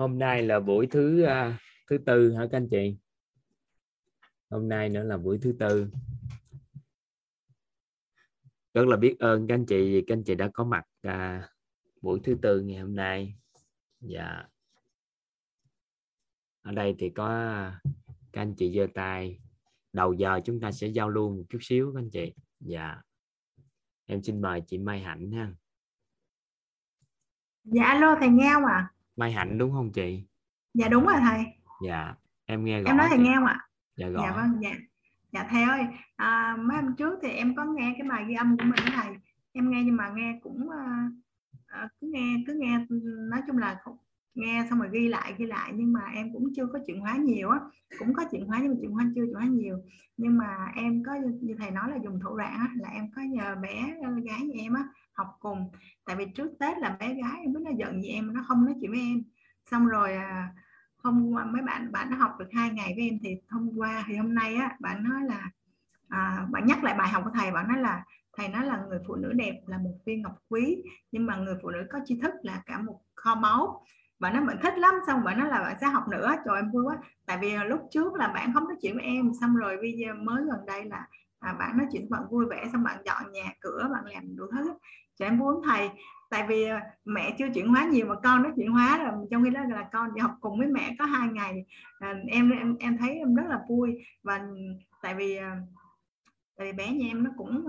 hôm 0.00 0.18
nay 0.18 0.42
là 0.42 0.60
buổi 0.60 0.86
thứ 0.86 1.24
uh, 1.24 1.54
thứ 1.90 1.98
tư 1.98 2.32
hả 2.32 2.46
các 2.50 2.56
anh 2.58 2.68
chị? 2.70 2.96
Hôm 4.50 4.68
nay 4.68 4.88
nữa 4.88 5.04
là 5.04 5.16
buổi 5.16 5.38
thứ 5.42 5.54
tư. 5.58 5.90
Rất 8.74 8.86
là 8.86 8.96
biết 8.96 9.16
ơn 9.18 9.46
các 9.46 9.54
anh 9.54 9.66
chị 9.66 9.92
vì 9.92 10.04
các 10.06 10.14
anh 10.14 10.24
chị 10.24 10.34
đã 10.34 10.50
có 10.54 10.64
mặt 10.64 10.84
uh, 11.08 11.44
buổi 12.02 12.20
thứ 12.24 12.36
tư 12.42 12.60
ngày 12.60 12.78
hôm 12.78 12.94
nay. 12.96 13.34
Dạ. 14.00 14.44
Ở 16.62 16.72
đây 16.72 16.94
thì 16.98 17.10
có 17.10 17.26
à, 17.26 17.80
các 18.32 18.42
anh 18.42 18.54
chị 18.54 18.72
giơ 18.76 18.86
tay. 18.94 19.40
Đầu 19.92 20.12
giờ 20.12 20.40
chúng 20.44 20.60
ta 20.60 20.72
sẽ 20.72 20.86
giao 20.86 21.08
lưu 21.08 21.36
một 21.36 21.44
chút 21.48 21.58
xíu 21.62 21.92
các 21.94 22.00
anh 22.00 22.10
chị. 22.10 22.34
Dạ. 22.60 23.02
Em 24.06 24.22
xin 24.22 24.40
mời 24.40 24.62
chị 24.66 24.78
Mai 24.78 25.00
Hạnh 25.00 25.32
ha. 25.32 25.52
Dạ 27.64 27.84
alo 27.84 28.16
thầy 28.20 28.28
nghe 28.28 28.50
không 28.54 28.64
ạ? 28.64 28.92
Mai 29.20 29.32
Hạnh 29.32 29.58
đúng 29.58 29.72
không 29.72 29.92
chị? 29.92 30.22
Dạ 30.74 30.88
đúng 30.88 31.06
rồi 31.06 31.16
thầy. 31.20 31.44
Dạ 31.86 32.14
em 32.46 32.64
nghe 32.64 32.80
rõ 32.80 32.90
em 32.90 32.96
nói 32.96 33.06
thầy 33.08 33.18
chị. 33.18 33.24
nghe 33.24 33.34
không 33.34 33.44
ạ? 33.44 33.58
Dạ 33.96 34.06
dạ 34.06 34.12
rõ. 34.12 34.36
vâng 34.36 34.62
dạ. 34.62 34.70
Dạ 35.32 35.46
thầy 35.50 35.62
ơi 35.62 35.82
à, 36.16 36.56
mấy 36.58 36.76
hôm 36.76 36.96
trước 36.96 37.18
thì 37.22 37.28
em 37.28 37.54
có 37.56 37.64
nghe 37.64 37.94
cái 37.98 38.08
bài 38.08 38.24
ghi 38.28 38.34
âm 38.34 38.56
của 38.56 38.64
mình 38.64 38.80
đó 38.86 38.92
thầy. 39.02 39.16
Em 39.52 39.70
nghe 39.70 39.82
nhưng 39.84 39.96
mà 39.96 40.08
nghe 40.16 40.38
cũng 40.42 40.70
à, 40.70 41.08
à, 41.66 41.88
cứ 42.00 42.06
nghe 42.12 42.36
cứ 42.46 42.54
nghe 42.54 42.86
nói 43.30 43.40
chung 43.46 43.58
là 43.58 43.76
nghe 44.34 44.66
xong 44.70 44.78
rồi 44.78 44.88
ghi 44.92 45.08
lại 45.08 45.34
ghi 45.38 45.46
lại 45.46 45.72
nhưng 45.74 45.92
mà 45.92 46.00
em 46.14 46.32
cũng 46.32 46.52
chưa 46.56 46.66
có 46.66 46.78
chuyển 46.86 47.00
hóa 47.00 47.16
nhiều 47.16 47.50
á. 47.50 47.58
Cũng 47.98 48.14
có 48.14 48.24
chuyển 48.30 48.46
hóa 48.46 48.58
nhưng 48.62 48.70
mà 48.72 48.76
chuyển 48.80 48.90
hóa 48.90 49.04
chưa 49.14 49.24
chuyển 49.26 49.34
hóa 49.34 49.44
nhiều. 49.44 49.76
Nhưng 50.16 50.38
mà 50.38 50.72
em 50.76 51.02
có 51.06 51.12
như 51.40 51.54
thầy 51.58 51.70
nói 51.70 51.90
là 51.90 51.96
dùng 52.04 52.20
thủ 52.20 52.36
đoạn 52.36 52.52
á, 52.58 52.68
là 52.76 52.88
em 52.88 53.04
có 53.16 53.22
nhờ 53.22 53.56
bé 53.62 53.94
gái 54.24 54.40
nhà 54.40 54.62
em 54.62 54.74
á 54.74 54.84
học 55.12 55.36
cùng. 55.40 55.70
Tại 56.04 56.16
vì 56.16 56.26
trước 56.34 56.50
tết 56.60 56.78
là 56.78 56.96
bé 57.00 57.14
gái 57.14 57.40
em 57.40 57.52
biết 57.52 57.60
nó 57.64 57.70
giận 57.78 58.02
gì 58.02 58.08
em 58.08 58.34
nó 58.34 58.44
không 58.48 58.64
nói 58.64 58.74
chuyện 58.80 58.90
với 58.90 59.00
em. 59.00 59.22
Xong 59.70 59.86
rồi 59.86 60.12
à, 60.12 60.54
hôm 61.02 61.30
qua 61.32 61.44
mấy 61.44 61.62
bạn 61.62 61.92
bạn 61.92 62.10
nó 62.10 62.16
học 62.16 62.36
được 62.38 62.48
hai 62.52 62.70
ngày 62.70 62.92
với 62.96 63.08
em 63.08 63.18
thì 63.22 63.36
hôm 63.50 63.70
qua 63.76 64.04
thì 64.06 64.16
hôm 64.16 64.34
nay 64.34 64.54
á 64.54 64.76
bạn 64.80 65.04
nói 65.04 65.22
là 65.24 65.50
à, 66.08 66.46
bạn 66.50 66.66
nhắc 66.66 66.84
lại 66.84 66.94
bài 66.98 67.08
học 67.08 67.22
của 67.24 67.30
thầy 67.34 67.52
bạn 67.52 67.68
nói 67.68 67.78
là 67.78 68.04
thầy 68.36 68.48
nói 68.48 68.66
là 68.66 68.82
người 68.88 68.98
phụ 69.06 69.14
nữ 69.14 69.32
đẹp 69.32 69.60
là 69.66 69.78
một 69.78 69.94
viên 70.06 70.22
ngọc 70.22 70.38
quý 70.48 70.82
nhưng 71.12 71.26
mà 71.26 71.36
người 71.36 71.54
phụ 71.62 71.70
nữ 71.70 71.86
có 71.90 71.98
tri 72.04 72.20
thức 72.20 72.34
là 72.42 72.62
cả 72.66 72.78
một 72.78 73.00
kho 73.14 73.34
báu. 73.34 73.84
Bạn 74.18 74.34
nói 74.34 74.44
mình 74.44 74.56
thích 74.62 74.78
lắm 74.78 74.94
xong 75.06 75.24
bạn 75.24 75.38
nói 75.38 75.48
là 75.48 75.60
bạn 75.60 75.76
sẽ 75.80 75.86
học 75.86 76.08
nữa 76.08 76.34
trời 76.44 76.56
em 76.56 76.70
vui 76.70 76.84
quá. 76.84 76.98
Tại 77.26 77.38
vì 77.40 77.56
lúc 77.56 77.80
trước 77.90 78.14
là 78.14 78.28
bạn 78.28 78.54
không 78.54 78.64
nói 78.64 78.76
chuyện 78.82 78.94
với 78.94 79.04
em 79.04 79.32
xong 79.40 79.56
rồi 79.56 79.76
bây 79.76 79.92
giờ 79.92 80.14
mới 80.14 80.44
gần 80.44 80.66
đây 80.66 80.84
là 80.84 81.08
à, 81.40 81.52
bạn 81.52 81.78
nói 81.78 81.86
chuyện 81.92 82.02
với 82.02 82.20
bạn 82.20 82.30
vui 82.30 82.46
vẻ 82.50 82.68
xong 82.72 82.84
bạn 82.84 83.02
dọn 83.04 83.32
nhà 83.32 83.52
cửa 83.60 83.88
bạn 83.92 84.04
làm 84.14 84.36
đủ 84.36 84.44
thứ 84.52 84.74
cho 85.18 85.26
em 85.26 85.38
muốn 85.38 85.62
thầy 85.64 85.90
tại 86.30 86.46
vì 86.48 86.64
ờ, 86.64 86.78
mẹ 87.04 87.34
chưa 87.38 87.46
chuyển 87.54 87.68
hóa 87.68 87.84
nhiều 87.84 88.06
mà 88.06 88.14
con 88.22 88.42
nó 88.42 88.50
chuyển 88.56 88.72
hóa 88.72 88.98
rồi 88.98 89.26
trong 89.30 89.44
khi 89.44 89.50
đó 89.50 89.60
là 89.68 89.88
con 89.92 90.14
đi 90.14 90.20
học 90.20 90.36
cùng 90.40 90.58
với 90.58 90.68
mẹ 90.68 90.96
có 90.98 91.04
hai 91.04 91.28
ngày. 91.28 91.64
À, 91.98 92.14
em 92.28 92.50
em 92.50 92.76
em 92.80 92.98
thấy 92.98 93.14
em 93.14 93.34
rất 93.34 93.46
là 93.48 93.60
vui 93.68 93.96
và 94.22 94.36
ừ, 94.36 94.56
tại 95.02 95.14
vì 95.14 95.36
ờ, 95.36 95.50
tại 96.56 96.66
vì 96.66 96.72
bé 96.72 96.92
nhà 96.92 97.06
em 97.06 97.24
nó 97.24 97.30
cũng 97.36 97.66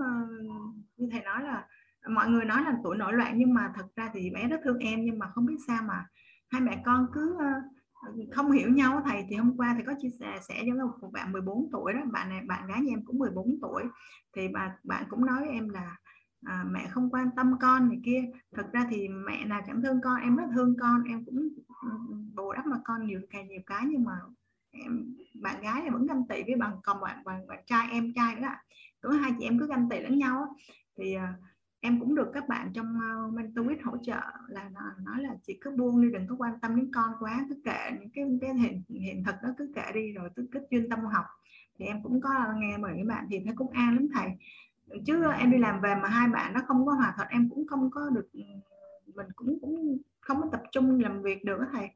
như 0.96 1.08
thầy 1.12 1.20
nói 1.22 1.42
là 1.42 1.66
mọi 2.08 2.28
người 2.28 2.44
nói 2.44 2.62
là 2.64 2.74
tuổi 2.84 2.96
nổi 2.96 3.12
loạn 3.12 3.34
nhưng 3.36 3.54
mà 3.54 3.72
thật 3.74 3.86
ra 3.96 4.10
thì 4.12 4.30
bé 4.30 4.48
rất 4.48 4.60
thương 4.64 4.78
em 4.78 5.04
nhưng 5.04 5.18
mà 5.18 5.26
không 5.34 5.46
biết 5.46 5.56
sao 5.66 5.82
mà 5.82 6.06
hai 6.50 6.60
mẹ 6.60 6.82
con 6.84 7.06
cứ 7.14 7.34
uh, 7.34 7.71
không 8.30 8.50
hiểu 8.50 8.68
nhau 8.70 9.02
thầy 9.04 9.24
thì 9.28 9.36
hôm 9.36 9.56
qua 9.56 9.74
thì 9.78 9.84
có 9.86 9.94
chia 10.00 10.10
sẻ 10.20 10.38
sẽ 10.48 10.62
giống 10.66 10.78
một 10.78 11.10
bạn 11.12 11.32
14 11.32 11.68
tuổi 11.72 11.92
đó 11.92 12.00
bạn 12.12 12.28
này 12.28 12.40
bạn 12.46 12.66
gái 12.66 12.80
nhà 12.80 12.92
em 12.92 13.04
cũng 13.04 13.18
14 13.18 13.58
tuổi. 13.62 13.82
Thì 14.36 14.48
bà 14.48 14.76
bạn 14.84 15.04
cũng 15.10 15.26
nói 15.26 15.40
với 15.40 15.48
em 15.48 15.68
là 15.68 15.96
à, 16.44 16.64
mẹ 16.70 16.88
không 16.90 17.10
quan 17.10 17.28
tâm 17.36 17.54
con 17.60 17.88
này 17.88 18.00
kia. 18.04 18.24
Thật 18.52 18.66
ra 18.72 18.86
thì 18.90 19.08
mẹ 19.08 19.44
nào 19.44 19.60
chẳng 19.66 19.82
thương 19.82 20.00
con 20.04 20.20
em 20.20 20.36
rất 20.36 20.46
thương 20.54 20.76
con 20.80 21.02
em 21.04 21.24
cũng 21.24 21.48
bù 22.34 22.52
đắp 22.52 22.66
mà 22.66 22.76
con 22.84 23.06
nhiều 23.06 23.20
càng 23.30 23.48
nhiều 23.48 23.60
cái. 23.66 23.84
Nhưng 23.88 24.04
mà 24.04 24.12
em 24.70 25.14
bạn 25.42 25.62
gái 25.62 25.82
em 25.82 25.92
vẫn 25.92 26.06
ganh 26.06 26.26
tị 26.28 26.42
với 26.42 26.56
bằng 26.56 26.80
còn 26.84 27.00
bạn 27.00 27.24
bạn, 27.24 27.46
bạn 27.46 27.62
trai 27.66 27.88
em 27.90 28.12
trai 28.14 28.34
nữa. 28.34 28.46
Ạ 28.46 28.62
cứ 29.02 29.10
hai 29.10 29.32
chị 29.38 29.44
em 29.44 29.58
cứ 29.58 29.66
ganh 29.66 29.88
tị 29.88 30.00
lẫn 30.00 30.18
nhau 30.18 30.36
á. 30.36 30.46
thì 30.96 31.14
à, 31.14 31.34
em 31.84 32.00
cũng 32.00 32.14
được 32.14 32.30
các 32.34 32.48
bạn 32.48 32.70
trong 32.74 33.00
ờ, 33.00 33.26
uh, 33.26 33.34
mentorship 33.34 33.84
hỗ 33.84 33.96
trợ 33.96 34.20
là 34.48 34.70
nói 35.04 35.22
là 35.22 35.36
chị 35.46 35.58
cứ 35.60 35.70
buông 35.70 36.02
đi 36.02 36.10
đừng 36.10 36.26
có 36.26 36.36
quan 36.38 36.60
tâm 36.60 36.76
đến 36.76 36.90
con 36.94 37.12
quá 37.20 37.46
cứ 37.48 37.54
kệ 37.64 37.90
những 38.00 38.10
cái 38.14 38.24
cái 38.40 38.54
hiện 38.54 38.82
hiện 38.88 39.24
thực 39.24 39.34
đó 39.42 39.48
cứ 39.58 39.72
kệ 39.74 39.92
đi 39.94 40.12
rồi 40.12 40.30
cứ, 40.36 40.46
cứ 40.52 40.60
chuyên 40.70 40.88
tâm 40.88 41.00
học. 41.04 41.24
Thì 41.78 41.84
em 41.84 42.02
cũng 42.02 42.20
có 42.20 42.30
nghe 42.56 42.78
mời 42.78 42.92
các 42.98 43.06
bạn 43.06 43.26
thì 43.30 43.40
thấy 43.44 43.54
cũng 43.56 43.70
an 43.70 43.94
lắm 43.94 44.08
thầy. 44.14 44.30
Chứ 45.06 45.24
em 45.38 45.50
đi 45.50 45.58
làm 45.58 45.80
về 45.80 45.94
mà 46.02 46.08
hai 46.08 46.28
bạn 46.28 46.52
nó 46.52 46.60
không 46.66 46.86
có 46.86 46.92
hòa 46.92 47.12
thuận 47.16 47.28
em 47.28 47.48
cũng 47.50 47.66
không 47.66 47.90
có 47.90 48.10
được 48.10 48.32
ừ, 48.32 48.42
mình 49.14 49.26
cũng 49.36 49.58
cũng 49.60 49.98
không 50.20 50.42
có 50.42 50.48
tập 50.52 50.62
trung 50.72 51.00
làm 51.00 51.22
việc 51.22 51.44
được 51.44 51.58
thầy. 51.72 51.88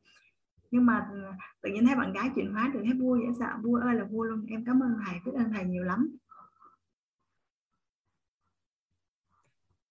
Nhưng 0.71 0.87
mà 0.87 1.07
ừ, 1.13 1.23
tự 1.63 1.71
nhiên 1.71 1.87
thấy 1.87 1.97
bạn 1.97 2.13
gái 2.13 2.31
chuyển 2.35 2.53
hóa 2.53 2.71
được 2.75 2.81
thấy 2.85 2.95
vui 2.95 3.21
dễ 3.21 3.33
sợ 3.39 3.51
vui 3.63 3.81
ơi 3.81 3.95
là 3.95 4.05
vui 4.05 4.29
luôn 4.29 4.47
em 4.49 4.65
cảm 4.65 4.83
ơn 4.83 4.97
thầy 5.07 5.15
biết 5.25 5.33
ơn 5.35 5.53
thầy 5.53 5.65
nhiều 5.65 5.85
lắm. 5.85 6.17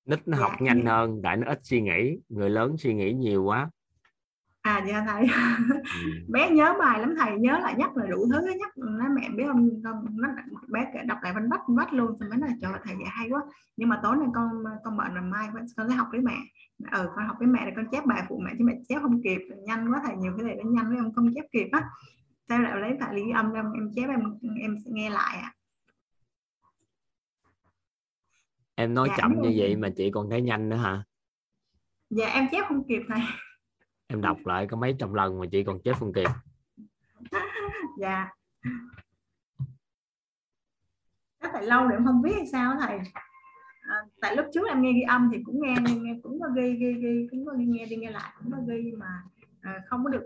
Nít 0.06 0.28
nó 0.28 0.38
Dạ, 0.38 0.44
học 0.44 0.52
nhanh 0.62 0.78
em- 0.80 0.86
hơn 0.86 1.20
tại 1.24 1.38
nó 1.38 1.48
ít 1.48 1.60
suy 1.64 1.82
nghĩ 1.82 2.18
người 2.30 2.50
lớn 2.50 2.76
suy 2.78 2.94
nghĩ 2.94 3.14
nhiều 3.14 3.44
quá. 3.44 3.70
À 4.62 4.86
dạ 4.88 5.06
thầy. 5.08 5.22
Ừ. 5.24 6.10
bé 6.34 6.50
nhớ 6.50 6.76
bài 6.80 7.00
lắm 7.00 7.16
thầy 7.20 7.40
nhớ 7.40 7.60
lại 7.60 7.76
nhắc 7.78 7.98
là 7.98 8.06
đủ 8.06 8.28
thứ 8.32 8.40
nhắc. 8.60 8.72
Nói 8.78 9.10
mẹ 9.16 9.30
biết 9.36 9.44
không 9.48 9.70
con 9.84 10.06
nó 10.18 10.28
bé 10.68 10.92
đọc 11.08 11.18
lại 11.24 11.34
văn 11.34 11.50
vách 11.50 11.62
vách 11.68 11.94
luôn 11.94 12.18
xong 12.20 12.30
bé 12.30 12.38
nói 12.38 12.50
trời 12.62 12.72
ơi, 12.72 12.82
thầy 12.86 12.96
dạy 12.96 13.08
hay 13.12 13.30
quá. 13.30 13.42
Nhưng 13.78 13.90
mà 13.90 14.00
tối 14.04 14.16
nay 14.18 14.28
con 14.34 14.50
con 14.84 14.98
bận 14.98 15.16
là 15.16 15.22
mai 15.22 15.48
con 15.54 15.88
sẽ 15.90 15.96
học 15.96 16.08
với 16.12 16.22
mẹ. 16.22 16.38
Ừ 16.92 17.10
con 17.16 17.28
học 17.28 17.36
với 17.40 17.48
mẹ 17.48 17.66
để 17.66 17.72
con 17.76 17.86
chép 17.92 18.06
bài 18.06 18.24
phụ 18.30 18.42
mẹ 18.46 18.52
chứ 18.58 18.64
mẹ 18.66 18.74
chép 18.90 19.00
không 19.02 19.22
kịp 19.24 19.42
nhanh 19.66 19.94
quá 19.94 20.02
thầy 20.06 20.16
nhiều 20.18 20.34
cái 20.38 20.46
này 20.46 20.56
nó 20.64 20.72
nhanh 20.72 20.88
với 20.90 20.98
em 20.98 21.14
không 21.14 21.34
chép 21.36 21.46
kịp 21.52 21.68
á. 21.72 21.84
Sao 22.50 22.60
lại 22.62 22.80
lấy 22.82 22.98
tại 23.00 23.16
lý 23.16 23.32
âm 23.32 23.54
em 23.54 23.66
em 23.74 23.90
chép 23.96 24.10
em 24.10 24.20
em 24.62 24.76
sẽ 24.86 24.92
nghe 24.94 25.10
lại 25.10 25.38
à 25.38 25.52
em 28.76 28.94
nói 28.94 29.08
Dạ, 29.10 29.16
chậm 29.18 29.42
như 29.42 29.54
vậy 29.58 29.76
mà 29.76 29.90
chị 29.98 30.12
còn 30.12 30.30
thấy 30.30 30.42
nhanh 30.42 30.70
nữa 30.70 30.76
hả? 30.76 31.04
Dạ 32.10 32.28
em 32.28 32.48
chép 32.52 32.66
không 32.68 32.88
kịp 32.88 33.02
thầy 33.08 33.22
em 34.08 34.22
đọc 34.22 34.38
lại 34.46 34.68
có 34.70 34.78
mấy 34.78 34.96
trăm 35.00 35.14
lần 35.14 35.40
mà 35.40 35.46
chị 35.52 35.64
còn 35.64 35.80
chép 35.84 35.96
không 36.00 36.14
kịp. 36.14 36.30
Dạ. 38.00 38.30
Chắc 41.42 41.50
tại 41.54 41.64
lâu 41.64 41.88
để 41.88 41.96
em 41.96 42.06
không 42.06 42.22
viết 42.22 42.34
hay 42.36 42.48
sao 42.48 42.78
thầy. 42.80 43.00
À, 43.82 43.96
tại 44.22 44.36
lúc 44.36 44.46
trước 44.54 44.68
em 44.70 44.82
nghe 44.82 44.94
ghi 44.94 45.02
âm 45.02 45.30
thì 45.34 45.40
cũng 45.46 45.62
nghe, 45.62 45.76
nghe, 45.82 46.20
cũng 46.24 46.40
có 46.42 46.48
ghi 46.56 46.76
ghi 46.80 46.94
ghi 46.94 47.28
cũng 47.32 47.46
có 47.46 47.54
ghi 47.58 47.66
nghe 47.66 47.86
đi 47.86 47.96
nghe 47.96 48.12
lại 48.12 48.34
cũng 48.40 48.52
có 48.52 48.58
ghi 48.68 48.92
mà 48.98 49.24
à, 49.62 49.82
không 49.88 50.04
có 50.04 50.10
được 50.10 50.26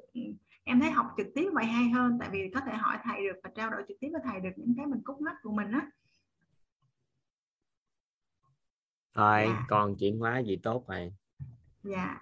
em 0.64 0.80
thấy 0.80 0.92
học 0.92 1.06
trực 1.18 1.28
tiếp 1.36 1.50
vậy 1.54 1.66
hay 1.66 1.90
hơn. 1.90 2.18
Tại 2.20 2.30
vì 2.32 2.52
có 2.54 2.62
thể 2.66 2.74
hỏi 2.74 2.98
thầy 3.04 3.24
được 3.24 3.40
và 3.44 3.50
trao 3.56 3.70
đổi 3.70 3.82
trực 3.88 3.98
tiếp 4.00 4.09
với 4.12 4.22
thầy 4.24 4.40
được 4.40 4.50
những 4.56 4.74
cái 4.78 4.86
mình 4.86 5.02
cúc 5.04 5.22
mắc 5.22 5.36
của 5.44 5.52
mình 5.52 5.72
á 5.72 5.88
thôi 9.19 9.46
Dạ. 9.47 9.66
con 9.69 9.96
chuyển 10.00 10.19
hóa 10.19 10.40
gì 10.40 10.56
tốt 10.63 10.85
rồi 10.88 11.13
dạ. 11.84 12.22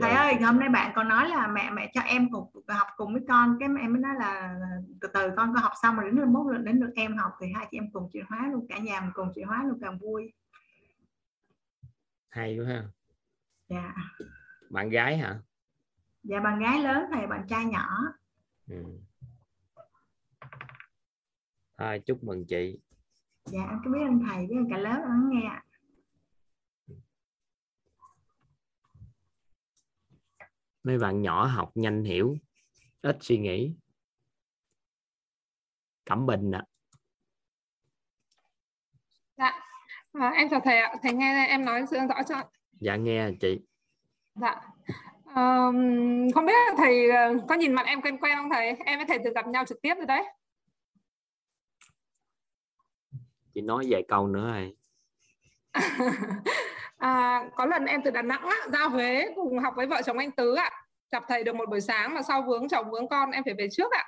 Thầy 0.00 0.10
ơi 0.10 0.34
hôm 0.34 0.58
nay 0.58 0.68
bạn 0.68 0.92
còn 0.94 1.08
nói 1.08 1.28
là 1.28 1.46
mẹ 1.46 1.70
mẹ 1.70 1.90
cho 1.94 2.00
em 2.00 2.30
cùng 2.30 2.50
học 2.68 2.86
cùng 2.96 3.12
với 3.12 3.22
con. 3.28 3.56
Cái 3.60 3.68
em 3.80 3.92
mới 3.92 4.02
nói 4.02 4.14
là 4.18 4.58
từ 5.00 5.08
từ 5.14 5.30
con 5.36 5.54
có 5.54 5.60
học 5.60 5.72
xong 5.82 5.96
rồi 5.96 6.04
đến 6.10 6.14
lúc 6.20 6.28
mốt 6.28 6.56
đến 6.64 6.80
được 6.80 6.90
em 6.94 7.16
học 7.16 7.32
thì 7.40 7.46
hai 7.54 7.66
chị 7.70 7.78
em 7.78 7.90
cùng 7.92 8.10
chuyển 8.12 8.24
hóa 8.28 8.48
luôn. 8.52 8.66
Cả 8.68 8.78
nhà 8.78 9.00
mình 9.00 9.10
cùng 9.14 9.32
chuyển 9.34 9.46
hóa 9.46 9.64
luôn 9.64 9.78
càng 9.82 9.98
vui. 9.98 10.32
Hay 12.28 12.58
quá 12.58 12.66
ha. 12.68 12.82
Dạ. 13.68 13.94
Bạn 14.70 14.90
gái 14.90 15.18
hả? 15.18 15.38
Dạ 16.22 16.40
bạn 16.40 16.58
gái 16.58 16.78
lớn 16.82 17.04
thầy 17.12 17.26
bạn 17.26 17.46
trai 17.48 17.64
nhỏ. 17.64 17.88
Ừ. 18.68 18.84
thôi 21.78 22.00
chúc 22.06 22.24
mừng 22.24 22.44
chị. 22.46 22.78
Dạ 23.44 23.60
em 23.70 23.78
cứ 23.84 23.90
biết 23.92 24.00
ơn 24.06 24.20
thầy 24.28 24.46
với 24.46 24.56
ơn 24.56 24.70
cả 24.70 24.76
lớp 24.78 25.02
lắng 25.08 25.28
nghe 25.32 25.46
ạ. 25.48 25.64
Mấy 30.84 30.98
bạn 30.98 31.22
nhỏ 31.22 31.44
học 31.46 31.70
nhanh 31.74 32.04
hiểu 32.04 32.36
ít 33.02 33.16
suy 33.20 33.38
nghĩ 33.38 33.72
cẩm 36.04 36.26
bình 36.26 36.50
ạ 36.50 36.64
Dạ, 39.36 39.60
à, 40.12 40.28
em 40.36 40.48
chào 40.50 40.60
thầy 40.64 40.78
ạ. 40.78 40.94
Thầy 41.02 41.12
nghe 41.12 41.46
em 41.46 41.64
nói 41.64 41.84
sự 41.90 41.96
rõ 42.08 42.22
cho. 42.28 42.50
dạ 42.80 42.96
nghe 42.96 43.30
chị 43.40 43.60
Dạ. 44.34 44.60
Ờm, 45.24 45.74
không 46.34 46.46
biết 46.46 46.52
là 46.52 46.74
thầy 46.76 47.10
ờ, 47.10 47.34
có 47.48 47.54
nhìn 47.54 47.72
mặt 47.72 47.86
em 47.86 48.02
quen 48.02 48.18
quen 48.20 48.36
không 48.38 48.50
thầy? 48.50 48.66
Em 48.86 48.98
với 48.98 49.06
thầy 49.08 49.18
từng 49.24 49.34
gặp 49.34 49.46
nhau 49.46 49.64
trực 49.64 49.82
tiếp 49.82 49.94
rồi 49.96 50.06
đấy. 50.06 50.24
chị 53.54 53.60
nói 53.60 53.86
vài 53.90 54.02
câu 54.08 54.26
nữa 54.28 54.52
rồi 54.52 54.76
à, 57.02 57.44
có 57.56 57.66
lần 57.66 57.84
em 57.84 58.02
từ 58.04 58.10
Đà 58.10 58.22
Nẵng 58.22 58.42
á, 58.42 58.56
ra 58.72 58.84
Huế 58.84 59.26
cùng 59.36 59.58
học 59.58 59.74
với 59.76 59.86
vợ 59.86 60.02
chồng 60.06 60.18
anh 60.18 60.30
Tứ 60.30 60.54
ạ. 60.54 60.70
Gặp 61.12 61.24
thầy 61.28 61.44
được 61.44 61.54
một 61.54 61.68
buổi 61.68 61.80
sáng 61.80 62.14
mà 62.14 62.22
sau 62.22 62.42
vướng 62.42 62.68
chồng 62.68 62.90
vướng 62.90 63.08
con 63.08 63.30
em 63.30 63.44
phải 63.44 63.54
về 63.58 63.68
trước 63.72 63.92
ạ. 63.92 64.04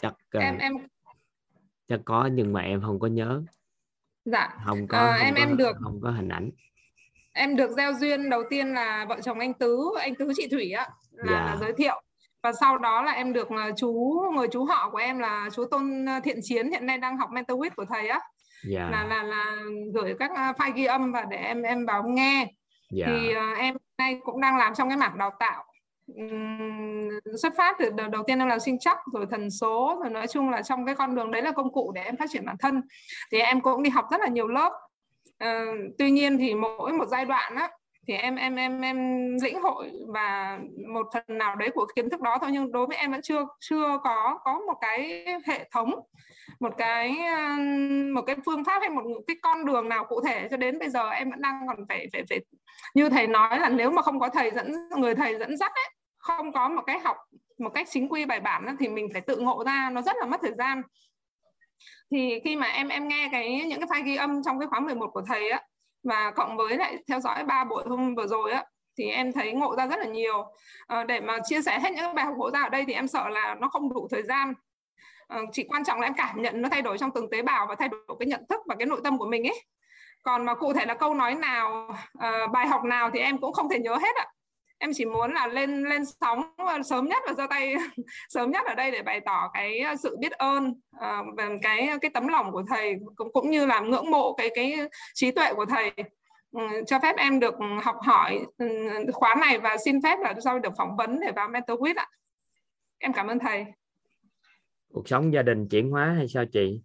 chắc 0.00 0.14
ờ, 0.32 0.40
Em 0.40 0.58
em 0.58 0.72
chắc 1.88 2.00
có 2.04 2.28
nhưng 2.32 2.52
mà 2.52 2.60
em 2.60 2.82
không 2.86 3.00
có 3.00 3.06
nhớ 3.06 3.42
dạ 4.24 4.56
không 4.64 4.86
có 4.88 4.98
Ờ, 4.98 5.12
không 5.12 5.24
em- 5.26 5.34
có, 5.34 5.40
em 5.40 5.56
được. 5.56 5.72
không 5.82 6.00
có 6.02 6.10
hình 6.10 6.28
ảnh 6.28 6.50
em 7.32 7.56
được 7.56 7.70
gieo 7.70 7.92
duyên 7.94 8.30
đầu 8.30 8.42
tiên 8.50 8.74
là 8.74 9.04
vợ 9.08 9.20
chồng 9.20 9.38
anh 9.38 9.54
Tứ 9.54 9.90
anh 10.00 10.14
Tứ 10.14 10.32
chị 10.36 10.48
Thủy 10.50 10.70
á 10.72 10.88
là, 11.12 11.24
Dạ. 11.32 11.44
là 11.44 11.56
giới 11.60 11.72
thiệu 11.72 12.02
và 12.42 12.52
sau 12.52 12.78
đó 12.78 13.02
là 13.02 13.12
em 13.12 13.32
được 13.32 13.48
ờ, 13.48 13.70
chú 13.76 14.22
người 14.34 14.48
chú 14.52 14.64
họ 14.64 14.90
của 14.90 14.98
em 14.98 15.18
là 15.18 15.48
chú 15.52 15.64
Tôn 15.70 16.06
Thiện 16.24 16.38
Chiến 16.42 16.70
hiện 16.70 16.86
nay 16.86 16.98
đang 16.98 17.16
học 17.16 17.30
mentor 17.32 17.60
with 17.60 17.70
của 17.76 17.84
thầy 17.84 18.08
á 18.08 18.20
dạ. 18.64 18.88
Là 18.90 19.04
là 19.04 19.22
là 19.22 19.56
gửi 19.94 20.14
các 20.18 20.30
ờ, 20.34 20.52
file 20.58 20.72
ghi 20.74 20.84
âm 20.84 21.12
và 21.12 21.24
để 21.30 21.36
em 21.36 21.62
em 21.62 21.86
vào 21.86 22.02
nghe. 22.06 22.46
Dạ. 22.90 23.06
Thì 23.06 23.32
ờ, 23.32 23.52
em 23.52 23.76
nay 23.98 24.20
cũng 24.24 24.40
đang 24.40 24.56
làm 24.56 24.74
trong 24.74 24.88
cái 24.88 24.96
mảng 24.96 25.18
đào 25.18 25.30
tạo. 25.38 25.64
Ừm, 26.16 27.08
xuất 27.42 27.52
phát 27.56 27.76
từ 27.78 27.90
đầu, 27.90 28.08
đầu 28.08 28.22
tiên 28.26 28.38
em 28.38 28.48
là 28.48 28.58
sinh 28.58 28.78
chắc 28.80 28.98
rồi 29.12 29.26
thần 29.30 29.50
số 29.50 29.98
rồi 30.02 30.10
nói 30.10 30.26
chung 30.26 30.50
là 30.50 30.62
trong 30.62 30.86
cái 30.86 30.94
con 30.94 31.14
đường 31.14 31.30
đấy 31.30 31.42
là 31.42 31.52
công 31.52 31.72
cụ 31.72 31.92
để 31.94 32.02
em 32.02 32.16
phát 32.16 32.30
triển 32.32 32.46
bản 32.46 32.56
thân. 32.58 32.82
Thì 33.32 33.38
em 33.38 33.60
cũng 33.60 33.82
đi 33.82 33.90
học 33.90 34.06
rất 34.10 34.20
là 34.20 34.28
nhiều 34.28 34.48
lớp. 34.48 34.72
Ờ, 35.38 35.64
tuy 35.98 36.10
nhiên 36.10 36.38
thì 36.38 36.54
mỗi 36.54 36.92
một 36.92 37.06
giai 37.08 37.24
đoạn 37.24 37.54
á 37.54 37.70
thì 38.08 38.14
em 38.14 38.36
em 38.36 38.56
em 38.56 38.80
em 38.80 39.28
lĩnh 39.42 39.62
hội 39.62 39.90
và 40.08 40.58
một 40.88 41.06
phần 41.12 41.38
nào 41.38 41.56
đấy 41.56 41.70
của 41.74 41.86
kiến 41.94 42.10
thức 42.10 42.20
đó 42.20 42.38
thôi, 42.40 42.50
nhưng 42.52 42.72
đối 42.72 42.86
với 42.86 42.96
em 42.96 43.10
vẫn 43.10 43.22
chưa 43.22 43.46
chưa 43.60 43.98
có 44.04 44.38
có 44.44 44.60
một 44.66 44.74
cái 44.80 45.26
hệ 45.46 45.68
thống, 45.70 45.94
một 46.60 46.74
cái 46.78 47.18
một 48.14 48.22
cái 48.26 48.36
phương 48.46 48.64
pháp 48.64 48.80
hay 48.80 48.88
một 48.90 49.02
cái 49.26 49.36
con 49.42 49.64
đường 49.64 49.88
nào 49.88 50.04
cụ 50.04 50.20
thể 50.26 50.48
cho 50.50 50.56
đến 50.56 50.78
bây 50.78 50.90
giờ 50.90 51.08
em 51.10 51.30
vẫn 51.30 51.40
đang 51.40 51.66
còn 51.68 51.76
phải 51.88 52.06
phải 52.12 52.22
phải, 52.30 52.40
như 52.94 53.08
thầy 53.08 53.26
nói 53.26 53.60
là 53.60 53.68
nếu 53.68 53.90
mà 53.90 54.02
không 54.02 54.20
có 54.20 54.28
thầy 54.28 54.50
dẫn, 54.50 54.72
người 54.98 55.14
thầy 55.14 55.38
dẫn 55.38 55.56
dắt 55.56 55.72
ấy, 55.74 55.90
không 56.18 56.52
có 56.52 56.68
một 56.68 56.82
cái 56.86 56.98
học, 56.98 57.16
một 57.58 57.70
cách 57.74 57.88
chính 57.90 58.08
quy 58.08 58.24
bài 58.24 58.40
bản 58.40 58.76
thì 58.80 58.88
mình 58.88 59.08
phải 59.12 59.20
tự 59.20 59.36
ngộ 59.36 59.64
ra, 59.64 59.90
nó 59.92 60.02
rất 60.02 60.16
là 60.20 60.26
mất 60.26 60.40
thời 60.42 60.54
gian. 60.58 60.82
Thì 62.10 62.40
khi 62.44 62.56
mà 62.56 62.66
em 62.66 62.88
em 62.88 63.08
nghe 63.08 63.28
cái, 63.32 63.64
những 63.66 63.80
cái 63.80 63.88
file 63.88 64.04
ghi 64.04 64.16
âm 64.16 64.42
trong 64.42 64.58
cái 64.58 64.68
khóa 64.68 64.80
11 64.80 65.10
của 65.12 65.22
thầy 65.26 65.50
á 65.50 65.62
và 66.02 66.32
cộng 66.36 66.56
với 66.56 66.76
lại 66.76 66.96
theo 67.08 67.20
dõi 67.20 67.44
ba 67.44 67.64
buổi 67.64 67.84
hôm 67.86 68.14
vừa 68.14 68.26
rồi 68.26 68.52
á 68.52 68.64
thì 68.98 69.10
em 69.10 69.32
thấy 69.32 69.52
ngộ 69.52 69.76
ra 69.76 69.86
rất 69.86 69.98
là 69.98 70.06
nhiều. 70.06 70.44
À, 70.86 71.04
để 71.04 71.20
mà 71.20 71.38
chia 71.44 71.62
sẻ 71.62 71.78
hết 71.80 71.90
những 71.92 72.14
bài 72.14 72.24
học 72.24 72.34
ngộ 72.36 72.50
ra 72.50 72.62
ở 72.62 72.68
đây 72.68 72.84
thì 72.86 72.92
em 72.92 73.08
sợ 73.08 73.28
là 73.28 73.56
nó 73.60 73.68
không 73.68 73.94
đủ 73.94 74.08
thời 74.10 74.22
gian. 74.22 74.54
À, 75.28 75.38
chỉ 75.52 75.64
quan 75.68 75.84
trọng 75.84 76.00
là 76.00 76.06
em 76.06 76.14
cảm 76.14 76.42
nhận 76.42 76.62
nó 76.62 76.68
thay 76.68 76.82
đổi 76.82 76.98
trong 76.98 77.10
từng 77.14 77.30
tế 77.30 77.42
bào 77.42 77.66
và 77.66 77.74
thay 77.74 77.88
đổi 77.88 78.16
cái 78.20 78.26
nhận 78.26 78.44
thức 78.48 78.60
và 78.66 78.74
cái 78.78 78.86
nội 78.86 79.00
tâm 79.04 79.18
của 79.18 79.26
mình 79.26 79.46
ấy. 79.46 79.64
Còn 80.22 80.44
mà 80.44 80.54
cụ 80.54 80.72
thể 80.72 80.86
là 80.86 80.94
câu 80.94 81.14
nói 81.14 81.34
nào 81.34 81.96
à, 82.18 82.46
bài 82.46 82.66
học 82.66 82.84
nào 82.84 83.10
thì 83.10 83.20
em 83.20 83.38
cũng 83.38 83.52
không 83.52 83.68
thể 83.68 83.78
nhớ 83.78 83.96
hết 83.96 84.16
ạ 84.16 84.26
em 84.82 84.90
chỉ 84.94 85.04
muốn 85.04 85.32
là 85.32 85.46
lên 85.46 85.82
lên 85.82 86.02
sóng 86.20 86.42
ờ, 86.56 86.82
sớm 86.82 87.08
nhất 87.08 87.22
và 87.26 87.32
giơ 87.32 87.46
tay 87.50 87.74
sớm 88.28 88.50
nhất 88.50 88.66
ở 88.66 88.74
đây 88.74 88.90
để 88.90 89.02
bày 89.02 89.20
tỏ 89.20 89.50
cái 89.54 89.78
ờ, 89.78 89.96
sự 89.96 90.16
biết 90.20 90.32
ơn 90.32 90.74
về 91.36 91.58
cái 91.62 91.88
cái 92.00 92.10
tấm 92.14 92.28
lòng 92.28 92.52
của 92.52 92.62
thầy 92.68 92.94
cũng 93.16 93.32
cũng 93.32 93.50
như 93.50 93.66
là 93.66 93.80
ngưỡng 93.80 94.10
mộ 94.10 94.34
cái 94.34 94.50
cái 94.54 94.78
trí 95.14 95.30
tuệ 95.30 95.54
của 95.54 95.66
thầy. 95.66 95.92
Ừ, 96.52 96.60
cho 96.86 96.98
phép 96.98 97.16
em 97.16 97.40
được 97.40 97.54
học 97.82 97.96
hỏi 98.02 98.46
ừ, 98.58 98.66
khóa 99.12 99.34
này 99.34 99.58
và 99.58 99.76
xin 99.84 100.02
phép 100.02 100.18
là 100.20 100.34
sau 100.44 100.58
được 100.58 100.72
phỏng 100.78 100.96
vấn 100.96 101.20
để 101.20 101.32
vào 101.36 101.48
mentor 101.48 101.80
quiz 101.80 101.94
ạ. 101.96 102.08
Em 102.98 103.12
cảm 103.12 103.26
ơn 103.26 103.38
thầy. 103.38 103.64
Cuộc 104.92 105.08
sống 105.08 105.32
gia 105.32 105.42
đình 105.42 105.68
chuyển 105.68 105.90
hóa 105.90 106.14
hay 106.16 106.28
sao 106.28 106.44
chị? 106.52 106.80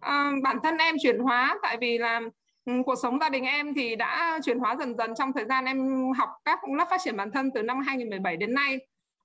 À, 0.00 0.32
bản 0.42 0.56
thân 0.62 0.76
em 0.76 0.94
chuyển 1.02 1.18
hóa 1.18 1.58
tại 1.62 1.76
vì 1.80 1.98
là 1.98 2.20
Ừ, 2.64 2.72
cuộc 2.86 2.94
sống 3.02 3.18
gia 3.20 3.28
đình 3.28 3.44
em 3.44 3.74
thì 3.74 3.96
đã 3.96 4.38
chuyển 4.44 4.58
hóa 4.58 4.76
dần 4.78 4.96
dần 4.96 5.14
trong 5.14 5.32
thời 5.32 5.44
gian 5.44 5.64
em 5.64 6.10
học 6.18 6.28
các 6.44 6.58
lớp 6.76 6.86
phát 6.90 7.00
triển 7.04 7.16
bản 7.16 7.30
thân 7.30 7.50
từ 7.54 7.62
năm 7.62 7.80
2017 7.86 8.36
đến 8.36 8.54
nay. 8.54 8.78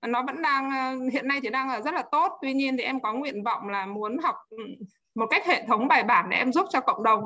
Nó 0.07 0.23
vẫn 0.23 0.41
đang 0.41 0.71
ờ, 0.71 1.09
hiện 1.13 1.27
nay 1.27 1.39
thì 1.43 1.49
đang 1.49 1.69
là 1.69 1.81
rất 1.81 1.93
là 1.93 2.03
tốt. 2.11 2.31
Tuy 2.41 2.53
nhiên 2.53 2.77
thì 2.77 2.83
em 2.83 2.99
có 2.99 3.13
nguyện 3.13 3.43
vọng 3.43 3.69
là 3.69 3.85
muốn 3.85 4.17
học 4.17 4.35
ừ, 4.49 4.57
một 5.15 5.25
cách 5.29 5.45
hệ 5.45 5.63
thống 5.67 5.87
bài 5.87 6.03
bản 6.03 6.29
để 6.29 6.37
em 6.37 6.51
giúp 6.53 6.65
cho 6.69 6.79
cộng 6.81 7.03
đồng. 7.03 7.23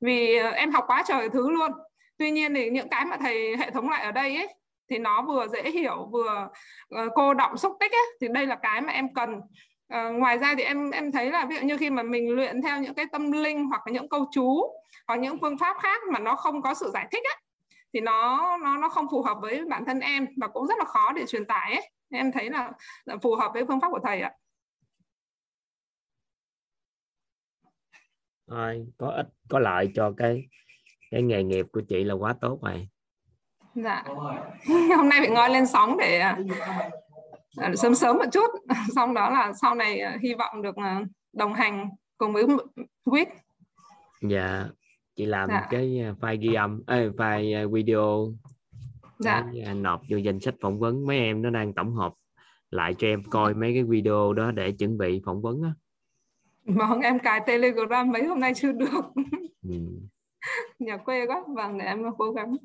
Vì 0.00 0.36
ờ, 0.36 0.50
em 0.50 0.70
học 0.70 0.84
quá 0.86 1.02
trời 1.06 1.28
thứ 1.28 1.50
luôn. 1.50 1.70
Tuy 2.18 2.30
nhiên 2.30 2.54
thì 2.54 2.70
những 2.70 2.88
cái 2.88 3.04
mà 3.04 3.16
thầy 3.16 3.56
hệ 3.56 3.70
thống 3.70 3.88
lại 3.88 4.04
ở 4.04 4.12
đây 4.12 4.36
ấy, 4.36 4.54
thì 4.90 4.98
nó 4.98 5.22
vừa 5.22 5.46
dễ 5.48 5.70
hiểu, 5.70 6.08
vừa 6.12 6.48
ờ, 6.88 7.08
cô 7.14 7.34
động 7.34 7.56
xúc 7.56 7.72
tích 7.80 7.92
ấy, 7.92 8.06
thì 8.20 8.28
đây 8.28 8.46
là 8.46 8.58
cái 8.62 8.80
mà 8.80 8.92
em 8.92 9.14
cần. 9.14 9.40
Ngoài 10.18 10.38
ra 10.38 10.54
thì 10.58 10.62
em 10.62 10.90
em 10.90 11.12
thấy 11.12 11.30
là 11.30 11.44
ví 11.44 11.56
dụ 11.56 11.62
như 11.66 11.76
khi 11.76 11.90
mà 11.90 12.02
mình 12.02 12.30
luyện 12.30 12.62
theo 12.62 12.80
những 12.80 12.94
cái 12.94 13.06
tâm 13.12 13.32
linh 13.32 13.66
hoặc 13.66 13.86
là 13.86 13.92
những 13.92 14.08
câu 14.08 14.26
chú 14.32 14.72
hoặc 15.10 15.16
những 15.16 15.38
phương 15.40 15.58
pháp 15.58 15.76
khác 15.80 16.02
mà 16.12 16.18
nó 16.18 16.36
không 16.36 16.62
có 16.62 16.74
sự 16.74 16.90
giải 16.94 17.08
thích 17.12 17.24
á 17.24 17.40
thì 17.92 18.00
nó 18.00 18.56
nó 18.62 18.76
nó 18.76 18.88
không 18.88 19.06
phù 19.10 19.22
hợp 19.22 19.38
với 19.40 19.64
bản 19.64 19.84
thân 19.84 20.00
em 20.00 20.26
và 20.36 20.48
cũng 20.48 20.66
rất 20.66 20.78
là 20.78 20.84
khó 20.84 21.12
để 21.12 21.26
truyền 21.26 21.46
tải 21.46 21.72
ấy. 21.72 21.90
Em 22.10 22.32
thấy 22.32 22.50
là, 22.50 22.72
là 23.04 23.16
phù 23.22 23.34
hợp 23.34 23.50
với 23.54 23.64
phương 23.68 23.80
pháp 23.80 23.88
của 23.90 23.98
thầy 24.04 24.20
ạ. 24.20 24.32
Thôi, 28.48 28.86
có 28.98 29.08
ích 29.08 29.26
có 29.48 29.58
lợi 29.58 29.90
cho 29.94 30.12
cái 30.16 30.48
cái 31.10 31.22
nghề 31.22 31.42
nghiệp 31.42 31.66
của 31.72 31.80
chị 31.88 32.04
là 32.04 32.14
quá 32.14 32.34
tốt 32.40 32.58
rồi. 32.62 32.88
Dạ. 33.74 34.04
Hôm 34.96 35.08
nay 35.08 35.20
phải 35.20 35.30
ngoi 35.30 35.50
lên 35.50 35.66
sóng 35.66 35.96
để 35.98 36.18
à, 36.18 36.38
à, 37.56 37.72
sớm 37.76 37.94
sớm 37.94 38.16
một 38.16 38.24
chút. 38.32 38.50
Xong 38.94 39.14
đó 39.14 39.30
là 39.30 39.52
sau 39.52 39.74
này 39.74 40.00
à, 40.00 40.18
hy 40.22 40.34
vọng 40.34 40.62
được 40.62 40.74
đồng 41.32 41.54
hành 41.54 41.88
cùng 42.18 42.32
với 42.32 42.44
quýt 43.04 43.28
dạ 44.20 44.68
chị 45.20 45.26
làm 45.26 45.48
Dạ. 45.48 45.66
cái 45.70 46.00
uh, 46.10 46.18
file 46.18 46.40
ghi 46.40 46.54
âm 46.54 46.82
ê, 46.86 47.08
file 47.08 47.64
uh, 47.66 47.72
video 47.72 48.32
dạ 49.18 49.48
để, 49.52 49.64
uh, 49.70 49.76
nộp 49.76 50.00
vô 50.08 50.16
danh 50.16 50.40
sách 50.40 50.54
phỏng 50.60 50.78
vấn 50.78 51.06
mấy 51.06 51.18
em 51.18 51.42
nó 51.42 51.50
đang 51.50 51.72
tổng 51.74 51.94
hợp 51.94 52.12
lại 52.70 52.94
cho 52.98 53.06
em 53.08 53.22
coi 53.30 53.54
mấy 53.54 53.74
cái 53.74 53.84
video 53.84 54.32
đó 54.32 54.50
để 54.50 54.72
chuẩn 54.72 54.98
bị 54.98 55.20
phỏng 55.24 55.42
vấn 55.42 55.62
á 55.62 55.72
vâng 56.64 57.00
em 57.00 57.18
cài 57.18 57.40
telegram 57.46 58.12
mấy 58.12 58.24
hôm 58.24 58.40
nay 58.40 58.52
chưa 58.56 58.72
được 58.72 59.04
ừ. 59.62 59.74
nhà 60.78 60.96
quê 60.96 61.26
quá 61.26 61.42
vâng 61.56 61.78
để 61.78 61.84
em 61.84 62.02
cố 62.18 62.32
gắng 62.32 62.56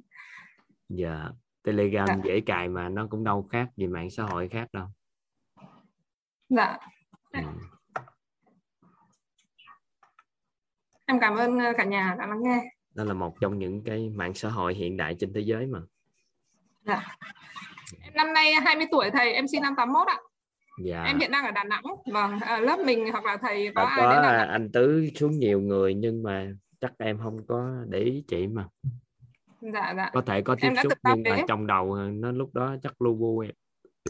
dạ 0.89 1.29
telegram 1.63 2.07
Dạ. 2.07 2.17
dễ 2.25 2.41
cài 2.41 2.69
mà 2.69 2.89
nó 2.89 3.07
cũng 3.09 3.23
đâu 3.23 3.47
khác 3.51 3.69
gì 3.77 3.87
mạng 3.87 4.09
xã 4.09 4.23
hội 4.23 4.47
khác 4.49 4.67
đâu 4.73 4.87
dạ 6.49 6.77
ừ. 7.31 7.39
Em 11.05 11.19
cảm 11.19 11.35
ơn 11.35 11.59
ờ, 11.59 11.73
cả 11.77 11.83
nhà 11.83 12.15
đã 12.19 12.27
lắng 12.27 12.43
nghe. 12.43 12.71
Đó 12.95 13.03
là 13.03 13.13
một 13.13 13.35
trong 13.41 13.59
những 13.59 13.83
cái 13.83 14.09
mạng 14.09 14.33
xã 14.33 14.49
hội 14.49 14.73
hiện 14.73 14.97
đại 14.97 15.15
trên 15.19 15.33
thế 15.33 15.41
giới 15.41 15.65
mà. 15.67 15.79
Dạ. 16.85 17.01
Em 18.01 18.13
năm 18.13 18.33
nay 18.33 18.53
20 18.53 18.87
tuổi 18.91 19.09
thầy 19.11 19.33
em 19.33 19.47
sinh 19.47 19.61
năm 19.61 19.73
81 19.77 20.07
ạ. 20.07 20.17
Dạ. 20.83 21.03
Em 21.03 21.19
hiện 21.19 21.31
đang 21.31 21.45
ở 21.45 21.51
Đà 21.51 21.63
Nẵng. 21.63 21.83
Vâng 22.11 22.39
ở 22.39 22.59
lớp 22.59 22.79
mình 22.85 23.11
hoặc 23.11 23.25
là 23.25 23.37
thầy 23.37 23.71
có 23.75 23.81
Đã 23.83 23.89
ai 23.89 23.97
có 24.01 24.13
đến 24.13 24.21
Đà 24.21 24.29
à, 24.29 24.37
Nẵng? 24.37 24.49
anh 24.49 24.71
tứ 24.71 25.09
xuống 25.15 25.39
nhiều 25.39 25.61
người 25.61 25.93
nhưng 25.93 26.23
mà 26.23 26.47
chắc 26.79 26.91
em 26.97 27.17
không 27.23 27.45
có 27.47 27.69
để 27.87 27.99
ý 27.99 28.23
chị 28.27 28.47
mà. 28.47 28.65
Dạ 29.61 29.93
dạ. 29.97 30.09
Có 30.13 30.21
thể 30.21 30.41
có 30.41 30.55
tiếp 30.61 30.73
xúc 30.83 30.93
nhưng 31.03 31.23
mà 31.29 31.37
trong 31.47 31.67
đầu 31.67 31.95
nó 31.95 32.31
lúc 32.31 32.53
đó 32.53 32.75
chắc 32.83 33.01
lu 33.01 33.15
bu 33.15 33.39
em. 33.39 33.51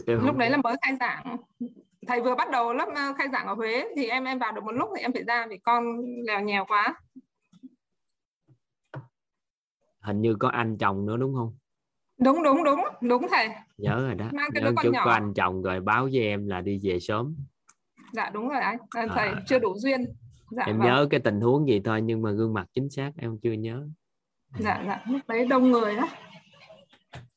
Em 0.06 0.16
lúc 0.16 0.26
không- 0.26 0.38
đấy 0.38 0.50
là 0.50 0.56
mới 0.56 0.76
khai 0.82 0.96
giảng 1.00 1.36
thầy 2.06 2.20
vừa 2.20 2.34
bắt 2.34 2.50
đầu 2.50 2.72
lớp 2.72 2.88
ờ, 2.94 3.12
khai 3.18 3.28
giảng 3.32 3.46
ở 3.46 3.54
Huế 3.54 3.88
thì 3.96 4.06
em 4.06 4.24
em 4.24 4.38
vào 4.38 4.52
được 4.52 4.64
một 4.64 4.72
lúc 4.72 4.88
thì 4.96 5.02
em 5.02 5.12
phải 5.12 5.24
ra 5.24 5.46
vì 5.50 5.58
con 5.58 5.84
lèo 6.26 6.40
nhèo 6.40 6.64
quá. 6.68 6.94
Hình 10.00 10.20
như 10.20 10.34
có 10.38 10.48
anh 10.48 10.78
chồng 10.78 11.06
nữa 11.06 11.16
đúng 11.16 11.34
không? 11.34 11.56
Đúng 12.18 12.42
đúng 12.42 12.64
đúng 12.64 12.80
đúng 13.00 13.26
thầy. 13.30 13.48
Nhớ 13.78 14.00
rồi 14.06 14.14
đó. 14.14 14.24
Mang 14.32 14.50
cái 14.54 14.62
nhớ 14.62 14.68
đứa 14.68 14.74
con 14.76 14.92
nhỏ. 14.92 15.02
có 15.04 15.10
anh 15.12 15.34
chồng 15.34 15.62
rồi 15.62 15.80
báo 15.80 16.04
với 16.12 16.20
em 16.22 16.46
là 16.46 16.60
đi 16.60 16.80
về 16.82 17.00
sớm. 17.00 17.36
Dạ 18.12 18.30
đúng 18.30 18.48
rồi 18.48 18.60
anh. 18.60 18.78
Ờ, 18.90 19.06
thầy 19.14 19.28
À. 19.28 19.42
chưa 19.46 19.58
đủ 19.58 19.74
duyên. 19.78 20.04
Dạ 20.50 20.62
em 20.66 20.78
vâng. 20.78 20.86
nhớ 20.86 21.06
cái 21.10 21.20
tình 21.20 21.40
huống 21.40 21.68
gì 21.68 21.80
thôi 21.84 22.02
nhưng 22.02 22.22
mà 22.22 22.30
gương 22.30 22.54
mặt 22.54 22.66
chính 22.74 22.90
xác 22.90 23.10
em 23.18 23.38
chưa 23.42 23.52
nhớ. 23.52 23.86
Dạ 24.58 24.82
dạ. 24.86 25.04
Lúc 25.08 25.20
đấy 25.28 25.46
đông 25.46 25.70
người 25.70 25.96
đó 25.96 26.08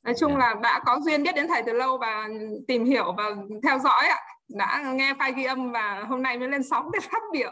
nói 0.04 0.14
chung 0.20 0.32
Dạ. 0.32 0.38
là 0.38 0.56
đã 0.64 0.82
có 0.86 1.00
duyên 1.06 1.24
biết 1.24 1.36
đến 1.36 1.46
thầy 1.48 1.64
từ 1.66 1.74
lâu 1.74 1.98
và 1.98 2.28
tìm 2.68 2.86
hiểu 2.86 3.14
và 3.18 3.24
theo 3.64 3.80
dõi 3.80 4.08
ạ 4.08 4.20
đã 4.50 4.92
nghe 4.96 5.14
file 5.14 5.34
ghi 5.36 5.44
âm 5.44 5.72
và 5.72 6.04
hôm 6.08 6.22
nay 6.24 6.38
mới 6.40 6.48
lên 6.48 6.64
sóng 6.64 6.90
để 6.94 7.00
phát 7.12 7.22
biểu 7.34 7.52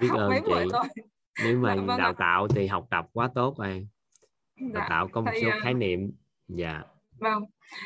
biết 0.00 0.08
học 0.08 0.18
ơn 0.20 0.28
mấy 0.28 0.40
chị 0.46 0.52
buổi 0.52 0.66
rồi 0.72 0.82
nếu 1.44 1.58
mà 1.58 1.74
Dạ, 1.76 1.82
vâng 1.86 1.98
đào 1.98 2.10
ạ. 2.10 2.14
tạo 2.18 2.48
thì 2.48 2.66
học 2.66 2.86
tập 2.90 3.06
quá 3.12 3.30
tốt 3.34 3.54
rồi 3.58 3.86
đào 4.60 4.70
dạ. 4.74 4.86
tạo 4.90 5.08
có 5.12 5.20
một 5.20 5.30
thầy, 5.32 5.42
số 5.42 5.50
à, 5.50 5.58
khái 5.62 5.74
niệm 5.74 6.12
dạ 6.48 6.82
Vâng. 7.20 7.44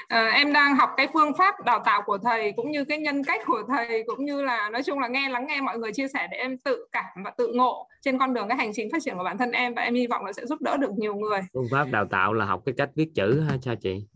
Ờ, 0.08 0.26
em 0.26 0.52
đang 0.52 0.76
học 0.76 0.90
cái 0.96 1.08
phương 1.12 1.34
pháp 1.38 1.54
đào 1.64 1.82
tạo 1.84 2.02
của 2.06 2.18
thầy 2.18 2.52
cũng 2.56 2.70
như 2.70 2.84
cái 2.84 2.98
nhân 2.98 3.24
cách 3.24 3.40
của 3.46 3.62
thầy 3.68 4.04
cũng 4.06 4.24
như 4.24 4.42
là 4.42 4.70
nói 4.70 4.82
chung 4.82 4.98
là 4.98 5.08
nghe 5.08 5.28
lắng 5.28 5.46
nghe 5.46 5.60
mọi 5.60 5.78
người 5.78 5.92
chia 5.92 6.08
sẻ 6.08 6.28
để 6.30 6.36
em 6.36 6.58
tự 6.58 6.86
cảm 6.92 7.22
và 7.24 7.30
tự 7.38 7.52
ngộ 7.54 7.88
trên 8.02 8.18
con 8.18 8.34
đường 8.34 8.48
cái 8.48 8.56
hành 8.58 8.70
trình 8.74 8.88
phát 8.92 8.98
triển 9.02 9.16
của 9.16 9.24
bản 9.24 9.38
thân 9.38 9.50
em 9.50 9.74
và 9.74 9.82
em 9.82 9.94
hy 9.94 10.06
vọng 10.06 10.24
là 10.24 10.32
sẽ 10.32 10.46
giúp 10.46 10.60
đỡ 10.62 10.76
được 10.76 10.90
nhiều 10.96 11.14
người. 11.16 11.40
phương 11.54 11.66
pháp 11.70 11.86
đào 11.90 12.04
tạo 12.10 12.32
là 12.32 12.44
học 12.44 12.62
cái 12.66 12.74
cách 12.78 12.90
viết 12.94 13.08
chữ 13.14 13.40
ha 13.40 13.56
sao 13.62 13.74
chị 13.76 14.06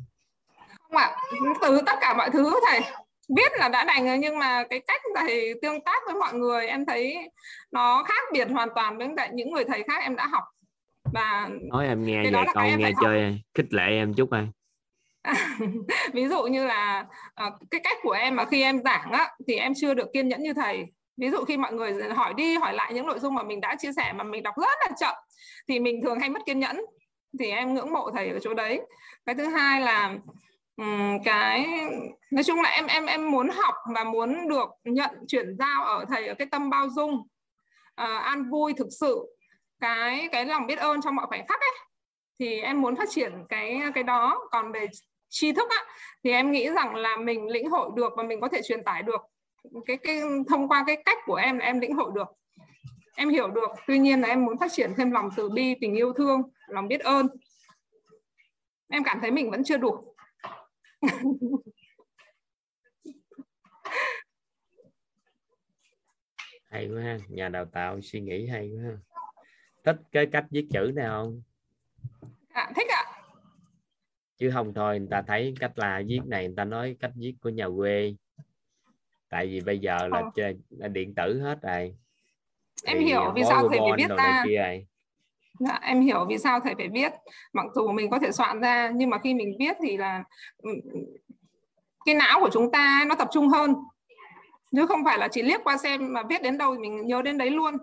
Không 0.81 0.97
ạ, 0.97 1.17
từ 1.63 1.81
tất 1.87 1.97
cả 2.01 2.15
mọi 2.17 2.31
thứ 2.31 2.55
thầy 2.71 2.81
biết 3.29 3.53
là 3.59 3.69
đã 3.69 3.85
đành 3.85 4.07
rồi 4.07 4.19
nhưng 4.19 4.39
mà 4.39 4.65
cái 4.71 4.81
cách 4.81 5.03
thầy 5.17 5.55
tương 5.63 5.81
tác 5.81 6.03
với 6.07 6.15
mọi 6.15 6.35
người 6.35 6.67
em 6.67 6.87
thấy 6.87 7.31
nó 7.71 8.03
khác 8.03 8.23
biệt 8.33 8.49
hoàn 8.51 8.69
toàn 8.75 8.99
với 8.99 9.09
lại 9.17 9.31
những 9.33 9.51
người 9.51 9.65
thầy 9.65 9.83
khác 9.83 10.03
em 10.03 10.17
đã 10.17 10.27
học. 10.27 10.45
Và 11.13 11.49
nói 11.73 11.87
em 11.87 12.05
nghe 12.05 12.23
cái 12.23 12.33
em 12.65 12.79
nghe 12.79 12.85
phải 12.85 12.93
học. 12.93 13.03
chơi 13.03 13.41
khích 13.55 13.73
lệ 13.73 13.87
em 13.87 14.15
chút 14.15 14.31
ơi 14.31 14.47
ví 16.13 16.29
dụ 16.29 16.43
như 16.43 16.67
là 16.67 17.07
ờ, 17.35 17.51
cái 17.71 17.81
cách 17.85 17.99
của 18.03 18.13
em 18.13 18.37
mà 18.37 18.45
khi 18.45 18.63
em 18.63 18.83
giảng 18.85 19.13
á 19.13 19.31
thì 19.49 19.55
em 19.55 19.73
chưa 19.77 19.95
được 19.95 20.09
kiên 20.13 20.29
nhẫn 20.29 20.43
như 20.43 20.55
thầy. 20.55 20.85
Ví 21.17 21.31
dụ 21.31 21.45
khi 21.45 21.57
mọi 21.57 21.73
người 21.73 21.95
hỏi 22.15 22.35
đi 22.35 22.57
hỏi 22.57 22.75
lại 22.75 22.95
những 22.95 23.07
nội 23.07 23.19
dung 23.19 23.35
mà 23.35 23.43
mình 23.43 23.61
đã 23.61 23.77
chia 23.79 23.93
sẻ 23.97 24.13
mà 24.13 24.25
mình 24.25 24.43
đọc 24.43 24.55
rất 24.57 24.79
là 24.81 24.97
chậm 25.01 25.15
thì 25.69 25.79
mình 25.79 26.03
thường 26.03 26.21
hay 26.21 26.29
mất 26.29 26.41
kiên 26.47 26.59
nhẫn 26.59 26.81
thì 27.39 27.51
em 27.51 27.75
ngưỡng 27.75 27.93
mộ 27.93 28.11
thầy 28.11 28.29
ở 28.29 28.39
chỗ 28.39 28.55
đấy. 28.55 28.81
Cái 29.27 29.35
thứ 29.35 29.47
hai 29.47 29.81
là 29.81 30.15
cái 31.25 31.67
nói 32.31 32.45
chung 32.45 32.61
là 32.61 32.71
em 32.71 32.87
em 32.87 33.07
em 33.07 33.31
muốn 33.31 33.49
học 33.49 33.75
và 33.95 34.05
muốn 34.05 34.49
được 34.49 34.69
nhận 34.85 35.11
chuyển 35.29 35.57
giao 35.59 35.85
ở 35.85 36.05
thầy 36.09 36.27
ở 36.27 36.35
cái 36.35 36.47
tâm 36.51 36.71
bao 36.71 36.89
dung. 36.89 37.15
Uh, 37.15 38.23
an 38.23 38.51
vui 38.51 38.73
thực 38.73 38.89
sự. 39.01 39.37
Cái 39.81 40.29
cái 40.33 40.47
lòng 40.47 40.67
biết 40.67 40.79
ơn 40.79 41.01
trong 41.01 41.17
mọi 41.17 41.27
khoảnh 41.27 41.47
khắc 41.47 41.61
ấy 41.61 41.71
thì 42.39 42.61
em 42.61 42.81
muốn 42.81 42.97
phát 42.97 43.09
triển 43.11 43.33
cái 43.49 43.81
cái 43.95 44.05
đó. 44.05 44.49
Còn 44.51 44.73
về 44.73 44.87
tri 45.29 45.53
thức 45.53 45.71
á, 45.71 45.85
thì 46.25 46.31
em 46.31 46.53
nghĩ 46.53 46.71
rằng 46.71 46.95
là 46.95 47.17
mình 47.17 47.49
lĩnh 47.49 47.71
hội 47.71 47.91
được 47.97 48.13
và 48.17 48.23
mình 48.23 48.41
có 48.41 48.49
thể 48.49 48.63
truyền 48.63 48.85
tải 48.85 49.03
được 49.03 49.21
cái 49.87 49.97
cái 49.97 50.21
thông 50.49 50.69
qua 50.69 50.85
cái 50.87 51.03
cách 51.05 51.19
của 51.27 51.35
em 51.35 51.59
là 51.59 51.65
em 51.65 51.81
lĩnh 51.81 51.95
hội 51.95 52.11
được. 52.15 52.29
Em 53.17 53.29
hiểu 53.29 53.49
được 53.49 53.71
tuy 53.87 53.99
nhiên 53.99 54.21
là 54.21 54.29
em 54.29 54.45
muốn 54.45 54.59
phát 54.59 54.73
triển 54.73 54.93
thêm 54.97 55.11
lòng 55.11 55.29
từ 55.37 55.49
bi 55.49 55.75
tình 55.81 55.95
yêu 55.95 56.13
thương 56.13 56.43
lòng 56.69 56.89
biết 56.89 57.01
ơn. 57.01 57.29
Em 58.91 59.05
cảm 59.05 59.21
thấy 59.21 59.31
mình 59.31 59.51
vẫn 59.51 59.65
chưa 59.65 59.77
đủ. 59.77 60.08
hay 66.71 66.89
quá 66.89 67.03
ha 67.03 67.19
nhà 67.29 67.49
đào 67.49 67.65
tạo 67.65 68.01
suy 68.01 68.21
nghĩ 68.21 68.47
hay 68.47 68.71
quá 68.71 68.83
ha. 68.83 68.97
Thích 69.85 69.97
cái 70.13 70.27
cách 70.27 70.47
viết 70.51 70.67
chữ 70.71 70.93
này 70.95 71.07
không? 71.09 71.43
À, 72.49 72.73
thích 72.77 72.89
ạ. 72.89 73.05
Chứ 74.37 74.51
không 74.51 74.75
thôi 74.75 74.99
người 74.99 75.09
ta 75.11 75.23
thấy 75.23 75.55
cách 75.61 75.79
là 75.79 76.03
viết 76.07 76.21
này 76.27 76.47
người 76.47 76.57
ta 76.57 76.65
nói 76.65 76.97
cách 77.01 77.13
viết 77.15 77.35
của 77.41 77.49
nhà 77.49 77.67
quê. 77.77 78.15
Tại 79.29 79.47
vì 79.47 79.61
bây 79.61 79.79
giờ 79.79 80.09
là, 80.09 80.23
chơi, 80.35 80.57
là 80.71 80.89
điện 80.89 81.15
tử 81.15 81.41
hết 81.41 81.63
rồi. 81.63 81.97
Em 82.85 82.99
hiểu 82.99 83.33
vì 83.35 83.43
sao 83.49 83.69
thầy 83.69 83.79
phải 83.79 83.91
viết 83.97 84.09
ra 84.17 84.45
Dạ, 85.59 85.79
em 85.83 86.01
hiểu 86.01 86.27
vì 86.29 86.39
sao 86.39 86.61
thầy 86.61 86.75
phải 86.75 86.89
viết. 86.89 87.13
Mặc 87.53 87.67
dù 87.75 87.93
mình 87.93 88.11
có 88.11 88.19
thể 88.19 88.33
soạn 88.33 88.61
ra 88.61 88.91
nhưng 88.95 89.11
mà 89.11 89.19
khi 89.19 89.35
mình 89.35 89.57
viết 89.59 89.77
thì 89.83 89.97
là 89.97 90.25
ừ, 90.59 90.71
cái 92.05 92.15
não 92.15 92.41
của 92.41 92.51
chúng 92.53 92.73
ta 92.73 93.05
nó 93.09 93.15
tập 93.15 93.29
trung 93.33 93.49
hơn. 93.49 93.75
Chứ 94.77 94.87
không 94.87 95.05
phải 95.05 95.19
là 95.19 95.29
chỉ 95.29 95.43
liếc 95.43 95.61
qua 95.65 95.77
xem 95.77 96.13
mà 96.13 96.23
viết 96.29 96.43
đến 96.43 96.59
đâu 96.59 96.75
thì 96.75 96.81
mình 96.81 97.07
nhớ 97.07 97.23
đến 97.23 97.39
đấy 97.39 97.51
luôn. 97.51 97.77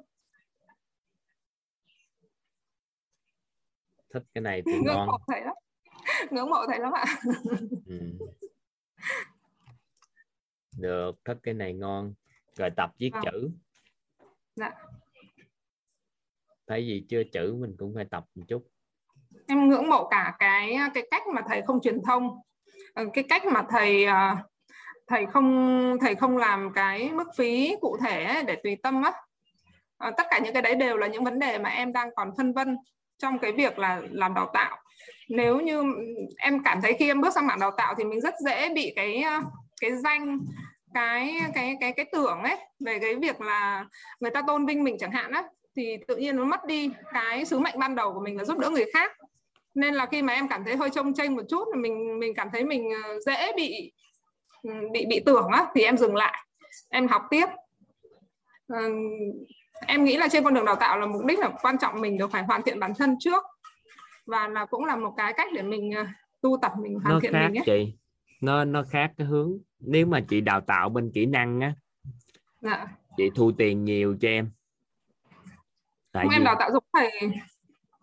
Thích 4.14 4.24
cái 4.34 4.42
này 4.42 4.62
thì 4.66 4.74
ngưỡng 4.74 4.96
ngon. 4.96 5.08
mộ 5.08 5.18
thầy 5.28 5.42
lắm. 5.42 5.56
Ngưỡng 6.32 6.50
mộ 6.50 6.66
thầy 6.68 6.80
lắm 6.80 6.92
ạ. 6.94 7.06
Ừ. 7.86 8.00
được 10.78 11.12
thích 11.26 11.38
cái 11.44 11.54
này 11.54 11.74
ngon. 11.74 12.14
Rồi 12.56 12.70
tập 12.78 12.92
viết 12.98 13.12
à. 13.14 13.22
chữ. 13.24 13.50
Dạ 14.56 14.72
thấy 16.68 16.86
gì 16.86 17.06
chưa 17.10 17.24
chữ 17.24 17.56
mình 17.60 17.76
cũng 17.80 17.94
phải 17.96 18.06
tập 18.12 18.24
một 18.36 18.44
chút. 18.48 18.68
Em 19.48 19.70
ngưỡng 19.70 19.90
mộ 19.90 20.08
cả 20.08 20.36
cái 20.40 20.78
cái 20.94 21.08
cách 21.12 21.28
mà 21.28 21.42
thầy 21.48 21.62
không 21.62 21.82
truyền 21.82 22.02
thông. 22.04 22.40
Ừ, 22.94 23.10
cái 23.14 23.24
cách 23.24 23.46
mà 23.46 23.64
thầy 23.70 24.06
à, 24.06 24.38
thầy 25.08 25.26
không 25.26 25.98
thầy 26.02 26.16
không 26.16 26.38
làm 26.38 26.74
cái 26.74 27.12
mức 27.12 27.28
phí 27.38 27.76
cụ 27.82 27.98
thể 28.02 28.44
để 28.48 28.56
tùy 28.64 28.78
tâm 28.84 29.04
á. 29.04 29.12
À, 29.98 30.12
tất 30.18 30.28
cả 30.30 30.40
những 30.40 30.54
cái 30.54 30.62
đấy 30.62 30.76
đều 30.76 30.98
là 30.98 31.08
những 31.08 31.24
vấn 31.24 31.40
đề 31.40 31.58
mà 31.60 31.70
em 31.70 31.94
đang 31.94 32.10
còn 32.16 32.32
phân 32.38 32.54
vân 32.54 32.78
trong 33.18 33.40
cái 33.40 33.52
việc 33.52 33.80
là 33.80 34.02
làm 34.12 34.34
đào 34.34 34.50
tạo. 34.54 34.78
Nếu 35.30 35.60
như 35.60 35.84
em 36.38 36.64
cảm 36.64 36.82
thấy 36.82 36.94
khi 36.94 37.08
em 37.08 37.22
bước 37.22 37.34
sang 37.34 37.48
mảng 37.48 37.60
đào 37.60 37.72
tạo 37.78 37.96
thì 37.98 38.04
mình 38.04 38.22
rất 38.22 38.34
dễ 38.46 38.74
bị 38.74 38.94
cái 38.96 39.16
à, 39.16 39.42
cái 39.82 39.92
danh 39.98 40.40
cái 40.94 41.40
cái 41.54 41.78
cái 41.80 41.92
cái 41.92 42.06
tưởng 42.12 42.44
ấy 42.44 42.58
về 42.80 43.00
cái 43.00 43.16
việc 43.16 43.42
là 43.42 43.86
người 44.20 44.32
ta 44.32 44.42
tôn 44.48 44.66
vinh 44.66 44.84
mình 44.84 44.98
chẳng 45.00 45.12
hạn 45.12 45.32
á 45.32 45.44
thì 45.76 45.98
tự 46.08 46.16
nhiên 46.16 46.36
nó 46.36 46.46
mất 46.46 46.66
đi 46.66 46.90
cái 47.14 47.46
sứ 47.46 47.60
mệnh 47.60 47.80
ban 47.80 47.96
đầu 47.96 48.14
của 48.14 48.20
mình 48.20 48.38
là 48.38 48.44
giúp 48.44 48.58
đỡ 48.58 48.70
người 48.70 48.86
khác. 48.94 49.12
Nên 49.76 49.94
là 49.94 50.06
khi 50.06 50.22
mà 50.22 50.34
em 50.34 50.48
cảm 50.48 50.64
thấy 50.64 50.76
hơi 50.76 50.90
trông 50.90 51.14
tranh 51.14 51.36
một 51.36 51.44
chút 51.50 51.68
mình 51.78 52.20
mình 52.20 52.34
cảm 52.34 52.50
thấy 52.52 52.64
mình 52.64 52.90
ờ, 53.04 53.20
dễ 53.26 53.52
bị 53.56 53.92
ừ, 54.64 54.72
bị 54.92 55.06
bị 55.06 55.20
tưởng 55.26 55.48
á 55.48 55.66
thì 55.76 55.82
em 55.82 55.98
dừng 55.98 56.16
lại 56.16 56.46
em 56.90 57.08
học 57.08 57.22
tiếp. 57.30 57.46
À, 58.68 58.80
em 59.88 60.04
nghĩ 60.04 60.18
là 60.18 60.28
trên 60.28 60.44
con 60.44 60.54
đường 60.54 60.66
đào 60.66 60.76
tạo 60.76 61.00
là 61.00 61.06
mục 61.06 61.26
đích 61.26 61.40
là 61.40 61.50
quan 61.62 61.78
trọng 61.78 62.02
mình 62.02 62.18
được 62.18 62.32
phải 62.32 62.44
hoàn 62.44 62.62
thiện 62.62 62.80
bản 62.80 62.94
thân 62.98 63.16
trước. 63.20 63.44
Và 64.26 64.48
là 64.48 64.66
cũng 64.66 64.86
là 64.86 64.96
một 64.96 65.14
cái 65.18 65.34
cách 65.34 65.48
để 65.54 65.62
mình 65.62 65.92
ờ, 65.92 66.06
tu 66.42 66.58
tập 66.62 66.72
mình 66.82 67.00
hoàn 67.00 67.14
nó 67.14 67.20
thiện 67.20 67.34
khác 67.34 67.48
mình 67.48 67.58
ấy. 67.58 67.64
chị. 67.66 67.94
Nó 68.42 68.66
nó 68.66 68.84
khác 68.90 69.12
cái 69.18 69.28
hướng. 69.28 69.58
Nếu 69.80 70.06
mà 70.06 70.22
chị 70.30 70.42
đào 70.42 70.62
tạo 70.62 70.90
bên 70.90 71.12
kỹ 71.14 71.26
năng 71.26 71.62
á 71.62 71.74
dạ. 72.62 72.88
chị 73.18 73.30
thu 73.36 73.52
tiền 73.58 73.84
nhiều 73.84 74.16
cho 74.22 74.28
em 74.28 74.52
tại 76.16 76.24
không 76.24 76.30
vì 76.30 76.36
em 76.36 76.44
đào 76.44 76.56
tạo 76.60 76.70
giống 76.74 76.84
thầy. 76.94 77.12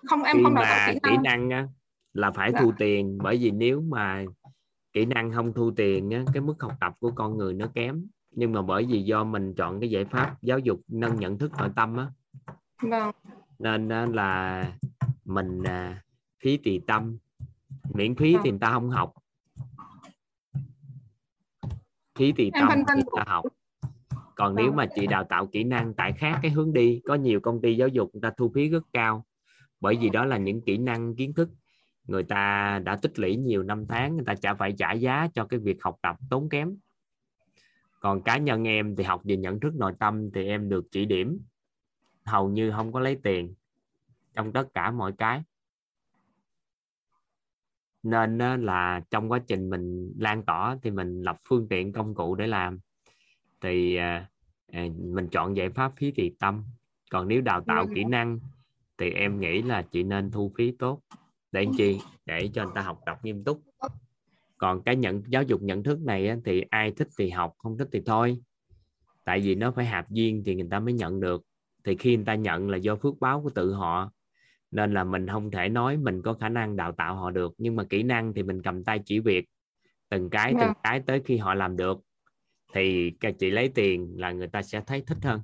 Không 0.09 0.23
em 0.23 0.45
không 0.45 0.55
đào 0.55 0.65
tạo 0.65 0.93
kỹ 0.93 0.99
năng, 1.03 1.13
kỹ 1.13 1.19
năng. 1.25 1.51
á, 1.51 1.69
là 2.13 2.31
phải 2.31 2.53
dạ. 2.53 2.61
thu 2.61 2.73
tiền. 2.79 3.19
Bởi 3.23 3.37
vì 3.37 3.51
nếu 3.51 3.81
mà 3.81 4.25
kỹ 4.93 5.05
năng 5.05 5.33
không 5.33 5.53
thu 5.53 5.71
tiền 5.77 6.11
á, 6.11 6.25
cái 6.35 6.41
mức 6.41 6.55
học 6.61 6.73
tập 6.81 6.95
của 7.01 7.11
con 7.11 7.39
người 7.39 7.55
nó 7.55 7.67
kém. 7.75 8.07
Nhưng 8.31 8.53
mà 8.53 8.63
bởi 8.63 8.87
vì 8.87 9.03
do 9.03 9.25
mình 9.25 9.55
chọn 9.55 9.81
cái 9.81 9.91
giải 9.91 10.05
pháp 10.05 10.43
giáo 10.43 10.59
dục 10.59 10.81
nâng 10.89 11.21
nhận 11.21 11.39
thức 11.39 11.53
nội 11.59 11.69
tâm 11.77 11.97
á 11.97 12.07
vâng. 12.83 13.13
nên 13.59 14.13
là 14.13 14.73
mình 15.25 15.63
à, 15.63 16.03
phí 16.43 16.57
tùy 16.57 16.81
tâm. 16.87 17.19
Miễn 17.95 18.15
phí 18.15 18.37
thì 18.45 18.51
người 18.51 18.59
ta 18.61 18.73
không 18.73 18.91
học. 18.91 19.13
Phí 22.19 22.33
tùy 22.33 22.51
tâm 22.55 22.69
thì 22.71 22.95
người 22.95 23.05
ta 23.17 23.25
học 23.27 23.45
còn 24.37 24.55
nếu 24.55 24.67
vâng. 24.67 24.77
mà 24.77 24.87
chị 24.95 25.07
đào 25.07 25.25
tạo 25.25 25.47
kỹ 25.47 25.65
năng 25.65 25.95
tại 25.95 26.13
khác 26.13 26.39
cái 26.43 26.51
hướng 26.51 26.73
đi 26.73 27.01
có 27.05 27.15
nhiều 27.15 27.41
công 27.41 27.61
ty 27.61 27.77
giáo 27.77 27.89
dục 27.89 28.11
người 28.13 28.21
ta 28.23 28.31
thu 28.37 28.53
phí 28.55 28.69
rất 28.69 28.83
cao. 28.93 29.25
Bởi 29.81 29.97
vì 30.01 30.11
đó 30.11 30.25
là 30.25 30.37
những 30.37 30.61
kỹ 30.61 30.79
năng 30.79 31.17
kiến 31.17 31.35
thức 31.35 31.49
người 32.07 32.23
ta 32.23 32.79
đã 32.85 32.97
tích 32.97 33.19
lũy 33.19 33.37
nhiều 33.37 33.63
năm 33.63 33.87
tháng 33.89 34.17
người 34.17 34.25
ta 34.25 34.35
chả 34.35 34.55
phải 34.55 34.75
trả 34.79 34.93
giá 34.93 35.29
cho 35.35 35.45
cái 35.45 35.61
việc 35.61 35.83
học 35.83 35.97
tập 36.03 36.17
tốn 36.31 36.49
kém. 36.49 36.77
Còn 38.01 38.23
cá 38.23 38.39
nhân 38.39 38.69
em 38.69 38.97
thì 38.97 39.05
học 39.05 39.21
về 39.25 39.37
nhận 39.37 39.61
thức 39.61 39.75
nội 39.75 39.93
tâm 39.99 40.31
thì 40.35 40.47
em 40.47 40.69
được 40.69 40.85
chỉ 40.91 41.05
điểm. 41.05 41.41
Hầu 42.25 42.49
như 42.49 42.71
không 42.71 42.93
có 42.93 43.01
lấy 43.01 43.19
tiền 43.23 43.55
trong 44.35 44.53
tất 44.53 44.69
cả 44.75 44.91
mọi 44.91 45.13
cái. 45.19 45.43
Nên 48.03 48.39
là 48.39 49.03
trong 49.11 49.31
quá 49.31 49.39
trình 49.47 49.71
mình 49.71 50.13
lan 50.19 50.43
tỏa 50.43 50.79
thì 50.83 50.91
mình 50.91 51.23
lập 51.23 51.37
phương 51.49 51.69
tiện 51.69 51.93
công 51.93 52.15
cụ 52.15 52.35
để 52.35 52.47
làm 52.47 52.79
thì 53.63 53.97
à, 53.97 54.29
à, 54.73 54.87
mình 54.99 55.29
chọn 55.29 55.57
giải 55.57 55.71
pháp 55.71 55.93
phí 55.97 56.11
tùy 56.11 56.37
tâm. 56.39 56.65
Còn 57.11 57.29
nếu 57.29 57.41
đào 57.41 57.61
tạo 57.67 57.87
kỹ 57.95 58.05
năng 58.05 58.39
thì 58.99 59.11
em 59.11 59.41
nghĩ 59.41 59.63
là 59.63 59.83
chị 59.83 60.03
nên 60.03 60.31
thu 60.31 60.53
phí 60.57 60.73
tốt. 60.79 61.01
Để 61.53 61.67
chi? 61.77 62.01
Để 62.27 62.51
cho 62.55 62.65
người 62.65 62.73
ta 62.75 62.81
học 62.81 63.01
tập 63.07 63.19
nghiêm 63.23 63.45
túc. 63.45 63.63
Còn 64.59 64.83
cái 64.83 64.97
nhận 64.97 65.23
giáo 65.29 65.43
dục 65.43 65.63
nhận 65.63 65.83
thức 65.83 66.01
này 66.01 66.37
thì 66.45 66.65
ai 66.71 66.91
thích 66.91 67.09
thì 67.19 67.31
học 67.31 67.55
không 67.59 67.79
thích 67.79 67.89
thì 67.93 68.03
thôi. 68.07 68.39
Tại 69.25 69.41
vì 69.41 69.55
nó 69.55 69.71
phải 69.71 69.85
hạt 69.85 70.11
duyên 70.11 70.43
thì 70.47 70.55
người 70.55 70.69
ta 70.71 70.79
mới 70.79 70.95
nhận 70.95 71.21
được. 71.21 71.43
Thì 71.85 71.97
khi 71.97 72.17
người 72.17 72.25
ta 72.25 72.35
nhận 72.35 72.71
là 72.71 72.77
do 72.77 72.97
phước 72.97 73.21
báo 73.21 73.43
của 73.43 73.51
tự 73.51 73.73
họ. 73.73 74.13
Nên 74.71 74.95
là 74.95 75.05
mình 75.05 75.27
không 75.27 75.51
thể 75.51 75.69
nói 75.69 75.97
mình 75.97 76.23
có 76.23 76.35
khả 76.35 76.49
năng 76.49 76.77
đào 76.77 76.93
tạo 76.93 77.15
họ 77.15 77.31
được. 77.31 77.55
Nhưng 77.59 77.77
mà 77.77 77.85
kỹ 77.85 78.03
năng 78.03 78.35
thì 78.35 78.43
mình 78.43 78.63
cầm 78.63 78.85
tay 78.85 79.01
chỉ 79.05 79.19
việc. 79.19 79.45
Từng 80.09 80.31
cái 80.31 80.55
từng 80.61 80.73
cái 80.83 81.01
tới 81.01 81.23
khi 81.25 81.37
họ 81.37 81.55
làm 81.55 81.77
được 81.77 82.01
thì 82.73 83.13
cái 83.21 83.33
chị 83.33 83.51
lấy 83.51 83.69
tiền 83.75 84.15
là 84.17 84.33
người 84.33 84.49
ta 84.49 84.63
sẽ 84.63 84.81
thấy 84.87 85.03
thích 85.07 85.19
hơn. 85.23 85.41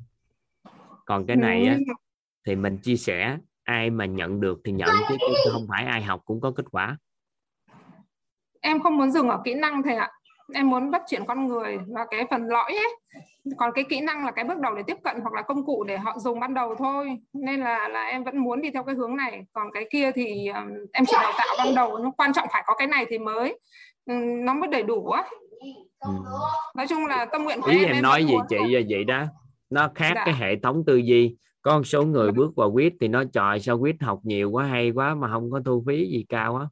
Còn 1.05 1.27
cái 1.27 1.37
này 1.37 1.67
á, 1.67 1.77
thì 2.47 2.57
mình 2.57 2.79
chia 2.83 2.97
sẻ 2.97 3.37
ai 3.65 3.91
mà 3.91 4.07
nhận 4.07 4.41
được 4.41 4.61
thì 4.65 4.73
nhận 4.73 4.89
chứ 5.09 5.51
không 5.53 5.67
phải 5.69 5.85
ai 5.85 6.03
học 6.03 6.23
cũng 6.25 6.41
có 6.41 6.53
kết 6.57 6.65
quả. 6.71 6.97
Em 8.61 8.81
không 8.81 8.99
muốn 8.99 9.11
dừng 9.11 9.29
ở 9.29 9.41
kỹ 9.45 9.55
năng 9.55 9.83
thầy 9.83 9.95
ạ. 9.95 10.11
Em 10.55 10.71
muốn 10.71 10.93
phát 10.93 11.03
triển 11.07 11.23
con 11.27 11.49
người 11.49 11.79
và 11.89 12.07
cái 12.11 12.27
phần 12.31 12.49
lõi 12.49 12.73
ấy. 12.73 12.97
Còn 13.57 13.73
cái 13.75 13.85
kỹ 13.89 14.01
năng 14.01 14.25
là 14.25 14.31
cái 14.31 14.45
bước 14.45 14.59
đầu 14.59 14.75
để 14.75 14.83
tiếp 14.87 14.97
cận 15.05 15.21
hoặc 15.21 15.35
là 15.35 15.43
công 15.43 15.67
cụ 15.67 15.85
để 15.85 15.99
họ 15.99 16.19
dùng 16.19 16.41
ban 16.41 16.55
đầu 16.55 16.75
thôi. 16.79 17.19
Nên 17.33 17.61
là 17.61 17.89
là 17.89 18.05
em 18.05 18.25
vẫn 18.25 18.39
muốn 18.39 18.63
đi 18.63 18.71
theo 18.71 18.85
cái 18.85 18.95
hướng 18.95 19.17
này. 19.17 19.47
Còn 19.53 19.69
cái 19.75 19.87
kia 19.91 20.13
thì 20.13 20.49
um, 20.49 20.69
em 20.93 21.05
chỉ 21.07 21.17
đào 21.23 21.33
tạo 21.39 21.57
ban 21.59 21.75
đầu. 21.75 21.99
Nó 21.99 22.11
quan 22.11 22.33
trọng 22.33 22.49
phải 22.53 22.63
có 22.67 22.75
cái 22.75 22.87
này 22.87 23.07
thì 23.09 23.19
mới 23.19 23.59
um, 24.07 24.45
nó 24.45 24.55
mới 24.55 24.69
đầy 24.69 24.83
đủ 24.83 25.07
á 25.07 25.25
ừ. 26.01 26.11
nói 26.77 26.87
chung 26.89 27.07
là 27.07 27.27
tâm 27.33 27.45
nguyện 27.45 27.61
của 27.61 27.71
ý 27.71 27.85
em, 27.85 27.93
em 27.93 28.03
nói 28.03 28.25
gì 28.25 28.35
chị 28.49 28.57
là 28.57 28.81
vậy 28.89 29.05
đó. 29.05 29.25
Nó 29.71 29.91
khác 29.95 30.13
dạ. 30.15 30.23
cái 30.25 30.35
hệ 30.35 30.57
thống 30.57 30.85
tư 30.87 30.97
duy. 30.97 31.37
Có 31.63 31.77
một 31.77 31.85
số 31.85 32.05
người 32.05 32.33
bước 32.33 32.57
vào 32.57 32.73
quýt 32.73 32.93
thì 33.01 33.09
nó 33.09 33.25
trời 33.25 33.61
sao 33.61 33.79
quýt 33.79 33.97
học 34.01 34.21
nhiều 34.23 34.51
quá 34.51 34.65
hay 34.65 34.91
quá 34.91 35.15
mà 35.15 35.29
không 35.29 35.51
có 35.51 35.61
thu 35.65 35.85
phí 35.87 36.09
gì 36.11 36.25
cao 36.29 36.57
á. 36.57 36.67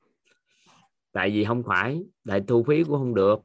Tại 1.12 1.30
vì 1.30 1.44
không 1.44 1.62
phải 1.66 2.02
tại 2.28 2.40
thu 2.46 2.62
phí 2.62 2.84
cũng 2.84 2.98
không 2.98 3.14
được. 3.14 3.40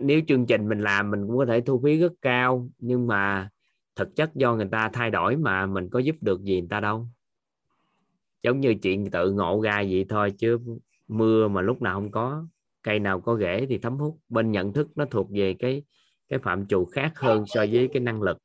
Nếu 0.00 0.20
chương 0.28 0.46
trình 0.46 0.68
mình 0.68 0.80
làm 0.80 1.10
mình 1.10 1.26
cũng 1.26 1.38
có 1.38 1.46
thể 1.46 1.60
thu 1.60 1.80
phí 1.84 1.98
rất 1.98 2.12
cao 2.22 2.68
nhưng 2.78 3.06
mà 3.06 3.48
thực 3.96 4.16
chất 4.16 4.34
do 4.34 4.54
người 4.54 4.68
ta 4.72 4.90
thay 4.92 5.10
đổi 5.10 5.36
mà 5.36 5.66
mình 5.66 5.88
có 5.90 5.98
giúp 5.98 6.16
được 6.20 6.42
gì 6.42 6.60
người 6.60 6.68
ta 6.70 6.80
đâu. 6.80 7.06
Giống 8.42 8.60
như 8.60 8.74
chuyện 8.74 9.10
tự 9.10 9.32
ngộ 9.32 9.60
ra 9.60 9.76
vậy 9.76 10.06
thôi 10.08 10.32
chứ 10.38 10.58
mưa 11.08 11.48
mà 11.48 11.60
lúc 11.60 11.82
nào 11.82 11.94
không 11.94 12.10
có 12.10 12.44
cây 12.82 12.98
nào 12.98 13.20
có 13.20 13.36
rễ 13.40 13.66
thì 13.68 13.78
thấm 13.78 13.98
hút. 13.98 14.18
Bên 14.28 14.52
nhận 14.52 14.72
thức 14.72 14.88
nó 14.94 15.04
thuộc 15.04 15.26
về 15.30 15.56
cái 15.58 15.82
cái 16.28 16.38
phạm 16.38 16.66
trù 16.66 16.84
khác 16.84 17.12
hơn 17.16 17.44
so 17.46 17.60
với 17.72 17.88
cái 17.92 18.00
năng 18.00 18.22
lực. 18.22 18.38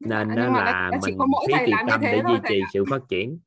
Nên 0.00 0.28
đó 0.28 0.48
là 0.48 0.90
mình 1.06 1.18
phí 1.48 1.54
tiền 1.66 1.76
tâm 1.88 2.00
để 2.00 2.22
duy 2.28 2.34
trì 2.48 2.60
sự 2.72 2.84
phát 2.90 3.00
triển. 3.08 3.38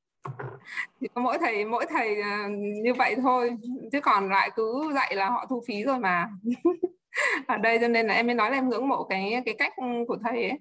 Thì 1.02 1.08
có 1.14 1.22
mỗi 1.22 1.38
thầy 1.42 1.66
mỗi 1.66 1.86
thầy 1.90 2.22
à, 2.22 2.48
như 2.84 2.94
vậy 2.94 3.16
thôi. 3.22 3.58
Chứ 3.92 4.02
còn 4.02 4.30
lại 4.30 4.50
cứ 4.56 4.92
dạy 4.96 5.16
là 5.16 5.30
họ 5.30 5.46
thu 5.50 5.64
phí 5.68 5.84
rồi 5.84 6.00
mà. 6.00 6.30
Ở 7.48 7.58
đây 7.58 7.78
cho 7.82 7.88
nên 7.88 8.08
là 8.08 8.14
em 8.14 8.26
mới 8.26 8.36
nói 8.36 8.50
là 8.50 8.58
em 8.58 8.70
ngưỡng 8.70 8.88
mộ 8.88 9.04
cái 9.04 9.42
cái 9.46 9.56
cách 9.58 9.74
của 10.08 10.18
thầy 10.24 10.50
ấy. 10.50 10.60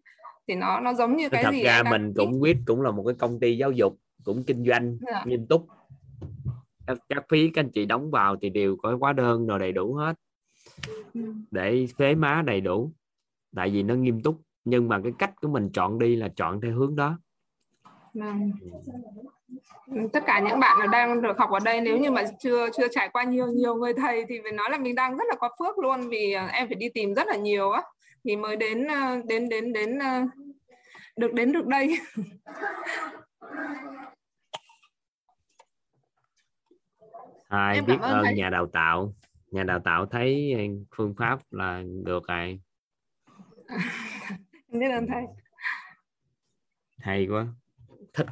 Thì 0.48 0.54
nó 0.54 0.80
nó 0.80 0.94
giống 0.94 1.16
như 1.16 1.28
cái 1.28 1.44
thật 1.44 1.50
gì 1.52 1.62
ra 1.62 1.82
mình 1.90 2.12
cũng 2.16 2.40
biết 2.40 2.56
cũng 2.66 2.82
là 2.82 2.90
một 2.90 3.04
cái 3.06 3.14
công 3.18 3.40
ty 3.40 3.56
giáo 3.56 3.70
dục 3.70 3.98
cũng 4.24 4.44
kinh 4.44 4.64
doanh 4.66 4.98
dạ. 5.00 5.22
nghiêm 5.26 5.46
túc 5.46 5.66
các, 6.94 6.98
các 7.08 7.24
phí 7.28 7.50
các 7.50 7.60
anh 7.60 7.70
chị 7.70 7.86
đóng 7.86 8.10
vào 8.10 8.36
thì 8.42 8.50
đều 8.50 8.76
có 8.76 8.96
hóa 9.00 9.12
đơn 9.12 9.46
rồi 9.46 9.58
đầy 9.58 9.72
đủ 9.72 9.94
hết 9.94 10.14
ừ. 11.14 11.20
để 11.50 11.86
phế 11.98 12.14
má 12.14 12.42
đầy 12.46 12.60
đủ 12.60 12.92
tại 13.56 13.70
vì 13.70 13.82
nó 13.82 13.94
nghiêm 13.94 14.22
túc 14.22 14.40
nhưng 14.64 14.88
mà 14.88 15.00
cái 15.02 15.12
cách 15.18 15.32
của 15.40 15.48
mình 15.48 15.70
chọn 15.72 15.98
đi 15.98 16.16
là 16.16 16.28
chọn 16.36 16.60
theo 16.60 16.72
hướng 16.72 16.96
đó 16.96 17.18
vâng. 18.14 18.52
ừ. 19.86 20.08
tất 20.12 20.22
cả 20.26 20.40
những 20.40 20.60
bạn 20.60 20.90
đang 20.90 21.22
được 21.22 21.38
học 21.38 21.50
ở 21.50 21.58
đây 21.64 21.80
nếu 21.80 21.98
như 21.98 22.10
mà 22.10 22.24
chưa 22.38 22.68
chưa 22.76 22.88
trải 22.90 23.08
qua 23.12 23.24
nhiều 23.24 23.46
nhiều 23.46 23.74
người 23.74 23.92
thầy 23.94 24.24
thì 24.28 24.40
phải 24.42 24.52
nói 24.52 24.70
là 24.70 24.78
mình 24.78 24.94
đang 24.94 25.16
rất 25.16 25.24
là 25.28 25.34
có 25.34 25.48
phước 25.58 25.78
luôn 25.78 26.08
vì 26.08 26.32
à, 26.32 26.46
em 26.52 26.68
phải 26.68 26.76
đi 26.76 26.88
tìm 26.88 27.14
rất 27.14 27.26
là 27.26 27.36
nhiều 27.36 27.70
á 27.70 27.82
thì 28.24 28.36
mới 28.36 28.56
đến 28.56 28.86
à, 28.86 29.20
đến 29.24 29.48
đến 29.48 29.72
đến 29.72 29.98
à, 29.98 30.26
được 31.16 31.32
đến 31.32 31.52
được 31.52 31.66
đây 31.66 31.98
Hai 37.50 37.74
em 37.74 37.86
biết 37.86 38.00
ơn 38.00 38.24
thầy. 38.24 38.34
nhà 38.34 38.50
đào 38.50 38.66
tạo 38.66 39.14
nhà 39.50 39.62
đào 39.62 39.80
tạo 39.80 40.06
thấy 40.06 40.56
phương 40.96 41.14
pháp 41.18 41.40
là 41.50 41.82
được 42.04 42.28
rồi 42.28 42.60
biết 44.68 44.90
ơn 44.90 45.06
thầy 45.06 45.24
hay 46.98 47.26
quá 47.26 47.46
thích 48.12 48.26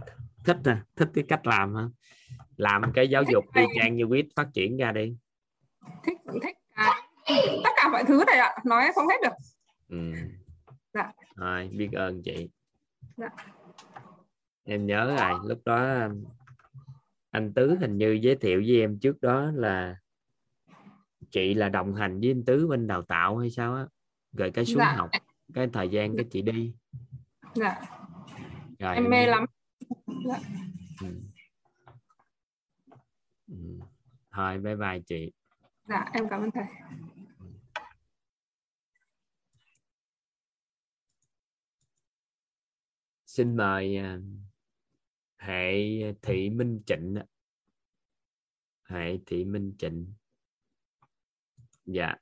thích 0.45 0.57
nè 0.65 0.77
thích 0.97 1.09
cái 1.15 1.25
cách 1.29 1.47
làm 1.47 1.75
ha 1.75 1.83
làm 2.57 2.83
cái 2.95 3.09
giáo 3.09 3.23
dục 3.33 3.45
y 3.55 3.63
chang 3.81 3.97
như 3.97 4.07
quýt 4.07 4.27
phát 4.37 4.49
triển 4.55 4.77
ra 4.77 4.93
đi 4.93 5.17
thích 6.05 6.19
thích 6.43 6.57
à, 6.75 7.03
tất 7.65 7.71
cả 7.77 7.89
mọi 7.93 8.05
thứ 8.05 8.25
này 8.27 8.39
ạ 8.39 8.57
nói 8.65 8.91
không 8.95 9.07
hết 9.09 9.17
được 9.23 9.37
ừ. 9.89 10.13
dạ. 10.95 11.13
rồi 11.37 11.69
biết 11.73 11.89
ơn 11.93 12.23
chị 12.23 12.49
dạ. 13.17 13.29
em 14.65 14.87
nhớ 14.87 15.17
rồi 15.21 15.39
lúc 15.45 15.59
đó 15.65 16.09
anh 17.31 17.53
tứ 17.55 17.77
hình 17.81 17.99
như 17.99 18.19
giới 18.23 18.37
thiệu 18.37 18.63
với 18.67 18.81
em 18.81 18.99
trước 18.99 19.21
đó 19.21 19.51
là 19.55 19.97
chị 21.31 21.55
là 21.55 21.69
đồng 21.69 21.95
hành 21.95 22.21
với 22.21 22.31
anh 22.31 22.45
tứ 22.45 22.67
bên 22.69 22.87
đào 22.87 23.03
tạo 23.03 23.37
hay 23.37 23.51
sao 23.51 23.75
á 23.75 23.87
rồi 24.33 24.51
cái 24.51 24.65
xuống 24.65 24.79
dạ. 24.79 24.93
học 24.93 25.11
cái 25.55 25.69
thời 25.73 25.89
gian 25.89 26.17
cái 26.17 26.27
chị 26.31 26.43
đi 26.43 26.75
dạ 27.55 27.81
rồi, 28.79 28.95
em 28.95 29.11
mê 29.11 29.27
lắm 29.27 29.45
dạ. 30.07 30.41
ừ. 31.03 31.09
Ừ. 33.49 33.57
thôi 34.33 34.59
bye 34.59 34.77
bye 34.77 35.01
chị 35.07 35.33
dạ 35.89 36.05
em 36.13 36.29
cảm 36.29 36.43
ơn 36.43 36.51
thầy 36.51 36.65
xin 43.27 43.57
mời 43.57 43.97
à, 43.97 44.19
hệ 45.39 45.73
thị 46.23 46.51
minh 46.51 46.81
trịnh 46.87 47.17
hệ 48.89 49.19
thị 49.27 49.45
minh 49.45 49.73
trịnh. 49.79 50.07
Dạ. 51.87 52.15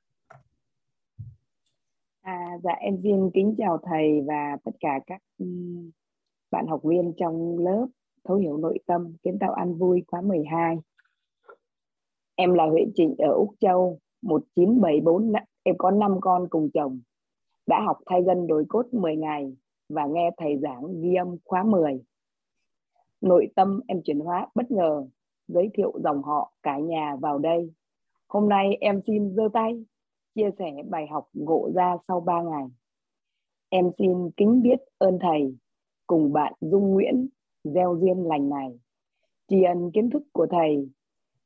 À, 2.21 2.57
dạ 2.63 2.71
em 2.71 2.97
xin 3.03 3.31
kính 3.33 3.55
chào 3.57 3.79
thầy 3.83 4.21
và 4.27 4.57
tất 4.63 4.71
cả 4.79 4.99
các 5.07 5.21
bạn 6.51 6.67
học 6.67 6.81
viên 6.83 7.13
trong 7.17 7.57
lớp 7.59 7.87
thấu 8.23 8.37
hiểu 8.37 8.57
nội 8.57 8.79
tâm 8.85 9.15
kiến 9.23 9.37
tạo 9.39 9.53
ăn 9.53 9.77
vui 9.77 10.03
khóa 10.07 10.21
12 10.21 10.77
em 12.35 12.53
là 12.53 12.65
Huệ 12.65 12.81
Trịnh 12.95 13.15
ở 13.17 13.31
Úc 13.33 13.49
Châu 13.59 13.99
1974 14.21 15.31
em 15.63 15.75
có 15.77 15.91
5 15.91 16.17
con 16.21 16.49
cùng 16.49 16.69
chồng. 16.73 17.01
Đã 17.67 17.81
học 17.85 17.97
thay 18.05 18.21
gân 18.23 18.47
đối 18.47 18.65
cốt 18.69 18.85
10 18.91 19.15
ngày 19.15 19.55
và 19.89 20.05
nghe 20.05 20.31
thầy 20.37 20.57
giảng 20.57 21.01
ghi 21.01 21.15
âm 21.15 21.35
khóa 21.45 21.63
10 21.63 22.01
nội 23.21 23.47
tâm 23.55 23.79
em 23.87 24.01
chuyển 24.05 24.19
hóa 24.19 24.47
bất 24.55 24.71
ngờ, 24.71 25.05
giới 25.47 25.69
thiệu 25.73 25.93
dòng 26.03 26.23
họ, 26.23 26.53
cả 26.63 26.77
nhà 26.77 27.15
vào 27.21 27.37
đây. 27.37 27.71
Hôm 28.27 28.49
nay 28.49 28.77
em 28.81 29.01
xin 29.07 29.35
giơ 29.35 29.43
tay, 29.53 29.85
chia 30.35 30.49
sẻ 30.59 30.71
bài 30.89 31.07
học 31.07 31.29
ngộ 31.33 31.71
ra 31.75 31.97
sau 32.07 32.19
3 32.19 32.41
ngày. 32.41 32.65
Em 33.69 33.89
xin 33.97 34.29
kính 34.37 34.61
biết 34.61 34.79
ơn 34.97 35.19
thầy, 35.21 35.55
cùng 36.07 36.33
bạn 36.33 36.53
Dung 36.61 36.91
Nguyễn, 36.91 37.27
gieo 37.63 37.97
duyên 38.01 38.27
lành 38.27 38.49
này, 38.49 38.79
tri 39.47 39.63
ân 39.63 39.91
kiến 39.91 40.09
thức 40.09 40.23
của 40.31 40.47
thầy, 40.51 40.89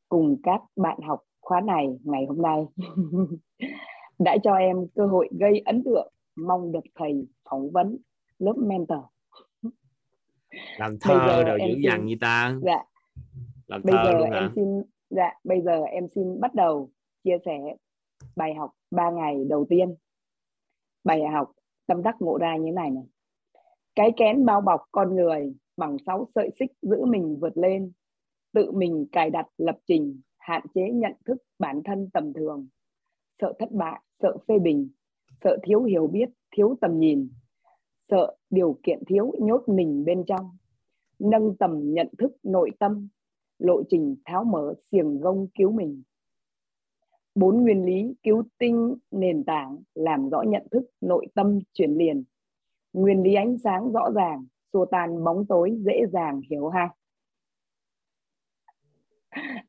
cùng 0.09 0.37
các 0.43 0.61
bạn 0.75 0.99
học 1.01 1.19
khóa 1.41 1.61
này 1.61 1.87
ngày 2.03 2.25
hôm 2.25 2.41
nay. 2.41 2.65
Đã 4.19 4.37
cho 4.43 4.53
em 4.53 4.87
cơ 4.95 5.05
hội 5.05 5.29
gây 5.39 5.59
ấn 5.65 5.83
tượng, 5.83 6.11
mong 6.35 6.71
được 6.71 6.83
thầy 6.95 7.27
phỏng 7.49 7.71
vấn 7.71 7.97
lớp 8.39 8.53
mentor 8.57 8.99
làm 10.77 10.97
thơ 10.99 11.43
rồi 11.43 11.59
dữ 11.67 11.75
dằn 11.83 12.05
như 12.05 12.15
ta. 12.21 12.55
Dạ. 12.63 12.83
Làm 13.67 13.81
bây 13.83 13.93
giờ 13.93 14.23
em 14.23 14.33
hả? 14.33 14.51
xin 14.55 14.83
dạ 15.09 15.33
bây 15.43 15.61
giờ 15.61 15.83
em 15.83 16.07
xin 16.15 16.39
bắt 16.39 16.55
đầu 16.55 16.89
chia 17.23 17.37
sẻ 17.45 17.75
bài 18.35 18.53
học 18.53 18.71
3 18.91 19.11
ngày 19.11 19.35
đầu 19.49 19.65
tiên. 19.69 19.95
Bài 21.03 21.21
học 21.33 21.51
tâm 21.87 22.03
đắc 22.03 22.15
ngộ 22.19 22.37
ra 22.37 22.57
như 22.57 22.65
thế 22.65 22.71
này 22.71 22.89
này. 22.89 23.03
Cái 23.95 24.11
kén 24.17 24.45
bao 24.45 24.61
bọc 24.61 24.81
con 24.91 25.15
người 25.15 25.53
bằng 25.77 25.97
sáu 26.05 26.27
sợi 26.35 26.49
xích 26.59 26.71
giữ 26.81 27.05
mình 27.05 27.37
vượt 27.41 27.57
lên. 27.57 27.91
Tự 28.53 28.71
mình 28.71 29.07
cài 29.11 29.29
đặt 29.29 29.47
lập 29.57 29.77
trình 29.87 30.21
hạn 30.37 30.61
chế 30.73 30.89
nhận 30.91 31.13
thức 31.25 31.37
bản 31.59 31.81
thân 31.85 32.09
tầm 32.13 32.33
thường. 32.33 32.67
Sợ 33.41 33.53
thất 33.59 33.71
bại 33.71 34.01
sợ 34.21 34.37
phê 34.47 34.59
bình 34.59 34.89
sợ 35.43 35.57
thiếu 35.63 35.83
hiểu 35.83 36.07
biết 36.07 36.29
thiếu 36.51 36.77
tầm 36.81 36.99
nhìn 36.99 37.29
sợ 38.11 38.35
điều 38.49 38.79
kiện 38.83 39.03
thiếu 39.07 39.33
nhốt 39.39 39.63
mình 39.67 40.05
bên 40.05 40.23
trong, 40.27 40.57
nâng 41.19 41.55
tầm 41.59 41.93
nhận 41.93 42.07
thức 42.17 42.31
nội 42.43 42.71
tâm, 42.79 43.07
lộ 43.59 43.83
trình 43.89 44.15
tháo 44.25 44.43
mở 44.43 44.73
xiềng 44.91 45.19
gông 45.19 45.47
cứu 45.53 45.71
mình. 45.71 46.03
Bốn 47.35 47.61
nguyên 47.61 47.85
lý 47.85 48.15
cứu 48.23 48.43
tinh 48.57 48.95
nền 49.11 49.43
tảng 49.43 49.77
làm 49.95 50.29
rõ 50.29 50.41
nhận 50.41 50.67
thức 50.71 50.83
nội 51.01 51.27
tâm 51.35 51.59
chuyển 51.73 51.97
liền. 51.97 52.23
Nguyên 52.93 53.23
lý 53.23 53.33
ánh 53.33 53.57
sáng 53.57 53.91
rõ 53.91 54.11
ràng, 54.15 54.45
xua 54.73 54.85
tan 54.85 55.23
bóng 55.23 55.45
tối 55.45 55.77
dễ 55.85 56.01
dàng 56.13 56.41
hiểu 56.49 56.67
ha. 56.69 56.89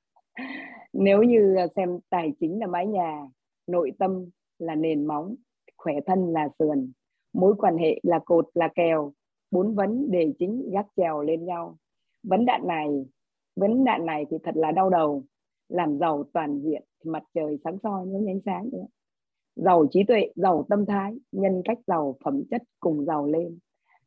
Nếu 0.92 1.22
như 1.22 1.56
xem 1.76 1.98
tài 2.10 2.32
chính 2.40 2.60
là 2.60 2.66
mái 2.66 2.86
nhà, 2.86 3.22
nội 3.66 3.92
tâm 3.98 4.24
là 4.58 4.74
nền 4.74 5.06
móng, 5.06 5.34
khỏe 5.76 5.94
thân 6.06 6.32
là 6.32 6.48
sườn 6.58 6.92
mối 7.32 7.54
quan 7.58 7.76
hệ 7.76 8.00
là 8.02 8.18
cột, 8.18 8.48
là 8.54 8.68
kèo, 8.74 9.12
bốn 9.50 9.74
vấn 9.74 10.10
đề 10.10 10.32
chính 10.38 10.70
gác 10.70 10.86
chèo 10.96 11.22
lên 11.22 11.44
nhau. 11.44 11.76
Vấn 12.22 12.44
đạn 12.44 12.66
này, 12.66 12.88
vấn 13.56 13.84
đạn 13.84 14.06
này 14.06 14.26
thì 14.30 14.36
thật 14.42 14.56
là 14.56 14.72
đau 14.72 14.90
đầu, 14.90 15.24
làm 15.68 15.98
giàu 15.98 16.24
toàn 16.32 16.60
diện 16.60 16.82
mặt 17.04 17.22
trời 17.34 17.58
sáng 17.64 17.78
soi 17.82 18.06
những 18.06 18.26
ánh 18.26 18.40
sáng 18.44 18.68
nữa. 18.72 18.86
Giàu 19.56 19.86
trí 19.90 20.04
tuệ, 20.08 20.32
giàu 20.34 20.66
tâm 20.68 20.86
thái, 20.86 21.18
nhân 21.32 21.62
cách 21.64 21.78
giàu 21.86 22.16
phẩm 22.24 22.42
chất 22.50 22.62
cùng 22.80 23.04
giàu 23.04 23.26
lên. 23.26 23.58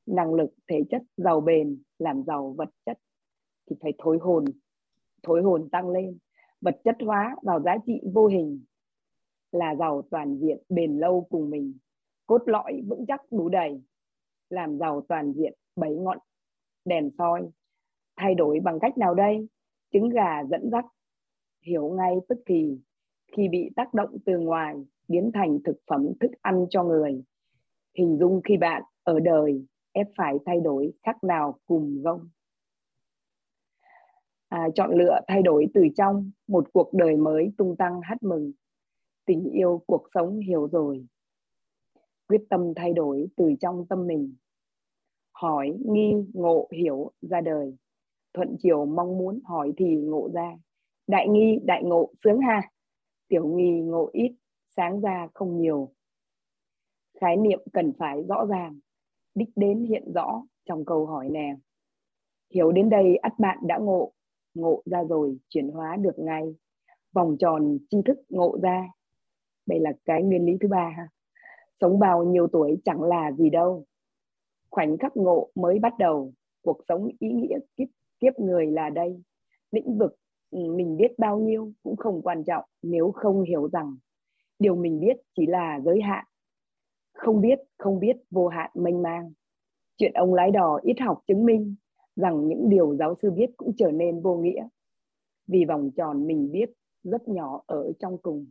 Năng 0.06 0.34
lực, 0.34 0.54
thể 0.68 0.84
chất, 0.90 1.02
giàu 1.18 1.42
bền, 1.42 1.82
làm 2.00 2.24
giàu 2.24 2.56
vật 2.58 2.70
chất 2.86 2.98
thì 3.70 3.76
phải 3.82 3.94
thối 3.98 4.18
hồn 4.22 4.46
thối 5.24 5.42
hồn 5.42 5.70
tăng 5.70 5.90
lên. 5.90 6.18
Vật 6.62 6.82
chất 6.84 6.96
hóa 7.06 7.36
vào 7.42 7.62
giá 7.62 7.78
trị 7.86 8.02
vô 8.14 8.28
hình 8.28 8.64
là 9.52 9.76
giàu 9.76 10.02
toàn 10.12 10.38
diện, 10.38 10.64
bền 10.70 10.98
lâu 10.98 11.28
cùng 11.30 11.50
mình 11.50 11.78
cốt 12.26 12.42
lõi 12.46 12.82
vững 12.88 13.06
chắc 13.08 13.22
đủ 13.32 13.50
đầy. 13.50 13.82
Làm 14.50 14.78
giàu 14.78 15.02
toàn 15.10 15.34
diện 15.34 15.54
bảy 15.76 15.96
ngọn 15.96 16.18
đèn 16.86 17.10
soi. 17.18 17.50
Thay 18.16 18.36
đổi 18.36 18.60
bằng 18.60 18.80
cách 18.82 18.98
nào 18.98 19.14
đây? 19.14 19.48
Trứng 19.94 20.10
gà 20.10 20.44
dẫn 20.44 20.70
dắt. 20.72 20.86
Hiểu 21.66 21.90
ngay 21.90 22.16
tức 22.30 22.38
thì. 22.46 22.80
Khi 23.32 23.50
bị 23.50 23.70
tác 23.76 23.94
động 23.94 24.18
từ 24.26 24.40
ngoài 24.40 24.76
biến 25.08 25.32
thành 25.34 25.60
thực 25.66 25.78
phẩm 25.88 26.08
thức 26.20 26.32
ăn 26.42 26.66
cho 26.70 26.84
người. 26.84 27.24
Hình 27.98 28.18
dung 28.20 28.42
khi 28.44 28.58
bạn 28.58 28.84
ở 29.04 29.20
đời 29.20 29.66
ép 29.92 30.08
phải 30.18 30.38
thay 30.46 30.60
đổi 30.60 30.94
khác 31.04 31.24
nào 31.24 31.60
cùng 31.66 32.02
gông 32.04 32.30
à, 34.56 34.70
chọn 34.76 34.92
lựa 34.92 35.20
thay 35.28 35.42
đổi 35.42 35.68
từ 35.74 35.82
trong 35.98 36.32
một 36.48 36.68
cuộc 36.74 36.94
đời 36.94 37.18
mới 37.18 37.52
tung 37.58 37.76
tăng 37.78 38.02
hát 38.04 38.24
mừng. 38.24 38.52
Tình 39.26 39.44
yêu 39.44 39.84
cuộc 39.88 40.04
sống 40.14 40.40
hiểu 40.40 40.68
rồi 40.72 41.06
quyết 42.28 42.42
tâm 42.50 42.74
thay 42.76 42.94
đổi 42.94 43.28
từ 43.36 43.54
trong 43.62 43.86
tâm 43.90 44.08
mình. 44.08 44.36
Hỏi, 45.32 45.78
nghi, 45.86 46.14
ngộ, 46.34 46.68
hiểu 46.72 47.12
ra 47.22 47.42
đời. 47.42 47.76
Thuận 48.34 48.56
chiều, 48.60 48.86
mong 48.86 49.18
muốn, 49.18 49.40
hỏi 49.46 49.74
thì 49.78 49.96
ngộ 49.96 50.30
ra. 50.34 50.58
Đại 51.08 51.28
nghi, 51.28 51.60
đại 51.64 51.84
ngộ, 51.84 52.10
sướng 52.24 52.40
ha. 52.40 52.62
Tiểu 53.28 53.48
nghi, 53.48 53.82
ngộ 53.82 54.10
ít, 54.14 54.36
sáng 54.76 55.02
ra 55.02 55.28
không 55.34 55.62
nhiều. 55.62 55.92
Khái 57.20 57.38
niệm 57.38 57.60
cần 57.74 57.94
phải 57.98 58.24
rõ 58.30 58.46
ràng, 58.46 58.80
đích 59.36 59.50
đến 59.56 59.86
hiện 59.86 60.12
rõ 60.14 60.44
trong 60.66 60.86
câu 60.86 61.06
hỏi 61.06 61.30
nè. 61.30 61.56
Hiểu 62.54 62.72
đến 62.72 62.90
đây, 62.90 63.16
ắt 63.16 63.40
bạn 63.40 63.58
đã 63.68 63.78
ngộ. 63.78 64.12
Ngộ 64.54 64.82
ra 64.86 65.04
rồi, 65.04 65.38
chuyển 65.50 65.70
hóa 65.70 65.96
được 65.96 66.20
ngay. 66.20 66.56
Vòng 67.14 67.36
tròn 67.40 67.78
tri 67.90 67.98
thức 68.06 68.18
ngộ 68.30 68.58
ra. 68.62 68.88
Đây 69.66 69.80
là 69.80 69.94
cái 70.06 70.24
nguyên 70.24 70.46
lý 70.46 70.54
thứ 70.62 70.68
ba 70.68 70.94
ha 70.98 71.08
sống 71.82 72.00
bao 72.00 72.24
nhiêu 72.24 72.48
tuổi 72.48 72.78
chẳng 72.86 73.02
là 73.04 73.32
gì 73.32 73.50
đâu. 73.50 73.86
Khoảnh 74.70 74.98
khắc 74.98 75.18
ngộ 75.18 75.50
mới 75.56 75.80
bắt 75.80 75.94
đầu, 76.00 76.34
cuộc 76.62 76.78
sống 76.88 77.10
ý 77.20 77.30
nghĩa 77.32 77.60
kiếp 77.78 77.88
kiếp 78.20 78.40
người 78.40 78.66
là 78.66 78.90
đây. 78.90 79.22
Lĩnh 79.72 79.98
vực 79.98 80.16
ừ, 80.52 80.60
mình 80.76 80.98
biết 80.98 81.20
bao 81.20 81.40
nhiêu 81.40 81.72
cũng 81.84 81.96
không 81.96 82.22
quan 82.22 82.44
trọng 82.44 82.64
nếu 82.82 83.12
không 83.12 83.44
hiểu 83.44 83.70
rằng 83.72 83.96
điều 84.60 84.76
mình 84.76 85.00
biết 85.00 85.18
chỉ 85.36 85.46
là 85.46 85.80
giới 85.86 86.02
hạn. 86.02 86.26
Không 87.14 87.42
biết 87.42 87.60
không 87.78 88.00
biết 88.00 88.18
vô 88.32 88.48
hạn 88.48 88.72
mênh 88.74 89.02
mang. 89.02 89.34
Chuyện 89.98 90.14
ông 90.14 90.34
lái 90.34 90.52
đò 90.52 90.80
ít 90.84 91.00
học 91.00 91.22
chứng 91.28 91.46
minh 91.46 91.76
rằng 92.16 92.48
những 92.48 92.70
điều 92.70 92.96
giáo 92.96 93.16
sư 93.22 93.32
biết 93.32 93.50
cũng 93.58 93.72
trở 93.78 93.92
nên 93.92 94.22
vô 94.22 94.36
nghĩa. 94.38 94.68
Vì 95.48 95.66
vòng 95.66 95.92
tròn 95.96 96.28
mình 96.28 96.52
biết 96.52 96.70
rất 97.04 97.28
nhỏ 97.28 97.62
ở 97.66 97.92
trong 98.00 98.18
cùng. 98.18 98.46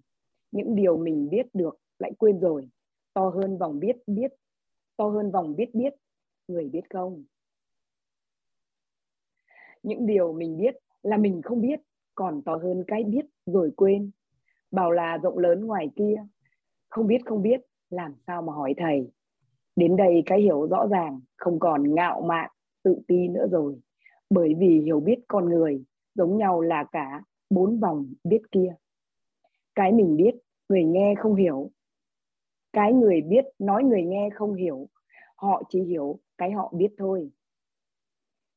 Những 0.52 0.76
điều 0.76 0.96
mình 0.96 1.28
biết 1.30 1.46
được 1.52 1.76
lại 1.98 2.12
quên 2.18 2.40
rồi 2.40 2.68
to 3.14 3.28
hơn 3.28 3.58
vòng 3.58 3.80
biết 3.80 3.96
biết, 4.06 4.32
to 4.96 5.08
hơn 5.08 5.30
vòng 5.30 5.56
biết 5.56 5.74
biết, 5.74 5.94
người 6.48 6.68
biết 6.68 6.90
không? 6.90 7.24
Những 9.82 10.06
điều 10.06 10.32
mình 10.32 10.56
biết 10.56 10.74
là 11.02 11.16
mình 11.16 11.42
không 11.42 11.60
biết, 11.60 11.80
còn 12.14 12.42
to 12.42 12.56
hơn 12.56 12.84
cái 12.86 13.04
biết 13.04 13.26
rồi 13.46 13.72
quên. 13.76 14.10
Bảo 14.70 14.90
là 14.90 15.16
rộng 15.16 15.38
lớn 15.38 15.66
ngoài 15.66 15.90
kia, 15.96 16.24
không 16.88 17.06
biết 17.06 17.18
không 17.24 17.42
biết, 17.42 17.60
làm 17.90 18.14
sao 18.26 18.42
mà 18.42 18.52
hỏi 18.52 18.74
thầy? 18.76 19.10
Đến 19.76 19.96
đây 19.96 20.22
cái 20.26 20.40
hiểu 20.40 20.66
rõ 20.66 20.86
ràng, 20.90 21.20
không 21.36 21.58
còn 21.58 21.94
ngạo 21.94 22.20
mạn, 22.20 22.50
tự 22.82 22.98
ti 23.08 23.28
nữa 23.28 23.46
rồi. 23.50 23.80
Bởi 24.30 24.54
vì 24.58 24.80
hiểu 24.80 25.00
biết 25.00 25.18
con 25.28 25.48
người, 25.48 25.84
giống 26.14 26.38
nhau 26.38 26.60
là 26.60 26.84
cả 26.92 27.22
bốn 27.50 27.80
vòng 27.80 28.12
biết 28.24 28.42
kia. 28.52 28.74
Cái 29.74 29.92
mình 29.92 30.16
biết, 30.16 30.34
người 30.68 30.84
nghe 30.84 31.14
không 31.18 31.34
hiểu 31.34 31.70
cái 32.74 32.92
người 32.92 33.20
biết 33.20 33.44
nói 33.58 33.84
người 33.84 34.02
nghe 34.02 34.30
không 34.34 34.54
hiểu 34.54 34.88
họ 35.36 35.62
chỉ 35.68 35.82
hiểu 35.82 36.18
cái 36.38 36.50
họ 36.50 36.72
biết 36.76 36.88
thôi. 36.98 37.30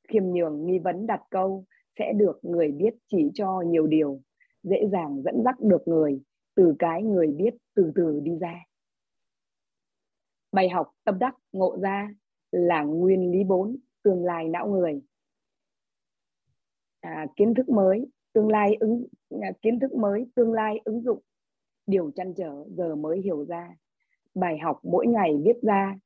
Khiêm 0.08 0.24
nhường 0.24 0.66
nghi 0.66 0.80
vấn 0.80 1.08
đặt 1.08 1.22
câu 1.30 1.66
sẽ 1.98 2.14
được 2.14 2.40
người 2.42 2.72
biết 2.72 2.96
chỉ 3.08 3.32
cho 3.34 3.62
nhiều 3.68 3.88
điều 3.88 4.22
dễ 4.64 4.88
dàng 4.92 5.22
dẫn 5.24 5.42
dắt 5.46 5.56
được 5.60 5.88
người 5.88 6.22
từ 6.56 6.76
cái 6.80 7.04
người 7.04 7.28
biết 7.28 7.56
từ 7.76 7.92
từ 7.96 8.20
đi 8.24 8.32
ra. 8.42 8.64
Bài 10.52 10.70
học 10.70 10.92
tâm 11.04 11.20
đắc 11.20 11.36
ngộ 11.52 11.78
ra 11.82 12.10
là 12.52 12.84
nguyên 12.84 13.32
lý 13.32 13.44
bốn 13.44 13.78
tương 14.04 14.24
lai 14.26 14.50
não 14.50 14.68
người. 14.68 15.02
À, 17.00 17.28
kiến 17.36 17.54
thức 17.54 17.70
mới 17.70 18.08
tương 18.34 18.48
lai 18.48 18.76
ứng 18.80 19.06
à, 19.42 19.52
kiến 19.62 19.80
thức 19.80 19.94
mới 19.94 20.28
tương 20.36 20.54
lai 20.54 20.80
ứng 20.84 21.02
dụng. 21.02 21.22
Điều 21.86 22.12
chăn 22.16 22.34
trở 22.34 22.66
giờ 22.70 22.96
mới 22.96 23.22
hiểu 23.22 23.46
ra 23.46 23.76
bài 24.40 24.58
học 24.58 24.80
mỗi 24.84 25.08
ngày 25.08 25.34
viết 25.46 25.62
ra, 25.62 26.00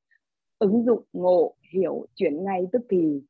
ứng 0.60 0.84
dụng 0.86 1.04
ngộ, 1.14 1.56
hiểu, 1.74 2.06
chuyển 2.16 2.44
ngay 2.44 2.68
tức 2.72 2.82
thì. 2.90 3.22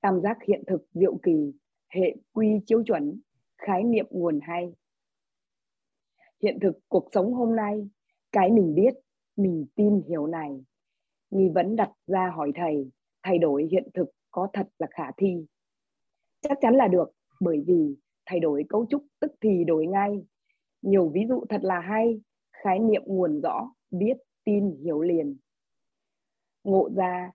Tam 0.00 0.20
giác 0.20 0.38
hiện 0.48 0.62
thực 0.66 0.86
diệu 0.94 1.18
kỳ, 1.22 1.52
hệ 1.88 2.16
quy 2.32 2.48
chiếu 2.66 2.82
chuẩn, 2.84 3.20
khái 3.58 3.84
niệm 3.84 4.06
nguồn 4.10 4.40
hay. 4.42 4.72
Hiện 6.42 6.58
thực 6.60 6.78
cuộc 6.88 7.08
sống 7.12 7.34
hôm 7.34 7.56
nay, 7.56 7.88
cái 8.32 8.50
mình 8.50 8.74
biết, 8.74 8.94
mình 9.36 9.66
tin 9.74 10.02
hiểu 10.08 10.26
này. 10.26 10.64
Nghi 11.30 11.48
vấn 11.54 11.76
đặt 11.76 11.92
ra 12.06 12.32
hỏi 12.36 12.52
thầy, 12.54 12.90
thay 13.22 13.38
đổi 13.38 13.68
hiện 13.70 13.88
thực 13.94 14.08
có 14.30 14.48
thật 14.52 14.68
là 14.78 14.86
khả 14.90 15.10
thi. 15.16 15.46
Chắc 16.40 16.58
chắn 16.60 16.74
là 16.74 16.88
được, 16.88 17.10
bởi 17.40 17.64
vì 17.66 17.96
thay 18.26 18.40
đổi 18.40 18.64
cấu 18.68 18.86
trúc 18.90 19.02
tức 19.20 19.32
thì 19.40 19.64
đổi 19.64 19.86
ngay. 19.86 20.24
Nhiều 20.82 21.08
ví 21.08 21.20
dụ 21.28 21.44
thật 21.48 21.60
là 21.62 21.80
hay, 21.80 22.20
khái 22.52 22.78
niệm 22.78 23.02
nguồn 23.06 23.40
rõ 23.40 23.72
biết 23.90 24.16
tin 24.44 24.76
hiểu 24.82 25.00
liền. 25.00 25.36
Ngộ 26.64 26.90
ra 26.96 27.30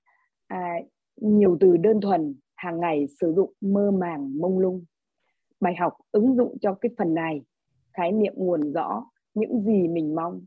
à, 0.47 0.73
nhiều 1.15 1.57
từ 1.59 1.77
đơn 1.77 2.01
thuần 2.01 2.35
hàng 2.55 2.79
ngày 2.79 3.07
sử 3.21 3.33
dụng 3.33 3.53
mơ 3.61 3.91
màng 3.91 4.37
mông 4.37 4.59
lung. 4.59 4.85
Bài 5.59 5.75
học 5.75 5.93
ứng 6.11 6.35
dụng 6.35 6.57
cho 6.61 6.73
cái 6.81 6.89
phần 6.97 7.13
này 7.13 7.41
khái 7.93 8.11
niệm 8.11 8.33
nguồn 8.35 8.73
rõ 8.73 9.05
những 9.33 9.61
gì 9.61 9.87
mình 9.87 10.15
mong. 10.15 10.45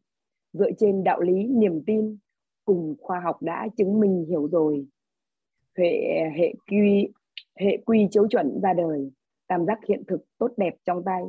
Dựa 0.52 0.70
trên 0.78 1.04
đạo 1.04 1.20
lý 1.20 1.46
niềm 1.46 1.82
tin 1.86 2.18
cùng 2.64 2.96
khoa 3.00 3.20
học 3.20 3.42
đã 3.42 3.68
chứng 3.76 4.00
minh 4.00 4.24
hiểu 4.28 4.48
rồi. 4.52 4.86
Hệ 5.78 5.90
hệ 6.36 6.54
quy 6.70 7.08
hệ 7.60 7.76
quy 7.86 8.08
chiếu 8.10 8.28
chuẩn 8.28 8.60
ra 8.62 8.72
đời 8.72 9.10
tam 9.46 9.66
giác 9.66 9.78
hiện 9.88 10.02
thực 10.08 10.20
tốt 10.38 10.50
đẹp 10.56 10.74
trong 10.84 11.04
tay. 11.04 11.22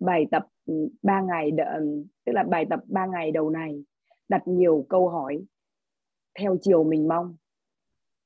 Bài 0.00 0.26
tập 0.30 0.46
ừ, 0.66 0.88
ba 1.02 1.20
ngày 1.20 1.50
đợi, 1.50 2.04
tức 2.24 2.32
là 2.32 2.42
bài 2.42 2.66
tập 2.70 2.80
ba 2.86 3.06
ngày 3.06 3.30
đầu 3.30 3.50
này 3.50 3.84
đặt 4.30 4.42
nhiều 4.48 4.86
câu 4.88 5.08
hỏi 5.08 5.44
theo 6.38 6.56
chiều 6.62 6.84
mình 6.84 7.08
mong. 7.08 7.36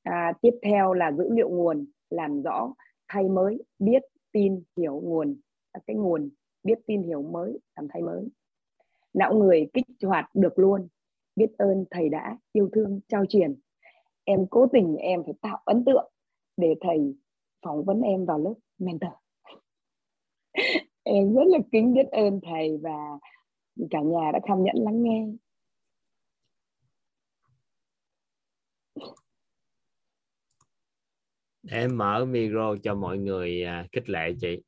À, 0.03 0.33
tiếp 0.41 0.59
theo 0.63 0.93
là 0.93 1.11
dữ 1.11 1.29
liệu 1.31 1.49
nguồn 1.49 1.85
làm 2.09 2.41
rõ 2.41 2.73
thay 3.07 3.23
mới 3.23 3.63
biết 3.79 4.03
tin 4.31 4.63
hiểu 4.77 5.01
nguồn. 5.03 5.37
À, 5.71 5.81
cái 5.87 5.95
nguồn 5.95 6.29
biết 6.63 6.79
tin 6.87 7.03
hiểu 7.03 7.21
mới 7.21 7.59
làm 7.75 7.87
thay 7.93 8.01
mới. 8.01 8.27
Não 9.13 9.33
người 9.33 9.69
kích 9.73 9.85
hoạt 10.03 10.29
được 10.33 10.59
luôn. 10.59 10.87
Biết 11.35 11.57
ơn 11.57 11.85
thầy 11.91 12.09
đã 12.09 12.37
yêu 12.51 12.69
thương 12.73 12.99
trao 13.07 13.25
truyền. 13.25 13.55
Em 14.23 14.45
cố 14.49 14.67
tình 14.73 14.95
em 14.95 15.23
phải 15.23 15.33
tạo 15.41 15.61
ấn 15.65 15.83
tượng 15.85 16.11
để 16.57 16.75
thầy 16.81 17.15
phỏng 17.61 17.83
vấn 17.83 18.01
em 18.01 18.25
vào 18.25 18.39
lớp 18.39 18.53
mentor. 18.79 19.11
Em 21.03 21.33
rất 21.35 21.43
là 21.45 21.59
kính 21.71 21.93
biết 21.93 22.07
ơn 22.11 22.39
thầy 22.43 22.77
và 22.77 23.19
cả 23.89 24.01
nhà 24.01 24.31
đã 24.33 24.39
tham 24.47 24.63
nhẫn 24.63 24.75
lắng 24.75 25.03
nghe. 25.03 25.27
Để 31.65 31.77
em 31.77 31.97
mở 31.97 32.25
micro 32.25 32.75
cho 32.83 32.95
mọi 32.95 33.17
người 33.17 33.63
à, 33.63 33.85
khích 33.91 34.09
lệ 34.09 34.33
chị. 34.41 34.61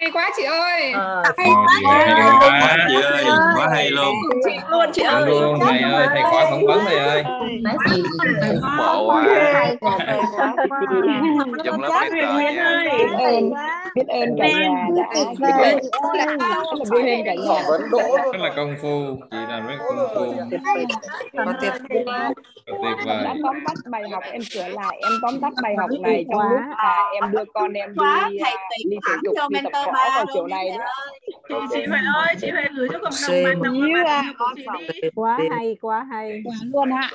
Hay 0.00 0.10
quá 0.12 0.30
chị 0.36 0.42
ơi. 0.42 0.92
À, 0.92 1.22
hay 1.38 1.48
quá 1.54 1.82
hay 1.82 2.14
quá 2.50 2.76
chị 2.88 2.94
ơi. 3.02 3.24
Quá 3.56 3.68
hay 3.72 3.90
luôn. 3.90 4.14
Chị 4.44 4.56
luôn 4.70 4.90
chị 4.92 5.02
ơi. 5.02 5.30
luôn 5.30 5.58
thầy 5.60 5.78
ơi 5.78 6.06
thầy 6.10 6.22
khóa 6.22 6.46
phỏng 6.50 6.66
vấn 6.66 6.80
thầy 6.84 6.98
ơi. 6.98 7.24
Bộ 8.78 9.06
quá. 9.06 9.24
trong 11.64 11.80
lớp 11.80 12.08
rồi 12.22 12.42
nha 12.54 13.83
biết 13.94 14.08
ơn 14.08 14.36
cả 14.38 14.46
nhà 14.48 14.88
đã 14.96 15.24
biết 15.38 15.52
ơn 15.52 15.78
là 16.14 16.36
biết 16.90 17.16
ơn 17.16 17.24
cả 17.24 17.34
nhà. 17.34 17.62
vẫn 17.68 17.82
đỗ 17.90 18.16
rất 18.16 18.36
là 18.38 18.52
công 18.56 18.74
phu 18.82 19.16
chị 19.30 19.36
làm 19.48 19.66
rất 19.66 19.74
công 19.78 20.08
phu. 20.14 20.34
Tuyệt 20.50 20.60
vời 23.06 23.24
đã 23.24 23.34
tóm 23.42 23.56
tắt 23.66 23.74
bài 23.90 24.02
học 24.12 24.22
em 24.32 24.42
sửa 24.42 24.68
lại. 24.68 25.00
Em 25.02 25.12
tóm 25.22 25.40
tắt 25.40 25.52
bài 25.62 25.74
học 25.78 25.90
này 26.00 26.24
trong 26.30 26.40
lúc 26.40 26.60
là 26.78 27.10
em 27.14 27.32
đưa 27.32 27.44
con 27.54 27.72
em 27.72 27.94
đi 28.30 28.38
đi 28.90 28.96
thể 29.08 29.14
dục 29.24 29.36
đi 29.50 29.60
tập 29.72 29.86
võ 29.86 30.10
vào 30.14 30.24
chiều 30.34 30.46
này 30.46 30.68
chị 31.48 31.54
chị 31.72 31.86
Huệ 31.86 31.98
ơi 32.14 32.34
chị 32.40 32.50
Huệ 32.50 32.64
gửi 32.76 32.88
cho 32.92 32.98
cộng 32.98 33.12
đồng 33.28 33.44
bạn 33.44 33.72
chị 33.72 35.00
đi. 35.02 35.08
Quá 35.14 35.38
hay 35.50 35.76
quá 35.80 36.06
hay. 36.10 36.42
Luôn 36.72 36.90
ạ. 36.92 37.10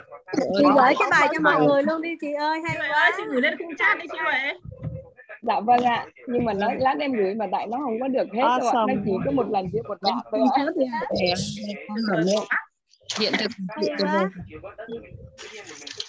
Chị 0.57 0.65
gửi 0.75 0.93
cái 0.99 1.07
bài 1.11 1.27
cho 1.33 1.39
mọi 1.41 1.65
người 1.65 1.83
luôn 1.83 2.01
đi 2.01 2.09
chị 2.21 2.33
ơi 2.33 2.59
hay 2.67 2.77
quá. 2.79 2.99
ơi 2.99 3.11
chị 3.17 3.23
gửi 3.27 3.41
lên 3.41 3.57
khung 3.57 3.75
chat 3.79 3.97
đi 3.97 4.05
chị 4.11 4.17
Huệ 4.23 4.53
dạ 5.41 5.59
vâng 5.59 5.83
ạ. 5.83 6.05
Nhưng 6.27 6.45
mà 6.45 6.53
nó 6.53 6.73
lát 6.73 6.95
em 6.99 7.13
gửi 7.13 7.35
mà 7.35 7.47
tại 7.51 7.67
nó 7.67 7.77
không 7.77 7.99
có 7.99 8.07
được 8.07 8.27
hết 8.33 8.41
đâu 8.41 8.69
ạ 8.69 8.85
nó 8.87 8.93
chỉ 9.05 9.11
có 9.25 9.31
một 9.31 9.49
lần 9.49 9.69
chỉ 9.73 9.79
một 9.87 9.97
đoạn 10.01 10.19
thôi 10.31 10.41
ạ. 10.91 11.05
hiện 13.19 13.33
thực 13.39 13.51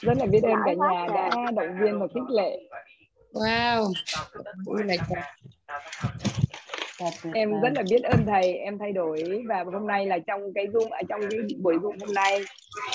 rất 0.00 0.18
là 0.18 0.26
biết 0.26 0.42
ơn 0.42 0.56
cả 0.66 0.72
nhà 0.72 1.06
đã 1.14 1.30
động 1.56 1.78
viên 1.80 2.00
và 2.00 2.06
khích 2.14 2.30
lệ. 2.30 2.58
Wow. 3.32 3.92
Em 7.34 7.60
rất 7.60 7.72
là 7.74 7.82
biết 7.90 8.02
ơn 8.02 8.26
thầy. 8.26 8.52
Em 8.52 8.78
thay 8.78 8.92
đổi. 8.92 9.44
Và 9.48 9.64
hôm 9.72 9.86
nay 9.86 10.06
là 10.06 10.18
trong 10.26 10.52
cái 10.54 10.66
zoom 10.66 10.90
ở 10.90 11.02
trong 11.08 11.20
cái 11.30 11.40
buổi 11.62 11.74
zoom 11.74 11.96
hôm 12.00 12.14
nay 12.14 12.40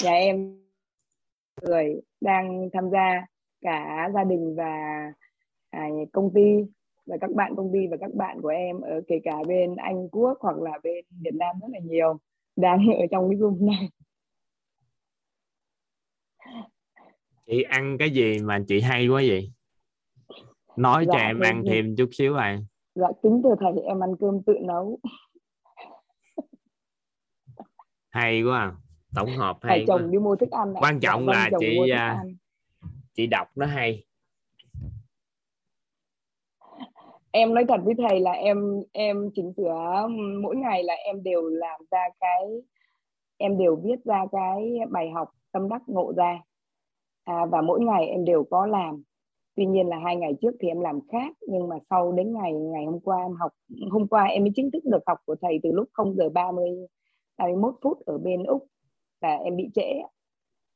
nhà 0.04 0.12
em 0.12 0.62
người 1.62 2.02
đang 2.22 2.70
tham 2.74 2.90
gia 2.92 3.26
cả 3.62 4.10
gia 4.14 4.24
đình 4.24 4.56
và 4.56 4.74
à, 5.76 5.88
công 6.14 6.32
ty 6.36 6.42
và 7.06 7.18
các 7.22 7.32
bạn 7.32 7.54
công 7.56 7.70
ty 7.74 7.80
và 7.92 7.98
các 8.00 8.14
bạn 8.14 8.42
của 8.42 8.48
em 8.50 8.82
ở 8.82 9.02
kể 9.08 9.20
cả 9.24 9.36
bên 9.48 9.76
Anh 9.76 10.10
Quốc 10.12 10.38
hoặc 10.42 10.58
là 10.58 10.72
bên 10.84 11.06
Việt 11.22 11.34
Nam 11.36 11.56
rất 11.62 11.68
là 11.72 11.80
nhiều 11.80 12.18
đang 12.56 12.78
ở 13.00 13.06
trong 13.12 13.30
cái 13.30 13.38
zoom 13.40 13.66
này. 13.66 13.90
Chị 17.46 17.62
ăn 17.62 17.98
cái 18.00 18.10
gì 18.10 18.40
mà 18.44 18.60
chị 18.68 18.82
hay 18.82 19.08
quá 19.08 19.22
vậy? 19.28 19.52
Nói 20.76 21.06
Dạ, 21.08 21.14
cho 21.14 21.20
em 21.20 21.40
thầy 21.42 21.50
ăn 21.50 21.62
thì- 21.64 21.70
thêm 21.70 21.96
chút 21.98 22.10
xíu 22.12 22.36
à 22.36 22.60
dạ 22.96 23.08
kính 23.24 23.42
thưa 23.44 23.56
thầy 23.60 23.84
em 23.84 24.00
ăn 24.04 24.10
cơm 24.20 24.44
tự 24.44 24.54
nấu. 24.62 25.00
Hay 28.10 28.44
quá 28.44 28.60
à. 28.60 28.74
tổng 29.16 29.30
hợp 29.38 29.58
thầy 29.62 29.70
hay 29.70 29.84
chồng 29.88 30.02
quá. 30.02 30.08
đi 30.12 30.18
mua 30.20 30.36
thức 30.36 30.52
ăn 30.52 30.74
quan 30.80 31.00
Dạ 31.02 31.10
trọng 31.10 31.26
vâng, 31.26 31.36
là 31.36 31.50
chị 31.60 31.90
à, 31.90 32.24
chị 33.14 33.28
đọc 33.28 33.48
nó 33.56 33.66
hay 33.66 34.05
em 37.36 37.54
nói 37.54 37.66
thật 37.68 37.82
với 37.84 37.94
thầy 37.98 38.20
là 38.20 38.32
em 38.32 38.84
em 38.92 39.30
chỉnh 39.34 39.54
sửa 39.58 40.08
mỗi 40.42 40.56
ngày 40.56 40.84
là 40.84 40.94
em 40.94 41.24
đều 41.24 41.42
làm 41.50 41.82
ra 41.92 42.04
cái 42.20 42.62
em 43.38 43.58
đều 43.58 43.76
viết 43.76 44.04
ra 44.06 44.26
cái 44.32 44.78
bài 44.90 45.10
học 45.10 45.30
tâm 45.52 45.70
đắc 45.70 45.82
ngộ 45.88 46.14
ra. 46.18 46.42
À, 47.24 47.46
và 47.46 47.62
mỗi 47.62 47.82
ngày 47.82 48.06
em 48.08 48.26
đều 48.26 48.44
có 48.44 48.66
làm. 48.66 49.04
Tuy 49.56 49.66
nhiên 49.66 49.88
là 49.88 50.00
hai 50.00 50.16
ngày 50.16 50.34
trước 50.42 50.52
thì 50.60 50.68
em 50.68 50.80
làm 50.80 51.00
khác 51.12 51.38
nhưng 51.48 51.68
mà 51.68 51.76
sau 51.90 52.12
đến 52.12 52.34
ngày 52.34 52.54
ngày 52.54 52.86
hôm 52.86 53.00
qua 53.00 53.18
em 53.18 53.36
học 53.40 53.52
hôm 53.92 54.08
qua 54.08 54.24
em 54.24 54.44
mới 54.44 54.52
chính 54.56 54.72
thức 54.72 54.86
được 54.86 55.04
học 55.08 55.18
của 55.26 55.36
thầy 55.42 55.60
từ 55.64 55.72
lúc 55.72 55.90
0 55.94 56.16
giờ 56.16 56.30
30 56.30 56.70
31 57.38 57.76
phút 57.82 58.06
ở 58.06 58.18
bên 58.18 58.44
úc 58.44 58.68
là 59.22 59.36
em 59.36 59.56
bị 59.56 59.70
trễ. 59.74 59.94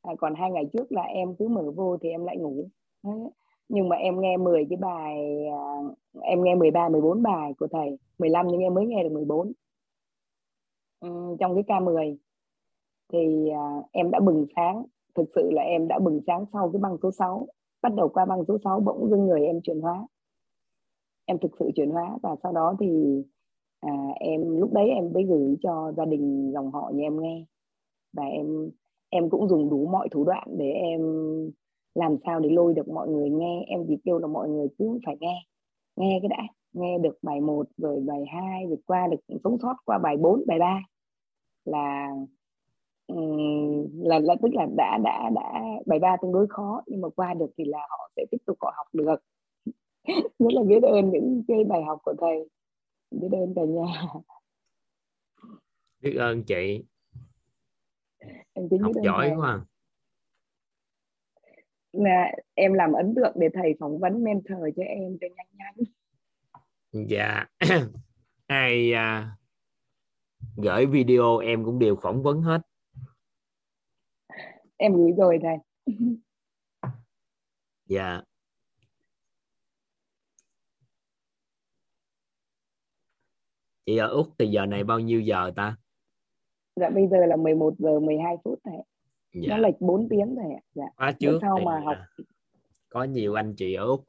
À, 0.02 0.14
còn 0.20 0.36
hai 0.36 0.52
ngày 0.52 0.66
trước 0.74 0.92
là 0.92 1.02
em 1.02 1.36
cứ 1.40 1.48
mở 1.48 1.72
vô 1.76 1.98
thì 2.02 2.10
em 2.10 2.26
lại 2.26 2.38
ngủ. 2.38 2.70
Đấy 3.04 3.30
nhưng 3.70 3.90
mà 3.90 3.96
em 3.96 4.22
nghe 4.22 4.38
10 4.38 4.66
cái 4.70 4.78
bài 4.78 5.46
à, 5.48 5.62
em 6.22 6.44
nghe 6.44 6.56
13 6.56 6.90
14 6.90 7.24
bài 7.24 7.54
của 7.60 7.68
thầy. 7.72 7.98
15 8.20 8.48
nhưng 8.48 8.62
em 8.62 8.74
mới 8.74 8.86
nghe 8.86 9.04
được 9.04 9.12
14 9.12 9.52
ừ, 11.00 11.10
trong 11.40 11.56
cái 11.56 11.64
K10 11.64 12.16
thì 13.14 13.50
à, 13.50 13.66
em 13.92 14.12
đã 14.12 14.20
bừng 14.20 14.46
sáng. 14.56 14.86
Thực 15.16 15.30
sự 15.36 15.52
là 15.52 15.62
em 15.62 15.88
đã 15.88 16.00
bừng 16.00 16.22
sáng 16.28 16.46
sau 16.54 16.72
cái 16.72 16.80
băng 16.80 16.98
số 17.04 17.12
6 17.12 17.48
bắt 17.82 17.94
đầu 17.96 18.10
qua 18.10 18.26
băng 18.26 18.46
số 18.48 18.58
6 18.64 18.80
bỗng 18.80 19.10
dưng 19.10 19.26
người 19.26 19.46
em 19.46 19.62
chuyển 19.64 19.82
hóa. 19.82 20.08
Em 21.26 21.38
thực 21.40 21.52
sự 21.60 21.72
chuyển 21.76 21.90
hóa 21.90 22.18
và 22.24 22.36
sau 22.44 22.52
đó 22.54 22.76
thì 22.80 23.24
à, 23.80 23.92
em 24.20 24.60
lúc 24.60 24.74
đấy 24.74 24.90
em 24.90 25.14
mới 25.14 25.24
gửi 25.24 25.58
cho 25.62 25.94
gia 25.98 26.06
đình 26.06 26.52
dòng 26.54 26.72
họ 26.72 26.92
nhà 26.94 27.06
em 27.06 27.22
nghe. 27.22 27.46
Và 28.14 28.24
em 28.24 28.72
em 29.10 29.30
cũng 29.30 29.50
dùng 29.50 29.70
đủ 29.70 29.88
mọi 29.92 30.10
thủ 30.12 30.24
đoạn 30.24 30.48
để 30.58 30.72
em 30.72 31.02
làm 31.96 32.16
sao 32.26 32.40
để 32.40 32.50
lôi 32.50 32.74
được 32.74 32.88
mọi 32.88 33.08
người 33.08 33.30
nghe? 33.30 33.64
Em 33.68 33.86
chỉ 33.88 33.98
kêu 34.06 34.18
là 34.20 34.28
mọi 34.28 34.50
người 34.50 34.68
cứ 34.78 35.00
phải 35.06 35.16
nghe. 35.20 35.46
Nghe 35.96 36.20
cái 36.22 36.30
đã. 36.30 36.44
Nghe 36.74 36.98
được 36.98 37.18
bài 37.22 37.42
1 37.42 37.68
rồi 37.78 38.00
bài 38.08 38.26
2 38.32 38.66
rồi 38.68 38.78
qua 38.86 39.08
được 39.08 39.38
sống 39.44 39.58
sót 39.62 39.76
qua 39.86 39.98
bài 39.98 40.18
4 40.18 40.44
bài 40.48 40.60
3 40.60 40.82
là 41.66 42.10
là 43.94 44.20
là 44.20 44.36
tức 44.42 44.50
là 44.54 44.68
đã 44.78 44.98
đã 45.04 45.30
đã 45.36 45.64
bài 45.86 46.00
3 46.00 46.18
tương 46.22 46.32
đối 46.32 46.48
khó 46.48 46.82
nhưng 46.88 47.02
mà 47.02 47.10
qua 47.10 47.34
được 47.34 47.52
thì 47.58 47.66
là 47.66 47.80
họ 47.90 48.10
sẽ 48.16 48.26
tiếp 48.32 48.38
tục 48.46 48.58
họ 48.62 48.74
học 48.78 48.88
được. 48.94 49.16
Rất 50.40 50.54
là 50.54 50.64
biết 50.64 50.84
ơn 50.84 51.10
những 51.12 51.44
cái 51.48 51.64
bài 51.64 51.84
học 51.84 52.00
của 52.04 52.14
thầy. 52.22 52.50
Biết 53.12 53.30
ơn 53.32 53.54
cả 53.56 53.62
nhà. 53.64 54.04
Biết 56.02 56.16
ơn 56.16 56.44
chị. 56.44 56.84
Em 58.54 58.68
học 58.82 58.92
giỏi 59.04 59.30
thầy. 59.30 59.38
quá 59.38 59.66
là 61.92 62.32
em 62.54 62.74
làm 62.74 62.94
ấn 62.94 63.14
tượng 63.16 63.34
để 63.36 63.50
thầy 63.54 63.76
phỏng 63.80 64.00
vấn 64.00 64.24
mentor 64.24 64.60
cho 64.76 64.84
em 64.84 65.18
cho 65.22 65.28
nhanh 65.36 65.48
nhanh. 65.54 65.76
Dạ. 67.08 67.46
Ai 68.48 68.94
à, 68.94 69.38
gửi 70.56 70.86
video 70.86 71.38
em 71.38 71.66
cũng 71.66 71.80
đều 71.80 71.96
phỏng 72.02 72.24
vấn 72.24 72.42
hết. 72.42 72.62
Em 74.78 74.94
gửi 74.94 75.12
rồi 75.18 75.40
thầy. 75.42 75.58
Dạ. 77.86 78.22
Chị 83.86 83.98
ở 83.98 84.08
úc 84.08 84.28
thì 84.40 84.48
giờ 84.48 84.66
này 84.66 84.84
bao 84.84 85.00
nhiêu 85.00 85.22
giờ 85.22 85.52
ta? 85.56 85.78
Dạ 86.76 86.90
bây 86.90 87.08
giờ 87.08 87.26
là 87.26 87.36
11 87.36 87.74
giờ 87.78 88.00
12 88.00 88.36
phút 88.44 88.60
thầy 88.64 88.74
dạ. 89.34 89.48
Nó 89.50 89.58
lệch 89.58 89.82
4 89.82 90.10
tiếng 90.10 90.36
thầy 90.36 90.54
ạ. 90.54 90.62
Dạ. 90.74 90.86
Khóa 90.96 91.12
trước 91.12 91.40
sau 91.42 91.60
mà 91.66 91.80
học 91.80 91.98
à, 91.98 92.08
có 92.90 93.04
nhiều 93.04 93.34
anh 93.34 93.54
chị 93.58 93.74
ở 93.74 93.86
úc. 93.86 94.06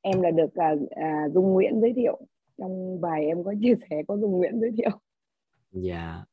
Em 0.00 0.22
là 0.22 0.30
được 0.30 0.54
à, 0.54 0.74
à, 0.90 1.28
Dung 1.34 1.52
Nguyễn 1.52 1.80
giới 1.80 1.92
thiệu. 1.96 2.20
Trong 2.58 3.00
bài 3.00 3.26
em 3.26 3.44
có 3.44 3.54
chia 3.62 3.74
sẻ 3.90 4.02
có 4.08 4.16
Dung 4.16 4.32
Nguyễn 4.32 4.60
giới 4.60 4.70
thiệu. 4.76 4.90
Dạ. 5.70 6.24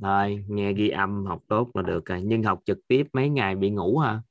Thôi 0.00 0.44
nghe 0.48 0.72
ghi 0.72 0.88
âm 0.88 1.26
học 1.26 1.42
tốt 1.48 1.70
là 1.74 1.82
được 1.82 2.06
rồi. 2.06 2.22
Nhưng 2.24 2.42
học 2.42 2.60
trực 2.64 2.78
tiếp 2.88 3.06
mấy 3.12 3.28
ngày 3.28 3.56
bị 3.56 3.70
ngủ 3.70 3.98
hả? 3.98 4.22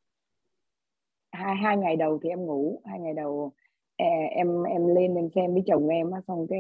Hai 1.32 1.56
hai 1.56 1.78
ngày 1.78 1.96
đầu 1.96 2.20
thì 2.24 2.30
em 2.30 2.46
ngủ. 2.46 2.82
Hai 2.86 3.00
ngày 3.00 3.13
đầu 3.13 3.52
à, 3.98 4.06
em 4.30 4.63
em 4.63 4.88
lên 4.88 5.15
em 5.15 5.30
xem 5.36 5.54
với 5.54 5.63
chồng 5.67 5.88
em 5.88 6.12
á, 6.12 6.22
xong 6.28 6.48
cái 6.50 6.60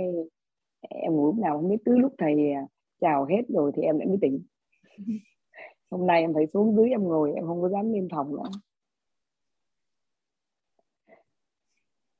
em 0.81 1.13
ngủ 1.13 1.25
lúc 1.25 1.37
nào 1.37 1.57
không 1.57 1.69
biết. 1.69 1.77
Cứ 1.85 1.97
lúc 1.97 2.13
thầy 2.17 2.51
à, 2.51 2.67
chào 2.99 3.25
hết 3.25 3.41
rồi 3.49 3.71
thì 3.75 3.81
em 3.81 3.97
lại 3.97 4.07
mới 4.07 4.17
tỉnh. 4.21 4.43
Hôm 5.91 6.07
nay 6.07 6.21
em 6.21 6.33
phải 6.33 6.47
xuống 6.53 6.75
dưới 6.75 6.89
em 6.89 7.03
ngồi 7.03 7.33
em 7.33 7.45
không 7.45 7.61
có 7.61 7.69
dám 7.69 7.93
lên 7.93 8.07
phòng 8.11 8.35
nữa. 8.35 8.49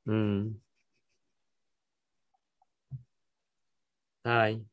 Ừ. 0.04 0.50
thôi. 4.24 4.64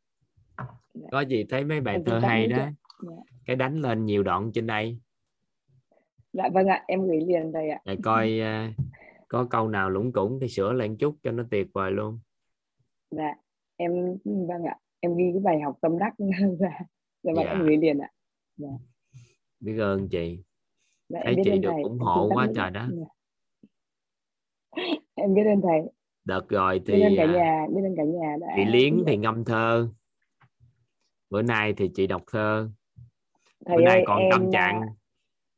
Dạ. 0.94 1.08
có 1.12 1.22
gì 1.22 1.46
thấy 1.50 1.64
mấy 1.64 1.82
bài 1.82 1.96
em 1.96 2.04
thơ 2.06 2.20
hay 2.20 2.48
đó 2.48 2.58
dạ. 2.58 3.10
cái 3.46 3.56
đánh 3.56 3.82
lên 3.82 4.06
nhiều 4.06 4.24
đoạn 4.24 4.52
trên 4.54 4.68
đây. 4.68 5.00
Dạ 6.34 6.50
vâng 6.54 6.68
ạ 6.68 6.84
em 6.88 7.08
gửi 7.08 7.22
liền 7.28 7.52
thầy 7.54 7.70
ạ. 7.70 7.80
Để 7.86 7.98
coi 8.04 8.40
à, 8.40 8.74
có 9.28 9.48
câu 9.50 9.68
nào 9.68 9.90
lủng 9.90 10.14
củng 10.14 10.40
thì 10.42 10.48
sửa 10.48 10.74
lên 10.74 10.98
chút 10.98 11.16
cho 11.24 11.32
nó 11.32 11.44
tuyệt 11.52 11.68
vời 11.74 11.92
luôn. 11.92 12.20
Dạ 13.12 13.36
em 13.76 14.18
vâng 14.24 14.64
ạ 14.64 14.78
em 15.06 15.18
ghi 15.18 15.26
cái 15.34 15.42
bài 15.44 15.62
học 15.62 15.78
tâm 15.82 15.98
đắc 16.00 16.14
ra 16.60 16.80
dạ 17.24 17.32
vâng 17.36 17.46
Dạ. 17.46 17.52
em 17.52 17.62
gửi 17.66 17.78
liền 17.78 17.98
ạ. 18.00 18.10
Biết 19.60 19.78
ơn 19.80 20.08
chị. 20.10 20.40
Dạ, 21.10 21.20
thấy 21.24 21.36
chị 21.44 21.58
được 21.60 21.70
thầy. 21.74 21.84
ủng 21.84 22.00
hộ 22.00 22.30
quá 22.34 22.48
trời 22.56 22.72
đó. 22.72 22.88
Dạ. 22.92 23.06
em 25.16 25.34
biết 25.34 25.44
ơn 25.46 25.62
thầy. 25.62 25.82
Đợt 26.26 26.50
rồi 26.50 26.80
biết 26.80 27.02
ơn 27.04 27.10
thì 27.10 27.18
cả 27.18 27.24
à, 27.24 27.34
nhà 27.34 27.68
biết 27.76 27.82
ơn 27.84 27.96
cả 27.98 28.04
nhà 28.04 28.36
đã 28.42 28.48
chị 28.56 28.66
Liến 28.66 29.04
thì 29.08 29.18
ngâm 29.18 29.46
thơ. 29.46 29.90
Bữa 31.30 31.42
nay 31.42 31.74
thì 31.78 31.92
chị 31.94 32.08
đọc 32.08 32.22
thơ. 32.32 32.70
Thầy 33.66 33.78
bữa 33.78 33.84
nay 33.84 33.96
ơi, 33.96 34.04
còn 34.08 34.20
em, 34.20 34.32
tâm 34.32 34.42
à, 34.42 34.50
trạng. 34.54 34.82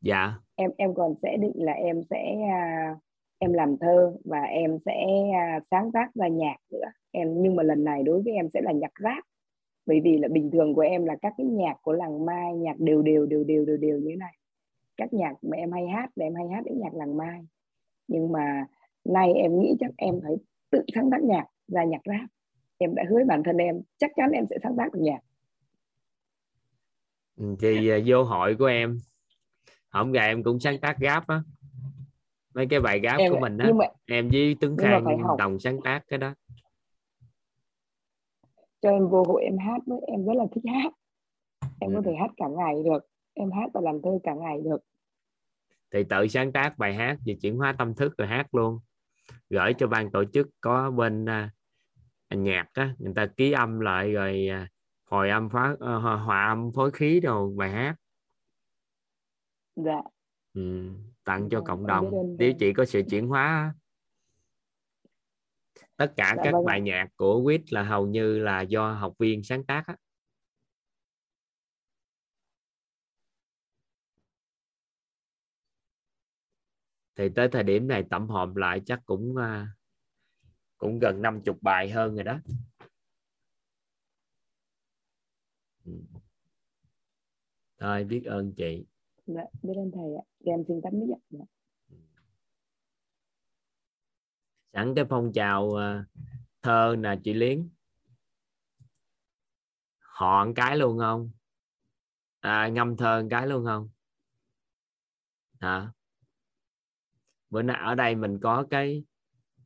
Dạ. 0.01 0.33
em 0.55 0.71
em 0.77 0.93
còn 0.95 1.13
sẽ 1.21 1.38
định 1.38 1.53
là 1.55 1.71
em 1.71 2.03
sẽ 2.10 2.36
à, 2.51 2.95
em 3.38 3.53
làm 3.53 3.77
thơ 3.77 4.13
và 4.25 4.41
em 4.41 4.77
sẽ 4.86 5.05
sáng 5.71 5.91
tác 5.91 6.15
ra 6.15 6.27
nhạc 6.27 6.57
nữa. 6.71 6.91
Em 7.12 7.41
nhưng 7.41 7.55
mà 7.55 7.63
lần 7.63 7.83
này 7.83 8.03
đối 8.03 8.21
với 8.21 8.33
em 8.33 8.49
sẽ 8.53 8.62
là 8.62 8.71
nhạc 8.71 8.91
rap 9.03 9.23
bởi 9.88 10.02
vì 10.04 10.17
là 10.17 10.28
bình 10.28 10.52
thường 10.52 10.73
của 10.73 10.82
em 10.82 11.06
là 11.06 11.15
các 11.21 11.34
cái 11.38 11.47
nhạc 11.47 11.73
của 11.82 11.93
làng 11.93 12.26
mai 12.26 12.56
nhạc 12.56 12.80
đều 12.80 13.02
đều 13.02 13.26
đều 13.26 13.43
đều 13.43 13.65
đều 13.65 13.78
đều 13.78 14.00
như 14.00 14.10
thế 14.10 14.15
này. 14.15 14.38
Các 14.97 15.13
nhạc 15.13 15.34
mà 15.41 15.58
em 15.58 15.71
hay 15.71 15.88
hát 15.88 16.10
là 16.15 16.26
em 16.26 16.36
hay 16.36 16.47
hát 16.47 16.62
những 16.65 16.80
nhạc 16.80 16.93
làng 16.93 17.17
mai. 17.17 17.47
Nhưng 18.08 18.32
mà 18.32 18.65
nay 19.06 19.34
em 19.34 19.60
nghĩ 19.60 19.76
chắc 19.80 19.91
em 19.97 20.19
phải 20.23 20.36
tự 20.69 20.82
sáng 20.95 21.10
tác 21.12 21.23
nhạc 21.23 21.45
ra 21.67 21.84
nhạc 21.84 22.02
rap. 22.06 22.30
Em 22.78 22.95
đã 22.95 23.04
hứa 23.10 23.23
bản 23.28 23.43
thân 23.43 23.58
em 23.58 23.82
chắc 23.97 24.12
chắn 24.15 24.32
em 24.32 24.45
sẽ 24.50 24.58
sáng 24.63 24.76
tác 24.78 24.93
được 24.93 25.00
nhạc. 25.02 25.19
Ừ, 27.38 27.56
thì 27.60 27.89
à, 27.89 27.97
vô 28.06 28.23
hội 28.23 28.56
của 28.56 28.65
em 28.65 29.00
hôm 29.89 30.12
ngày 30.12 30.28
em 30.28 30.43
cũng 30.43 30.60
sáng 30.60 30.80
tác 30.82 31.00
gáp 31.00 31.28
á. 31.28 31.41
Mấy 32.54 32.67
cái 32.69 32.80
bài 32.80 33.00
gáp 33.00 33.17
em 33.17 33.32
của 33.32 33.39
mình 33.39 33.58
á 33.58 33.69
em 34.06 34.30
với 34.30 34.56
mà 34.62 34.76
Khang 34.78 35.38
đồng 35.38 35.60
sáng 35.60 35.82
tác 35.84 36.04
cái 36.08 36.19
đó 36.19 36.34
cho 38.88 38.93
em 38.93 39.08
vô 39.10 39.23
hội 39.23 39.43
em 39.43 39.58
hát 39.58 39.82
với 39.86 40.00
em 40.08 40.26
rất 40.26 40.34
là 40.36 40.45
thích 40.52 40.63
hát. 40.73 40.93
Em 41.80 41.91
có 41.93 41.97
Ừ. 41.97 42.02
thể 42.06 42.15
hát 42.19 42.32
cả 42.38 42.45
ngày 42.47 42.76
được 42.86 43.00
em 43.34 43.52
hát 43.52 43.69
và 43.73 43.82
làm 43.82 44.02
thơ 44.04 44.19
cả 44.23 44.34
ngày 44.34 44.62
được. 44.62 44.78
Thì 45.91 46.04
tự 46.04 46.28
sáng 46.28 46.52
tác 46.52 46.78
bài 46.78 46.93
hát 46.93 47.17
về 47.26 47.38
chuyển 47.41 47.58
hóa 47.58 47.76
tâm 47.78 47.95
thức 47.95 48.17
rồi 48.17 48.28
hát 48.28 48.56
luôn. 48.56 48.80
Gửi 49.50 49.73
cho 49.78 49.88
ban 49.88 50.12
tổ 50.12 50.23
chức 50.26 50.47
có 50.62 50.91
bên 50.91 51.26
à, 51.30 51.52
nhạc 52.30 52.65
á 52.73 52.95
người 52.97 53.13
ta 53.15 53.26
ký 53.26 53.52
âm 53.52 53.80
lại 53.80 54.12
rồi 54.12 54.47
à, 54.47 54.67
hồi 55.06 55.30
âm 55.30 55.50
phá 55.50 55.76
à, 55.80 55.93
hòa, 55.95 56.15
hòa 56.15 56.47
âm 56.47 56.71
phối 56.71 56.91
khí 56.91 57.19
đồ 57.19 57.50
bài 57.50 57.71
hát. 57.71 57.95
Dạ. 59.76 60.02
Ừ, 60.54 60.89
tặng 61.23 61.50
cho 61.50 61.58
Vâng, 61.58 61.65
cộng 61.65 61.88
đồng. 61.88 62.36
nếu 62.38 62.54
chị 62.60 62.73
có 62.73 62.86
sự 62.86 63.02
chuyển 63.10 63.28
hóa. 63.28 63.73
Tất 65.97 66.13
cả 66.17 66.33
Dạ 66.38 66.41
các 66.43 66.51
vâng 66.53 66.65
bài 66.65 66.81
nhạc 66.81 67.07
của 67.15 67.43
Quýt 67.43 67.73
là 67.73 67.83
hầu 67.83 68.07
như 68.07 68.39
là 68.39 68.62
do 68.62 68.91
học 68.91 69.13
viên 69.19 69.43
sáng 69.43 69.63
tác 69.65 69.83
á. 69.88 69.95
thì 77.15 77.29
tới 77.36 77.47
thời 77.47 77.63
điểm 77.63 77.88
này 77.88 78.03
tổng 78.10 78.27
hợp 78.29 78.55
lại 78.55 78.81
chắc 78.86 78.99
cũng 79.05 79.36
à, 79.38 79.67
cũng 80.77 80.99
gần 80.99 81.21
50 81.21 81.55
bài 81.62 81.89
hơn 81.89 82.15
rồi 82.15 82.23
đó 82.23 82.39
Ừ. 85.86 85.93
thôi 87.79 88.03
biết 88.03 88.21
ơn 88.25 88.53
chị 88.57 88.86
dạ 89.25 89.41
biết 89.63 89.73
ơn 89.77 89.91
thầy 89.95 90.15
ạ 90.15 90.23
Thì 90.45 90.51
em 90.51 90.63
xin 90.67 90.81
tắt 90.83 90.93
mic 90.93 91.10
ạ 91.10 91.19
dạ. 91.29 91.45
Sẵn 94.77 94.95
cái 94.95 95.05
phong 95.09 95.33
trào 95.33 95.71
ờ, 95.71 96.03
thơ 96.61 96.95
nè 96.99 97.15
chị 97.23 97.33
Liến 97.33 97.69
họ 99.99 100.45
một 100.45 100.53
cái 100.55 100.77
luôn 100.77 100.99
không? 100.99 101.31
À, 102.39 102.67
ngâm 102.67 102.97
thơ 102.97 103.21
một 103.21 103.27
cái 103.31 103.47
luôn 103.47 103.65
không? 103.65 103.89
Hả? 105.59 105.91
Bữa 107.49 107.61
nay 107.61 107.77
ở 107.83 107.95
đây 107.95 108.15
mình 108.15 108.39
có 108.41 108.65
cái 108.69 109.03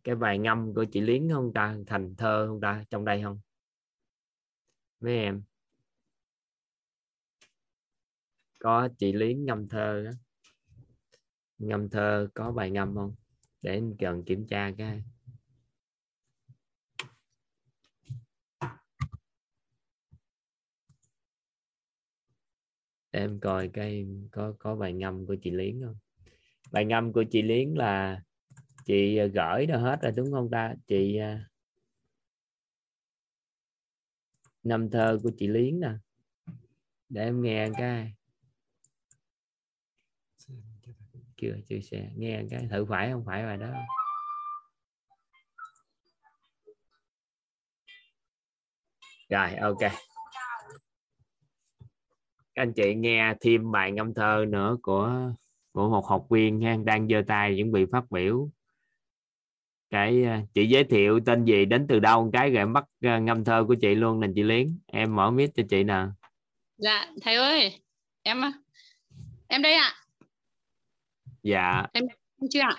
cái 0.03 0.15
bài 0.15 0.37
ngâm 0.39 0.73
của 0.73 0.85
chị 0.91 1.01
Liến 1.01 1.29
không 1.31 1.53
ta? 1.53 1.77
Thành 1.87 2.15
thơ 2.15 2.47
không 2.47 2.61
ta? 2.61 2.83
Trong 2.89 3.05
đây 3.05 3.23
không? 3.23 3.39
Mấy 4.99 5.17
em? 5.17 5.43
Có 8.59 8.89
chị 8.97 9.13
Liến 9.13 9.45
ngâm 9.45 9.67
thơ 9.67 10.03
đó. 10.05 10.11
ngâm 11.57 11.89
thơ 11.89 12.27
có 12.33 12.51
bài 12.51 12.71
ngâm 12.71 12.95
không? 12.95 13.15
Để 13.61 13.71
anh 13.73 13.95
cần 13.99 14.23
kiểm 14.23 14.47
tra 14.47 14.71
cái. 14.77 15.03
Để 23.11 23.19
em 23.19 23.39
coi 23.39 23.67
cái 23.67 24.07
có 24.31 24.53
có 24.59 24.75
bài 24.75 24.93
ngâm 24.93 25.25
của 25.25 25.35
chị 25.41 25.51
Liến 25.51 25.81
không? 25.85 25.95
Bài 26.71 26.85
ngâm 26.85 27.13
của 27.13 27.23
chị 27.31 27.41
Liến 27.41 27.73
là 27.73 28.21
chị 28.85 29.17
ờ, 29.17 29.27
gửi 29.27 29.67
nó 29.67 29.77
hết 29.77 30.01
rồi, 30.01 30.11
đúng 30.15 30.31
không 30.31 30.49
ta? 30.49 30.75
Chị 30.87 31.17
ờ, 31.17 31.37
năm 34.63 34.89
thơ 34.89 35.19
của 35.23 35.31
chị 35.37 35.47
Liến 35.47 35.79
nè. 35.79 35.91
Để 37.09 37.23
em 37.23 37.41
nghe 37.41 37.69
cái. 37.77 38.13
Chưa 41.41 41.55
chưa 41.69 41.79
xe. 41.79 42.09
Nghe 42.17 42.41
cái 42.49 42.67
thử 42.71 42.85
phải 42.85 43.11
không? 43.11 43.23
Phải 43.25 43.43
bài 43.43 43.57
đó 43.57 43.67
rồi 49.29 49.55
ok. 49.55 49.79
Các 52.55 52.61
anh 52.61 52.73
chị 52.73 52.95
nghe 52.95 53.33
thêm 53.41 53.71
bài 53.71 53.91
ngâm 53.91 54.13
thơ 54.13 54.45
nữa 54.49 54.77
của 54.81 55.31
của 55.71 55.89
một 55.89 56.07
học 56.07 56.25
viên 56.29 56.61
ha, 56.61 56.77
đang 56.83 57.07
giơ 57.07 57.21
tay 57.27 57.55
chuẩn 57.57 57.71
bị 57.71 57.85
phát 57.91 58.11
biểu. 58.11 58.49
Cái 59.89 60.23
à, 60.23 60.41
chị 60.53 60.67
giới 60.67 60.83
thiệu 60.83 61.19
tên 61.25 61.45
gì 61.45 61.65
đến 61.65 61.85
từ 61.89 61.99
đâu 61.99 62.29
cái 62.33 62.49
rồi 62.49 62.57
em 62.57 62.73
bắt 62.73 62.85
à, 63.01 63.19
ngâm 63.19 63.43
thơ 63.43 63.65
của 63.67 63.75
chị 63.81 63.95
luôn 63.95 64.19
nè 64.19 64.27
chị 64.35 64.43
Liến 64.43 64.79
em 64.87 65.15
mở 65.15 65.31
mic 65.31 65.49
cho 65.55 65.63
chị 65.69 65.83
nè. 65.83 66.05
Dạ 66.77 67.11
thầy 67.21 67.35
ơi 67.35 67.81
em 68.23 68.45
à, 68.45 68.51
em 69.47 69.61
đây 69.61 69.73
ạ 69.73 70.00
dạ. 71.43 71.83
Em 71.93 72.03
chưa 72.49 72.59
ạ? 72.59 72.75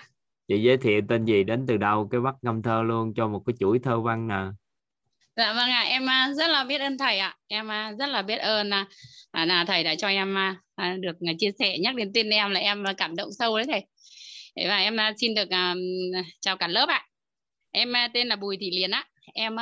Chị 0.49 0.63
giới 0.63 0.77
thiệu 0.77 1.01
tên 1.09 1.25
gì 1.25 1.45
đến 1.45 1.65
từ 1.69 1.77
đâu 1.77 2.09
cái 2.11 2.21
bắt 2.21 2.35
ngâm 2.43 2.63
thơ 2.63 2.83
luôn 2.83 3.15
cho 3.15 3.29
một 3.29 3.43
cái 3.47 3.55
chuỗi 3.61 3.79
thơ 3.79 4.01
văn 4.01 4.29
nè 4.29 4.45
dạ 5.37 5.53
vâng 5.53 5.71
ạ 5.71 5.83
em 5.83 6.11
à, 6.11 6.33
rất 6.37 6.51
là 6.51 6.65
biết 6.65 6.81
ơn 6.81 6.99
thầy 6.99 7.19
ạ. 7.19 7.37
Em 7.49 7.71
à, 7.71 7.93
rất 7.99 8.07
là 8.07 8.23
biết 8.23 8.37
ơn 8.37 8.71
là, 8.71 8.87
là 9.33 9.65
thầy 9.69 9.85
đã 9.85 9.95
cho 9.95 10.09
em 10.09 10.39
à, 10.77 10.97
được 11.01 11.17
chia 11.39 11.51
sẻ 11.59 11.79
nhắc 11.79 11.95
đến 11.95 12.11
tên 12.15 12.31
em 12.31 12.51
là 12.51 12.61
em 12.61 12.85
cảm 12.97 13.17
động 13.17 13.29
sâu 13.39 13.57
đấy 13.57 13.67
thầy. 13.71 13.85
Và 14.69 14.77
em 14.77 14.97
xin 15.21 15.35
được 15.35 15.49
chào 16.41 16.57
cả 16.57 16.69
lớp 16.69 16.89
ạ. 16.89 17.07
Em 17.71 17.93
tên 18.15 18.29
là 18.29 18.37
Bùi 18.37 18.57
Thị 18.61 18.71
Liên 18.71 18.91
á 18.91 19.05
em 19.35 19.57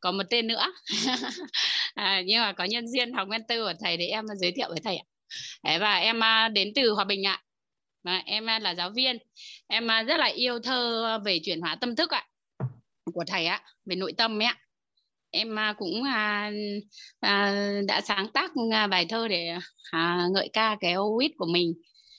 có 0.00 0.12
một 0.12 0.22
tên 0.30 0.46
nữa. 0.46 0.72
À, 1.94 2.22
nhưng 2.26 2.40
mà 2.40 2.52
có 2.52 2.64
nhân 2.64 2.88
duyên 2.88 3.12
học 3.12 3.28
mentor 3.28 3.58
của 3.58 3.72
thầy 3.80 3.96
để 3.96 4.06
em 4.06 4.24
giới 4.40 4.52
thiệu 4.52 4.68
với 4.68 4.80
thầy 4.84 4.96
ạ. 4.96 5.78
Và 5.80 5.96
em 5.96 6.20
đến 6.52 6.72
từ 6.74 6.90
Hòa 6.90 7.04
Bình 7.04 7.26
ạ 7.26 7.42
và 8.04 8.22
em 8.26 8.46
à, 8.46 8.58
là 8.58 8.74
giáo 8.74 8.90
viên. 8.90 9.18
Em 9.66 9.90
à, 9.90 10.02
rất 10.02 10.16
là 10.16 10.26
yêu 10.26 10.58
thơ 10.58 11.18
về 11.24 11.40
chuyển 11.44 11.60
hóa 11.60 11.76
tâm 11.80 11.96
thức 11.96 12.10
ạ 12.10 12.26
của 13.14 13.24
thầy 13.26 13.46
ạ 13.46 13.62
về 13.86 13.96
nội 13.96 14.12
tâm 14.18 14.42
ấy 14.42 14.46
ạ. 14.46 14.58
Em 15.30 15.58
à, 15.58 15.74
cũng 15.78 16.02
à, 16.02 16.50
à, 17.20 17.70
đã 17.88 18.00
sáng 18.00 18.28
tác 18.34 18.52
bài 18.90 19.06
thơ 19.08 19.28
để 19.28 19.48
à, 19.90 20.26
ngợi 20.30 20.48
ca 20.52 20.76
cái 20.80 20.92
OIT 20.92 21.32
của 21.38 21.46
mình. 21.46 21.74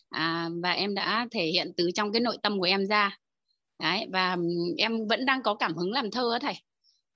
À, 0.10 0.50
và 0.63 0.71
em 0.71 0.95
đã 0.95 1.28
thể 1.32 1.45
hiện 1.45 1.71
từ 1.78 1.89
trong 1.95 2.12
cái 2.12 2.19
nội 2.19 2.38
tâm 2.43 2.60
của 2.60 2.65
em 2.65 2.86
ra. 2.86 3.17
Đấy, 3.80 4.06
và 4.12 4.34
ừ, 4.34 4.41
em 4.78 5.08
vẫn 5.08 5.26
đang 5.26 5.43
có 5.43 5.56
cảm 5.56 5.76
hứng 5.76 5.91
làm 5.91 6.12
thơ 6.12 6.32
á 6.34 6.39
thầy. 6.39 6.56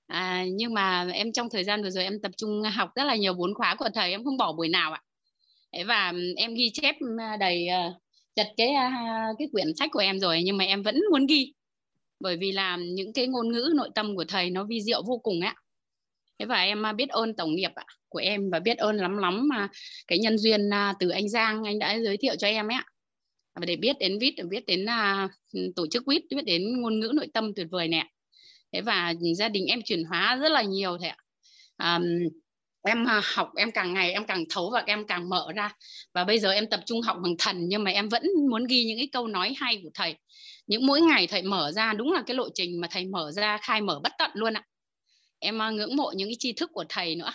À, 0.06 0.44
nhưng 0.52 0.74
mà 0.74 1.06
em 1.12 1.32
trong 1.32 1.50
thời 1.50 1.64
gian 1.64 1.82
vừa 1.82 1.90
rồi 1.90 2.04
em 2.04 2.20
tập 2.22 2.32
trung 2.36 2.62
học 2.62 2.90
rất 2.94 3.04
là 3.04 3.16
nhiều 3.16 3.34
bốn 3.34 3.54
khóa 3.54 3.74
của 3.74 3.88
thầy 3.94 4.10
em 4.10 4.24
không 4.24 4.36
bỏ 4.36 4.52
buổi 4.52 4.68
nào 4.68 4.92
ạ. 4.92 5.02
Và 5.86 6.10
ừ, 6.10 6.34
em 6.36 6.54
ghi 6.54 6.70
chép 6.72 6.94
ừ, 7.00 7.06
đầy 7.40 7.68
ờ, 7.68 7.92
chật 8.44 8.54
cái 8.56 8.68
cái 9.38 9.48
quyển 9.52 9.74
sách 9.76 9.90
của 9.92 10.00
em 10.00 10.18
rồi 10.18 10.42
nhưng 10.44 10.56
mà 10.56 10.64
em 10.64 10.82
vẫn 10.82 11.00
muốn 11.10 11.26
ghi. 11.26 11.52
Bởi 12.20 12.36
vì 12.36 12.52
là 12.52 12.76
những 12.76 13.12
cái 13.12 13.26
ngôn 13.26 13.52
ngữ 13.52 13.72
nội 13.76 13.88
tâm 13.94 14.16
của 14.16 14.24
thầy 14.28 14.50
nó 14.50 14.64
vi 14.64 14.80
diệu 14.82 15.02
vô 15.06 15.18
cùng 15.18 15.40
ạ 15.40 15.54
thế 16.38 16.46
và 16.46 16.62
em 16.62 16.82
biết 16.96 17.08
ơn 17.08 17.36
tổng 17.36 17.54
nghiệp 17.54 17.70
của 18.08 18.18
em 18.18 18.50
và 18.50 18.60
biết 18.60 18.78
ơn 18.78 18.96
lắm 18.96 19.16
lắm 19.16 19.48
mà 19.48 19.68
cái 20.06 20.18
nhân 20.18 20.38
duyên 20.38 20.70
từ 21.00 21.08
anh 21.08 21.28
Giang 21.28 21.64
anh 21.64 21.78
đã 21.78 21.98
giới 21.98 22.16
thiệu 22.16 22.34
cho 22.36 22.46
em 22.46 22.68
ấy 22.70 22.74
ạ 22.74 22.84
và 23.54 23.66
để 23.66 23.76
biết 23.76 23.96
đến 24.00 24.18
viết 24.20 24.34
biết 24.48 24.66
đến 24.66 24.84
uh, 24.84 25.30
tổ 25.76 25.86
chức 25.86 26.02
vít 26.06 26.22
biết 26.30 26.44
đến 26.44 26.80
ngôn 26.80 27.00
ngữ 27.00 27.12
nội 27.14 27.26
tâm 27.34 27.54
tuyệt 27.56 27.66
vời 27.70 27.88
nè. 27.88 28.06
Thế 28.72 28.80
và 28.80 29.14
gia 29.36 29.48
đình 29.48 29.66
em 29.66 29.82
chuyển 29.84 30.04
hóa 30.04 30.36
rất 30.36 30.48
là 30.52 30.62
nhiều 30.62 30.98
thế 31.02 31.08
ạ. 31.08 31.16
Um, 31.96 32.04
em 32.82 33.04
à, 33.04 33.20
học, 33.34 33.50
em 33.56 33.70
càng 33.70 33.94
ngày 33.94 34.12
em 34.12 34.24
càng 34.26 34.44
thấu 34.50 34.70
và 34.70 34.82
em 34.86 35.06
càng 35.06 35.28
mở 35.28 35.46
ra. 35.56 35.72
Và 36.14 36.24
bây 36.24 36.38
giờ 36.38 36.50
em 36.50 36.66
tập 36.70 36.80
trung 36.86 37.02
học 37.02 37.16
bằng 37.22 37.34
thần, 37.38 37.68
nhưng 37.68 37.84
mà 37.84 37.90
em 37.90 38.08
vẫn 38.08 38.22
muốn 38.50 38.66
ghi 38.66 38.84
những 38.84 38.98
cái 38.98 39.08
câu 39.12 39.26
nói 39.26 39.54
hay 39.58 39.80
của 39.82 39.90
thầy. 39.94 40.16
Những 40.66 40.86
mỗi 40.86 41.00
ngày 41.00 41.26
thầy 41.26 41.42
mở 41.42 41.72
ra, 41.72 41.92
đúng 41.92 42.12
là 42.12 42.22
cái 42.26 42.36
lộ 42.36 42.48
trình 42.54 42.80
mà 42.80 42.88
thầy 42.90 43.06
mở 43.06 43.32
ra, 43.32 43.58
khai 43.62 43.80
mở 43.80 44.00
bất 44.02 44.12
tận 44.18 44.30
luôn 44.34 44.54
ạ. 44.54 44.62
Em 45.38 45.62
à, 45.62 45.70
ngưỡng 45.70 45.96
mộ 45.96 46.12
những 46.16 46.28
cái 46.28 46.36
tri 46.38 46.52
thức 46.52 46.70
của 46.72 46.84
thầy 46.88 47.16
nữa. 47.16 47.32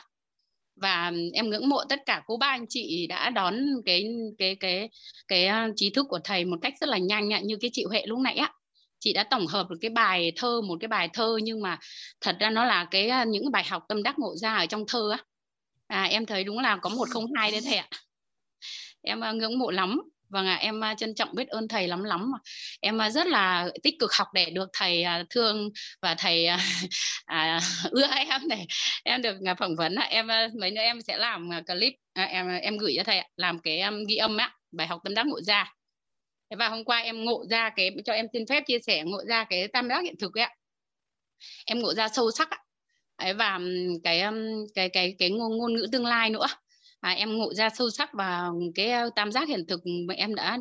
Và 0.82 1.12
em 1.34 1.50
ngưỡng 1.50 1.70
mộ 1.70 1.84
tất 1.90 2.00
cả 2.06 2.22
cô 2.26 2.38
ba 2.38 2.48
anh 2.48 2.66
chị 2.70 3.08
đã 3.10 3.30
đón 3.30 3.56
cái 3.86 4.06
cái 4.38 4.56
cái 4.60 4.90
cái 5.28 5.46
à, 5.46 5.70
trí 5.76 5.90
thức 5.90 6.06
của 6.10 6.20
thầy 6.24 6.46
một 6.46 6.58
cách 6.62 6.74
rất 6.82 6.90
là 6.90 6.98
nhanh 6.98 7.30
như 7.44 7.58
cái 7.62 7.70
chị 7.74 7.84
Huệ 7.90 8.06
lúc 8.06 8.20
nãy 8.20 8.36
á 8.36 8.52
chị 9.00 9.14
đã 9.14 9.24
tổng 9.24 9.48
hợp 9.48 9.70
được 9.70 9.78
cái 9.82 9.90
bài 9.90 10.32
thơ, 10.36 10.62
một 10.62 10.78
cái 10.80 10.88
bài 10.88 11.10
thơ 11.14 11.40
nhưng 11.44 11.62
mà 11.62 11.80
thật 12.22 12.36
ra 12.40 12.50
nó 12.50 12.66
là 12.66 12.88
cái 12.92 13.12
những 13.28 13.52
bài 13.52 13.64
học 13.64 13.84
tâm 13.90 14.04
đắc 14.04 14.20
ngộ 14.20 14.36
ra 14.36 14.56
ở 14.56 14.66
trong 14.66 14.84
thơ 14.88 15.12
á 15.12 15.24
à, 15.88 16.04
em 16.04 16.26
thấy 16.26 16.44
đúng 16.44 16.60
là 16.60 16.78
có 16.82 16.90
một 16.90 17.10
không 17.10 17.26
hai 17.36 17.52
đấy 17.52 17.62
thầy 17.66 17.76
ạ. 17.76 17.88
Em 19.02 19.24
à, 19.24 19.32
ngưỡng 19.32 19.60
mộ 19.60 19.72
lắm. 19.72 20.02
Vâng 20.30 20.48
ạ 20.48 20.56
em 20.56 20.84
à, 20.84 20.96
trân 20.98 21.16
trọng 21.16 21.36
biết 21.36 21.48
ơn 21.48 21.68
thầy 21.68 21.88
lắm 21.88 22.04
lắm 22.04 22.32
em 22.82 23.02
à, 23.02 23.10
rất 23.10 23.28
là 23.28 23.70
tích 23.84 23.96
cực 24.00 24.14
học 24.14 24.28
để 24.34 24.50
được 24.50 24.70
thầy 24.74 25.06
thương 25.30 25.70
và 26.02 26.16
thầy 26.16 26.48
à, 27.26 27.60
ưa 27.92 28.08
em 28.08 28.42
để 28.50 28.66
em 29.04 29.22
được 29.22 29.38
phỏng 29.60 29.76
vấn 29.76 29.96
em 29.96 30.28
mấy 30.60 30.72
nữa 30.72 30.82
em 30.82 31.02
sẽ 31.02 31.18
làm 31.18 31.50
clip 31.68 31.94
à, 32.14 32.24
em 32.24 32.48
em 32.48 32.78
gửi 32.78 32.94
cho 32.98 33.04
thầy 33.04 33.22
làm 33.38 33.60
cái 33.60 33.78
em 33.78 34.04
ghi 34.10 34.16
âm 34.16 34.38
á 34.38 34.56
bài 34.76 34.88
học 34.88 35.02
tâm 35.04 35.14
đắc 35.14 35.26
ngộ 35.26 35.42
ra. 35.42 35.74
Và 36.58 36.70
hôm 36.70 36.84
qua 36.84 36.98
em 36.98 37.26
ngộ 37.26 37.46
ra 37.50 37.70
cái 37.76 37.90
cho 38.06 38.14
em 38.14 38.26
xin 38.34 38.46
phép 38.50 38.64
chia 38.68 38.80
sẻ 38.80 39.04
ngộ 39.06 39.24
ra 39.28 39.44
cái 39.50 39.68
tam 39.68 39.90
giác 39.90 40.04
hiện 40.04 40.16
thực 40.20 40.38
ấy 40.38 40.44
ạ. 40.44 40.56
Em 41.66 41.80
ngộ 41.80 41.94
ra 41.94 42.08
sâu 42.08 42.32
sắc 42.32 42.50
ạ. 42.50 42.65
Đấy, 43.20 43.34
và 43.34 43.60
cái 44.04 44.24
cái 44.76 44.90
cái 44.90 45.16
cái 45.20 45.30
ngôn, 45.30 45.58
ngôn 45.58 45.74
ngữ 45.74 45.88
tương 45.92 46.06
lai 46.06 46.30
nữa. 46.30 46.48
À, 47.02 47.12
em 47.12 47.38
ngộ 47.38 47.54
ra 47.54 47.70
sâu 47.70 47.90
sắc 47.90 48.10
và 48.14 48.50
cái 48.76 48.92
tam 49.16 49.32
giác 49.32 49.48
hiện 49.50 49.66
thực 49.68 49.82
mà 50.08 50.14
em 50.14 50.36
đã 50.36 50.58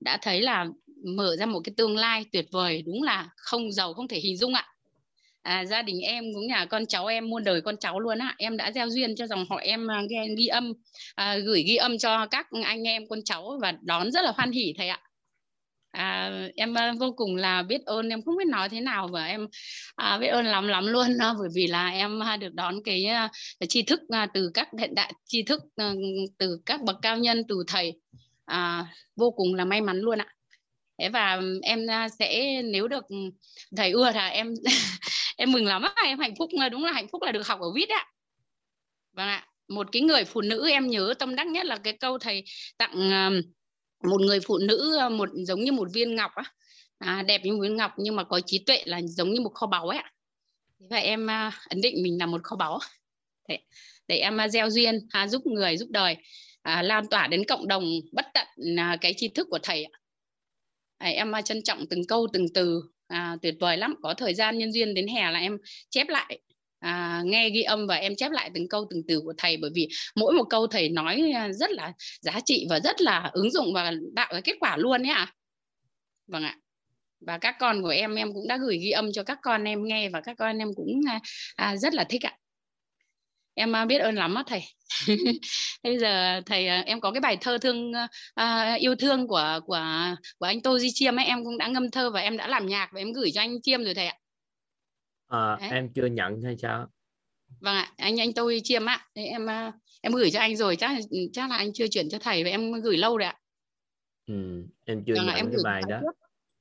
đã 0.00 0.18
thấy 0.22 0.40
là 0.42 0.66
mở 1.16 1.36
ra 1.36 1.46
một 1.46 1.60
cái 1.64 1.72
tương 1.76 1.96
lai 1.96 2.24
tuyệt 2.32 2.46
vời 2.52 2.82
đúng 2.86 3.02
là 3.02 3.28
không 3.36 3.72
giàu 3.72 3.94
không 3.94 4.08
thể 4.08 4.18
hình 4.20 4.36
dung 4.36 4.54
ạ. 4.54 4.66
À, 5.42 5.64
gia 5.64 5.82
đình 5.82 6.00
em 6.00 6.24
cũng 6.34 6.46
nhà 6.46 6.64
con 6.66 6.86
cháu 6.86 7.06
em 7.06 7.30
muôn 7.30 7.44
đời 7.44 7.60
con 7.60 7.76
cháu 7.76 8.00
luôn 8.00 8.18
á. 8.18 8.34
Em 8.38 8.56
đã 8.56 8.72
gieo 8.72 8.90
duyên 8.90 9.16
cho 9.16 9.26
dòng 9.26 9.44
họ 9.50 9.56
em 9.56 9.90
à, 9.90 10.02
ghi, 10.10 10.34
ghi 10.38 10.46
âm 10.46 10.72
à, 11.14 11.36
gửi 11.36 11.62
ghi 11.62 11.76
âm 11.76 11.98
cho 11.98 12.26
các 12.26 12.46
anh 12.64 12.82
em 12.88 13.02
con 13.08 13.18
cháu 13.24 13.58
và 13.62 13.72
đón 13.82 14.12
rất 14.12 14.24
là 14.24 14.32
hoan 14.36 14.50
hỉ 14.50 14.74
thầy 14.78 14.88
ạ 14.88 15.00
à, 15.90 16.30
em 16.56 16.74
ờ, 16.74 16.92
vô 17.00 17.12
cùng 17.16 17.36
là 17.36 17.62
biết 17.62 17.82
ơn 17.86 18.08
em 18.08 18.22
không 18.24 18.36
biết 18.36 18.48
nói 18.48 18.68
thế 18.68 18.80
nào 18.80 19.08
và 19.08 19.24
em 19.24 19.46
à, 19.96 20.18
biết 20.18 20.26
ơn 20.26 20.46
lắm 20.46 20.68
lắm 20.68 20.86
luôn 20.86 21.18
đó, 21.18 21.36
bởi 21.38 21.48
vì 21.54 21.66
là 21.66 21.88
em 21.88 22.20
ờ, 22.20 22.36
được 22.36 22.54
đón 22.54 22.74
cái, 22.84 23.04
cái 23.60 23.66
tri 23.68 23.82
thức 23.82 24.00
từ 24.34 24.50
các 24.54 24.68
hiện 24.78 24.94
đại 24.94 25.12
tri 25.24 25.42
thức 25.42 25.60
từ 26.38 26.60
các 26.66 26.82
bậc 26.82 26.96
cao 27.02 27.16
nhân 27.16 27.42
từ 27.48 27.64
thầy. 27.66 27.92
À, 28.44 28.86
vô 29.16 29.30
cùng 29.30 29.54
là 29.54 29.64
may 29.64 29.80
mắn 29.80 29.98
luôn 29.98 30.18
ạ. 30.18 30.26
Thế 30.98 31.08
và 31.08 31.40
em 31.62 31.86
sẽ 32.18 32.62
nếu 32.62 32.88
được 32.88 33.04
ừ, 33.08 33.16
thầy 33.76 33.90
ưa 33.90 34.10
là 34.10 34.28
em 34.28 34.54
em 35.36 35.52
mừng 35.52 35.66
lắm 35.66 35.82
em 36.04 36.18
hạnh 36.18 36.34
phúc 36.38 36.50
đúng 36.72 36.84
là 36.84 36.92
hạnh 36.92 37.06
phúc 37.12 37.22
là 37.22 37.32
được 37.32 37.46
học 37.46 37.60
ở 37.60 37.72
vít 37.74 37.88
ạ. 37.88 38.06
Vâng 39.12 39.28
ạ 39.28 39.46
một 39.68 39.86
cái 39.92 40.02
người 40.02 40.24
phụ 40.24 40.40
nữ 40.40 40.68
em 40.70 40.86
nhớ 40.86 41.14
tâm 41.18 41.34
đắc 41.34 41.46
nhất 41.46 41.66
là 41.66 41.76
cái 41.76 41.92
câu 41.92 42.18
thầy 42.18 42.44
tặng 42.78 43.10
một 44.02 44.20
người 44.20 44.40
phụ 44.40 44.58
nữ 44.58 44.96
ờ, 44.98 45.08
một 45.08 45.28
giống 45.34 45.64
như 45.64 45.72
một 45.72 45.88
viên 45.92 46.14
ngọc 46.14 46.30
á. 46.34 46.44
À, 46.98 47.22
đẹp 47.22 47.40
như 47.44 47.52
một 47.52 47.62
viên 47.62 47.76
ngọc 47.76 47.92
nhưng 47.96 48.16
mà 48.16 48.24
có 48.24 48.40
trí 48.46 48.58
tuệ 48.58 48.82
là 48.86 49.00
giống 49.02 49.30
như 49.30 49.40
một 49.40 49.54
kho 49.54 49.66
báu 49.66 49.88
ấy 49.88 49.98
thế 49.98 50.86
và 50.90 50.96
em 50.96 51.30
à, 51.30 51.52
ấn 51.68 51.80
định 51.80 52.02
mình 52.02 52.18
là 52.18 52.26
một 52.26 52.42
kho 52.44 52.56
báu. 52.56 52.78
Để, 53.48 53.58
để 54.08 54.16
em 54.16 54.40
à, 54.40 54.48
gieo 54.48 54.70
duyên 54.70 55.06
à, 55.10 55.28
giúp 55.28 55.46
người 55.46 55.76
giúp 55.76 55.88
đời 55.90 56.16
à, 56.62 56.82
lan 56.82 57.06
tỏa 57.10 57.26
đến 57.26 57.44
cộng 57.44 57.68
đồng 57.68 57.84
bất 58.12 58.26
tận 58.34 58.46
à, 58.78 58.96
cái 59.00 59.14
tri 59.16 59.28
thức 59.28 59.46
của 59.50 59.58
thầy 59.62 59.84
ạ. 59.84 60.00
À, 60.98 61.08
em 61.08 61.32
à, 61.32 61.42
trân 61.42 61.62
trọng 61.62 61.86
từng 61.90 62.06
câu 62.08 62.26
từng 62.32 62.46
từ 62.54 62.82
à, 63.06 63.36
tuyệt 63.42 63.54
vời 63.60 63.76
lắm. 63.76 63.94
Có 64.02 64.14
thời 64.14 64.34
gian 64.34 64.58
nhân 64.58 64.72
duyên 64.72 64.94
đến 64.94 65.08
hè 65.08 65.30
là 65.30 65.38
em 65.38 65.58
chép 65.90 66.08
lại 66.08 66.38
à, 66.78 67.22
nghe 67.24 67.50
ghi 67.50 67.62
âm 67.62 67.86
và 67.86 67.94
em 67.94 68.16
chép 68.16 68.32
lại 68.32 68.50
từng 68.54 68.68
câu 68.68 68.86
từng 68.90 69.02
từ 69.08 69.20
của 69.20 69.34
thầy 69.38 69.56
bởi 69.56 69.70
vì 69.74 69.88
mỗi 70.16 70.34
một 70.34 70.44
câu 70.50 70.66
thầy 70.66 70.88
nói 70.88 71.32
à, 71.34 71.48
rất 71.52 71.70
là 71.70 71.92
giá 72.20 72.40
trị 72.44 72.66
và 72.70 72.80
rất 72.80 73.00
là 73.00 73.30
ứng 73.32 73.50
dụng 73.50 73.74
và 73.74 73.92
tạo 74.16 74.28
ra 74.32 74.40
kết 74.40 74.56
quả 74.60 74.76
luôn 74.76 75.02
nhé. 75.02 75.10
ạ 75.10 75.16
à. 75.16 75.32
vâng 76.26 76.42
ạ 76.42 76.56
và 77.20 77.38
các 77.38 77.56
con 77.60 77.82
của 77.82 77.88
em 77.88 78.14
em 78.14 78.32
cũng 78.32 78.48
đã 78.48 78.56
gửi 78.56 78.78
ghi 78.78 78.90
âm 78.90 79.12
cho 79.12 79.22
các 79.22 79.38
con 79.42 79.64
em 79.64 79.84
nghe 79.84 80.08
và 80.08 80.20
các 80.20 80.36
con 80.38 80.58
em 80.58 80.68
cũng 80.76 81.00
à, 81.08 81.20
à 81.56 81.76
rất 81.76 81.94
là 81.94 82.04
thích 82.04 82.26
ạ 82.26 82.36
em 83.54 83.76
à, 83.76 83.84
biết 83.84 83.98
ơn 83.98 84.14
lắm 84.14 84.34
á 84.34 84.42
thầy 84.46 84.62
bây 85.82 85.98
giờ 85.98 86.40
thầy 86.46 86.66
em 86.66 87.00
có 87.00 87.12
cái 87.12 87.20
bài 87.20 87.36
thơ 87.40 87.58
thương 87.58 87.92
à, 88.34 88.74
yêu 88.74 88.94
thương 88.94 89.28
của 89.28 89.60
của 89.66 89.84
của 90.38 90.46
anh 90.46 90.62
Tô 90.62 90.78
Di 90.78 90.88
Chiêm 90.94 91.16
ấy 91.16 91.26
em 91.26 91.44
cũng 91.44 91.58
đã 91.58 91.68
ngâm 91.68 91.90
thơ 91.90 92.10
và 92.10 92.20
em 92.20 92.36
đã 92.36 92.48
làm 92.48 92.66
nhạc 92.66 92.88
và 92.92 93.00
em 93.00 93.12
gửi 93.12 93.30
cho 93.34 93.40
anh 93.40 93.62
Chiêm 93.62 93.84
rồi 93.84 93.94
thầy 93.94 94.06
ạ 94.06 94.16
à, 95.28 95.58
em 95.70 95.88
chưa 95.94 96.06
nhận 96.06 96.42
hay 96.42 96.56
sao? 96.56 96.86
Vâng 97.60 97.74
ạ 97.74 97.92
anh 97.96 98.20
anh 98.20 98.32
Tô 98.32 98.50
Di 98.50 98.60
Chiêm 98.60 98.84
ạ 98.84 99.06
em 99.14 99.46
em 100.00 100.12
gửi 100.12 100.30
cho 100.30 100.40
anh 100.40 100.56
rồi 100.56 100.76
chắc 100.76 100.90
chắc 101.32 101.50
là 101.50 101.56
anh 101.56 101.72
chưa 101.72 101.86
chuyển 101.88 102.08
cho 102.10 102.18
thầy 102.18 102.44
và 102.44 102.50
em 102.50 102.72
gửi 102.72 102.96
lâu 102.96 103.16
rồi 103.16 103.26
ạ. 103.26 103.36
Ừ, 104.26 104.34
em 104.84 105.04
chưa 105.06 105.14
vâng 105.16 105.26
nhận 105.26 105.36
em 105.36 105.50
cái 105.50 105.60
bài 105.64 105.82
đó. 105.88 105.98
trước. 106.02 106.12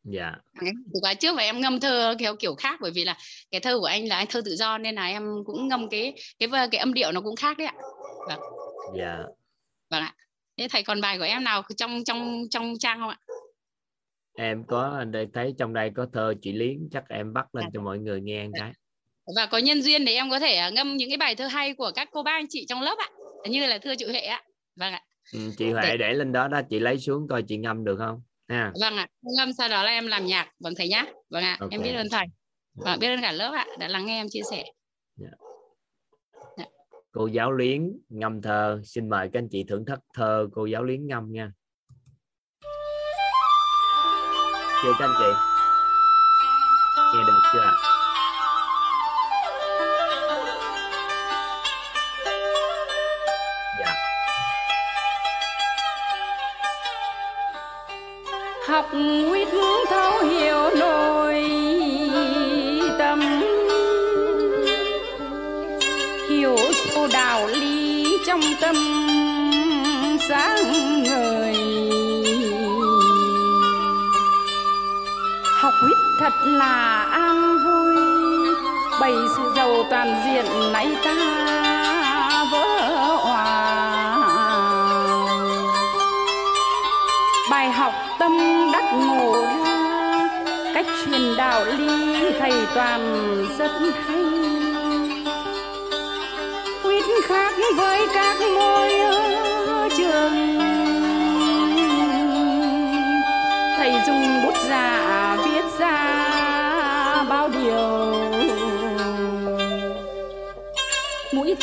Dạ. 0.04 0.36
Từ 0.62 1.00
khóa 1.02 1.14
trước 1.14 1.36
và 1.36 1.44
em 1.44 1.62
ngâm 1.62 1.80
thơ 1.80 2.16
kiểu 2.20 2.36
kiểu 2.40 2.56
khác 2.56 2.80
bởi 2.82 2.92
vì 2.92 3.04
là 3.06 3.18
cái 3.52 3.62
thơ 3.62 3.80
của 3.80 3.86
anh 3.86 4.08
là 4.08 4.16
anh 4.16 4.28
thơ 4.30 4.42
tự 4.46 4.56
do 4.56 4.78
nên 4.78 4.96
là 4.96 5.06
em 5.06 5.24
cũng 5.46 5.68
ngâm 5.68 5.90
cái 5.90 6.14
cái 6.40 6.50
cái 6.72 6.80
âm 6.80 6.94
điệu 6.94 7.12
nó 7.12 7.22
cũng 7.22 7.36
khác 7.36 7.58
đấy 7.58 7.68
ạ. 7.68 7.76
Vâng. 8.28 8.40
Dạ. 8.98 9.18
Vâng 9.90 10.02
ạ. 10.02 10.16
Thế 10.58 10.68
thầy 10.72 10.84
còn 10.84 11.02
bài 11.02 11.18
của 11.18 11.24
em 11.24 11.44
nào 11.44 11.64
trong 11.78 12.04
trong 12.04 12.44
trong 12.50 12.74
trang 12.80 13.00
không 13.00 13.10
ạ 13.10 13.20
em 14.38 14.64
có 14.64 15.04
đây 15.12 15.28
thấy 15.34 15.54
trong 15.58 15.74
đây 15.74 15.92
có 15.96 16.08
thơ 16.14 16.34
chị 16.42 16.52
liến 16.52 16.90
chắc 16.92 17.10
em 17.10 17.34
bắt 17.34 17.56
lên 17.56 17.66
à. 17.66 17.70
cho 17.74 17.82
mọi 17.82 18.00
người 18.00 18.22
nghe 18.22 18.48
cái 18.60 18.72
và 19.36 19.46
có 19.46 19.58
nhân 19.58 19.82
duyên 19.82 20.06
để 20.06 20.14
em 20.14 20.30
có 20.30 20.40
thể 20.40 20.56
à, 20.56 20.70
ngâm 20.70 20.98
những 20.98 21.10
cái 21.10 21.18
bài 21.18 21.36
thơ 21.36 21.48
hay 21.48 21.74
của 21.74 21.92
các 21.96 22.10
cô 22.12 22.24
bác 22.24 22.32
anh 22.32 22.46
chị 22.50 22.66
trong 22.70 22.82
lớp 22.82 22.96
ạ 22.98 23.10
như 23.50 23.66
là 23.66 23.78
thơ 23.78 23.96
chị 23.98 24.06
Huệ 24.06 24.20
ạ 24.20 24.44
vâng 24.76 24.94
ạ 24.94 25.02
ừ, 25.34 25.40
chị 25.58 25.72
Huệ 25.72 25.82
để... 25.84 25.98
để 25.98 26.14
lên 26.14 26.32
đó 26.32 26.48
đó 26.48 26.62
chị 26.70 26.80
lấy 26.80 27.00
xuống 27.00 27.28
coi 27.28 27.44
chị 27.44 27.58
ngâm 27.58 27.84
được 27.84 27.98
không 27.98 28.22
à. 28.48 28.72
vâng 28.82 28.98
ạ 28.98 29.08
ngâm 29.38 29.54
sau 29.54 29.70
đó 29.70 29.84
là 29.84 29.92
em 29.92 30.08
làm 30.08 30.26
nhạc 30.26 30.52
vâng 30.60 30.74
thầy 30.78 30.88
nhá 30.88 31.06
vâng 31.30 31.44
ạ 31.44 31.58
okay. 31.60 31.70
em 31.72 31.82
biết 31.82 31.94
ơn 31.94 32.08
thầy 32.12 32.26
vâng, 32.76 33.00
biết 33.00 33.08
ơn 33.08 33.22
cả 33.22 33.32
lớp 33.32 33.52
ạ 33.56 33.66
đã 33.80 33.88
lắng 33.88 34.06
nghe 34.06 34.22
em 34.22 34.28
chia 34.30 34.42
sẻ 34.52 34.58
yeah. 34.58 34.74
Dạ. 35.16 35.28
Yeah. 35.28 35.38
Dạ. 36.58 36.66
cô 37.12 37.28
giáo 37.28 37.52
liến 37.52 38.00
ngâm 38.10 38.42
thơ 38.42 38.82
xin 38.86 39.10
mời 39.10 39.30
các 39.34 39.40
anh 39.40 39.50
chị 39.50 39.66
thưởng 39.68 39.86
thức 39.86 40.00
thơ 40.14 40.48
cô 40.52 40.66
giáo 40.66 40.84
liến 40.84 41.08
ngâm 41.08 41.32
nha 41.32 41.52
chưa 44.84 44.94
các 45.00 45.06
anh 45.06 45.14
chị. 45.20 45.26
Nghe 47.14 47.24
được 47.28 47.40
chưa 47.54 47.60
ạ? 47.60 47.74
Dạ. 53.80 53.94
Học 58.68 58.86
quyết 59.30 59.48
thấu 59.90 60.20
hiểu 60.20 60.70
nội 60.76 61.50
tâm. 63.00 63.42
Hiểu 66.30 66.58
sâu 66.74 67.08
đạo 67.14 67.48
lý 67.48 68.18
trong 68.28 68.42
tâm. 68.62 68.97
Thật 76.20 76.34
là 76.44 77.08
an 77.12 77.58
vui. 77.66 77.96
Bày 79.02 79.14
sự 79.36 79.52
giàu 79.56 79.84
toàn 79.90 80.22
diện 80.26 80.46
nãy 80.74 80.96
ta 81.04 82.46
vỡ 82.52 82.66
hòa. 83.24 84.18
Bài 87.52 87.72
học 87.72 87.94
tâm 88.20 88.32
đắc 88.74 88.94
ngộ 88.94 89.44
ra, 89.66 90.30
cách 90.74 90.86
truyền 91.06 91.36
đạo 91.38 91.66
lý 91.66 92.32
thầy 92.40 92.54
toàn 92.76 93.02
rất 93.58 93.72
hay. 94.08 94.26
Quyết 96.84 97.04
khác 97.28 97.54
với 97.78 98.08
các 98.14 98.38
môi 98.56 98.94
ơi 99.00 99.37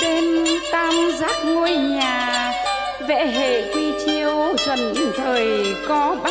tên 0.01 0.25
tam 0.73 0.95
giác 1.19 1.37
ngôi 1.45 1.71
nhà, 1.71 2.53
vẽ 3.09 3.27
hệ 3.27 3.75
quy 3.75 3.93
chiếu 4.07 4.57
trần 4.67 4.95
thời 5.17 5.77
có 5.89 6.17
ba. 6.25 6.31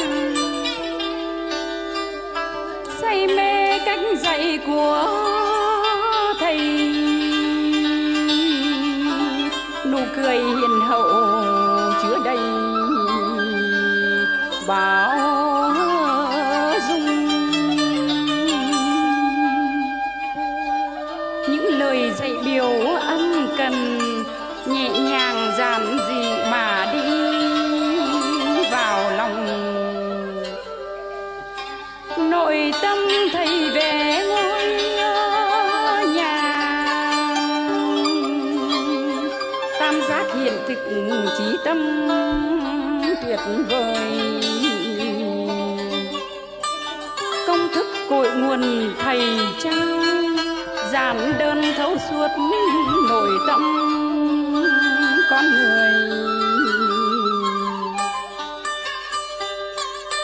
Say 3.01 3.27
mê 3.27 3.79
cách 3.85 3.99
dạy 4.23 4.59
của 4.67 5.07
thầy, 6.39 6.57
nụ 9.85 9.99
cười 10.15 10.37
hiền 10.37 10.79
hậu 10.87 11.42
suốt 52.09 52.27
nội 53.09 53.29
tâm 53.47 53.61
con 55.29 55.45
người. 55.51 55.93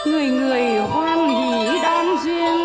Người 0.06 0.26
người 0.26 0.64
hoan 0.78 1.30
hỷ 1.30 1.80
đón 1.84 2.06
duyên, 2.24 2.58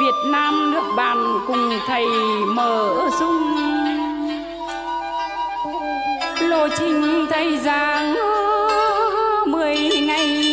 Việt 0.00 0.30
Nam 0.30 0.72
nước 0.72 0.94
bạn 0.96 1.38
cùng 1.46 1.78
thầy 1.86 2.06
mở 2.54 3.10
sung 3.18 3.54
lộ 6.40 6.68
trình 6.78 7.26
thầy 7.30 7.58
giảng 7.58 8.14
mười 9.46 9.76
ngày 9.78 10.44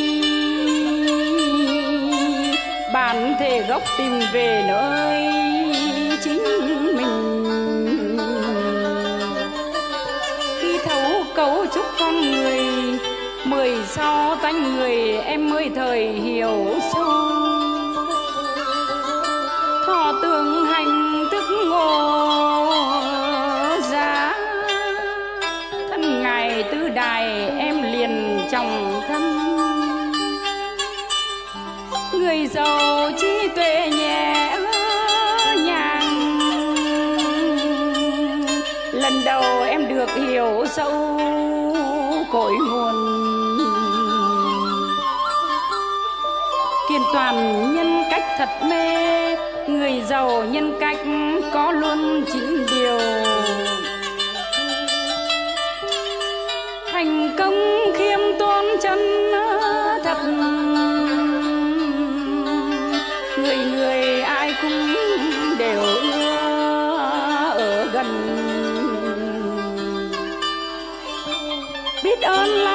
bản 2.93 3.33
thể 3.39 3.65
gốc 3.69 3.81
tìm 3.97 4.19
về 4.33 4.65
nơi 4.67 5.40
sau 13.95 14.35
tánh 14.35 14.75
người, 14.75 15.17
em 15.25 15.49
mới 15.49 15.69
thời 15.75 16.07
hiểu 16.07 16.67
sâu 16.93 17.11
thọ 19.87 20.13
tưởng 20.21 20.65
hành 20.65 21.25
thức 21.31 21.43
ngộ 21.69 22.71
giá. 23.91 24.35
Thân 25.89 26.23
ngài 26.23 26.63
tứ 26.63 26.89
đài, 26.89 27.49
em 27.59 27.81
liền 27.81 28.39
trọng 28.51 29.01
thân. 29.07 29.37
Người 32.13 32.47
giàu 32.47 33.11
trí 33.21 33.47
tuệ 33.55 33.89
nhẹ 33.97 34.57
nhàng. 35.65 36.39
Lần 38.91 39.13
đầu 39.25 39.63
em 39.63 39.87
được 39.89 40.09
hiểu 40.15 40.65
sâu 40.75 41.27
cội 42.31 42.53
phàm 47.31 47.75
nhân 47.75 48.03
cách 48.11 48.23
thật 48.37 48.49
mê. 48.69 49.35
Người 49.67 50.01
giàu 50.09 50.43
nhân 50.43 50.77
cách 50.79 50.97
có 51.53 51.71
luôn 51.71 52.23
chín 52.33 52.65
điều. 52.71 52.99
Thành 56.91 57.35
công 57.37 57.79
khiêm 57.97 58.19
tốn 58.39 58.65
chân 58.81 58.99
thật. 60.03 60.17
Người 63.37 63.57
người 63.71 64.21
ai 64.21 64.53
cũng 64.61 64.95
đều 65.57 65.81
ưa 65.81 66.97
ở 67.57 67.89
gần. 67.93 68.07
Biết 72.03 72.21
ơn 72.21 72.49
là 72.49 72.70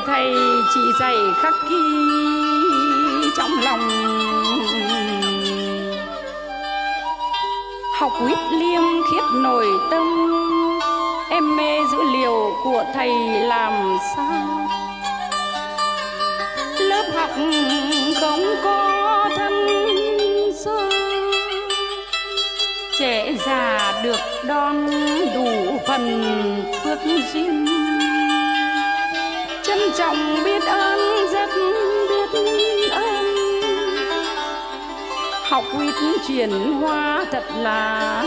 lời 0.00 0.06
thầy 0.06 0.34
chỉ 0.74 0.80
dạy 1.00 1.16
khắc 1.42 1.54
ghi 1.70 3.30
trong 3.36 3.50
lòng. 3.64 3.88
Học 7.98 8.12
huyết 8.12 8.38
liêm 8.52 8.82
khiết 9.10 9.22
nổi 9.34 9.66
tâm, 9.90 10.06
em 11.30 11.56
mê 11.56 11.78
dữ 11.92 11.98
liệu 12.12 12.52
của 12.64 12.84
thầy 12.94 13.10
làm 13.42 13.98
sao? 14.16 14.68
Lớp 16.78 17.10
học 17.14 17.30
không 18.20 18.44
có 18.64 19.28
thân 19.36 19.66
sơ, 20.64 20.90
trẻ 22.98 23.34
già 23.46 23.92
được 24.04 24.20
đón 24.46 24.86
đủ 25.34 25.78
phần 25.86 26.22
phước 26.84 26.98
duyên 27.32 27.79
trọng 30.00 30.44
biết 30.44 30.62
ơn 30.62 31.28
rất 31.32 31.50
biết 32.08 32.90
ơn. 32.90 33.34
Học 35.48 35.64
huyết 35.72 35.94
chuyển 36.28 36.50
hoa 36.72 37.24
thật 37.32 37.44
là 37.56 38.24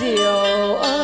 diệu 0.00 0.74
ơi. 0.74 1.03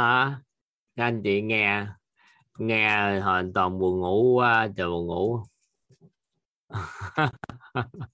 À 0.00 0.40
các 0.96 1.04
anh 1.04 1.20
chị 1.24 1.42
nghe 1.42 1.86
nghe 2.58 3.20
hoàn 3.20 3.52
toàn 3.52 3.78
buồn 3.78 4.00
ngủ 4.00 4.34
quá 4.34 4.68
trời 4.76 4.88
buồn 4.88 5.06
ngủ. 5.06 5.42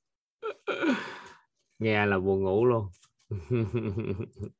Nghe 1.78 2.07
là 2.07 2.18
buồn 2.18 2.43
ngủ 2.43 2.66
luôn. 2.66 2.89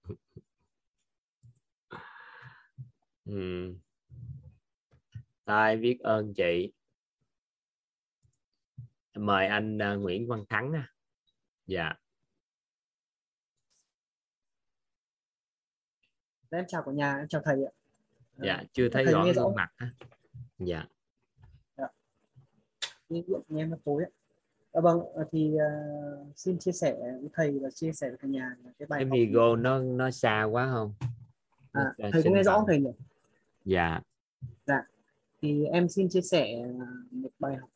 Ừ. 3.24 3.74
Biết 5.80 5.98
ơn 6.00 6.34
chị. 6.34 6.72
Mời 9.14 9.46
anh 9.46 9.78
uh, 9.78 10.02
Nguyễn 10.02 10.28
Văn 10.28 10.44
Thắng 10.48 10.72
nha. 10.72 10.88
Dạ. 11.66 11.92
Em 16.51 16.64
chào 16.68 16.82
cả 16.82 16.92
nhà 16.92 17.16
em 17.16 17.28
chào 17.28 17.42
thầy 17.44 17.64
ạ. 17.64 17.72
Dạ 18.38 18.62
chưa 18.72 18.88
thấy 18.88 19.05
rõ 19.05 19.24
gương 19.34 19.55
mặt 19.55 19.72
á. 19.76 19.90
Dạ. 20.59 20.86
Nghe 23.09 23.22
điện 23.26 23.40
nghe 23.49 23.66
nó 23.66 23.76
tối 23.84 24.05
ạ. 24.05 24.11
À, 24.72 24.80
vâng 24.80 25.01
à, 25.16 25.24
thì 25.32 25.55
uh, 25.55 26.26
xin 26.36 26.59
chia 26.59 26.72
sẻ 26.72 26.97
với 27.01 27.30
thầy 27.32 27.59
và 27.59 27.70
chia 27.70 27.92
sẻ 27.92 28.09
với 28.09 28.18
cả 28.18 28.28
nhà 28.28 28.57
cái 28.78 28.86
bài 28.86 29.05
cái 29.05 29.11
video 29.20 29.57
nó 29.57 29.78
nó 29.78 30.11
xa 30.11 30.44
quá 30.44 30.70
không? 30.72 30.94
À, 31.72 31.94
Dạ, 31.99 32.09
thầy 32.12 32.22
có 32.22 32.30
nghe 32.30 32.42
rõ 32.42 32.64
thầy 32.66 32.80
nhỉ? 32.80 32.90
Dạ. 33.64 34.01
Dạ 34.66 34.82
thì 35.42 35.64
em 35.64 35.88
xin 35.88 36.09
chia 36.09 36.20
sẻ 36.20 36.62
à, 36.80 36.86
một 37.11 37.30
bài 37.38 37.57
học 37.57 37.70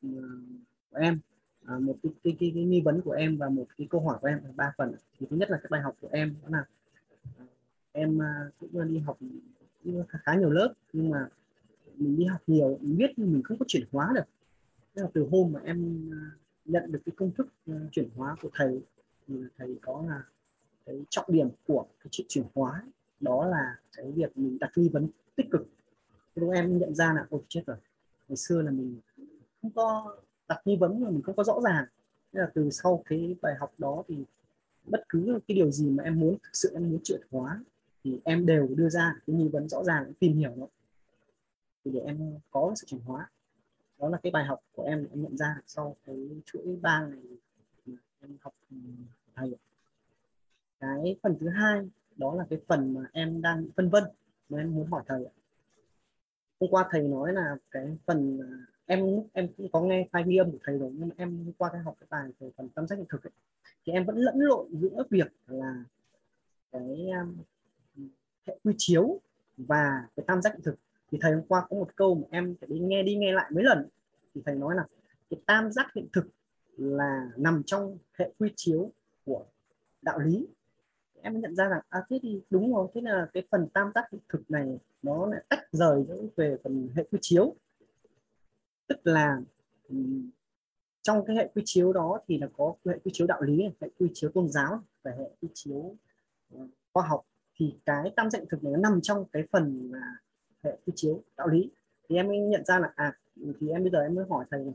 của 0.91 0.99
em. 0.99 1.21
Một 1.67 1.97
cái, 2.03 2.13
cái, 2.25 2.37
cái, 2.41 2.53
cái 2.55 2.65
nghi 2.65 2.81
vấn 2.81 3.01
của 3.01 3.13
em 3.13 3.37
và 3.37 3.49
một 3.49 3.67
cái 3.79 3.87
câu 3.91 4.01
hỏi 4.01 4.19
của 4.21 4.29
em 4.29 4.41
ba 4.57 4.73
phần 4.79 4.95
thì 5.19 5.27
thứ 5.31 5.37
nhất 5.37 5.51
là 5.51 5.59
cái 5.59 5.69
bài 5.71 5.81
học 5.81 5.95
của 6.01 6.09
em 6.13 6.37
đó 6.43 6.49
là 6.53 6.65
em 7.93 8.23
à, 8.23 8.51
cũng 8.61 8.79
à, 8.79 8.85
đi 8.85 8.99
học 8.99 9.17
cũng 9.85 10.05
khá, 10.09 10.35
nhiều 10.35 10.51
lớp 10.51 10.75
nhưng 10.93 11.11
mà 11.11 11.29
mình 11.97 12.19
đi 12.19 12.25
học 12.25 12.41
nhiều 12.47 12.79
mình 12.81 12.99
biết 12.99 13.11
nhưng 13.17 13.33
mình 13.33 13.43
không 13.43 13.59
có 13.59 13.65
chuyển 13.69 13.85
hóa 13.93 14.13
được. 14.15 14.25
Thế 14.95 15.03
là 15.03 15.09
từ 15.15 15.29
hôm 15.31 15.53
mà 15.53 15.61
em 15.65 16.11
à, 16.13 16.21
nhận 16.65 16.93
được 16.93 17.01
cái 17.07 17.13
công 17.17 17.31
thức 17.33 17.49
chuyển 17.93 18.09
hóa 18.17 18.37
của 18.43 18.51
thầy 18.55 18.83
thì 19.27 19.35
thầy 19.59 19.79
có 19.83 20.05
là 20.09 20.23
cái 20.87 21.05
trọng 21.11 21.27
điểm 21.29 21.49
của 21.67 21.87
cái 22.01 22.09
chuyện 22.11 22.27
chuyển 22.31 22.45
hóa 22.55 22.83
đó 23.21 23.47
là 23.47 23.77
cái 23.97 24.13
việc 24.13 24.39
mình 24.39 24.59
đặt 24.59 24.71
nghi 24.77 24.89
vấn 24.89 25.09
tích 25.37 25.47
cực. 25.51 25.69
Thế 26.37 26.41
lúc 26.41 26.51
em 26.55 26.79
nhận 26.79 26.95
ra 26.95 27.13
là 27.13 27.27
ôi 27.31 27.41
chết 27.49 27.63
rồi 27.67 27.77
ngày 28.29 28.37
xưa 28.37 28.63
là 28.63 28.71
mình 28.71 29.01
không 29.63 29.71
có 29.71 30.17
đặt 30.49 30.61
nghi 30.65 30.77
vấn 30.77 31.01
mà 31.01 31.11
mình 31.11 31.23
không 31.23 31.37
có 31.37 31.45
rõ 31.45 31.61
ràng. 31.61 31.85
Thế 32.33 32.41
là 32.41 32.51
từ 32.55 32.71
sau 32.71 33.03
cái 33.07 33.37
bài 33.43 33.55
học 33.61 33.73
đó 33.79 34.03
thì 34.09 34.25
bất 34.85 35.01
cứ 35.09 35.39
cái 35.49 35.55
điều 35.55 35.71
gì 35.71 35.91
mà 35.91 36.05
em 36.05 36.21
muốn 36.21 36.39
thực 36.43 36.51
sự 36.53 36.71
em 36.75 36.91
muốn 36.91 37.01
chuyển 37.05 37.21
hóa 37.31 37.65
thì 38.05 38.21
em 38.25 38.47
đều 38.47 38.69
đưa 38.77 38.89
ra 38.89 39.15
cái 39.27 39.37
nghi 39.37 39.49
vấn 39.49 39.69
rõ 39.69 39.85
ràng 39.85 40.13
tìm 40.19 40.37
hiểu 40.37 40.53
nó. 40.57 40.67
Thì 41.85 41.91
để 41.91 42.01
em 42.01 42.39
có 42.51 42.73
sự 42.77 42.87
chuyển 42.87 43.01
hóa. 43.01 43.31
Đó 43.99 44.09
là 44.09 44.19
cái 44.23 44.33
bài 44.33 44.45
học 44.45 44.61
của 44.73 44.83
em 44.83 45.07
em 45.11 45.23
nhận 45.23 45.37
ra 45.37 45.57
sau 45.67 45.97
cái 46.07 46.17
chuỗi 46.47 46.77
ba 46.83 47.07
ngày 47.07 47.23
em 48.21 48.37
học 48.41 48.55
ừ, 48.71 48.77
thầy 49.35 49.55
cái 50.81 51.17
phần 51.23 51.37
thứ 51.41 51.49
hai 51.49 51.91
đó 52.17 52.35
là 52.35 52.45
cái 52.51 52.59
phần 52.67 52.95
mà 52.95 53.01
em 53.13 53.43
đang 53.43 53.67
phân 53.77 53.89
vân 53.91 54.05
mà 54.49 54.59
em 54.59 54.75
muốn 54.75 54.87
hỏi 54.87 55.03
thầy 55.07 55.25
ạ. 55.25 55.33
hôm 56.61 56.71
qua 56.71 56.89
thầy 56.91 57.03
nói 57.03 57.33
là 57.33 57.57
cái 57.71 57.97
phần 58.07 58.41
em 58.87 59.07
em 59.33 59.49
cũng 59.57 59.69
có 59.73 59.81
nghe 59.81 60.09
file 60.13 60.27
ghi 60.27 60.37
âm 60.37 60.51
của 60.51 60.59
thầy 60.65 60.79
rồi 60.79 60.91
nhưng 60.95 61.09
mà 61.09 61.15
em 61.19 61.53
qua 61.59 61.71
cái 61.73 61.81
học 61.81 61.97
cái 62.01 62.07
bài 62.11 62.31
về 62.39 62.51
phần 62.57 62.69
tâm 62.69 62.87
sách 62.87 62.99
hiện 62.99 63.07
thực 63.11 63.25
ấy, 63.25 63.33
thì 63.87 63.93
em 63.93 64.05
vẫn 64.05 64.17
lẫn 64.17 64.39
lộn 64.39 64.67
giữa 64.73 65.05
việc 65.11 65.33
là 65.47 65.85
cái 66.73 67.11
um, 67.21 67.37
hệ 68.47 68.59
quy 68.65 68.75
chiếu 68.79 69.21
và 69.57 70.07
cái 70.17 70.25
tam 70.27 70.43
giác 70.43 70.53
hiện 70.53 70.63
thực. 70.63 70.75
Thì 71.11 71.19
thầy 71.21 71.33
hôm 71.33 71.43
qua 71.49 71.67
có 71.71 71.77
một 71.77 71.97
câu 71.97 72.15
mà 72.15 72.27
em 72.31 72.55
phải 72.61 72.69
đi 72.73 72.79
nghe 72.79 73.03
đi 73.03 73.17
nghe 73.17 73.33
lại 73.33 73.51
mấy 73.55 73.65
lần. 73.65 73.89
Thì 74.35 74.43
thầy 74.45 74.55
nói 74.55 74.75
là 74.75 74.87
cái 75.31 75.41
tam 75.47 75.73
giác 75.73 75.87
hiện 75.95 76.07
thực 76.13 76.29
là 76.77 77.31
nằm 77.37 77.63
trong 77.67 77.99
hệ 78.19 78.33
quy 78.39 78.53
chiếu 78.57 78.93
của 79.25 79.45
đạo 80.03 80.19
lý. 80.19 80.47
Em 81.23 81.41
nhận 81.41 81.57
ra 81.57 81.69
rằng 81.69 81.81
à 81.89 82.05
thế 82.11 82.19
thì 82.23 82.41
đúng 82.51 82.75
rồi, 82.75 82.89
thế 82.95 83.01
là 83.01 83.29
cái 83.33 83.43
phần 83.51 83.69
tam 83.69 83.93
giác 83.95 84.05
hiện 84.13 84.21
thực 84.29 84.51
này 84.51 84.79
nó 85.03 85.27
lại 85.27 85.45
tách 85.49 85.73
rời 85.73 86.05
về 86.37 86.57
phần 86.65 86.89
hệ 86.97 87.05
quy 87.11 87.19
chiếu. 87.23 87.55
Tức 88.87 88.99
là 89.05 89.41
trong 91.03 91.25
cái 91.27 91.37
hệ 91.37 91.51
quy 91.55 91.63
chiếu 91.65 91.93
đó 91.93 92.21
thì 92.29 92.39
là 92.39 92.49
có 92.57 92.75
hệ 92.87 92.99
quy 93.05 93.11
chiếu 93.15 93.27
đạo 93.27 93.43
lý, 93.43 93.63
hệ 93.81 93.89
quy 93.99 94.11
chiếu 94.15 94.31
tôn 94.31 94.49
giáo, 94.49 94.83
và 95.03 95.11
hệ 95.19 95.31
quy 95.43 95.49
chiếu 95.55 95.97
ờ, 96.55 96.67
khoa 96.93 97.07
học 97.07 97.27
thì 97.61 97.75
cái 97.87 98.13
tam 98.17 98.29
hiện 98.33 98.45
thực 98.51 98.65
này 98.65 98.73
nó 98.73 98.79
nằm 98.79 99.01
trong 99.01 99.25
cái 99.33 99.43
phần 99.51 99.91
là 99.93 100.17
hệ 100.63 100.79
quy 100.87 100.93
chiếu 100.97 101.23
đạo 101.37 101.49
lý. 101.49 101.71
Thì 102.09 102.17
em 102.17 102.29
mới 102.29 102.39
nhận 102.39 102.65
ra 102.65 102.79
là 102.79 102.93
à 102.97 103.17
thì 103.61 103.69
em 103.69 103.83
bây 103.83 103.91
giờ 103.91 104.01
em 104.01 104.15
mới 104.15 104.25
hỏi 104.31 104.45
thầy 104.51 104.65
này, 104.65 104.75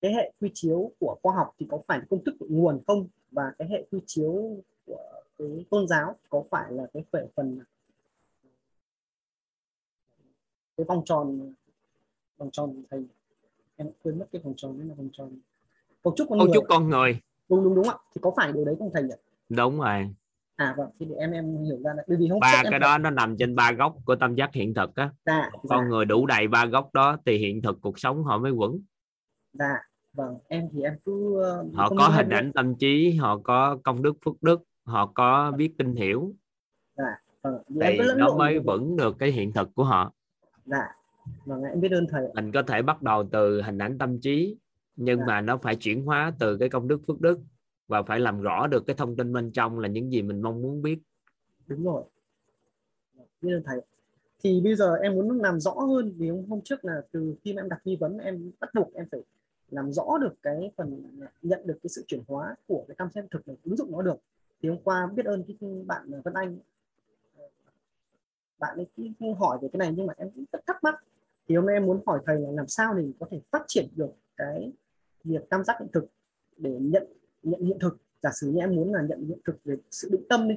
cái 0.00 0.14
hệ 0.14 0.32
quy 0.40 0.50
chiếu 0.54 0.92
của 1.00 1.16
khoa 1.22 1.34
học 1.34 1.54
thì 1.58 1.66
có 1.70 1.78
phải 1.86 2.00
công 2.10 2.24
thức 2.24 2.34
của 2.40 2.46
nguồn 2.48 2.80
không? 2.86 3.08
Và 3.30 3.52
cái 3.58 3.68
hệ 3.68 3.86
quy 3.90 4.00
chiếu 4.06 4.56
của 4.86 5.22
cái 5.38 5.66
tôn 5.70 5.88
giáo 5.88 6.16
có 6.30 6.42
phải 6.50 6.72
là 6.72 6.86
cái 6.92 7.04
về 7.12 7.26
phần 7.34 7.60
cái 10.76 10.84
vòng 10.84 11.02
tròn 11.04 11.54
vòng 12.38 12.50
tròn 12.52 12.82
thầy? 12.90 13.04
Em 13.76 13.90
quên 14.02 14.18
mất 14.18 14.26
cái 14.32 14.42
vòng 14.42 14.54
tròn 14.56 14.78
đấy 14.78 14.88
là 14.88 14.94
vòng 14.94 15.08
tròn 15.12 15.38
cấu 16.02 16.14
trúc 16.16 16.28
con 16.30 16.38
cấu 16.38 16.48
trúc 16.54 16.64
con 16.68 16.88
người. 16.88 17.20
Đúng 17.48 17.64
đúng 17.64 17.74
đúng 17.74 17.88
ạ. 17.88 17.96
Thì 18.14 18.20
có 18.22 18.32
phải 18.36 18.52
điều 18.52 18.64
đấy 18.64 18.76
không 18.78 18.90
thầy 18.94 19.02
nhỉ? 19.02 19.14
Đúng 19.48 19.78
rồi 19.78 20.14
à 20.58 20.74
vâng 20.76 20.90
thì 21.00 21.06
em 21.18 21.30
em 21.30 21.64
hiểu 21.64 21.78
ra 21.84 21.92
là 21.96 22.02
bởi 22.08 22.16
vì 22.16 22.28
hôm 22.28 22.40
ba 22.40 22.62
cái 22.70 22.78
đó 22.78 22.98
nó 22.98 23.10
nằm 23.10 23.36
trên 23.38 23.54
ba 23.54 23.72
góc 23.72 23.96
của 24.04 24.16
tâm 24.16 24.34
giác 24.34 24.50
hiện 24.54 24.74
thực 24.74 24.96
á. 24.96 25.10
Dạ 25.26 25.50
con 25.68 25.84
dạ, 25.84 25.88
người 25.88 26.04
đủ 26.04 26.26
đầy 26.26 26.48
ba 26.48 26.66
góc 26.66 26.94
đó 26.94 27.16
thì 27.26 27.38
hiện 27.38 27.62
thực 27.62 27.78
cuộc 27.80 27.98
sống 27.98 28.24
họ 28.24 28.38
mới 28.38 28.52
vững 28.52 28.80
dạ 29.52 29.74
vâng 30.12 30.34
em 30.48 30.68
thì 30.72 30.82
em 30.82 30.92
cứ 31.04 31.42
ờ, 31.42 31.64
họ 31.74 31.88
không 31.88 31.98
có 31.98 32.08
hình 32.08 32.28
ảnh 32.28 32.52
tâm 32.52 32.74
trí 32.74 33.12
họ 33.12 33.38
có 33.38 33.78
công 33.84 34.02
đức 34.02 34.16
phước 34.24 34.42
đức 34.42 34.60
họ 34.84 35.06
có 35.06 35.52
biết 35.56 35.74
tin 35.78 35.94
hiểu. 35.94 36.32
Dạ 36.96 37.04
vâng 37.42 37.62
thì 37.82 37.96
lẫn 37.98 38.18
nó 38.18 38.36
mới 38.36 38.58
vững 38.58 38.96
được 38.96 39.16
cái 39.18 39.30
hiện 39.30 39.52
thực 39.52 39.74
của 39.74 39.84
họ. 39.84 40.12
Dạ 40.64 40.88
vâng 41.44 41.62
em 41.62 41.80
biết 41.80 41.92
ơn 41.92 42.06
thầy 42.10 42.22
mình 42.34 42.52
có 42.52 42.62
thể 42.62 42.82
bắt 42.82 43.02
đầu 43.02 43.28
từ 43.32 43.62
hình 43.62 43.78
ảnh 43.78 43.98
tâm 43.98 44.20
trí 44.20 44.56
nhưng 44.96 45.18
Dạ. 45.18 45.24
mà 45.26 45.40
nó 45.40 45.56
phải 45.56 45.76
chuyển 45.76 46.04
hóa 46.04 46.32
từ 46.38 46.56
cái 46.56 46.68
công 46.68 46.88
đức 46.88 47.00
phước 47.06 47.20
đức 47.20 47.38
và 47.88 48.02
phải 48.02 48.20
làm 48.20 48.40
rõ 48.40 48.66
được 48.66 48.86
cái 48.86 48.96
thông 48.96 49.16
tin 49.16 49.32
bên 49.32 49.52
trong 49.52 49.78
là 49.78 49.88
những 49.88 50.10
gì 50.10 50.22
mình 50.22 50.42
mong 50.42 50.62
muốn 50.62 50.82
biết. 50.82 50.98
Đúng 51.66 51.84
rồi. 51.84 52.04
Biết 53.42 53.52
ơn 53.52 53.62
thầy 53.64 53.80
thì 54.42 54.60
bây 54.60 54.76
giờ 54.76 54.94
em 54.94 55.14
muốn 55.14 55.40
làm 55.40 55.60
rõ 55.60 55.70
hơn 55.70 56.14
vì 56.16 56.28
hôm, 56.28 56.44
hôm 56.48 56.60
trước 56.64 56.84
là 56.84 57.02
từ 57.12 57.34
khi 57.44 57.52
mà 57.54 57.62
em 57.62 57.68
đặt 57.68 57.80
nghi 57.84 57.96
vấn 57.96 58.18
em 58.18 58.50
bắt 58.60 58.74
buộc 58.74 58.94
em 58.94 59.06
phải 59.10 59.20
làm 59.70 59.92
rõ 59.92 60.18
được 60.20 60.34
cái 60.42 60.70
phần 60.76 61.02
nhận 61.42 61.66
được 61.66 61.78
cái 61.82 61.90
sự 61.90 62.04
chuyển 62.06 62.22
hóa 62.28 62.54
của 62.66 62.84
cái 62.88 62.94
cam 62.94 63.08
xem 63.14 63.26
thực 63.30 63.48
này 63.48 63.56
ứng 63.64 63.76
dụng 63.76 63.92
nó 63.92 64.02
được. 64.02 64.16
Thì 64.62 64.68
hôm 64.68 64.78
qua 64.84 65.06
biết 65.14 65.26
ơn 65.26 65.44
cái 65.44 65.56
bạn 65.86 66.10
Vân 66.24 66.34
Anh. 66.34 66.58
Bạn 68.58 68.76
ấy 68.76 68.86
cũng 69.20 69.34
hỏi 69.34 69.58
về 69.62 69.68
cái 69.72 69.78
này 69.78 69.94
nhưng 69.96 70.06
mà 70.06 70.14
em 70.16 70.30
cũng 70.30 70.44
rất 70.52 70.66
thắc 70.66 70.84
mắc. 70.84 71.04
Thì 71.48 71.56
hôm 71.56 71.66
nay 71.66 71.76
em 71.76 71.86
muốn 71.86 72.00
hỏi 72.06 72.20
thầy 72.26 72.40
là 72.40 72.50
làm 72.50 72.66
sao 72.68 72.94
để 72.94 73.10
có 73.20 73.26
thể 73.30 73.40
phát 73.50 73.62
triển 73.68 73.88
được 73.96 74.12
cái 74.36 74.72
việc 75.24 75.48
tam 75.50 75.64
giác 75.64 75.76
hiện 75.80 75.88
thực 75.92 76.06
để 76.56 76.76
nhận 76.80 77.06
nhận 77.50 77.60
hiện 77.60 77.78
thực. 77.78 77.98
Giả 78.22 78.30
sử 78.40 78.50
như 78.50 78.58
em 78.58 78.76
muốn 78.76 78.94
là 78.94 79.02
nhận 79.02 79.24
hiện 79.24 79.38
thực 79.44 79.64
về 79.64 79.76
sự 79.90 80.08
định 80.12 80.22
tâm 80.28 80.48
đi, 80.48 80.54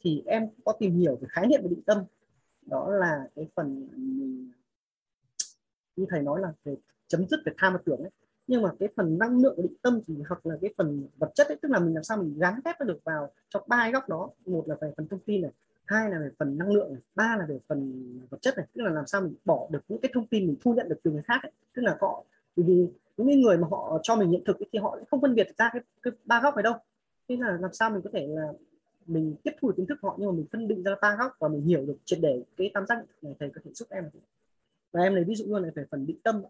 thì 0.00 0.22
em 0.26 0.48
có 0.64 0.72
tìm 0.78 0.94
hiểu 0.94 1.16
về 1.16 1.28
khái 1.30 1.46
niệm 1.46 1.60
về 1.62 1.68
định 1.68 1.82
tâm. 1.82 1.98
Đó 2.66 2.90
là 2.90 3.28
cái 3.36 3.48
phần 3.54 3.88
mình, 3.96 4.50
như 5.96 6.06
thầy 6.08 6.22
nói 6.22 6.40
là 6.40 6.52
về 6.64 6.76
chấm 7.08 7.26
dứt 7.28 7.40
về 7.46 7.52
tham 7.58 7.72
và 7.72 7.78
tưởng 7.84 7.98
ấy. 7.98 8.10
Nhưng 8.46 8.62
mà 8.62 8.70
cái 8.78 8.88
phần 8.96 9.18
năng 9.18 9.40
lượng 9.40 9.62
định 9.62 9.74
tâm 9.82 10.00
thì, 10.06 10.14
hoặc 10.28 10.46
là 10.46 10.58
cái 10.60 10.74
phần 10.78 11.08
vật 11.16 11.30
chất 11.34 11.48
ấy, 11.48 11.56
tức 11.62 11.70
là 11.70 11.78
mình 11.78 11.94
làm 11.94 12.04
sao 12.04 12.18
mình 12.22 12.38
gắn 12.38 12.60
ghép 12.64 12.76
nó 12.80 12.86
được 12.86 12.98
vào 13.04 13.32
cho 13.48 13.64
ba 13.68 13.90
góc 13.90 14.08
đó. 14.08 14.30
Một 14.46 14.68
là 14.68 14.76
về 14.80 14.92
phần 14.96 15.08
thông 15.08 15.20
tin 15.20 15.42
này, 15.42 15.50
hai 15.84 16.10
là 16.10 16.18
về 16.18 16.30
phần 16.38 16.58
năng 16.58 16.72
lượng 16.72 16.92
này, 16.92 17.02
ba 17.14 17.36
là 17.38 17.46
về 17.46 17.58
phần 17.68 18.04
vật 18.30 18.38
chất 18.40 18.56
này. 18.56 18.66
Tức 18.74 18.82
là 18.82 18.90
làm 18.90 19.06
sao 19.06 19.20
mình 19.20 19.34
bỏ 19.44 19.68
được 19.70 19.80
những 19.88 20.00
cái 20.00 20.10
thông 20.14 20.26
tin 20.26 20.46
mình 20.46 20.56
thu 20.60 20.74
nhận 20.74 20.88
được 20.88 21.00
từ 21.02 21.10
người 21.10 21.22
khác 21.22 21.42
ấy. 21.42 21.52
tức 21.74 21.82
là 21.82 21.96
họ 22.00 22.24
vì 22.56 22.86
những 23.16 23.40
người 23.40 23.58
mà 23.58 23.68
họ 23.70 24.00
cho 24.02 24.16
mình 24.16 24.30
nhận 24.30 24.44
thực 24.44 24.56
thì 24.72 24.78
họ 24.78 24.98
không 25.10 25.20
phân 25.20 25.34
biệt 25.34 25.48
ra 25.58 25.70
cái, 25.72 25.82
cái 26.02 26.12
ba 26.24 26.40
góc 26.42 26.54
này 26.56 26.62
đâu. 26.62 26.74
Thế 27.28 27.36
là 27.36 27.58
làm 27.60 27.72
sao 27.72 27.90
mình 27.90 28.00
có 28.04 28.10
thể 28.12 28.26
là 28.26 28.52
mình 29.06 29.36
tiếp 29.42 29.52
thu 29.60 29.72
kiến 29.76 29.86
thức 29.86 29.98
họ 30.02 30.16
nhưng 30.18 30.28
mà 30.28 30.32
mình 30.36 30.46
phân 30.52 30.68
định 30.68 30.82
ra 30.82 30.94
ba 31.02 31.16
góc 31.18 31.32
và 31.38 31.48
mình 31.48 31.62
hiểu 31.62 31.86
được 31.86 31.96
triệt 32.04 32.18
để 32.22 32.42
cái 32.56 32.70
tam 32.74 32.86
giác 32.86 33.04
này 33.22 33.34
thầy 33.40 33.50
có 33.54 33.60
thể 33.64 33.70
giúp 33.74 33.88
em 33.90 34.10
và 34.92 35.02
em 35.02 35.14
lấy 35.14 35.24
ví 35.24 35.34
dụ 35.34 35.44
luôn 35.48 35.62
là 35.62 35.70
về 35.74 35.84
phần 35.90 36.06
định 36.06 36.18
tâm 36.22 36.42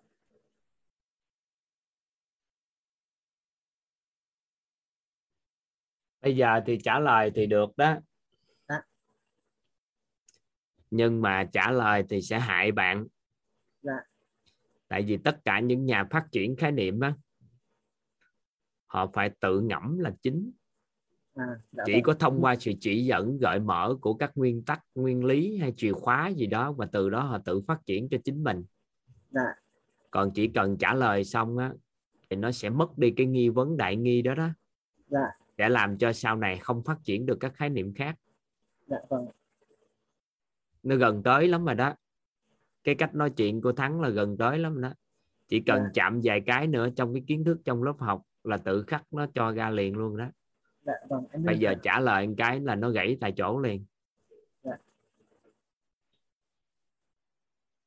bây 6.22 6.36
giờ 6.36 6.60
thì 6.66 6.78
trả 6.84 6.98
lời 6.98 7.32
thì 7.34 7.46
được 7.46 7.76
đó. 7.76 7.96
À. 8.66 8.82
nhưng 10.90 11.22
mà 11.22 11.44
trả 11.52 11.70
lời 11.70 12.04
thì 12.08 12.22
sẽ 12.22 12.38
hại 12.38 12.72
bạn. 12.72 13.06
Dạ. 13.82 13.92
Tại 14.94 15.02
vì 15.02 15.16
tất 15.16 15.44
cả 15.44 15.60
những 15.60 15.84
nhà 15.84 16.04
phát 16.10 16.26
triển 16.32 16.56
khái 16.56 16.72
niệm 16.72 17.00
á 17.00 17.14
họ 18.86 19.10
phải 19.14 19.30
tự 19.40 19.60
ngẫm 19.60 19.98
là 19.98 20.14
chính 20.22 20.52
à, 21.34 21.44
dạ 21.70 21.82
chỉ 21.86 21.92
vâng. 21.92 22.02
có 22.02 22.14
thông 22.14 22.40
qua 22.40 22.56
sự 22.56 22.72
chỉ 22.80 23.04
dẫn 23.04 23.38
gợi 23.38 23.60
mở 23.60 23.96
của 24.00 24.14
các 24.14 24.32
nguyên 24.34 24.64
tắc 24.64 24.80
nguyên 24.94 25.24
lý 25.24 25.58
hay 25.58 25.72
chìa 25.76 25.92
khóa 25.92 26.28
gì 26.28 26.46
đó 26.46 26.72
và 26.72 26.86
từ 26.92 27.10
đó 27.10 27.20
họ 27.20 27.38
tự 27.38 27.60
phát 27.60 27.86
triển 27.86 28.08
cho 28.08 28.18
chính 28.24 28.44
mình 28.44 28.64
dạ. 29.30 29.54
còn 30.10 30.30
chỉ 30.34 30.48
cần 30.48 30.76
trả 30.78 30.94
lời 30.94 31.24
xong 31.24 31.58
á 31.58 31.72
thì 32.30 32.36
nó 32.36 32.52
sẽ 32.52 32.70
mất 32.70 32.98
đi 32.98 33.10
cái 33.16 33.26
nghi 33.26 33.48
vấn 33.48 33.76
đại 33.76 33.96
nghi 33.96 34.22
đó 34.22 34.34
đó 34.34 34.48
dạ. 35.06 35.28
để 35.58 35.68
làm 35.68 35.98
cho 35.98 36.12
sau 36.12 36.36
này 36.36 36.58
không 36.58 36.82
phát 36.84 36.98
triển 37.04 37.26
được 37.26 37.36
các 37.40 37.54
khái 37.54 37.68
niệm 37.68 37.94
khác 37.94 38.16
dạ, 38.86 38.98
vâng. 39.08 39.26
nó 40.82 40.96
gần 40.96 41.22
tới 41.22 41.48
lắm 41.48 41.64
rồi 41.64 41.74
đó 41.74 41.94
cái 42.84 42.94
cách 42.94 43.14
nói 43.14 43.30
chuyện 43.30 43.60
của 43.60 43.72
thắng 43.72 44.00
là 44.00 44.08
gần 44.08 44.36
tới 44.36 44.58
lắm 44.58 44.80
đó 44.80 44.94
chỉ 45.48 45.60
cần 45.60 45.82
dạ. 45.82 45.90
chạm 45.94 46.20
vài 46.24 46.40
cái 46.46 46.66
nữa 46.66 46.88
trong 46.96 47.14
cái 47.14 47.22
kiến 47.26 47.44
thức 47.44 47.58
trong 47.64 47.82
lớp 47.82 47.94
học 47.98 48.22
là 48.44 48.56
tự 48.56 48.82
khắc 48.82 49.12
nó 49.12 49.26
cho 49.34 49.52
ra 49.52 49.70
liền 49.70 49.96
luôn 49.96 50.16
đó 50.16 50.26
dạ, 50.82 50.92
vâng. 51.08 51.24
em 51.32 51.44
bây 51.44 51.58
giờ 51.58 51.74
trả 51.82 52.00
lời 52.00 52.26
một 52.26 52.34
cái 52.36 52.60
là 52.60 52.74
nó 52.74 52.90
gãy 52.90 53.16
tại 53.20 53.32
chỗ 53.36 53.60
liền 53.60 53.84
dạ. 54.62 54.72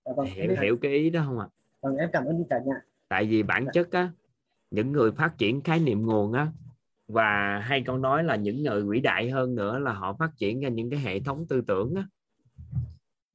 Dạ, 0.06 0.12
vâng. 0.18 0.26
hiểu 0.26 0.56
hiểu 0.62 0.78
cái 0.82 0.91
ý 0.91 1.10
đó 1.10 1.24
không 1.26 1.39
ạ 1.39 1.48
à? 1.52 1.56
vâng 1.82 1.95
em 1.95 2.10
cảm 2.14 2.26
ơn 2.26 2.43
cả 2.50 2.60
nhà 2.66 2.82
tại 3.08 3.26
vì 3.26 3.43
bản 3.43 3.66
dạ. 3.66 3.72
chất 3.74 3.91
á 3.91 4.12
những 4.72 4.91
người 4.91 5.12
phát 5.12 5.38
triển 5.38 5.62
khái 5.62 5.80
niệm 5.80 6.06
nguồn 6.06 6.34
á 6.34 6.48
và 7.08 7.60
hay 7.60 7.84
câu 7.86 7.98
nói 7.98 8.24
là 8.24 8.36
những 8.36 8.64
người 8.64 8.84
vĩ 8.84 9.00
đại 9.00 9.30
hơn 9.30 9.56
nữa 9.56 9.80
là 9.80 9.93
họ 9.93 10.14
phát 10.20 10.32
triển 10.38 10.60
ra 10.60 10.70
những 10.70 10.89
cái 10.89 11.00
hệ 11.00 11.20
thống 11.20 11.45
tư 11.48 11.62
tưởng 11.68 11.95
á 11.95 12.04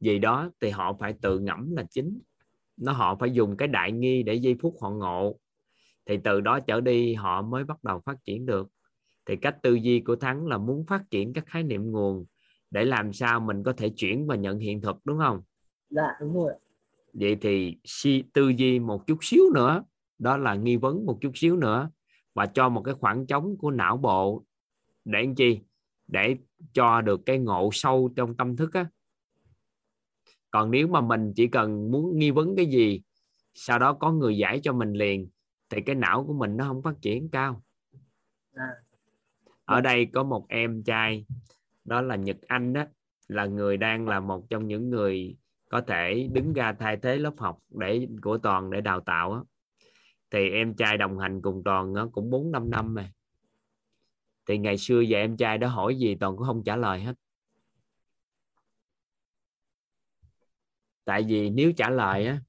vì 0.02 0.18
đó 0.18 0.50
thì 0.60 0.70
họ 0.70 0.92
phải 1.00 1.14
tự 1.20 1.38
ngẫm 1.38 1.76
là 1.76 1.84
chính. 1.90 2.20
Nó 2.76 2.92
họ 2.92 3.14
phải 3.14 3.30
dùng 3.30 3.56
cái 3.56 3.68
đại 3.68 3.92
nghi 3.92 4.22
để 4.22 4.34
giây 4.34 4.56
phút 4.60 4.76
họ 4.80 4.90
ngộ. 4.90 5.38
Thì 6.06 6.18
từ 6.24 6.40
đó 6.40 6.60
trở 6.60 6.80
đi 6.80 7.14
họ 7.14 7.42
mới 7.42 7.64
bắt 7.64 7.84
đầu 7.84 8.00
phát 8.00 8.24
triển 8.24 8.46
được. 8.46 8.68
Thì 9.26 9.36
cách 9.36 9.56
tư 9.62 9.74
duy 9.74 10.00
của 10.00 10.16
thắng 10.16 10.46
là 10.46 10.58
muốn 10.58 10.86
phát 10.86 11.10
triển 11.10 11.32
các 11.32 11.46
khái 11.46 11.62
niệm 11.62 11.90
nguồn 11.90 12.24
để 12.70 12.84
làm 12.84 13.12
sao 13.12 13.40
mình 13.40 13.62
có 13.62 13.72
thể 13.72 13.88
chuyển 13.88 14.26
và 14.26 14.36
nhận 14.36 14.58
hiện 14.58 14.80
thực 14.80 14.96
đúng 15.04 15.18
không? 15.18 15.42
Dạ 15.90 16.06
đúng 16.20 16.34
rồi 16.34 16.52
vậy 17.12 17.36
thì 17.40 17.76
si 17.84 18.24
tư 18.32 18.48
duy 18.48 18.78
một 18.78 19.06
chút 19.06 19.18
xíu 19.20 19.42
nữa 19.54 19.84
đó 20.18 20.36
là 20.36 20.54
nghi 20.54 20.76
vấn 20.76 21.06
một 21.06 21.18
chút 21.20 21.32
xíu 21.34 21.56
nữa 21.56 21.90
và 22.34 22.46
cho 22.46 22.68
một 22.68 22.82
cái 22.82 22.94
khoảng 22.94 23.26
trống 23.26 23.56
của 23.56 23.70
não 23.70 23.96
bộ 23.96 24.44
để 25.04 25.22
làm 25.22 25.34
chi? 25.34 25.60
Để 26.06 26.36
cho 26.72 27.00
được 27.00 27.20
cái 27.26 27.38
ngộ 27.38 27.70
sâu 27.72 28.12
trong 28.16 28.36
tâm 28.36 28.56
thức 28.56 28.74
á 28.74 28.86
còn 30.52 30.70
nếu 30.70 30.88
mà 30.88 31.00
mình 31.00 31.32
chỉ 31.36 31.46
cần 31.46 31.90
muốn 31.90 32.18
nghi 32.18 32.30
vấn 32.30 32.56
cái 32.56 32.66
gì 32.66 33.02
sau 33.54 33.78
đó 33.78 33.92
có 33.92 34.12
người 34.12 34.36
giải 34.36 34.60
cho 34.62 34.72
mình 34.72 34.92
liền 34.92 35.28
thì 35.70 35.80
cái 35.80 35.94
não 35.94 36.24
của 36.26 36.34
mình 36.34 36.56
nó 36.56 36.64
không 36.64 36.82
phát 36.82 36.94
triển 37.02 37.28
cao 37.28 37.62
à. 38.54 38.66
ở 39.64 39.80
đây 39.80 40.06
có 40.12 40.22
một 40.22 40.46
em 40.48 40.82
trai 40.82 41.26
đó 41.84 42.00
là 42.00 42.16
Nhật 42.16 42.36
Anh 42.46 42.72
đó 42.72 42.84
là 43.28 43.46
người 43.46 43.76
đang 43.76 44.08
là 44.08 44.20
một 44.20 44.44
trong 44.50 44.68
những 44.68 44.90
người 44.90 45.36
có 45.70 45.80
thể 45.80 46.28
đứng 46.32 46.52
ra 46.52 46.72
thay 46.72 46.96
thế 46.96 47.16
lớp 47.16 47.34
học 47.38 47.58
để 47.68 48.08
của 48.22 48.38
toàn 48.38 48.70
để 48.70 48.80
đào 48.80 49.00
tạo 49.00 49.34
đó. 49.34 49.44
thì 50.30 50.50
em 50.50 50.74
trai 50.74 50.96
đồng 50.98 51.18
hành 51.18 51.42
cùng 51.42 51.62
toàn 51.64 51.92
nó 51.92 52.08
cũng 52.12 52.30
bốn 52.30 52.52
năm 52.52 52.70
năm 52.70 52.94
rồi 52.94 53.08
thì 54.46 54.58
ngày 54.58 54.78
xưa 54.78 55.00
giờ 55.00 55.18
em 55.18 55.36
trai 55.36 55.58
đó 55.58 55.68
hỏi 55.68 55.98
gì 55.98 56.14
toàn 56.14 56.36
cũng 56.36 56.46
không 56.46 56.64
trả 56.64 56.76
lời 56.76 57.00
hết 57.00 57.14
tại 61.04 61.24
vì 61.28 61.50
nếu 61.50 61.72
trả 61.72 61.90
lời 61.90 62.26
á, 62.26 62.40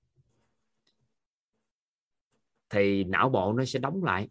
thì 2.70 3.04
não 3.04 3.30
bộ 3.30 3.54
nó 3.54 3.66
sẽ 3.66 3.80
đóng 3.80 4.04
lại. 4.04 4.30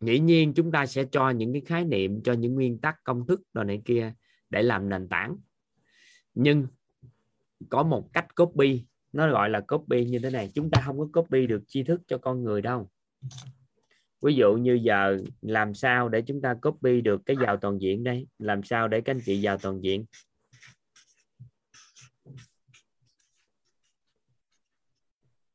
Dĩ 0.00 0.20
nhiên 0.20 0.54
chúng 0.54 0.72
ta 0.72 0.86
sẽ 0.86 1.04
cho 1.12 1.30
những 1.30 1.52
cái 1.52 1.62
khái 1.66 1.84
niệm, 1.84 2.22
cho 2.22 2.32
những 2.32 2.54
nguyên 2.54 2.78
tắc 2.78 3.04
công 3.04 3.26
thức 3.26 3.40
đồ 3.52 3.64
này 3.64 3.82
kia 3.84 4.14
để 4.50 4.62
làm 4.62 4.88
nền 4.88 5.08
tảng. 5.08 5.36
Nhưng 6.34 6.66
có 7.68 7.82
một 7.82 8.12
cách 8.12 8.34
copy, 8.34 8.84
nó 9.12 9.30
gọi 9.32 9.50
là 9.50 9.60
copy 9.60 10.04
như 10.04 10.18
thế 10.18 10.30
này. 10.30 10.50
Chúng 10.54 10.70
ta 10.70 10.82
không 10.84 10.98
có 10.98 11.06
copy 11.12 11.46
được 11.46 11.62
tri 11.66 11.82
thức 11.82 12.00
cho 12.06 12.18
con 12.18 12.44
người 12.44 12.62
đâu. 12.62 12.90
Ví 14.22 14.34
dụ 14.34 14.54
như 14.54 14.78
giờ 14.82 15.18
làm 15.40 15.74
sao 15.74 16.08
để 16.08 16.22
chúng 16.22 16.42
ta 16.42 16.54
copy 16.54 17.00
được 17.00 17.22
cái 17.26 17.36
giàu 17.42 17.56
toàn 17.56 17.80
diện 17.80 18.04
đây? 18.04 18.26
Làm 18.38 18.62
sao 18.62 18.88
để 18.88 19.00
các 19.00 19.14
anh 19.14 19.20
chị 19.24 19.40
giàu 19.40 19.58
toàn 19.58 19.84
diện? 19.84 20.04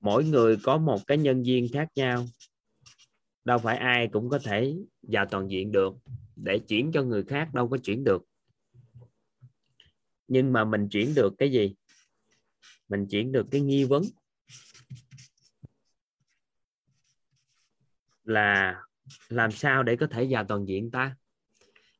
Mỗi 0.01 0.23
người 0.23 0.57
có 0.63 0.77
một 0.77 1.07
cái 1.07 1.17
nhân 1.17 1.43
viên 1.43 1.67
khác 1.73 1.87
nhau. 1.95 2.25
Đâu 3.45 3.57
phải 3.57 3.77
ai 3.77 4.07
cũng 4.07 4.29
có 4.29 4.39
thể 4.39 4.75
vào 5.01 5.25
toàn 5.25 5.51
diện 5.51 5.71
được, 5.71 5.93
để 6.35 6.59
chuyển 6.59 6.91
cho 6.93 7.03
người 7.03 7.23
khác 7.23 7.53
đâu 7.53 7.69
có 7.69 7.77
chuyển 7.77 8.03
được. 8.03 8.25
Nhưng 10.27 10.53
mà 10.53 10.65
mình 10.65 10.89
chuyển 10.89 11.15
được 11.15 11.33
cái 11.37 11.51
gì? 11.51 11.75
Mình 12.89 13.07
chuyển 13.07 13.31
được 13.31 13.47
cái 13.51 13.61
nghi 13.61 13.83
vấn 13.83 14.03
là 18.23 18.81
làm 19.29 19.51
sao 19.51 19.83
để 19.83 19.95
có 19.95 20.07
thể 20.07 20.27
vào 20.29 20.45
toàn 20.45 20.67
diện 20.67 20.91
ta? 20.91 21.15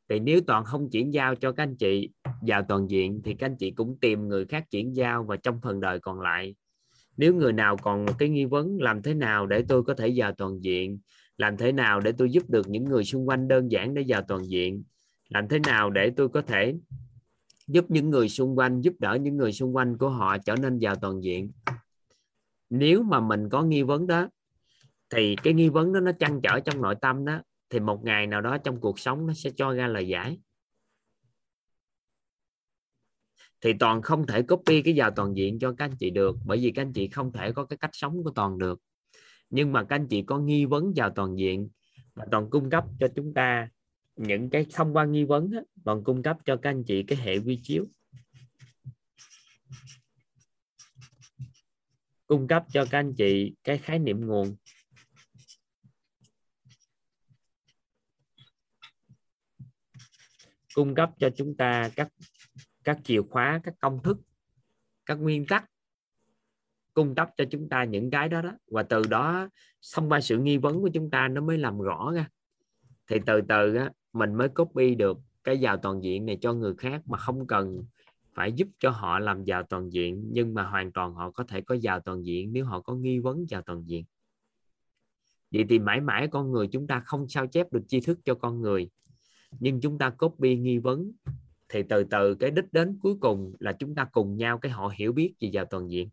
Thì 0.10 0.20
nếu 0.20 0.42
toàn 0.48 0.66
không 0.66 0.90
chuyển 0.90 1.14
giao 1.14 1.36
cho 1.36 1.52
các 1.52 1.64
anh 1.64 1.76
chị 1.76 2.10
vào 2.42 2.66
toàn 2.70 2.88
diện 2.90 3.22
thì 3.24 3.36
các 3.40 3.46
anh 3.46 3.56
chị 3.58 3.72
cũng 3.72 3.98
tìm 4.02 4.28
người 4.28 4.46
khác 4.46 4.66
chuyển 4.72 4.96
giao 4.96 5.24
và 5.24 5.38
trong 5.38 5.62
phần 5.62 5.80
đời 5.80 6.00
còn 6.00 6.22
lại 6.22 6.56
nếu 7.18 7.36
người 7.36 7.54
nào 7.54 7.78
còn 7.78 8.06
cái 8.20 8.30
nghi 8.30 8.46
vấn, 8.46 8.78
làm 8.82 9.02
thế 9.02 9.14
nào 9.14 9.46
để 9.46 9.64
tôi 9.68 9.84
có 9.84 9.94
thể 9.94 10.14
vào 10.16 10.32
toàn 10.32 10.64
diện? 10.64 11.00
Làm 11.38 11.58
thế 11.58 11.72
nào 11.72 12.00
để 12.00 12.12
tôi 12.12 12.32
giúp 12.32 12.50
được 12.50 12.70
những 12.70 12.84
người 12.84 13.04
xung 13.04 13.30
quanh 13.30 13.48
đơn 13.48 13.72
giản 13.72 13.94
để 13.94 14.04
vào 14.08 14.22
toàn 14.22 14.50
diện? 14.50 14.84
Làm 15.30 15.48
thế 15.48 15.60
nào 15.60 15.90
để 15.90 16.12
tôi 16.16 16.30
có 16.30 16.42
thể 16.42 16.76
giúp 17.68 17.86
những 17.90 18.10
người 18.10 18.30
xung 18.30 18.58
quanh, 18.58 18.82
giúp 18.82 18.94
đỡ 19.00 19.18
những 19.22 19.38
người 19.38 19.54
xung 19.54 19.76
quanh 19.76 19.98
của 19.98 20.10
họ 20.10 20.38
trở 20.38 20.56
nên 20.56 20.78
vào 20.82 20.96
toàn 20.96 21.24
diện? 21.24 21.52
Nếu 22.70 23.04
mà 23.04 23.20
mình 23.20 23.50
có 23.50 23.64
nghi 23.64 23.84
vấn 23.84 24.08
đó, 24.08 24.30
thì 25.10 25.36
cái 25.44 25.54
nghi 25.54 25.70
vấn 25.70 25.94
đó 25.94 26.00
nó 26.00 26.12
chăn 26.12 26.42
trở 26.42 26.60
trong 26.60 26.82
nội 26.82 26.96
tâm 27.02 27.26
đó, 27.26 27.42
thì 27.70 27.80
một 27.80 28.04
ngày 28.04 28.28
nào 28.28 28.42
đó 28.42 28.58
trong 28.58 28.80
cuộc 28.80 29.00
sống 29.00 29.28
nó 29.28 29.34
sẽ 29.34 29.50
cho 29.56 29.74
ra 29.74 29.88
lời 29.88 30.08
giải. 30.08 30.40
Thì 33.62 33.74
toàn 33.80 34.02
không 34.02 34.28
thể 34.28 34.42
copy 34.42 34.82
cái 34.82 34.94
vào 34.98 35.12
toàn 35.12 35.38
diện 35.38 35.60
cho 35.60 35.74
các 35.78 35.86
anh 35.86 35.96
chị 36.00 36.10
được 36.10 36.36
bởi 36.46 36.58
vì 36.58 36.72
các 36.72 36.82
anh 36.82 36.94
chị 36.94 37.08
không 37.08 37.32
thể 37.32 37.52
có 37.52 37.66
cái 37.66 37.78
cách 37.78 37.90
sống 37.94 38.24
của 38.24 38.32
toàn 38.32 38.58
được. 38.58 38.82
Nhưng 39.50 39.72
mà 39.72 39.84
các 39.84 39.96
anh 39.96 40.08
chị 40.08 40.22
có 40.22 40.40
nghi 40.40 40.66
vấn 40.66 40.94
vào 40.96 41.10
toàn 41.10 41.40
diện 41.40 41.70
và 42.16 42.26
toàn 42.32 42.50
cung 42.50 42.70
cấp 42.70 42.86
cho 43.00 43.08
chúng 43.16 43.34
ta 43.34 43.70
những 44.16 44.50
cái 44.50 44.66
thông 44.74 44.94
qua 44.94 45.06
nghi 45.06 45.24
vấn 45.24 45.52
đó, 45.52 45.60
toàn 45.84 46.04
cung 46.04 46.24
cấp 46.24 46.38
cho 46.46 46.56
các 46.56 46.70
anh 46.70 46.84
chị 46.84 47.04
cái 47.04 47.18
hệ 47.18 47.40
vi 47.40 47.60
chiếu. 47.64 47.86
Cung 52.28 52.48
cấp 52.48 52.66
cho 52.74 52.86
các 52.92 53.00
anh 53.00 53.14
chị 53.14 53.54
cái 53.64 53.78
khái 53.78 54.00
niệm 54.00 54.28
nguồn. 54.28 54.56
Cung 60.76 60.96
cấp 60.96 61.10
cho 61.20 61.30
chúng 61.38 61.56
ta 61.58 61.90
các 61.96 62.08
các 62.84 63.00
chìa 63.04 63.22
khóa 63.22 63.60
các 63.64 63.74
công 63.80 64.04
thức 64.04 64.18
các 65.06 65.16
nguyên 65.16 65.46
tắc 65.46 65.66
cung 66.94 67.16
cấp 67.16 67.30
cho 67.38 67.46
chúng 67.52 67.70
ta 67.70 67.84
những 67.84 68.12
cái 68.12 68.30
đó 68.30 68.42
đó. 68.42 68.52
Và 68.68 68.84
từ 68.84 69.04
đó 69.10 69.50
thông 69.96 70.10
qua 70.10 70.22
sự 70.22 70.38
nghi 70.38 70.58
vấn 70.58 70.82
của 70.82 70.90
chúng 70.94 71.10
ta 71.10 71.28
nó 71.28 71.42
mới 71.42 71.58
làm 71.58 71.80
rõ 71.80 72.12
ra. 72.16 72.30
Thì 73.08 73.18
từ 73.26 73.42
từ 73.42 73.76
á, 73.76 73.92
mình 74.14 74.34
mới 74.34 74.50
copy 74.50 74.96
được 74.96 75.18
cái 75.44 75.60
giàu 75.60 75.78
toàn 75.78 76.04
diện 76.04 76.26
này 76.26 76.38
cho 76.42 76.54
người 76.54 76.76
khác 76.76 77.02
mà 77.06 77.18
không 77.18 77.48
cần 77.48 77.86
phải 78.34 78.52
giúp 78.52 78.68
cho 78.80 78.90
họ 78.90 79.20
làm 79.20 79.44
giàu 79.44 79.64
toàn 79.64 79.94
diện 79.94 80.30
nhưng 80.32 80.54
mà 80.54 80.64
hoàn 80.64 80.92
toàn 80.92 81.14
họ 81.14 81.32
có 81.32 81.44
thể 81.44 81.62
có 81.62 81.76
giàu 81.76 82.00
toàn 82.00 82.26
diện 82.26 82.54
nếu 82.54 82.66
họ 82.66 82.82
có 82.82 82.96
nghi 82.96 83.20
vấn 83.20 83.50
giàu 83.50 83.62
toàn 83.62 83.84
diện. 83.90 84.06
Vậy 85.52 85.66
thì 85.70 85.80
mãi 85.80 86.02
mãi 86.02 86.28
con 86.28 86.52
người 86.52 86.68
chúng 86.68 86.88
ta 86.88 87.00
không 87.00 87.28
sao 87.28 87.48
chép 87.48 87.74
được 87.74 87.82
tri 87.88 88.02
thức 88.02 88.20
cho 88.26 88.36
con 88.36 88.62
người 88.62 88.90
nhưng 89.60 89.82
chúng 89.82 89.98
ta 89.98 90.10
copy 90.10 90.58
nghi 90.58 90.78
vấn 90.78 91.12
thì 91.72 91.84
từ 91.90 92.04
từ 92.04 92.36
cái 92.36 92.52
đích 92.52 92.66
đến 92.74 93.00
cuối 93.02 93.16
cùng 93.22 93.56
là 93.60 93.74
chúng 93.74 93.96
ta 93.96 94.06
cùng 94.12 94.38
nhau 94.38 94.58
cái 94.58 94.72
họ 94.72 94.92
hiểu 94.98 95.14
biết 95.14 95.34
về 95.40 95.50
giàu 95.54 95.66
toàn 95.66 95.92
diện. 95.92 96.10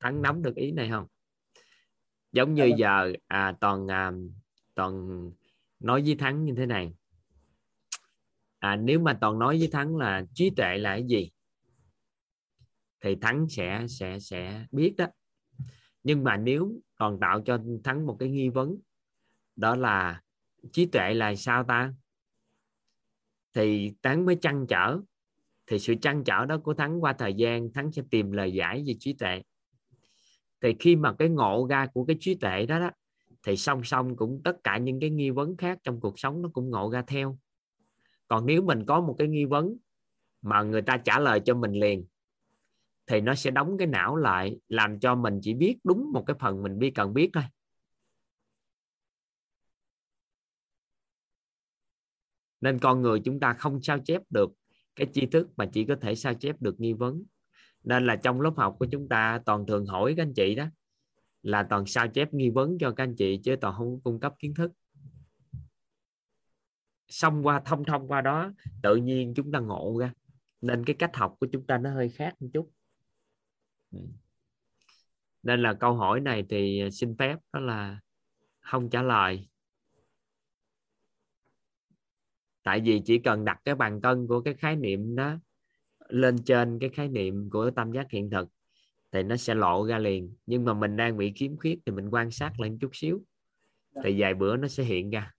Thắng 0.00 0.22
nắm 0.22 0.42
được 0.42 0.54
ý 0.56 0.72
này 0.72 0.90
không? 0.90 1.06
Giống 2.32 2.54
như 2.54 2.72
giờ 2.76 3.12
à, 3.26 3.56
toàn 3.60 3.90
à, 3.90 4.12
toàn 4.74 5.22
nói 5.80 6.02
với 6.02 6.14
thắng 6.14 6.44
như 6.44 6.54
thế 6.56 6.66
này. 6.66 6.94
À, 8.58 8.76
nếu 8.76 9.00
mà 9.00 9.18
toàn 9.20 9.38
nói 9.38 9.58
với 9.58 9.68
thắng 9.72 9.96
là 9.96 10.24
trí 10.34 10.50
tuệ 10.56 10.78
là 10.78 10.90
cái 10.90 11.06
gì? 11.06 11.30
Thì 13.00 13.16
thắng 13.20 13.46
sẽ 13.48 13.86
sẽ 13.88 14.18
sẽ 14.18 14.66
biết 14.70 14.94
đó. 14.96 15.06
Nhưng 16.02 16.24
mà 16.24 16.36
nếu 16.36 16.80
còn 16.96 17.20
tạo 17.20 17.42
cho 17.42 17.58
thắng 17.84 18.06
một 18.06 18.16
cái 18.20 18.28
nghi 18.28 18.48
vấn 18.48 18.76
đó 19.56 19.76
là 19.76 20.22
trí 20.72 20.86
tuệ 20.86 21.14
là 21.14 21.34
sao 21.34 21.64
ta? 21.64 21.92
Thì 23.54 23.92
thắng 24.02 24.26
mới 24.26 24.36
chăn 24.36 24.66
trở. 24.66 24.98
Thì 25.66 25.78
sự 25.78 25.94
chăn 26.02 26.24
trở 26.24 26.44
đó 26.44 26.58
của 26.58 26.74
thắng 26.74 27.02
qua 27.02 27.12
thời 27.12 27.34
gian, 27.34 27.72
thắng 27.72 27.92
sẽ 27.92 28.02
tìm 28.10 28.32
lời 28.32 28.52
giải 28.52 28.84
về 28.86 28.94
trí 28.98 29.12
tuệ. 29.12 29.42
Thì 30.60 30.74
khi 30.78 30.96
mà 30.96 31.14
cái 31.18 31.28
ngộ 31.28 31.66
ra 31.70 31.86
của 31.86 32.04
cái 32.04 32.16
trí 32.20 32.34
tuệ 32.34 32.66
đó 32.66 32.78
đó, 32.78 32.90
thì 33.46 33.56
song 33.56 33.84
song 33.84 34.16
cũng 34.16 34.40
tất 34.44 34.56
cả 34.64 34.78
những 34.78 35.00
cái 35.00 35.10
nghi 35.10 35.30
vấn 35.30 35.56
khác 35.56 35.78
trong 35.82 36.00
cuộc 36.00 36.18
sống 36.18 36.42
nó 36.42 36.48
cũng 36.52 36.70
ngộ 36.70 36.90
ra 36.90 37.02
theo. 37.06 37.38
Còn 38.28 38.46
nếu 38.46 38.62
mình 38.62 38.84
có 38.86 39.00
một 39.00 39.16
cái 39.18 39.28
nghi 39.28 39.44
vấn 39.44 39.76
mà 40.42 40.62
người 40.62 40.82
ta 40.82 40.96
trả 40.96 41.18
lời 41.18 41.40
cho 41.44 41.54
mình 41.54 41.72
liền, 41.72 42.06
thì 43.06 43.20
nó 43.20 43.34
sẽ 43.34 43.50
đóng 43.50 43.78
cái 43.78 43.86
não 43.86 44.16
lại, 44.16 44.58
làm 44.68 45.00
cho 45.00 45.14
mình 45.14 45.38
chỉ 45.42 45.54
biết 45.54 45.76
đúng 45.84 46.12
một 46.12 46.24
cái 46.26 46.36
phần 46.40 46.62
mình 46.62 46.78
biết 46.78 46.90
cần 46.94 47.14
biết 47.14 47.30
thôi. 47.32 47.44
Nên 52.60 52.78
con 52.78 53.02
người 53.02 53.20
chúng 53.20 53.40
ta 53.40 53.52
không 53.52 53.82
sao 53.82 53.98
chép 53.98 54.22
được 54.30 54.50
cái 54.96 55.06
tri 55.12 55.26
thức 55.26 55.48
mà 55.56 55.66
chỉ 55.72 55.84
có 55.84 55.96
thể 56.00 56.14
sao 56.14 56.34
chép 56.34 56.62
được 56.62 56.80
nghi 56.80 56.92
vấn. 56.92 57.22
Nên 57.84 58.06
là 58.06 58.16
trong 58.16 58.40
lớp 58.40 58.52
học 58.56 58.76
của 58.78 58.86
chúng 58.90 59.08
ta, 59.08 59.40
toàn 59.46 59.66
thường 59.66 59.86
hỏi 59.86 60.14
các 60.16 60.22
anh 60.22 60.34
chị 60.34 60.54
đó 60.54 60.64
là 61.42 61.62
toàn 61.62 61.86
sao 61.86 62.08
chép 62.08 62.34
nghi 62.34 62.50
vấn 62.50 62.78
cho 62.80 62.90
các 62.90 63.04
anh 63.04 63.16
chị 63.16 63.40
chứ 63.44 63.56
toàn 63.56 63.74
không 63.76 64.00
cung 64.00 64.20
cấp 64.20 64.34
kiến 64.38 64.54
thức. 64.54 64.72
Xong 67.08 67.46
qua, 67.46 67.60
thông 67.64 67.84
thông 67.84 68.08
qua 68.08 68.20
đó, 68.20 68.52
tự 68.82 68.96
nhiên 68.96 69.34
chúng 69.34 69.52
ta 69.52 69.58
ngộ 69.58 69.98
ra. 70.00 70.12
Nên 70.60 70.84
cái 70.84 70.96
cách 70.98 71.16
học 71.16 71.36
của 71.40 71.46
chúng 71.52 71.66
ta 71.66 71.78
nó 71.78 71.94
hơi 71.94 72.08
khác 72.08 72.34
một 72.42 72.48
chút. 72.52 72.70
Nên 75.42 75.62
là 75.62 75.74
câu 75.74 75.94
hỏi 75.94 76.20
này 76.20 76.44
thì 76.48 76.88
xin 76.92 77.16
phép 77.16 77.36
đó 77.52 77.60
là 77.60 78.00
không 78.60 78.90
trả 78.90 79.02
lời. 79.02 79.48
Tại 82.68 82.80
vì 82.80 83.02
chỉ 83.04 83.18
cần 83.18 83.44
đặt 83.44 83.60
cái 83.64 83.74
bàn 83.74 84.00
cân 84.00 84.26
của 84.26 84.40
cái 84.40 84.54
khái 84.54 84.76
niệm 84.76 85.16
đó 85.16 85.38
lên 86.08 86.38
trên 86.38 86.78
cái 86.78 86.90
khái 86.90 87.08
niệm 87.08 87.50
của 87.50 87.70
tam 87.70 87.92
giác 87.92 88.06
hiện 88.10 88.30
thực 88.30 88.48
thì 89.12 89.22
nó 89.22 89.36
sẽ 89.36 89.54
lộ 89.54 89.86
ra 89.86 89.98
liền. 89.98 90.34
Nhưng 90.46 90.64
mà 90.64 90.74
mình 90.74 90.96
đang 90.96 91.16
bị 91.16 91.32
khiếm 91.32 91.56
khuyết 91.56 91.78
thì 91.86 91.92
mình 91.92 92.08
quan 92.10 92.30
sát 92.30 92.60
lên 92.60 92.78
chút 92.78 92.90
xíu 92.92 93.20
thì 94.04 94.20
vài 94.20 94.34
bữa 94.34 94.56
nó 94.56 94.68
sẽ 94.68 94.84
hiện 94.84 95.10
ra. 95.10 95.34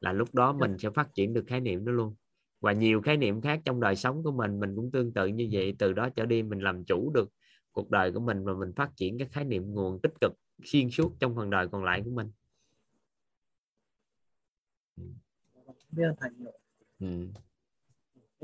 Là 0.00 0.12
lúc 0.12 0.34
đó 0.34 0.52
mình 0.52 0.78
sẽ 0.78 0.90
phát 0.90 1.08
triển 1.14 1.34
được 1.34 1.44
khái 1.46 1.60
niệm 1.60 1.84
đó 1.84 1.92
luôn. 1.92 2.14
Và 2.60 2.72
nhiều 2.72 3.00
khái 3.00 3.16
niệm 3.16 3.40
khác 3.40 3.60
trong 3.64 3.80
đời 3.80 3.96
sống 3.96 4.22
của 4.22 4.32
mình 4.32 4.60
mình 4.60 4.76
cũng 4.76 4.90
tương 4.90 5.12
tự 5.12 5.26
như 5.26 5.48
vậy. 5.52 5.74
Từ 5.78 5.92
đó 5.92 6.08
trở 6.08 6.26
đi 6.26 6.42
mình 6.42 6.60
làm 6.60 6.84
chủ 6.84 7.10
được 7.14 7.32
cuộc 7.72 7.90
đời 7.90 8.12
của 8.12 8.20
mình 8.20 8.44
và 8.44 8.52
mình 8.54 8.72
phát 8.76 8.90
triển 8.96 9.18
các 9.18 9.28
khái 9.32 9.44
niệm 9.44 9.62
nguồn 9.70 10.00
tích 10.02 10.12
cực 10.20 10.32
xuyên 10.64 10.90
suốt 10.90 11.16
trong 11.20 11.36
phần 11.36 11.50
đời 11.50 11.68
còn 11.68 11.84
lại 11.84 12.02
của 12.04 12.10
mình 12.10 12.30
ơn 15.96 16.14
thầy 16.20 16.30
nhiều 16.38 16.52
ừ. 17.00 17.26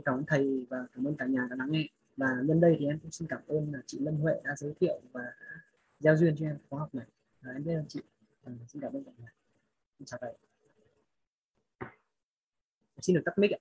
cảm 0.04 0.14
ơn 0.14 0.24
thầy 0.26 0.66
và 0.70 0.86
cảm 0.94 1.04
ơn 1.04 1.16
cả 1.16 1.26
nhà 1.26 1.46
đã 1.50 1.56
lắng 1.56 1.72
nghe. 1.72 1.88
Và 2.16 2.26
nhân 2.44 2.60
đây 2.60 2.76
thì 2.78 2.86
em 2.86 2.98
cũng 2.98 3.10
xin 3.10 3.28
cảm 3.28 3.42
ơn 3.46 3.72
là 3.72 3.78
chị 3.86 3.98
Lâm 4.00 4.16
Huệ 4.16 4.40
đã 4.44 4.56
giới 4.56 4.74
thiệu 4.80 5.00
và 5.12 5.22
giao 5.98 6.16
duyên 6.16 6.36
cho 6.38 6.46
em 6.46 6.58
khóa 6.68 6.80
học 6.80 6.94
này. 6.94 7.06
Và 7.40 7.52
em 7.52 7.64
biết 7.64 7.74
ơn 7.74 7.88
chị. 7.88 8.00
Và 8.42 8.52
xin 8.68 8.82
cảm 8.82 8.92
ơn 8.92 9.04
cả 9.04 9.10
nhà. 9.18 9.32
Xin 9.98 10.06
chào 10.06 10.18
thầy. 10.20 10.34
Xin 13.00 13.16
được 13.16 13.22
tắt 13.24 13.38
mic 13.38 13.50
ạ. 13.50 13.58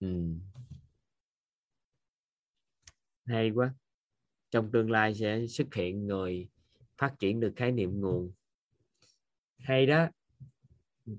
Ừ. 0.00 0.34
hay 3.26 3.50
quá. 3.50 3.74
Trong 4.50 4.70
tương 4.70 4.90
lai 4.90 5.14
sẽ 5.14 5.46
xuất 5.46 5.74
hiện 5.74 6.06
người 6.06 6.48
phát 6.96 7.14
triển 7.18 7.40
được 7.40 7.52
khái 7.56 7.72
niệm 7.72 8.00
nguồn. 8.00 8.32
Hay 9.58 9.86
đó 9.86 10.08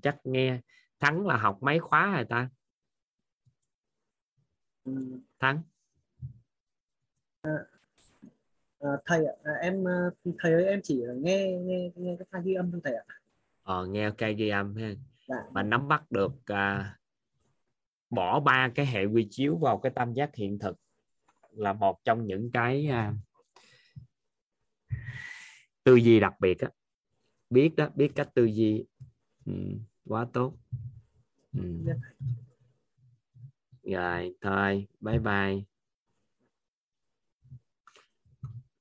chắc 0.02 0.16
nghe 0.24 0.60
thắng 1.00 1.26
là 1.26 1.36
học 1.36 1.58
mấy 1.60 1.78
khóa 1.78 2.12
rồi 2.14 2.24
ta? 2.24 2.48
Thắng. 5.38 5.62
À, 7.42 7.50
à, 8.80 8.90
thầy 9.04 9.26
ạ. 9.26 9.32
À, 9.44 9.52
em 9.62 9.84
thầy 10.38 10.52
ơi 10.52 10.64
em 10.64 10.80
chỉ 10.82 11.02
nghe 11.16 11.58
nghe 11.58 11.90
nghe 11.94 12.16
cái 12.18 12.26
file 12.30 12.44
ghi 12.44 12.54
âm 12.54 12.70
thôi 12.70 12.80
thầy 12.84 12.94
ạ. 12.94 13.04
Ờ 13.62 13.86
nghe 13.86 14.10
cái 14.18 14.34
ghi 14.34 14.48
âm 14.48 14.76
ha. 14.76 14.94
Dạ. 15.28 15.36
và 15.50 15.62
nắm 15.62 15.88
bắt 15.88 16.10
được 16.10 16.32
à, 16.46 16.96
bỏ 18.10 18.40
ba 18.40 18.70
cái 18.74 18.86
hệ 18.86 19.04
quy 19.04 19.28
chiếu 19.30 19.56
vào 19.56 19.78
cái 19.78 19.92
tam 19.94 20.12
giác 20.12 20.34
hiện 20.34 20.58
thực 20.58 20.76
là 21.50 21.72
một 21.72 22.04
trong 22.04 22.26
những 22.26 22.50
cái 22.50 22.86
à, 22.86 23.14
tư 25.84 25.94
duy 25.94 26.20
đặc 26.20 26.34
biệt 26.40 26.58
á. 26.60 26.68
Biết 27.50 27.76
đó 27.76 27.88
biết 27.94 28.12
cách 28.14 28.28
tư 28.34 28.44
duy 28.44 28.84
ừ, 29.46 29.52
quá 30.04 30.26
tốt. 30.32 30.54
Ừ. 31.52 31.60
rồi 33.82 34.34
thôi 34.40 34.86
bye 35.00 35.18
bye. 35.18 35.62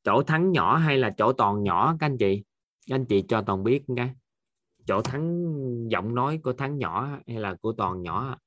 Chỗ 0.03 0.23
thắng 0.23 0.51
nhỏ 0.51 0.77
hay 0.77 0.97
là 0.97 1.13
chỗ 1.17 1.33
toàn 1.33 1.63
nhỏ 1.63 1.95
các 1.99 2.05
anh 2.05 2.17
chị? 2.17 2.43
Các 2.87 2.95
anh 2.95 3.05
chị 3.05 3.23
cho 3.27 3.41
toàn 3.41 3.63
biết 3.63 3.83
cái 3.97 4.15
chỗ 4.85 5.01
thắng 5.01 5.45
giọng 5.89 6.15
nói 6.15 6.39
của 6.43 6.53
thắng 6.53 6.77
nhỏ 6.77 7.09
hay 7.27 7.39
là 7.39 7.55
của 7.61 7.73
toàn 7.77 8.01
nhỏ 8.01 8.37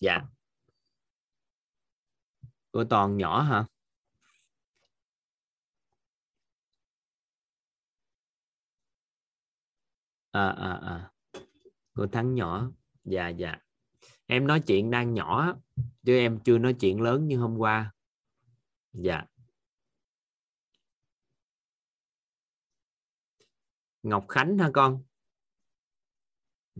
dạ 0.00 0.20
của 2.72 2.84
toàn 2.90 3.16
nhỏ 3.16 3.42
hả? 3.42 3.64
À 10.30 10.48
à 10.48 10.72
à. 10.72 11.10
Của 11.94 12.06
thắng 12.06 12.34
nhỏ. 12.34 12.70
Dạ 13.04 13.28
dạ. 13.28 13.58
Em 14.26 14.46
nói 14.46 14.60
chuyện 14.66 14.90
đang 14.90 15.14
nhỏ 15.14 15.56
chứ 16.04 16.16
em 16.18 16.40
chưa 16.44 16.58
nói 16.58 16.74
chuyện 16.80 17.00
lớn 17.00 17.28
như 17.28 17.38
hôm 17.38 17.56
qua. 17.58 17.92
Dạ. 18.92 19.24
Ngọc 24.02 24.24
Khánh 24.28 24.58
hả 24.58 24.70
con? 24.74 25.02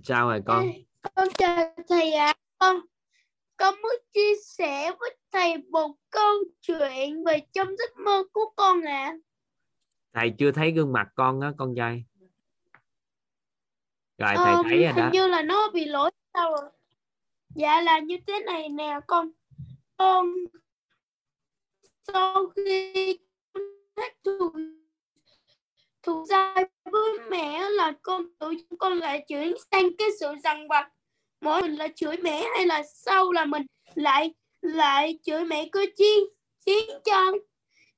Sao 0.03 0.28
rồi 0.28 0.43
con? 0.47 0.66
Con 1.14 1.28
chào 1.38 1.74
thầy 1.88 2.12
ạ. 2.12 2.26
À. 2.26 2.34
con 2.59 2.76
con 3.61 3.75
muốn 3.83 3.93
chia 4.13 4.35
sẻ 4.45 4.93
với 5.01 5.17
thầy 5.33 5.57
một 5.71 5.95
câu 6.11 6.45
chuyện 6.61 7.25
về 7.25 7.43
trong 7.53 7.69
giấc 7.77 7.99
mơ 8.05 8.25
của 8.33 8.53
con 8.57 8.83
ạ? 8.83 9.05
À. 9.05 9.19
thầy 10.13 10.33
chưa 10.39 10.53
thấy 10.53 10.71
gương 10.71 10.93
mặt 10.93 11.09
con 11.15 11.41
á 11.41 11.53
con 11.59 11.75
trai. 11.77 12.05
Rồi 14.19 14.33
thầy 14.37 14.55
ờ, 14.55 14.63
thấy 14.63 14.83
rồi 14.85 14.93
đó. 14.97 15.11
như 15.13 15.27
là 15.27 15.43
nó 15.43 15.71
bị 15.71 15.85
lỗi 15.85 16.11
sao 16.35 16.51
rồi 16.51 16.71
dạ 17.55 17.81
là 17.81 17.99
như 17.99 18.17
thế 18.27 18.41
này 18.47 18.69
nè 18.69 19.01
con 19.07 19.31
con 19.97 20.35
sau 22.07 22.47
khi 22.57 23.19
hết 23.97 24.13
thù 24.25 24.53
thù 26.03 26.25
dai 26.25 26.65
với 26.85 27.19
mẹ 27.31 27.69
là 27.71 27.93
con 28.03 28.27
tự 28.39 28.53
con 28.79 28.99
lại 28.99 29.25
chuyển 29.29 29.55
sang 29.73 29.97
cái 29.99 30.09
sự 30.21 30.35
rằng 30.45 30.69
vặt 30.69 30.91
mỗi 31.41 31.62
mình 31.62 31.76
là 31.76 31.88
chửi 31.88 32.16
mẹ 32.16 32.45
hay 32.55 32.66
là 32.66 32.82
sau 32.95 33.32
là 33.32 33.45
mình 33.45 33.66
lại 33.95 34.34
lại 34.62 35.18
chửi 35.22 35.45
mẹ 35.45 35.68
cơ 35.72 35.80
chi? 35.97 36.26
Khiến 36.66 36.91
cho 37.05 37.32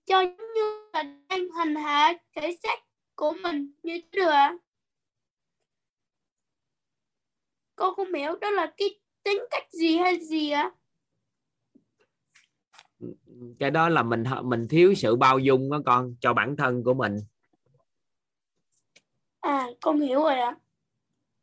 cho 0.05 0.21
như 0.55 0.89
là 0.93 1.03
đang 1.03 1.49
hành 1.51 1.75
hạ 1.75 2.13
thể 2.37 2.57
xác 2.63 2.79
của 3.15 3.33
mình 3.43 3.73
như 3.83 4.01
thế 4.01 4.09
được 4.13 4.31
ạ? 4.31 4.57
Con 7.77 7.95
không 7.95 8.15
hiểu 8.15 8.37
đó 8.41 8.51
là 8.51 8.73
cái 8.77 9.01
tính 9.23 9.43
cách 9.51 9.73
gì 9.73 9.97
hay 9.97 10.21
gì 10.21 10.51
ạ? 10.51 10.71
Cái 13.59 13.71
đó 13.71 13.89
là 13.89 14.03
mình 14.03 14.25
mình 14.43 14.69
thiếu 14.69 14.95
sự 14.95 15.17
bao 15.17 15.39
dung 15.39 15.71
đó 15.71 15.81
con 15.87 16.15
cho 16.21 16.35
bản 16.35 16.57
thân 16.57 16.85
của 16.85 16.95
mình. 16.95 17.17
À 19.41 19.67
con 19.81 20.01
hiểu 20.01 20.23
rồi 20.23 20.39
ạ. 20.39 20.57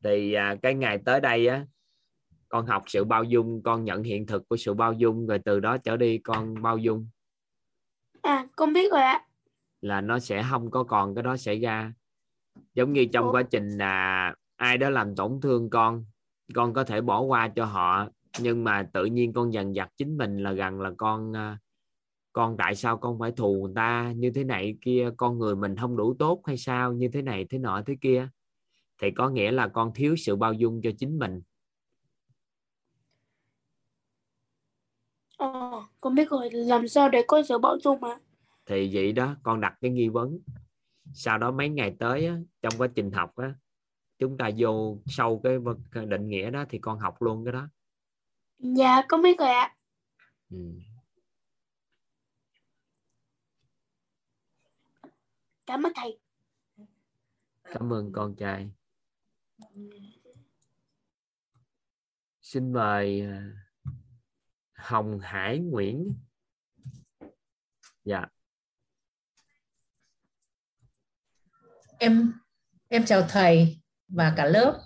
Thì 0.04 0.34
à, 0.34 0.56
cái 0.62 0.74
ngày 0.74 1.00
tới 1.06 1.22
đây 1.22 1.48
á 1.48 1.66
con 2.50 2.66
học 2.66 2.84
sự 2.88 3.04
bao 3.04 3.24
dung 3.24 3.64
con 3.64 3.84
nhận 3.84 4.04
hiện 4.04 4.26
thực 4.26 4.50
của 4.50 4.58
sự 4.58 4.74
bao 4.74 4.94
dung 4.94 5.28
rồi 5.28 5.40
từ 5.40 5.60
đó 5.60 5.78
trở 5.78 5.98
đi 5.98 6.18
con 6.18 6.62
bao 6.62 6.78
dung. 6.78 7.08
À 8.22 8.48
con 8.56 8.74
biết 8.74 8.92
rồi 8.92 9.02
ạ. 9.02 9.26
Là 9.82 10.02
nó 10.02 10.20
sẽ 10.20 10.44
không 10.50 10.72
có 10.72 10.84
còn 10.84 11.16
cái 11.16 11.24
đó 11.24 11.38
xảy 11.38 11.60
ra. 11.60 11.94
Giống 12.74 12.94
như 12.94 13.06
trong 13.06 13.32
quá 13.32 13.44
trình 13.44 13.78
là 13.78 14.36
ai 14.56 14.78
đó 14.78 14.90
làm 14.90 15.16
tổn 15.16 15.42
thương 15.42 15.70
con 15.70 16.06
con 16.54 16.74
có 16.74 16.84
thể 16.84 17.02
bỏ 17.02 17.22
qua 17.22 17.48
cho 17.48 17.66
họ 17.66 18.08
nhưng 18.40 18.64
mà 18.64 18.90
tự 18.94 19.06
nhiên 19.06 19.34
con 19.34 19.54
dần 19.54 19.76
dặt 19.76 19.90
chính 19.98 20.18
mình 20.18 20.38
là 20.38 20.52
gần 20.52 20.82
là 20.82 20.92
con 20.98 21.36
à, 21.36 21.58
con 22.34 22.58
tại 22.58 22.76
sao 22.76 22.98
con 22.98 23.20
phải 23.20 23.32
thù 23.32 23.62
người 23.64 23.74
ta 23.76 24.14
như 24.16 24.32
thế 24.32 24.44
này 24.44 24.78
kia 24.82 25.10
con 25.18 25.40
người 25.40 25.56
mình 25.56 25.76
không 25.76 25.98
đủ 25.98 26.14
tốt 26.20 26.42
hay 26.46 26.58
sao 26.58 26.94
như 26.94 27.10
thế 27.14 27.22
này 27.22 27.46
thế 27.50 27.58
nọ 27.58 27.82
thế 27.86 27.96
kia. 28.02 28.30
Thì 29.02 29.12
có 29.12 29.30
nghĩa 29.30 29.52
là 29.52 29.68
con 29.68 29.94
thiếu 29.94 30.16
sự 30.16 30.36
bao 30.36 30.54
dung 30.54 30.82
cho 30.82 30.92
chính 30.98 31.20
mình 31.20 31.42
Ờ, 35.40 35.72
con 36.02 36.16
biết 36.16 36.30
rồi, 36.30 36.50
làm 36.52 36.88
sao 36.88 37.10
để 37.10 37.24
có 37.28 37.44
sự 37.44 37.58
bao 37.58 37.78
dung 37.84 38.00
mà? 38.02 38.18
Thì 38.66 38.90
vậy 38.94 39.12
đó, 39.12 39.36
con 39.44 39.62
đặt 39.62 39.78
cái 39.82 39.92
nghi 39.92 40.10
vấn. 40.10 40.40
Sau 41.14 41.38
đó 41.38 41.52
mấy 41.52 41.70
ngày 41.70 41.96
tới 42.00 42.26
á, 42.26 42.38
trong 42.62 42.74
quá 42.78 42.88
trình 42.96 43.12
học 43.12 43.36
á, 43.36 43.54
chúng 44.20 44.38
ta 44.38 44.50
vô 44.58 44.98
sâu 45.06 45.42
cái 45.44 45.58
định 46.06 46.28
nghĩa 46.28 46.50
đó 46.50 46.66
thì 46.70 46.80
con 46.80 47.00
học 47.00 47.22
luôn 47.22 47.46
cái 47.46 47.52
đó. 47.52 47.68
Dạ, 48.60 49.02
con 49.10 49.22
biết 49.22 49.40
rồi 49.40 49.50
ạ. 49.50 49.76
Ừ. 50.52 50.58
Cảm 55.66 55.84
ơn 55.84 55.94
thầy. 55.96 56.20
Cảm 57.64 57.94
ơn 57.94 58.12
con 58.12 58.36
trai. 58.36 58.72
Xin 62.42 62.74
mời 62.74 63.22
à, 63.22 63.52
Hồng 64.80 65.20
Hải 65.20 65.60
Nguyễn. 65.60 66.14
Dạ. 68.06 68.26
Em 72.00 72.34
em 72.88 73.06
chào 73.06 73.22
thầy 73.30 73.82
và 74.08 74.34
cả 74.38 74.46
lớp. 74.46 74.80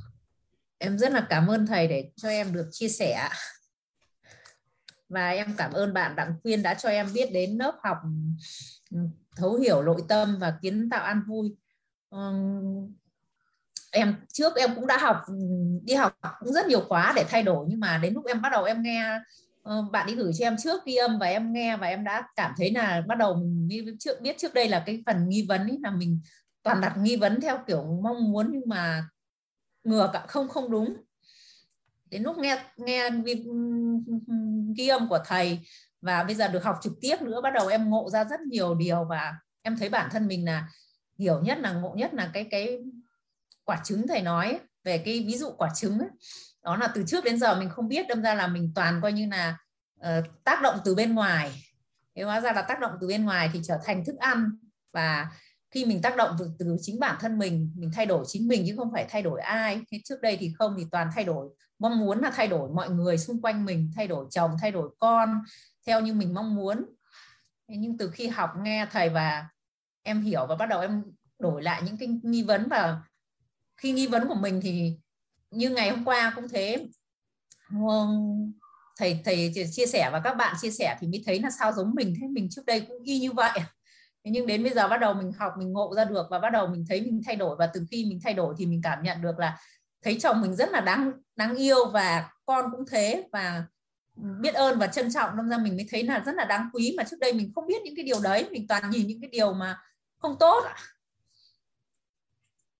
Em 0.77 0.97
rất 0.97 1.11
là 1.11 1.27
cảm 1.29 1.47
ơn 1.47 1.67
thầy 1.67 1.87
để 1.87 2.11
cho 2.15 2.29
em 2.29 2.53
được 2.53 2.69
chia 2.71 2.89
sẻ 2.89 3.29
và 5.09 5.29
em 5.29 5.55
cảm 5.57 5.73
ơn 5.73 5.93
bạn 5.93 6.15
Đặng 6.15 6.33
Quyên 6.43 6.63
đã 6.63 6.73
cho 6.73 6.89
em 6.89 7.07
biết 7.13 7.29
đến 7.33 7.57
lớp 7.57 7.75
học 7.83 7.97
ừ, 8.91 8.97
thấu 9.35 9.55
hiểu 9.55 9.81
nội 9.81 10.01
tâm 10.07 10.37
và 10.39 10.57
kiến 10.61 10.89
tạo 10.89 11.03
an 11.03 11.21
vui. 11.27 11.55
Em, 13.91 14.15
trước 14.33 14.55
em 14.55 14.75
cũng 14.75 14.87
đã 14.87 14.97
học 14.97 15.17
ừ, 15.27 15.33
đi 15.83 15.93
học 15.93 16.19
cũng 16.39 16.53
rất 16.53 16.67
nhiều 16.67 16.81
khóa 16.81 17.13
để 17.15 17.25
thay 17.29 17.43
đổi 17.43 17.65
nhưng 17.69 17.79
mà 17.79 17.97
đến 17.97 18.13
lúc 18.13 18.25
em 18.25 18.41
bắt 18.41 18.49
đầu 18.51 18.63
em 18.63 18.81
nghe 18.81 19.19
Ờ, 19.63 19.81
bạn 19.91 20.07
đi 20.07 20.15
gửi 20.15 20.31
cho 20.39 20.45
em 20.45 20.55
trước 20.57 20.85
ghi 20.85 20.95
âm 20.95 21.19
và 21.19 21.27
em 21.27 21.53
nghe 21.53 21.77
và 21.77 21.87
em 21.87 22.03
đã 22.03 22.27
cảm 22.35 22.53
thấy 22.57 22.71
là 22.71 23.01
bắt 23.07 23.17
đầu 23.17 23.35
mình 23.35 23.97
trước, 23.99 24.21
biết 24.21 24.37
trước 24.37 24.53
đây 24.53 24.69
là 24.69 24.83
cái 24.85 25.03
phần 25.05 25.29
nghi 25.29 25.45
vấn 25.49 25.61
ấy, 25.61 25.79
là 25.83 25.91
mình 25.91 26.21
toàn 26.63 26.81
đặt 26.81 26.97
nghi 26.97 27.15
vấn 27.15 27.41
theo 27.41 27.59
kiểu 27.67 27.99
mong 28.03 28.31
muốn 28.31 28.49
nhưng 28.51 28.63
mà 28.69 29.07
ngừa 29.83 30.09
cả 30.13 30.25
không 30.27 30.49
không 30.49 30.71
đúng. 30.71 30.95
Đến 32.09 32.23
lúc 32.23 32.37
nghe 32.37 32.63
nghe 32.77 33.09
ghi 34.77 34.87
âm 34.87 35.09
của 35.09 35.19
thầy 35.25 35.59
và 36.01 36.23
bây 36.23 36.35
giờ 36.35 36.47
được 36.47 36.63
học 36.63 36.75
trực 36.81 36.93
tiếp 37.01 37.21
nữa, 37.21 37.41
bắt 37.41 37.53
đầu 37.53 37.67
em 37.67 37.89
ngộ 37.89 38.09
ra 38.09 38.23
rất 38.23 38.39
nhiều 38.41 38.75
điều 38.75 39.05
và 39.09 39.33
em 39.61 39.77
thấy 39.77 39.89
bản 39.89 40.09
thân 40.11 40.27
mình 40.27 40.45
là 40.45 40.67
hiểu 41.19 41.41
nhất 41.41 41.57
là 41.59 41.73
ngộ 41.73 41.93
nhất 41.97 42.13
là 42.13 42.29
cái 42.33 42.47
cái 42.51 42.79
quả 43.63 43.81
trứng 43.83 44.07
thầy 44.07 44.21
nói 44.21 44.59
về 44.83 44.97
cái 44.97 45.23
ví 45.27 45.37
dụ 45.37 45.51
quả 45.57 45.69
trứng 45.75 45.99
ấy 45.99 46.09
đó 46.63 46.77
là 46.77 46.87
từ 46.95 47.03
trước 47.07 47.23
đến 47.23 47.39
giờ 47.39 47.59
mình 47.59 47.69
không 47.69 47.87
biết 47.87 48.07
đâm 48.07 48.21
ra 48.21 48.33
là 48.33 48.47
mình 48.47 48.71
toàn 48.75 48.99
coi 49.01 49.13
như 49.13 49.27
là 49.31 49.57
uh, 49.99 50.43
tác 50.43 50.61
động 50.61 50.79
từ 50.85 50.95
bên 50.95 51.15
ngoài. 51.15 51.63
Thế 52.15 52.23
hóa 52.23 52.41
ra 52.41 52.51
là 52.53 52.61
tác 52.61 52.79
động 52.79 52.91
từ 53.01 53.07
bên 53.07 53.25
ngoài 53.25 53.49
thì 53.53 53.59
trở 53.63 53.79
thành 53.85 54.05
thức 54.05 54.15
ăn. 54.19 54.49
Và 54.93 55.27
khi 55.71 55.85
mình 55.85 56.01
tác 56.01 56.15
động 56.15 56.35
từ, 56.39 56.49
từ 56.59 56.77
chính 56.81 56.99
bản 56.99 57.15
thân 57.19 57.39
mình 57.39 57.71
mình 57.75 57.91
thay 57.93 58.05
đổi 58.05 58.25
chính 58.27 58.47
mình 58.47 58.63
chứ 58.67 58.75
không 58.77 58.91
phải 58.93 59.05
thay 59.09 59.21
đổi 59.21 59.41
ai. 59.41 59.81
Thế 59.91 59.99
trước 60.03 60.21
đây 60.21 60.37
thì 60.39 60.53
không 60.57 60.75
thì 60.77 60.85
toàn 60.91 61.09
thay 61.15 61.23
đổi. 61.23 61.49
Mong 61.79 61.99
muốn 61.99 62.19
là 62.19 62.31
thay 62.35 62.47
đổi 62.47 62.69
mọi 62.69 62.89
người 62.89 63.17
xung 63.17 63.41
quanh 63.41 63.65
mình 63.65 63.91
thay 63.95 64.07
đổi 64.07 64.25
chồng 64.31 64.57
thay 64.61 64.71
đổi 64.71 64.89
con 64.99 65.41
theo 65.87 66.01
như 66.01 66.13
mình 66.13 66.33
mong 66.33 66.55
muốn. 66.55 66.85
Thế 67.69 67.75
nhưng 67.77 67.97
từ 67.97 68.09
khi 68.09 68.27
học 68.27 68.49
nghe 68.61 68.87
thầy 68.91 69.09
và 69.09 69.47
em 70.03 70.21
hiểu 70.21 70.45
và 70.45 70.55
bắt 70.55 70.65
đầu 70.65 70.81
em 70.81 71.03
đổi 71.39 71.63
lại 71.63 71.81
những 71.85 71.97
cái 71.97 72.09
nghi 72.23 72.43
vấn 72.43 72.69
và 72.69 73.01
khi 73.77 73.91
nghi 73.91 74.07
vấn 74.07 74.27
của 74.27 74.35
mình 74.35 74.59
thì 74.63 74.97
như 75.53 75.69
ngày 75.69 75.89
hôm 75.89 76.05
qua 76.05 76.33
cũng 76.35 76.47
thế. 76.49 76.87
Thầy 78.97 79.19
thầy 79.25 79.53
chia 79.71 79.85
sẻ 79.85 80.09
và 80.11 80.21
các 80.23 80.33
bạn 80.33 80.55
chia 80.61 80.71
sẻ 80.71 80.97
thì 80.99 81.07
mới 81.07 81.23
thấy 81.25 81.39
là 81.39 81.49
sao 81.49 81.73
giống 81.73 81.95
mình. 81.95 82.15
Thế 82.21 82.27
mình 82.27 82.47
trước 82.51 82.65
đây 82.65 82.81
cũng 82.81 83.03
y 83.03 83.19
như 83.19 83.31
vậy. 83.31 83.59
Nhưng 84.23 84.47
đến 84.47 84.63
bây 84.63 84.73
giờ 84.73 84.87
bắt 84.87 84.97
đầu 84.97 85.13
mình 85.13 85.31
học, 85.31 85.53
mình 85.57 85.71
ngộ 85.71 85.93
ra 85.95 86.05
được 86.05 86.27
và 86.29 86.39
bắt 86.39 86.49
đầu 86.49 86.67
mình 86.67 86.85
thấy 86.89 87.01
mình 87.01 87.21
thay 87.25 87.35
đổi. 87.35 87.55
Và 87.59 87.67
từ 87.73 87.85
khi 87.91 88.05
mình 88.05 88.19
thay 88.23 88.33
đổi 88.33 88.55
thì 88.57 88.65
mình 88.65 88.81
cảm 88.83 89.03
nhận 89.03 89.21
được 89.21 89.39
là 89.39 89.59
thấy 90.01 90.19
chồng 90.19 90.41
mình 90.41 90.55
rất 90.55 90.71
là 90.71 90.81
đáng 90.81 91.11
đáng 91.35 91.55
yêu 91.55 91.85
và 91.85 92.29
con 92.45 92.65
cũng 92.71 92.85
thế. 92.91 93.23
Và 93.31 93.65
biết 94.15 94.53
ơn 94.53 94.79
và 94.79 94.87
trân 94.87 95.13
trọng. 95.13 95.37
Nên 95.37 95.49
ra 95.49 95.57
mình 95.57 95.75
mới 95.75 95.87
thấy 95.91 96.03
là 96.03 96.23
rất 96.25 96.35
là 96.35 96.45
đáng 96.45 96.69
quý. 96.73 96.93
Mà 96.97 97.03
trước 97.03 97.17
đây 97.19 97.33
mình 97.33 97.51
không 97.55 97.67
biết 97.67 97.81
những 97.83 97.95
cái 97.95 98.05
điều 98.05 98.19
đấy. 98.19 98.47
Mình 98.51 98.67
toàn 98.67 98.89
nhìn 98.89 99.07
những 99.07 99.21
cái 99.21 99.29
điều 99.29 99.53
mà 99.53 99.81
không 100.17 100.35
tốt 100.39 100.63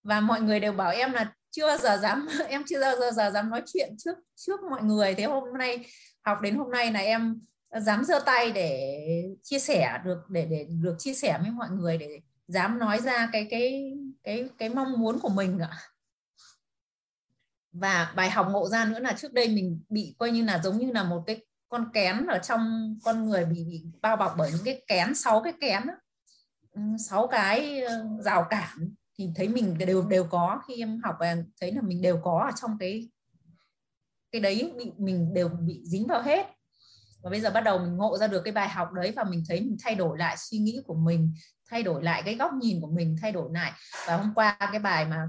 và 0.03 0.19
mọi 0.19 0.41
người 0.41 0.59
đều 0.59 0.71
bảo 0.71 0.91
em 0.91 1.13
là 1.13 1.34
chưa 1.54 1.68
bao 1.68 1.78
giờ 1.78 1.97
dám 1.97 2.28
em 2.47 2.64
chưa 2.68 2.82
bao 2.82 2.95
giờ, 2.99 3.12
giờ 3.12 3.32
dám 3.32 3.49
nói 3.49 3.62
chuyện 3.74 3.95
trước 3.97 4.18
trước 4.36 4.60
mọi 4.70 4.84
người. 4.84 5.16
Thế 5.16 5.24
hôm 5.24 5.43
nay 5.58 5.86
học 6.22 6.38
đến 6.41 6.56
hôm 6.56 6.72
nay 6.72 6.91
là 6.91 6.99
em 6.99 7.39
dám 7.82 8.04
giơ 8.06 8.20
tay 8.20 8.51
để 8.51 9.04
chia 9.43 9.60
sẻ 9.60 9.99
được 10.06 10.18
để 10.30 10.45
để 10.45 10.68
được 10.70 10.95
chia 10.99 11.14
sẻ 11.14 11.38
với 11.41 11.51
mọi 11.51 11.70
người 11.70 11.97
để 11.97 12.22
dám 12.47 12.80
nói 12.80 12.99
ra 12.99 13.30
cái 13.32 13.47
cái 13.49 13.93
cái 14.24 14.49
cái 14.58 14.70
mong 14.70 14.99
muốn 14.99 15.20
của 15.20 15.30
mình 15.30 15.60
ạ. 15.60 15.70
Và 17.72 18.14
bài 18.16 18.30
học 18.30 18.47
ngộ 18.51 18.68
ra 18.68 18.86
nữa 18.86 18.99
là 18.99 19.14
trước 19.14 19.34
đây 19.34 19.47
mình 19.47 19.82
bị 19.89 20.16
coi 20.20 20.32
như 20.32 20.43
là 20.43 20.62
giống 20.64 20.78
như 20.78 20.91
là 20.91 21.04
một 21.04 21.24
cái 21.26 21.45
con 21.70 21.89
kén 21.93 22.26
ở 22.26 22.38
trong 22.38 22.95
con 23.04 23.26
người 23.26 23.45
bị, 23.45 23.66
bị 23.66 23.84
bao 24.01 24.16
bọc 24.16 24.34
bởi 24.38 24.51
những 24.51 24.62
cái 24.66 24.84
kén 24.88 25.16
sáu 25.16 25.41
cái 25.41 25.54
kén 25.62 25.84
ừ, 26.72 26.82
sáu 27.10 27.28
cái 27.28 27.82
ờ, 27.82 28.06
rào 28.20 28.47
cản 28.49 28.93
thì 29.18 29.30
thấy 29.36 29.47
mình 29.47 29.78
đều 29.78 30.07
đều 30.07 30.24
có 30.24 30.61
khi 30.68 30.80
em 30.80 31.01
học 31.03 31.16
và 31.20 31.36
thấy 31.61 31.72
là 31.72 31.82
mình 31.82 32.01
đều 32.01 32.20
có 32.24 32.43
ở 32.45 32.51
trong 32.61 32.78
cái 32.80 33.09
cái 34.32 34.41
đấy 34.41 34.74
bị 34.78 34.91
mình 34.97 35.34
đều 35.34 35.49
bị 35.49 35.82
dính 35.86 36.07
vào 36.07 36.22
hết. 36.22 36.47
Và 37.24 37.30
bây 37.30 37.41
giờ 37.41 37.51
bắt 37.51 37.61
đầu 37.61 37.80
mình 37.80 37.97
ngộ 37.97 38.18
ra 38.18 38.28
được 38.28 38.41
cái 38.45 38.53
bài 38.53 38.70
học 38.70 38.91
đấy 38.93 39.14
và 39.16 39.24
mình 39.24 39.43
thấy 39.49 39.61
mình 39.61 39.78
thay 39.84 39.95
đổi 39.95 40.18
lại 40.18 40.36
suy 40.38 40.57
nghĩ 40.57 40.82
của 40.86 40.95
mình 40.95 41.34
thay 41.70 41.84
đổi 41.84 42.03
lại 42.03 42.22
cái 42.26 42.36
góc 42.36 42.53
nhìn 42.53 42.82
của 42.82 42.91
mình 42.91 43.16
thay 43.22 43.32
đổi 43.32 43.49
lại. 43.53 43.72
Và 44.07 44.18
hôm 44.18 44.34
qua 44.36 44.57
cái 44.59 44.80
bài 44.80 45.05
mà 45.05 45.28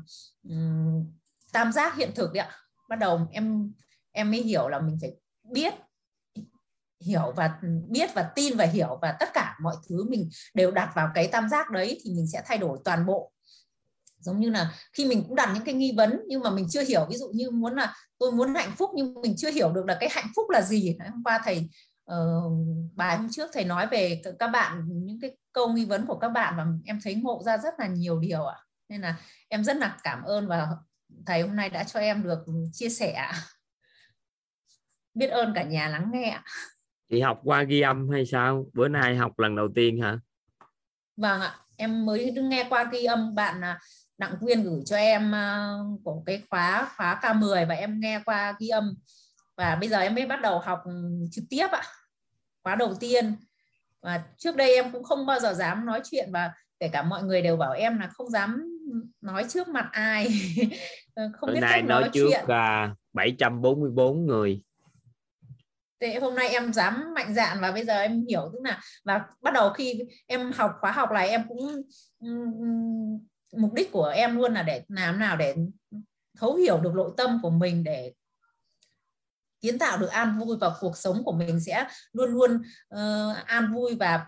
um, 0.48 1.12
tam 1.52 1.72
giác 1.72 1.96
hiện 1.96 2.10
thực 2.14 2.32
đấy 2.32 2.44
ạ 2.44 2.56
bắt 2.88 2.98
đầu 2.98 3.28
em 3.30 3.72
em 4.12 4.30
mới 4.30 4.42
hiểu 4.42 4.68
là 4.68 4.80
mình 4.80 4.98
phải 5.00 5.12
biết 5.42 5.74
hiểu 7.04 7.32
và 7.36 7.58
biết 7.88 8.10
và 8.14 8.22
tin 8.34 8.56
và 8.56 8.64
hiểu 8.64 8.98
và 9.02 9.12
tất 9.20 9.28
cả 9.34 9.56
mọi 9.60 9.74
thứ 9.88 10.04
mình 10.10 10.30
đều 10.54 10.70
đặt 10.70 10.92
vào 10.94 11.10
cái 11.14 11.28
tam 11.28 11.48
giác 11.48 11.70
đấy 11.70 12.00
thì 12.04 12.14
mình 12.14 12.26
sẽ 12.26 12.42
thay 12.46 12.58
đổi 12.58 12.78
toàn 12.84 13.06
bộ 13.06 13.32
giống 14.24 14.40
như 14.40 14.50
là 14.50 14.74
khi 14.92 15.06
mình 15.06 15.24
cũng 15.26 15.36
đặt 15.36 15.50
những 15.54 15.64
cái 15.64 15.74
nghi 15.74 15.94
vấn 15.96 16.20
nhưng 16.28 16.40
mà 16.40 16.50
mình 16.50 16.66
chưa 16.70 16.84
hiểu 16.84 17.06
ví 17.10 17.16
dụ 17.16 17.28
như 17.34 17.50
muốn 17.50 17.74
là 17.74 17.94
tôi 18.18 18.32
muốn 18.32 18.54
hạnh 18.54 18.72
phúc 18.76 18.90
nhưng 18.94 19.20
mình 19.20 19.36
chưa 19.36 19.50
hiểu 19.50 19.72
được 19.72 19.86
là 19.86 19.96
cái 20.00 20.08
hạnh 20.12 20.26
phúc 20.36 20.50
là 20.50 20.62
gì. 20.62 20.96
Hôm 21.10 21.22
qua 21.24 21.40
thầy 21.44 21.68
uh, 22.12 22.52
bài 22.94 23.16
hôm 23.16 23.28
trước 23.30 23.50
thầy 23.52 23.64
nói 23.64 23.86
về 23.86 24.22
các 24.38 24.48
bạn 24.48 24.82
những 24.88 25.20
cái 25.20 25.36
câu 25.52 25.72
nghi 25.72 25.84
vấn 25.84 26.06
của 26.06 26.18
các 26.18 26.28
bạn 26.28 26.54
và 26.56 26.66
em 26.84 26.98
thấy 27.04 27.14
ngộ 27.14 27.42
ra 27.46 27.58
rất 27.58 27.74
là 27.78 27.86
nhiều 27.86 28.18
điều 28.18 28.44
ạ. 28.44 28.56
Nên 28.88 29.00
là 29.00 29.16
em 29.48 29.64
rất 29.64 29.76
là 29.76 29.96
cảm 30.02 30.22
ơn 30.22 30.48
và 30.48 30.68
thầy 31.26 31.42
hôm 31.42 31.56
nay 31.56 31.70
đã 31.70 31.84
cho 31.84 32.00
em 32.00 32.22
được 32.22 32.38
chia 32.72 32.88
sẻ 32.88 33.32
biết 35.14 35.26
ơn 35.26 35.52
cả 35.54 35.62
nhà 35.62 35.88
lắng 35.88 36.10
nghe 36.12 36.38
chị 37.10 37.20
học 37.20 37.40
qua 37.44 37.62
ghi 37.62 37.80
âm 37.80 38.10
hay 38.10 38.26
sao? 38.26 38.66
Bữa 38.72 38.88
nay 38.88 39.16
học 39.16 39.38
lần 39.38 39.56
đầu 39.56 39.68
tiên 39.74 40.02
hả? 40.02 40.18
Vâng 41.16 41.40
ạ 41.40 41.56
em 41.76 42.06
mới 42.06 42.32
nghe 42.32 42.66
qua 42.68 42.84
ghi 42.92 43.04
âm 43.04 43.34
bạn 43.34 43.60
là 43.60 43.78
Đặng 44.18 44.36
Quyên 44.40 44.62
gửi 44.62 44.82
cho 44.86 44.96
em 44.96 45.32
uh, 45.32 46.00
của 46.04 46.22
cái 46.26 46.42
khóa 46.50 46.88
khóa 46.96 47.20
K10 47.22 47.66
và 47.68 47.74
em 47.74 48.00
nghe 48.00 48.20
qua 48.24 48.54
ghi 48.60 48.68
âm. 48.68 48.94
Và 49.56 49.76
bây 49.76 49.88
giờ 49.88 49.98
em 49.98 50.14
mới 50.14 50.26
bắt 50.26 50.40
đầu 50.42 50.58
học 50.58 50.82
trực 51.30 51.44
tiếp 51.50 51.66
ạ. 51.72 51.82
Khóa 52.64 52.74
đầu 52.74 52.94
tiên. 53.00 53.36
Và 54.02 54.22
trước 54.38 54.56
đây 54.56 54.74
em 54.74 54.92
cũng 54.92 55.04
không 55.04 55.26
bao 55.26 55.40
giờ 55.40 55.54
dám 55.54 55.86
nói 55.86 56.00
chuyện 56.04 56.32
và 56.32 56.52
kể 56.80 56.88
cả 56.88 57.02
mọi 57.02 57.22
người 57.22 57.42
đều 57.42 57.56
bảo 57.56 57.72
em 57.72 57.98
là 57.98 58.08
không 58.12 58.30
dám 58.30 58.62
nói 59.20 59.44
trước 59.48 59.68
mặt 59.68 59.88
ai. 59.92 60.28
Không 61.16 61.46
Bữa 61.46 61.54
biết 61.54 61.60
nay 61.60 61.72
cách 61.72 61.84
nói 61.84 62.00
nói 62.00 62.10
trước 62.12 62.28
chuyện. 62.30 62.44
uh, 62.44 62.96
744 63.12 64.26
người. 64.26 64.62
Thế 66.00 66.18
hôm 66.20 66.34
nay 66.34 66.48
em 66.48 66.72
dám 66.72 67.14
mạnh 67.14 67.34
dạn 67.34 67.58
và 67.60 67.72
bây 67.72 67.84
giờ 67.84 68.00
em 68.00 68.26
hiểu 68.28 68.50
tức 68.52 68.58
là 68.62 68.80
và 69.04 69.20
bắt 69.42 69.54
đầu 69.54 69.70
khi 69.70 70.00
em 70.26 70.52
học 70.52 70.72
khóa 70.80 70.92
học 70.92 71.10
này 71.12 71.28
em 71.28 71.48
cũng 71.48 71.82
um, 72.20 73.26
mục 73.56 73.72
đích 73.72 73.92
của 73.92 74.04
em 74.04 74.36
luôn 74.36 74.54
là 74.54 74.62
để 74.62 74.84
làm 74.88 75.18
nào 75.18 75.36
để 75.36 75.56
thấu 76.38 76.54
hiểu 76.54 76.80
được 76.80 76.92
nội 76.94 77.12
tâm 77.16 77.38
của 77.42 77.50
mình 77.50 77.84
để 77.84 78.12
kiến 79.60 79.78
tạo 79.78 79.98
được 79.98 80.06
an 80.06 80.38
vui 80.38 80.56
và 80.60 80.70
cuộc 80.80 80.96
sống 80.96 81.24
của 81.24 81.32
mình 81.32 81.60
sẽ 81.60 81.88
luôn 82.12 82.30
luôn 82.30 82.62
uh, 82.94 83.36
an 83.46 83.72
vui 83.74 83.94
và 83.94 84.26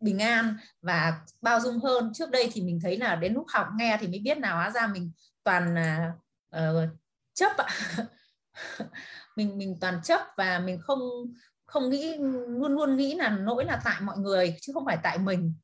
bình 0.00 0.18
an 0.18 0.56
và 0.82 1.20
bao 1.40 1.60
dung 1.60 1.78
hơn. 1.80 2.12
Trước 2.14 2.30
đây 2.30 2.50
thì 2.52 2.62
mình 2.62 2.80
thấy 2.82 2.96
là 2.96 3.16
đến 3.16 3.34
lúc 3.34 3.46
học 3.48 3.66
nghe 3.76 3.98
thì 4.00 4.08
mới 4.08 4.18
biết 4.18 4.38
nào 4.38 4.56
hóa 4.56 4.70
ra 4.70 4.86
mình 4.86 5.12
toàn 5.44 5.74
là 5.74 6.12
uh, 6.56 6.88
chấp 7.34 7.56
ạ. 7.56 7.66
Mình 9.36 9.58
mình 9.58 9.78
toàn 9.80 10.00
chấp 10.02 10.20
và 10.36 10.58
mình 10.58 10.80
không 10.80 10.98
không 11.66 11.90
nghĩ 11.90 12.16
luôn 12.48 12.72
luôn 12.72 12.96
nghĩ 12.96 13.14
là 13.14 13.30
lỗi 13.30 13.64
là 13.64 13.80
tại 13.84 14.00
mọi 14.00 14.18
người 14.18 14.56
chứ 14.60 14.72
không 14.72 14.84
phải 14.84 14.98
tại 15.02 15.18
mình 15.18 15.54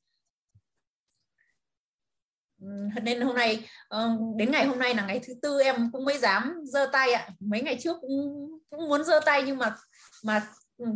nên 3.03 3.21
hôm 3.21 3.37
nay 3.37 3.69
ờ, 3.89 4.11
đến 4.37 4.51
ngày 4.51 4.67
hôm 4.67 4.79
nay 4.79 4.95
là 4.95 5.07
ngày 5.07 5.21
thứ 5.27 5.35
tư 5.43 5.61
em 5.61 5.91
cũng 5.93 6.05
mới 6.05 6.19
dám 6.19 6.61
giơ 6.65 6.87
tay 6.93 7.13
ạ. 7.13 7.29
Mấy 7.41 7.63
ngày 7.63 7.77
trước 7.81 7.97
cũng 8.01 8.49
cũng 8.71 8.89
muốn 8.89 9.05
giơ 9.05 9.21
tay 9.25 9.43
nhưng 9.43 9.59
mà 9.59 9.77
mà 10.25 10.47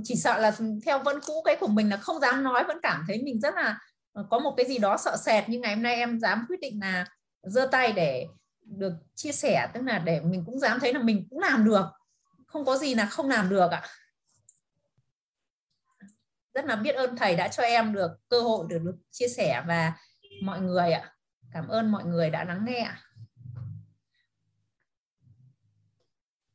chỉ 0.04 0.14
sợ 0.16 0.38
là 0.38 0.56
theo 0.84 0.98
vẫn 0.98 1.20
cũ 1.26 1.42
cái 1.44 1.56
của 1.60 1.66
mình 1.66 1.90
là 1.90 1.96
không 1.96 2.20
dám 2.20 2.44
nói 2.44 2.64
vẫn 2.64 2.78
cảm 2.82 3.04
thấy 3.08 3.22
mình 3.22 3.40
rất 3.40 3.54
là 3.54 3.78
ờ, 4.12 4.26
có 4.30 4.38
một 4.38 4.54
cái 4.56 4.66
gì 4.66 4.78
đó 4.78 4.96
sợ 4.96 5.16
sệt. 5.16 5.44
Nhưng 5.46 5.60
ngày 5.60 5.74
hôm 5.74 5.82
nay 5.82 5.94
em 5.94 6.20
dám 6.20 6.44
quyết 6.48 6.60
định 6.60 6.80
là 6.80 7.06
giơ 7.42 7.68
tay 7.72 7.92
để 7.92 8.26
được 8.62 8.92
chia 9.14 9.32
sẻ 9.32 9.68
tức 9.74 9.80
là 9.86 9.98
để 9.98 10.20
mình 10.20 10.42
cũng 10.46 10.58
dám 10.58 10.80
thấy 10.80 10.94
là 10.94 11.02
mình 11.02 11.26
cũng 11.30 11.38
làm 11.38 11.64
được. 11.64 11.84
Không 12.46 12.64
có 12.64 12.76
gì 12.76 12.94
là 12.94 13.06
không 13.06 13.28
làm 13.28 13.48
được 13.48 13.70
ạ. 13.70 13.82
Rất 16.54 16.64
là 16.64 16.76
biết 16.76 16.94
ơn 16.94 17.16
thầy 17.16 17.36
đã 17.36 17.48
cho 17.48 17.62
em 17.62 17.94
được 17.94 18.10
cơ 18.28 18.40
hội 18.40 18.66
được, 18.68 18.78
được 18.78 18.96
chia 19.10 19.28
sẻ 19.28 19.62
và 19.66 19.92
mọi 20.42 20.60
người 20.60 20.92
ạ 20.92 21.12
cảm 21.52 21.68
ơn 21.68 21.92
mọi 21.92 22.04
người 22.04 22.30
đã 22.30 22.44
lắng 22.44 22.64
nghe 22.66 22.78
ạ. 22.78 23.00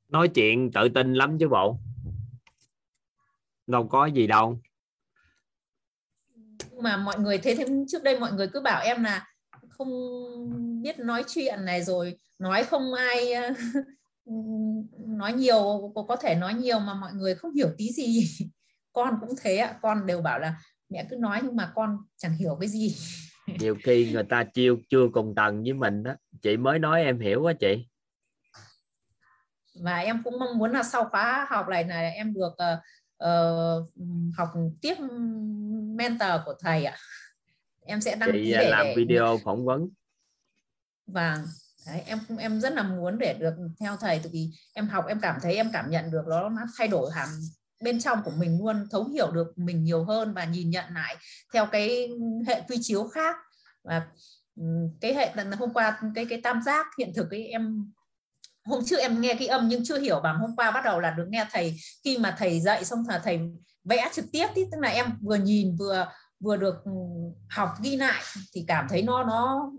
Nói 0.09 0.27
chuyện 0.27 0.71
tự 0.71 0.89
tin 0.95 1.13
lắm 1.13 1.37
chứ 1.39 1.47
bộ. 1.49 1.77
Đâu 3.67 3.87
có 3.87 4.05
gì 4.05 4.27
đâu. 4.27 4.59
Nhưng 6.71 6.83
mà 6.83 6.97
mọi 6.97 7.19
người 7.19 7.37
thế 7.37 7.55
thêm 7.55 7.87
trước 7.87 8.03
đây 8.03 8.19
mọi 8.19 8.31
người 8.31 8.47
cứ 8.47 8.61
bảo 8.61 8.81
em 8.81 9.03
là 9.03 9.27
không 9.69 9.89
biết 10.81 10.99
nói 10.99 11.23
chuyện 11.27 11.65
này 11.65 11.83
rồi 11.83 12.17
nói 12.39 12.63
không 12.63 12.93
ai 12.93 13.33
nói 14.97 15.33
nhiều 15.33 15.93
có 16.07 16.15
thể 16.15 16.35
nói 16.35 16.53
nhiều 16.53 16.79
mà 16.79 16.93
mọi 16.93 17.13
người 17.13 17.35
không 17.35 17.53
hiểu 17.53 17.69
tí 17.77 17.91
gì. 17.91 18.29
Con 18.93 19.17
cũng 19.21 19.35
thế 19.41 19.57
ạ 19.57 19.79
con 19.81 20.05
đều 20.05 20.21
bảo 20.21 20.39
là 20.39 20.55
mẹ 20.89 21.07
cứ 21.09 21.15
nói 21.15 21.39
nhưng 21.43 21.55
mà 21.55 21.71
con 21.75 21.97
chẳng 22.17 22.33
hiểu 22.33 22.57
cái 22.59 22.69
gì 22.69 22.95
nhiều 23.47 23.77
khi 23.83 24.11
người 24.11 24.23
ta 24.23 24.43
chiêu 24.43 24.77
chưa 24.89 25.07
cùng 25.13 25.35
tầng 25.35 25.63
với 25.63 25.73
mình 25.73 26.03
đó 26.03 26.13
chị 26.41 26.57
mới 26.57 26.79
nói 26.79 27.03
em 27.03 27.19
hiểu 27.19 27.41
quá 27.41 27.53
chị. 27.53 27.87
Và 29.75 29.97
em 29.97 30.23
cũng 30.23 30.39
mong 30.39 30.57
muốn 30.57 30.71
là 30.71 30.83
sau 30.83 31.09
khóa 31.09 31.47
học 31.49 31.67
này 31.69 31.83
là 31.83 32.09
em 32.09 32.33
được 32.33 32.53
uh, 33.23 34.37
học 34.37 34.49
tiếp 34.81 34.95
mentor 35.95 36.31
của 36.45 36.55
thầy 36.59 36.85
ạ. 36.85 36.97
Em 37.85 38.01
sẽ 38.01 38.15
đăng 38.15 38.29
chị 38.33 38.43
ký 38.43 38.51
để, 38.51 38.69
làm 38.69 38.87
video 38.95 39.39
phỏng 39.43 39.65
vấn. 39.65 39.89
Và 41.07 41.43
Đấy, 41.87 42.01
em 42.05 42.19
em 42.39 42.61
rất 42.61 42.73
là 42.73 42.83
muốn 42.83 43.17
để 43.19 43.33
được 43.39 43.53
theo 43.79 43.97
thầy 43.97 44.19
tại 44.19 44.29
vì 44.33 44.49
em 44.73 44.87
học 44.87 45.05
em 45.07 45.19
cảm 45.19 45.39
thấy 45.41 45.55
em 45.55 45.69
cảm 45.73 45.89
nhận 45.91 46.11
được 46.11 46.23
nó 46.27 46.49
nó 46.49 46.61
thay 46.77 46.87
đổi 46.87 47.11
hẳn 47.13 47.29
bên 47.83 47.99
trong 47.99 48.19
của 48.25 48.31
mình 48.37 48.59
luôn, 48.59 48.87
thấu 48.91 49.03
hiểu 49.03 49.31
được 49.31 49.57
mình 49.57 49.83
nhiều 49.83 50.03
hơn 50.03 50.33
và 50.33 50.45
nhìn 50.45 50.69
nhận 50.69 50.85
lại 50.93 51.15
theo 51.53 51.65
cái 51.65 52.09
hệ 52.47 52.61
quy 52.67 52.77
chiếu 52.81 53.07
khác. 53.07 53.35
Và 53.83 54.07
ừ, 54.55 54.63
cái 55.01 55.13
hệ 55.13 55.33
hôm 55.59 55.73
qua, 55.73 55.99
cái 56.15 56.25
cái 56.25 56.41
tam 56.41 56.61
giác 56.61 56.87
hiện 56.97 57.11
thực 57.15 57.31
ấy, 57.31 57.47
em, 57.47 57.91
hôm 58.65 58.85
trước 58.85 58.99
em 58.99 59.21
nghe 59.21 59.33
cái 59.33 59.47
âm 59.47 59.67
nhưng 59.67 59.85
chưa 59.85 59.99
hiểu 59.99 60.19
bằng 60.19 60.37
hôm 60.37 60.55
qua 60.55 60.71
bắt 60.71 60.81
đầu 60.85 60.99
là 60.99 61.11
được 61.11 61.25
nghe 61.29 61.47
thầy. 61.51 61.75
Khi 62.03 62.17
mà 62.17 62.35
thầy 62.39 62.59
dạy 62.59 62.85
xong 62.85 63.03
là 63.07 63.19
thầy 63.23 63.39
vẽ 63.83 64.09
trực 64.13 64.25
tiếp 64.31 64.47
thì 64.55 64.61
tức 64.71 64.77
là 64.81 64.89
em 64.89 65.05
vừa 65.21 65.35
nhìn 65.35 65.75
vừa 65.75 66.07
vừa 66.39 66.57
được 66.57 66.75
ừ, 66.85 66.91
học 67.49 67.69
ghi 67.83 67.95
lại 67.95 68.23
thì 68.53 68.65
cảm 68.67 68.87
thấy 68.89 69.01
nó 69.01 69.23
nó 69.23 69.71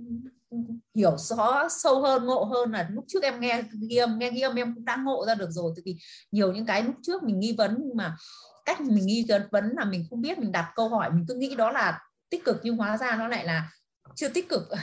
hiểu 0.94 1.16
rõ, 1.18 1.68
sâu 1.68 2.02
hơn, 2.02 2.24
ngộ 2.24 2.44
hơn 2.44 2.72
là 2.72 2.88
lúc 2.90 3.05
trước 3.09 3.22
em 3.22 3.40
nghe 3.40 3.62
ghi 3.88 3.96
âm 3.96 4.18
nghe 4.18 4.30
ghi 4.30 4.40
âm 4.40 4.55
em 4.55 4.74
cũng 4.74 4.84
đã 4.84 4.96
ngộ 4.96 5.24
ra 5.26 5.34
được 5.34 5.50
rồi. 5.50 5.72
Tại 5.76 5.82
vì 5.84 5.98
nhiều 6.32 6.52
những 6.52 6.66
cái 6.66 6.82
lúc 6.82 6.94
trước 7.02 7.22
mình 7.22 7.40
nghi 7.40 7.55
vấn, 7.59 7.76
nhưng 7.86 7.96
mà 7.96 8.16
cách 8.64 8.80
mình 8.80 9.07
nghi 9.07 9.26
vấn 9.50 9.64
là 9.76 9.84
mình 9.84 10.07
không 10.11 10.20
biết, 10.20 10.38
mình 10.38 10.52
đặt 10.52 10.72
câu 10.74 10.88
hỏi, 10.88 11.11
mình 11.11 11.24
cứ 11.28 11.34
nghĩ 11.34 11.57
đó 11.57 11.70
là 11.70 12.00
tích 12.30 12.44
cực, 12.44 12.61
nhưng 12.62 12.76
hóa 12.76 12.96
ra 12.96 13.16
nó 13.16 13.28
lại 13.28 13.44
là 13.44 13.70
chưa 14.16 14.28
tích 14.28 14.48
cực. 14.48 14.62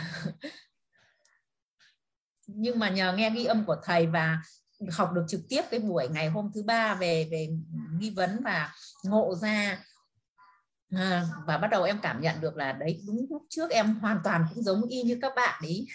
Nhưng 2.48 2.80
mà 2.80 2.90
nhờ 2.90 3.14
nghe 3.14 3.30
ghi 3.30 3.46
âm 3.46 3.66
của 3.66 3.76
thầy 3.84 4.08
và 4.08 4.42
học 4.92 5.12
được 5.14 5.26
trực 5.28 5.42
tiếp 5.50 5.62
cái 5.72 5.80
buổi 5.80 6.08
ngày 6.08 6.30
hôm 6.30 6.52
thứ 6.56 6.64
ba 6.64 6.96
về 6.96 7.28
về 7.32 7.48
nghi 8.00 8.10
vấn 8.10 8.44
và 8.44 8.74
ngộ 9.04 9.36
ra 9.36 9.80
à, 10.92 11.26
và 11.48 11.58
bắt 11.58 11.68
đầu 11.68 11.84
em 11.84 12.00
cảm 12.02 12.22
nhận 12.22 12.42
được 12.42 12.58
là 12.58 12.74
đấy 12.74 13.02
đúng 13.08 13.26
lúc 13.30 13.44
trước 13.50 13.72
em 13.72 14.00
hoàn 14.00 14.20
toàn 14.24 14.46
cũng 14.54 14.64
giống 14.64 14.82
y 14.90 15.02
như 15.02 15.20
các 15.22 15.34
bạn 15.36 15.60
ấy 15.64 15.88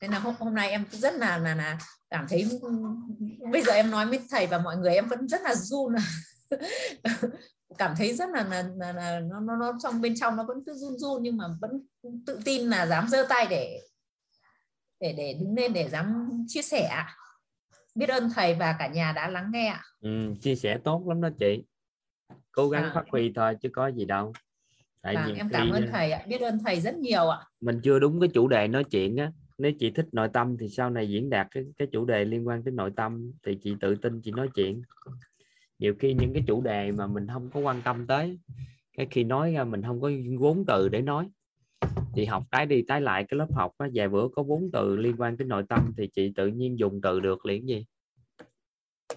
nên 0.00 0.10
là 0.10 0.18
hôm, 0.18 0.34
hôm 0.38 0.54
nay 0.54 0.70
em 0.70 0.84
rất 0.90 1.14
là 1.14 1.38
là 1.38 1.54
là 1.54 1.78
cảm 2.10 2.26
thấy 2.28 2.60
bây 3.52 3.62
giờ 3.62 3.72
em 3.72 3.90
nói 3.90 4.06
với 4.06 4.20
thầy 4.30 4.46
và 4.46 4.58
mọi 4.58 4.76
người 4.76 4.94
em 4.94 5.08
vẫn 5.08 5.28
rất 5.28 5.42
là 5.42 5.54
run. 5.54 5.94
Cảm 7.78 7.94
thấy 7.96 8.14
rất 8.14 8.30
là 8.30 8.44
là, 8.44 8.64
là, 8.76 8.92
là 8.92 9.20
nó, 9.20 9.40
nó 9.40 9.56
nó 9.56 9.72
trong 9.82 10.00
bên 10.00 10.16
trong 10.16 10.36
nó 10.36 10.44
vẫn 10.44 10.64
cứ 10.66 10.74
run 10.74 10.98
run 10.98 11.22
nhưng 11.22 11.36
mà 11.36 11.44
vẫn 11.60 11.86
tự 12.26 12.40
tin 12.44 12.70
là 12.70 12.86
dám 12.86 13.08
giơ 13.08 13.26
tay 13.28 13.46
để 13.50 13.80
để 15.00 15.12
để 15.12 15.36
đứng 15.40 15.54
lên 15.54 15.72
để 15.72 15.88
dám 15.88 16.28
chia 16.46 16.62
sẻ 16.62 17.04
biết 17.94 18.08
ơn 18.08 18.30
thầy 18.34 18.54
và 18.54 18.76
cả 18.78 18.88
nhà 18.88 19.12
đã 19.12 19.28
lắng 19.28 19.50
nghe 19.52 19.76
ừ, 20.00 20.34
chia 20.40 20.56
sẻ 20.56 20.78
tốt 20.84 21.04
lắm 21.08 21.20
đó 21.20 21.28
chị 21.38 21.64
cố 22.56 22.68
gắng 22.68 22.84
à. 22.84 22.90
phát 22.94 23.04
huy 23.10 23.32
thôi 23.34 23.56
chứ 23.62 23.68
có 23.68 23.86
gì 23.86 24.04
đâu. 24.04 24.32
Tại 25.02 25.14
à, 25.14 25.28
em 25.36 25.48
cảm 25.52 25.70
ơn 25.70 25.88
thầy 25.92 26.12
ạ 26.12 26.24
biết 26.28 26.40
ơn 26.40 26.58
thầy 26.64 26.80
rất 26.80 26.94
nhiều 26.94 27.28
ạ. 27.28 27.38
mình 27.60 27.80
chưa 27.82 27.98
đúng 27.98 28.20
cái 28.20 28.28
chủ 28.28 28.48
đề 28.48 28.68
nói 28.68 28.84
chuyện 28.84 29.16
á 29.16 29.32
nếu 29.58 29.72
chị 29.78 29.90
thích 29.90 30.06
nội 30.12 30.28
tâm 30.32 30.56
thì 30.58 30.68
sau 30.68 30.90
này 30.90 31.08
diễn 31.08 31.30
đạt 31.30 31.46
cái 31.50 31.64
cái 31.78 31.88
chủ 31.92 32.04
đề 32.04 32.24
liên 32.24 32.48
quan 32.48 32.62
tới 32.62 32.72
nội 32.72 32.92
tâm 32.96 33.32
thì 33.46 33.58
chị 33.62 33.76
tự 33.80 33.94
tin 33.94 34.20
chị 34.20 34.30
nói 34.30 34.48
chuyện. 34.54 34.82
Nhiều 35.78 35.94
khi 35.98 36.14
những 36.14 36.32
cái 36.32 36.42
chủ 36.46 36.62
đề 36.62 36.92
mà 36.92 37.06
mình 37.06 37.26
không 37.32 37.50
có 37.54 37.60
quan 37.60 37.82
tâm 37.82 38.06
tới 38.06 38.38
cái 38.96 39.06
khi 39.10 39.24
nói 39.24 39.52
ra 39.52 39.64
mình 39.64 39.82
không 39.82 40.00
có 40.00 40.10
vốn 40.38 40.64
từ 40.66 40.88
để 40.88 41.02
nói. 41.02 41.28
Chị 42.14 42.24
học 42.24 42.44
tái 42.50 42.66
đi 42.66 42.82
tái 42.82 43.00
lại 43.00 43.24
cái 43.28 43.38
lớp 43.38 43.48
học 43.52 43.72
á 43.78 43.88
vài 43.94 44.08
bữa 44.08 44.28
có 44.28 44.42
vốn 44.42 44.70
từ 44.72 44.96
liên 44.96 45.14
quan 45.18 45.36
tới 45.36 45.46
nội 45.46 45.64
tâm 45.68 45.92
thì 45.96 46.08
chị 46.14 46.32
tự 46.36 46.46
nhiên 46.46 46.78
dùng 46.78 47.00
từ 47.00 47.20
được 47.20 47.46
liền 47.46 47.68
gì? 47.68 47.86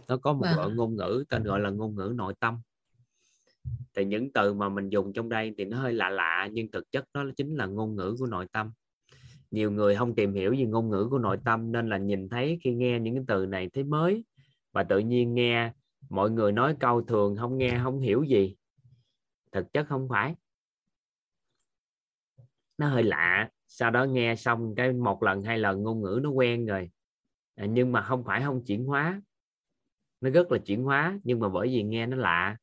Nó 0.07 0.17
có 0.17 0.33
một 0.33 0.45
loại 0.55 0.69
ngôn 0.69 0.95
ngữ 0.95 1.23
tên 1.29 1.43
gọi 1.43 1.59
là 1.59 1.69
ngôn 1.69 1.95
ngữ 1.95 2.13
nội 2.15 2.33
tâm 2.39 2.61
thì 3.95 4.05
những 4.05 4.33
từ 4.33 4.53
mà 4.53 4.69
mình 4.69 4.89
dùng 4.89 5.13
trong 5.13 5.29
đây 5.29 5.53
thì 5.57 5.65
nó 5.65 5.77
hơi 5.77 5.93
lạ 5.93 6.09
lạ 6.09 6.49
nhưng 6.51 6.71
thực 6.71 6.91
chất 6.91 7.05
đó 7.13 7.25
chính 7.37 7.55
là 7.55 7.65
ngôn 7.65 7.95
ngữ 7.95 8.15
của 8.19 8.25
nội 8.25 8.45
tâm. 8.51 8.71
Nhiều 9.51 9.71
người 9.71 9.95
không 9.95 10.15
tìm 10.15 10.33
hiểu 10.33 10.55
về 10.57 10.65
ngôn 10.65 10.89
ngữ 10.89 11.07
của 11.11 11.17
nội 11.17 11.37
tâm 11.45 11.71
nên 11.71 11.89
là 11.89 11.97
nhìn 11.97 12.29
thấy 12.29 12.59
khi 12.63 12.73
nghe 12.73 12.99
những 12.99 13.15
cái 13.15 13.23
từ 13.27 13.45
này 13.45 13.69
thấy 13.69 13.83
mới. 13.83 14.23
Và 14.71 14.83
tự 14.83 14.99
nhiên 14.99 15.35
nghe 15.35 15.71
mọi 16.09 16.31
người 16.31 16.51
nói 16.51 16.75
câu 16.79 17.01
thường 17.01 17.35
không 17.37 17.57
nghe 17.57 17.79
không 17.83 17.99
hiểu 17.99 18.23
gì. 18.23 18.55
Thực 19.51 19.73
chất 19.73 19.87
không 19.89 20.09
phải. 20.09 20.35
Nó 22.77 22.87
hơi 22.87 23.03
lạ. 23.03 23.49
Sau 23.67 23.91
đó 23.91 24.05
nghe 24.05 24.35
xong 24.35 24.75
cái 24.75 24.93
một 24.93 25.23
lần 25.23 25.41
hai 25.41 25.57
lần 25.57 25.83
ngôn 25.83 26.01
ngữ 26.01 26.19
nó 26.23 26.29
quen 26.29 26.65
rồi. 26.65 26.89
À, 27.55 27.65
nhưng 27.65 27.91
mà 27.91 28.01
không 28.01 28.23
phải 28.23 28.41
không 28.41 28.65
chuyển 28.65 28.85
hóa. 28.85 29.21
Nó 30.21 30.29
rất 30.29 30.51
là 30.51 30.57
chuyển 30.57 30.83
hóa 30.83 31.19
nhưng 31.23 31.39
mà 31.39 31.49
bởi 31.49 31.67
vì 31.67 31.83
nghe 31.83 32.05
nó 32.05 32.17
lạ 32.17 32.57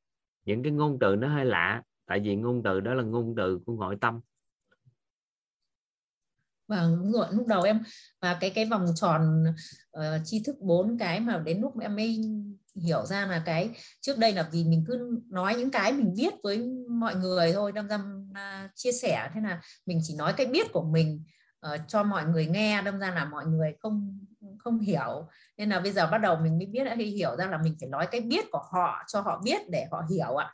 những 0.47 0.63
cái 0.63 0.73
ngôn 0.73 0.99
từ 1.01 1.17
nó 1.17 1.29
hơi 1.29 1.45
lạ 1.45 1.83
tại 2.07 2.21
vì 2.21 2.37
ngôn 2.37 2.63
từ 2.63 2.81
đó 2.81 2.95
là 2.95 3.03
ngôn 3.03 3.35
từ 3.37 3.61
của 3.67 3.77
nội 3.81 3.97
tâm. 4.01 4.21
Vâng 6.69 6.97
đúng 6.99 7.13
rồi 7.13 7.27
lúc 7.31 7.47
đầu 7.47 7.63
em 7.63 7.83
và 8.21 8.39
cái 8.41 8.51
cái 8.51 8.65
vòng 8.65 8.87
tròn 8.95 9.45
uh, 9.99 10.03
tri 10.25 10.43
thức 10.47 10.57
bốn 10.61 10.99
cái 10.99 11.21
mà 11.21 11.39
đến 11.39 11.61
lúc 11.61 11.81
em 11.81 11.97
mới 11.97 12.21
hiểu 12.75 13.07
ra 13.07 13.27
là 13.27 13.43
cái 13.47 13.71
trước 14.01 14.19
đây 14.19 14.33
là 14.33 14.49
vì 14.53 14.65
mình 14.65 14.85
cứ 14.87 15.21
nói 15.29 15.55
những 15.55 15.71
cái 15.71 15.93
mình 15.93 16.15
biết 16.17 16.35
với 16.43 16.69
mọi 16.91 17.15
người 17.15 17.53
thôi 17.53 17.73
đâm 17.73 17.89
ra 17.89 17.97
uh, 18.31 18.71
chia 18.75 18.93
sẻ. 18.93 19.31
Thế 19.35 19.41
là 19.41 19.61
mình 19.87 20.01
chỉ 20.03 20.15
nói 20.17 20.33
cái 20.37 20.47
biết 20.47 20.73
của 20.73 20.85
mình 20.85 21.25
uh, 21.75 21.81
cho 21.89 22.03
mọi 22.03 22.25
người 22.25 22.47
nghe 22.47 22.83
đâm 22.83 22.99
ra 22.99 23.11
là 23.11 23.25
mọi 23.25 23.47
người 23.47 23.77
không 23.81 24.26
không 24.67 24.79
hiểu. 24.79 25.29
Nên 25.57 25.71
là 25.71 25.81
bây 25.81 25.93
giờ 25.93 26.07
bắt 26.07 26.19
đầu 26.19 26.37
mình 26.37 26.59
mới 26.59 26.67
biết 26.67 26.85
đã 26.85 26.95
hiểu 26.95 27.37
ra 27.37 27.47
là 27.47 27.59
mình 27.59 27.77
phải 27.81 27.89
nói 27.89 28.07
cái 28.11 28.21
biết 28.21 28.45
của 28.51 28.63
họ 28.73 29.03
cho 29.09 29.21
họ 29.21 29.41
biết 29.45 29.61
để 29.71 29.87
họ 29.91 30.03
hiểu 30.11 30.37
ạ. 30.37 30.53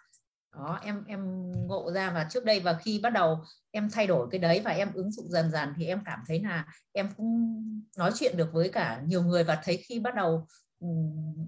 Đó 0.53 0.81
em 0.83 1.05
em 1.07 1.53
ngộ 1.67 1.93
ra 1.93 2.11
và 2.11 2.27
trước 2.31 2.45
đây 2.45 2.61
và 2.61 2.79
khi 2.83 3.01
bắt 3.03 3.11
đầu 3.11 3.45
em 3.71 3.91
thay 3.91 4.07
đổi 4.07 4.29
cái 4.31 4.39
đấy 4.39 4.61
và 4.65 4.71
em 4.71 4.93
ứng 4.95 5.13
dụng 5.13 5.31
dần 5.31 5.51
dần 5.51 5.73
thì 5.77 5.87
em 5.87 6.01
cảm 6.05 6.19
thấy 6.27 6.43
là 6.43 6.65
em 6.93 7.09
cũng 7.17 7.63
nói 7.97 8.11
chuyện 8.15 8.37
được 8.37 8.49
với 8.53 8.69
cả 8.69 9.03
nhiều 9.07 9.23
người 9.23 9.45
và 9.45 9.61
thấy 9.65 9.77
khi 9.77 10.01
bắt 10.01 10.15
đầu 10.15 10.47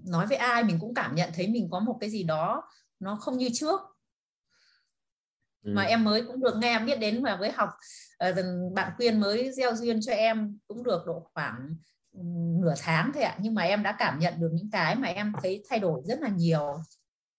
nói 0.07 0.27
với 0.27 0.37
ai 0.37 0.63
mình 0.63 0.77
cũng 0.79 0.93
cảm 0.93 1.15
nhận 1.15 1.29
thấy 1.33 1.47
mình 1.47 1.67
có 1.71 1.79
một 1.79 1.97
cái 1.99 2.09
gì 2.09 2.23
đó 2.23 2.63
nó 2.99 3.15
không 3.15 3.37
như 3.37 3.49
trước. 3.53 3.81
Ừ. 5.65 5.71
mà 5.75 5.83
em 5.83 6.03
mới 6.03 6.23
cũng 6.27 6.39
được 6.39 6.55
nghe 6.57 6.79
biết 6.79 6.99
đến 6.99 7.23
và 7.23 7.35
với 7.35 7.51
học 7.51 7.69
ờ, 8.17 8.33
bạn 8.73 8.91
quyên 8.97 9.19
mới 9.19 9.51
gieo 9.51 9.75
duyên 9.75 9.99
cho 10.01 10.11
em 10.11 10.57
cũng 10.67 10.83
được 10.83 11.03
độ 11.05 11.29
khoảng 11.33 11.75
nửa 12.61 12.73
tháng 12.77 13.11
thôi 13.13 13.23
ạ 13.23 13.37
nhưng 13.39 13.55
mà 13.55 13.61
em 13.61 13.83
đã 13.83 13.95
cảm 13.99 14.19
nhận 14.19 14.33
được 14.39 14.49
những 14.53 14.69
cái 14.71 14.95
mà 14.95 15.07
em 15.07 15.33
thấy 15.41 15.63
thay 15.69 15.79
đổi 15.79 16.01
rất 16.05 16.21
là 16.21 16.29
nhiều 16.29 16.77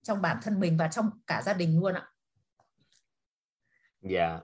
trong 0.02 0.22
bản 0.22 0.36
thân 0.42 0.60
mình 0.60 0.76
và 0.76 0.88
trong 0.88 1.10
cả 1.26 1.42
gia 1.42 1.52
đình 1.52 1.80
luôn 1.80 1.94
ạ. 1.94 2.08
Dạ. 4.02 4.40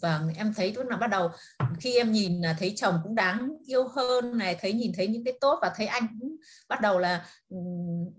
Vâng, 0.00 0.32
em 0.36 0.54
thấy 0.56 0.72
lúc 0.72 0.86
nào 0.86 0.98
bắt 0.98 1.06
đầu 1.06 1.30
khi 1.78 1.96
em 1.96 2.12
nhìn 2.12 2.40
là 2.40 2.56
thấy 2.58 2.72
chồng 2.76 2.94
cũng 3.02 3.14
đáng 3.14 3.50
yêu 3.66 3.88
hơn 3.88 4.38
này, 4.38 4.56
thấy 4.60 4.72
nhìn 4.72 4.92
thấy 4.96 5.06
những 5.06 5.24
cái 5.24 5.38
tốt 5.40 5.58
và 5.62 5.72
thấy 5.76 5.86
anh 5.86 6.06
cũng 6.20 6.36
bắt 6.68 6.80
đầu 6.80 6.98
là 6.98 7.26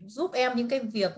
giúp 0.05 0.31
em 0.33 0.57
những 0.57 0.69
cái 0.69 0.79
việc 0.79 1.11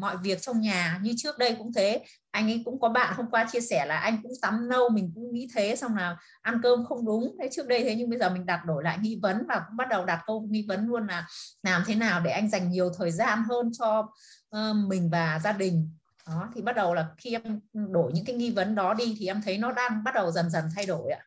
mọi 0.00 0.16
việc 0.22 0.42
trong 0.42 0.60
nhà 0.60 0.98
như 1.02 1.14
trước 1.16 1.38
đây 1.38 1.54
cũng 1.58 1.72
thế. 1.72 2.04
Anh 2.30 2.50
ấy 2.50 2.62
cũng 2.64 2.80
có 2.80 2.88
bạn 2.88 3.14
hôm 3.16 3.30
qua 3.30 3.46
chia 3.52 3.60
sẻ 3.60 3.86
là 3.86 3.98
anh 3.98 4.22
cũng 4.22 4.32
tắm 4.42 4.68
nâu 4.68 4.88
mình 4.88 5.12
cũng 5.14 5.32
nghĩ 5.32 5.48
thế 5.54 5.76
xong 5.76 5.96
là 5.96 6.16
ăn 6.42 6.60
cơm 6.62 6.84
không 6.84 7.06
đúng. 7.06 7.36
Thế 7.40 7.48
trước 7.52 7.68
đây 7.68 7.84
thế 7.84 7.94
nhưng 7.94 8.10
bây 8.10 8.18
giờ 8.18 8.30
mình 8.30 8.46
đặt 8.46 8.64
đổi 8.66 8.84
lại 8.84 8.98
nghi 9.00 9.18
vấn 9.22 9.46
và 9.48 9.62
cũng 9.68 9.76
bắt 9.76 9.88
đầu 9.88 10.04
đặt 10.04 10.22
câu 10.26 10.46
nghi 10.50 10.66
vấn 10.68 10.86
luôn 10.86 11.06
là 11.06 11.26
làm 11.62 11.82
thế 11.86 11.94
nào 11.94 12.20
để 12.20 12.30
anh 12.30 12.50
dành 12.50 12.70
nhiều 12.70 12.90
thời 12.98 13.10
gian 13.10 13.42
hơn 13.48 13.70
cho 13.78 14.12
uh, 14.56 14.76
mình 14.86 15.10
và 15.10 15.38
gia 15.44 15.52
đình. 15.52 15.90
Đó 16.26 16.48
thì 16.54 16.62
bắt 16.62 16.76
đầu 16.76 16.94
là 16.94 17.08
khi 17.16 17.32
em 17.32 17.60
đổi 17.72 18.12
những 18.12 18.24
cái 18.24 18.36
nghi 18.36 18.50
vấn 18.50 18.74
đó 18.74 18.94
đi 18.94 19.16
thì 19.18 19.26
em 19.26 19.42
thấy 19.44 19.58
nó 19.58 19.72
đang 19.72 20.04
bắt 20.04 20.14
đầu 20.14 20.30
dần 20.30 20.50
dần 20.50 20.64
thay 20.76 20.86
đổi 20.86 21.10
ạ. 21.10 21.20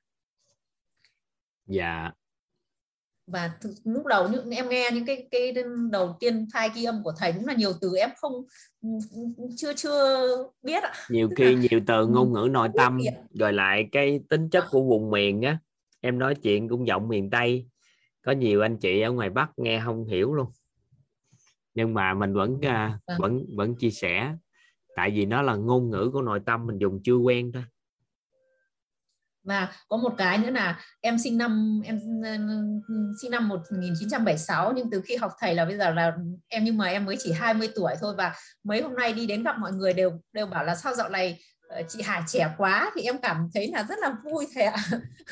Dạ 1.68 2.12
và 3.28 3.52
lúc 3.84 4.06
đầu 4.06 4.28
những 4.30 4.50
em 4.50 4.70
nghe 4.70 4.90
những 4.94 5.06
cái 5.06 5.28
cái 5.32 5.54
đầu 5.92 6.18
tiên 6.20 6.48
thai 6.54 6.70
ghi 6.76 6.84
âm 6.84 7.04
của 7.04 7.14
thầy 7.18 7.32
đúng 7.32 7.46
là 7.46 7.54
nhiều 7.54 7.72
từ 7.82 7.96
em 7.98 8.10
không 8.18 8.34
chưa 9.58 9.74
chưa 9.74 10.28
biết 10.64 10.84
ạ. 10.84 10.94
Nhiều 11.10 11.30
khi 11.38 11.56
nhiều 11.56 11.82
từ 11.88 12.08
ngôn 12.08 12.34
ngữ 12.34 12.48
nội 12.52 12.70
tâm 12.78 12.98
rồi 13.34 13.54
lại 13.54 13.88
cái 13.92 14.20
tính 14.30 14.50
chất 14.50 14.66
của 14.72 14.82
vùng 14.84 15.12
miền 15.12 15.42
á 15.42 15.58
em 16.02 16.20
nói 16.20 16.36
chuyện 16.36 16.70
cũng 16.70 16.88
giọng 16.88 17.08
miền 17.08 17.30
tây. 17.30 17.68
Có 18.22 18.32
nhiều 18.32 18.62
anh 18.62 18.78
chị 18.78 19.02
ở 19.02 19.12
ngoài 19.12 19.30
bắc 19.30 19.50
nghe 19.58 19.82
không 19.86 20.06
hiểu 20.06 20.34
luôn. 20.34 20.48
Nhưng 21.74 21.94
mà 21.94 22.14
mình 22.14 22.34
vẫn 22.34 22.54
uh, 22.54 23.20
vẫn 23.20 23.46
vẫn 23.56 23.76
chia 23.76 23.92
sẻ. 23.92 24.36
Tại 24.96 25.12
vì 25.12 25.26
nó 25.26 25.42
là 25.42 25.56
ngôn 25.56 25.90
ngữ 25.90 26.10
của 26.14 26.22
nội 26.22 26.40
tâm 26.46 26.66
mình 26.66 26.78
dùng 26.78 27.00
chưa 27.04 27.16
quen 27.16 27.52
thôi 27.52 27.64
và 29.44 29.68
có 29.90 29.98
một 29.98 30.14
cái 30.18 30.38
nữa 30.38 30.50
là 30.50 30.80
em 31.02 31.20
sinh 31.20 31.38
năm 31.38 31.82
em 31.86 32.00
sinh 33.22 33.32
năm 33.32 33.48
1976 33.48 34.74
nhưng 34.76 34.90
từ 34.92 35.02
khi 35.06 35.16
học 35.16 35.32
thầy 35.40 35.56
là 35.56 35.66
bây 35.66 35.78
giờ 35.78 35.92
là 35.92 36.14
em 36.48 36.64
nhưng 36.64 36.78
mà 36.78 36.88
em 36.88 37.06
mới 37.06 37.16
chỉ 37.20 37.32
20 37.32 37.70
tuổi 37.76 37.94
thôi. 38.02 38.14
Và 38.18 38.36
mấy 38.64 38.82
hôm 38.82 38.96
nay 38.96 39.14
đi 39.14 39.28
đến 39.28 39.44
gặp 39.44 39.56
mọi 39.60 39.72
người 39.72 39.94
đều 39.94 40.12
đều 40.34 40.46
bảo 40.46 40.64
là 40.64 40.76
sao 40.76 40.94
dạo 40.94 41.10
này 41.10 41.40
ờ, 41.68 41.82
chị 41.88 42.02
Hà 42.02 42.24
trẻ 42.28 42.54
quá? 42.58 42.92
Thì 42.96 43.02
em 43.02 43.18
cảm 43.22 43.50
thấy 43.54 43.72
là 43.74 43.84
rất 43.84 44.00
là 44.00 44.16
vui 44.24 44.48
thầy 44.56 44.64
ạ. 44.64 44.78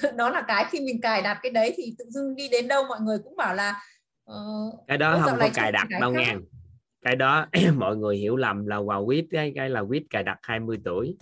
Đó 0.15 0.29
là 0.29 0.41
cái 0.47 0.65
khi 0.71 0.79
mình 0.79 1.01
cài 1.01 1.21
đặt 1.21 1.39
cái 1.43 1.51
đấy 1.51 1.73
thì 1.77 1.95
tự 1.97 2.05
dưng 2.09 2.35
đi 2.35 2.49
đến 2.49 2.67
đâu 2.67 2.83
mọi 2.89 2.99
người 3.01 3.17
cũng 3.23 3.35
bảo 3.35 3.55
là 3.55 3.81
uh, 4.31 4.87
cái 4.87 4.97
đó 4.97 5.21
không 5.23 5.39
có 5.39 5.49
cài 5.53 5.71
đặt 5.71 5.87
đâu 5.99 6.13
nha 6.13 6.35
cái 7.01 7.15
đó 7.15 7.45
mọi 7.75 7.97
người 7.97 8.17
hiểu 8.17 8.35
lầm 8.35 8.65
là 8.65 8.81
vào 8.81 9.05
quýt 9.05 9.25
cái 9.31 9.51
cái 9.55 9.69
là 9.69 9.83
quýt 9.83 10.03
cài 10.09 10.23
đặt 10.23 10.37
20 10.43 10.77
tuổi 10.85 11.17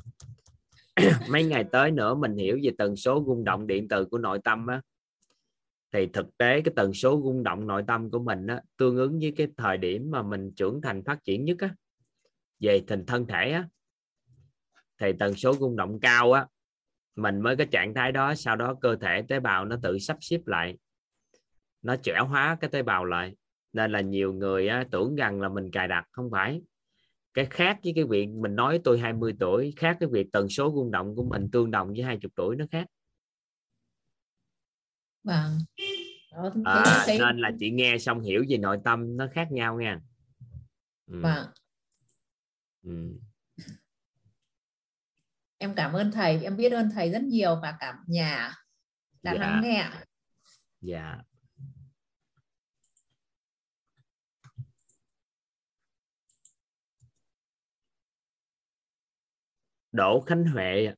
mấy 1.29 1.43
ngày 1.43 1.63
tới 1.71 1.91
nữa 1.91 2.15
mình 2.15 2.35
hiểu 2.35 2.59
về 2.63 2.71
tần 2.77 2.95
số 2.95 3.23
rung 3.27 3.43
động 3.43 3.67
điện 3.67 3.87
từ 3.87 4.05
của 4.05 4.17
nội 4.17 4.39
tâm 4.43 4.67
á. 4.67 4.81
Thì 5.93 6.07
thực 6.13 6.37
tế 6.37 6.61
cái 6.61 6.73
tần 6.75 6.93
số 6.93 7.21
rung 7.23 7.43
động 7.43 7.67
nội 7.67 7.83
tâm 7.87 8.11
của 8.11 8.19
mình 8.19 8.47
á, 8.47 8.61
tương 8.77 8.97
ứng 8.97 9.19
với 9.19 9.33
cái 9.37 9.47
thời 9.57 9.77
điểm 9.77 10.11
mà 10.11 10.21
mình 10.21 10.51
trưởng 10.55 10.81
thành 10.81 11.03
phát 11.03 11.23
triển 11.23 11.45
nhất 11.45 11.57
á, 11.59 11.75
về 12.59 12.83
thành 12.87 13.05
thân 13.05 13.25
thể 13.27 13.51
á, 13.51 13.67
thì 14.99 15.11
tần 15.19 15.35
số 15.35 15.53
rung 15.53 15.75
động 15.75 15.99
cao 15.99 16.31
á, 16.31 16.47
mình 17.15 17.41
mới 17.41 17.55
có 17.55 17.65
trạng 17.71 17.93
thái 17.93 18.11
đó 18.11 18.35
sau 18.35 18.55
đó 18.55 18.75
cơ 18.81 18.95
thể 18.95 19.21
tế 19.21 19.39
bào 19.39 19.65
nó 19.65 19.75
tự 19.83 19.99
sắp 19.99 20.17
xếp 20.21 20.39
lại 20.45 20.77
nó 21.81 21.95
trẻ 21.95 22.19
hóa 22.19 22.57
cái 22.61 22.69
tế 22.69 22.83
bào 22.83 23.05
lại. 23.05 23.35
Nên 23.73 23.91
là 23.91 24.01
nhiều 24.01 24.33
người 24.33 24.67
á, 24.67 24.85
tưởng 24.91 25.15
rằng 25.15 25.41
là 25.41 25.49
mình 25.49 25.71
cài 25.71 25.87
đặt 25.87 26.05
không 26.11 26.29
phải 26.31 26.61
cái 27.33 27.45
khác 27.45 27.79
với 27.83 27.93
cái 27.95 28.03
việc 28.03 28.29
mình 28.29 28.55
nói 28.55 28.79
tôi 28.83 28.99
20 28.99 29.33
tuổi 29.39 29.73
khác 29.77 29.97
cái 29.99 30.09
việc 30.11 30.27
tần 30.31 30.49
số 30.49 30.71
rung 30.75 30.91
động 30.91 31.15
của 31.15 31.23
mình 31.23 31.49
tương 31.51 31.71
đồng 31.71 31.87
với 31.87 32.03
20 32.03 32.31
tuổi 32.35 32.55
nó 32.55 32.65
khác. 32.71 32.87
Vâng. 35.23 35.57
Đó, 36.31 36.51
à, 36.65 37.03
thấy... 37.05 37.19
nên 37.19 37.37
là 37.37 37.51
chị 37.59 37.69
nghe 37.69 37.97
xong 37.97 38.21
hiểu 38.21 38.45
về 38.49 38.57
nội 38.57 38.77
tâm 38.83 39.17
nó 39.17 39.27
khác 39.33 39.51
nhau 39.51 39.79
nha. 39.81 39.99
Ừ. 41.07 41.21
vâng. 41.21 41.45
Ừ. 42.83 43.19
em 45.57 45.73
cảm 45.75 45.93
ơn 45.93 46.11
thầy 46.11 46.43
em 46.43 46.57
biết 46.57 46.71
ơn 46.71 46.89
thầy 46.93 47.11
rất 47.11 47.21
nhiều 47.21 47.59
và 47.61 47.77
cảm 47.79 47.95
nhà 48.07 48.53
đã 49.23 49.33
dạ. 49.33 49.39
lắng 49.39 49.61
nghe. 49.63 49.89
Dạ 50.81 51.17
Đỗ 59.99 60.19
Khánh 60.19 60.45
Huệ 60.45 60.93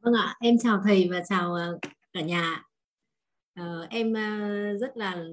Vâng 0.00 0.14
ạ, 0.14 0.36
em 0.40 0.58
chào 0.58 0.80
thầy 0.84 1.08
và 1.10 1.22
chào 1.28 1.54
ờ, 1.54 1.78
cả 2.12 2.20
nhà. 2.20 2.64
Uh, 3.60 3.88
em 3.90 4.10
uh, 4.10 4.80
rất 4.80 4.96
là 4.96 5.24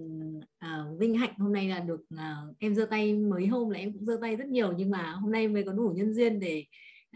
uh, 0.66 1.00
vinh 1.00 1.18
hạnh 1.18 1.34
hôm 1.38 1.54
nay 1.54 1.70
là 1.70 1.80
được 1.80 2.02
uh, 2.14 2.58
em 2.60 2.76
giơ 2.76 2.86
tay 2.86 3.14
mấy 3.14 3.48
hôm 3.48 3.70
là 3.70 3.80
em 3.80 3.94
cũng 3.94 4.06
giơ 4.06 4.18
tay 4.22 4.36
rất 4.36 4.48
nhiều 4.48 4.74
nhưng 4.78 4.92
mà 4.92 5.12
hôm 5.12 5.32
nay 5.32 5.48
mới 5.48 5.64
có 5.64 5.74
đủ 5.74 5.94
nhân 5.96 6.14
duyên 6.14 6.40
để 6.40 6.66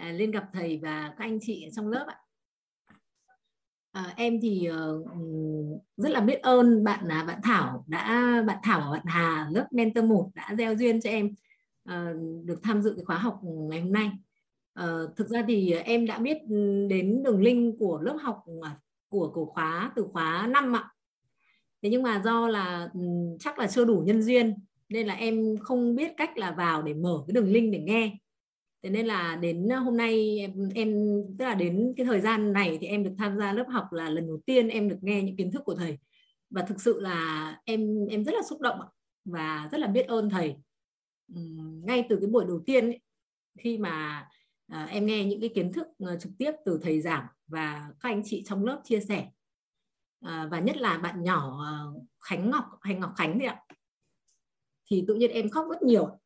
uh, 0.01 0.20
lên 0.20 0.32
gặp 0.32 0.45
thầy 0.54 0.80
và 0.84 1.14
các 1.18 1.26
anh 1.26 1.39
chị 1.41 1.68
trong 1.76 1.88
lớp 1.88 2.06
ạ. 2.08 2.18
Uh, 3.99 4.16
em 4.16 4.39
thì 4.41 4.70
uh, 4.70 5.08
rất 5.97 6.10
là 6.10 6.22
biết 6.22 6.41
ơn 6.41 6.84
bạn 6.84 7.06
là 7.06 7.24
bạn 7.24 7.39
Thảo 7.43 7.86
đã 7.88 8.36
bạn 8.47 8.58
Thảo 8.64 8.82
và 8.82 8.91
bạn 8.91 9.06
Hà 9.06 9.47
lớp 9.51 9.68
mentor 9.72 10.06
1 10.06 10.32
đã 10.36 10.56
gieo 10.58 10.76
duyên 10.76 11.01
cho 11.01 11.10
em 11.10 11.36
uh, 11.90 12.45
được 12.45 12.60
tham 12.64 12.82
dự 12.82 12.94
cái 12.95 13.06
khóa 13.06 13.18
học 13.18 13.40
ngày 13.44 13.82
hôm 13.82 13.91
nay. 13.91 14.12
Uh, 14.80 15.16
thực 15.16 15.28
ra 15.28 15.44
thì 15.48 15.72
em 15.72 16.06
đã 16.06 16.20
biết 16.20 16.38
đến 16.90 17.24
đường 17.24 17.41
link 17.41 17.76
của 17.80 18.02
lớp 18.02 18.18
học 18.22 18.44
của 19.10 19.32
của 19.34 19.45
khóa 19.45 19.91
từ 19.95 20.07
khóa 20.14 20.48
5 20.48 20.76
ạ. 20.76 20.90
Thế 21.82 21.90
nhưng 21.90 22.03
mà 22.03 22.22
do 22.26 22.48
là 22.48 22.90
ừ, 22.94 22.99
chắc 23.40 23.60
là 23.60 23.68
chưa 23.68 23.86
đủ 23.86 24.03
nhân 24.06 24.22
duyên 24.22 24.53
nên 24.90 25.07
là 25.07 25.14
em 25.14 25.57
không 25.57 25.95
biết 25.95 26.12
cách 26.18 26.38
là 26.38 26.52
vào 26.52 26.82
để 26.82 26.94
mở 26.94 27.24
cái 27.28 27.34
đường 27.34 27.52
link 27.52 27.74
để 27.74 27.80
nghe. 27.80 28.18
Thế 28.84 28.90
nên 28.90 29.06
là 29.06 29.36
đến 29.36 29.70
hôm 29.70 29.98
nay 29.98 30.40
em, 30.40 30.70
em 30.76 31.22
tức 31.40 31.45
là 31.45 31.56
đến 31.56 31.94
cái 31.98 32.06
thời 32.06 32.22
gian 32.22 32.53
này 32.53 32.78
thì 32.82 32.88
em 32.88 33.03
được 33.03 33.14
tham 33.18 33.38
gia 33.38 33.53
lớp 33.53 33.66
học 33.70 33.94
là 33.94 34.10
lần 34.10 34.28
đầu 34.28 34.40
tiên 34.45 34.68
em 34.68 34.90
được 34.90 34.98
nghe 35.02 35.22
những 35.22 35.36
kiến 35.36 35.52
thức 35.52 35.62
của 35.66 35.76
thầy 35.76 35.98
và 36.49 36.62
thực 36.62 36.82
sự 36.82 36.99
là 36.99 37.57
em 37.66 38.06
em 38.10 38.24
rất 38.24 38.36
là 38.36 38.41
xúc 38.49 38.62
động 38.62 38.80
và 39.26 39.70
rất 39.72 39.78
là 39.78 39.88
biết 39.88 40.07
ơn 40.07 40.30
thầy 40.30 40.56
ngay 41.28 42.06
từ 42.10 42.18
cái 42.22 42.28
buổi 42.28 42.45
đầu 42.45 42.64
tiên 42.66 42.86
ấy, 42.86 43.00
khi 43.60 43.78
mà 43.78 44.28
à, 44.68 44.86
em 44.86 45.06
nghe 45.06 45.26
những 45.26 45.41
cái 45.41 45.50
kiến 45.56 45.74
thức 45.74 45.88
uh, 46.04 46.20
trực 46.20 46.32
tiếp 46.38 46.52
từ 46.66 46.80
thầy 46.82 47.02
giảng 47.02 47.28
và 47.48 47.91
các 48.00 48.10
anh 48.10 48.22
chị 48.26 48.44
trong 48.45 48.66
lớp 48.66 48.82
chia 48.84 49.00
sẻ. 49.00 49.28
À, 50.20 50.48
và 50.52 50.60
nhất 50.60 50.78
là 50.78 50.98
bạn 50.98 51.24
nhỏ 51.24 51.66
uh, 51.95 52.04
Khánh 52.20 52.50
Ngọc 52.50 52.66
Hành 52.82 53.00
Ngọc 53.00 53.14
Khánh 53.18 53.40
đấy 53.40 53.48
ạ. 53.48 53.62
Thì 54.86 55.04
tự 55.08 55.16
nhiên 55.16 55.32
em 55.32 55.50
khóc 55.50 55.66
rất 55.70 55.82
nhiều. 55.82 56.20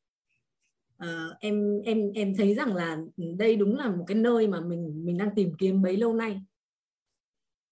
À, 0.98 1.28
em 1.40 1.82
em 1.86 2.12
em 2.12 2.36
thấy 2.38 2.56
rằng 2.56 2.76
là 2.76 2.98
ừ, 3.18 3.24
đây 3.38 3.56
đúng 3.56 3.76
là 3.76 3.90
một 3.90 4.04
cái 4.08 4.16
nơi 4.16 4.48
mà 4.48 4.62
mình 4.62 5.06
mình 5.06 5.18
đang 5.18 5.36
tìm 5.36 5.54
kiếm 5.58 5.82
bấy 5.82 5.98
lâu 5.98 6.14
nay. 6.14 6.42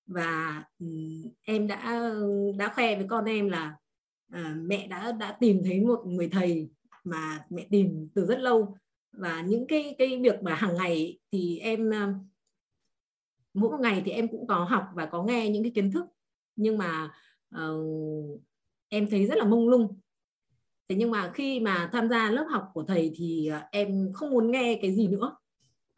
Và 0.05 0.63
ừ, 0.79 0.85
em 1.41 1.67
đã 1.67 2.11
đã 2.57 2.73
khoe 2.73 2.95
với 2.95 3.05
con 3.09 3.25
em 3.25 3.49
là 3.49 3.75
à, 4.31 4.55
mẹ 4.57 4.87
đã 4.87 5.11
đã 5.11 5.37
tìm 5.39 5.61
thấy 5.63 5.81
một 5.81 6.03
người 6.05 6.29
thầy 6.29 6.69
mà 7.05 7.45
mẹ 7.49 7.67
tìm 7.69 8.09
từ 8.13 8.25
rất 8.25 8.39
lâu. 8.39 8.77
Và 9.11 9.41
những 9.41 9.67
cái 9.67 9.95
cái 9.97 10.19
việc 10.21 10.43
mà 10.43 10.55
hàng 10.55 10.75
ngày 10.75 11.19
thì 11.31 11.59
em 11.59 11.89
ờ, 11.89 12.13
mỗi 13.53 13.71
một 13.71 13.79
ngày 13.79 14.01
thì 14.05 14.11
em 14.11 14.27
cũng 14.27 14.47
có 14.47 14.63
học 14.63 14.83
và 14.93 15.05
có 15.05 15.23
nghe 15.23 15.49
những 15.49 15.63
cái 15.63 15.71
kiến 15.75 15.91
thức. 15.91 16.05
Nhưng 16.55 16.77
mà 16.77 17.11
uh, 17.61 18.41
em 18.89 19.07
thấy 19.09 19.27
rất 19.27 19.37
là 19.37 19.45
mông 19.45 19.69
lung. 19.69 19.99
Thế 20.89 20.95
nhưng 20.95 21.11
mà 21.11 21.31
khi 21.33 21.59
mà 21.59 21.89
tham 21.93 22.09
gia 22.09 22.31
lớp 22.31 22.45
học 22.49 22.69
của 22.73 22.83
thầy 22.83 23.11
thì 23.15 23.47
ờ, 23.47 23.61
em 23.71 24.13
không 24.13 24.29
muốn 24.29 24.51
nghe 24.51 24.79
cái 24.81 24.95
gì 24.95 25.07
nữa. 25.07 25.35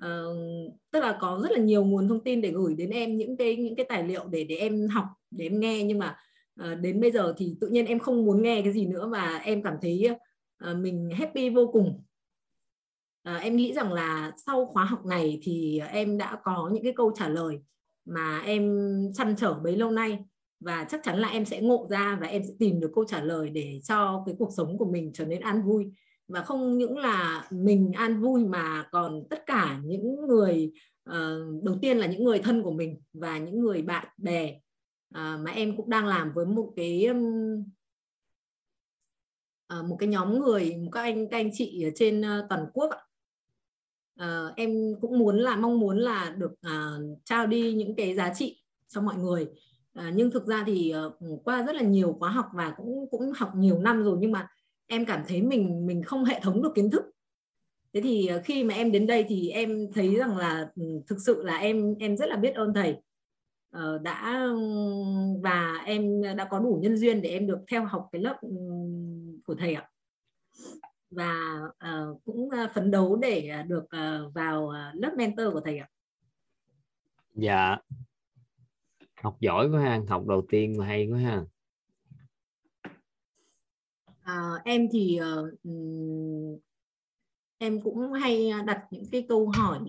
Uh, 0.06 0.74
tức 0.92 1.00
là 1.00 1.18
có 1.22 1.40
rất 1.44 1.52
là 1.52 1.60
nhiều 1.60 1.86
nguồn 1.86 2.08
thông 2.08 2.24
tin 2.24 2.42
để 2.42 2.52
gửi 2.52 2.76
đến 2.76 2.90
em 2.90 3.18
những 3.18 3.38
cái 3.38 3.56
những 3.56 3.76
cái 3.76 3.86
tài 3.90 4.04
liệu 4.04 4.28
để 4.28 4.44
để 4.44 4.56
em 4.56 4.88
học 4.88 5.06
để 5.32 5.46
em 5.46 5.60
nghe. 5.60 5.84
Nhưng 5.84 6.00
mà 6.00 6.18
uh, 6.62 6.80
đến 6.82 7.02
bây 7.02 7.12
giờ 7.12 7.34
thì 7.38 7.58
tự 7.62 7.68
nhiên 7.68 7.86
em 7.86 8.00
không 8.00 8.26
muốn 8.26 8.42
nghe 8.42 8.62
cái 8.62 8.74
gì 8.74 8.86
nữa 8.86 9.10
và 9.12 9.38
em 9.38 9.64
cảm 9.64 9.74
thấy 9.82 10.10
Ờ, 10.58 10.76
mình 10.76 11.10
happy 11.14 11.50
vô 11.50 11.70
cùng. 11.74 12.04
À, 13.24 13.36
em 13.36 13.56
nghĩ 13.56 13.74
rằng 13.74 13.94
là 13.94 14.32
sau 14.46 14.66
khóa 14.66 14.86
học 14.86 15.06
này 15.06 15.40
thì 15.44 15.82
em 15.92 16.18
đã 16.18 16.38
có 16.44 16.70
những 16.74 16.84
cái 16.84 16.94
câu 16.96 17.12
trả 17.16 17.30
lời 17.30 17.60
mà 18.06 18.40
em 18.40 18.90
chăn 19.14 19.36
trở 19.38 19.54
bấy 19.54 19.78
lâu 19.78 19.92
nay 19.92 20.20
và 20.60 20.84
chắc 20.90 21.02
chắn 21.04 21.20
là 21.20 21.28
em 21.28 21.46
sẽ 21.46 21.62
ngộ 21.62 21.88
ra 21.90 22.18
và 22.22 22.28
em 22.28 22.44
sẽ 22.44 22.54
tìm 22.60 22.80
được 22.80 22.92
câu 22.96 23.06
trả 23.06 23.22
lời 23.22 23.50
để 23.50 23.80
cho 23.84 24.24
cái 24.26 24.36
cuộc 24.40 24.50
sống 24.58 24.78
của 24.78 24.92
mình 24.92 25.12
trở 25.14 25.26
nên 25.26 25.42
an 25.42 25.62
vui. 25.62 25.92
Và 26.28 26.42
không 26.42 26.78
những 26.78 26.98
là 26.98 27.48
mình 27.52 27.92
an 27.92 28.22
vui 28.22 28.46
mà 28.46 28.88
còn 28.92 29.24
tất 29.30 29.46
cả 29.46 29.80
những 29.84 30.28
người 30.28 30.72
uh, 31.10 31.64
đầu 31.64 31.76
tiên 31.82 31.98
là 31.98 32.08
những 32.08 32.24
người 32.24 32.40
thân 32.40 32.64
của 32.64 32.72
mình 32.72 33.02
và 33.14 33.38
những 33.38 33.60
người 33.60 33.82
bạn 33.82 34.08
bè 34.18 34.60
uh, 35.16 35.40
mà 35.40 35.52
em 35.52 35.78
cũng 35.78 35.90
đang 35.90 36.06
làm 36.06 36.32
với 36.34 36.46
một 36.46 36.74
cái 36.76 37.06
um, 37.06 37.64
Ờ, 39.68 39.84
một 39.84 39.95
cái 39.99 40.10
nhóm 40.10 40.39
người 40.39 40.76
một 40.76 40.89
các 40.91 41.02
anh 41.02 41.27
các 41.30 41.38
anh 41.38 41.49
chị 41.53 41.84
ở 41.84 41.89
trên 41.95 42.22
ờ, 42.22 42.45
toàn 42.49 42.65
quốc 42.73 42.89
uh, 44.22 44.56
em 44.56 44.95
cũng 45.02 45.19
muốn 45.19 45.38
là 45.38 45.56
mong 45.56 45.80
muốn 45.80 45.98
là 45.98 46.35
được 46.38 46.52
à, 46.61 46.98
trao 47.26 47.48
đi 47.48 47.73
những 47.73 47.95
cái 47.95 48.15
giá 48.15 48.34
trị 48.34 48.64
cho 48.88 49.02
mọi 49.02 49.15
người. 49.15 49.48
À, 49.94 50.11
nhưng 50.15 50.31
thực 50.31 50.45
ra 50.45 50.64
thì 50.68 50.94
uh, 51.07 51.44
qua 51.44 51.64
rất 51.64 51.76
là 51.76 51.81
nhiều 51.81 52.15
khóa 52.19 52.30
học 52.30 52.45
và 52.53 52.73
cũng 52.77 53.06
cũng 53.11 53.31
học 53.35 53.52
nhiều 53.56 53.80
năm 53.80 54.03
rồi 54.03 54.18
nhưng 54.19 54.31
mà 54.31 54.48
em 54.88 55.06
cảm 55.06 55.23
thấy 55.27 55.41
mình 55.41 55.85
mình 55.85 56.03
không 56.03 56.26
hệ 56.26 56.39
thống 56.44 56.61
được 56.61 56.72
kiến 56.76 56.91
thức. 56.91 57.03
Thế 57.94 58.02
thì 58.02 58.30
khi 58.44 58.64
mà 58.64 58.73
em 58.73 58.91
đến 58.91 59.07
đây 59.07 59.26
thì 59.27 59.49
em 59.49 59.88
thấy 59.94 60.15
rằng 60.15 60.38
là 60.38 60.69
ừ, 60.76 60.84
thực 61.07 61.18
sự 61.26 61.44
là 61.44 61.57
em 61.57 61.95
em 61.99 62.18
rất 62.18 62.30
là 62.30 62.35
biết 62.35 62.56
ơn 62.56 62.73
thầy 62.73 62.95
đã 64.02 64.48
và 65.41 65.84
em 65.85 66.22
đã 66.38 66.48
có 66.52 66.60
đủ 66.60 66.80
nhân 66.81 66.98
duyên 66.98 67.22
để 67.22 67.30
em 67.30 67.48
được 67.48 67.60
theo 67.68 67.85
học 67.85 68.10
cái 68.11 68.22
lớp 68.22 68.38
của 69.45 69.56
thầy 69.56 69.73
ạ 69.73 69.89
và 71.10 71.60
uh, 71.68 72.23
cũng 72.26 72.48
uh, 72.48 72.72
phấn 72.73 72.91
đấu 72.91 73.15
để 73.15 73.64
được 73.68 73.84
uh, 73.84 74.34
vào 74.34 74.73
lớp 74.94 75.14
mentor 75.18 75.53
của 75.53 75.61
thầy 75.65 75.77
ạ. 75.77 75.89
Dạ. 77.35 77.77
Học 79.22 79.38
giỏi 79.39 79.69
quá 79.72 79.81
ha, 79.81 80.02
học 80.10 80.27
đầu 80.27 80.45
tiên 80.49 80.77
mà 80.77 80.85
hay 80.85 81.07
quá 81.11 81.19
ha. 81.19 81.45
À, 84.22 84.52
em 84.65 84.88
thì 84.91 85.19
uh, 85.22 86.61
em 87.57 87.81
cũng 87.81 88.14
hay 88.14 88.52
đặt 88.65 88.85
những 88.91 89.03
cái 89.11 89.26
câu 89.30 89.52
hỏi 89.56 89.80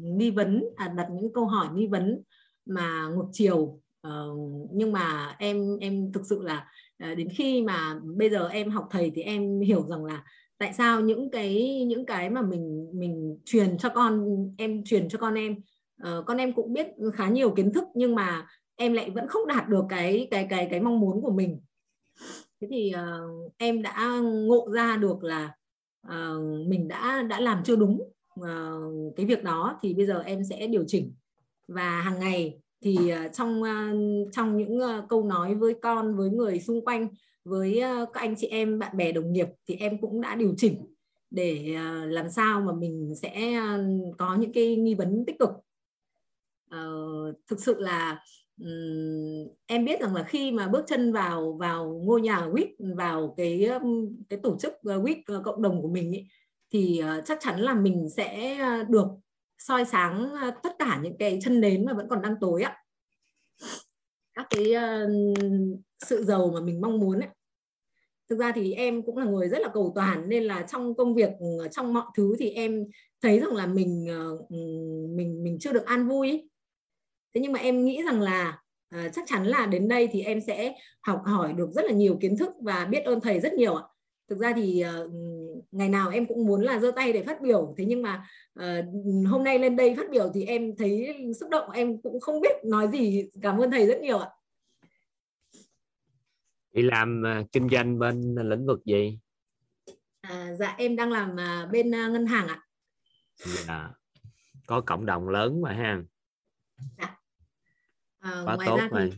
nghi 0.00 0.30
vấn, 0.30 0.64
à, 0.76 0.88
đặt 0.88 1.08
những 1.10 1.32
câu 1.32 1.46
hỏi 1.46 1.68
nghi 1.74 1.86
vấn 1.86 2.22
mà 2.66 3.08
ngược 3.08 3.28
chiều. 3.32 3.80
Uh, 4.08 4.68
nhưng 4.72 4.92
mà 4.92 5.36
em 5.38 5.78
em 5.80 6.12
thực 6.12 6.26
sự 6.26 6.42
là 6.42 6.68
uh, 7.10 7.16
đến 7.16 7.28
khi 7.36 7.62
mà 7.62 8.00
bây 8.04 8.30
giờ 8.30 8.48
em 8.48 8.70
học 8.70 8.88
thầy 8.90 9.12
thì 9.14 9.22
em 9.22 9.60
hiểu 9.60 9.86
rằng 9.86 10.04
là 10.04 10.24
tại 10.58 10.72
sao 10.72 11.00
những 11.00 11.30
cái 11.30 11.84
những 11.84 12.06
cái 12.06 12.30
mà 12.30 12.42
mình 12.42 12.90
mình 12.94 13.38
truyền 13.44 13.78
cho 13.78 13.88
con 13.88 14.26
em 14.58 14.84
truyền 14.84 15.08
cho 15.08 15.18
con 15.18 15.34
em 15.34 15.56
uh, 16.02 16.26
con 16.26 16.36
em 16.36 16.52
cũng 16.52 16.72
biết 16.72 16.86
khá 17.14 17.28
nhiều 17.28 17.50
kiến 17.50 17.72
thức 17.72 17.84
nhưng 17.94 18.14
mà 18.14 18.46
em 18.76 18.92
lại 18.92 19.10
vẫn 19.10 19.28
không 19.28 19.46
đạt 19.46 19.68
được 19.68 19.84
cái 19.88 20.28
cái 20.30 20.46
cái 20.50 20.68
cái 20.70 20.80
mong 20.80 21.00
muốn 21.00 21.22
của 21.22 21.32
mình 21.32 21.60
thế 22.60 22.68
thì 22.70 22.92
uh, 22.94 23.52
em 23.58 23.82
đã 23.82 24.20
ngộ 24.22 24.68
ra 24.70 24.96
được 24.96 25.24
là 25.24 25.54
uh, 26.08 26.66
mình 26.66 26.88
đã 26.88 27.22
đã 27.22 27.40
làm 27.40 27.62
chưa 27.64 27.76
đúng 27.76 28.00
uh, 28.40 29.16
cái 29.16 29.26
việc 29.26 29.44
đó 29.44 29.78
thì 29.82 29.94
bây 29.94 30.06
giờ 30.06 30.22
em 30.22 30.44
sẽ 30.44 30.66
điều 30.66 30.84
chỉnh 30.86 31.14
và 31.68 32.00
hàng 32.00 32.20
ngày 32.20 32.58
thì 32.80 33.08
ờ, 33.08 33.28
trong 33.28 33.62
ờ, 33.62 33.72
trong 34.32 34.56
những 34.56 34.80
ờ, 34.80 35.06
câu 35.08 35.24
nói 35.24 35.54
với 35.54 35.74
con 35.82 36.16
với 36.16 36.30
người 36.30 36.60
xung 36.60 36.84
quanh 36.84 37.08
với 37.44 37.82
các 38.12 38.20
anh 38.20 38.34
chị 38.38 38.46
em 38.46 38.78
bạn 38.78 38.96
bè 38.96 39.12
đồng 39.12 39.32
nghiệp 39.32 39.48
thì 39.66 39.74
em 39.74 40.00
cũng 40.00 40.20
đã 40.20 40.34
điều 40.34 40.54
chỉnh 40.56 40.94
để 41.30 41.76
làm 42.06 42.30
sao 42.30 42.60
mà 42.60 42.72
mình 42.72 43.14
sẽ 43.22 43.60
có 44.18 44.36
những 44.36 44.52
cái 44.52 44.76
nghi 44.76 44.94
vấn 44.94 45.24
tích 45.26 45.38
cực. 45.38 45.50
Uh, 46.74 47.36
thực 47.46 47.60
sự 47.60 47.80
là 47.80 48.22
um, 48.60 49.48
em 49.66 49.84
biết 49.84 50.00
rằng 50.00 50.14
là 50.14 50.22
khi 50.22 50.52
mà 50.52 50.68
bước 50.68 50.84
chân 50.86 51.12
vào 51.12 51.52
vào 51.52 52.00
ngôi 52.04 52.20
nhà 52.20 52.48
WIT 52.48 52.96
vào 52.96 53.34
cái 53.36 53.70
cái 54.28 54.38
tổ 54.42 54.56
chức 54.58 54.72
WIT 54.82 55.42
cộng 55.42 55.62
đồng 55.62 55.82
của 55.82 55.88
mình 55.88 56.12
ý, 56.12 56.26
thì 56.72 57.02
uh, 57.18 57.24
chắc 57.24 57.38
chắn 57.40 57.60
là 57.60 57.74
mình 57.74 58.08
sẽ 58.16 58.58
được 58.88 59.06
soi 59.58 59.84
sáng 59.84 60.32
ờ, 60.42 60.50
tất 60.62 60.72
cả 60.78 61.00
những 61.02 61.16
cái 61.18 61.38
chân 61.42 61.60
nến 61.60 61.84
mà 61.84 61.92
vẫn 61.92 62.08
còn 62.08 62.22
đang 62.22 62.34
tối 62.40 62.62
ạ 62.62 62.76
các 64.36 64.46
cái 64.50 64.74
uh, 64.76 65.10
sự 66.06 66.24
giàu 66.24 66.50
mà 66.54 66.60
mình 66.60 66.80
mong 66.80 66.98
muốn 66.98 67.20
ấy. 67.20 67.28
thực 68.30 68.38
ra 68.38 68.52
thì 68.54 68.72
em 68.72 69.02
cũng 69.02 69.18
là 69.18 69.24
người 69.24 69.48
rất 69.48 69.58
là 69.58 69.68
cầu 69.74 69.92
toàn 69.94 70.28
nên 70.28 70.44
là 70.44 70.62
trong 70.62 70.94
công 70.94 71.14
việc 71.14 71.30
ừ, 71.40 71.68
trong 71.70 71.94
mọi 71.94 72.04
thứ 72.16 72.34
thì 72.38 72.50
em 72.50 72.84
thấy 73.22 73.40
rằng 73.40 73.54
là 73.54 73.66
mình 73.66 74.06
uh, 74.32 74.50
mình 75.10 75.44
mình 75.44 75.58
chưa 75.60 75.72
được 75.72 75.84
an 75.86 76.08
vui 76.08 76.30
ấy. 76.30 76.50
thế 77.34 77.40
nhưng 77.40 77.52
mà 77.52 77.60
em 77.60 77.84
nghĩ 77.84 78.02
rằng 78.02 78.20
là 78.20 78.62
uh, 78.96 79.12
chắc 79.12 79.24
chắn 79.26 79.46
là 79.46 79.66
đến 79.66 79.88
đây 79.88 80.08
thì 80.12 80.22
em 80.22 80.40
sẽ 80.40 80.74
học 81.00 81.22
hỏi 81.24 81.52
được 81.52 81.70
rất 81.72 81.84
là 81.84 81.92
nhiều 81.92 82.18
kiến 82.20 82.36
thức 82.36 82.50
và 82.62 82.84
biết 82.84 83.04
ơn 83.04 83.20
thầy 83.20 83.40
rất 83.40 83.52
nhiều 83.52 83.74
ạ 83.74 83.84
thực 84.28 84.38
ra 84.38 84.52
thì 84.56 84.84
uh, 85.04 85.12
ngày 85.70 85.88
nào 85.88 86.10
em 86.10 86.26
cũng 86.26 86.46
muốn 86.46 86.60
là 86.60 86.78
giơ 86.78 86.90
tay 86.90 87.12
để 87.12 87.22
phát 87.22 87.40
biểu. 87.40 87.74
Thế 87.78 87.84
nhưng 87.84 88.02
mà 88.02 88.26
uh, 88.60 88.84
hôm 89.28 89.44
nay 89.44 89.58
lên 89.58 89.76
đây 89.76 89.94
phát 89.96 90.10
biểu 90.10 90.30
thì 90.34 90.44
em 90.44 90.76
thấy 90.76 91.16
xúc 91.40 91.50
động 91.50 91.70
em 91.70 92.02
cũng 92.02 92.20
không 92.20 92.40
biết 92.40 92.64
nói 92.64 92.88
gì. 92.92 93.30
Cảm 93.42 93.58
ơn 93.58 93.70
thầy 93.70 93.86
rất 93.86 94.00
nhiều 94.00 94.18
ạ. 94.18 94.30
Chị 96.74 96.82
làm 96.82 97.22
uh, 97.40 97.52
kinh 97.52 97.68
doanh 97.68 97.98
bên 97.98 98.34
lĩnh 98.34 98.66
vực 98.66 98.84
gì? 98.84 99.18
À, 100.20 100.54
dạ 100.58 100.74
em 100.78 100.96
đang 100.96 101.12
làm 101.12 101.32
uh, 101.32 101.72
bên 101.72 101.88
uh, 101.88 102.10
ngân 102.12 102.26
hàng 102.26 102.48
ạ. 102.48 102.62
Dạ. 103.44 103.90
có 104.66 104.80
cộng 104.80 105.06
đồng 105.06 105.28
lớn 105.28 105.62
mà 105.62 105.72
ha. 105.72 106.02
Dạ. 106.98 107.16
à, 108.18 108.42
quá 108.44 108.56
tốt 108.66 108.80
rồi 108.90 109.12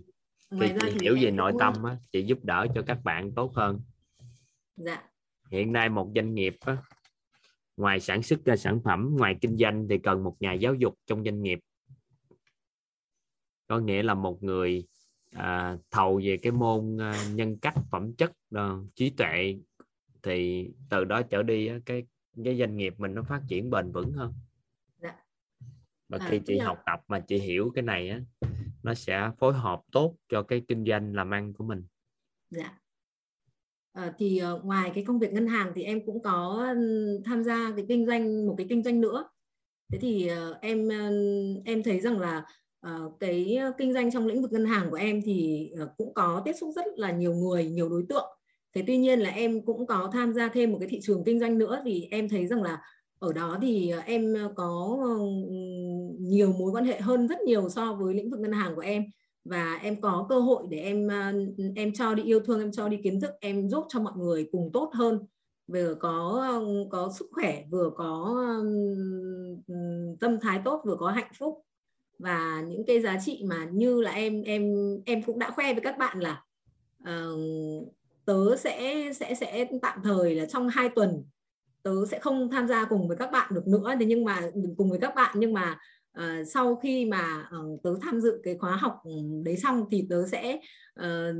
thì, 0.50 0.56
ngoài 0.56 0.76
chị, 0.80 0.88
chị 0.90 0.98
hiểu 1.00 1.16
về 1.20 1.30
nội 1.30 1.52
cũng... 1.52 1.60
tâm 1.60 1.84
á, 1.84 1.96
chị 2.12 2.22
giúp 2.22 2.38
đỡ 2.42 2.66
cho 2.74 2.82
các 2.86 2.98
bạn 3.04 3.32
tốt 3.34 3.52
hơn. 3.54 3.80
Dạ. 4.76 5.08
Hiện 5.50 5.72
nay 5.72 5.88
một 5.88 6.12
doanh 6.14 6.34
nghiệp 6.34 6.56
á, 6.60 6.76
ngoài 7.76 8.00
sản 8.00 8.22
xuất 8.22 8.44
ra 8.44 8.56
sản 8.56 8.80
phẩm 8.84 9.16
ngoài 9.18 9.36
kinh 9.40 9.56
doanh 9.56 9.86
thì 9.90 9.98
cần 9.98 10.24
một 10.24 10.36
nhà 10.40 10.52
giáo 10.52 10.74
dục 10.74 10.94
trong 11.06 11.24
doanh 11.24 11.42
nghiệp. 11.42 11.58
Có 13.66 13.78
nghĩa 13.78 14.02
là 14.02 14.14
một 14.14 14.42
người 14.42 14.86
à, 15.30 15.76
thầu 15.90 16.20
về 16.24 16.36
cái 16.36 16.52
môn 16.52 16.98
à, 17.00 17.24
nhân 17.34 17.58
cách 17.58 17.74
phẩm 17.90 18.14
chất 18.14 18.32
đó, 18.50 18.82
trí 18.94 19.10
tuệ 19.10 19.56
thì 20.22 20.68
từ 20.90 21.04
đó 21.04 21.22
trở 21.22 21.42
đi 21.42 21.70
cái 21.86 22.06
cái 22.44 22.58
doanh 22.58 22.76
nghiệp 22.76 22.94
mình 22.98 23.14
nó 23.14 23.22
phát 23.22 23.42
triển 23.48 23.70
bền 23.70 23.92
vững 23.92 24.12
hơn. 24.12 24.32
Dạ. 24.98 25.16
và 26.08 26.18
khi 26.18 26.36
à, 26.36 26.42
chị 26.46 26.58
học 26.58 26.78
tập 26.86 27.00
mà 27.08 27.20
chị 27.20 27.38
hiểu 27.38 27.70
cái 27.74 27.82
này 27.82 28.08
á 28.08 28.20
nó 28.82 28.94
sẽ 28.94 29.30
phối 29.38 29.54
hợp 29.54 29.82
tốt 29.92 30.16
cho 30.28 30.42
cái 30.42 30.62
kinh 30.68 30.84
doanh 30.84 31.14
làm 31.14 31.34
ăn 31.34 31.52
của 31.52 31.64
mình. 31.64 31.84
Dạ 32.50 32.78
à, 33.98 34.12
thì 34.18 34.40
uh, 34.54 34.64
ngoài 34.64 34.90
cái 34.94 35.04
công 35.04 35.18
việc 35.18 35.32
ngân 35.32 35.46
hàng 35.46 35.72
thì 35.74 35.82
em 35.82 36.06
cũng 36.06 36.22
có 36.22 36.66
tham 37.24 37.44
gia 37.44 37.72
cái 37.76 37.84
kinh 37.88 38.06
doanh 38.06 38.46
một 38.46 38.54
cái 38.58 38.66
kinh 38.70 38.82
doanh 38.82 39.00
nữa. 39.00 39.24
Thế 39.92 39.98
thì 39.98 40.30
uh, 40.50 40.60
em 40.60 40.88
em 41.64 41.82
thấy 41.82 42.00
rằng 42.00 42.20
là 42.20 42.44
uh, 42.86 43.20
cái 43.20 43.58
kinh 43.78 43.92
doanh 43.92 44.10
trong 44.10 44.26
lĩnh 44.26 44.42
vực 44.42 44.52
ngân 44.52 44.66
hàng 44.66 44.90
của 44.90 44.96
em 44.96 45.22
thì 45.24 45.70
uh, 45.82 45.88
cũng 45.96 46.14
có 46.14 46.42
tiếp 46.44 46.52
xúc 46.52 46.70
rất 46.76 46.84
là 46.96 47.12
nhiều 47.12 47.34
người 47.34 47.66
nhiều 47.66 47.88
đối 47.88 48.04
tượng. 48.08 48.26
Thế 48.74 48.84
tuy 48.86 48.98
nhiên 48.98 49.20
là 49.20 49.30
em 49.30 49.64
cũng 49.64 49.86
có 49.86 50.10
tham 50.12 50.32
gia 50.34 50.48
thêm 50.48 50.72
một 50.72 50.78
cái 50.80 50.88
thị 50.88 51.00
trường 51.02 51.24
kinh 51.24 51.40
doanh 51.40 51.58
nữa 51.58 51.82
thì 51.84 52.08
em 52.10 52.28
thấy 52.28 52.46
rằng 52.46 52.62
là 52.62 52.82
ở 53.18 53.32
đó 53.32 53.58
thì 53.62 53.92
em 54.06 54.34
có 54.54 54.98
nhiều 56.20 56.52
mối 56.52 56.72
quan 56.72 56.84
hệ 56.84 57.00
hơn 57.00 57.28
rất 57.28 57.40
nhiều 57.40 57.68
so 57.68 57.92
với 57.94 58.14
lĩnh 58.14 58.30
vực 58.30 58.40
ngân 58.40 58.52
hàng 58.52 58.74
của 58.74 58.80
em 58.80 59.04
và 59.48 59.78
em 59.82 60.00
có 60.00 60.26
cơ 60.28 60.40
hội 60.40 60.66
để 60.70 60.78
em 60.78 61.08
ờ, 61.08 61.32
em 61.76 61.92
cho 61.94 62.14
đi 62.14 62.22
yêu 62.22 62.40
thương 62.40 62.60
em 62.60 62.72
cho 62.72 62.88
đi 62.88 62.96
kiến 63.04 63.20
thức 63.20 63.30
em 63.40 63.68
giúp 63.68 63.86
cho 63.88 64.00
mọi 64.00 64.12
người 64.16 64.48
cùng 64.52 64.70
tốt 64.72 64.90
hơn. 64.94 65.26
Vừa 65.66 65.94
có 65.94 66.46
ờ, 66.48 66.64
có 66.90 67.12
sức 67.18 67.26
khỏe 67.32 67.64
vừa 67.70 67.90
có 67.96 68.36
ờ, 68.48 69.74
tâm 70.20 70.40
thái 70.40 70.60
tốt 70.64 70.82
vừa 70.84 70.96
có 70.96 71.10
hạnh 71.10 71.32
phúc. 71.38 71.64
Và 72.18 72.62
những 72.68 72.84
cái 72.86 73.00
giá 73.00 73.18
trị 73.24 73.42
mà 73.46 73.68
như 73.72 74.00
là 74.00 74.10
em 74.10 74.42
em 74.42 74.74
em 75.06 75.22
cũng 75.22 75.38
đã 75.38 75.50
khoe 75.50 75.72
với 75.72 75.82
các 75.82 75.98
bạn 75.98 76.20
là 76.20 76.42
uh, 77.02 77.92
tớ 78.24 78.56
sẽ 78.56 79.10
sẽ 79.14 79.34
sẽ 79.34 79.68
tạm 79.82 79.98
thời 80.04 80.34
là 80.34 80.46
trong 80.46 80.68
hai 80.68 80.88
tuần 80.88 81.24
tớ 81.82 82.06
sẽ 82.10 82.18
không 82.18 82.50
tham 82.50 82.68
gia 82.68 82.84
cùng 82.84 83.08
với 83.08 83.16
các 83.16 83.32
bạn 83.32 83.54
được 83.54 83.66
nữa. 83.66 83.94
Thế 84.00 84.06
nhưng 84.06 84.24
mà 84.24 84.50
cùng 84.76 84.90
với 84.90 84.98
các 84.98 85.14
bạn 85.14 85.36
nhưng 85.38 85.52
mà 85.52 85.78
uh, 86.18 86.48
sau 86.48 86.76
khi 86.76 87.04
mà 87.04 87.48
uh, 87.60 87.82
tớ 87.82 87.94
tham 88.02 88.20
dự 88.20 88.40
cái 88.44 88.56
khóa 88.58 88.76
học 88.76 89.02
đấy 89.44 89.56
xong 89.56 89.84
thì 89.90 90.06
tớ 90.10 90.26
sẽ 90.26 90.60
uh, 91.00 91.36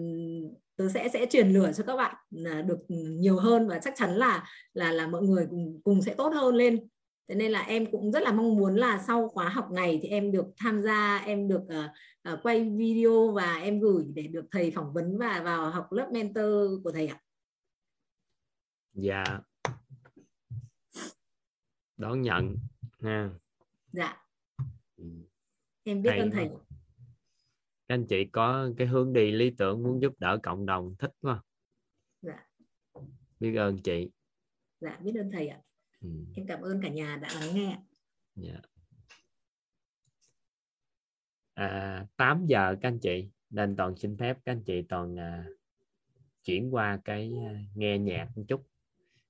tớ 0.77 0.89
sẽ 0.89 1.09
sẽ 1.09 1.27
truyền 1.31 1.53
lửa 1.53 1.71
cho 1.77 1.85
các 1.85 1.97
bạn 1.97 2.17
uh, 2.35 2.67
được 2.67 2.79
nhiều 2.89 3.37
hơn 3.37 3.69
và 3.69 3.79
chắc 3.79 3.95
chắn 3.97 4.11
là 4.11 4.49
là 4.75 4.93
là 4.93 5.07
mọi 5.07 5.23
người 5.23 5.47
cùng 5.51 5.81
cùng 5.85 6.03
sẽ 6.03 6.15
tốt 6.15 6.33
hơn 6.35 6.55
lên. 6.55 6.89
Thế 7.29 7.35
nên 7.35 7.53
là 7.53 7.61
em 7.61 7.91
cũng 7.91 8.13
rất 8.13 8.23
là 8.23 8.33
mong 8.33 8.57
muốn 8.57 8.77
là 8.77 9.03
sau 9.07 9.29
khóa 9.29 9.49
học 9.49 9.71
này 9.71 9.99
thì 10.03 10.09
em 10.09 10.33
được 10.33 10.47
tham 10.57 10.83
gia 10.83 11.17
em 11.17 11.49
được 11.49 11.63
uh, 11.63 12.33
uh, 12.33 12.39
quay 12.43 12.71
video 12.77 13.31
và 13.31 13.55
em 13.55 13.81
gửi 13.81 14.05
để 14.15 14.23
được 14.23 14.45
thầy 14.51 14.71
phỏng 14.71 14.93
vấn 14.93 15.19
và 15.19 15.43
vào 15.45 15.71
học 15.71 15.93
lớp 15.93 16.09
mentor 16.13 16.83
của 16.85 16.93
thầy 16.93 17.07
ạ. 17.07 17.21
Dạ. 18.93 19.25
Đón 21.97 22.23
nhận 22.23 22.57
ha. 23.03 23.31
Dạ. 23.93 24.28
Em 25.89 26.03
biết 26.03 26.11
Hay 26.11 26.19
ơn 26.19 26.31
thầy. 26.31 26.49
Các 27.89 27.95
anh 27.95 28.07
chị 28.07 28.25
có 28.25 28.71
cái 28.77 28.87
hướng 28.87 29.13
đi 29.13 29.31
lý 29.31 29.51
tưởng 29.51 29.83
muốn 29.83 30.03
giúp 30.03 30.15
đỡ 30.19 30.39
cộng 30.43 30.67
đồng 30.67 30.95
thích 30.99 31.13
quá. 31.21 31.43
Dạ. 32.23 32.47
Biết 33.41 33.57
ơn 33.57 33.79
chị. 33.79 34.11
Dạ 34.81 34.99
biết 35.03 35.13
ơn 35.19 35.31
thầy 35.31 35.49
ạ. 35.49 35.61
Ừ. 36.01 36.09
em 36.35 36.47
cảm 36.47 36.61
ơn 36.61 36.81
cả 36.83 36.89
nhà 36.89 37.17
đã 37.17 37.29
lắng 37.41 37.55
nghe 37.55 37.79
dạ. 38.35 38.61
à, 41.55 42.07
8 42.17 42.47
giờ 42.47 42.77
các 42.81 42.89
anh 42.89 42.99
chị 42.99 43.31
nên 43.51 43.77
toàn 43.77 43.97
xin 43.97 44.17
phép 44.17 44.39
các 44.45 44.53
anh 44.53 44.63
chị 44.65 44.83
toàn 44.83 45.19
à, 45.19 45.45
chuyển 46.45 46.75
qua 46.75 47.01
cái 47.05 47.33
à, 47.47 47.61
nghe 47.75 47.99
nhạc 47.99 48.29
một 48.37 48.45
chút. 48.49 48.67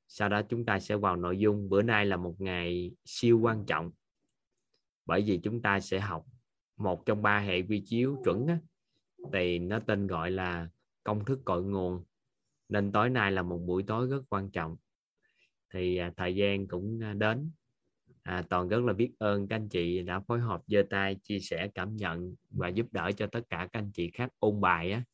Sau 0.09 0.29
đó 0.29 0.43
chúng 0.49 0.65
ta 0.65 0.81
sẽ 0.81 0.97
vào 0.97 1.17
nội 1.17 1.39
dung. 1.39 1.69
Bữa 1.69 1.83
nay 1.83 2.07
là 2.07 2.17
một 2.17 2.35
ngày 2.39 2.91
siêu 3.05 3.41
quan 3.41 3.65
trọng 3.67 3.91
bởi 5.07 5.23
vì 5.23 5.41
chúng 5.43 5.63
ta 5.63 5.81
sẽ 5.81 6.01
học 6.01 6.27
một 6.79 7.07
trong 7.07 7.23
ba 7.23 7.39
hệ 7.39 7.63
quy 7.63 7.81
chiếu 7.87 8.17
chuẩn 8.25 8.47
á, 8.47 8.59
thì 9.33 9.59
nó 9.59 9.81
tên 9.81 10.07
gọi 10.07 10.31
là 10.31 10.69
công 11.05 11.25
thức 11.25 11.41
cội 11.45 11.63
nguồn. 11.63 12.05
Nên 12.69 12.93
tối 12.93 13.11
nay 13.11 13.33
là 13.33 13.43
một 13.43 13.59
buổi 13.59 13.83
tối 13.83 14.07
rất 14.07 14.23
quan 14.29 14.51
trọng. 14.51 14.77
Thì 15.73 15.97
à, 15.97 16.13
thời 16.17 16.35
gian 16.35 16.69
cũng 16.69 17.01
à, 17.03 17.15
đến. 17.15 17.51
À, 18.23 18.43
toàn 18.51 18.69
rất 18.69 18.85
là 18.85 18.93
biết 18.93 19.13
ơn 19.19 19.49
các 19.49 19.57
anh 19.57 19.69
chị 19.69 20.03
đã 20.03 20.21
phối 20.21 20.41
hợp 20.41 20.63
giơ 20.67 20.83
tay 20.91 21.15
chia 21.15 21.39
sẻ 21.41 21.69
cảm 21.75 21.97
nhận 21.97 22.35
và 22.51 22.69
giúp 22.69 22.87
đỡ 22.93 23.11
cho 23.17 23.27
tất 23.27 23.41
cả 23.49 23.69
các 23.73 23.79
anh 23.79 23.91
chị 23.95 24.11
khác 24.11 24.33
ôn 24.39 24.61
bài 24.61 24.93
á. 24.93 25.05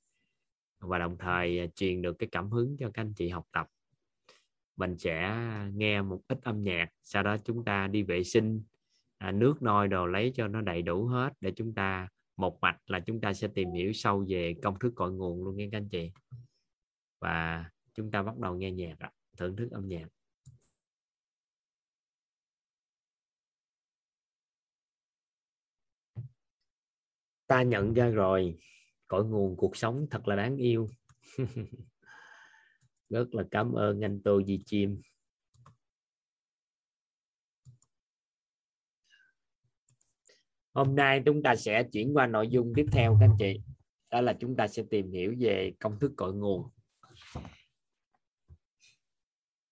Và 0.78 0.98
đồng 0.98 1.18
thời 1.18 1.60
à, 1.60 1.66
truyền 1.74 2.02
được 2.02 2.18
cái 2.18 2.28
cảm 2.32 2.50
hứng 2.50 2.76
cho 2.76 2.90
các 2.94 3.02
anh 3.02 3.14
chị 3.14 3.28
học 3.28 3.46
tập. 3.52 3.66
Mình 4.76 4.98
sẽ 4.98 5.38
nghe 5.74 6.02
một 6.02 6.20
ít 6.28 6.38
âm 6.42 6.62
nhạc 6.62 6.88
sau 7.02 7.22
đó 7.22 7.36
chúng 7.44 7.64
ta 7.64 7.86
đi 7.86 8.02
vệ 8.02 8.24
sinh 8.24 8.62
à, 9.18 9.32
nước 9.32 9.62
nôi 9.62 9.88
đồ 9.88 10.06
lấy 10.06 10.32
cho 10.34 10.48
nó 10.48 10.60
đầy 10.60 10.82
đủ 10.82 11.06
hết 11.06 11.32
để 11.40 11.52
chúng 11.56 11.74
ta 11.74 12.08
một 12.36 12.58
mạch 12.60 12.78
là 12.86 13.00
chúng 13.00 13.20
ta 13.20 13.32
sẽ 13.32 13.48
tìm 13.54 13.72
hiểu 13.72 13.92
sâu 13.92 14.24
về 14.28 14.54
công 14.62 14.78
thức 14.78 14.92
cội 14.96 15.12
nguồn 15.12 15.44
luôn 15.44 15.56
nghe 15.56 15.68
các 15.72 15.78
anh 15.78 15.88
chị. 15.88 16.10
Và 17.20 17.64
chúng 17.94 18.10
ta 18.10 18.22
bắt 18.22 18.38
đầu 18.38 18.56
nghe 18.56 18.70
nhạc 18.70 18.96
thưởng 19.36 19.56
thức 19.56 19.68
âm 19.70 19.88
nhạc. 19.88 20.06
Ta 27.46 27.62
nhận 27.62 27.94
ra 27.94 28.08
rồi 28.08 28.58
cội 29.08 29.24
nguồn 29.24 29.56
cuộc 29.56 29.76
sống 29.76 30.06
thật 30.10 30.28
là 30.28 30.36
đáng 30.36 30.56
yêu. 30.56 30.88
Rất 33.10 33.34
là 33.34 33.44
cảm 33.50 33.72
ơn 33.72 34.04
anh 34.04 34.20
Tô 34.24 34.42
Di 34.42 34.62
Chim. 34.66 35.00
Hôm 40.74 40.94
nay 40.94 41.22
chúng 41.26 41.42
ta 41.42 41.56
sẽ 41.56 41.82
chuyển 41.92 42.16
qua 42.16 42.26
nội 42.26 42.48
dung 42.48 42.72
tiếp 42.76 42.86
theo 42.92 43.16
các 43.20 43.26
anh 43.26 43.36
chị. 43.38 43.60
Đó 44.10 44.20
là 44.20 44.36
chúng 44.40 44.56
ta 44.56 44.68
sẽ 44.68 44.82
tìm 44.90 45.10
hiểu 45.10 45.34
về 45.38 45.72
công 45.80 45.98
thức 45.98 46.12
cội 46.16 46.34
nguồn. 46.34 46.70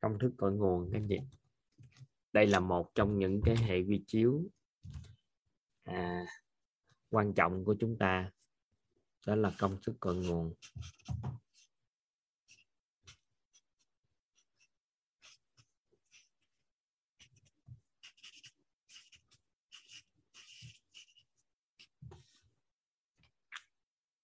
Công 0.01 0.19
thức 0.19 0.33
cội 0.37 0.53
nguồn 0.53 0.91
các 0.93 0.99
anh 0.99 1.07
chị. 1.09 1.19
Đây 2.33 2.47
là 2.47 2.61
một 2.61 2.95
trong 2.95 3.19
những 3.19 3.41
cái 3.45 3.57
hệ 3.57 3.79
quy 3.79 4.05
chiếu 4.07 4.43
à, 5.85 6.27
quan 7.11 7.35
trọng 7.35 7.65
của 7.65 7.77
chúng 7.81 7.99
ta. 7.99 8.31
Đó 9.27 9.35
là 9.35 9.53
công 9.59 9.79
thức 9.83 9.97
cội 10.01 10.17
nguồn. 10.17 10.55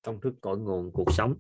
Công 0.02 0.20
thức 0.20 0.34
cội 0.40 0.58
nguồn 0.58 0.90
cuộc 0.92 1.12
sống. 1.12 1.34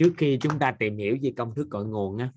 Trước 0.00 0.14
khi 0.18 0.38
chúng 0.40 0.58
ta 0.58 0.72
tìm 0.78 0.96
hiểu 0.96 1.18
về 1.22 1.32
công 1.36 1.54
thức 1.54 1.66
cội 1.70 1.86
nguồn 1.86 2.18
á 2.18 2.32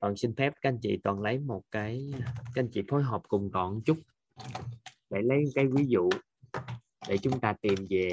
toàn 0.00 0.16
xin 0.16 0.34
phép 0.34 0.52
các 0.60 0.68
anh 0.68 0.78
chị 0.82 0.98
toàn 1.04 1.20
lấy 1.20 1.38
một 1.38 1.62
cái 1.70 2.12
các 2.54 2.62
anh 2.62 2.68
chị 2.72 2.82
phối 2.88 3.02
hợp 3.02 3.22
cùng 3.28 3.50
toàn 3.52 3.80
chút. 3.84 3.98
Để 5.10 5.22
lấy 5.22 5.44
cái 5.54 5.66
ví 5.66 5.86
dụ 5.86 6.08
để 7.08 7.18
chúng 7.22 7.40
ta 7.40 7.54
tìm 7.62 7.74
về 7.90 8.10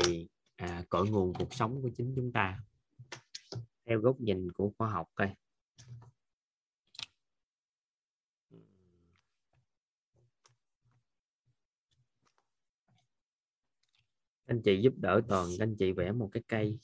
à, 0.56 0.84
cội 0.90 1.10
nguồn 1.10 1.34
cuộc 1.34 1.54
sống 1.54 1.82
của 1.82 1.90
chính 1.98 2.14
chúng 2.16 2.32
ta. 2.32 2.60
Theo 3.86 4.00
góc 4.00 4.22
nhìn 4.22 4.52
của 4.52 4.72
khoa 4.78 4.90
học 4.90 5.08
coi. 5.16 5.30
Anh 14.46 14.62
chị 14.62 14.82
giúp 14.82 14.94
đỡ 14.98 15.22
toàn 15.28 15.48
anh 15.60 15.76
chị 15.76 15.92
vẽ 15.92 16.12
một 16.12 16.30
cái 16.34 16.44
cây. 16.48 16.80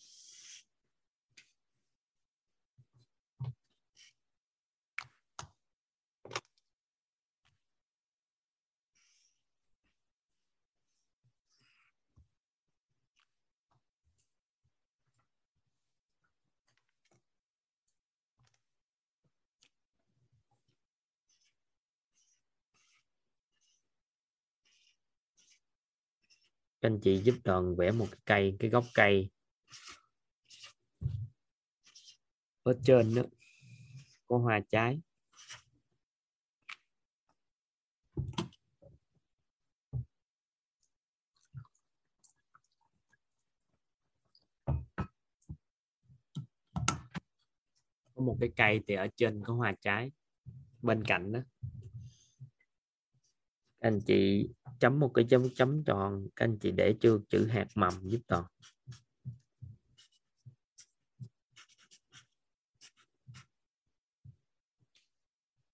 Các 26.82 26.90
anh 26.90 27.00
chị 27.02 27.18
giúp 27.18 27.36
đoàn 27.44 27.76
vẽ 27.76 27.92
một 27.92 28.08
cái 28.12 28.20
cây, 28.26 28.56
cái 28.60 28.70
gốc 28.70 28.86
cây. 28.94 29.30
Ở 32.64 32.74
trên 32.84 33.16
đó, 33.16 33.22
có 34.28 34.38
hoa 34.38 34.60
trái. 34.70 35.00
Có 48.16 48.26
một 48.26 48.38
cái 48.40 48.50
cây 48.56 48.80
thì 48.88 48.96
ở 48.96 49.08
trên 49.16 49.44
có 49.46 49.54
hoa 49.54 49.76
trái. 49.82 50.12
Bên 50.82 51.04
cạnh 51.04 51.32
đó 51.32 51.40
anh 53.80 54.00
chị 54.06 54.50
chấm 54.80 55.00
một 55.00 55.12
cái 55.14 55.26
chấm 55.30 55.50
chấm 55.56 55.84
tròn 55.84 56.28
các 56.36 56.46
anh 56.46 56.58
chị 56.62 56.72
để 56.72 56.96
chưa 57.02 57.20
chữ 57.30 57.48
hạt 57.48 57.68
mầm 57.76 57.94
giúp 58.04 58.20
toàn. 58.28 58.44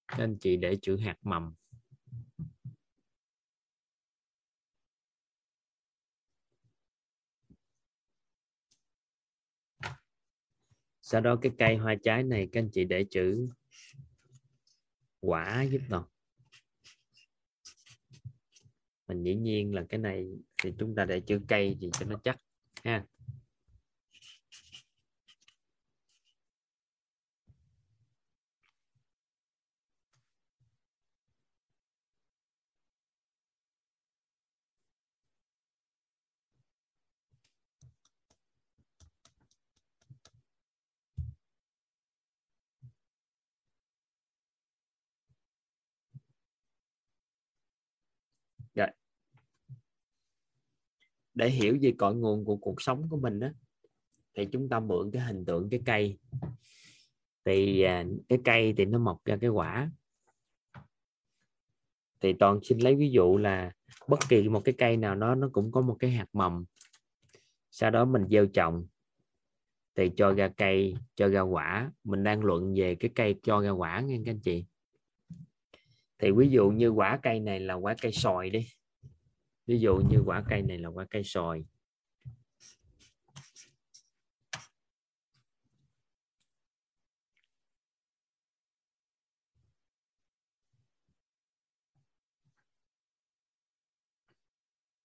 Các 0.07 0.17
anh 0.17 0.37
chị 0.39 0.57
để 0.57 0.77
chữ 0.81 0.97
hạt 0.97 1.17
mầm. 1.23 1.53
Sau 11.01 11.21
đó 11.21 11.35
cái 11.41 11.51
cây 11.57 11.77
hoa 11.77 11.95
trái 12.03 12.23
này 12.23 12.49
các 12.51 12.59
anh 12.59 12.69
chị 12.73 12.83
để 12.85 13.05
chữ 13.11 13.49
quả 15.19 15.63
giúp 15.63 15.81
toàn 15.89 16.03
mình 19.07 19.23
dĩ 19.23 19.35
nhiên 19.35 19.75
là 19.75 19.85
cái 19.89 19.99
này 19.99 20.27
thì 20.63 20.73
chúng 20.79 20.95
ta 20.95 21.05
để 21.05 21.19
chữ 21.19 21.41
cây 21.47 21.77
gì 21.79 21.89
cho 21.99 22.05
nó 22.05 22.19
chắc 22.23 22.39
ha. 22.83 23.05
Để 51.35 51.49
hiểu 51.49 51.77
về 51.81 51.93
cội 51.97 52.15
nguồn 52.15 52.45
của 52.45 52.55
cuộc 52.55 52.81
sống 52.81 53.07
của 53.09 53.17
mình 53.17 53.39
đó 53.39 53.47
thì 54.35 54.47
chúng 54.51 54.69
ta 54.69 54.79
mượn 54.79 55.11
cái 55.11 55.21
hình 55.21 55.45
tượng 55.45 55.69
cái 55.69 55.81
cây. 55.85 56.17
Thì 57.45 57.81
à, 57.81 58.05
cái 58.29 58.39
cây 58.43 58.73
thì 58.77 58.85
nó 58.85 58.99
mọc 58.99 59.25
ra 59.25 59.37
cái 59.41 59.49
quả. 59.49 59.91
Thì 62.21 62.33
toàn 62.33 62.59
xin 62.63 62.79
lấy 62.79 62.95
ví 62.95 63.09
dụ 63.11 63.37
là 63.37 63.71
bất 64.07 64.19
kỳ 64.29 64.49
một 64.49 64.61
cái 64.65 64.75
cây 64.77 64.97
nào 64.97 65.15
đó, 65.15 65.35
nó 65.35 65.49
cũng 65.53 65.71
có 65.71 65.81
một 65.81 65.95
cái 65.99 66.11
hạt 66.11 66.27
mầm. 66.33 66.65
Sau 67.71 67.91
đó 67.91 68.05
mình 68.05 68.27
gieo 68.29 68.45
trồng, 68.45 68.87
thì 69.95 70.11
cho 70.15 70.33
ra 70.33 70.47
cây, 70.57 70.95
cho 71.15 71.27
ra 71.27 71.41
quả. 71.41 71.91
Mình 72.03 72.23
đang 72.23 72.43
luận 72.43 72.73
về 72.77 72.95
cái 72.95 73.11
cây 73.15 73.35
cho 73.43 73.61
ra 73.61 73.69
quả 73.69 73.99
nghe 73.99 74.19
các 74.25 74.31
anh 74.31 74.39
chị. 74.39 74.65
Thì 76.19 76.31
ví 76.31 76.49
dụ 76.49 76.69
như 76.69 76.89
quả 76.89 77.19
cây 77.23 77.39
này 77.39 77.59
là 77.59 77.73
quả 77.73 77.95
cây 78.01 78.11
sòi 78.11 78.49
đi 78.49 78.67
ví 79.67 79.79
dụ 79.79 79.95
như 79.97 80.23
quả 80.25 80.43
cây 80.49 80.61
này 80.61 80.77
là 80.77 80.89
quả 80.89 81.05
cây 81.11 81.23
sồi. 81.23 81.65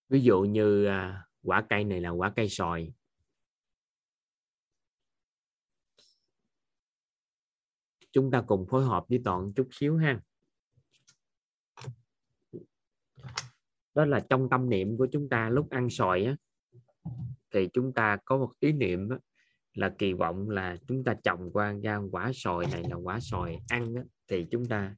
ví 0.09 0.20
dụ 0.23 0.41
như 0.41 0.85
à, 0.85 1.27
quả 1.43 1.66
cây 1.69 1.85
này 1.85 2.01
là 2.01 2.11
quả 2.11 2.32
cây 2.37 2.49
sồi. 2.49 2.93
chúng 8.12 8.31
ta 8.31 8.45
cùng 8.47 8.66
phối 8.70 8.85
hợp 8.85 9.05
với 9.09 9.20
toàn 9.24 9.53
chút 9.57 9.69
xíu 9.73 9.97
ha 9.97 10.20
đó 13.94 14.04
là 14.04 14.20
trong 14.20 14.48
tâm 14.48 14.70
niệm 14.70 14.96
của 14.96 15.06
chúng 15.12 15.28
ta 15.28 15.50
lúc 15.50 15.70
ăn 15.70 15.90
sòi 15.90 16.24
á 16.24 16.36
thì 17.50 17.68
chúng 17.72 17.92
ta 17.92 18.18
có 18.24 18.38
một 18.38 18.52
ý 18.60 18.72
niệm 18.72 19.08
á, 19.08 19.18
là 19.74 19.94
kỳ 19.98 20.12
vọng 20.12 20.50
là 20.50 20.76
chúng 20.86 21.04
ta 21.04 21.14
trồng 21.24 21.50
qua 21.52 21.74
ra 21.82 22.00
quả 22.12 22.30
sòi 22.34 22.66
này 22.72 22.82
là 22.90 22.96
quả 22.96 23.20
sòi 23.20 23.58
ăn 23.68 23.94
á, 23.94 24.02
thì 24.28 24.46
chúng 24.50 24.64
ta 24.64 24.94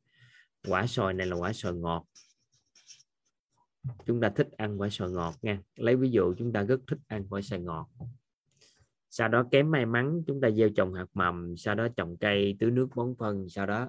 quả 0.69 0.86
sòi 0.86 1.14
này 1.14 1.27
là 1.27 1.36
quả 1.36 1.52
sòi 1.52 1.74
ngọt. 1.74 2.06
Chúng 4.06 4.20
ta 4.20 4.28
thích 4.28 4.48
ăn 4.56 4.81
quả 4.81 4.89
sòi 4.90 5.10
ngọt 5.10 5.35
nha. 5.43 5.60
Lấy 5.77 5.97
ví 5.97 6.10
dụ 6.10 6.35
chúng 6.39 6.52
ta 6.52 6.62
rất 6.62 6.81
thích 6.86 6.98
ăn 7.06 7.27
quả 7.31 7.40
sòi 7.40 7.60
ngọt. 7.60 7.89
Sau 9.10 9.28
đó 9.28 9.44
kém 9.51 9.70
may 9.70 9.86
mắn 9.86 10.23
chúng 10.27 10.40
ta 10.40 10.51
gieo 10.51 10.69
trồng 10.69 10.94
hạt 10.94 11.06
mầm 11.14 11.56
sau 11.56 11.74
đó 11.74 11.89
trồng 11.97 12.16
cây 12.16 12.56
tưới 12.59 12.70
nước 12.70 12.89
bón 12.94 13.14
phân 13.19 13.48
sau 13.48 13.66
đó 13.66 13.89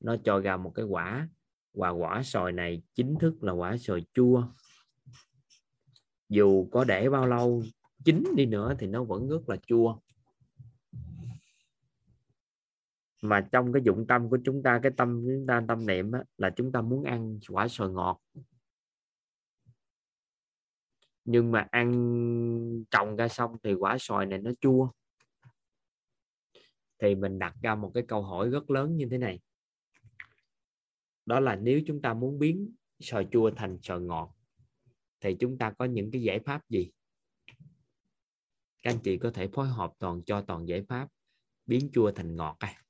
nó 0.00 0.16
cho 0.24 0.40
ra 0.40 0.56
một 0.56 0.72
cái 0.74 0.84
quả 0.84 1.28
và 1.72 1.90
quả 1.90 2.22
sòi 2.22 2.52
này 2.52 2.82
chính 2.94 3.16
thức 3.20 3.42
là 3.42 3.52
quả 3.52 3.76
sòi 3.76 4.04
chua. 4.14 4.44
Dù 6.28 6.68
có 6.72 6.84
để 6.84 7.10
bao 7.10 7.26
lâu 7.26 7.62
chín 8.04 8.24
đi 8.36 8.46
nữa 8.46 8.74
thì 8.78 8.86
nó 8.86 9.04
vẫn 9.04 9.28
rất 9.28 9.48
là 9.48 9.56
chua. 9.66 9.98
Mà 13.22 13.48
trong 13.52 13.72
cái 13.72 13.82
dụng 13.84 14.06
tâm 14.06 14.30
của 14.30 14.38
chúng 14.44 14.62
ta 14.62 14.80
cái 14.82 14.92
tâm 14.96 15.22
chúng 15.26 15.46
ta 15.46 15.62
tâm 15.68 15.86
niệm 15.86 16.12
á, 16.12 16.22
là 16.36 16.50
chúng 16.56 16.72
ta 16.72 16.80
muốn 16.80 17.04
ăn 17.04 17.38
quả 17.48 17.68
sòi 17.68 17.90
ngọt. 17.90 18.20
Nhưng 21.24 21.52
mà 21.52 21.66
ăn 21.70 22.84
trồng 22.90 23.16
ra 23.16 23.28
xong 23.28 23.56
thì 23.62 23.74
quả 23.74 23.96
sòi 24.00 24.26
này 24.26 24.38
nó 24.38 24.50
chua. 24.60 24.90
Thì 26.98 27.14
mình 27.14 27.38
đặt 27.38 27.54
ra 27.62 27.74
một 27.74 27.90
cái 27.94 28.04
câu 28.08 28.22
hỏi 28.22 28.50
rất 28.50 28.70
lớn 28.70 28.96
như 28.96 29.08
thế 29.10 29.18
này 29.18 29.40
đó 31.26 31.40
là 31.40 31.56
nếu 31.56 31.80
chúng 31.86 32.02
ta 32.02 32.14
muốn 32.14 32.38
biến 32.38 32.74
sòi 33.00 33.28
chua 33.32 33.50
thành 33.50 33.78
sòi 33.82 34.00
ngọt, 34.00 34.36
thì 35.20 35.36
chúng 35.40 35.58
ta 35.58 35.70
có 35.78 35.84
những 35.84 36.10
cái 36.10 36.22
giải 36.22 36.40
pháp 36.46 36.68
gì? 36.68 36.90
Các 38.82 38.90
anh 38.90 38.98
chị 39.04 39.18
có 39.18 39.30
thể 39.30 39.48
phối 39.52 39.68
hợp 39.68 39.92
toàn, 39.98 40.22
cho 40.26 40.40
toàn 40.40 40.68
giải 40.68 40.84
pháp 40.88 41.08
biến 41.66 41.90
chua 41.92 42.12
thành 42.12 42.36
ngọt 42.36 42.56
à 42.58 42.82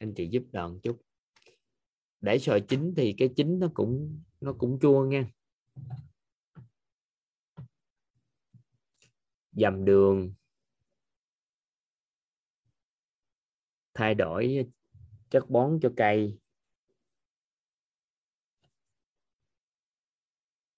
anh 0.00 0.14
chị 0.14 0.28
giúp 0.28 0.42
đòn 0.52 0.80
chút. 0.82 1.02
Để 2.20 2.38
sò 2.38 2.58
chín 2.68 2.94
thì 2.96 3.14
cái 3.18 3.30
chín 3.36 3.58
nó 3.58 3.70
cũng 3.74 4.22
nó 4.40 4.52
cũng 4.52 4.78
chua 4.80 5.04
nha. 5.04 5.30
Dầm 9.52 9.84
đường, 9.84 10.34
thay 13.94 14.14
đổi 14.14 14.66
chất 15.30 15.50
bón 15.50 15.78
cho 15.82 15.92
cây. 15.96 16.38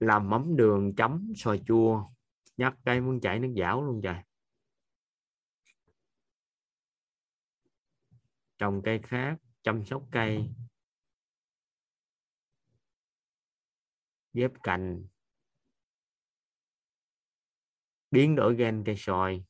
Làm 0.00 0.30
mắm 0.30 0.56
đường, 0.56 0.94
chấm, 0.96 1.32
xoài 1.36 1.62
chua. 1.66 2.08
Nhắc 2.56 2.74
cây 2.84 3.00
muốn 3.00 3.20
chảy 3.20 3.38
nước 3.38 3.54
dảo 3.56 3.84
luôn 3.84 4.00
trời. 4.02 4.22
Trồng 8.58 8.82
cây 8.84 9.00
khác, 9.02 9.36
chăm 9.62 9.84
sóc 9.84 10.02
cây. 10.12 10.50
Ghép 14.32 14.50
cành. 14.62 15.06
Biến 18.10 18.36
đổi 18.36 18.56
gen 18.56 18.82
cây 18.86 18.94
xoài. 18.98 19.44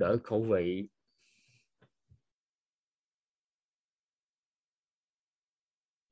Đỡ 0.00 0.16
khẩu 0.24 0.42
vị. 0.42 0.88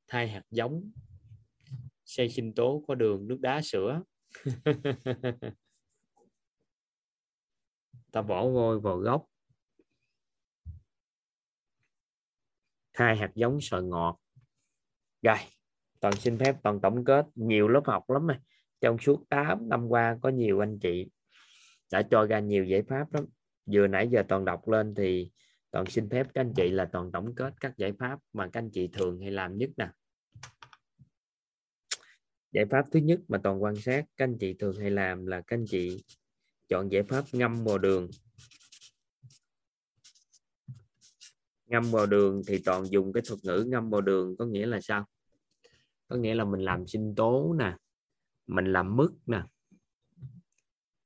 Thay 0.08 0.28
hạt 0.28 0.42
giống. 0.50 0.92
Xây 2.04 2.28
sinh 2.28 2.54
tố 2.54 2.84
có 2.88 2.94
đường 2.94 3.28
nước 3.28 3.38
đá 3.40 3.60
sữa. 3.62 4.02
Ta 8.12 8.22
bỏ 8.22 8.48
vôi 8.48 8.80
vào 8.80 8.96
gốc. 8.96 9.26
Thay 12.92 13.16
hạt 13.16 13.30
giống 13.34 13.58
sợi 13.60 13.82
ngọt. 13.82 14.20
Rồi, 15.22 15.38
toàn 16.00 16.14
xin 16.16 16.38
phép 16.38 16.56
toàn 16.62 16.80
tổng 16.80 17.04
kết. 17.04 17.26
Nhiều 17.34 17.68
lớp 17.68 17.82
học 17.86 18.10
lắm 18.10 18.26
này 18.26 18.38
trong 18.80 18.98
suốt 18.98 19.24
8 19.28 19.68
năm 19.68 19.88
qua 19.88 20.18
có 20.22 20.28
nhiều 20.28 20.62
anh 20.62 20.78
chị 20.78 21.10
đã 21.92 22.02
cho 22.10 22.26
ra 22.26 22.40
nhiều 22.40 22.64
giải 22.64 22.82
pháp 22.88 23.12
lắm 23.12 23.26
vừa 23.72 23.86
nãy 23.86 24.08
giờ 24.12 24.22
toàn 24.28 24.44
đọc 24.44 24.68
lên 24.68 24.94
thì 24.94 25.30
toàn 25.70 25.86
xin 25.86 26.08
phép 26.08 26.26
các 26.34 26.40
anh 26.40 26.52
chị 26.56 26.70
là 26.70 26.88
toàn 26.92 27.12
tổng 27.12 27.34
kết 27.34 27.54
các 27.60 27.76
giải 27.76 27.92
pháp 27.98 28.18
mà 28.32 28.48
các 28.52 28.60
anh 28.60 28.70
chị 28.70 28.88
thường 28.92 29.20
hay 29.20 29.30
làm 29.30 29.58
nhất 29.58 29.70
nè. 29.76 29.90
Giải 32.52 32.64
pháp 32.70 32.84
thứ 32.92 33.00
nhất 33.00 33.20
mà 33.28 33.38
toàn 33.42 33.62
quan 33.62 33.76
sát 33.76 34.04
các 34.16 34.24
anh 34.24 34.38
chị 34.38 34.54
thường 34.54 34.76
hay 34.80 34.90
làm 34.90 35.26
là 35.26 35.40
các 35.46 35.56
anh 35.56 35.64
chị 35.68 36.04
chọn 36.68 36.92
giải 36.92 37.02
pháp 37.02 37.24
ngâm 37.32 37.64
vào 37.64 37.78
đường. 37.78 38.10
Ngâm 41.66 41.90
vào 41.90 42.06
đường 42.06 42.42
thì 42.46 42.62
toàn 42.64 42.84
dùng 42.90 43.12
cái 43.12 43.22
thuật 43.26 43.40
ngữ 43.42 43.64
ngâm 43.68 43.90
vào 43.90 44.00
đường 44.00 44.36
có 44.36 44.46
nghĩa 44.46 44.66
là 44.66 44.80
sao? 44.80 45.06
Có 46.08 46.16
nghĩa 46.16 46.34
là 46.34 46.44
mình 46.44 46.60
làm 46.60 46.86
sinh 46.86 47.14
tố 47.14 47.54
nè, 47.58 47.76
mình 48.46 48.72
làm 48.72 48.96
mứt 48.96 49.10
nè, 49.26 49.42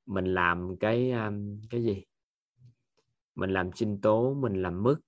mình 0.06 0.34
làm 0.34 0.76
cái 0.80 1.10
um, 1.10 1.60
cái 1.70 1.82
gì? 1.82 2.04
Mình 3.34 3.50
làm 3.50 3.70
sinh 3.74 4.00
tố, 4.00 4.34
mình 4.34 4.62
làm 4.62 4.82
mứt, 4.82 4.98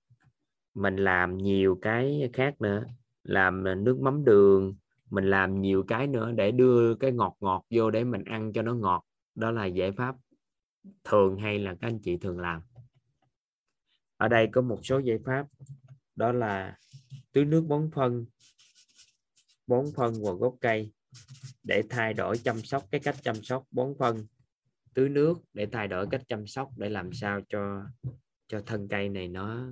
mình 0.73 0.95
làm 0.95 1.37
nhiều 1.37 1.79
cái 1.81 2.29
khác 2.33 2.61
nữa. 2.61 2.85
Làm 3.23 3.83
nước 3.83 3.99
mắm 3.99 4.25
đường, 4.25 4.75
mình 5.09 5.29
làm 5.29 5.61
nhiều 5.61 5.83
cái 5.87 6.07
nữa 6.07 6.31
để 6.31 6.51
đưa 6.51 6.95
cái 6.95 7.11
ngọt 7.11 7.37
ngọt 7.39 7.65
vô 7.69 7.91
để 7.91 8.03
mình 8.03 8.23
ăn 8.23 8.53
cho 8.53 8.61
nó 8.61 8.73
ngọt. 8.73 9.05
Đó 9.35 9.51
là 9.51 9.65
giải 9.65 9.91
pháp 9.91 10.15
thường 11.03 11.37
hay 11.37 11.59
là 11.59 11.75
các 11.81 11.87
anh 11.87 11.99
chị 11.99 12.17
thường 12.17 12.39
làm. 12.39 12.61
Ở 14.17 14.27
đây 14.27 14.47
có 14.51 14.61
một 14.61 14.79
số 14.83 14.99
giải 14.99 15.19
pháp. 15.25 15.47
Đó 16.15 16.31
là 16.31 16.77
tưới 17.31 17.45
nước 17.45 17.65
bón 17.67 17.89
phân 17.95 18.25
bón 19.67 19.85
phân 19.95 20.13
vào 20.23 20.35
gốc 20.35 20.55
cây 20.61 20.91
để 21.63 21.83
thay 21.89 22.13
đổi 22.13 22.37
chăm 22.37 22.61
sóc, 22.61 22.83
cái 22.91 23.01
cách 23.01 23.15
chăm 23.23 23.35
sóc 23.43 23.63
bón 23.71 23.93
phân 23.99 24.25
tưới 24.95 25.09
nước 25.09 25.37
để 25.53 25.67
thay 25.71 25.87
đổi 25.87 26.07
cách 26.11 26.21
chăm 26.27 26.47
sóc 26.47 26.69
để 26.77 26.89
làm 26.89 27.13
sao 27.13 27.41
cho 27.49 27.85
cho 28.47 28.61
thân 28.65 28.87
cây 28.87 29.09
này 29.09 29.27
nó 29.27 29.67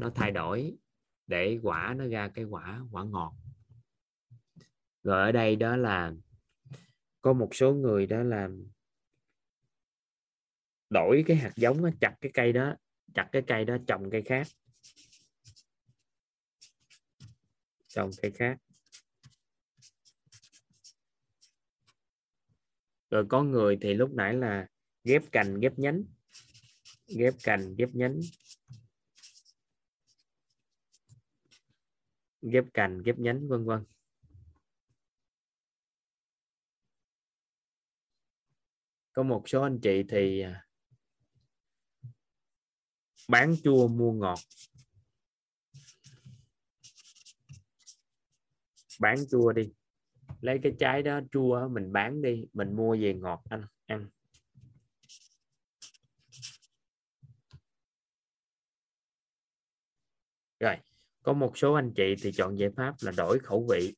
nó 0.00 0.10
thay 0.14 0.30
đổi, 0.30 0.76
để 1.26 1.58
quả 1.62 1.94
nó 1.98 2.06
ra 2.06 2.30
cái 2.34 2.44
quả 2.44 2.80
quả 2.90 3.04
ngọt. 3.04 3.34
Rồi 5.02 5.22
ở 5.22 5.32
đây 5.32 5.56
đó 5.56 5.76
là, 5.76 6.12
có 7.20 7.32
một 7.32 7.48
số 7.54 7.74
người 7.74 8.06
đó 8.06 8.22
là 8.22 8.48
đổi 10.90 11.24
cái 11.26 11.36
hạt 11.36 11.52
giống 11.56 11.82
chặt 12.00 12.14
cái 12.20 12.30
cây 12.34 12.52
đó, 12.52 12.74
chặt 13.14 13.28
cái 13.32 13.42
cây 13.46 13.64
đó 13.64 13.76
trồng 13.86 14.10
cây 14.10 14.22
khác. 14.22 14.46
Trồng 17.88 18.10
cây 18.22 18.30
khác. 18.30 18.58
rồi 23.12 23.26
có 23.28 23.42
người 23.42 23.78
thì 23.80 23.94
lúc 23.94 24.10
nãy 24.12 24.34
là 24.34 24.68
ghép 25.04 25.22
cành, 25.32 25.60
ghép 25.60 25.78
nhánh. 25.78 26.04
Ghép 27.06 27.34
cành, 27.42 27.74
ghép 27.78 27.88
nhánh. 27.92 28.20
Ghép 32.42 32.64
cành, 32.74 33.02
ghép 33.02 33.18
nhánh, 33.18 33.48
vân 33.48 33.64
vân. 33.64 33.84
Có 39.12 39.22
một 39.22 39.42
số 39.46 39.62
anh 39.62 39.78
chị 39.82 40.02
thì 40.08 40.40
à, 40.40 40.66
bán 43.28 43.54
chua 43.64 43.88
mua 43.88 44.12
ngọt. 44.12 44.38
Bán 49.00 49.16
chua 49.30 49.52
đi 49.52 49.72
lấy 50.42 50.60
cái 50.62 50.72
trái 50.78 51.02
đó, 51.02 51.20
chua 51.30 51.68
mình 51.68 51.92
bán 51.92 52.22
đi, 52.22 52.44
mình 52.52 52.76
mua 52.76 52.96
về 53.00 53.14
ngọt 53.14 53.42
anh, 53.50 53.64
ăn. 53.86 54.06
Rồi, 60.60 60.76
có 61.22 61.32
một 61.32 61.58
số 61.58 61.72
anh 61.72 61.92
chị 61.96 62.14
thì 62.22 62.32
chọn 62.32 62.58
giải 62.58 62.70
pháp 62.76 62.94
là 63.00 63.12
đổi 63.16 63.38
khẩu 63.38 63.66
vị. 63.70 63.94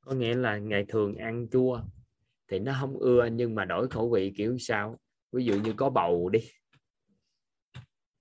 Có 0.00 0.12
nghĩa 0.12 0.34
là 0.34 0.58
ngày 0.58 0.84
thường 0.88 1.14
ăn 1.14 1.46
chua 1.52 1.82
thì 2.48 2.58
nó 2.58 2.76
không 2.80 2.98
ưa 2.98 3.26
nhưng 3.26 3.54
mà 3.54 3.64
đổi 3.64 3.88
khẩu 3.88 4.10
vị 4.10 4.32
kiểu 4.36 4.58
sao? 4.58 4.98
Ví 5.32 5.44
dụ 5.44 5.54
như 5.54 5.72
có 5.76 5.90
bầu 5.90 6.28
đi. 6.28 6.40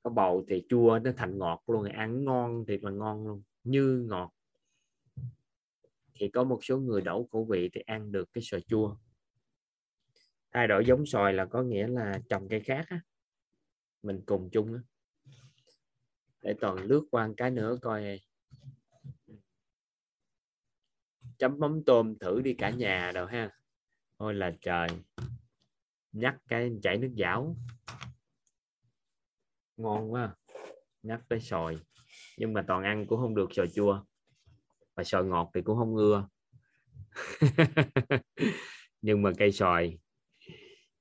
Có 0.03 0.09
bầu 0.09 0.45
thì 0.49 0.65
chua 0.69 0.99
nó 1.03 1.11
thành 1.17 1.37
ngọt 1.37 1.63
luôn, 1.67 1.83
ăn 1.83 2.25
ngon 2.25 2.65
thiệt 2.67 2.83
là 2.83 2.91
ngon 2.91 3.27
luôn 3.27 3.43
như 3.63 4.05
ngọt. 4.09 4.33
Thì 6.13 6.29
có 6.29 6.43
một 6.43 6.59
số 6.63 6.77
người 6.77 7.01
đổ 7.01 7.27
khẩu 7.31 7.45
vị 7.45 7.69
thì 7.73 7.81
ăn 7.81 8.11
được 8.11 8.29
cái 8.33 8.41
sò 8.43 8.59
chua. 8.59 8.95
Thay 10.51 10.67
đổi 10.67 10.85
giống 10.85 11.05
xoài 11.05 11.33
là 11.33 11.45
có 11.45 11.63
nghĩa 11.63 11.87
là 11.87 12.19
trồng 12.29 12.47
cây 12.49 12.59
khác 12.59 12.85
á. 12.89 13.01
Mình 14.03 14.21
cùng 14.25 14.49
chung 14.51 14.73
á. 14.73 14.79
Để 16.41 16.55
toàn 16.61 16.77
lướt 16.77 17.07
qua 17.11 17.29
cái 17.37 17.51
nữa 17.51 17.77
coi. 17.81 18.19
Chấm 21.37 21.59
mắm 21.59 21.83
tôm 21.85 22.15
thử 22.19 22.41
đi 22.41 22.53
cả 22.53 22.69
nhà 22.69 23.11
đâu 23.11 23.25
ha. 23.25 23.49
Thôi 24.19 24.33
là 24.33 24.55
trời. 24.61 24.87
Nhắc 26.11 26.37
cái 26.47 26.71
chảy 26.83 26.97
nước 26.97 27.11
dảo 27.15 27.55
ngon 29.77 30.13
quá. 30.13 30.35
Nhắc 31.03 31.21
tới 31.29 31.39
sòi 31.39 31.77
nhưng 32.41 32.53
mà 32.53 32.63
toàn 32.67 32.83
ăn 32.83 33.05
cũng 33.07 33.19
không 33.19 33.35
được 33.35 33.53
sò 33.53 33.65
chua. 33.75 34.03
Và 34.95 35.03
sò 35.03 35.23
ngọt 35.23 35.51
thì 35.53 35.61
cũng 35.61 35.77
không 35.77 35.95
ưa. 35.95 36.27
Nhưng 39.01 39.21
mà 39.21 39.31
cây 39.37 39.51
sòi 39.51 39.97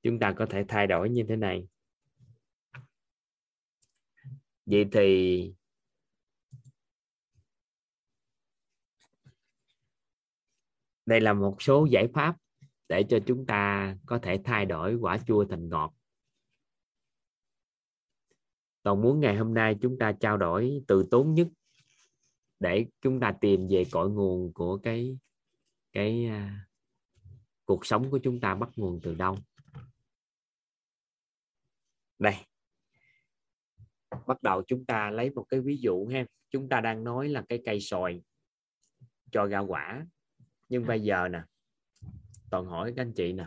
chúng 0.02 0.18
ta 0.18 0.32
có 0.32 0.46
thể 0.46 0.64
thay 0.68 0.86
đổi 0.86 1.10
như 1.10 1.24
thế 1.28 1.36
này. 1.36 1.68
Vậy 4.66 4.86
thì 4.92 5.52
đây 11.06 11.20
là 11.20 11.32
một 11.32 11.62
số 11.62 11.86
giải 11.90 12.08
pháp 12.14 12.36
để 12.88 13.04
cho 13.08 13.18
chúng 13.26 13.46
ta 13.46 13.94
có 14.06 14.18
thể 14.18 14.40
thay 14.44 14.66
đổi 14.66 14.94
quả 14.94 15.18
chua 15.26 15.44
thành 15.44 15.68
ngọt 15.68 15.99
còn 18.82 19.02
muốn 19.02 19.20
ngày 19.20 19.36
hôm 19.36 19.54
nay 19.54 19.76
chúng 19.80 19.98
ta 19.98 20.12
trao 20.12 20.36
đổi 20.36 20.82
từ 20.88 21.08
tốn 21.10 21.34
nhất 21.34 21.48
để 22.60 22.86
chúng 23.00 23.20
ta 23.20 23.32
tìm 23.40 23.68
về 23.70 23.84
cội 23.90 24.10
nguồn 24.10 24.52
của 24.52 24.76
cái 24.76 25.18
cái 25.92 26.28
uh, 26.28 26.70
cuộc 27.64 27.86
sống 27.86 28.10
của 28.10 28.18
chúng 28.22 28.40
ta 28.40 28.54
bắt 28.54 28.68
nguồn 28.76 29.00
từ 29.02 29.14
đâu? 29.14 29.36
Đây. 32.18 32.34
Bắt 34.26 34.42
đầu 34.42 34.62
chúng 34.66 34.84
ta 34.84 35.10
lấy 35.10 35.30
một 35.30 35.44
cái 35.48 35.60
ví 35.60 35.76
dụ 35.76 36.06
ha. 36.06 36.24
Chúng 36.50 36.68
ta 36.68 36.80
đang 36.80 37.04
nói 37.04 37.28
là 37.28 37.44
cái 37.48 37.62
cây 37.64 37.80
sòi 37.80 38.22
cho 39.32 39.46
ra 39.46 39.58
quả. 39.58 40.06
Nhưng 40.68 40.86
bây 40.86 41.00
giờ 41.00 41.28
nè 41.28 41.42
toàn 42.50 42.66
hỏi 42.66 42.92
các 42.96 43.02
anh 43.02 43.12
chị 43.12 43.32
nè 43.32 43.46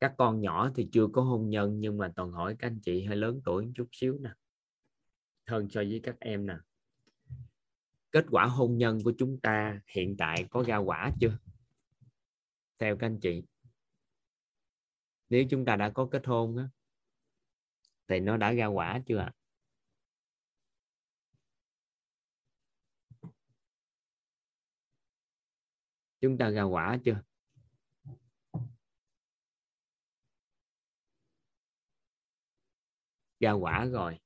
các 0.00 0.14
con 0.18 0.40
nhỏ 0.40 0.70
thì 0.74 0.88
chưa 0.92 1.06
có 1.12 1.22
hôn 1.22 1.50
nhân, 1.50 1.80
nhưng 1.80 1.98
mà 1.98 2.12
toàn 2.16 2.32
hỏi 2.32 2.56
các 2.58 2.66
anh 2.66 2.80
chị 2.82 3.04
hơi 3.04 3.16
lớn 3.16 3.40
tuổi 3.44 3.66
một 3.66 3.72
chút 3.74 3.88
xíu 3.92 4.18
nè. 4.20 4.30
Hơn 5.46 5.68
so 5.70 5.80
với 5.80 6.00
các 6.02 6.16
em 6.20 6.46
nè. 6.46 6.54
Kết 8.10 8.24
quả 8.30 8.46
hôn 8.46 8.78
nhân 8.78 8.98
của 9.04 9.12
chúng 9.18 9.40
ta 9.40 9.80
hiện 9.86 10.16
tại 10.18 10.46
có 10.50 10.64
ra 10.66 10.76
quả 10.76 11.10
chưa? 11.20 11.38
Theo 12.78 12.96
các 12.96 13.06
anh 13.06 13.20
chị. 13.20 13.42
Nếu 15.28 15.44
chúng 15.50 15.64
ta 15.64 15.76
đã 15.76 15.90
có 15.90 16.08
kết 16.12 16.26
hôn 16.26 16.56
á, 16.56 16.68
thì 18.08 18.20
nó 18.20 18.36
đã 18.36 18.52
ra 18.52 18.66
quả 18.66 19.00
chưa 19.06 19.18
ạ? 19.18 19.32
Chúng 26.20 26.38
ta 26.38 26.50
ra 26.50 26.62
quả 26.62 26.98
chưa? 27.04 27.22
Ra 33.40 33.52
quả 33.52 33.84
rồi. 33.84 34.18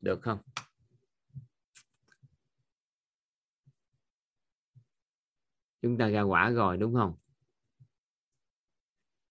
Được 0.00 0.22
không? 0.22 0.38
Chúng 5.82 5.98
ta 5.98 6.08
ra 6.08 6.22
quả 6.22 6.50
rồi, 6.50 6.76
đúng 6.76 6.94
không? 6.94 7.16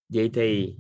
Vậy 0.10 0.32
thì 0.34 0.76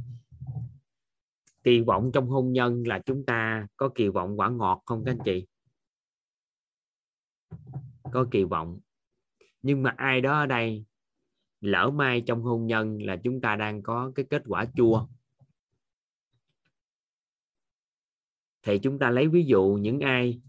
kỳ 1.63 1.81
vọng 1.81 2.11
trong 2.13 2.27
hôn 2.27 2.53
nhân 2.53 2.87
là 2.87 3.01
chúng 3.05 3.25
ta 3.25 3.67
có 3.77 3.89
kỳ 3.95 4.07
vọng 4.07 4.39
quả 4.39 4.49
ngọt 4.49 4.83
không 4.85 5.03
các 5.05 5.11
anh 5.11 5.19
chị? 5.25 5.47
Có 8.13 8.27
kỳ 8.31 8.43
vọng. 8.43 8.79
Nhưng 9.61 9.83
mà 9.83 9.93
ai 9.97 10.21
đó 10.21 10.39
ở 10.39 10.45
đây, 10.45 10.85
lỡ 11.61 11.91
may 11.93 12.23
trong 12.27 12.41
hôn 12.41 12.67
nhân 12.67 13.01
là 13.01 13.17
chúng 13.23 13.41
ta 13.41 13.55
đang 13.55 13.83
có 13.83 14.11
cái 14.15 14.25
kết 14.29 14.43
quả 14.47 14.65
chua. 14.75 15.07
Thì 18.67 18.79
chúng 18.79 18.99
ta 18.99 19.09
lấy 19.09 19.27
ví 19.27 19.45
dụ 19.45 19.77
những 19.81 19.99
ai 19.99 20.41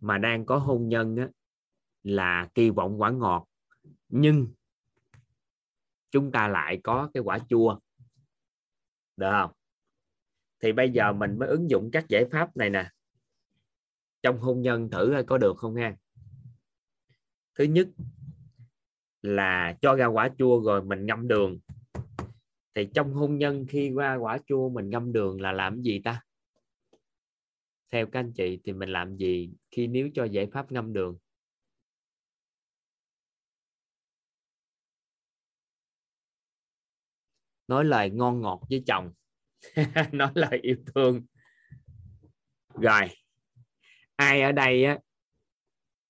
mà 0.00 0.18
đang 0.18 0.46
có 0.46 0.58
hôn 0.58 0.88
nhân 0.88 1.16
á, 1.16 1.28
là 2.02 2.48
kỳ 2.54 2.70
vọng 2.70 3.00
quả 3.00 3.10
ngọt 3.10 3.48
nhưng 4.08 4.48
chúng 6.10 6.32
ta 6.32 6.48
lại 6.48 6.80
có 6.84 7.10
cái 7.14 7.22
quả 7.22 7.38
chua. 7.48 7.78
Được 9.16 9.30
không? 9.30 9.50
Thì 10.62 10.72
bây 10.72 10.90
giờ 10.90 11.12
mình 11.12 11.38
mới 11.38 11.48
ứng 11.48 11.70
dụng 11.70 11.90
các 11.92 12.08
giải 12.08 12.24
pháp 12.32 12.56
này 12.56 12.70
nè. 12.70 12.90
Trong 14.22 14.38
hôn 14.38 14.62
nhân 14.62 14.90
thử 14.90 15.10
coi 15.12 15.24
có 15.24 15.38
được 15.38 15.56
không 15.56 15.74
ha? 15.74 15.96
Thứ 17.54 17.64
nhất 17.64 17.88
là 19.22 19.76
cho 19.80 19.94
ra 19.94 20.06
quả 20.06 20.28
chua 20.38 20.62
rồi 20.62 20.84
mình 20.84 21.06
ngâm 21.06 21.28
đường. 21.28 21.58
Thì 22.74 22.88
trong 22.94 23.12
hôn 23.12 23.38
nhân 23.38 23.66
khi 23.68 23.90
qua 23.94 24.14
quả 24.14 24.38
chua 24.46 24.68
mình 24.68 24.90
ngâm 24.90 25.12
đường 25.12 25.40
là 25.40 25.52
làm 25.52 25.82
gì 25.82 26.00
ta? 26.04 26.25
Theo 27.90 28.06
các 28.06 28.20
anh 28.20 28.32
chị 28.32 28.60
thì 28.64 28.72
mình 28.72 28.88
làm 28.88 29.16
gì 29.16 29.50
khi 29.70 29.86
nếu 29.86 30.08
cho 30.14 30.24
giải 30.24 30.46
pháp 30.52 30.72
ngâm 30.72 30.92
đường? 30.92 31.18
Nói 37.68 37.84
lời 37.84 38.10
ngon 38.10 38.40
ngọt 38.40 38.60
với 38.70 38.82
chồng. 38.86 39.12
Nói 40.12 40.30
lời 40.34 40.58
yêu 40.62 40.76
thương. 40.94 41.22
Rồi, 42.74 43.02
ai 44.16 44.42
ở 44.42 44.52
đây 44.52 44.84
á 44.84 44.98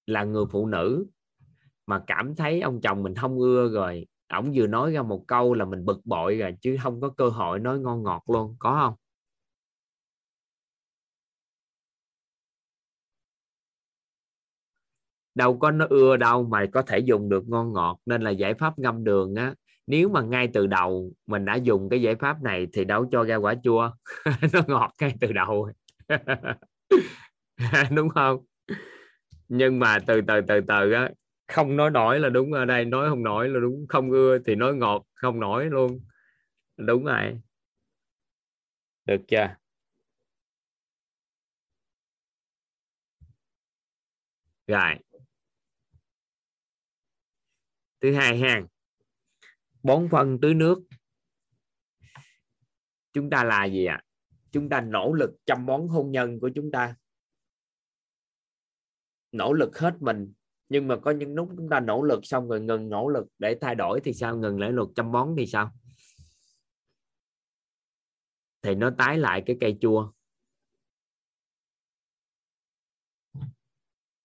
là 0.07 0.25
người 0.25 0.45
phụ 0.51 0.67
nữ 0.67 1.07
mà 1.87 2.05
cảm 2.07 2.35
thấy 2.37 2.61
ông 2.61 2.81
chồng 2.81 3.03
mình 3.03 3.15
không 3.15 3.39
ưa 3.39 3.69
rồi, 3.69 4.07
ổng 4.29 4.53
vừa 4.55 4.67
nói 4.67 4.93
ra 4.93 5.03
một 5.03 5.25
câu 5.29 5.55
là 5.55 5.65
mình 5.65 5.85
bực 5.85 6.01
bội 6.05 6.37
rồi 6.39 6.57
chứ 6.61 6.77
không 6.83 7.01
có 7.01 7.09
cơ 7.09 7.29
hội 7.29 7.59
nói 7.59 7.79
ngon 7.79 8.03
ngọt 8.03 8.23
luôn, 8.27 8.57
có 8.59 8.79
không? 8.81 9.06
Đâu 15.37 15.59
có 15.59 15.73
nó 15.73 15.87
ưa 15.91 16.17
đâu 16.17 16.45
mà 16.45 16.67
có 16.73 16.83
thể 16.83 17.01
dùng 17.01 17.31
được 17.31 17.49
ngon 17.49 17.75
ngọt. 17.75 18.01
Nên 18.07 18.23
là 18.23 18.31
giải 18.31 18.55
pháp 18.55 18.79
ngâm 18.79 19.05
đường 19.05 19.35
á, 19.35 19.55
nếu 19.89 20.11
mà 20.11 20.23
ngay 20.23 20.49
từ 20.55 20.67
đầu 20.67 21.13
mình 21.27 21.45
đã 21.45 21.55
dùng 21.57 21.89
cái 21.91 22.03
giải 22.03 22.17
pháp 22.17 22.43
này 22.43 22.69
thì 22.73 22.85
đâu 22.85 23.07
cho 23.13 23.25
ra 23.25 23.37
quả 23.37 23.55
chua. 23.65 23.91
Nó 24.53 24.61
ngọt 24.69 24.93
ngay 25.01 25.15
từ 25.21 25.33
đầu. 25.33 25.71
Đúng 27.97 28.09
không? 28.09 28.45
Nhưng 29.49 29.79
mà 29.79 29.99
từ 30.07 30.21
từ 30.29 30.41
từ 30.49 30.61
từ 30.69 30.93
á, 30.93 31.11
không 31.53 31.77
nói 31.77 31.91
nổi 31.91 32.21
là 32.21 32.29
đúng 32.29 32.53
ở 32.53 32.65
đây, 32.65 32.85
nói 32.85 33.09
không 33.09 33.23
nổi 33.23 33.49
là 33.49 33.61
đúng. 33.61 33.87
Không 33.89 34.11
ưa 34.11 34.39
thì 34.47 34.55
nói 34.55 34.75
ngọt, 34.75 35.05
không 35.15 35.41
nổi 35.41 35.65
luôn. 35.67 36.01
Đúng 36.79 37.05
rồi. 37.05 37.41
Được 39.05 39.21
chưa? 39.29 39.57
Rồi 44.67 44.95
thứ 48.07 48.15
hai 48.15 48.39
hàng. 48.39 48.67
Bón 49.83 50.09
phân 50.11 50.41
tưới 50.41 50.55
nước. 50.55 50.83
Chúng 53.13 53.31
ta 53.31 53.45
là 53.45 53.65
gì 53.65 53.85
ạ? 53.85 53.95
À? 53.95 54.07
chúng 54.51 54.69
ta 54.69 54.81
nỗ 54.81 55.13
lực 55.13 55.31
chăm 55.47 55.67
bón 55.67 55.89
hôn 55.89 56.11
nhân 56.11 56.41
của 56.41 56.51
chúng 56.55 56.71
ta. 56.71 56.97
Nỗ 59.33 59.53
lực 59.53 59.79
hết 59.79 59.97
mình. 60.01 60.33
Nhưng 60.69 60.89
mà 60.89 60.97
có 61.03 61.11
những 61.11 61.35
lúc 61.35 61.49
chúng 61.57 61.69
ta 61.69 61.81
nỗ 61.81 62.03
lực 62.03 62.21
xong 62.23 62.49
rồi 62.49 62.61
ngừng 62.61 62.89
nỗ 62.89 63.09
lực 63.09 63.27
để 63.39 63.59
thay 63.61 63.75
đổi 63.75 64.01
thì 64.05 64.13
sao? 64.13 64.37
Ngừng 64.37 64.59
nỗ 64.59 64.69
lực 64.69 64.89
chăm 64.95 65.13
bón 65.13 65.35
thì 65.39 65.47
sao? 65.47 65.73
Thì 68.63 68.75
nó 68.75 68.91
tái 68.99 69.19
lại 69.19 69.43
cái 69.47 69.57
cây 69.61 69.79
chua. 69.81 70.13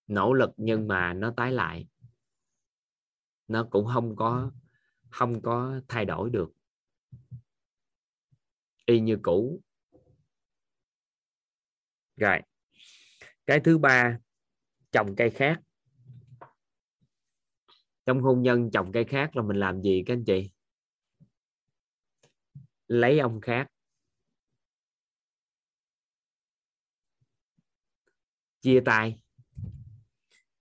Nỗ 0.07 0.33
lực 0.33 0.49
nhưng 0.57 0.87
mà 0.87 1.13
nó 1.13 1.33
tái 1.37 1.51
lại 1.51 1.87
nó 3.52 3.68
cũng 3.72 3.86
không 3.94 4.15
có 4.15 4.52
không 5.10 5.41
có 5.41 5.82
thay 5.88 6.06
đổi 6.06 6.30
được. 6.30 6.52
Y 8.86 8.99
như 8.99 9.18
cũ. 9.22 9.61
Rồi. 12.15 12.41
Cái 13.45 13.60
thứ 13.60 13.78
ba, 13.78 14.19
trồng 14.91 15.15
cây 15.15 15.30
khác. 15.30 15.61
Trong 18.06 18.22
hôn 18.22 18.41
nhân 18.41 18.72
trồng 18.73 18.91
cây 18.91 19.06
khác 19.06 19.36
là 19.36 19.44
mình 19.44 19.57
làm 19.57 19.82
gì 19.82 20.03
các 20.06 20.14
anh 20.14 20.23
chị? 20.26 20.52
Lấy 22.88 23.19
ông 23.19 23.41
khác. 23.41 23.68
Chia 28.61 28.82
tay. 28.86 29.19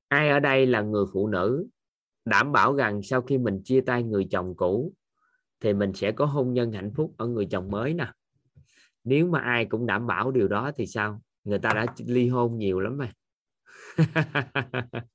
Ai 0.09 0.29
ở 0.29 0.41
đây 0.41 0.67
là 0.67 0.83
người 0.83 1.05
phụ 1.12 1.29
nữ? 1.29 1.69
Đảm 2.31 2.52
bảo 2.52 2.77
rằng 2.77 3.02
sau 3.05 3.23
khi 3.23 3.39
mình 3.39 3.62
chia 3.65 3.82
tay 3.82 4.05
người 4.05 4.28
chồng 4.32 4.55
cũ, 4.57 4.94
thì 5.61 5.74
mình 5.74 5.93
sẽ 5.94 6.12
có 6.12 6.27
hôn 6.27 6.55
nhân 6.55 6.73
hạnh 6.73 6.93
phúc 6.97 7.15
ở 7.19 7.27
người 7.28 7.47
chồng 7.51 7.70
mới 7.70 7.94
nè. 7.94 8.12
Nếu 9.05 9.27
mà 9.27 9.40
ai 9.40 9.65
cũng 9.66 9.86
đảm 9.86 10.07
bảo 10.07 10.31
điều 10.31 10.48
đó 10.48 10.73
thì 10.77 10.86
sao? 10.86 11.23
Người 11.44 11.59
ta 11.59 11.70
đã 11.74 11.86
ly 12.07 12.28
hôn 12.28 12.59
nhiều 12.59 12.81
lắm 12.81 12.98
mà 12.98 13.12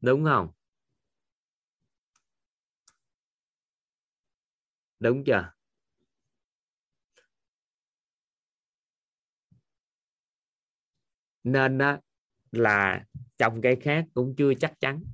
đúng 0.00 0.24
không? 0.24 0.48
Đúng 5.00 5.24
chưa? 5.24 5.52
Nên 11.52 11.78
á, 11.78 12.00
là 12.52 13.04
trồng 13.38 13.60
cây 13.62 13.76
khác 13.76 14.04
cũng 14.14 14.34
chưa 14.36 14.54
chắc 14.54 14.80
chắn. 14.80 15.04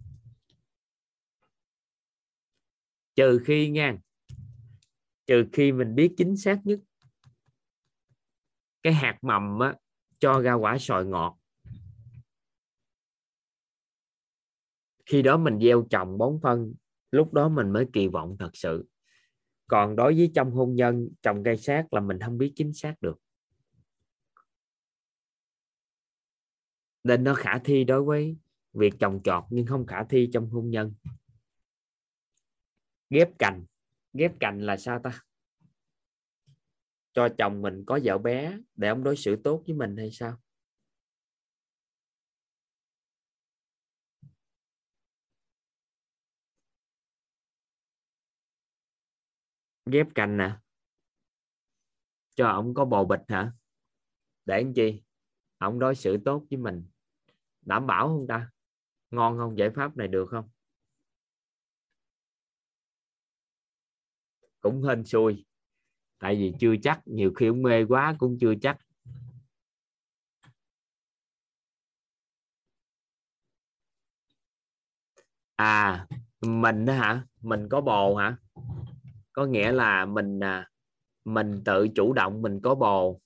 Trừ 3.14 3.40
khi 3.44 3.70
nha 3.70 3.96
trừ 5.26 5.44
khi 5.52 5.72
mình 5.72 5.94
biết 5.94 6.14
chính 6.16 6.36
xác 6.36 6.60
nhất 6.64 6.80
cái 8.82 8.92
hạt 8.92 9.18
mầm 9.22 9.58
á, 9.58 9.74
cho 10.18 10.40
ra 10.40 10.54
quả 10.54 10.78
sòi 10.78 11.06
ngọt. 11.06 11.38
Khi 15.06 15.22
đó 15.22 15.36
mình 15.36 15.58
gieo 15.62 15.86
trồng 15.90 16.18
bón 16.18 16.38
phân 16.42 16.74
lúc 17.10 17.32
đó 17.32 17.48
mình 17.48 17.70
mới 17.70 17.86
kỳ 17.92 18.08
vọng 18.08 18.36
thật 18.38 18.50
sự. 18.52 18.84
Còn 19.66 19.96
đối 19.96 20.14
với 20.14 20.30
trong 20.34 20.50
hôn 20.50 20.74
nhân 20.74 21.08
trồng 21.22 21.44
cây 21.44 21.56
sát 21.56 21.92
là 21.92 22.00
mình 22.00 22.18
không 22.20 22.38
biết 22.38 22.52
chính 22.56 22.72
xác 22.72 22.94
được. 23.00 23.18
Nên 27.04 27.24
nó 27.24 27.34
khả 27.34 27.58
thi 27.64 27.84
đối 27.84 28.02
với 28.04 28.36
việc 28.72 28.94
trồng 28.98 29.20
trọt 29.24 29.44
nhưng 29.50 29.66
không 29.66 29.86
khả 29.86 30.04
thi 30.04 30.30
trong 30.32 30.50
hôn 30.50 30.70
nhân. 30.70 30.94
Ghép 33.10 33.38
cành. 33.38 33.64
Ghép 34.12 34.32
cành 34.40 34.60
là 34.60 34.76
sao 34.76 35.00
ta? 35.02 35.22
Cho 37.12 37.28
chồng 37.38 37.62
mình 37.62 37.84
có 37.86 37.98
vợ 38.04 38.18
bé 38.18 38.58
để 38.74 38.88
ông 38.88 39.04
đối 39.04 39.16
xử 39.16 39.36
tốt 39.44 39.62
với 39.66 39.76
mình 39.76 39.96
hay 39.96 40.10
sao? 40.10 40.36
Ghép 49.86 50.06
cành 50.14 50.36
nè. 50.36 50.56
Cho 52.34 52.48
ông 52.48 52.74
có 52.74 52.84
bồ 52.84 53.04
bịch 53.04 53.20
hả? 53.28 53.52
Để 54.44 54.62
làm 54.62 54.74
chi? 54.74 55.02
Ông 55.58 55.78
đối 55.78 55.94
xử 55.94 56.16
tốt 56.24 56.46
với 56.50 56.58
mình 56.58 56.84
đảm 57.64 57.86
bảo 57.86 58.08
không 58.08 58.26
ta? 58.26 58.50
Ngon 59.10 59.38
không? 59.38 59.58
Giải 59.58 59.70
pháp 59.70 59.96
này 59.96 60.08
được 60.08 60.26
không? 60.30 60.48
Cũng 64.60 64.82
hên 64.82 65.04
xui. 65.04 65.44
Tại 66.18 66.36
vì 66.36 66.52
chưa 66.60 66.74
chắc, 66.82 67.00
nhiều 67.04 67.32
khi 67.36 67.46
ông 67.46 67.62
mê 67.62 67.84
quá 67.84 68.14
cũng 68.18 68.38
chưa 68.40 68.54
chắc. 68.62 68.78
À 75.56 76.06
mình 76.40 76.84
đó 76.84 76.92
hả? 76.92 77.26
Mình 77.40 77.68
có 77.68 77.80
bồ 77.80 78.16
hả? 78.16 78.36
Có 79.32 79.46
nghĩa 79.46 79.72
là 79.72 80.06
mình 80.06 80.40
à, 80.40 80.70
mình 81.24 81.62
tự 81.64 81.88
chủ 81.94 82.12
động 82.12 82.42
mình 82.42 82.60
có 82.60 82.74
bồ. 82.74 83.20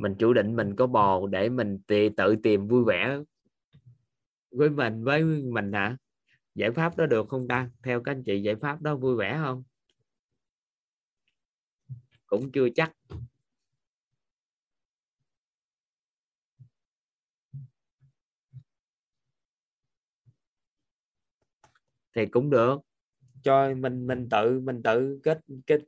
Mình 0.00 0.14
chủ 0.18 0.32
định 0.32 0.56
mình 0.56 0.76
có 0.76 0.86
bồ 0.86 1.26
để 1.26 1.48
mình 1.48 1.78
tự 2.16 2.36
tìm 2.42 2.68
vui 2.68 2.84
vẻ 2.86 3.18
với 4.50 4.70
mình 4.70 5.04
với 5.04 5.22
mình 5.24 5.72
hả? 5.72 5.96
Giải 6.54 6.70
pháp 6.70 6.96
đó 6.96 7.06
được 7.06 7.28
không 7.28 7.48
ta? 7.48 7.70
Theo 7.82 8.02
các 8.02 8.12
anh 8.12 8.22
chị, 8.24 8.42
giải 8.42 8.54
pháp 8.56 8.82
đó 8.82 8.96
vui 8.96 9.16
vẻ 9.16 9.38
không? 9.42 9.62
Cũng 12.26 12.52
chưa 12.52 12.68
chắc. 12.74 12.92
Thì 22.14 22.26
cũng 22.26 22.50
được. 22.50 22.80
Cho 23.42 23.74
mình 23.74 24.06
mình 24.06 24.28
tự 24.28 24.60
mình 24.60 24.82
tự 24.82 25.20
kết 25.22 25.40
kết 25.66 25.80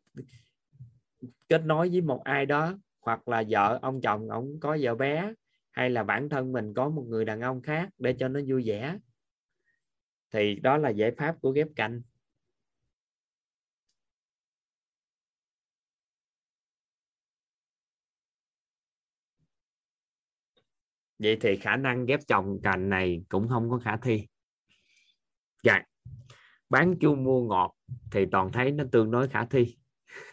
kết 1.48 1.62
nối 1.64 1.88
với 1.88 2.00
một 2.00 2.24
ai 2.24 2.46
đó 2.46 2.74
hoặc 3.02 3.28
là 3.28 3.44
vợ 3.48 3.78
ông 3.82 4.00
chồng 4.00 4.28
ông 4.28 4.60
có 4.60 4.78
vợ 4.80 4.94
bé, 4.94 5.32
hay 5.70 5.90
là 5.90 6.02
bản 6.04 6.28
thân 6.28 6.52
mình 6.52 6.74
có 6.74 6.88
một 6.88 7.04
người 7.08 7.24
đàn 7.24 7.40
ông 7.40 7.62
khác 7.62 7.88
để 7.98 8.16
cho 8.18 8.28
nó 8.28 8.40
vui 8.48 8.62
vẻ. 8.66 8.98
Thì 10.30 10.54
đó 10.54 10.78
là 10.78 10.90
giải 10.90 11.10
pháp 11.16 11.36
của 11.40 11.50
ghép 11.50 11.68
cạnh. 11.76 12.02
Vậy 21.18 21.38
thì 21.40 21.56
khả 21.56 21.76
năng 21.76 22.06
ghép 22.06 22.20
chồng 22.28 22.58
cành 22.62 22.88
này 22.88 23.22
cũng 23.28 23.48
không 23.48 23.70
có 23.70 23.78
khả 23.78 23.96
thi. 23.96 24.26
Dạ. 25.62 25.82
Bán 26.70 26.94
chua 27.00 27.14
mua 27.14 27.48
ngọt 27.48 27.74
thì 28.10 28.26
toàn 28.32 28.52
thấy 28.52 28.70
nó 28.70 28.84
tương 28.92 29.10
đối 29.10 29.28
khả 29.28 29.44
thi. 29.44 29.76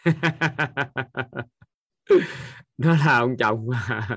nó 2.77 2.95
là 2.95 3.17
ông 3.17 3.37
chồng 3.37 3.67
mà. 3.67 4.07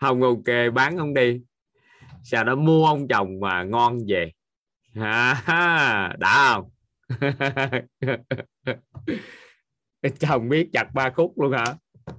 Không 0.00 0.22
ok 0.22 0.74
bán 0.74 0.96
ông 0.96 1.14
đi. 1.14 1.40
Sao 2.22 2.44
đó 2.44 2.54
mua 2.54 2.86
ông 2.86 3.08
chồng 3.08 3.40
mà 3.40 3.62
ngon 3.62 3.98
về. 4.08 4.32
À, 4.94 6.14
đã 6.18 6.54
không? 6.54 6.70
Chồng 10.18 10.48
biết 10.48 10.68
chặt 10.72 10.94
ba 10.94 11.10
khúc 11.10 11.40
luôn 11.40 11.52
hả? 11.52 11.74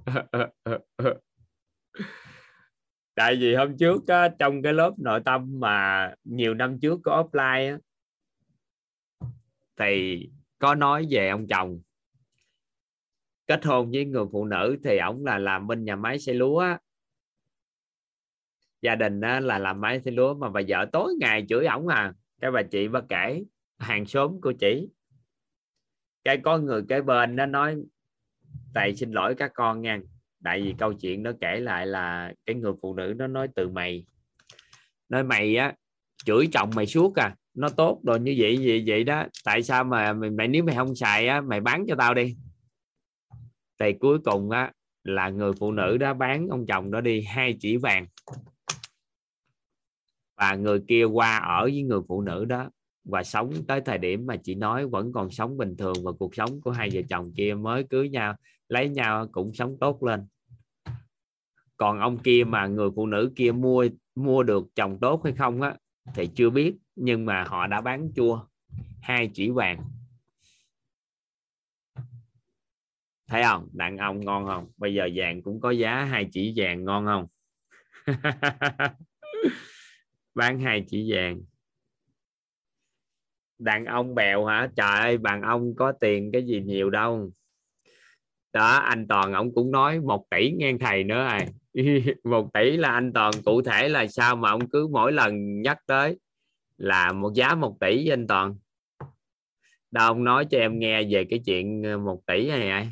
Tại 3.14 3.36
vì 3.36 3.54
hôm 3.54 3.76
trước 3.76 4.06
á, 4.06 4.28
trong 4.38 4.62
cái 4.62 4.72
lớp 4.72 4.92
nội 4.98 5.20
tâm 5.24 5.60
mà 5.60 6.10
nhiều 6.24 6.54
năm 6.54 6.80
trước 6.80 7.00
có 7.04 7.22
offline 7.22 7.70
á, 7.70 7.78
thì 9.76 10.22
có 10.58 10.74
nói 10.74 11.06
về 11.10 11.28
ông 11.28 11.46
chồng 11.46 11.80
kết 13.48 13.64
hôn 13.64 13.90
với 13.90 14.04
người 14.04 14.24
phụ 14.32 14.44
nữ 14.44 14.76
thì 14.84 14.98
ổng 14.98 15.24
là 15.24 15.38
làm 15.38 15.66
bên 15.66 15.84
nhà 15.84 15.96
máy 15.96 16.18
xây 16.18 16.34
lúa. 16.34 16.76
Gia 18.82 18.94
đình 18.94 19.20
là 19.20 19.58
làm 19.58 19.80
máy 19.80 20.00
xây 20.04 20.12
lúa 20.12 20.34
mà 20.34 20.50
bà 20.50 20.60
vợ 20.68 20.86
tối 20.92 21.14
ngày 21.20 21.46
chửi 21.48 21.66
ổng 21.66 21.88
à. 21.88 22.12
Cái 22.40 22.50
bà 22.50 22.62
chị 22.62 22.88
bà 22.88 23.00
kể 23.08 23.44
hàng 23.78 24.06
xóm 24.06 24.40
của 24.40 24.52
chị. 24.52 24.88
Cái 26.24 26.38
có 26.38 26.58
người 26.58 26.82
cái 26.88 27.02
bên 27.02 27.36
nó 27.36 27.46
nói 27.46 27.76
tại 28.74 28.96
xin 28.96 29.12
lỗi 29.12 29.34
các 29.34 29.52
con 29.54 29.82
nha. 29.82 30.00
Tại 30.44 30.62
vì 30.62 30.74
câu 30.78 30.92
chuyện 30.92 31.22
nó 31.22 31.32
kể 31.40 31.60
lại 31.60 31.86
là 31.86 32.32
cái 32.46 32.56
người 32.56 32.72
phụ 32.82 32.94
nữ 32.94 33.14
nó 33.16 33.26
nói 33.26 33.48
từ 33.54 33.68
mày. 33.68 34.04
Nói 35.08 35.24
mày 35.24 35.56
á 35.56 35.74
chửi 36.24 36.48
chồng 36.52 36.70
mày 36.76 36.86
suốt 36.86 37.14
à. 37.16 37.36
Nó 37.54 37.68
tốt 37.68 38.00
rồi 38.04 38.20
như 38.20 38.34
vậy 38.38 38.58
vậy 38.62 38.84
vậy 38.86 39.04
đó. 39.04 39.24
Tại 39.44 39.62
sao 39.62 39.84
mà 39.84 40.12
mày, 40.12 40.30
mày 40.30 40.48
nếu 40.48 40.64
mày 40.64 40.74
không 40.74 40.94
xài 40.94 41.28
á 41.28 41.40
mày 41.40 41.60
bán 41.60 41.84
cho 41.88 41.94
tao 41.98 42.14
đi 42.14 42.36
thì 43.78 43.92
cuối 43.92 44.18
cùng 44.18 44.50
á 44.50 44.72
là 45.04 45.28
người 45.28 45.52
phụ 45.52 45.72
nữ 45.72 45.96
đó 45.96 46.14
bán 46.14 46.48
ông 46.48 46.66
chồng 46.66 46.90
đó 46.90 47.00
đi 47.00 47.22
hai 47.22 47.56
chỉ 47.60 47.76
vàng. 47.76 48.06
Và 50.36 50.54
người 50.54 50.80
kia 50.88 51.04
qua 51.04 51.36
ở 51.36 51.64
với 51.64 51.82
người 51.82 52.00
phụ 52.08 52.20
nữ 52.22 52.44
đó 52.44 52.70
và 53.04 53.22
sống 53.22 53.52
tới 53.68 53.80
thời 53.80 53.98
điểm 53.98 54.26
mà 54.26 54.36
chị 54.36 54.54
nói 54.54 54.86
vẫn 54.86 55.12
còn 55.12 55.30
sống 55.30 55.56
bình 55.56 55.76
thường 55.76 55.94
và 56.02 56.12
cuộc 56.18 56.34
sống 56.34 56.60
của 56.60 56.70
hai 56.70 56.90
vợ 56.92 57.00
chồng 57.08 57.32
kia 57.36 57.54
mới 57.54 57.84
cưới 57.84 58.08
nhau 58.08 58.34
lấy 58.68 58.88
nhau 58.88 59.26
cũng 59.32 59.54
sống 59.54 59.76
tốt 59.80 60.02
lên. 60.02 60.26
Còn 61.76 62.00
ông 62.00 62.18
kia 62.18 62.44
mà 62.44 62.66
người 62.66 62.90
phụ 62.96 63.06
nữ 63.06 63.32
kia 63.36 63.52
mua 63.52 63.86
mua 64.14 64.42
được 64.42 64.64
chồng 64.74 64.98
tốt 65.00 65.24
hay 65.24 65.32
không 65.32 65.62
á 65.62 65.76
thì 66.14 66.26
chưa 66.34 66.50
biết 66.50 66.76
nhưng 66.96 67.26
mà 67.26 67.44
họ 67.44 67.66
đã 67.66 67.80
bán 67.80 68.10
chua 68.16 68.40
hai 69.00 69.30
chỉ 69.34 69.50
vàng 69.50 69.82
thấy 73.28 73.42
không? 73.42 73.68
Đàn 73.72 73.96
ông 73.96 74.20
ngon 74.20 74.46
không? 74.46 74.66
Bây 74.76 74.94
giờ 74.94 75.08
vàng 75.14 75.42
cũng 75.42 75.60
có 75.60 75.70
giá, 75.70 76.04
hai 76.04 76.28
chỉ 76.32 76.52
vàng 76.56 76.84
ngon 76.84 77.06
không? 77.06 77.26
Bán 80.34 80.60
hai 80.60 80.84
chỉ 80.88 81.12
vàng. 81.12 81.42
Đàn 83.58 83.84
ông 83.84 84.14
bèo 84.14 84.44
hả? 84.44 84.68
Trời 84.76 85.00
ơi 85.00 85.18
bạn 85.18 85.42
ông 85.42 85.74
có 85.74 85.92
tiền 85.92 86.32
cái 86.32 86.42
gì 86.46 86.60
nhiều 86.60 86.90
đâu. 86.90 87.30
Đó, 88.52 88.76
anh 88.76 89.08
toàn 89.08 89.32
ông 89.32 89.54
cũng 89.54 89.70
nói 89.70 90.00
một 90.00 90.26
tỷ 90.30 90.50
ngang 90.50 90.78
thầy 90.78 91.04
nữa 91.04 91.14
rồi 91.14 91.28
à. 91.28 91.46
một 92.24 92.52
tỷ 92.52 92.76
là 92.76 92.90
anh 92.90 93.12
toàn, 93.12 93.32
cụ 93.44 93.62
thể 93.62 93.88
là 93.88 94.06
sao 94.06 94.36
mà 94.36 94.50
ông 94.50 94.68
cứ 94.68 94.88
mỗi 94.92 95.12
lần 95.12 95.62
nhắc 95.62 95.78
tới 95.86 96.18
là 96.76 97.12
một 97.12 97.32
giá 97.34 97.54
một 97.54 97.76
tỷ 97.80 97.96
với 97.96 98.10
anh 98.10 98.26
toàn? 98.26 98.56
Đâu 99.90 100.06
ông 100.06 100.24
nói 100.24 100.46
cho 100.50 100.58
em 100.58 100.78
nghe 100.78 101.02
về 101.10 101.24
cái 101.30 101.40
chuyện 101.46 101.82
ờ, 101.82 101.98
một 101.98 102.20
tỷ 102.26 102.48
này 102.48 102.68
ai? 102.70 102.88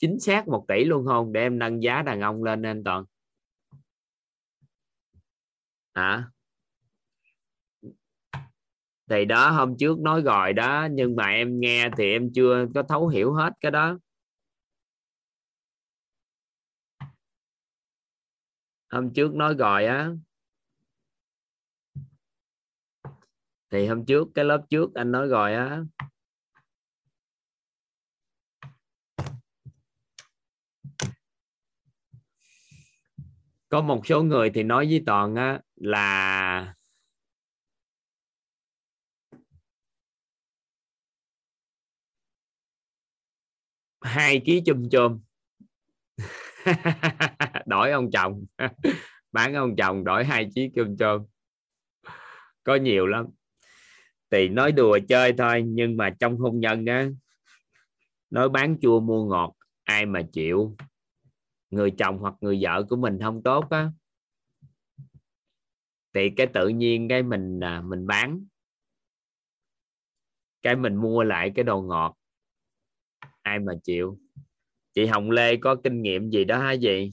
Chính 0.00 0.20
xác 0.20 0.48
một 0.48 0.64
tỷ 0.68 0.84
luôn 0.84 1.06
không? 1.06 1.32
Để 1.32 1.40
em 1.40 1.58
nâng 1.58 1.82
giá 1.82 2.02
đàn 2.02 2.20
ông 2.20 2.44
lên 2.44 2.62
anh 2.66 2.84
toàn. 2.84 3.04
Hả? 5.94 6.24
Thì 9.10 9.24
đó, 9.24 9.50
hôm 9.50 9.76
trước 9.78 9.98
nói 9.98 10.22
rồi 10.22 10.52
đó, 10.52 10.88
nhưng 10.90 11.16
mà 11.16 11.26
em 11.26 11.60
nghe 11.60 11.90
thì 11.96 12.12
em 12.12 12.32
chưa 12.34 12.66
có 12.74 12.82
thấu 12.82 13.08
hiểu 13.08 13.32
hết 13.32 13.52
cái 13.60 13.70
đó. 13.70 13.98
Hôm 18.90 19.12
trước 19.14 19.34
nói 19.34 19.54
rồi 19.58 19.86
á. 19.86 20.10
Thì 23.70 23.86
hôm 23.86 24.04
trước, 24.04 24.28
cái 24.34 24.44
lớp 24.44 24.66
trước 24.70 24.94
anh 24.94 25.12
nói 25.12 25.28
rồi 25.28 25.54
á. 25.54 25.82
Có 33.70 33.80
một 33.80 34.06
số 34.06 34.22
người 34.22 34.50
thì 34.54 34.62
nói 34.62 34.86
với 34.86 35.02
toàn 35.06 35.34
á, 35.34 35.60
là 35.76 36.74
hai 44.00 44.40
ký 44.44 44.62
chum 44.66 44.88
chôm. 44.90 45.20
Đổi 47.66 47.90
ông 47.90 48.10
chồng. 48.10 48.44
Bán 49.32 49.54
ông 49.54 49.76
chồng 49.76 50.04
đổi 50.04 50.24
hai 50.24 50.48
chiếc 50.54 50.70
chùm 50.74 50.96
chôm. 50.96 51.22
Có 52.64 52.74
nhiều 52.74 53.06
lắm. 53.06 53.26
Thì 54.30 54.48
nói 54.48 54.72
đùa 54.72 54.98
chơi 55.08 55.32
thôi, 55.38 55.62
nhưng 55.66 55.96
mà 55.96 56.10
trong 56.20 56.36
hôn 56.38 56.60
nhân 56.60 56.86
á, 56.86 57.08
nói 58.30 58.48
bán 58.48 58.76
chua 58.82 59.00
mua 59.00 59.24
ngọt, 59.24 59.54
ai 59.84 60.06
mà 60.06 60.22
chịu 60.32 60.76
người 61.70 61.90
chồng 61.90 62.18
hoặc 62.18 62.34
người 62.40 62.58
vợ 62.62 62.86
của 62.90 62.96
mình 62.96 63.18
không 63.22 63.42
tốt 63.42 63.70
á, 63.70 63.90
thì 66.14 66.30
cái 66.30 66.46
tự 66.46 66.68
nhiên 66.68 67.08
cái 67.08 67.22
mình 67.22 67.60
à, 67.60 67.80
mình 67.80 68.06
bán, 68.06 68.44
cái 70.62 70.76
mình 70.76 70.96
mua 70.96 71.22
lại 71.22 71.52
cái 71.54 71.64
đồ 71.64 71.82
ngọt, 71.82 72.16
ai 73.42 73.58
mà 73.58 73.72
chịu. 73.82 74.18
Chị 74.94 75.06
Hồng 75.06 75.30
Lê 75.30 75.56
có 75.56 75.74
kinh 75.74 76.02
nghiệm 76.02 76.30
gì 76.30 76.44
đó 76.44 76.58
hả 76.58 76.72
gì 76.72 77.12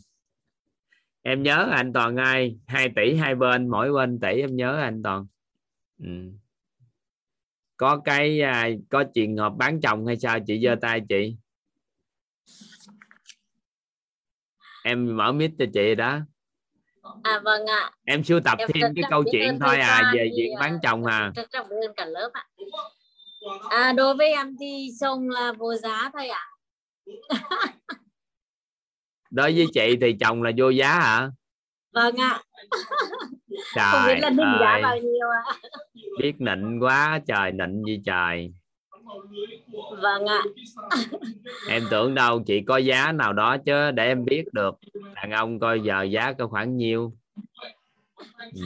em 1.22 1.44
nhớ 1.44 1.70
anh 1.72 1.94
Toàn 1.94 2.16
ai? 2.16 2.58
Hai 2.68 2.90
tỷ 2.96 3.16
hai 3.16 3.36
bên, 3.36 3.68
mỗi 3.68 3.94
bên 3.94 4.20
tỷ 4.20 4.42
em 4.42 4.56
nhớ 4.56 4.78
anh 4.82 5.04
Toàn. 5.04 5.26
Ừ. 6.00 6.32
có 7.78 7.98
cái 8.06 8.42
à, 8.42 8.70
có 8.90 9.04
chuyện 9.14 9.38
hợp 9.38 9.54
bán 9.58 9.82
chồng 9.82 10.06
hay 10.08 10.18
sao? 10.18 10.40
Chị 10.48 10.62
giơ 10.64 10.76
tay 10.82 11.02
chị. 11.10 11.38
Em 14.88 15.18
mở 15.18 15.32
mic 15.32 15.52
cho 15.60 15.66
chị 15.74 15.96
đó. 15.96 16.20
À 17.24 17.40
vâng 17.44 17.66
ạ. 17.66 17.92
Em 18.06 18.24
sưu 18.24 18.40
tập 18.40 18.58
em 18.58 18.70
thêm 18.74 18.94
cái 18.96 19.04
câu 19.10 19.24
chuyện 19.32 19.60
thôi 19.60 19.80
à 19.80 20.12
về 20.14 20.30
chuyện 20.36 20.52
bán 20.60 20.74
à, 20.74 20.80
chồng 20.84 21.06
à. 21.06 21.32
ơn 21.54 21.94
cả 21.96 22.06
lớp 22.06 22.30
ạ. 22.34 22.46
À 23.70 23.94
đối 23.98 24.16
với 24.16 24.34
em 24.34 24.56
thì 24.60 24.90
chồng 25.02 25.30
là 25.30 25.54
vô 25.58 25.76
giá 25.76 26.10
thôi 26.14 26.28
ạ. 26.28 26.46
Đối 29.32 29.54
với 29.56 29.66
chị 29.74 29.98
thì 30.02 30.16
chồng 30.20 30.44
là 30.44 30.52
vô 30.58 30.70
giá 30.70 31.00
hả? 31.00 31.30
Vâng 31.94 32.16
ạ. 32.16 32.42
Trời 33.76 33.86
không 33.92 34.08
biết 34.08 34.20
là 34.22 34.30
định 34.30 34.54
giá 34.60 34.80
bao 34.84 34.98
nhiêu 34.98 35.30
ạ. 35.30 35.44
Biết 36.20 36.34
nịnh 36.40 36.80
quá 36.82 37.20
trời 37.28 37.52
nịnh 37.52 37.84
gì 37.88 38.02
trời 38.06 38.54
vâng 40.02 40.26
ạ. 40.26 40.44
Em 41.70 41.84
tưởng 41.92 42.16
đâu 42.16 42.44
chị 42.46 42.62
có 42.62 42.78
giá 42.78 43.12
nào 43.12 43.34
đó 43.34 43.58
chứ 43.58 43.92
để 43.92 44.08
em 44.08 44.26
biết 44.26 44.44
được. 44.54 44.76
Đàn 45.16 45.32
ông 45.32 45.60
coi 45.60 45.80
giờ 45.80 46.04
giá 46.04 46.34
có 46.34 46.48
khoảng 46.48 46.78
nhiêu. 46.78 47.14
Ừ. 48.54 48.62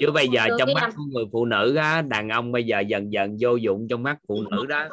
chứ 0.00 0.10
bây 0.10 0.28
giờ 0.28 0.46
trong 0.58 0.68
mắt 0.74 0.92
của 0.96 1.02
người 1.12 1.24
phụ 1.32 1.44
nữ 1.44 1.74
á 1.74 2.02
đàn 2.02 2.28
ông 2.28 2.52
bây 2.52 2.64
giờ 2.64 2.80
dần 2.80 3.12
dần 3.12 3.36
vô 3.40 3.56
dụng 3.56 3.86
trong 3.90 4.02
mắt 4.02 4.18
phụ 4.28 4.42
nữ 4.50 4.66
đó. 4.66 4.84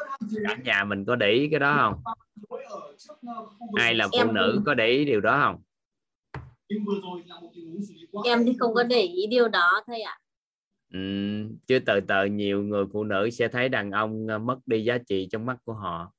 Cả 0.47 0.55
nhà 0.63 0.83
mình 0.83 1.05
có 1.05 1.15
để 1.15 1.31
ý 1.31 1.47
cái 1.51 1.59
đó 1.59 1.75
không? 1.77 2.13
Ai 3.75 3.95
là 3.95 4.07
phụ 4.07 4.17
Em- 4.17 4.33
nữ 4.33 4.61
có 4.65 4.73
để 4.73 4.87
ý 4.87 5.05
điều 5.05 5.21
đó 5.21 5.39
không? 5.43 5.61
Em 8.25 8.45
thì 8.45 8.53
không 8.59 8.73
có 8.73 8.83
để 8.83 9.01
ý 9.01 9.27
điều 9.27 9.47
đó 9.47 9.81
thôi 9.87 10.01
ạ 10.01 10.19
ừ. 10.93 10.99
chứ 11.67 11.79
từ 11.85 11.99
từ 12.07 12.25
nhiều 12.25 12.63
người 12.63 12.85
phụ 12.93 13.03
nữ 13.03 13.29
sẽ 13.29 13.47
thấy 13.47 13.69
đàn 13.69 13.91
ông 13.91 14.27
ờ, 14.27 14.37
mất 14.39 14.57
đi 14.65 14.83
giá 14.83 14.97
trị 14.97 15.27
trong 15.31 15.45
mắt 15.45 15.57
của 15.65 15.73
họ 15.73 16.13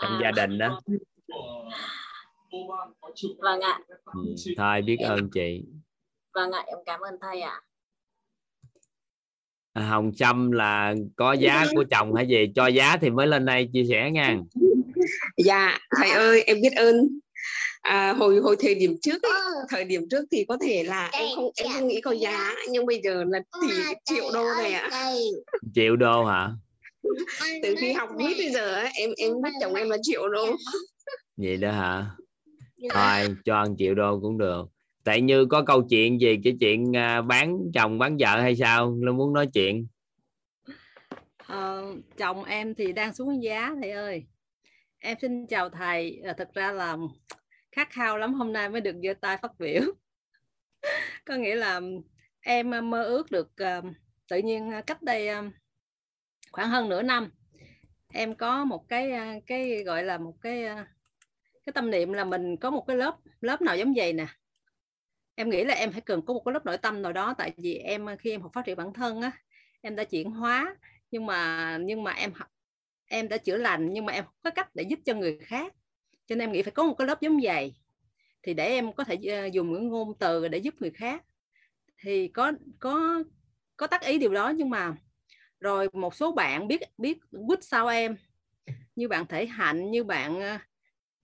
trong 0.00 0.10
À. 0.12 0.18
gia 0.22 0.30
đình 0.30 0.58
đó 0.58 0.80
vâng 3.38 3.60
ạ 3.60 3.80
ừ. 4.14 4.34
thôi 4.56 4.82
biết 4.82 4.96
ơn 4.96 5.30
chị 5.34 5.64
vâng 6.34 6.52
ạ 6.52 6.64
em 6.66 6.78
cảm 6.86 7.00
ơn 7.00 7.14
thầy 7.20 7.40
ạ 7.40 7.60
À, 9.72 9.82
Hồng 9.88 10.12
Trâm 10.16 10.50
là 10.50 10.94
có 11.16 11.32
giá 11.32 11.64
của 11.74 11.84
chồng 11.90 12.14
hay 12.14 12.28
gì 12.28 12.52
cho 12.54 12.66
giá 12.66 12.96
thì 12.96 13.10
mới 13.10 13.26
lên 13.26 13.46
đây 13.46 13.68
chia 13.72 13.84
sẻ 13.88 14.10
nha 14.10 14.36
Dạ, 15.36 15.78
thầy 15.96 16.10
ơi, 16.10 16.42
em 16.42 16.56
biết 16.62 16.72
ơn. 16.76 16.94
À, 17.80 18.12
hồi 18.12 18.36
hồi 18.36 18.56
thời 18.60 18.74
điểm 18.74 18.96
trước 19.02 19.22
ấy, 19.22 19.32
thời 19.68 19.84
điểm 19.84 20.08
trước 20.10 20.24
thì 20.30 20.44
có 20.48 20.58
thể 20.60 20.82
là 20.82 21.10
em 21.12 21.28
không 21.36 21.50
em 21.56 21.68
không 21.72 21.88
nghĩ 21.88 22.00
có 22.00 22.10
giá 22.10 22.54
nhưng 22.70 22.86
bây 22.86 23.00
giờ 23.04 23.24
là 23.28 23.40
tỷ 23.62 23.68
triệu 24.04 24.24
đô 24.34 24.44
này 24.58 24.72
ạ. 24.72 25.12
triệu 25.74 25.96
đô 25.96 26.24
hả? 26.24 26.50
Từ 27.62 27.74
khi 27.80 27.92
học 27.92 28.08
quýt 28.16 28.36
bây 28.38 28.50
giờ 28.50 28.74
ấy, 28.74 28.90
em 28.94 29.10
em 29.16 29.32
biết 29.42 29.50
chồng 29.60 29.74
em 29.74 29.90
là 29.90 29.96
triệu 30.02 30.28
đô. 30.28 30.56
vậy 31.36 31.56
đó 31.56 31.70
hả? 31.70 32.06
Thôi 32.90 33.36
cho 33.44 33.56
ăn 33.56 33.76
triệu 33.78 33.94
đô 33.94 34.20
cũng 34.20 34.38
được. 34.38 34.66
Tại 35.04 35.20
như 35.20 35.46
có 35.46 35.62
câu 35.62 35.82
chuyện 35.90 36.20
gì 36.20 36.38
cái 36.44 36.56
chuyện 36.60 36.96
à, 36.96 37.22
bán 37.22 37.58
chồng 37.74 37.98
bán 37.98 38.16
vợ 38.20 38.40
hay 38.40 38.56
sao? 38.56 38.96
Nó 39.00 39.12
muốn 39.12 39.32
nói 39.32 39.46
chuyện. 39.54 39.86
Ờ, 41.46 41.94
chồng 42.16 42.44
em 42.44 42.74
thì 42.74 42.92
đang 42.92 43.14
xuống 43.14 43.42
giá 43.42 43.74
thầy 43.80 43.90
ơi 43.90 44.24
em 45.02 45.18
xin 45.20 45.46
chào 45.46 45.70
thầy. 45.70 46.20
À, 46.24 46.34
thật 46.38 46.48
ra 46.54 46.72
là 46.72 46.96
khát 47.72 47.90
khao 47.90 48.18
lắm 48.18 48.34
hôm 48.34 48.52
nay 48.52 48.68
mới 48.68 48.80
được 48.80 48.96
giơ 49.02 49.14
tay 49.20 49.36
phát 49.42 49.52
biểu. 49.58 49.82
Có 51.24 51.34
nghĩa 51.34 51.54
là 51.54 51.80
em 52.40 52.70
ờ, 52.70 52.80
mơ 52.80 53.04
ước 53.04 53.30
được 53.30 53.56
ờ, 53.56 53.82
tự 54.28 54.38
nhiên 54.38 54.70
cách 54.86 55.02
đây 55.02 55.28
khoảng 56.52 56.68
hơn 56.68 56.88
nửa 56.88 57.02
năm 57.02 57.30
em 58.12 58.34
có 58.34 58.64
một 58.64 58.88
cái 58.88 59.12
cái 59.46 59.82
gọi 59.84 60.02
là 60.02 60.18
một 60.18 60.34
cái 60.40 60.64
cái 61.66 61.72
tâm 61.74 61.90
niệm 61.90 62.12
là 62.12 62.24
mình 62.24 62.56
có 62.56 62.70
một 62.70 62.84
cái 62.86 62.96
lớp 62.96 63.16
lớp 63.40 63.62
nào 63.62 63.76
giống 63.76 63.94
vậy 63.96 64.12
nè. 64.12 64.26
Em 65.34 65.50
nghĩ 65.50 65.64
là 65.64 65.74
em 65.74 65.92
phải 65.92 66.00
cần 66.00 66.26
có 66.26 66.34
một 66.34 66.42
cái 66.44 66.54
lớp 66.54 66.66
nội 66.66 66.78
tâm 66.78 67.02
nào 67.02 67.12
đó 67.12 67.34
tại 67.38 67.52
vì 67.56 67.74
em 67.74 68.06
khi 68.18 68.30
em 68.30 68.42
học 68.42 68.50
phát 68.54 68.64
triển 68.64 68.76
bản 68.76 68.92
thân 68.92 69.20
á 69.22 69.32
em 69.80 69.96
đã 69.96 70.04
chuyển 70.04 70.30
hóa 70.30 70.76
nhưng 71.10 71.26
mà 71.26 71.78
nhưng 71.80 72.02
mà 72.02 72.12
em 72.12 72.32
học 72.32 72.48
em 73.12 73.28
đã 73.28 73.36
chữa 73.38 73.56
lành 73.56 73.92
nhưng 73.92 74.04
mà 74.04 74.12
em 74.12 74.24
không 74.24 74.34
có 74.42 74.50
cách 74.50 74.74
để 74.74 74.82
giúp 74.82 74.98
cho 75.04 75.14
người 75.14 75.38
khác. 75.42 75.74
Cho 76.26 76.34
nên 76.34 76.38
em 76.48 76.52
nghĩ 76.52 76.62
phải 76.62 76.72
có 76.72 76.84
một 76.84 76.94
cái 76.98 77.06
lớp 77.06 77.20
giống 77.20 77.40
vậy. 77.42 77.74
Thì 78.42 78.54
để 78.54 78.66
em 78.66 78.92
có 78.92 79.04
thể 79.04 79.16
ờ, 79.16 79.46
dùng 79.46 79.72
những 79.72 79.88
ngôn 79.88 80.18
từ 80.18 80.48
để 80.48 80.58
giúp 80.58 80.74
người 80.80 80.90
khác. 80.90 81.24
Thì 82.02 82.28
có 82.28 82.52
có 82.78 83.22
có 83.76 83.86
tác 83.86 84.02
ý 84.02 84.18
điều 84.18 84.34
đó 84.34 84.48
nhưng 84.48 84.70
mà 84.70 84.94
rồi 85.60 85.88
một 85.92 86.14
số 86.14 86.32
bạn 86.32 86.68
biết 86.68 86.80
biết 86.98 87.18
quýt 87.48 87.64
sau 87.64 87.88
em. 87.88 88.16
Như 88.96 89.08
bạn 89.08 89.26
thể 89.26 89.46
hạnh 89.46 89.90
như 89.90 90.04
bạn 90.04 90.40
ờ, 90.40 90.58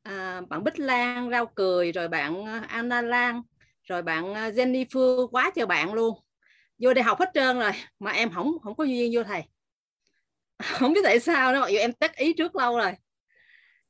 à, 0.02 0.40
bạn 0.40 0.64
bích 0.64 0.78
lan 0.78 1.30
rau 1.30 1.46
cười 1.46 1.92
rồi 1.92 2.08
bạn 2.08 2.46
ờ, 2.46 2.60
anna 2.68 3.02
lan 3.02 3.42
rồi 3.84 4.02
bạn 4.02 4.34
à, 4.34 4.50
Jenny 4.50 4.84
Phương 4.92 5.28
quá 5.30 5.50
trời 5.56 5.66
bạn 5.66 5.92
luôn. 5.94 6.18
Vô 6.78 6.94
đây 6.94 7.04
học 7.04 7.20
hết 7.20 7.30
trơn 7.34 7.58
rồi 7.58 7.72
mà 7.98 8.10
em 8.10 8.30
không 8.30 8.58
không 8.62 8.76
có 8.76 8.84
duyên 8.84 9.10
vô 9.14 9.22
thầy. 9.24 9.42
không 10.62 10.92
biết 10.92 11.00
tại 11.04 11.20
sao 11.20 11.52
đó 11.52 11.60
mặc 11.60 11.68
dù 11.68 11.78
em 11.78 11.92
tắt 11.92 12.16
ý 12.16 12.32
trước 12.32 12.56
lâu 12.56 12.76
rồi. 12.78 12.92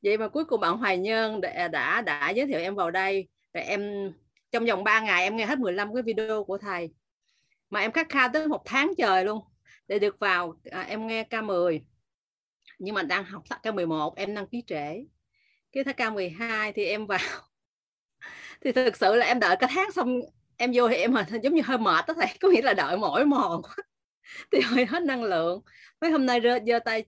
Vậy 0.03 0.17
mà 0.17 0.27
cuối 0.27 0.45
cùng 0.45 0.59
bạn 0.61 0.77
Hoài 0.77 0.97
Nhân 0.97 1.41
đã 1.41 1.67
đã, 1.67 2.01
đã 2.01 2.29
giới 2.29 2.47
thiệu 2.47 2.59
em 2.59 2.75
vào 2.75 2.91
đây. 2.91 3.27
Rồi 3.53 3.63
em 3.63 4.11
trong 4.51 4.65
vòng 4.65 4.83
3 4.83 4.99
ngày 4.99 5.23
em 5.23 5.35
nghe 5.37 5.45
hết 5.45 5.59
15 5.59 5.93
cái 5.93 6.03
video 6.03 6.43
của 6.43 6.57
thầy. 6.57 6.89
Mà 7.69 7.79
em 7.79 7.91
khát 7.91 8.09
khao 8.09 8.29
tới 8.33 8.47
một 8.47 8.61
tháng 8.65 8.93
trời 8.97 9.25
luôn. 9.25 9.43
Để 9.87 9.99
được 9.99 10.19
vào 10.19 10.53
à, 10.71 10.81
em 10.81 11.07
nghe 11.07 11.23
K10 11.23 11.79
nhưng 12.79 12.95
mà 12.95 13.03
đang 13.03 13.23
học 13.23 13.43
K11 13.63 14.13
em 14.15 14.35
đăng 14.35 14.47
ký 14.47 14.63
trễ. 14.67 15.05
Cái 15.71 15.83
K12 15.83 16.71
thì 16.75 16.85
em 16.85 17.07
vào. 17.07 17.19
Thì 18.61 18.71
thực 18.71 18.97
sự 18.97 19.15
là 19.15 19.25
em 19.25 19.39
đợi 19.39 19.55
cả 19.59 19.67
tháng 19.69 19.91
xong 19.91 20.19
em 20.57 20.71
vô 20.73 20.89
thì 20.89 20.95
em 20.95 21.15
giống 21.43 21.55
như 21.55 21.61
hơi 21.61 21.77
mệt 21.77 22.05
đó 22.07 22.13
thầy. 22.13 22.37
Có 22.41 22.49
nghĩa 22.49 22.61
là 22.61 22.73
đợi 22.73 22.97
mỏi 22.97 23.25
mòn 23.25 23.61
thì 24.51 24.59
hơi 24.61 24.85
hết 24.85 25.03
năng 25.03 25.23
lượng. 25.23 25.61
Mấy 26.01 26.11
hôm 26.11 26.25
nay 26.25 26.41
rơ 26.43 26.59
giơ 26.67 26.79
tay 26.79 27.05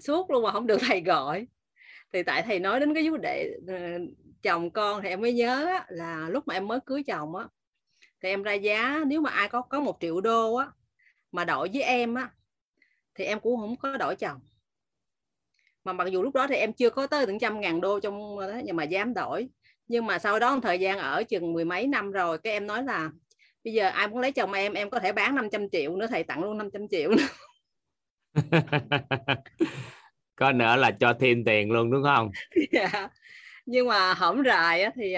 suốt 0.00 0.30
luôn 0.30 0.42
mà 0.42 0.52
không 0.52 0.66
được 0.66 0.78
thầy 0.80 1.00
gọi. 1.00 1.46
Thì 2.12 2.22
tại 2.22 2.42
thầy 2.42 2.58
nói 2.58 2.80
đến 2.80 2.94
cái 2.94 3.10
vấn 3.10 3.20
đề 3.22 3.50
ờ, 3.68 3.74
chồng 4.42 4.70
con 4.70 5.02
thì 5.02 5.08
em 5.08 5.20
mới 5.20 5.32
nhớ 5.32 5.66
á, 5.66 5.86
là 5.88 6.28
lúc 6.28 6.48
mà 6.48 6.54
em 6.54 6.68
mới 6.68 6.80
cưới 6.86 7.02
chồng 7.02 7.36
á 7.36 7.46
thì 8.22 8.28
em 8.28 8.42
ra 8.42 8.52
giá 8.52 9.00
nếu 9.06 9.20
mà 9.20 9.30
ai 9.30 9.48
có 9.48 9.62
có 9.62 9.80
một 9.80 9.96
triệu 10.00 10.20
đô 10.20 10.54
á 10.54 10.66
mà 11.32 11.44
đổi 11.44 11.70
với 11.72 11.82
em 11.82 12.14
á 12.14 12.30
thì 13.14 13.24
em 13.24 13.40
cũng 13.40 13.60
không 13.60 13.76
có 13.76 13.96
đổi 13.96 14.16
chồng. 14.16 14.40
Mà 15.84 15.92
mặc 15.92 16.08
dù 16.12 16.22
lúc 16.22 16.34
đó 16.34 16.46
thì 16.48 16.54
em 16.54 16.72
chưa 16.72 16.90
có 16.90 17.06
tới 17.06 17.26
từng 17.26 17.38
trăm 17.38 17.60
ngàn 17.60 17.80
đô 17.80 18.00
trong 18.00 18.38
ờ, 18.38 18.52
đó 18.52 18.60
nhưng 18.64 18.76
mà 18.76 18.84
dám 18.84 19.14
đổi. 19.14 19.48
Nhưng 19.88 20.06
mà 20.06 20.18
sau 20.18 20.38
đó 20.38 20.54
một 20.54 20.60
thời 20.62 20.80
gian 20.80 20.98
ở 20.98 21.24
chừng 21.24 21.52
mười 21.52 21.64
mấy 21.64 21.86
năm 21.86 22.10
rồi 22.12 22.38
cái 22.38 22.52
em 22.52 22.66
nói 22.66 22.82
là 22.84 23.10
bây 23.64 23.74
giờ 23.74 23.88
ai 23.88 24.08
muốn 24.08 24.18
lấy 24.18 24.32
chồng 24.32 24.52
em 24.52 24.72
em 24.72 24.90
có 24.90 25.00
thể 25.00 25.12
bán 25.12 25.34
500 25.34 25.70
triệu 25.70 25.96
nữa 25.96 26.06
thầy 26.06 26.24
tặng 26.24 26.44
luôn 26.44 26.58
500 26.58 26.88
triệu 26.90 27.10
nữa 27.10 27.26
có 30.36 30.52
nữa 30.52 30.76
là 30.76 30.90
cho 30.90 31.14
thêm 31.20 31.44
tiền 31.44 31.70
luôn 31.70 31.90
đúng 31.90 32.02
không 32.02 32.30
yeah. 32.72 32.92
Dạ. 32.92 33.08
nhưng 33.66 33.88
mà 33.88 34.14
hổng 34.14 34.42
rài 34.44 34.82
á, 34.82 34.90
thì 34.94 35.14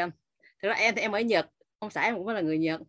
thực 0.62 0.68
ra 0.68 0.74
em 0.74 0.94
thì 0.94 1.02
em 1.02 1.12
ở 1.12 1.20
Nhật 1.20 1.46
ông 1.78 1.90
xã 1.90 2.02
em 2.02 2.14
cũng 2.14 2.28
là 2.28 2.40
người 2.40 2.58
Nhật 2.58 2.80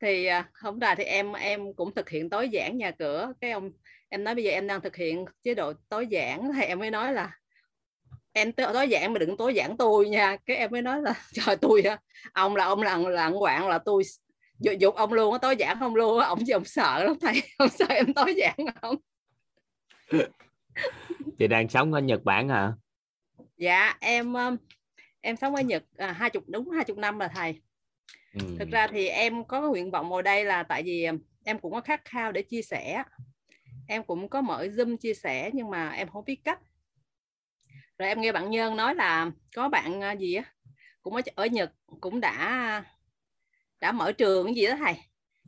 thì 0.00 0.28
không 0.52 0.80
rài 0.80 0.96
thì 0.96 1.04
em 1.04 1.32
em 1.32 1.74
cũng 1.74 1.94
thực 1.94 2.08
hiện 2.10 2.30
tối 2.30 2.48
giản 2.48 2.78
nhà 2.78 2.90
cửa 2.90 3.32
cái 3.40 3.50
ông 3.50 3.70
em 4.08 4.24
nói 4.24 4.34
bây 4.34 4.44
giờ 4.44 4.50
em 4.50 4.66
đang 4.66 4.80
thực 4.80 4.96
hiện 4.96 5.24
chế 5.42 5.54
độ 5.54 5.72
tối 5.88 6.06
giản 6.06 6.50
thì 6.56 6.62
em 6.62 6.78
mới 6.78 6.90
nói 6.90 7.12
là 7.12 7.30
em 8.32 8.52
tối 8.52 8.88
giản 8.88 9.12
mà 9.12 9.18
đừng 9.18 9.36
tối 9.36 9.54
giản 9.54 9.76
tôi 9.76 10.08
nha 10.08 10.36
cái 10.46 10.56
em 10.56 10.70
mới 10.70 10.82
nói 10.82 11.02
là 11.02 11.14
trời 11.32 11.56
tôi 11.56 11.82
á 11.82 11.98
ông 12.32 12.56
là 12.56 12.64
ông 12.64 12.82
là 12.82 12.96
là 12.96 13.30
quạng 13.38 13.68
là 13.68 13.78
tôi 13.78 14.02
dục 14.58 14.94
ông 14.94 15.12
luôn 15.12 15.32
á 15.32 15.38
tối 15.38 15.56
giản 15.56 15.78
không 15.78 15.94
luôn 15.94 16.20
á 16.20 16.26
ông 16.26 16.38
chứ 16.46 16.52
ông 16.52 16.64
sợ 16.64 17.04
lắm 17.04 17.16
thầy 17.20 17.42
ông 17.58 17.68
sợ 17.68 17.86
em 17.88 18.14
tối 18.14 18.34
giản 18.36 18.56
không 18.82 18.96
chị 21.38 21.46
đang 21.46 21.68
sống 21.68 21.92
ở 21.92 22.00
Nhật 22.00 22.24
Bản 22.24 22.48
hả? 22.48 22.72
Dạ 23.56 23.96
em 24.00 24.32
um, 24.32 24.56
em 25.20 25.36
sống 25.36 25.54
ở 25.54 25.62
Nhật 25.62 25.84
à, 25.96 26.12
hai 26.12 26.30
chục 26.30 26.44
đúng 26.46 26.70
hai 26.70 26.84
chục 26.84 26.98
năm 26.98 27.18
là 27.18 27.28
thầy. 27.28 27.60
Ừ. 28.32 28.40
thực 28.58 28.70
ra 28.70 28.86
thì 28.86 29.08
em 29.08 29.44
có 29.44 29.60
cái 29.60 29.70
nguyện 29.70 29.90
vọng 29.90 30.08
ngồi 30.08 30.22
đây 30.22 30.44
là 30.44 30.62
tại 30.62 30.82
vì 30.82 31.04
um, 31.04 31.18
em 31.44 31.58
cũng 31.58 31.72
có 31.72 31.80
khát 31.80 32.04
khao 32.04 32.32
để 32.32 32.42
chia 32.42 32.62
sẻ. 32.62 33.02
Em 33.88 34.04
cũng 34.04 34.28
có 34.28 34.40
mở 34.40 34.64
zoom 34.64 34.96
chia 34.96 35.14
sẻ 35.14 35.50
nhưng 35.52 35.70
mà 35.70 35.90
em 35.90 36.08
không 36.08 36.24
biết 36.24 36.40
cách. 36.44 36.60
Rồi 37.98 38.08
em 38.08 38.20
nghe 38.20 38.32
bạn 38.32 38.50
nhân 38.50 38.76
nói 38.76 38.94
là 38.94 39.30
có 39.54 39.68
bạn 39.68 40.00
à, 40.00 40.12
gì 40.12 40.34
á 40.34 40.44
cũng 41.02 41.14
ở, 41.14 41.20
ở 41.34 41.46
nhật 41.46 41.72
cũng 42.00 42.20
đã 42.20 42.84
đã 43.80 43.92
mở 43.92 44.12
trường 44.12 44.46
cái 44.46 44.54
gì 44.54 44.66
đó 44.66 44.76
thầy 44.78 44.94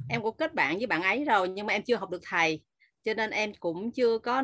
em 0.09 0.23
cũng 0.23 0.37
kết 0.37 0.55
bạn 0.55 0.77
với 0.77 0.87
bạn 0.87 1.03
ấy 1.03 1.25
rồi 1.25 1.49
nhưng 1.49 1.67
mà 1.67 1.73
em 1.73 1.83
chưa 1.83 1.97
học 1.97 2.11
được 2.11 2.21
thầy 2.25 2.63
cho 3.05 3.15
nên 3.15 3.31
em 3.31 3.53
cũng 3.61 3.93
chưa 3.93 4.19
có 4.19 4.43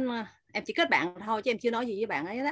em 0.53 0.65
chỉ 0.67 0.73
kết 0.73 0.91
bạn 0.91 1.15
thôi 1.27 1.43
chứ 1.43 1.51
em 1.51 1.59
chưa 1.59 1.71
nói 1.71 1.87
gì 1.87 1.97
với 1.97 2.07
bạn 2.07 2.27
ấy 2.27 2.39
đó 2.39 2.51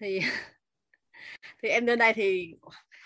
thì 0.00 0.20
thì 1.62 1.68
em 1.68 1.86
lên 1.86 1.98
đây 1.98 2.12
thì 2.14 2.54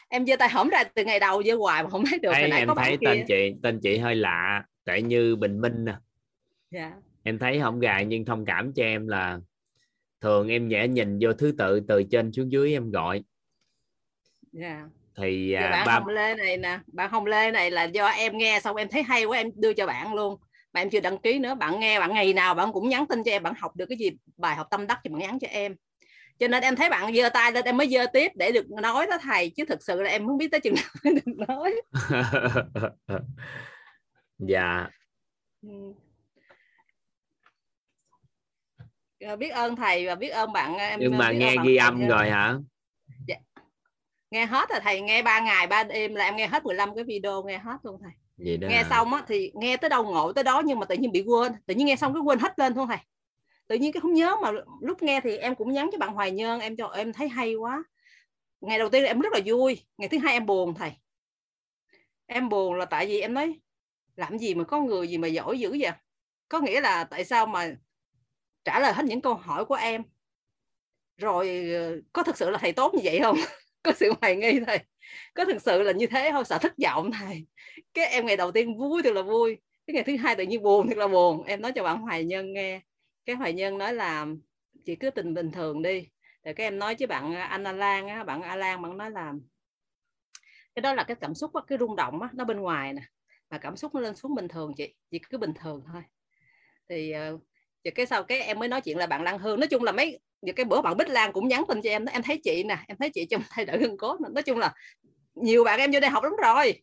em 0.09 0.27
giơ 0.27 0.37
tay 0.37 0.49
hổm 0.49 0.69
ra 0.69 0.85
từ 0.85 1.05
ngày 1.05 1.21
đầu 1.21 1.43
giơ 1.43 1.55
hoài 1.55 1.83
mà 1.83 1.91
không 1.91 2.05
thấy 2.11 2.19
được 2.19 2.33
thấy 2.35 2.51
em 2.51 2.69
thấy 2.77 2.97
tên 3.05 3.19
kia. 3.19 3.25
chị 3.29 3.55
tên 3.63 3.81
chị 3.83 3.99
hơi 3.99 4.17
lạ 4.17 4.65
tại 4.85 5.03
như 5.03 5.37
bình 5.37 5.61
minh 5.61 5.85
nè 5.85 5.95
dạ. 6.71 6.93
em 7.23 7.39
thấy 7.39 7.61
không 7.61 7.81
gài 7.81 8.05
nhưng 8.05 8.25
thông 8.25 8.45
cảm 8.45 8.73
cho 8.73 8.83
em 8.83 9.09
là 9.09 9.41
thường 10.21 10.49
em 10.49 10.69
dễ 10.69 10.89
nhìn 10.89 11.19
vô 11.21 11.33
thứ 11.33 11.55
tự 11.59 11.81
từ 11.89 12.03
trên 12.03 12.33
xuống 12.33 12.53
dưới 12.53 12.73
em 12.73 12.91
gọi 12.91 13.25
yeah. 14.61 14.83
Thì 15.19 15.53
à, 15.53 15.71
bạn 15.71 15.87
ba... 15.87 15.93
Hồng 15.93 16.09
Lê 16.09 16.35
này 16.35 16.57
nè 16.57 16.79
bạn 16.87 17.11
Hồng 17.11 17.27
Lê 17.27 17.51
này 17.51 17.71
là 17.71 17.85
do 17.85 18.07
em 18.07 18.39
nghe 18.39 18.61
xong 18.61 18.77
em 18.77 18.89
thấy 18.89 19.03
hay 19.03 19.25
quá 19.25 19.39
em 19.39 19.51
đưa 19.55 19.73
cho 19.73 19.87
bạn 19.87 20.15
luôn. 20.15 20.41
Mà 20.73 20.81
em 20.81 20.91
chưa 20.91 21.01
đăng 21.01 21.19
ký 21.19 21.39
nữa 21.39 21.55
bạn 21.55 21.81
nghe 21.81 22.01
bạn 22.01 22.15
ngày 22.15 22.33
nào 22.33 22.55
bạn 22.55 22.73
cũng 22.73 22.89
nhắn 22.89 23.07
tin 23.07 23.25
cho 23.25 23.31
em 23.31 23.43
bạn 23.43 23.55
học 23.59 23.77
được 23.77 23.87
cái 23.89 23.99
gì 23.99 24.11
bài 24.37 24.57
học 24.57 24.67
tâm 24.71 24.87
đắc 24.87 24.99
thì 25.05 25.11
bạn 25.11 25.19
nhắn 25.21 25.39
cho 25.39 25.49
em. 25.51 25.75
Cho 26.39 26.49
nên 26.49 26.63
em 26.63 26.77
thấy 26.77 26.91
bạn 26.91 27.15
giơ 27.15 27.29
tay 27.29 27.53
lên 27.53 27.65
em 27.65 27.77
mới 27.77 27.89
giơ 27.89 28.07
tiếp 28.13 28.33
để 28.35 28.53
được 28.53 28.71
nói 28.71 29.07
đó 29.11 29.19
thầy 29.23 29.51
chứ 29.51 29.65
thực 29.65 29.83
sự 29.83 30.03
là 30.03 30.11
em 30.11 30.27
không 30.27 30.39
biết 30.39 30.49
tới 30.51 30.61
chừng 30.61 30.75
nào 30.75 30.85
mới 31.05 31.15
được 31.15 31.47
nói. 31.49 31.75
Dạ. 34.39 34.89
Ừ. 35.63 35.95
Biết 39.39 39.49
ơn 39.49 39.77
thầy 39.77 40.07
và 40.07 40.15
biết 40.15 40.29
ơn 40.29 40.53
bạn 40.53 40.77
em 40.77 41.01
nhưng 41.01 41.19
mà 41.19 41.33
nghe 41.33 41.55
ghi 41.65 41.77
âm 41.77 42.09
rồi 42.09 42.31
hả. 42.31 42.55
Nghe 44.31 44.47
hết 44.47 44.69
rồi 44.71 44.81
thầy? 44.83 45.01
Nghe 45.01 45.23
ba 45.23 45.41
ngày 45.41 45.67
ba 45.67 45.85
đêm 45.85 46.15
là 46.15 46.25
em 46.25 46.37
nghe 46.37 46.47
hết 46.47 46.65
15 46.65 46.95
cái 46.95 47.05
video 47.05 47.43
nghe 47.43 47.59
hết 47.59 47.77
luôn 47.83 48.01
thầy. 48.03 48.13
Vậy 48.37 48.57
đó. 48.57 48.69
Nghe 48.69 48.85
xong 48.91 49.15
á 49.15 49.23
thì 49.29 49.53
nghe 49.55 49.77
tới 49.77 49.91
đâu 49.91 50.05
ngộ 50.05 50.33
tới 50.33 50.45
đó 50.45 50.63
nhưng 50.65 50.79
mà 50.79 50.87
tự 50.87 50.95
nhiên 50.95 51.13
bị 51.13 51.23
quên. 51.27 51.53
Tự 51.67 51.75
nhiên 51.75 51.87
nghe 51.87 51.97
xong 51.97 52.15
cái 52.15 52.21
quên 52.21 52.39
hết 52.39 52.59
lên 52.59 52.75
thôi 52.75 52.87
thầy. 52.89 52.99
Tự 53.67 53.77
nhiên 53.77 53.93
cái 53.93 54.01
không 54.01 54.15
nhớ 54.15 54.37
mà 54.43 54.51
lúc 54.81 55.03
nghe 55.03 55.21
thì 55.21 55.37
em 55.37 55.55
cũng 55.55 55.73
nhắn 55.73 55.89
cho 55.93 55.99
bạn 55.99 56.15
Hoài 56.15 56.31
Nhân 56.31 56.61
em 56.61 56.77
cho 56.77 56.89
em 56.89 57.13
thấy 57.13 57.29
hay 57.29 57.55
quá. 57.55 57.85
Ngày 58.61 58.79
đầu 58.79 58.89
tiên 58.89 59.05
em 59.05 59.21
rất 59.21 59.33
là 59.33 59.41
vui 59.47 59.87
ngày 59.99 60.09
thứ 60.09 60.19
hai 60.19 60.33
em 60.33 60.47
buồn 60.47 60.75
thầy. 60.75 60.93
Em 62.27 62.49
buồn 62.49 62.75
là 62.75 62.85
tại 62.85 63.07
vì 63.07 63.21
em 63.21 63.35
nói 63.35 63.61
làm 64.17 64.39
gì 64.39 64.55
mà 64.55 64.65
có 64.65 64.81
người 64.81 65.09
gì 65.09 65.19
mà 65.19 65.29
giỏi 65.29 65.59
dữ 65.59 65.77
vậy? 65.81 65.93
Có 66.49 66.61
nghĩa 66.61 66.81
là 66.81 67.05
tại 67.05 67.25
sao 67.25 67.47
mà 67.47 67.77
trả 68.65 68.81
lời 68.81 68.93
hết 68.93 69.05
những 69.05 69.21
câu 69.21 69.35
hỏi 69.35 69.65
của 69.65 69.75
em? 69.75 70.03
Rồi 71.17 71.71
ờ, 71.75 72.01
có 72.13 72.23
thực 72.23 72.37
sự 72.37 72.51
là 72.51 72.59
thầy 72.59 72.73
tốt 72.73 72.95
như 72.95 73.01
vậy 73.05 73.21
không 73.23 73.37
có 73.83 73.93
sự 73.93 74.13
hoài 74.21 74.37
nghi 74.37 74.61
thầy 74.67 74.79
có 75.35 75.45
thực 75.45 75.63
sự 75.63 75.83
là 75.83 75.93
như 75.93 76.07
thế 76.07 76.31
không? 76.33 76.45
Sợ 76.45 76.59
thất 76.59 76.73
vọng 76.85 77.11
thầy. 77.11 77.47
Cái 77.95 78.07
em 78.07 78.27
ngày 78.27 78.37
đầu 78.37 78.53
tiên 78.53 78.79
vui 78.79 79.03
thì 79.05 79.13
là 79.13 79.23
vui. 79.23 79.59
Cái 79.87 79.95
ngày 79.95 80.05
thứ 80.05 80.17
hai 80.17 80.37
tự 80.37 80.45
nhiên 80.45 80.63
buồn 80.63 80.89
thì 80.89 80.95
là 80.95 81.09
buồn. 81.09 81.45
Em 81.45 81.63
nói 81.63 81.73
cho 81.73 81.83
bạn 81.83 82.01
hoài 82.01 82.25
nhân 82.25 82.53
nghe. 82.53 82.81
Cái 83.25 83.37
hoài 83.37 83.53
nhân 83.53 83.79
nói 83.79 83.95
là 83.95 84.27
chị 84.85 84.97
cứ 84.97 85.11
tình 85.11 85.35
bình 85.35 85.53
thường 85.53 85.83
đi. 85.83 86.09
Rồi 86.45 86.55
cái 86.55 86.67
em 86.67 86.79
nói 86.79 86.97
với 86.99 87.07
bạn 87.07 87.35
à, 87.35 87.43
anh 87.43 87.65
a 87.65 87.73
Lan 87.73 88.09
á, 88.09 88.25
bạn 88.25 88.43
A 88.43 88.57
Lan 88.57 88.83
bạn 88.83 88.97
nói 88.97 89.11
là 89.11 89.33
cái 90.75 90.81
đó 90.83 90.95
là 90.95 91.05
cái 91.05 91.17
cảm 91.21 91.35
xúc 91.35 91.51
cái 91.67 91.79
rung 91.79 91.97
động 91.97 92.23
á, 92.23 92.29
nó 92.35 92.45
bên 92.45 92.61
ngoài 92.61 92.93
nè. 92.93 93.03
Mà 93.51 93.59
cảm 93.59 93.77
xúc 93.77 93.95
nó 93.95 94.01
lên 94.01 94.17
xuống 94.17 94.35
bình 94.35 94.49
thường 94.49 94.73
chị. 94.77 94.95
Chị 95.11 95.19
cứ 95.31 95.39
bình 95.39 95.53
thường 95.55 95.83
thôi. 95.93 96.03
Thì 96.89 97.11
ờ, 97.11 97.39
và 97.85 97.89
rồi 97.89 97.93
cái 97.95 98.07
sau 98.07 98.23
cái 98.23 98.41
em 98.41 98.59
mới 98.59 98.69
nói 98.69 98.81
chuyện 98.81 98.99
là 98.99 99.07
bạn 99.07 99.23
Lan 99.23 99.39
Hương. 99.39 99.61
Nói 99.61 99.67
chung 99.67 99.83
là 99.83 99.93
mấy 99.93 100.19
những 100.43 100.55
cái 100.55 100.65
bữa 100.65 100.81
bạn 100.81 100.97
Bích 100.97 101.09
Lan 101.09 101.33
cũng 101.33 101.49
nhắn 101.49 101.65
tin 101.69 101.83
cho 101.83 101.91
em 101.91 102.05
em 102.05 102.23
thấy 102.23 102.41
chị 102.45 102.63
nè, 102.63 102.79
em 102.89 102.97
thấy 102.97 103.11
chị 103.11 103.27
trong 103.31 103.43
thay 103.51 103.65
đổi 103.65 103.79
gân 103.79 103.97
cốt 103.97 104.21
nói 104.21 104.43
chung 104.43 104.59
là 104.59 104.75
nhiều 105.35 105.65
bạn 105.65 105.81
em 105.81 105.91
vô 105.93 106.01
đây 106.01 106.11
học 106.11 106.25
lắm 106.25 106.33
rồi. 106.43 106.83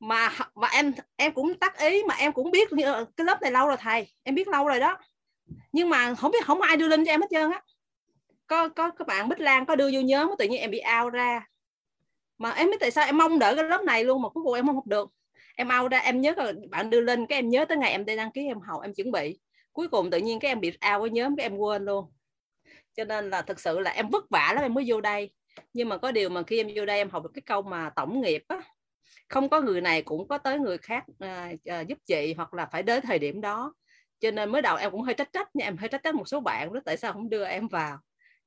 Mà 0.00 0.30
mà 0.54 0.68
em 0.68 0.92
em 1.16 1.32
cũng 1.32 1.54
tắt 1.54 1.78
ý, 1.78 2.02
mà 2.08 2.14
em 2.14 2.32
cũng 2.32 2.50
biết 2.50 2.68
ờ, 2.84 3.04
cái 3.16 3.24
lớp 3.24 3.42
này 3.42 3.50
lâu 3.50 3.66
rồi 3.66 3.76
thầy, 3.80 4.06
em 4.22 4.34
biết 4.34 4.48
lâu 4.48 4.68
rồi 4.68 4.80
đó. 4.80 4.98
Nhưng 5.72 5.90
mà 5.90 6.14
không 6.14 6.30
biết, 6.30 6.44
không 6.44 6.60
ai 6.60 6.76
đưa 6.76 6.88
lên 6.88 7.04
cho 7.04 7.12
em 7.12 7.20
hết 7.20 7.26
trơn 7.30 7.50
á. 7.50 7.62
Có 8.46 8.68
có 8.68 8.90
các 8.90 9.06
bạn 9.06 9.28
Bích 9.28 9.40
Lan 9.40 9.66
có 9.66 9.76
đưa 9.76 9.90
vô 9.92 10.00
nhớ 10.00 10.28
tự 10.38 10.48
nhiên 10.48 10.60
em 10.60 10.70
bị 10.70 10.80
out 11.00 11.12
ra. 11.12 11.46
Mà 12.38 12.50
em 12.50 12.70
biết 12.70 12.76
tại 12.80 12.90
sao 12.90 13.06
em 13.06 13.18
mong 13.18 13.38
đợi 13.38 13.56
cái 13.56 13.64
lớp 13.64 13.82
này 13.82 14.04
luôn 14.04 14.22
mà 14.22 14.28
cuối 14.28 14.44
cùng 14.44 14.54
em 14.54 14.66
không 14.66 14.74
học 14.74 14.86
được. 14.86 15.10
Em 15.56 15.68
out 15.80 15.90
ra, 15.90 15.98
em 15.98 16.20
nhớ 16.20 16.34
là 16.36 16.52
bạn 16.70 16.90
đưa 16.90 17.00
lên 17.00 17.26
cái 17.26 17.38
em 17.38 17.48
nhớ 17.48 17.64
tới 17.64 17.78
ngày 17.78 17.90
em 17.90 18.04
đi 18.04 18.16
đăng 18.16 18.32
ký, 18.32 18.46
em 18.46 18.60
học 18.60 18.82
em 18.82 18.94
chuẩn 18.94 19.12
bị 19.12 19.38
cuối 19.72 19.88
cùng 19.88 20.10
tự 20.10 20.18
nhiên 20.18 20.40
các 20.40 20.48
em 20.48 20.60
bị 20.60 20.72
ao 20.80 21.00
với 21.00 21.10
nhóm 21.10 21.36
các 21.36 21.42
em 21.42 21.56
quên 21.56 21.84
luôn. 21.84 22.04
Cho 22.96 23.04
nên 23.04 23.30
là 23.30 23.42
thực 23.42 23.60
sự 23.60 23.80
là 23.80 23.90
em 23.90 24.08
vất 24.08 24.24
vả 24.30 24.52
lắm 24.54 24.64
em 24.64 24.74
mới 24.74 24.84
vô 24.86 25.00
đây. 25.00 25.30
Nhưng 25.72 25.88
mà 25.88 25.98
có 25.98 26.12
điều 26.12 26.28
mà 26.28 26.42
khi 26.42 26.60
em 26.60 26.68
vô 26.76 26.86
đây 26.86 26.98
em 26.98 27.10
học 27.10 27.22
được 27.22 27.30
cái 27.34 27.42
câu 27.46 27.62
mà 27.62 27.90
tổng 27.96 28.20
nghiệp 28.20 28.44
á 28.48 28.62
không 29.28 29.48
có 29.48 29.60
người 29.60 29.80
này 29.80 30.02
cũng 30.02 30.28
có 30.28 30.38
tới 30.38 30.58
người 30.58 30.78
khác 30.78 31.04
à, 31.18 31.52
à, 31.64 31.80
giúp 31.80 31.98
chị 32.06 32.34
hoặc 32.36 32.54
là 32.54 32.66
phải 32.72 32.82
đến 32.82 33.02
thời 33.02 33.18
điểm 33.18 33.40
đó. 33.40 33.74
Cho 34.20 34.30
nên 34.30 34.50
mới 34.50 34.62
đầu 34.62 34.76
em 34.76 34.90
cũng 34.90 35.02
hơi 35.02 35.14
trách 35.14 35.32
trách 35.32 35.56
nha 35.56 35.64
em 35.64 35.76
hơi 35.76 35.88
trách 35.88 36.02
trách 36.04 36.14
một 36.14 36.28
số 36.28 36.40
bạn 36.40 36.72
đó 36.72 36.80
tại 36.84 36.96
sao 36.96 37.12
không 37.12 37.30
đưa 37.30 37.44
em 37.44 37.68
vào. 37.68 37.98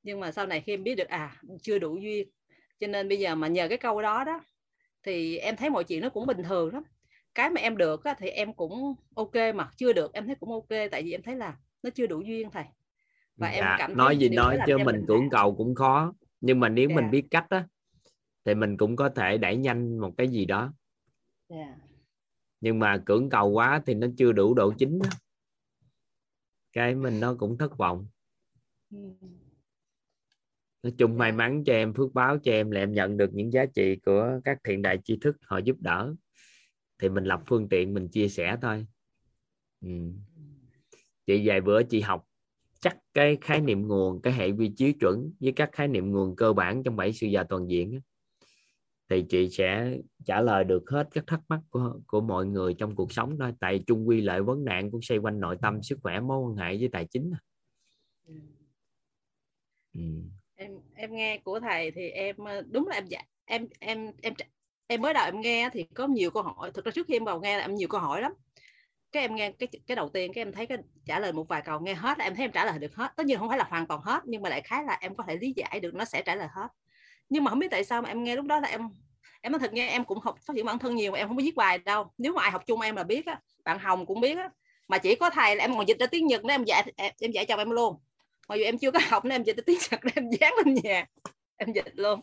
Nhưng 0.03 0.19
mà 0.19 0.31
sau 0.31 0.45
này 0.45 0.64
khi 0.65 0.73
em 0.73 0.84
biết 0.84 0.95
được 0.95 1.07
à 1.07 1.41
chưa 1.61 1.80
đủ 1.80 1.97
duyên. 1.97 2.30
Cho 2.80 2.88
nên 2.88 3.10
bây 3.10 3.19
giờ 3.19 3.35
mà 3.35 3.47
nhờ 3.47 3.68
cái 3.68 3.77
câu 3.77 4.02
đó 4.02 4.23
đó 4.23 4.41
thì 5.03 5.38
em 5.38 5.56
thấy 5.56 5.69
mọi 5.69 5.84
chuyện 5.84 6.02
nó 6.02 6.10
cũng 6.10 6.26
bình 6.26 6.43
thường 6.43 6.73
lắm 6.73 6.84
cái 7.36 7.49
mà 7.49 7.62
em 7.62 7.78
được 7.78 8.03
á, 8.03 8.16
thì 8.18 8.28
em 8.28 8.53
cũng 8.53 8.95
ok 9.16 9.36
mà 9.56 9.70
chưa 9.78 9.94
được 9.94 10.14
em 10.14 10.26
thấy 10.26 10.36
cũng 10.36 10.52
ok 10.52 10.70
tại 10.91 11.03
vì 11.03 11.12
em 11.12 11.22
thấy 11.24 11.36
là 11.36 11.57
nó 11.84 11.90
chưa 11.90 12.07
đủ 12.07 12.22
duyên 12.22 12.49
thầy 12.52 12.66
và 13.36 13.52
dạ, 13.52 13.56
em 13.56 13.66
cảm 13.78 13.90
thấy 13.90 13.95
nói 13.95 14.18
gì 14.18 14.30
nói 14.30 14.57
chứ 14.68 14.78
mình 14.78 15.06
cưỡng 15.07 15.30
cầu 15.32 15.56
cũng 15.56 15.76
khó 15.76 16.14
nhưng 16.41 16.60
mà 16.60 16.70
nếu 16.70 16.90
dạ. 16.90 16.95
mình 16.95 17.12
biết 17.12 17.24
cách 17.32 17.45
á 17.49 17.68
thì 18.45 18.56
mình 18.56 18.78
cũng 18.78 18.95
có 18.95 19.10
thể 19.10 19.38
đẩy 19.38 19.57
nhanh 19.57 19.98
một 19.98 20.14
cái 20.18 20.28
gì 20.28 20.45
đó 20.45 20.74
yeah. 21.48 21.76
nhưng 22.62 22.80
mà 22.80 22.98
cưỡng 23.06 23.30
cầu 23.30 23.49
quá 23.49 23.82
thì 23.86 23.94
nó 23.94 24.07
chưa 24.18 24.32
đủ 24.32 24.53
độ 24.53 24.74
chính 24.78 24.99
đó. 24.99 25.10
cái 26.74 26.95
mình 26.95 27.20
nó 27.20 27.36
cũng 27.40 27.57
thất 27.57 27.78
vọng 27.78 28.07
Ừ. 28.91 28.98
nói 30.84 30.94
chung 30.98 31.18
may 31.18 31.32
mắn 31.32 31.64
cho 31.66 31.74
em 31.74 31.94
phước 31.94 32.14
báo 32.14 32.38
cho 32.38 32.52
em 32.52 32.72
là 32.72 32.80
em 32.80 32.94
nhận 32.94 33.18
được 33.18 33.34
những 33.34 33.53
giá 33.53 33.66
trị 33.66 33.95
của 34.06 34.40
các 34.44 34.60
thiện 34.64 34.82
đại 34.82 34.99
tri 35.03 35.18
thức 35.22 35.38
họ 35.41 35.57
giúp 35.57 35.76
đỡ 35.80 36.16
thì 37.00 37.10
mình 37.10 37.24
lập 37.24 37.42
phương 37.46 37.70
tiện 37.70 37.94
mình 37.94 38.08
chia 38.08 38.28
sẻ 38.28 38.58
thôi 38.62 38.86
ừ. 39.82 39.90
chị 41.26 41.48
vài 41.48 41.62
bữa 41.62 41.84
chị 41.84 42.02
học 42.02 42.28
chắc 42.80 42.98
cái 43.14 43.38
khái 43.42 43.62
niệm 43.62 43.88
nguồn 43.88 44.22
cái 44.22 44.34
hệ 44.34 44.52
vi 44.52 44.72
chiếu 44.78 44.94
chuẩn 45.00 45.34
với 45.40 45.52
các 45.52 45.70
khái 45.72 45.88
niệm 45.88 46.12
nguồn 46.12 46.36
cơ 46.36 46.54
bản 46.54 46.84
trong 46.84 46.96
bảy 46.96 47.14
sự 47.14 47.28
già 47.28 47.44
toàn 47.44 47.68
diện 47.68 48.00
thì 49.10 49.26
chị 49.30 49.50
sẽ 49.50 49.98
trả 50.26 50.42
lời 50.42 50.64
được 50.64 50.90
hết 50.90 51.08
các 51.12 51.24
thắc 51.28 51.42
mắc 51.48 51.60
của 51.70 52.00
của 52.08 52.22
mọi 52.22 52.46
người 52.46 52.74
trong 52.74 52.96
cuộc 52.96 53.12
sống 53.12 53.38
thôi 53.40 53.54
tại 53.60 53.84
chung 53.88 54.08
quy 54.08 54.22
lợi 54.22 54.42
vấn 54.42 54.66
nạn 54.66 54.92
cũng 54.92 55.02
xoay 55.02 55.18
quanh 55.18 55.40
nội 55.40 55.58
tâm 55.62 55.84
sức 55.84 56.00
khỏe 56.02 56.20
mối 56.20 56.40
quan 56.40 56.56
hệ 56.56 56.78
với 56.78 56.90
tài 56.92 57.06
chính 57.06 57.32
à. 57.34 57.40
ừ. 59.94 60.02
em 60.56 60.72
em 60.94 61.16
nghe 61.16 61.38
của 61.38 61.60
thầy 61.60 61.92
thì 61.92 62.10
em 62.10 62.36
ờ, 62.38 62.62
đúng 62.72 62.88
là 62.88 62.96
em 62.96 63.06
dạ 63.06 63.22
em 63.46 63.68
em 63.80 64.12
em 64.22 64.34
em 64.88 65.02
mới 65.02 65.14
đầu 65.14 65.26
em 65.26 65.41
nghe 65.41 65.70
thì 65.74 65.84
có 65.84 66.07
nhiều 66.07 66.32
câu 66.32 66.44
hỏi 66.44 66.72
thực 66.74 66.86
ra 66.86 66.91
trước 66.91 67.07
khi 67.07 67.16
em 67.16 67.26
vào 67.26 67.40
nghe 67.40 67.57
là 67.57 67.64
em 67.64 67.76
nhiều 67.76 67.88
câu 67.88 68.02
hỏi 68.02 68.22
lắm. 68.22 68.34
Cái 69.12 69.24
em 69.24 69.36
nghe 69.36 69.52
cái 69.52 69.68
cái 69.88 69.95
đầu 69.95 70.10
tiên 70.10 70.34
cái 70.34 70.41
em 70.41 70.52
thấy 70.52 70.66
cái 70.66 70.78
trả 71.06 71.20
lời 71.20 71.34
một 71.34 71.48
vài 71.48 71.62
câu 71.62 71.80
nghe 71.80 71.94
hết 71.94 72.20
là 72.20 72.26
em 72.26 72.36
thấy 72.36 72.45
em 72.45 72.52
trả 72.52 72.66
lời 72.66 72.80
được 72.80 72.95
hết. 72.95 73.14
Tất 73.16 73.26
nhiên 73.26 73.40
không 73.40 73.49
phải 73.49 73.57
là 73.57 73.66
hoàn 73.70 73.88
toàn 73.88 74.02
hết 74.02 74.24
nhưng 74.26 74.41
mà 74.41 74.49
đại 74.49 74.62
khái 74.62 74.84
là 74.84 74.98
em 75.02 75.16
có 75.16 75.24
thể 75.28 75.36
lý 75.36 75.53
giải 75.56 75.80
được 75.80 75.94
nó 75.94 76.06
sẽ 76.06 76.22
trả 76.22 76.36
lời 76.36 76.48
hết. 76.52 76.68
Nhưng 77.30 77.44
mà 77.44 77.49
không 77.49 77.60
biết 77.60 77.72
tại 77.72 77.84
sao 77.84 78.02
mà 78.02 78.10
em 78.10 78.24
nghe 78.24 78.36
lúc 78.36 78.45
đó 78.45 78.60
là 78.60 78.68
em 78.68 78.90
em 79.41 79.52
nói 79.52 79.60
thật 79.60 79.74
nghe 79.74 79.90
em 79.90 80.06
cũng 80.06 80.20
học 80.20 80.36
phát 80.45 80.53
triển 80.56 80.66
bản 80.66 80.80
thân 80.80 80.95
nhiều 80.95 81.12
mà 81.12 81.18
em 81.18 81.28
không 81.28 81.38
có 81.38 81.44
viết 81.44 81.56
bài 81.56 81.78
đâu. 81.78 82.12
Nếu 82.18 82.34
mà 82.34 82.41
ai 82.41 82.52
học 82.52 82.64
chung 82.66 82.82
em 82.82 82.95
là 82.95 83.03
biết 83.03 83.26
á 83.26 83.40
bạn 83.64 83.80
hồng 83.80 84.06
cũng 84.06 84.22
biết 84.22 84.38
á. 84.38 84.49
Mà 84.88 84.98
chỉ 84.98 85.16
có 85.16 85.30
thầy 85.30 85.56
là 85.56 85.64
em 85.64 85.76
còn 85.76 85.88
dịch 85.88 85.99
ra 85.99 86.07
tiếng 86.07 86.28
nhật 86.28 86.45
nữa 86.45 86.53
em 86.53 86.64
dạy 86.64 86.91
em, 86.95 87.14
em 87.20 87.32
dạy 87.32 87.45
chồng 87.45 87.60
em 87.60 87.70
luôn. 87.70 87.95
Mặc 88.48 88.56
dù 88.56 88.64
em 88.64 88.78
chưa 88.78 88.91
có 88.91 88.99
học 89.10 89.26
nên 89.26 89.32
em 89.32 89.44
dịch 89.44 89.57
ra 89.57 89.64
tiếng 89.66 89.80
nhật 89.91 89.99
nên 90.06 90.14
em 90.16 90.30
dán 90.40 90.53
lên 90.66 90.76
nhà 90.84 91.06
em 91.57 91.74
dịch 91.74 91.86
luôn 91.95 92.22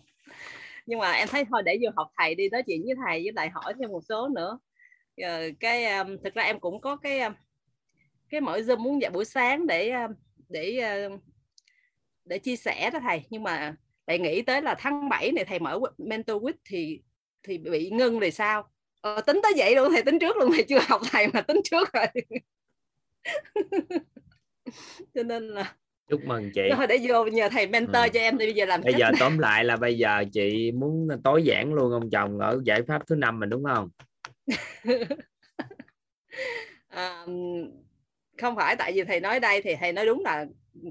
nhưng 0.87 0.99
mà 0.99 1.13
em 1.13 1.29
thấy 1.29 1.45
thôi 1.51 1.63
để 1.65 1.79
vừa 1.83 1.91
học 1.97 2.09
thầy 2.19 2.35
đi 2.35 2.49
nói 2.49 2.63
chuyện 2.67 2.83
với 2.85 2.95
thầy 3.07 3.23
với 3.25 3.33
lại 3.35 3.51
hỏi 3.51 3.75
thêm 3.81 3.91
một 3.91 4.01
số 4.09 4.29
nữa. 4.29 4.59
Ờ, 5.23 5.51
cái 5.61 5.99
um, 5.99 6.17
thực 6.25 6.35
ra 6.35 6.43
em 6.43 6.61
cũng 6.61 6.81
có 6.81 6.97
cái 6.97 7.21
um, 7.21 7.33
cái 8.31 8.41
mỗi 8.41 8.63
zoom 8.63 8.79
muốn 8.79 9.03
dạy 9.03 9.11
buổi 9.11 9.25
sáng 9.25 9.67
để 9.67 9.93
để 10.49 10.83
để 12.25 12.39
chia 12.39 12.57
sẻ 12.57 12.91
đó 12.93 12.99
thầy. 13.03 13.23
Nhưng 13.31 13.43
mà 13.43 13.77
lại 14.07 14.19
nghĩ 14.19 14.43
tới 14.43 14.63
là 14.63 14.75
tháng 14.79 15.09
7 15.09 15.33
này 15.33 15.45
thầy 15.45 15.59
mở 15.59 15.81
mentor 15.99 16.43
week 16.43 16.55
thì 16.65 17.03
thì 17.43 17.59
bị 17.59 17.91
ngưng 17.91 18.21
thì 18.21 18.31
sao? 18.31 18.69
Ờ, 19.01 19.21
tính 19.21 19.41
tới 19.43 19.53
vậy 19.57 19.77
luôn 19.77 19.93
thầy 19.93 20.03
tính 20.03 20.19
trước 20.19 20.37
luôn 20.37 20.51
thầy 20.53 20.65
chưa 20.65 20.79
học 20.89 21.01
thầy 21.11 21.27
mà 21.29 21.41
tính 21.41 21.61
trước 21.65 21.93
rồi. 21.93 22.07
Cho 25.15 25.23
nên 25.23 25.49
là 25.49 25.77
chúc 26.13 26.25
mừng 26.25 26.51
chị 26.55 26.63
thôi 26.77 26.87
để 26.87 26.99
vô 27.09 27.25
nhờ 27.25 27.49
thầy 27.49 27.67
mentor 27.67 28.03
Ừ. 28.03 28.09
cho 28.13 28.21
em 28.21 28.39
thì 28.39 28.47
bây 28.47 28.55
giờ 28.55 28.65
làm 28.65 28.81
bây 28.85 28.93
giờ 28.93 29.05
nào? 29.05 29.13
tóm 29.21 29.39
lại 29.39 29.65
là 29.65 29.77
bây 29.77 29.99
giờ 29.99 30.25
chị 30.33 30.73
muốn 30.73 31.09
tối 31.25 31.43
giản 31.45 31.75
luôn 31.75 31.93
ông 31.93 32.11
chồng 32.11 32.39
ở 32.39 32.61
giải 32.65 32.83
pháp 32.83 33.03
thứ 33.07 33.15
năm 33.15 33.41
mình 33.41 33.51
đúng 33.51 33.65
không 33.65 33.89
à, 36.89 37.25
không 38.41 38.57
phải 38.57 38.77
tại 38.77 38.93
vì 38.93 39.05
thầy 39.05 39.21
nói 39.21 39.41
đây 39.41 39.63
thì 39.63 39.75
thầy 39.81 39.93
nói 39.93 40.07
đúng 40.07 40.23
là 40.25 40.47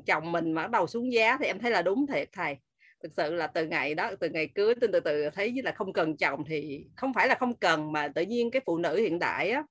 chồng 0.06 0.32
mình 0.32 0.52
mà 0.52 0.62
bắt 0.62 0.72
đầu 0.72 0.88
xuống 0.88 1.14
giá 1.14 1.38
thì 1.40 1.46
em 1.46 1.60
thấy 1.60 1.72
là 1.72 1.82
đúng 1.82 2.08
thiệt 2.08 2.30
thầy 2.32 2.58
thực 3.04 3.12
sự 3.18 3.34
là 3.34 3.48
từ 3.48 3.66
ngày 3.66 3.96
đó 3.96 4.12
từ 4.20 4.30
ngày 4.30 4.48
cưới 4.56 4.74
từ 4.82 4.88
từ 4.88 5.00
từ 5.00 5.30
thấy 5.30 5.54
là 5.64 5.72
không 5.72 5.94
cần 5.94 6.18
chồng 6.18 6.44
thì 6.48 6.86
không 6.96 7.14
phải 7.14 7.28
là 7.28 7.36
không 7.36 7.56
cần 7.56 7.92
mà 7.92 8.08
tự 8.08 8.22
nhiên 8.22 8.52
cái 8.52 8.62
phụ 8.66 8.78
nữ 8.78 8.98
hiện 8.98 9.20
đại 9.20 9.50
á 9.50 9.64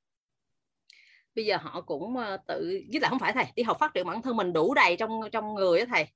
bây 1.34 1.44
giờ 1.44 1.56
họ 1.60 1.80
cũng 1.80 2.16
ờ, 2.16 2.36
tự, 2.46 2.80
với 2.92 3.00
lại 3.00 3.10
không 3.10 3.18
phải 3.18 3.32
thầy, 3.32 3.44
đi 3.56 3.62
học 3.62 3.76
phát 3.80 3.94
triển 3.94 4.06
bản 4.06 4.22
thân 4.22 4.36
mình 4.36 4.52
đủ 4.52 4.74
đầy 4.74 4.96
trong 4.96 5.20
trong 5.32 5.54
người 5.54 5.80
á 5.80 5.86
thầy. 5.90 6.06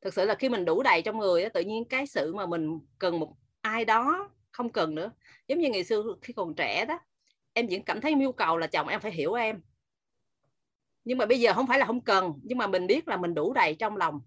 Thực 0.00 0.14
sự 0.14 0.24
là 0.24 0.34
khi 0.34 0.48
mình 0.48 0.64
đủ 0.64 0.82
đầy 0.82 1.02
trong 1.02 1.18
người 1.18 1.42
á, 1.42 1.48
tự 1.48 1.60
nhiên 1.60 1.84
cái 1.84 2.06
sự 2.06 2.34
mà 2.34 2.46
mình 2.46 2.78
cần 2.98 3.20
một 3.20 3.36
ai 3.60 3.84
đó, 3.84 4.30
không 4.52 4.68
cần 4.72 4.94
nữa. 4.94 5.10
Giống 5.48 5.58
như 5.58 5.68
ngày 5.68 5.84
xưa 5.84 6.02
khi 6.22 6.32
còn 6.32 6.54
trẻ 6.54 6.84
đó, 6.84 6.98
em 7.52 7.66
vẫn 7.70 7.82
cảm 7.82 8.00
thấy 8.00 8.14
nhu 8.14 8.32
cầu 8.32 8.56
là 8.56 8.66
chồng 8.66 8.88
em 8.88 9.00
phải 9.00 9.12
hiểu 9.12 9.32
em. 9.32 9.60
Nhưng 11.04 11.18
mà 11.18 11.26
bây 11.26 11.40
giờ 11.40 11.52
không 11.52 11.66
phải 11.66 11.78
là 11.78 11.86
không 11.86 12.00
cần, 12.00 12.32
nhưng 12.42 12.58
mà 12.58 12.66
mình 12.66 12.86
biết 12.86 13.08
là 13.08 13.16
mình 13.16 13.34
đủ 13.34 13.52
đầy 13.52 13.74
trong 13.74 13.96
lòng. 13.96 14.20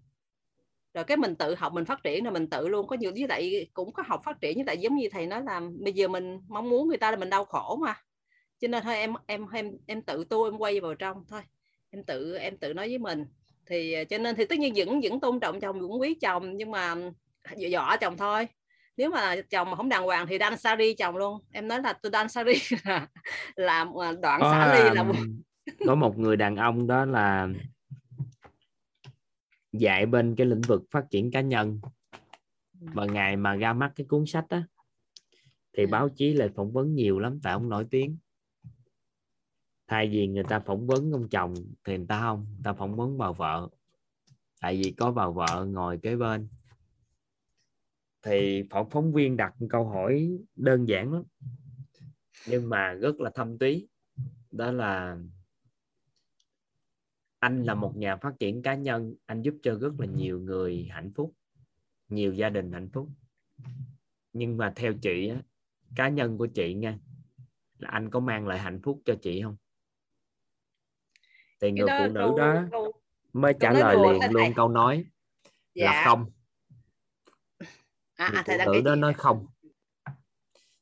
Rồi 0.94 1.04
cái 1.04 1.16
mình 1.16 1.36
tự 1.36 1.54
học, 1.54 1.72
mình 1.72 1.84
phát 1.84 2.02
triển 2.02 2.24
rồi 2.24 2.32
mình 2.32 2.50
tự 2.50 2.68
luôn. 2.68 2.86
Có 2.86 2.96
nhiều, 2.96 3.12
với 3.12 3.28
lại 3.28 3.70
cũng 3.74 3.92
có 3.92 4.02
học 4.06 4.20
phát 4.24 4.40
triển, 4.40 4.56
với 4.56 4.64
lại 4.64 4.78
giống 4.78 4.96
như 4.96 5.08
thầy 5.12 5.26
nói 5.26 5.42
là 5.44 5.60
bây 5.84 5.92
giờ 5.92 6.08
mình 6.08 6.40
mong 6.48 6.70
muốn 6.70 6.88
người 6.88 6.98
ta 6.98 7.10
là 7.10 7.16
mình 7.16 7.30
đau 7.30 7.44
khổ 7.44 7.78
mà 7.82 7.94
cho 8.60 8.68
nên 8.68 8.82
thôi 8.82 8.96
em 8.96 9.12
em 9.26 9.46
em 9.52 9.70
em 9.86 10.02
tự 10.02 10.24
tu 10.30 10.44
em 10.44 10.58
quay 10.58 10.80
vào 10.80 10.94
trong 10.94 11.24
thôi. 11.28 11.42
Em 11.90 12.04
tự 12.04 12.36
em 12.36 12.56
tự 12.56 12.72
nói 12.74 12.88
với 12.88 12.98
mình. 12.98 13.24
Thì 13.66 13.92
ờ, 13.92 14.04
cho 14.04 14.18
nên 14.18 14.36
thì 14.36 14.44
tất 14.44 14.58
nhiên 14.58 14.74
vẫn 14.76 15.00
vẫn 15.00 15.20
tôn 15.20 15.40
trọng 15.40 15.60
chồng 15.60 15.80
vẫn 15.80 16.00
quý 16.00 16.14
chồng 16.14 16.56
nhưng 16.56 16.70
mà 16.70 16.94
dọ 17.56 17.68
dọ 17.68 17.96
chồng 18.00 18.16
thôi. 18.16 18.48
Nếu 18.96 19.10
mà 19.10 19.36
chồng 19.50 19.70
mà 19.70 19.76
không 19.76 19.88
đàng 19.88 20.04
hoàng 20.04 20.26
thì 20.26 20.38
đan 20.38 20.56
sari 20.56 20.94
chồng 20.94 21.16
luôn. 21.16 21.40
Em 21.52 21.68
nói 21.68 21.82
là 21.82 21.92
tôi 21.92 22.10
đan 22.10 22.28
sari 22.28 22.52
là, 22.84 23.08
là 23.56 23.86
ờ, 23.94 24.16
đoạn 24.22 24.40
có, 24.40 24.52
xả 24.52 24.74
ly 24.74 24.90
là 24.94 25.02
một 25.02 25.14
có 25.86 25.94
một 25.94 26.18
người 26.18 26.36
đàn 26.36 26.56
ông 26.56 26.86
đó 26.86 27.04
là 27.04 27.48
dạy 29.72 30.06
bên 30.06 30.34
cái 30.36 30.46
lĩnh 30.46 30.60
vực 30.60 30.82
phát 30.90 31.04
triển 31.10 31.30
cá 31.30 31.40
nhân. 31.40 31.80
Và 32.72 33.04
ngày 33.04 33.36
mà 33.36 33.54
ra 33.54 33.72
mắt 33.72 33.92
cái 33.96 34.06
cuốn 34.06 34.26
sách 34.26 34.44
đó 34.48 34.60
thì 35.76 35.86
báo 35.86 36.08
chí 36.08 36.32
lại 36.32 36.48
phỏng 36.56 36.72
vấn 36.72 36.94
nhiều 36.94 37.18
lắm 37.18 37.40
tại 37.42 37.52
ông 37.52 37.68
nổi 37.68 37.86
tiếng 37.90 38.16
thay 39.90 40.08
vì 40.08 40.26
người 40.26 40.44
ta 40.44 40.60
phỏng 40.60 40.86
vấn 40.86 41.12
ông 41.12 41.28
chồng 41.28 41.54
thì 41.84 41.96
người 41.96 42.06
ta 42.06 42.20
không 42.20 42.46
người 42.48 42.60
ta 42.64 42.72
phỏng 42.72 42.96
vấn 42.96 43.18
bà 43.18 43.32
vợ. 43.32 43.68
Tại 44.60 44.76
vì 44.76 44.94
có 44.96 45.12
bà 45.12 45.28
vợ 45.28 45.66
ngồi 45.70 45.98
kế 45.98 46.16
bên. 46.16 46.48
Thì 48.22 48.62
phỏng 48.70 48.90
phóng 48.90 49.12
viên 49.12 49.36
đặt 49.36 49.54
câu 49.70 49.88
hỏi 49.88 50.38
đơn 50.56 50.88
giản 50.88 51.12
lắm 51.12 51.22
nhưng 52.46 52.68
mà 52.68 52.92
rất 52.92 53.20
là 53.20 53.30
thâm 53.30 53.58
túy. 53.58 53.88
Đó 54.50 54.72
là 54.72 55.18
anh 57.38 57.64
là 57.64 57.74
một 57.74 57.96
nhà 57.96 58.16
phát 58.16 58.38
triển 58.38 58.62
cá 58.62 58.74
nhân 58.74 59.14
anh 59.26 59.42
giúp 59.42 59.54
cho 59.62 59.74
rất 59.74 59.92
là 59.98 60.06
nhiều 60.06 60.40
người 60.40 60.88
hạnh 60.90 61.12
phúc 61.14 61.34
nhiều 62.08 62.34
gia 62.34 62.48
đình 62.48 62.72
hạnh 62.72 62.88
phúc. 62.92 63.08
Nhưng 64.32 64.56
mà 64.56 64.72
theo 64.76 64.94
chị 65.02 65.28
á, 65.28 65.42
cá 65.96 66.08
nhân 66.08 66.38
của 66.38 66.46
chị 66.46 66.74
nha 66.74 66.98
là 67.78 67.88
anh 67.90 68.10
có 68.10 68.20
mang 68.20 68.46
lại 68.46 68.58
hạnh 68.58 68.80
phúc 68.82 69.02
cho 69.04 69.14
chị 69.22 69.42
không? 69.42 69.56
Thì 71.60 71.72
người 71.72 71.88
phụ 71.98 72.12
nữ 72.12 72.32
đó 72.36 72.62
mới 73.32 73.54
trả 73.60 73.72
lời 73.72 73.96
liền 73.96 74.32
luôn 74.32 74.52
câu 74.56 74.68
nói 74.68 75.04
là 75.74 75.92
Dạ. 75.92 76.02
không. 76.04 76.30
À, 78.14 78.44
người 78.46 78.58
à, 78.58 78.64
phụ 78.66 78.72
nữ 78.72 78.80
đó 78.84 78.94
nói 78.94 79.14
không. 79.14 79.46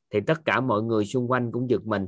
Thì 0.09 0.19
tất 0.27 0.45
cả 0.45 0.61
mọi 0.61 0.81
người 0.81 1.05
xung 1.05 1.31
quanh 1.31 1.51
cũng 1.51 1.69
giật 1.69 1.85
mình. 1.85 2.07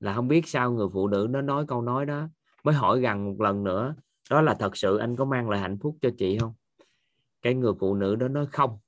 Là 0.00 0.14
không 0.14 0.28
biết 0.28 0.48
sao 0.48 0.72
người 0.72 0.86
phụ 0.92 1.08
nữ 1.08 1.26
nó 1.30 1.40
nói 1.40 1.66
câu 1.68 1.82
nói 1.82 2.06
đó. 2.06 2.28
Mới 2.64 2.74
hỏi 2.74 3.00
gần 3.00 3.24
một 3.24 3.40
lần 3.40 3.64
nữa 3.64 3.94
đó 4.30 4.40
là 4.40 4.54
thật 4.54 4.76
sự 4.76 4.96
anh 4.96 5.16
có 5.16 5.24
mang 5.24 5.50
lại 5.50 5.60
hạnh 5.60 5.78
phúc 5.82 5.96
cho 6.02 6.10
chị 6.18 6.38
không? 6.38 6.54
Cái 7.42 7.54
người 7.54 7.72
phụ 7.80 7.94
nữ 7.94 8.16
đó 8.16 8.28
nói 8.28 8.46
không. 8.46 8.78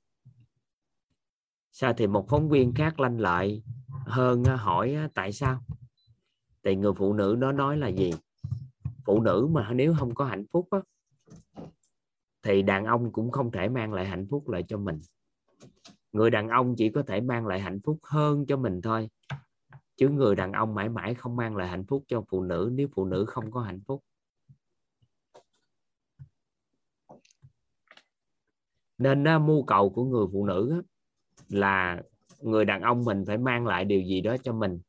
Sao 1.71 1.93
thì 1.93 2.07
một 2.07 2.25
phóng 2.29 2.49
viên 2.49 2.73
khác 2.73 2.99
lanh 2.99 3.19
lại 3.19 3.63
hơn 4.05 4.43
á, 4.43 4.55
hỏi 4.55 4.93
á, 4.93 5.09
tại 5.13 5.31
sao? 5.31 5.61
Thì 6.63 6.75
người 6.75 6.93
phụ 6.93 7.13
nữ 7.13 7.35
đó 7.35 7.51
nói 7.51 7.77
là 7.77 7.87
gì 7.87 8.13
phụ 9.05 9.21
nữ 9.21 9.47
mà 9.51 9.73
nếu 9.73 9.93
không 9.99 10.15
có 10.15 10.25
hạnh 10.25 10.45
phúc 10.51 10.67
á, 10.71 10.79
thì 12.43 12.61
đàn 12.61 12.85
ông 12.85 13.11
cũng 13.11 13.31
không 13.31 13.51
thể 13.51 13.69
mang 13.69 13.93
lại 13.93 14.05
hạnh 14.05 14.27
phúc 14.29 14.49
lại 14.49 14.63
cho 14.67 14.77
mình. 14.77 14.99
Người 16.11 16.29
đàn 16.29 16.49
ông 16.49 16.75
chỉ 16.77 16.89
có 16.89 17.03
thể 17.07 17.21
mang 17.21 17.47
lại 17.47 17.59
hạnh 17.59 17.79
phúc 17.83 17.99
hơn 18.03 18.45
cho 18.45 18.57
mình 18.57 18.81
thôi 18.81 19.09
chứ 19.95 20.09
người 20.09 20.35
đàn 20.35 20.51
ông 20.51 20.75
mãi 20.75 20.89
mãi 20.89 21.13
không 21.13 21.35
mang 21.35 21.55
lại 21.55 21.67
hạnh 21.67 21.85
phúc 21.85 22.03
cho 22.07 22.23
phụ 22.29 22.43
nữ 22.43 22.69
nếu 22.73 22.87
phụ 22.95 23.05
nữ 23.05 23.25
không 23.27 23.51
có 23.51 23.61
hạnh 23.61 23.79
phúc. 23.87 24.03
Nên 28.97 29.23
á, 29.23 29.39
mưu 29.39 29.63
cầu 29.63 29.89
của 29.89 30.05
người 30.05 30.25
phụ 30.33 30.45
nữ 30.45 30.71
á, 30.71 30.77
là 31.49 32.01
người 32.39 32.65
đàn 32.65 32.81
ông 32.81 33.05
mình 33.05 33.23
phải 33.27 33.37
mang 33.37 33.67
lại 33.67 33.85
điều 33.85 34.01
gì 34.01 34.21
đó 34.21 34.37
cho 34.43 34.53
mình. 34.53 34.79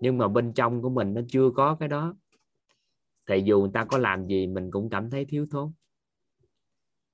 Nhưng 0.00 0.18
mà 0.18 0.28
bên 0.28 0.52
trong 0.52 0.82
của 0.82 0.90
mình 0.90 1.14
nó 1.14 1.20
chưa 1.28 1.50
có 1.50 1.76
cái 1.80 1.88
đó 1.88 2.14
thì 3.26 3.42
dù 3.44 3.60
người 3.60 3.70
ta 3.74 3.84
có 3.84 3.98
làm 3.98 4.26
gì, 4.26 4.46
mình 4.46 4.70
cũng 4.70 4.90
cảm 4.90 5.10
thấy 5.10 5.24
thiếu 5.24 5.46
thốn. 5.50 5.72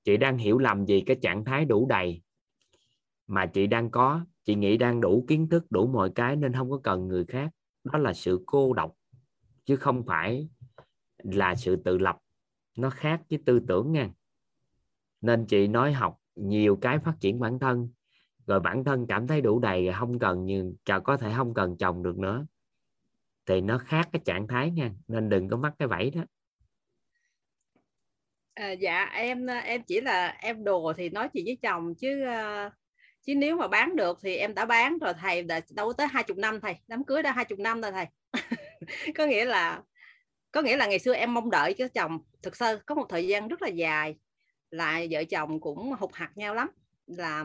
Chị 0.04 0.16
đang 0.16 0.38
hiểu 0.38 0.58
lầm 0.58 0.86
gì 0.86 1.00
cái 1.00 1.16
trạng 1.22 1.44
thái 1.44 1.64
đủ 1.64 1.86
đầy 1.88 2.22
mà 3.26 3.46
chị 3.46 3.66
đang 3.66 3.90
có. 3.90 4.24
Chị 4.44 4.54
nghĩ 4.54 4.76
đang 4.76 5.00
đủ 5.00 5.24
kiến 5.28 5.48
thức, 5.48 5.70
đủ 5.70 5.86
mọi 5.86 6.10
cái 6.14 6.36
nên 6.36 6.52
không 6.52 6.70
có 6.70 6.80
cần 6.82 7.08
người 7.08 7.24
khác. 7.24 7.50
Đó 7.84 7.98
là 7.98 8.12
sự 8.12 8.42
cô 8.46 8.72
độc, 8.72 8.94
chứ 9.64 9.76
không 9.76 10.02
phải 10.06 10.48
là 11.18 11.54
sự 11.54 11.76
tự 11.76 11.98
lập. 11.98 12.18
Nó 12.78 12.90
khác 12.90 13.22
với 13.30 13.38
tư 13.46 13.60
tưởng 13.68 13.92
nha. 13.92 14.10
Nên 15.20 15.46
chị 15.46 15.68
nói 15.68 15.92
học 15.92 16.18
nhiều 16.36 16.76
cái 16.76 16.98
phát 16.98 17.14
triển 17.20 17.40
bản 17.40 17.58
thân, 17.58 17.88
rồi 18.46 18.60
bản 18.60 18.84
thân 18.84 19.06
cảm 19.06 19.26
thấy 19.26 19.40
đủ 19.40 19.58
đầy 19.58 19.84
rồi 19.84 19.94
không 19.98 20.18
cần 20.18 20.44
như 20.44 20.74
có 21.04 21.16
thể 21.16 21.32
không 21.36 21.54
cần 21.54 21.76
chồng 21.76 22.02
được 22.02 22.18
nữa 22.18 22.46
thì 23.50 23.60
nó 23.60 23.78
khác 23.78 24.08
cái 24.12 24.20
trạng 24.24 24.48
thái 24.48 24.70
nha 24.70 24.90
nên 25.08 25.28
đừng 25.28 25.48
có 25.48 25.56
mắc 25.56 25.72
cái 25.78 25.88
vẫy 25.88 26.10
đó. 26.10 26.22
À, 28.54 28.70
dạ 28.70 29.04
em 29.04 29.46
em 29.46 29.82
chỉ 29.82 30.00
là 30.00 30.36
em 30.40 30.64
đùa 30.64 30.92
thì 30.92 31.08
nói 31.08 31.28
chuyện 31.32 31.44
với 31.44 31.58
chồng 31.62 31.94
chứ 31.94 32.24
uh, 32.24 32.72
chứ 33.22 33.34
nếu 33.34 33.56
mà 33.56 33.68
bán 33.68 33.96
được 33.96 34.18
thì 34.22 34.36
em 34.36 34.54
đã 34.54 34.64
bán 34.64 34.98
rồi 34.98 35.12
thầy 35.20 35.42
đã 35.42 35.60
đâu 35.70 35.92
tới 35.92 36.06
hai 36.06 36.22
chục 36.22 36.36
năm 36.36 36.60
thầy 36.60 36.76
đám 36.88 37.04
cưới 37.04 37.22
đã 37.22 37.32
hai 37.32 37.44
chục 37.44 37.58
năm 37.58 37.80
rồi 37.80 37.92
thầy. 37.92 38.06
Có 39.14 39.26
nghĩa 39.26 39.44
là 39.44 39.82
có 40.52 40.62
nghĩa 40.62 40.76
là 40.76 40.86
ngày 40.86 40.98
xưa 40.98 41.14
em 41.14 41.34
mong 41.34 41.50
đợi 41.50 41.74
cho 41.74 41.88
chồng 41.88 42.18
thực 42.42 42.56
sự 42.56 42.78
có 42.86 42.94
một 42.94 43.06
thời 43.08 43.26
gian 43.26 43.48
rất 43.48 43.62
là 43.62 43.68
dài 43.68 44.16
là 44.70 45.02
vợ 45.10 45.24
chồng 45.24 45.60
cũng 45.60 45.92
hụt 45.92 46.10
hạt 46.12 46.30
nhau 46.34 46.54
lắm 46.54 46.70
là 47.06 47.44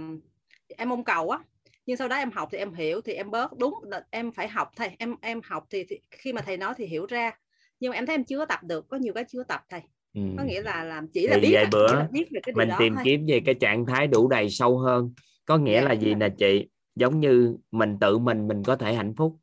em 0.77 0.90
mong 0.90 1.03
cầu 1.03 1.30
á 1.30 1.40
nhưng 1.86 1.98
sau 1.98 2.07
đó 2.07 2.16
em 2.16 2.32
học 2.32 2.49
thì 2.52 2.57
em 2.57 2.74
hiểu 2.74 3.02
thì 3.02 3.14
em 3.14 3.32
bớt. 3.32 3.57
Đúng 3.57 3.74
em 4.10 4.32
phải 4.32 4.48
học 4.48 4.72
thầy 4.76 4.90
em 4.99 5.16
em 5.22 5.41
học 5.44 5.66
thì, 5.70 5.84
thì 5.90 5.99
khi 6.12 6.34
mà 6.34 6.41
thầy 6.41 6.57
nói 6.57 6.74
thì 6.78 6.86
hiểu 6.86 7.06
ra. 7.06 7.32
Nhưng 7.80 7.90
mà 7.90 7.95
em 7.95 8.06
thấy 8.06 8.16
em 8.16 8.24
chưa 8.24 8.45
tập 8.45 8.60
được 8.64 8.88
có 8.88 8.98
nhiều 8.98 9.14
cái 9.14 9.24
chưa 9.30 9.44
tập 9.44 9.62
thầy. 9.70 9.82
Ừ. 10.14 10.22
có 10.38 10.44
nghĩa 10.44 10.62
là 10.62 10.84
làm 10.84 11.07
chỉ 11.07 11.28
là 11.28 11.36
thì 11.36 11.41
biết 11.41 11.53
vài 11.53 11.66
bữa 11.72 11.94
là 11.94 12.07
biết 12.12 12.28
về 12.32 12.40
cái 12.44 12.56
mình 12.56 12.70
đó 12.70 12.76
tìm 12.80 12.94
thôi. 12.95 13.02
kiếm 13.06 13.26
về 13.28 13.41
cái 13.45 13.56
trạng 13.56 13.86
thái 13.86 14.07
đủ 14.07 14.28
đầy 14.28 14.49
sâu 14.49 14.80
hơn. 14.80 15.14
Có 15.45 15.57
nghĩa 15.57 15.82
Dạ, 15.82 15.88
là 15.88 15.94
gì 15.94 16.16
nè 16.16 16.30
chị? 16.30 16.68
Giống 16.95 17.20
như 17.20 17.57
mình 17.72 17.98
tự 17.99 18.18
mình 18.18 18.48
mình 18.48 18.64
có 18.64 18.76
thể 18.76 18.94
hạnh 18.94 19.14
phúc. 19.18 19.38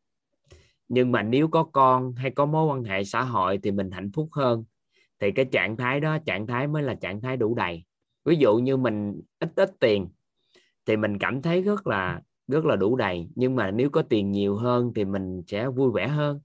Nhưng 0.89 1.13
mà 1.13 1.23
nếu 1.23 1.49
có 1.49 1.65
con 1.65 2.15
hay 2.15 2.31
có 2.31 2.47
mối 2.47 2.67
quan 2.67 2.85
hệ 2.85 3.05
xã 3.05 3.23
hội 3.23 3.59
thì 3.63 3.71
mình 3.71 3.91
hạnh 3.91 4.11
phúc 4.15 4.29
hơn. 4.33 4.65
Thì 5.21 5.33
cái 5.33 5.45
trạng 5.45 5.77
thái 5.77 6.01
đó 6.01 6.19
trạng 6.27 6.47
thái 6.47 6.67
mới 6.67 6.83
là 6.83 6.95
trạng 6.95 7.21
thái 7.21 7.37
đủ 7.37 7.55
đầy. 7.55 7.85
Ví 8.25 8.37
dụ 8.37 8.57
như 8.57 8.77
mình 8.77 9.21
ít 9.39 9.49
ít 9.57 9.71
tiền 9.81 10.09
thì 10.87 10.97
mình 10.97 11.19
cảm 11.19 11.43
thấy 11.43 11.63
rất 11.63 11.87
là 11.87 12.21
rất 12.49 12.65
là 12.65 12.77
đủ 12.77 12.97
đầy 12.97 13.29
nhưng 13.35 13.57
mà 13.57 13.71
nếu 13.71 13.91
có 13.91 14.03
tiền 14.03 14.33
nhiều 14.33 14.57
hơn 14.57 14.93
thì 14.95 15.05
mình 15.05 15.43
sẽ 15.47 15.69
vui 15.69 15.93
vẻ 15.93 16.09
hơn. 16.09 16.41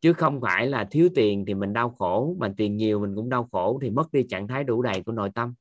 Chứ 0.00 0.12
không 0.12 0.40
phải 0.40 0.66
là 0.66 0.84
thiếu 0.84 1.08
tiền 1.14 1.44
thì 1.46 1.54
mình 1.54 1.72
đau 1.72 1.90
khổ 1.90 2.36
mà 2.38 2.54
tiền 2.56 2.76
nhiều 2.76 3.00
mình 3.00 3.14
cũng 3.14 3.28
đau 3.28 3.48
khổ 3.52 3.78
thì 3.82 3.90
mất 3.90 4.12
đi 4.12 4.22
trạng 4.22 4.48
thái 4.48 4.64
đủ 4.64 4.82
đầy 4.82 5.02
của 5.02 5.12
nội 5.12 5.30
tâm. 5.34 5.54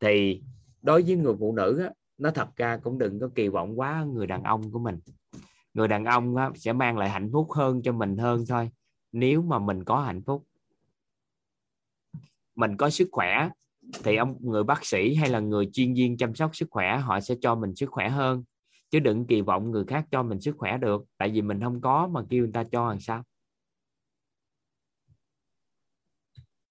Thì 0.00 0.42
đối 0.82 1.02
với 1.02 1.16
người 1.16 1.34
phụ 1.38 1.52
nữ 1.52 1.80
á, 1.82 1.90
nó 2.18 2.30
thật 2.30 2.56
ra 2.56 2.76
cũng 2.76 2.98
đừng 2.98 3.20
có 3.20 3.28
kỳ 3.34 3.48
vọng 3.48 3.80
quá 3.80 4.04
người 4.04 4.26
đàn 4.26 4.42
ông 4.42 4.70
của 4.72 4.78
mình. 4.78 4.98
Người 5.74 5.88
đàn 5.88 6.04
ông 6.04 6.36
á, 6.36 6.50
sẽ 6.54 6.72
mang 6.72 6.98
lại 6.98 7.10
hạnh 7.10 7.30
phúc 7.32 7.52
hơn 7.52 7.82
cho 7.82 7.92
mình 7.92 8.16
hơn 8.16 8.44
thôi 8.48 8.70
nếu 9.12 9.42
mà 9.42 9.58
mình 9.58 9.84
có 9.84 10.00
hạnh 10.00 10.22
phúc. 10.22 10.44
Mình 12.54 12.76
có 12.76 12.90
sức 12.90 13.08
khỏe 13.12 13.48
thì 14.04 14.16
ông 14.16 14.36
người 14.40 14.64
bác 14.64 14.84
sĩ 14.84 15.14
hay 15.14 15.30
là 15.30 15.40
người 15.40 15.68
chuyên 15.72 15.94
viên 15.94 16.16
chăm 16.16 16.34
sóc 16.34 16.56
sức 16.56 16.68
khỏe 16.70 16.96
họ 16.96 17.20
sẽ 17.20 17.34
cho 17.40 17.54
mình 17.54 17.74
sức 17.74 17.90
khỏe 17.90 18.08
hơn. 18.08 18.44
Chứ 18.90 19.00
đừng 19.00 19.26
kỳ 19.26 19.40
vọng 19.40 19.70
người 19.70 19.84
khác 19.84 20.06
cho 20.10 20.22
mình 20.22 20.40
sức 20.40 20.54
khỏe 20.58 20.78
được 20.78 21.04
tại 21.16 21.30
vì 21.30 21.42
mình 21.42 21.60
không 21.60 21.80
có 21.80 22.08
mà 22.08 22.20
kêu 22.30 22.42
người 22.44 22.52
ta 22.52 22.64
cho 22.64 22.88
làm 22.88 23.00
sao. 23.00 23.22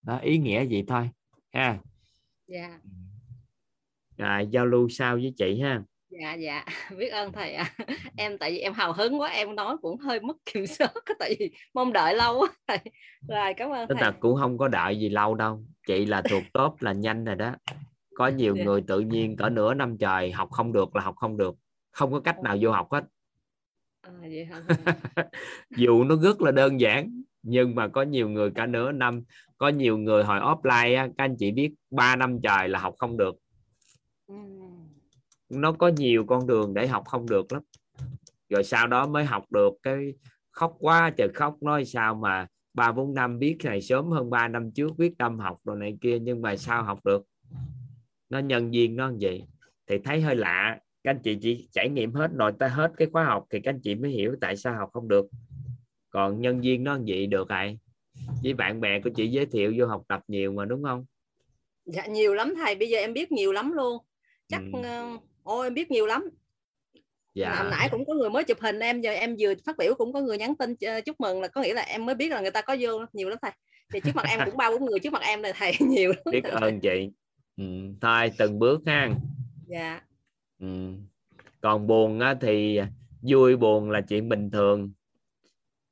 Đó 0.01 0.17
ý 0.17 0.37
nghĩa 0.37 0.65
gì 0.65 0.83
thôi 0.87 1.09
ha. 1.53 1.79
Dạ. 2.47 2.79
À, 4.17 4.39
giao 4.39 4.65
lưu 4.65 4.89
sau 4.89 5.15
với 5.15 5.33
chị 5.37 5.59
ha 5.61 5.83
dạ 6.09 6.33
dạ 6.33 6.65
biết 6.97 7.07
ơn 7.09 7.31
thầy 7.31 7.53
ạ. 7.53 7.71
Em 8.17 8.37
tại 8.37 8.51
vì 8.51 8.57
em 8.59 8.73
hào 8.73 8.93
hứng 8.93 9.19
quá 9.19 9.29
em 9.29 9.55
nói 9.55 9.77
cũng 9.81 9.97
hơi 9.99 10.19
mất 10.19 10.37
kiểm 10.45 10.65
soát 10.77 10.93
tại 11.19 11.35
vì 11.39 11.51
mong 11.73 11.93
đợi 11.93 12.15
lâu 12.15 12.39
quá 12.39 12.47
thầy. 12.67 12.79
Rồi 13.27 13.53
cảm 13.57 13.69
ơn 13.69 13.87
tức 13.87 13.95
thầy. 13.99 14.03
là 14.03 14.11
cũng 14.19 14.35
không 14.35 14.57
có 14.57 14.67
đợi 14.67 14.99
gì 14.99 15.09
lâu 15.09 15.35
đâu 15.35 15.63
chị 15.87 16.05
là 16.05 16.21
thuộc 16.29 16.43
top 16.53 16.81
là 16.81 16.93
nhanh 16.93 17.25
rồi 17.25 17.35
đó. 17.35 17.55
Có 18.15 18.27
nhiều 18.27 18.55
Dạ. 18.57 18.63
người 18.63 18.81
tự 18.87 18.99
nhiên 18.99 19.35
cỡ 19.35 19.49
nửa 19.49 19.73
năm 19.73 19.97
trời 19.97 20.31
học 20.31 20.49
không 20.51 20.73
được 20.73 20.95
là 20.95 21.01
học 21.01 21.15
không 21.15 21.37
được 21.37 21.55
không 21.91 22.11
có 22.11 22.19
cách 22.19 22.39
nào 22.43 22.57
vô 22.61 22.71
học 22.71 22.87
hết. 22.91 23.03
À, 24.01 24.11
vậy 24.21 24.45
hả? 24.45 24.61
Dù 25.77 26.03
nó 26.03 26.15
rất 26.15 26.41
là 26.41 26.51
đơn 26.51 26.79
giản 26.79 27.21
nhưng 27.43 27.75
mà 27.75 27.87
có 27.87 28.01
nhiều 28.01 28.29
người 28.29 28.51
cả 28.55 28.65
nửa 28.65 28.91
năm 28.91 29.23
có 29.57 29.69
nhiều 29.69 29.97
người 29.97 30.23
hồi 30.23 30.39
offline 30.39 31.07
các 31.17 31.23
anh 31.23 31.35
chị 31.39 31.51
biết 31.51 31.71
3 31.91 32.15
năm 32.15 32.39
trời 32.43 32.69
là 32.69 32.79
học 32.79 32.95
không 32.97 33.17
được 33.17 33.35
nó 35.49 35.71
có 35.71 35.87
nhiều 35.87 36.25
con 36.27 36.47
đường 36.47 36.73
để 36.73 36.87
học 36.87 37.03
không 37.05 37.29
được 37.29 37.53
lắm. 37.53 37.61
Rồi 38.49 38.63
sau 38.63 38.87
đó 38.87 39.07
mới 39.07 39.25
học 39.25 39.43
được 39.51 39.69
cái 39.83 40.13
khóc 40.51 40.75
quá 40.79 41.11
trời 41.17 41.29
khóc 41.33 41.63
nói 41.63 41.85
sao 41.85 42.15
mà 42.15 42.47
ba 42.73 42.91
bốn 42.91 43.13
năm 43.13 43.39
biết 43.39 43.57
này 43.63 43.81
sớm 43.81 44.11
hơn 44.11 44.29
3 44.29 44.47
năm 44.47 44.71
trước 44.71 44.91
quyết 44.97 45.17
tâm 45.17 45.39
học 45.39 45.57
rồi 45.63 45.77
này 45.79 45.97
kia 46.01 46.19
nhưng 46.19 46.41
mà 46.41 46.57
sao 46.57 46.83
học 46.83 47.05
được? 47.05 47.23
Nó 48.29 48.39
nhân 48.39 48.71
viên 48.71 48.95
nó 48.95 49.09
như 49.09 49.17
vậy 49.21 49.43
thì 49.87 49.97
thấy 50.03 50.21
hơi 50.21 50.35
lạ. 50.35 50.79
Các 51.03 51.11
anh 51.11 51.19
chị 51.23 51.37
chỉ 51.41 51.67
trải 51.71 51.89
nghiệm 51.89 52.13
hết 52.13 52.31
nội 52.33 52.51
ta 52.59 52.67
hết 52.67 52.91
cái 52.97 53.07
khóa 53.11 53.23
học 53.23 53.45
thì 53.49 53.59
các 53.59 53.71
anh 53.71 53.79
chị 53.83 53.95
mới 53.95 54.11
hiểu 54.11 54.35
tại 54.41 54.57
sao 54.57 54.75
học 54.75 54.89
không 54.93 55.07
được. 55.07 55.25
Còn 56.09 56.41
nhân 56.41 56.61
viên 56.61 56.83
nó 56.83 56.95
như 56.95 57.03
vậy 57.07 57.27
được 57.27 57.49
rồi 57.49 57.79
với 58.43 58.53
bạn 58.53 58.81
bè 58.81 58.99
của 58.99 59.09
chị 59.15 59.27
giới 59.27 59.45
thiệu 59.45 59.73
vô 59.77 59.85
học 59.85 60.03
tập 60.07 60.21
nhiều 60.27 60.51
mà 60.51 60.65
đúng 60.65 60.83
không? 60.83 61.05
Dạ 61.85 62.05
nhiều 62.05 62.33
lắm 62.33 62.53
thầy. 62.55 62.75
Bây 62.75 62.89
giờ 62.89 62.99
em 62.99 63.13
biết 63.13 63.31
nhiều 63.31 63.51
lắm 63.51 63.71
luôn. 63.71 63.97
Chắc 64.47 64.61
Ừ. 64.73 64.81
ừ. 65.47 65.51
ô 65.51 65.61
em 65.61 65.73
biết 65.73 65.91
nhiều 65.91 66.05
lắm. 66.05 66.21
Hồi 66.21 66.31
dạ 67.33 67.67
nãy 67.71 67.89
cũng 67.91 68.05
có 68.05 68.13
người 68.13 68.29
mới 68.29 68.43
chụp 68.43 68.57
hình 68.61 68.79
em 68.79 69.01
giờ 69.01 69.11
em 69.11 69.35
vừa 69.39 69.53
phát 69.65 69.77
biểu 69.77 69.93
cũng 69.93 70.13
có 70.13 70.21
người 70.21 70.37
nhắn 70.37 70.55
tin 70.55 70.75
ờ, 70.81 71.01
chúc 71.01 71.19
mừng 71.19 71.41
là 71.41 71.47
có 71.47 71.61
nghĩa 71.61 71.73
là 71.73 71.81
em 71.81 72.05
mới 72.05 72.15
biết 72.15 72.31
là 72.31 72.41
người 72.41 72.51
ta 72.51 72.61
có 72.61 72.75
vô 72.79 72.89
nhiều 73.13 73.29
lắm 73.29 73.37
thầy. 73.41 73.51
Thì 73.93 73.99
trước 73.99 74.15
mặt 74.15 74.25
em 74.29 74.39
cũng 74.45 74.57
ba 74.57 74.71
bốn 74.71 74.85
người 74.85 74.99
trước 74.99 75.13
mặt 75.13 75.21
em 75.21 75.41
là 75.41 75.51
thầy 75.55 75.73
nhiều 75.79 76.09
lắm. 76.09 76.23
Biết 76.31 76.43
ơn 76.43 76.79
chị. 76.79 77.09
Ừ. 77.57 77.63
thôi 78.01 78.31
từng 78.37 78.59
bước 78.59 78.81
ha. 78.85 79.09
Dạ. 79.67 80.01
Ừ. 80.59 80.67
còn 81.61 81.87
buồn 81.87 82.19
á, 82.19 82.35
thì 82.41 82.79
vui 83.21 83.55
buồn 83.55 83.89
là 83.89 84.01
chuyện 84.01 84.29
bình 84.29 84.51
thường. 84.51 84.91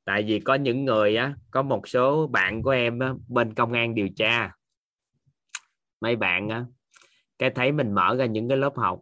Tại 0.04 0.22
vì 0.22 0.40
có 0.40 0.54
những 0.54 0.84
người 0.84 1.16
á 1.16 1.34
có 1.50 1.62
một 1.62 1.88
số 1.88 2.26
bạn 2.26 2.62
của 2.62 2.70
em 2.70 2.98
á, 2.98 3.14
bên 3.28 3.54
công 3.54 3.72
an 3.72 3.94
điều 3.94 4.08
tra. 4.16 4.50
Mấy 6.00 6.16
bạn 6.16 6.48
á 6.48 6.64
cái 7.38 7.50
thấy 7.50 7.72
mình 7.72 7.92
mở 7.92 8.16
ra 8.18 8.26
những 8.26 8.48
cái 8.48 8.58
lớp 8.58 8.76
học 8.76 9.00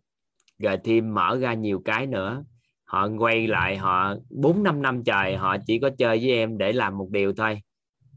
rồi 0.59 0.79
thêm 0.85 1.15
mở 1.15 1.39
ra 1.41 1.55
nhiều 1.55 1.83
cái 1.85 2.07
nữa. 2.07 2.45
Họ 2.85 3.09
quay 3.19 3.47
lại, 3.47 3.77
họ 3.77 4.15
bốn, 4.31 4.63
năm 4.63 4.83
năm 4.83 5.05
trời, 5.05 5.37
họ 5.37 5.57
chỉ 5.67 5.79
có 5.79 5.91
chơi 5.99 6.19
với 6.19 6.31
em 6.31 6.59
để 6.59 6.73
làm 6.73 6.99
một 6.99 7.09
điều 7.11 7.35
thôi. 7.35 7.61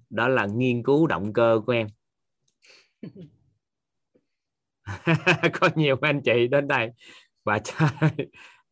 Đó 0.10 0.28
là 0.28 0.46
nghiên 0.46 0.84
cứu 0.84 1.08
động 1.08 1.34
cơ 1.34 1.62
của 1.66 1.74
em. 1.74 1.88
Có 5.60 5.70
nhiều 5.76 5.98
anh 6.02 6.22
chị 6.22 6.48
đến 6.48 6.68
đây 6.68 6.92
và 7.44 7.60
chơi. 7.60 8.28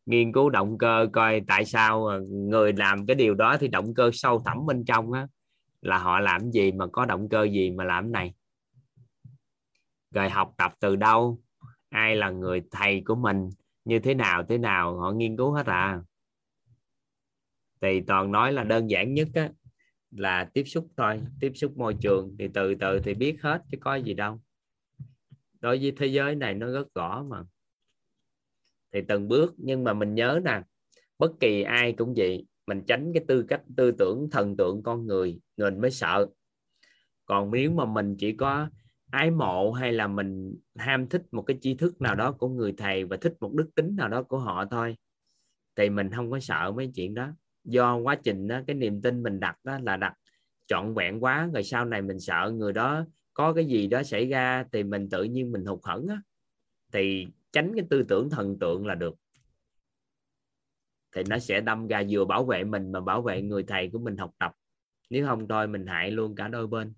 Nghiên 0.06 0.32
cứu 0.32 0.50
động 0.50 0.78
cơ, 0.78 1.06
coi 1.12 1.40
tại 1.48 1.64
sao 1.64 2.20
người 2.30 2.72
làm 2.72 3.06
cái 3.06 3.14
điều 3.14 3.34
đó 3.34 3.56
thì 3.60 3.68
động 3.68 3.94
cơ 3.94 4.10
sâu 4.12 4.42
thẳm 4.46 4.66
bên 4.66 4.84
trong 4.84 5.12
á, 5.12 5.26
là 5.80 5.98
họ 5.98 6.20
làm 6.20 6.50
gì 6.50 6.72
mà 6.72 6.86
có 6.86 7.04
động 7.04 7.28
cơ 7.28 7.44
gì 7.44 7.70
mà 7.70 7.84
làm 7.84 8.04
cái 8.04 8.10
này. 8.10 8.34
Rồi 10.10 10.30
học 10.30 10.54
tập 10.56 10.72
từ 10.80 10.96
đâu? 10.96 11.40
Ai 11.88 12.16
là 12.16 12.30
người 12.30 12.62
thầy 12.70 13.02
của 13.06 13.14
mình? 13.14 13.50
Như 13.84 13.98
thế 13.98 14.14
nào 14.14 14.44
thế 14.48 14.58
nào? 14.58 14.98
Họ 14.98 15.12
nghiên 15.12 15.36
cứu 15.36 15.52
hết 15.52 15.66
à? 15.66 16.00
Thì 17.80 18.00
toàn 18.00 18.32
nói 18.32 18.52
là 18.52 18.64
đơn 18.64 18.90
giản 18.90 19.14
nhất 19.14 19.28
á, 19.34 19.50
là 20.10 20.50
tiếp 20.54 20.64
xúc 20.64 20.88
thôi 20.96 21.20
tiếp 21.40 21.52
xúc 21.54 21.76
môi 21.76 21.96
trường. 22.00 22.36
Thì 22.38 22.48
từ 22.54 22.74
từ 22.74 23.00
thì 23.00 23.14
biết 23.14 23.36
hết 23.42 23.62
chứ 23.70 23.78
có 23.80 23.94
gì 23.94 24.14
đâu. 24.14 24.40
Đối 25.60 25.78
với 25.78 25.92
thế 25.96 26.06
giới 26.06 26.34
này 26.34 26.54
nó 26.54 26.66
rất 26.72 26.94
rõ 26.94 27.24
mà. 27.28 27.42
Thì 28.92 29.00
từng 29.08 29.28
bước 29.28 29.54
nhưng 29.56 29.84
mà 29.84 29.92
mình 29.92 30.14
nhớ 30.14 30.40
nè 30.44 30.62
bất 31.18 31.32
kỳ 31.40 31.62
ai 31.62 31.92
cũng 31.92 32.14
vậy. 32.16 32.46
Mình 32.66 32.82
tránh 32.86 33.12
cái 33.14 33.24
tư 33.28 33.44
cách 33.48 33.62
tư 33.76 33.92
tưởng 33.98 34.28
thần 34.30 34.56
tượng 34.56 34.82
con 34.82 35.06
người 35.06 35.40
mình 35.56 35.80
mới 35.80 35.90
sợ. 35.90 36.26
Còn 37.24 37.50
nếu 37.50 37.70
mà 37.70 37.84
mình 37.84 38.16
chỉ 38.18 38.32
có 38.32 38.68
ái 39.10 39.30
mộ 39.30 39.72
hay 39.72 39.92
là 39.92 40.06
mình 40.06 40.56
ham 40.76 41.08
thích 41.08 41.22
một 41.32 41.42
cái 41.42 41.58
tri 41.60 41.74
thức 41.74 42.00
nào 42.00 42.14
đó 42.14 42.32
của 42.32 42.48
người 42.48 42.74
thầy 42.76 43.04
và 43.04 43.16
thích 43.16 43.34
một 43.40 43.52
đức 43.52 43.70
tính 43.74 43.96
nào 43.96 44.08
đó 44.08 44.22
của 44.22 44.38
họ 44.38 44.64
thôi? 44.70 44.96
Thì 45.76 45.90
mình 45.90 46.10
không 46.10 46.30
có 46.30 46.40
sợ 46.40 46.72
mấy 46.76 46.90
chuyện 46.94 47.14
đó. 47.14 47.28
Do 47.64 47.96
quá 47.96 48.14
trình 48.14 48.48
đó, 48.48 48.60
cái 48.66 48.76
niềm 48.76 49.02
tin 49.02 49.22
mình 49.22 49.40
đặt 49.40 49.56
đó 49.64 49.78
là 49.82 49.96
đặt 49.96 50.14
trọn 50.66 50.94
vẹn 50.94 51.24
quá 51.24 51.48
rồi 51.54 51.62
sau 51.62 51.84
này 51.84 52.02
mình 52.02 52.20
sợ 52.20 52.52
người 52.54 52.72
đó 52.72 53.04
có 53.34 53.52
cái 53.52 53.64
gì 53.64 53.86
đó 53.86 54.02
xảy 54.02 54.26
ra 54.26 54.64
thì 54.72 54.82
mình 54.82 55.08
tự 55.10 55.24
nhiên 55.24 55.52
mình 55.52 55.64
hụt 55.64 55.80
hẫng 55.82 56.06
á. 56.08 56.22
Thì 56.92 57.26
tránh 57.52 57.72
cái 57.76 57.86
tư 57.90 58.02
tưởng 58.08 58.30
thần 58.30 58.58
tượng 58.58 58.86
là 58.86 58.94
được. 58.94 59.14
Thì 61.14 61.22
nó 61.28 61.38
sẽ 61.38 61.60
đâm 61.60 61.86
ra 61.86 62.02
vừa 62.10 62.24
bảo 62.24 62.44
vệ 62.44 62.64
mình 62.64 62.92
mà 62.92 63.00
bảo 63.00 63.22
vệ 63.22 63.42
người 63.42 63.62
thầy 63.62 63.90
của 63.92 63.98
mình 63.98 64.16
học 64.16 64.30
tập. 64.38 64.52
Nếu 65.10 65.26
không 65.26 65.48
thôi 65.48 65.66
mình 65.66 65.86
hại 65.86 66.10
luôn 66.10 66.34
cả 66.34 66.48
đôi 66.48 66.66
bên 66.66 66.94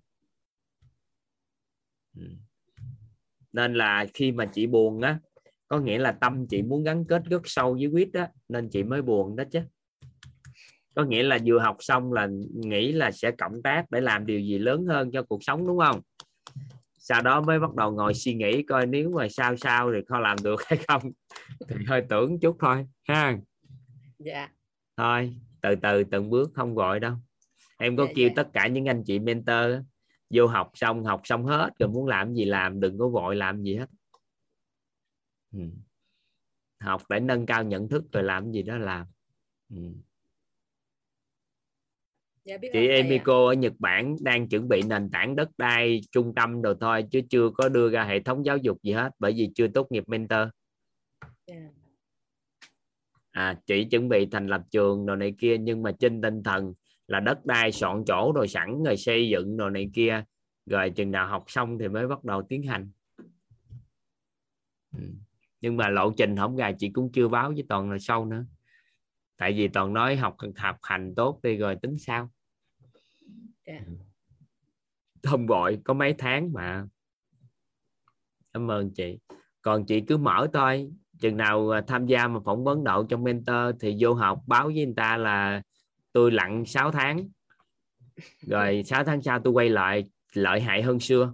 nên 3.53 3.73
là 3.73 4.05
khi 4.13 4.31
mà 4.31 4.45
chị 4.45 4.67
buồn 4.67 5.01
á 5.01 5.19
có 5.67 5.79
nghĩa 5.79 5.97
là 5.97 6.11
tâm 6.11 6.47
chị 6.47 6.61
muốn 6.61 6.83
gắn 6.83 7.05
kết 7.05 7.21
rất 7.25 7.41
sâu 7.45 7.73
với 7.73 7.89
quýt 7.91 8.09
đó 8.13 8.27
nên 8.49 8.69
chị 8.69 8.83
mới 8.83 9.01
buồn 9.01 9.35
đó 9.35 9.43
chứ. 9.51 9.59
Có 10.95 11.03
nghĩa 11.03 11.23
là 11.23 11.37
vừa 11.45 11.59
học 11.59 11.77
xong 11.79 12.13
là 12.13 12.27
nghĩ 12.53 12.91
là 12.91 13.11
sẽ 13.11 13.31
cộng 13.31 13.61
tác 13.61 13.91
để 13.91 14.01
làm 14.01 14.25
điều 14.25 14.39
gì 14.39 14.57
lớn 14.57 14.85
hơn 14.85 15.11
cho 15.11 15.23
cuộc 15.23 15.43
sống 15.43 15.67
đúng 15.67 15.79
không? 15.79 16.01
Sau 16.97 17.21
đó 17.21 17.41
mới 17.41 17.59
bắt 17.59 17.75
đầu 17.75 17.91
ngồi 17.91 18.13
suy 18.13 18.33
nghĩ 18.33 18.63
coi 18.63 18.85
nếu 18.85 19.09
mà 19.09 19.27
sao 19.29 19.57
sao 19.57 19.91
thì 19.93 19.99
có 20.07 20.19
làm 20.19 20.37
được 20.43 20.61
hay 20.65 20.79
không. 20.87 21.01
Thì 21.69 21.75
hơi 21.87 22.01
tưởng 22.09 22.39
chút 22.39 22.57
thôi 22.59 22.87
ha. 23.07 23.37
Dạ. 24.19 24.49
Thôi 24.97 25.35
từ 25.61 25.75
từ 25.75 26.03
từng 26.03 26.29
bước 26.29 26.51
không 26.53 26.75
gọi 26.75 26.99
đâu. 26.99 27.13
Em 27.77 27.97
có 27.97 28.05
Dạ, 28.05 28.11
kêu 28.15 28.27
dạ. 28.27 28.33
tất 28.35 28.49
cả 28.53 28.67
những 28.67 28.89
anh 28.89 29.03
chị 29.03 29.19
mentor 29.19 29.71
vô 30.33 30.47
học 30.47 30.71
xong 30.73 31.03
học 31.03 31.21
xong 31.23 31.45
hết 31.45 31.69
rồi 31.79 31.89
muốn 31.89 32.07
làm 32.07 32.33
gì 32.33 32.45
làm 32.45 32.79
đừng 32.79 32.97
có 32.97 33.09
vội 33.09 33.35
làm 33.35 33.63
gì 33.63 33.75
hết 33.75 33.89
ừ. 35.51 35.59
học 36.79 37.01
để 37.09 37.19
nâng 37.19 37.45
cao 37.45 37.63
nhận 37.63 37.89
thức 37.89 38.03
rồi 38.11 38.23
làm 38.23 38.51
gì 38.51 38.63
đó 38.63 38.77
làm 38.77 39.07
ừ. 39.69 39.81
dạ 42.45 42.57
biết 42.57 42.69
chị. 42.73 42.87
Emiko 42.87 43.47
ở 43.47 43.53
Nhật 43.53 43.73
Bản 43.79 44.15
đang 44.21 44.49
chuẩn 44.49 44.67
bị 44.67 44.81
nền 44.87 45.09
tảng 45.11 45.35
đất 45.35 45.49
đai 45.57 46.01
trung 46.11 46.35
tâm 46.35 46.61
rồi 46.61 46.75
thôi 46.79 47.05
chứ 47.11 47.21
chưa 47.29 47.49
có 47.49 47.69
đưa 47.69 47.89
ra 47.89 48.03
hệ 48.03 48.19
thống 48.19 48.45
giáo 48.45 48.57
dục 48.57 48.77
gì 48.83 48.91
hết 48.91 49.11
bởi 49.19 49.33
vì 49.33 49.51
chưa 49.55 49.67
tốt 49.67 49.91
nghiệp 49.91 50.03
mentor 50.07 50.47
Dạ. 51.49 51.69
à 53.31 53.59
chị 53.65 53.87
chuẩn 53.91 54.09
bị 54.09 54.27
thành 54.31 54.47
lập 54.47 54.61
trường 54.71 55.05
rồi 55.05 55.17
này 55.17 55.33
kia 55.37 55.57
nhưng 55.57 55.83
mà 55.83 55.91
trên 55.99 56.21
tinh 56.21 56.43
thần 56.43 56.73
là 57.09 57.19
đất 57.19 57.45
đai 57.45 57.71
soạn 57.71 58.03
chỗ 58.07 58.31
rồi 58.35 58.47
sẵn 58.47 58.83
rồi 58.83 58.97
xây 58.97 59.29
dựng 59.29 59.57
rồi 59.57 59.71
này 59.71 59.89
kia. 59.93 60.23
Rồi 60.65 60.89
chừng 60.89 61.11
nào 61.11 61.27
học 61.27 61.43
xong 61.47 61.77
thì 61.79 61.87
mới 61.87 62.07
bắt 62.07 62.23
đầu 62.23 62.41
tiến 62.49 62.63
hành. 62.63 62.91
Ừ. 64.97 65.03
nhưng 65.61 65.77
mà 65.77 65.89
lộ 65.89 66.13
trình 66.17 66.37
không 66.37 66.55
gà 66.55 66.71
chị 66.71 66.89
cũng 66.89 67.11
chưa 67.11 67.27
báo 67.27 67.49
với 67.49 67.63
toàn 67.69 67.91
là 67.91 67.97
sau 67.99 68.25
nữa. 68.25 68.45
Tại 69.37 69.53
vì 69.53 69.67
toàn 69.67 69.93
nói 69.93 70.15
học 70.15 70.35
học 70.55 70.77
hành 70.81 71.13
tốt 71.15 71.39
đi 71.43 71.57
rồi 71.57 71.75
tính 71.81 71.99
sao? 71.99 72.29
Dạ. 73.65 73.81
không 75.23 75.47
vội 75.47 75.79
có 75.83 75.93
mấy 75.93 76.15
tháng 76.17 76.53
mà. 76.53 76.87
Cảm 78.53 78.71
ơn 78.71 78.91
chị. 78.93 79.19
Còn 79.61 79.85
chị 79.85 80.01
cứ 80.01 80.17
mở 80.17 80.47
thôi. 80.53 80.91
Chừng 81.19 81.37
nào 81.37 81.69
à, 81.69 81.81
tham 81.87 82.05
gia 82.05 82.27
mà 82.27 82.39
phỏng 82.45 82.63
vấn 82.63 82.83
đậu 82.83 83.03
trong 83.03 83.23
mentor 83.23 83.75
thì 83.79 83.97
vô 83.99 84.13
học 84.13 84.41
báo 84.47 84.65
với 84.65 84.85
người 84.85 84.93
ta 84.95 85.17
là 85.17 85.61
tôi 86.19 86.31
lặn 86.31 86.65
6 86.65 86.91
tháng. 86.91 87.29
Rồi 88.41 88.83
6 88.85 89.03
tháng 89.03 89.21
sau 89.21 89.39
tôi 89.39 89.53
quay 89.53 89.69
lại 89.69 90.03
lợi 90.33 90.61
hại 90.61 90.81
hơn 90.81 90.99
xưa. 90.99 91.33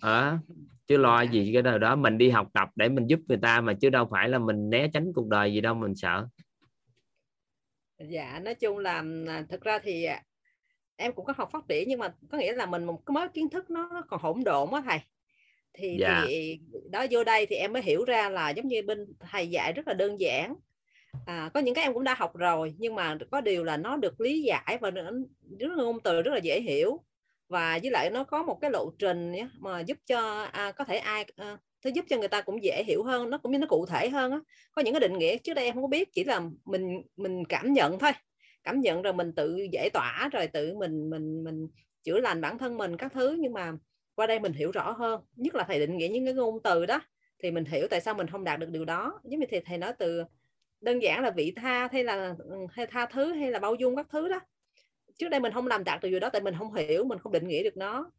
Ờ 0.00 0.38
chứ 0.86 0.96
lo 0.96 1.22
gì 1.22 1.50
cái 1.52 1.62
đời 1.62 1.78
đó. 1.78 1.96
Mình 1.96 2.18
đi 2.18 2.30
học 2.30 2.48
tập 2.54 2.68
để 2.76 2.88
mình 2.88 3.06
giúp 3.06 3.20
người 3.28 3.38
ta 3.42 3.60
mà 3.60 3.74
chứ 3.74 3.90
đâu 3.90 4.08
phải 4.10 4.28
là 4.28 4.38
mình 4.38 4.70
né 4.70 4.88
tránh 4.92 5.12
cuộc 5.14 5.28
đời 5.28 5.52
gì 5.52 5.60
đâu 5.60 5.74
mình 5.74 5.94
sợ. 5.94 6.26
Dạ 7.98 8.40
nói 8.44 8.54
chung 8.54 8.78
là 8.78 9.04
à, 9.28 9.44
thực 9.50 9.60
ra 9.60 9.78
thì 9.82 10.04
à, 10.04 10.22
em 10.96 11.12
cũng 11.12 11.24
có 11.24 11.34
học 11.36 11.48
phát 11.52 11.64
triển 11.68 11.88
nhưng 11.88 11.98
mà 11.98 12.14
có 12.30 12.38
nghĩa 12.38 12.52
là 12.52 12.66
mình 12.66 12.84
một 12.84 13.06
cái 13.06 13.12
mới 13.12 13.28
kiến 13.28 13.50
thức 13.50 13.70
nó 13.70 14.02
còn 14.08 14.20
hỗn 14.22 14.44
độn 14.44 14.70
á 14.72 14.82
thầy. 14.84 14.98
Thì 15.72 15.96
Dạ. 16.00 16.24
thì 16.26 16.60
đó 16.90 17.06
vô 17.10 17.24
đây 17.24 17.46
thì 17.46 17.56
em 17.56 17.72
mới 17.72 17.82
hiểu 17.82 18.04
ra 18.04 18.28
là 18.28 18.50
giống 18.50 18.68
như 18.68 18.82
bên 18.82 19.06
thầy 19.20 19.50
dạy 19.50 19.72
rất 19.72 19.88
là 19.88 19.94
đơn 19.94 20.20
giản 20.20 20.54
à, 21.26 21.50
có 21.54 21.60
những 21.60 21.74
cái 21.74 21.84
em 21.84 21.94
cũng 21.94 22.04
đã 22.04 22.14
học 22.14 22.36
rồi 22.36 22.74
nhưng 22.78 22.94
mà 22.94 23.18
có 23.30 23.40
điều 23.40 23.64
là 23.64 23.76
nó 23.76 23.96
được 23.96 24.20
lý 24.20 24.42
giải 24.42 24.78
và 24.80 24.90
nó 24.90 25.02
rất 25.58 25.68
là 25.76 25.84
ngôn 25.84 26.00
từ 26.00 26.22
rất 26.22 26.30
là 26.32 26.38
dễ 26.38 26.60
hiểu. 26.60 27.00
Và 27.48 27.78
với 27.82 27.90
lại 27.90 28.10
nó 28.10 28.24
có 28.24 28.42
một 28.42 28.58
cái 28.60 28.70
lộ 28.70 28.90
trình 28.98 29.32
nhé, 29.32 29.48
mà 29.60 29.80
giúp 29.80 29.98
cho 30.06 30.42
à, 30.42 30.72
có 30.72 30.84
thể 30.84 30.96
ai 30.98 31.24
à, 31.36 31.58
nó 31.84 31.90
giúp 31.94 32.04
cho 32.08 32.18
người 32.18 32.28
ta 32.28 32.42
cũng 32.42 32.62
dễ 32.62 32.84
hiểu 32.86 33.02
hơn 33.04 33.30
nó 33.30 33.38
cũng 33.38 33.52
như 33.52 33.58
nó 33.58 33.66
cụ 33.66 33.86
thể 33.86 34.08
hơn 34.08 34.32
á. 34.32 34.40
Có 34.72 34.82
những 34.82 34.94
cái 34.94 35.00
định 35.00 35.18
nghĩa 35.18 35.36
trước 35.38 35.54
đây 35.54 35.64
em 35.64 35.74
không 35.74 35.82
có 35.82 35.88
biết 35.88 36.08
chỉ 36.12 36.24
là 36.24 36.42
mình 36.64 37.02
mình 37.16 37.44
cảm 37.44 37.72
nhận 37.72 37.98
thôi. 37.98 38.10
Cảm 38.64 38.80
nhận 38.80 39.02
rồi 39.02 39.12
mình 39.12 39.32
tự 39.34 39.56
giải 39.72 39.90
tỏa 39.90 40.28
rồi 40.32 40.46
tự 40.46 40.74
mình 40.74 41.10
mình 41.10 41.44
mình 41.44 41.68
chữa 42.04 42.20
lành 42.20 42.40
bản 42.40 42.58
thân 42.58 42.78
mình 42.78 42.96
các 42.96 43.12
thứ 43.12 43.36
nhưng 43.40 43.52
mà 43.52 43.72
qua 44.14 44.26
đây 44.26 44.38
mình 44.40 44.52
hiểu 44.52 44.70
rõ 44.70 44.90
hơn. 44.92 45.20
Nhất 45.36 45.54
là 45.54 45.64
thầy 45.68 45.78
định 45.78 45.96
nghĩa 45.96 46.08
những 46.08 46.24
cái 46.24 46.34
ngôn 46.34 46.62
từ 46.64 46.86
đó 46.86 47.00
thì 47.42 47.50
mình 47.50 47.64
hiểu 47.64 47.86
tại 47.90 48.00
sao 48.00 48.14
mình 48.14 48.26
không 48.26 48.44
đạt 48.44 48.60
được 48.60 48.70
điều 48.70 48.84
đó. 48.84 49.20
Giống 49.24 49.40
như 49.40 49.46
thầy 49.50 49.60
thầy 49.60 49.78
nói 49.78 49.92
từ 49.98 50.22
đơn 50.80 51.02
giản 51.02 51.22
là 51.22 51.30
vị 51.30 51.52
tha 51.56 51.88
hay 51.92 52.04
là 52.04 52.34
ừ, 52.38 52.56
hay 52.72 52.86
tha 52.86 53.06
thứ 53.06 53.32
hay 53.32 53.50
là 53.50 53.58
bao 53.58 53.74
dung 53.74 53.96
các 53.96 54.06
thứ 54.10 54.28
đó. 54.28 54.40
Trước 55.18 55.28
đây 55.28 55.40
mình 55.40 55.52
không 55.52 55.66
làm 55.66 55.84
đạt 55.84 56.02
được 56.02 56.08
điều 56.08 56.20
đó 56.20 56.30
tại 56.32 56.42
mình 56.42 56.54
không 56.58 56.74
hiểu 56.74 57.04
mình 57.04 57.18
không 57.18 57.32
định 57.32 57.48
nghĩa 57.48 57.62
được 57.62 57.76
nó. 57.76 58.10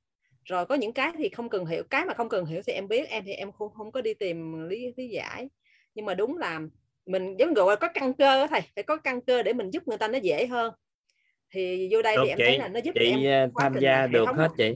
Rồi 0.46 0.66
có 0.66 0.76
những 0.76 0.94
cái 0.94 1.12
thì 1.18 1.30
không 1.30 1.50
cần 1.50 1.66
hiểu 1.66 1.84
cái 1.90 2.06
mà 2.06 2.14
không 2.14 2.30
cần 2.30 2.46
hiểu 2.46 2.62
thì 2.68 2.74
em 2.74 2.88
biết 2.88 3.10
em 3.10 3.24
thì 3.26 3.32
em 3.32 3.52
không 3.52 3.74
không 3.74 3.92
có 3.92 4.02
đi 4.02 4.14
tìm 4.14 4.68
lý 4.70 4.94
lý 4.98 5.08
giải. 5.08 5.50
Nhưng 5.96 6.06
mà 6.06 6.14
đúng 6.14 6.38
là 6.38 6.62
mình 7.06 7.36
giống 7.40 7.54
gọi 7.54 7.70
là 7.70 7.76
có 7.76 7.88
căn 7.94 8.14
cơ 8.14 8.48
thầy 8.48 8.62
phải 8.76 8.84
có 8.84 8.98
căn 8.98 9.22
cơ 9.22 9.44
để 9.44 9.54
mình 9.54 9.72
giúp 9.72 9.88
người 9.88 9.98
ta 9.98 10.08
nó 10.08 10.18
dễ 10.18 10.48
hơn. 10.48 10.74
Thì 11.52 11.90
vô 11.92 12.02
đây 12.02 12.16
được 12.16 12.24
thì 12.26 12.30
em 12.30 12.38
chị 12.38 12.44
thấy 12.44 12.58
là 12.58 12.68
nó 12.68 12.80
giúp 12.80 12.92
chị 12.96 13.26
em 13.26 13.52
quá 13.52 13.64
tham 13.64 13.82
gia 13.82 14.08
được 14.08 14.26
hết 14.36 14.50
chị? 14.58 14.76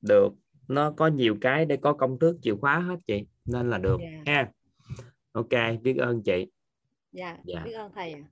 Được. 0.00 0.32
Nó 0.68 0.94
có 0.96 1.06
nhiều 1.06 1.36
cái 1.40 1.64
để 1.66 1.76
có 1.76 1.92
công 1.92 2.18
thức 2.18 2.36
chìa 2.42 2.54
khóa 2.60 2.78
hết 2.78 2.96
chị 3.06 3.24
nên 3.44 3.70
là 3.70 3.78
được 3.78 4.00
Dạ. 4.00 4.32
ha. 4.32 4.50
Ok 5.32 5.82
biết 5.82 5.96
ơn 5.98 6.22
chị 6.22 6.46
dạ, 7.12 7.38
Dạ. 7.44 7.62
biết 7.64 7.72
ơn 7.72 7.92
thầy 7.94 8.12
ạ. 8.12 8.22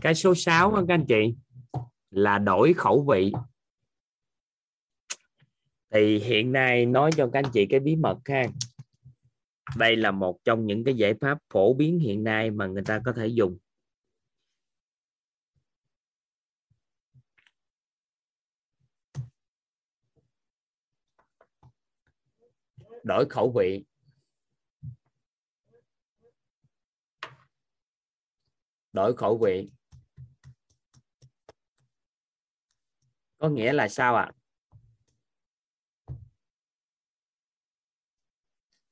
Cái 0.00 0.14
số 0.14 0.34
6 0.34 0.74
á 0.74 0.82
các 0.88 0.94
anh 0.94 1.04
chị 1.08 1.34
là 2.10 2.38
đổi 2.38 2.72
khẩu 2.72 3.06
vị. 3.10 3.32
Thì 5.90 6.18
hiện 6.18 6.52
nay 6.52 6.86
nói 6.86 7.10
cho 7.16 7.30
các 7.32 7.38
anh 7.44 7.50
chị 7.52 7.66
cái 7.66 7.80
bí 7.80 7.96
mật 7.96 8.18
ha. 8.24 8.46
Đây 9.76 9.96
là 9.96 10.10
một 10.10 10.38
trong 10.44 10.66
những 10.66 10.84
cái 10.84 10.94
giải 10.94 11.14
pháp 11.20 11.38
phổ 11.52 11.74
biến 11.74 11.98
hiện 11.98 12.24
nay 12.24 12.50
mà 12.50 12.66
người 12.66 12.82
ta 12.82 13.00
có 13.04 13.12
thể 13.12 13.26
dùng 13.26 13.58
đổi 23.04 23.26
khẩu 23.28 23.52
vị. 23.56 23.84
Đổi 28.92 29.16
khẩu 29.16 29.38
vị. 29.38 29.70
Có 33.38 33.48
nghĩa 33.48 33.72
là 33.72 33.88
sao 33.88 34.14
ạ? 34.14 34.32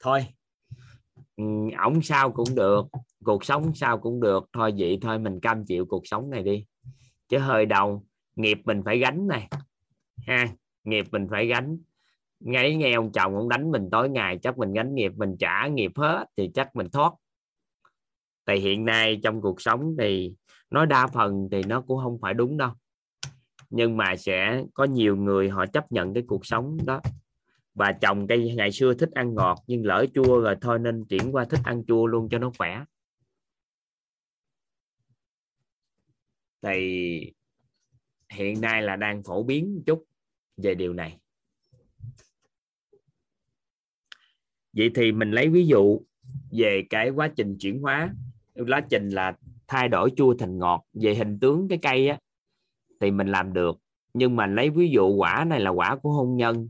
Thôi. 0.01 0.27
Ừ, 1.37 1.45
ổng 1.85 2.03
sao 2.03 2.33
cũng 2.33 2.55
được, 2.55 2.83
cuộc 3.25 3.45
sống 3.45 3.75
sao 3.75 3.99
cũng 3.99 4.21
được. 4.21 4.45
Thôi 4.53 4.75
vậy 4.79 4.99
thôi, 5.03 5.19
mình 5.19 5.41
cam 5.41 5.65
chịu 5.65 5.87
cuộc 5.87 6.07
sống 6.07 6.31
này 6.31 6.43
đi. 6.43 6.67
Chứ 7.29 7.39
hơi 7.39 7.67
đầu, 7.67 8.07
nghiệp 8.37 8.59
mình 8.65 8.83
phải 8.85 8.99
gánh 8.99 9.27
này. 9.27 9.49
Ha, 10.27 10.49
nghiệp 10.85 11.07
mình 11.13 11.27
phải 11.31 11.47
gánh 11.47 11.79
ngay 12.45 12.75
nghe 12.75 12.93
ông 12.93 13.13
chồng 13.13 13.37
ông 13.37 13.49
đánh 13.49 13.71
mình 13.71 13.89
tối 13.93 14.09
ngày, 14.11 14.39
chắc 14.43 14.59
mình 14.59 14.73
gánh 14.73 14.95
nghiệp, 14.95 15.13
mình 15.17 15.37
trả 15.39 15.67
nghiệp 15.67 15.93
hết 15.97 16.27
thì 16.37 16.51
chắc 16.55 16.77
mình 16.77 16.89
thoát. 16.93 17.13
Tại 18.45 18.59
hiện 18.59 18.85
nay 18.85 19.21
trong 19.23 19.41
cuộc 19.41 19.61
sống 19.61 19.97
thì 19.99 20.35
nói 20.71 20.87
đa 20.87 21.07
phần 21.07 21.49
thì 21.53 21.63
nó 21.63 21.81
cũng 21.81 21.99
không 22.03 22.19
phải 22.21 22.35
đúng 22.35 22.57
đâu. 22.57 22.71
Nhưng 23.71 23.97
mà 23.97 24.17
sẽ 24.17 24.65
có 24.75 24.85
nhiều 24.85 25.17
người 25.17 25.49
họ 25.49 25.67
chấp 25.67 25.93
nhận 25.93 26.15
cái 26.15 26.23
cuộc 26.27 26.47
sống 26.47 26.79
đó. 26.87 27.01
Và 27.75 27.93
chồng 27.93 28.27
cây 28.27 28.55
ngày 28.55 28.73
xưa 28.73 28.95
thích 28.95 29.11
ăn 29.15 29.35
ngọt, 29.35 29.59
nhưng 29.67 29.87
lỡ 29.87 30.07
chua 30.15 30.41
rồi 30.41 30.57
thôi 30.61 30.79
nên 30.79 31.05
chuyển 31.05 31.33
qua 31.33 31.45
thích 31.45 31.61
ăn 31.65 31.85
chua 31.87 32.07
luôn 32.07 32.29
cho 32.29 32.39
nó 32.39 32.53
khỏe. 32.59 32.85
Thì 36.63 37.33
hiện 38.33 38.61
nay 38.61 38.83
là 38.83 38.97
đang 38.97 39.23
phổ 39.23 39.43
biến 39.43 39.83
chút 39.87 40.05
về 40.57 40.75
điều 40.75 40.93
này. 40.93 41.19
Vậy 44.73 44.91
thì 44.95 45.13
mình 45.13 45.31
lấy 45.31 45.49
ví 45.49 45.67
dụ 45.67 46.01
về 46.51 46.83
cái 46.91 47.11
quá 47.11 47.29
trình 47.37 47.57
chuyển 47.61 47.81
hóa. 47.81 48.15
Quá 48.69 48.81
trình 48.91 49.09
là 49.09 49.37
thay 49.67 49.89
đổi 49.89 50.13
chua 50.17 50.35
thành 50.39 50.59
ngọt. 50.59 50.85
Về 50.93 51.15
hình 51.15 51.39
tướng 51.41 51.69
cái 51.69 51.79
cây 51.83 52.09
á, 52.09 52.19
thì 53.01 53.11
mình 53.11 53.27
làm 53.27 53.53
được. 53.53 53.79
Nhưng 54.15 54.37
mà 54.37 54.47
lấy 54.47 54.71
ví 54.71 54.91
dụ 54.91 55.15
quả 55.15 55.45
này 55.49 55.61
là 55.61 55.71
quả 55.71 55.97
của 55.97 56.13
hôn 56.13 56.37
nhân, 56.37 56.69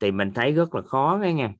thì 0.00 0.10
mình 0.10 0.32
thấy 0.34 0.52
rất 0.52 0.74
là 0.74 0.82
khó 0.82 1.18
nghe 1.22 1.32
nha. 1.32 1.54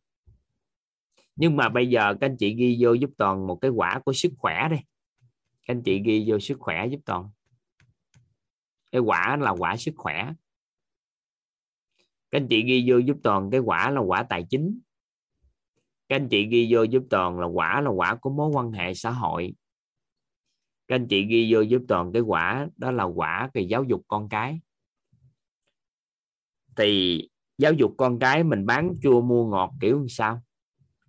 Nhưng 1.36 1.56
mà 1.56 1.68
bây 1.68 1.88
giờ 1.88 2.14
các 2.20 2.26
anh 2.26 2.36
chị 2.36 2.54
ghi 2.54 2.76
vô 2.80 2.92
giúp 2.92 3.10
toàn 3.18 3.46
một 3.46 3.56
cái 3.56 3.70
quả 3.70 4.00
của 4.04 4.12
sức 4.12 4.32
khỏe 4.38 4.68
đi. 4.70 4.76
Các 5.66 5.74
anh 5.74 5.82
chị 5.82 6.02
ghi 6.04 6.24
vô 6.26 6.38
sức 6.38 6.56
khỏe 6.60 6.86
giúp 6.86 7.00
toàn. 7.04 7.30
Cái 8.92 9.00
quả 9.00 9.36
là 9.36 9.50
quả 9.50 9.76
sức 9.76 9.94
khỏe. 9.96 10.32
Các 12.30 12.40
anh 12.40 12.48
chị 12.48 12.64
ghi 12.64 12.84
vô 12.90 12.98
giúp 12.98 13.16
toàn 13.22 13.50
cái 13.50 13.60
quả 13.60 13.90
là 13.90 14.00
quả 14.00 14.22
tài 14.22 14.46
chính 14.50 14.80
các 16.14 16.20
anh 16.20 16.28
chị 16.28 16.46
ghi 16.46 16.68
vô 16.70 16.82
giúp 16.82 17.02
toàn 17.10 17.40
là 17.40 17.46
quả 17.46 17.80
là 17.80 17.90
quả 17.90 18.14
của 18.14 18.30
mối 18.30 18.48
quan 18.48 18.72
hệ 18.72 18.94
xã 18.94 19.10
hội. 19.10 19.54
Các 20.88 20.94
anh 20.94 21.06
chị 21.08 21.26
ghi 21.26 21.52
vô 21.52 21.60
giúp 21.60 21.82
toàn 21.88 22.12
cái 22.12 22.22
quả 22.22 22.68
đó 22.76 22.90
là 22.90 23.04
quả 23.04 23.50
về 23.54 23.62
giáo 23.62 23.84
dục 23.84 24.04
con 24.08 24.28
cái. 24.28 24.60
Thì 26.76 27.20
giáo 27.58 27.72
dục 27.72 27.94
con 27.98 28.18
cái 28.18 28.44
mình 28.44 28.66
bán 28.66 28.94
chua 29.02 29.20
mua 29.20 29.46
ngọt 29.46 29.72
kiểu 29.80 30.00
như 30.00 30.06
sao? 30.08 30.42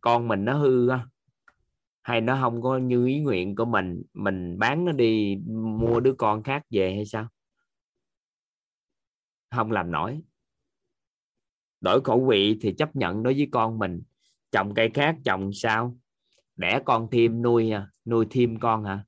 Con 0.02 0.27
mình 0.27 0.45
nó 0.45 0.57
hư 0.57 0.90
á? 0.90 1.07
Hay 2.02 2.22
nó 2.22 2.38
không 2.41 2.61
có 2.61 2.77
như 2.77 3.06
ý 3.06 3.19
nguyện 3.19 3.56
của 3.56 3.65
mình 3.65 4.03
mình 4.14 4.60
bán 4.60 4.86
nó 4.86 4.91
đi 4.91 5.36
mua 5.80 5.99
đứa 5.99 6.14
con 6.14 6.44
khác 6.44 6.64
về 6.69 6.95
hay 6.95 7.06
sao? 7.06 7.27
Không 9.52 9.72
làm 9.72 9.91
nổi. 9.91 10.22
Đổi 11.82 12.02
khẩu 12.02 12.26
vị 12.26 12.57
thì 12.61 12.73
chấp 12.77 12.95
nhận 12.95 13.23
đối 13.23 13.34
với 13.34 13.48
con 13.52 13.80
mình 13.80 14.02
trồng 14.56 14.73
cây 14.73 14.90
khác 14.94 15.15
trồng 15.26 15.53
sao? 15.53 15.98
Đẻ 16.56 16.80
con 16.86 17.07
thêm, 17.11 17.41
nuôi 17.41 17.72
à, 17.72 17.88
nuôi 18.06 18.26
thêm 18.30 18.60
con 18.60 18.84
hả? 18.84 19.03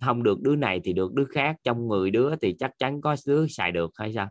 Không 0.00 0.22
được 0.22 0.40
đứa 0.40 0.56
này 0.56 0.80
thì 0.84 0.92
được 0.92 1.14
đứa 1.14 1.24
khác, 1.24 1.56
trong 1.64 1.88
10 1.88 2.10
đứa 2.10 2.36
thì 2.36 2.56
chắc 2.58 2.70
chắn 2.78 3.00
có 3.00 3.16
đứa 3.26 3.46
xài 3.46 3.72
được 3.72 3.90
hay 3.94 4.12
sao? 4.12 4.28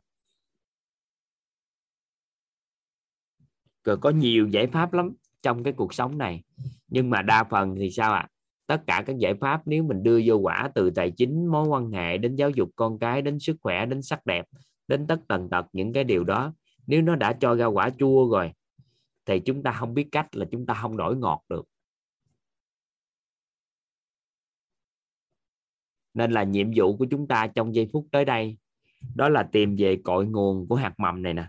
Rồi 3.84 3.98
có 3.98 4.10
nhiều 4.10 4.48
giải 4.48 4.68
pháp 4.68 4.94
lắm 4.94 5.14
trong 5.42 5.64
cái 5.64 5.74
cuộc 5.74 5.94
sống 5.94 6.18
này. 6.18 6.44
Nhưng 6.88 7.10
mà 7.10 7.22
đa 7.22 7.44
phần 7.44 7.76
thì 7.80 7.92
sao 7.92 8.14
ạ? 8.14 8.20
À? 8.20 8.30
tất 8.68 8.82
cả 8.88 9.04
các 9.06 9.18
giải 9.18 9.34
pháp 9.42 9.62
nếu 9.66 9.84
mình 9.84 10.04
đưa 10.04 10.22
vô 10.26 10.36
quả, 10.36 10.70
từ 10.76 10.90
tài 10.90 11.12
chính, 11.12 11.48
mối 11.48 11.68
quan 11.68 11.92
hệ, 11.92 12.18
đến 12.18 12.36
giáo 12.36 12.50
dục 12.50 12.70
con 12.76 13.00
cái, 13.00 13.22
đến 13.22 13.40
sức 13.40 13.56
khỏe, 13.62 13.86
đến 13.86 14.02
sắc 14.02 14.26
đẹp, 14.26 14.46
đến 14.88 15.08
tất 15.08 15.20
tần 15.28 15.50
tật 15.50 15.66
những 15.74 15.94
cái 15.94 16.04
điều 16.04 16.24
đó, 16.24 16.54
nếu 16.88 17.02
nó 17.02 17.16
đã 17.16 17.34
cho 17.34 17.56
ra 17.56 17.66
quả 17.66 17.90
chua 18.00 18.30
rồi 18.30 18.52
thì 19.28 19.40
chúng 19.40 19.64
ta 19.64 19.72
không 19.72 19.94
biết 19.94 20.08
cách 20.12 20.36
là 20.36 20.46
chúng 20.52 20.66
ta 20.66 20.74
không 20.74 20.98
đổi 20.98 21.18
ngọt 21.18 21.44
được. 21.50 21.66
Nên 26.14 26.32
là 26.32 26.44
nhiệm 26.44 26.68
vụ 26.76 26.98
của 26.98 27.06
chúng 27.12 27.28
ta 27.28 27.48
trong 27.48 27.76
giây 27.76 27.90
phút 27.94 28.08
tới 28.12 28.26
đây, 28.26 28.58
đó 29.16 29.30
là 29.30 29.50
tìm 29.52 29.76
về 29.80 30.02
cội 30.04 30.26
nguồn 30.26 30.68
của 30.68 30.76
hạt 30.76 30.94
mầm 30.98 31.24
này 31.24 31.34
nè. 31.34 31.48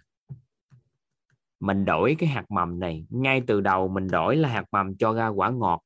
Mình 1.61 1.85
đổi 1.85 2.17
cái 2.19 2.29
hạt 2.29 2.51
mầm 2.51 2.81
này, 2.81 3.07
ngay 3.09 3.43
từ 3.47 3.61
đầu 3.61 3.89
mình 3.89 4.09
đổi 4.09 4.37
là 4.37 4.49
hạt 4.49 4.65
mầm 4.73 4.97
cho 4.97 5.13
ra 5.13 5.29
quả 5.29 5.51
ngọt, 5.51 5.83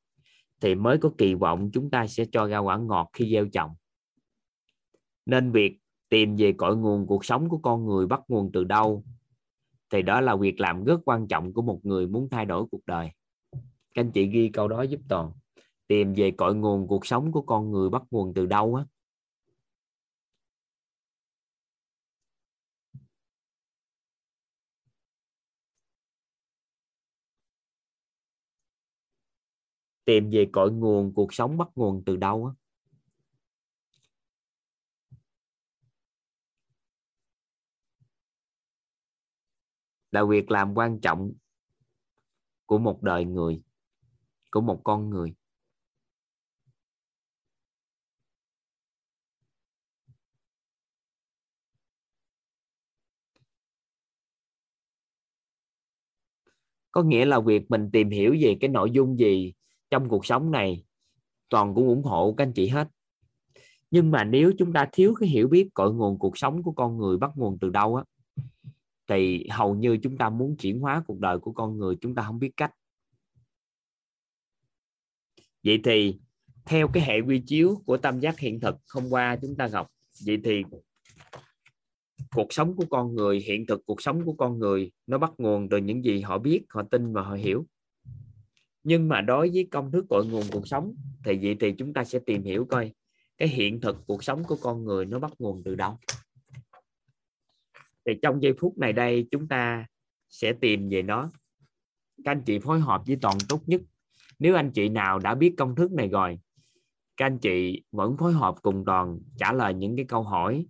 thì 0.61 0.75
mới 0.75 0.97
có 0.97 1.11
kỳ 1.17 1.33
vọng 1.33 1.69
chúng 1.73 1.89
ta 1.89 2.07
sẽ 2.07 2.25
cho 2.31 2.47
ra 2.47 2.57
quả 2.57 2.77
ngọt 2.77 3.09
khi 3.13 3.31
gieo 3.31 3.47
trồng. 3.53 3.75
Nên 5.25 5.51
việc 5.51 5.79
tìm 6.09 6.35
về 6.35 6.53
cội 6.57 6.77
nguồn 6.77 7.07
cuộc 7.07 7.25
sống 7.25 7.49
của 7.49 7.57
con 7.57 7.85
người 7.85 8.07
bắt 8.07 8.21
nguồn 8.27 8.51
từ 8.53 8.63
đâu? 8.63 9.03
Thì 9.93 10.01
đó 10.01 10.21
là 10.21 10.35
việc 10.35 10.59
làm 10.59 10.83
rất 10.83 10.99
quan 11.05 11.27
trọng 11.27 11.53
của 11.53 11.61
một 11.61 11.79
người 11.83 12.07
muốn 12.07 12.29
thay 12.31 12.45
đổi 12.45 12.65
cuộc 12.71 12.85
đời. 12.85 13.09
Các 13.95 14.01
anh 14.01 14.11
chị 14.11 14.27
ghi 14.27 14.49
câu 14.49 14.67
đó 14.67 14.81
giúp 14.81 14.99
toàn. 15.09 15.31
Tìm 15.87 16.13
về 16.13 16.31
cội 16.31 16.55
nguồn 16.55 16.87
cuộc 16.87 17.05
sống 17.05 17.31
của 17.31 17.41
con 17.41 17.71
người 17.71 17.89
bắt 17.89 18.03
nguồn 18.11 18.33
từ 18.33 18.45
đâu 18.45 18.75
á? 18.75 18.85
Tìm 30.05 30.29
về 30.29 30.49
cội 30.51 30.71
nguồn 30.71 31.13
cuộc 31.13 31.33
sống 31.33 31.57
bắt 31.57 31.67
nguồn 31.75 32.03
từ 32.05 32.15
đâu 32.15 32.45
á? 32.45 32.62
Là 40.13 40.23
việc 40.23 40.51
làm 40.51 40.77
quan 40.77 40.99
trọng 40.99 41.31
của 42.65 42.77
một 42.77 43.03
đời 43.03 43.25
người, 43.25 43.61
của 44.51 44.61
một 44.61 44.81
con 44.83 45.09
người. 45.09 45.33
Có 56.91 57.03
nghĩa 57.03 57.25
là 57.25 57.39
việc 57.39 57.71
mình 57.71 57.89
tìm 57.93 58.09
hiểu 58.09 58.35
về 58.41 58.57
cái 58.61 58.69
nội 58.69 58.91
dung 58.91 59.19
gì 59.19 59.53
trong 59.89 60.09
cuộc 60.09 60.25
sống 60.25 60.51
này, 60.51 60.83
toàn 61.49 61.75
cũng 61.75 61.87
ủng 61.87 62.03
hộ 62.03 62.33
các 62.37 62.43
anh 62.43 62.53
chị 62.53 62.67
hết. 62.67 62.87
Nhưng 63.91 64.11
mà 64.11 64.23
nếu 64.23 64.51
chúng 64.57 64.73
ta 64.73 64.89
thiếu 64.91 65.13
cái 65.19 65.29
hiểu 65.29 65.47
biết 65.47 65.69
cội 65.73 65.93
nguồn 65.93 66.19
cuộc 66.19 66.37
sống 66.37 66.63
của 66.63 66.71
con 66.71 66.97
người 66.97 67.17
bắt 67.17 67.31
nguồn 67.35 67.57
từ 67.61 67.69
đâu 67.69 67.95
á 67.95 68.03
thì 69.07 69.47
hầu 69.49 69.75
như 69.75 69.97
chúng 70.03 70.17
ta 70.17 70.29
muốn 70.29 70.55
chuyển 70.57 70.79
hóa 70.79 71.03
cuộc 71.07 71.19
đời 71.19 71.39
của 71.39 71.51
con 71.51 71.77
người, 71.77 71.95
chúng 72.01 72.15
ta 72.15 72.23
không 72.23 72.39
biết 72.39 72.51
cách. 72.57 72.71
Vậy 75.63 75.81
thì 75.83 76.19
theo 76.65 76.87
cái 76.87 77.03
hệ 77.03 77.19
quy 77.19 77.43
chiếu 77.47 77.81
của 77.85 77.97
tam 77.97 78.19
giác 78.19 78.39
hiện 78.39 78.59
thực 78.59 78.75
hôm 78.89 79.09
qua 79.09 79.37
chúng 79.41 79.55
ta 79.55 79.67
học 79.73 79.87
vậy 80.25 80.41
thì 80.43 80.63
cuộc 82.35 82.53
sống 82.53 82.75
của 82.75 82.85
con 82.89 83.15
người, 83.15 83.39
hiện 83.39 83.65
thực 83.65 83.85
cuộc 83.85 84.01
sống 84.01 84.25
của 84.25 84.33
con 84.33 84.59
người, 84.59 84.91
nó 85.07 85.17
bắt 85.17 85.31
nguồn 85.37 85.69
từ 85.69 85.77
những 85.77 86.05
gì 86.05 86.21
họ 86.21 86.37
biết, 86.37 86.65
họ 86.69 86.83
tin 86.91 87.13
và 87.13 87.21
họ 87.21 87.33
hiểu. 87.33 87.65
Nhưng 88.83 89.07
mà 89.07 89.21
đối 89.21 89.49
với 89.49 89.67
công 89.71 89.91
thức 89.91 90.05
cội 90.09 90.25
nguồn 90.25 90.43
cuộc 90.51 90.67
sống, 90.67 90.95
thì 91.25 91.39
vậy 91.41 91.57
thì 91.59 91.73
chúng 91.77 91.93
ta 91.93 92.03
sẽ 92.03 92.19
tìm 92.19 92.43
hiểu 92.43 92.65
coi 92.65 92.93
cái 93.37 93.47
hiện 93.47 93.81
thực 93.81 93.97
cuộc 94.07 94.23
sống 94.23 94.43
của 94.43 94.57
con 94.61 94.85
người 94.85 95.05
nó 95.05 95.19
bắt 95.19 95.33
nguồn 95.39 95.63
từ 95.65 95.75
đâu 95.75 95.97
thì 98.05 98.13
trong 98.21 98.43
giây 98.43 98.53
phút 98.59 98.77
này 98.77 98.93
đây 98.93 99.27
chúng 99.31 99.47
ta 99.47 99.85
sẽ 100.29 100.53
tìm 100.53 100.89
về 100.89 101.01
nó. 101.01 101.31
Các 102.23 102.31
anh 102.31 102.41
chị 102.45 102.59
phối 102.59 102.79
hợp 102.79 103.01
với 103.07 103.17
toàn 103.21 103.37
tốt 103.49 103.61
nhất. 103.65 103.81
Nếu 104.39 104.55
anh 104.55 104.71
chị 104.71 104.89
nào 104.89 105.19
đã 105.19 105.35
biết 105.35 105.53
công 105.57 105.75
thức 105.75 105.91
này 105.91 106.07
rồi 106.09 106.39
các 107.17 107.25
anh 107.25 107.37
chị 107.37 107.83
vẫn 107.91 108.17
phối 108.17 108.33
hợp 108.33 108.55
cùng 108.61 108.83
toàn 108.85 109.19
trả 109.37 109.53
lời 109.53 109.73
những 109.73 109.95
cái 109.95 110.05
câu 110.05 110.23
hỏi 110.23 110.65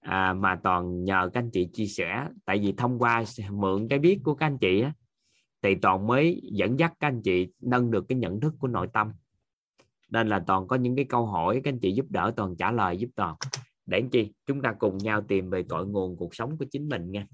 à, 0.00 0.32
mà 0.32 0.60
toàn 0.62 1.04
nhờ 1.04 1.30
các 1.32 1.40
anh 1.40 1.50
chị 1.50 1.68
chia 1.72 1.86
sẻ. 1.86 2.28
Tại 2.44 2.58
vì 2.58 2.72
thông 2.72 2.98
qua 2.98 3.24
mượn 3.50 3.88
cái 3.88 3.98
biết 3.98 4.20
của 4.24 4.34
các 4.34 4.46
anh 4.46 4.58
chị 4.58 4.80
á, 4.80 4.92
thì 5.62 5.74
toàn 5.74 6.06
mới 6.06 6.40
dẫn 6.52 6.78
dắt 6.78 6.92
các 7.00 7.08
anh 7.08 7.22
chị 7.22 7.48
nâng 7.60 7.90
được 7.90 8.04
cái 8.08 8.18
nhận 8.18 8.40
thức 8.40 8.54
của 8.58 8.68
nội 8.68 8.88
tâm. 8.92 9.12
Nên 10.10 10.28
là 10.28 10.44
toàn 10.46 10.68
có 10.68 10.76
những 10.76 10.96
cái 10.96 11.04
câu 11.04 11.26
hỏi 11.26 11.60
các 11.64 11.72
anh 11.72 11.78
chị 11.80 11.92
giúp 11.92 12.06
đỡ 12.08 12.32
toàn 12.36 12.56
trả 12.56 12.72
lời 12.72 12.96
giúp 12.96 13.08
toàn 13.16 13.36
để 13.88 14.02
chi? 14.12 14.32
Chúng 14.46 14.62
ta 14.62 14.74
cùng 14.78 14.98
nhau 14.98 15.24
tìm 15.28 15.50
về 15.50 15.62
cội 15.68 15.86
nguồn 15.86 16.16
cuộc 16.16 16.34
sống 16.34 16.58
của 16.58 16.64
chính 16.70 16.88
mình 16.88 17.10
nha. 17.10 17.26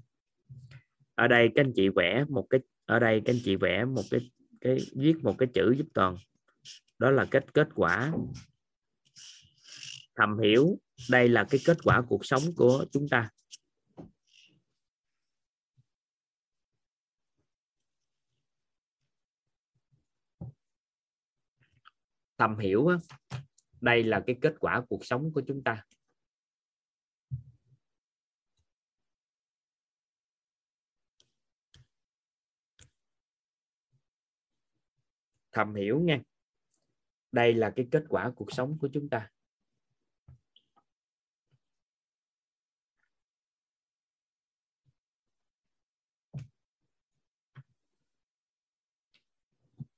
Ở 1.15 1.27
đây 1.27 1.49
các 1.55 1.61
anh 1.61 1.71
chị 1.75 1.89
vẽ 1.95 2.25
một 2.29 2.47
cái, 2.49 2.59
ở 2.85 2.99
đây 2.99 3.21
các 3.25 3.33
anh 3.33 3.39
chị 3.43 3.55
vẽ 3.55 3.85
một 3.85 4.03
cái 4.11 4.31
cái, 4.61 4.77
viết 4.95 5.15
một 5.23 5.35
cái 5.37 5.49
chữ 5.53 5.75
giúp 5.77 5.87
toàn. 5.93 6.17
Đó 6.99 7.11
là 7.11 7.25
kết 7.31 7.53
kết 7.53 7.67
quả. 7.75 8.11
Thầm 10.15 10.39
hiểu 10.39 10.79
đây 11.09 11.29
là 11.29 11.45
cái 11.49 11.61
kết 11.65 11.77
quả 11.83 12.01
cuộc 12.09 12.25
sống 12.25 12.41
của 12.57 12.85
chúng 12.91 13.09
ta. 13.09 13.29
Thầm 22.37 22.59
hiểu 22.59 22.87
đây 23.81 24.03
là 24.03 24.23
cái 24.27 24.35
kết 24.41 24.55
quả 24.59 24.85
cuộc 24.89 25.05
sống 25.05 25.33
của 25.33 25.41
chúng 25.47 25.63
ta. 25.63 25.83
Thầm 35.55 35.75
hiểu 35.75 35.99
nha. 35.99 36.19
Đây 37.31 37.53
là 37.53 37.73
cái 37.75 37.87
kết 37.91 38.03
quả 38.09 38.31
cuộc 38.35 38.51
sống 38.51 38.77
của 38.81 38.89
chúng 38.93 39.09
ta. 39.09 39.31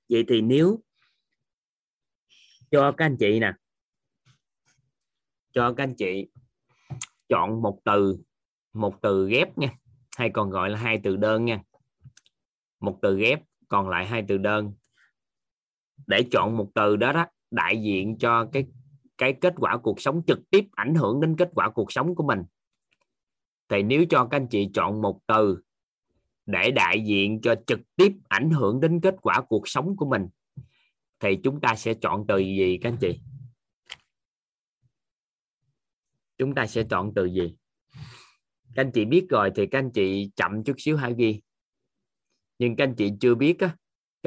Vậy 0.10 0.26
thì 0.28 0.42
nếu 0.42 0.84
cho 2.72 2.92
các 2.92 3.06
anh 3.06 3.18
chị 3.20 3.40
nè, 3.40 3.54
cho 5.52 5.74
các 5.74 5.84
anh 5.84 5.96
chị 5.96 6.28
chọn 7.30 7.62
một 7.62 7.80
từ 7.86 8.18
một 8.74 9.02
từ 9.02 9.30
ghép 9.30 9.58
nha, 9.58 9.70
hay 10.18 10.30
còn 10.34 10.50
gọi 10.50 10.70
là 10.70 10.80
hai 10.80 11.00
từ 11.04 11.16
đơn 11.16 11.46
nha. 11.46 11.62
Một 12.80 13.00
từ 13.02 13.18
ghép, 13.18 13.40
còn 13.68 13.90
lại 13.90 14.06
hai 14.06 14.26
từ 14.28 14.38
đơn 14.38 14.74
để 16.08 16.24
chọn 16.32 16.58
một 16.58 16.72
từ 16.76 16.96
đó 16.96 17.14
đó 17.14 17.26
đại 17.52 17.82
diện 17.82 18.18
cho 18.18 18.46
cái 18.54 18.66
cái 19.18 19.34
kết 19.42 19.54
quả 19.58 19.78
cuộc 19.78 20.02
sống 20.02 20.22
trực 20.28 20.50
tiếp 20.50 20.66
ảnh 20.72 20.96
hưởng 20.96 21.22
đến 21.22 21.36
kết 21.38 21.50
quả 21.54 21.70
cuộc 21.70 21.92
sống 21.92 22.16
của 22.16 22.24
mình. 22.24 22.44
Thì 23.70 23.84
nếu 23.84 24.06
cho 24.10 24.26
các 24.26 24.38
anh 24.38 24.48
chị 24.48 24.70
chọn 24.74 25.02
một 25.02 25.20
từ 25.28 25.62
để 26.46 26.72
đại 26.72 27.04
diện 27.06 27.42
cho 27.42 27.56
trực 27.68 27.80
tiếp 27.96 28.14
ảnh 28.28 28.50
hưởng 28.52 28.80
đến 28.80 29.02
kết 29.02 29.16
quả 29.22 29.42
cuộc 29.50 29.68
sống 29.68 29.96
của 29.96 30.06
mình, 30.06 30.28
thì 31.20 31.40
chúng 31.44 31.62
ta 31.62 31.76
sẽ 31.76 31.94
chọn 31.94 32.28
từ 32.28 32.38
gì 32.38 32.78
các 32.82 32.90
anh 32.90 32.98
chị? 33.02 33.20
Chúng 36.38 36.56
ta 36.56 36.68
sẽ 36.68 36.84
chọn 36.90 37.14
từ 37.16 37.26
gì? 37.26 37.56
Các 38.76 38.82
anh 38.82 38.92
chị 38.92 39.06
biết 39.06 39.26
rồi 39.30 39.52
thì 39.56 39.68
các 39.68 39.80
anh 39.80 39.92
chị 39.92 40.32
chậm 40.36 40.64
chút 40.64 40.76
xíu 40.78 40.98
hãy 40.98 41.14
ghi. 41.18 41.42
Nhưng 42.60 42.76
các 42.76 42.84
anh 42.84 42.96
chị 42.96 43.12
chưa 43.20 43.36
biết 43.36 43.60
á 43.60 43.76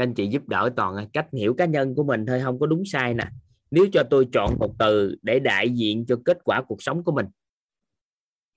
các 0.01 0.05
anh 0.05 0.14
chị 0.14 0.28
giúp 0.28 0.48
đỡ 0.48 0.70
toàn 0.77 1.09
cách 1.12 1.28
hiểu 1.32 1.55
cá 1.55 1.64
nhân 1.64 1.94
của 1.94 2.05
mình 2.05 2.27
thôi, 2.27 2.40
không 2.44 2.59
có 2.60 2.66
đúng 2.66 2.85
sai 2.85 3.14
nè. 3.14 3.24
Nếu 3.70 3.86
cho 3.93 4.02
tôi 4.10 4.28
chọn 4.32 4.56
một 4.59 4.74
từ 4.78 5.16
để 5.22 5.39
đại 5.39 5.70
diện 5.70 6.06
cho 6.09 6.20
kết 6.24 6.39
quả 6.44 6.62
cuộc 6.68 6.82
sống 6.82 7.05
của 7.05 7.12
mình. 7.12 7.27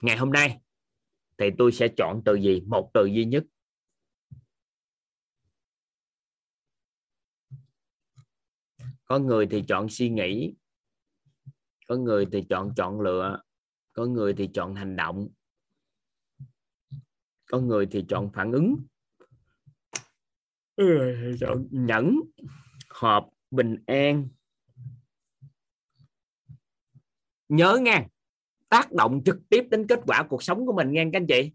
Ngày 0.01 0.17
hôm 0.17 0.31
nay 0.31 0.59
thì 1.37 1.49
tôi 1.57 1.71
sẽ 1.71 1.87
chọn 1.97 2.21
từ 2.25 2.35
gì? 2.35 2.61
Một 2.67 2.91
từ 2.93 3.05
duy 3.05 3.25
nhất. 3.25 3.43
Có 9.05 9.19
người 9.19 9.47
thì 9.47 9.63
chọn 9.67 9.89
suy 9.89 10.09
nghĩ, 10.09 10.53
có 11.87 11.95
người 11.95 12.25
thì 12.31 12.45
chọn 12.49 12.73
chọn 12.75 13.01
lựa, 13.01 13.41
có 13.93 14.05
người 14.05 14.33
thì 14.33 14.49
chọn 14.53 14.75
hành 14.75 14.95
động, 14.95 15.29
có 17.45 17.59
người 17.59 17.85
thì 17.91 18.05
chọn 18.09 18.29
phản 18.33 18.51
ứng 18.51 18.75
ừ, 20.75 21.15
nhẫn 21.71 22.19
hợp 22.89 23.29
bình 23.51 23.83
an. 23.85 24.27
Nhớ 27.49 27.79
nha 27.81 28.07
tác 28.69 28.91
động 28.91 29.21
trực 29.25 29.37
tiếp 29.49 29.67
đến 29.71 29.87
kết 29.87 29.99
quả 30.05 30.23
cuộc 30.29 30.43
sống 30.43 30.65
của 30.65 30.73
mình 30.73 30.91
nha 30.91 31.03
các 31.13 31.19
anh 31.19 31.27
chị. 31.27 31.51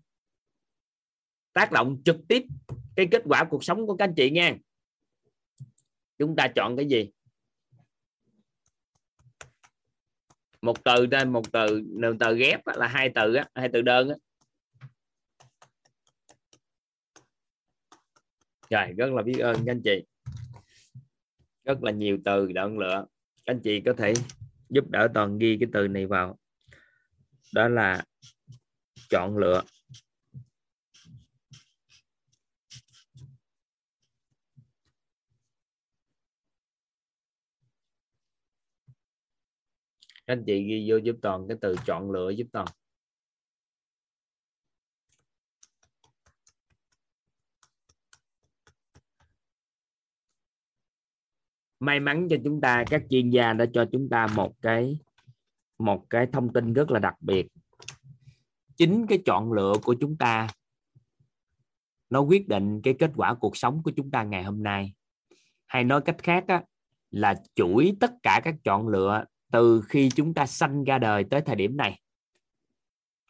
Tác 1.52 1.72
động 1.72 2.02
trực 2.04 2.16
tiếp 2.28 2.42
cái 2.96 3.08
kết 3.10 3.22
quả 3.24 3.44
cuộc 3.50 3.64
sống 3.64 3.86
của 3.86 3.96
các 3.96 4.04
anh 4.04 4.14
chị 4.14 4.30
nha. 4.30 4.56
Chúng 6.18 6.36
ta 6.36 6.48
chọn 6.54 6.76
cái 6.76 6.86
gì? 6.86 7.10
Một 10.62 10.84
từ 10.84 11.06
trên 11.06 11.32
một 11.32 11.52
từ 11.52 11.82
một 12.00 12.16
từ 12.20 12.36
ghép 12.36 12.66
là 12.66 12.86
hai 12.86 13.10
từ 13.14 13.34
á 13.34 13.48
hai 13.54 13.68
từ 13.72 13.82
đơn 13.82 14.08
rồi, 18.70 18.92
rất 18.96 19.12
là 19.12 19.22
biết 19.22 19.38
ơn 19.38 19.56
các 19.66 19.72
anh 19.72 19.82
chị. 19.82 20.04
Rất 21.64 21.82
là 21.82 21.90
nhiều 21.90 22.18
từ 22.24 22.52
đoạn 22.52 22.78
lựa 22.78 23.06
các 23.44 23.54
anh 23.54 23.60
chị 23.60 23.80
có 23.80 23.92
thể 23.92 24.14
giúp 24.68 24.90
đỡ 24.90 25.08
toàn 25.14 25.38
ghi 25.38 25.56
cái 25.60 25.68
từ 25.72 25.88
này 25.88 26.06
vào. 26.06 26.38
Đó 27.54 27.68
là 27.68 28.04
chọn 29.10 29.38
lựa. 29.38 29.62
Các 40.26 40.32
anh 40.32 40.44
chị 40.46 40.62
ghi 40.62 40.90
vô 40.90 40.96
giúp 40.96 41.16
toàn 41.22 41.48
cái 41.48 41.56
từ 41.60 41.76
chọn 41.86 42.10
lựa 42.10 42.30
giúp 42.30 42.46
toàn. 42.52 42.66
May 51.80 52.00
mắn 52.00 52.26
cho 52.30 52.36
chúng 52.44 52.60
ta 52.60 52.84
các 52.90 53.02
chuyên 53.10 53.30
gia 53.30 53.52
đã 53.52 53.66
cho 53.72 53.84
chúng 53.92 54.08
ta 54.08 54.26
một 54.26 54.54
cái 54.62 54.98
một 55.78 56.10
cái 56.10 56.26
thông 56.32 56.52
tin 56.52 56.72
rất 56.72 56.90
là 56.90 56.98
đặc 56.98 57.14
biệt. 57.20 57.46
Chính 58.76 59.06
cái 59.06 59.18
chọn 59.26 59.52
lựa 59.52 59.72
của 59.82 59.94
chúng 60.00 60.16
ta 60.16 60.48
nó 62.10 62.20
quyết 62.20 62.48
định 62.48 62.80
cái 62.82 62.94
kết 62.98 63.10
quả 63.16 63.34
cuộc 63.34 63.56
sống 63.56 63.82
của 63.82 63.90
chúng 63.96 64.10
ta 64.10 64.22
ngày 64.22 64.44
hôm 64.44 64.62
nay. 64.62 64.94
Hay 65.66 65.84
nói 65.84 66.00
cách 66.00 66.16
khác 66.18 66.44
á, 66.48 66.62
là 67.10 67.42
chuỗi 67.54 67.96
tất 68.00 68.12
cả 68.22 68.40
các 68.44 68.54
chọn 68.64 68.88
lựa 68.88 69.24
từ 69.52 69.82
khi 69.88 70.08
chúng 70.10 70.34
ta 70.34 70.46
sanh 70.46 70.84
ra 70.84 70.98
đời 70.98 71.24
tới 71.24 71.40
thời 71.40 71.56
điểm 71.56 71.76
này 71.76 72.00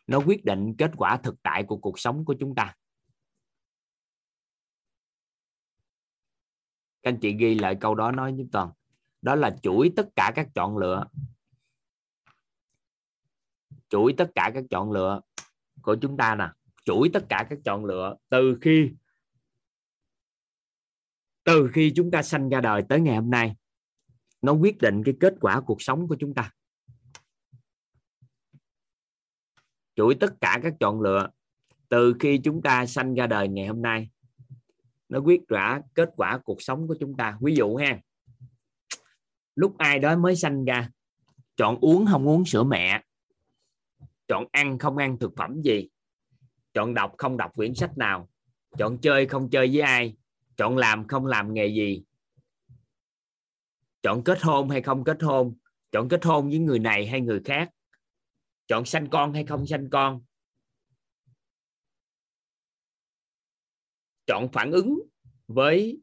nó 0.06 0.20
quyết 0.26 0.44
định 0.44 0.74
kết 0.78 0.90
quả 0.96 1.16
thực 1.16 1.42
tại 1.42 1.62
của 1.62 1.76
cuộc 1.76 1.98
sống 1.98 2.24
của 2.24 2.34
chúng 2.40 2.54
ta. 2.54 2.74
Các 7.02 7.12
anh 7.12 7.18
chị 7.20 7.36
ghi 7.36 7.54
lại 7.54 7.76
câu 7.80 7.94
đó 7.94 8.12
nói 8.12 8.32
với 8.32 8.46
toàn. 8.52 8.70
Đó 9.22 9.34
là 9.34 9.56
chuỗi 9.62 9.92
tất 9.96 10.08
cả 10.16 10.32
các 10.34 10.48
chọn 10.54 10.78
lựa. 10.78 11.04
Chuỗi 13.88 14.14
tất 14.18 14.30
cả 14.34 14.50
các 14.54 14.64
chọn 14.70 14.92
lựa 14.92 15.20
của 15.82 15.96
chúng 16.00 16.16
ta 16.16 16.34
nè. 16.34 16.48
Chuỗi 16.84 17.10
tất 17.12 17.24
cả 17.28 17.46
các 17.50 17.58
chọn 17.64 17.84
lựa 17.84 18.16
từ 18.28 18.58
khi 18.60 18.90
từ 21.44 21.70
khi 21.74 21.92
chúng 21.96 22.10
ta 22.10 22.22
sanh 22.22 22.48
ra 22.48 22.60
đời 22.60 22.82
tới 22.88 23.00
ngày 23.00 23.16
hôm 23.16 23.30
nay. 23.30 23.56
Nó 24.42 24.52
quyết 24.52 24.78
định 24.78 25.02
cái 25.04 25.14
kết 25.20 25.34
quả 25.40 25.60
cuộc 25.60 25.82
sống 25.82 26.08
của 26.08 26.16
chúng 26.20 26.34
ta. 26.34 26.52
Chuỗi 29.94 30.14
tất 30.14 30.34
cả 30.40 30.60
các 30.62 30.74
chọn 30.80 31.00
lựa 31.00 31.28
từ 31.88 32.14
khi 32.20 32.40
chúng 32.44 32.62
ta 32.62 32.86
sanh 32.86 33.14
ra 33.14 33.26
đời 33.26 33.48
ngày 33.48 33.66
hôm 33.66 33.82
nay 33.82 34.10
nó 35.08 35.18
quyết 35.18 35.48
rõ 35.48 35.78
kết 35.94 36.10
quả 36.16 36.38
cuộc 36.38 36.62
sống 36.62 36.88
của 36.88 36.96
chúng 37.00 37.16
ta. 37.16 37.38
Ví 37.40 37.54
dụ 37.54 37.76
ha, 37.76 38.00
lúc 39.54 39.78
ai 39.78 39.98
đó 39.98 40.16
mới 40.16 40.36
sanh 40.36 40.64
ra, 40.64 40.90
chọn 41.56 41.78
uống 41.80 42.06
không 42.06 42.28
uống 42.28 42.44
sữa 42.44 42.64
mẹ, 42.64 43.02
chọn 44.28 44.44
ăn 44.52 44.78
không 44.78 44.96
ăn 44.96 45.18
thực 45.18 45.32
phẩm 45.36 45.62
gì, 45.62 45.88
chọn 46.74 46.94
đọc 46.94 47.14
không 47.18 47.36
đọc 47.36 47.52
quyển 47.54 47.74
sách 47.74 47.98
nào, 47.98 48.28
chọn 48.78 48.98
chơi 48.98 49.26
không 49.26 49.50
chơi 49.50 49.70
với 49.72 49.80
ai, 49.80 50.16
chọn 50.56 50.76
làm 50.76 51.08
không 51.08 51.26
làm 51.26 51.54
nghề 51.54 51.66
gì, 51.66 52.04
chọn 54.02 54.24
kết 54.24 54.42
hôn 54.42 54.70
hay 54.70 54.82
không 54.82 55.04
kết 55.04 55.22
hôn, 55.22 55.56
chọn 55.92 56.08
kết 56.08 56.24
hôn 56.24 56.48
với 56.48 56.58
người 56.58 56.78
này 56.78 57.06
hay 57.06 57.20
người 57.20 57.40
khác, 57.44 57.70
chọn 58.66 58.84
sanh 58.84 59.10
con 59.10 59.34
hay 59.34 59.44
không 59.44 59.66
sanh 59.66 59.90
con 59.90 60.22
chọn 64.28 64.48
phản 64.52 64.72
ứng 64.72 65.00
với 65.48 66.00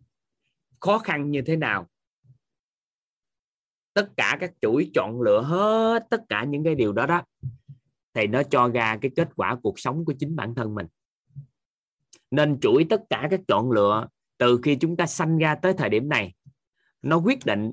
khó 0.80 0.98
khăn 0.98 1.32
như 1.32 1.42
thế 1.42 1.56
nào. 1.56 1.88
Tất 3.94 4.10
cả 4.18 4.38
các 4.40 4.54
chuỗi 4.62 4.92
chọn 4.94 5.22
lựa 5.22 5.42
hết, 5.42 6.08
tất 6.10 6.22
cả 6.30 6.44
những 6.44 6.64
cái 6.64 6.76
điều 6.76 6.94
đó 6.94 7.06
đó, 7.06 7.24
thì 8.14 8.28
nó 8.28 8.44
cho 8.44 8.70
ra 8.70 8.98
cái 9.02 9.12
kết 9.16 9.30
quả 9.36 9.60
cuộc 9.64 9.80
sống 9.80 10.06
của 10.06 10.14
chính 10.20 10.36
bản 10.36 10.56
thân 10.56 10.76
mình. 10.76 10.88
Nên 12.32 12.60
chuỗi 12.60 12.86
tất 12.90 13.02
cả 13.10 13.28
các 13.32 13.40
chọn 13.48 13.72
lựa 13.72 14.08
từ 14.38 14.60
khi 14.64 14.76
chúng 14.76 14.98
ta 14.98 15.06
sanh 15.06 15.38
ra 15.38 15.56
tới 15.56 15.74
thời 15.78 15.90
điểm 15.90 16.10
này, 16.10 16.34
nó 17.02 17.18
quyết 17.18 17.40
định 17.46 17.72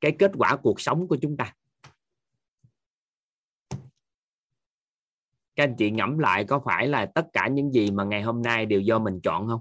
cái 0.00 0.16
kết 0.18 0.30
quả 0.38 0.56
cuộc 0.56 0.80
sống 0.80 1.08
của 1.08 1.16
chúng 1.22 1.36
ta. 1.36 1.54
Các 5.56 5.64
anh 5.64 5.76
chị 5.78 5.90
ngẫm 5.90 6.18
lại 6.18 6.44
có 6.44 6.62
phải 6.64 6.88
là 6.88 7.06
tất 7.06 7.26
cả 7.32 7.48
những 7.48 7.72
gì 7.72 7.90
mà 7.90 8.04
ngày 8.04 8.22
hôm 8.22 8.42
nay 8.42 8.66
đều 8.66 8.80
do 8.80 8.98
mình 8.98 9.20
chọn 9.22 9.48
không? 9.48 9.60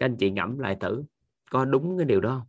Các 0.00 0.06
anh 0.06 0.16
chị 0.16 0.30
ngẫm 0.30 0.58
lại 0.58 0.76
thử, 0.80 1.04
có 1.50 1.64
đúng 1.64 1.98
cái 1.98 2.06
điều 2.06 2.20
đó 2.20 2.38
không? 2.38 2.48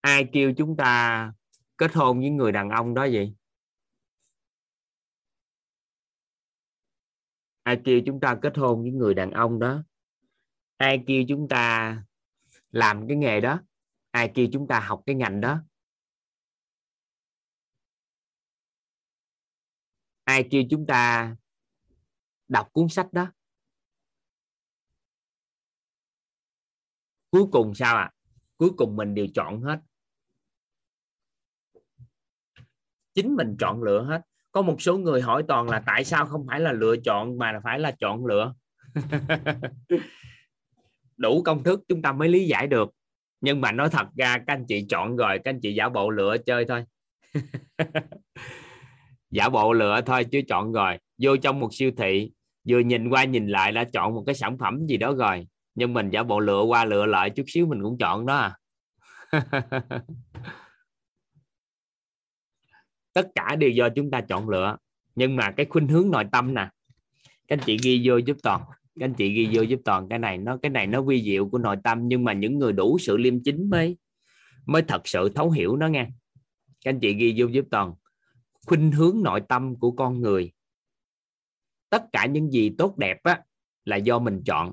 Ai 0.00 0.28
kêu 0.32 0.52
chúng 0.56 0.76
ta 0.76 1.32
kết 1.76 1.92
hôn 1.94 2.20
với 2.20 2.30
người 2.30 2.52
đàn 2.52 2.70
ông 2.70 2.94
đó 2.94 3.04
gì 3.04 3.34
ai 7.62 7.80
kêu 7.84 8.00
chúng 8.06 8.20
ta 8.20 8.38
kết 8.42 8.56
hôn 8.56 8.82
với 8.82 8.90
người 8.90 9.14
đàn 9.14 9.30
ông 9.30 9.58
đó? 9.58 9.82
Ai 10.76 11.04
kêu 11.06 11.24
chúng 11.28 11.48
ta 11.48 11.96
làm 12.70 13.08
cái 13.08 13.16
nghề 13.16 13.40
đó? 13.40 13.60
Ai 14.10 14.32
kêu 14.34 14.46
chúng 14.52 14.68
ta 14.68 14.80
học 14.80 15.02
cái 15.06 15.14
ngành 15.16 15.40
đó? 15.40 15.58
Ai 20.24 20.48
kêu 20.50 20.62
chúng 20.70 20.86
ta 20.86 21.36
đọc 22.48 22.68
cuốn 22.72 22.88
sách 22.88 23.12
đó? 23.12 23.32
Cuối 27.32 27.44
cùng 27.52 27.74
sao 27.74 27.96
à 27.96 28.10
cuối 28.56 28.70
cùng 28.76 28.96
mình 28.96 29.14
đều 29.14 29.26
chọn 29.34 29.60
hết. 29.60 29.78
Chính 33.14 33.36
mình 33.36 33.56
chọn 33.58 33.82
lựa 33.82 34.02
hết. 34.02 34.20
Có 34.52 34.62
một 34.62 34.82
số 34.82 34.98
người 34.98 35.20
hỏi 35.20 35.42
toàn 35.48 35.68
là 35.68 35.82
tại 35.86 36.04
sao 36.04 36.26
không 36.26 36.46
phải 36.48 36.60
là 36.60 36.72
lựa 36.72 36.96
chọn 37.04 37.38
mà 37.38 37.60
phải 37.64 37.78
là 37.78 37.90
chọn 37.90 38.26
lựa. 38.26 38.54
Đủ 41.16 41.42
công 41.42 41.62
thức 41.62 41.80
chúng 41.88 42.02
ta 42.02 42.12
mới 42.12 42.28
lý 42.28 42.46
giải 42.46 42.66
được. 42.66 42.90
Nhưng 43.40 43.60
mà 43.60 43.72
nói 43.72 43.88
thật 43.90 44.06
ra, 44.16 44.38
các 44.38 44.44
anh 44.46 44.64
chị 44.68 44.86
chọn 44.88 45.16
rồi, 45.16 45.38
các 45.44 45.50
anh 45.50 45.60
chị 45.60 45.74
giả 45.74 45.88
bộ 45.88 46.10
lựa 46.10 46.36
chơi 46.46 46.64
thôi. 46.64 46.84
Giả 49.30 49.48
bộ 49.48 49.72
lựa 49.72 50.00
thôi 50.06 50.24
chứ 50.24 50.40
chọn 50.48 50.72
rồi. 50.72 50.98
Vô 51.22 51.36
trong 51.36 51.60
một 51.60 51.68
siêu 51.72 51.90
thị, 51.96 52.32
vừa 52.68 52.78
nhìn 52.78 53.08
qua 53.08 53.24
nhìn 53.24 53.48
lại 53.48 53.72
đã 53.72 53.84
chọn 53.84 54.14
một 54.14 54.22
cái 54.26 54.34
sản 54.34 54.58
phẩm 54.58 54.86
gì 54.86 54.96
đó 54.96 55.14
rồi 55.14 55.46
nhưng 55.74 55.92
mình 55.92 56.10
giả 56.10 56.22
bộ 56.22 56.40
lựa 56.40 56.62
qua 56.62 56.84
lựa 56.84 57.06
lại 57.06 57.30
chút 57.30 57.44
xíu 57.46 57.66
mình 57.66 57.82
cũng 57.82 57.98
chọn 57.98 58.26
đó 58.26 58.36
à. 58.36 58.56
Tất 63.12 63.28
cả 63.34 63.56
đều 63.56 63.70
do 63.70 63.88
chúng 63.88 64.10
ta 64.10 64.20
chọn 64.20 64.48
lựa. 64.48 64.76
Nhưng 65.14 65.36
mà 65.36 65.50
cái 65.50 65.66
khuynh 65.66 65.88
hướng 65.88 66.10
nội 66.10 66.24
tâm 66.32 66.54
nè. 66.54 66.68
Các 67.48 67.58
anh 67.58 67.60
chị 67.66 67.78
ghi 67.82 68.02
vô 68.04 68.16
giúp 68.16 68.36
toàn. 68.42 68.62
Các 69.00 69.04
anh 69.04 69.14
chị 69.14 69.32
ghi 69.32 69.48
vô 69.52 69.62
giúp 69.62 69.80
toàn. 69.84 70.08
Cái 70.08 70.18
này 70.18 70.38
nó 70.38 70.56
cái 70.62 70.70
này 70.70 70.86
nó 70.86 71.02
vi 71.02 71.22
diệu 71.22 71.48
của 71.48 71.58
nội 71.58 71.76
tâm. 71.84 72.08
Nhưng 72.08 72.24
mà 72.24 72.32
những 72.32 72.58
người 72.58 72.72
đủ 72.72 72.98
sự 72.98 73.16
liêm 73.16 73.42
chính 73.42 73.70
mới 73.70 73.96
mới 74.66 74.82
thật 74.82 75.02
sự 75.04 75.28
thấu 75.28 75.50
hiểu 75.50 75.76
nó 75.76 75.88
nghe. 75.88 76.06
Các 76.84 76.90
anh 76.90 77.00
chị 77.00 77.14
ghi 77.14 77.34
vô 77.36 77.46
giúp 77.46 77.64
toàn. 77.70 77.94
Khuynh 78.66 78.92
hướng 78.92 79.22
nội 79.22 79.42
tâm 79.48 79.76
của 79.76 79.90
con 79.90 80.20
người. 80.20 80.52
Tất 81.90 82.04
cả 82.12 82.26
những 82.26 82.50
gì 82.50 82.70
tốt 82.78 82.98
đẹp 82.98 83.22
á, 83.22 83.42
là 83.84 83.96
do 83.96 84.18
mình 84.18 84.42
chọn 84.46 84.72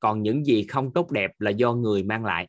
còn 0.00 0.22
những 0.22 0.44
gì 0.44 0.64
không 0.68 0.92
tốt 0.92 1.10
đẹp 1.10 1.30
là 1.40 1.50
do 1.50 1.72
người 1.72 2.02
mang 2.02 2.24
lại. 2.24 2.48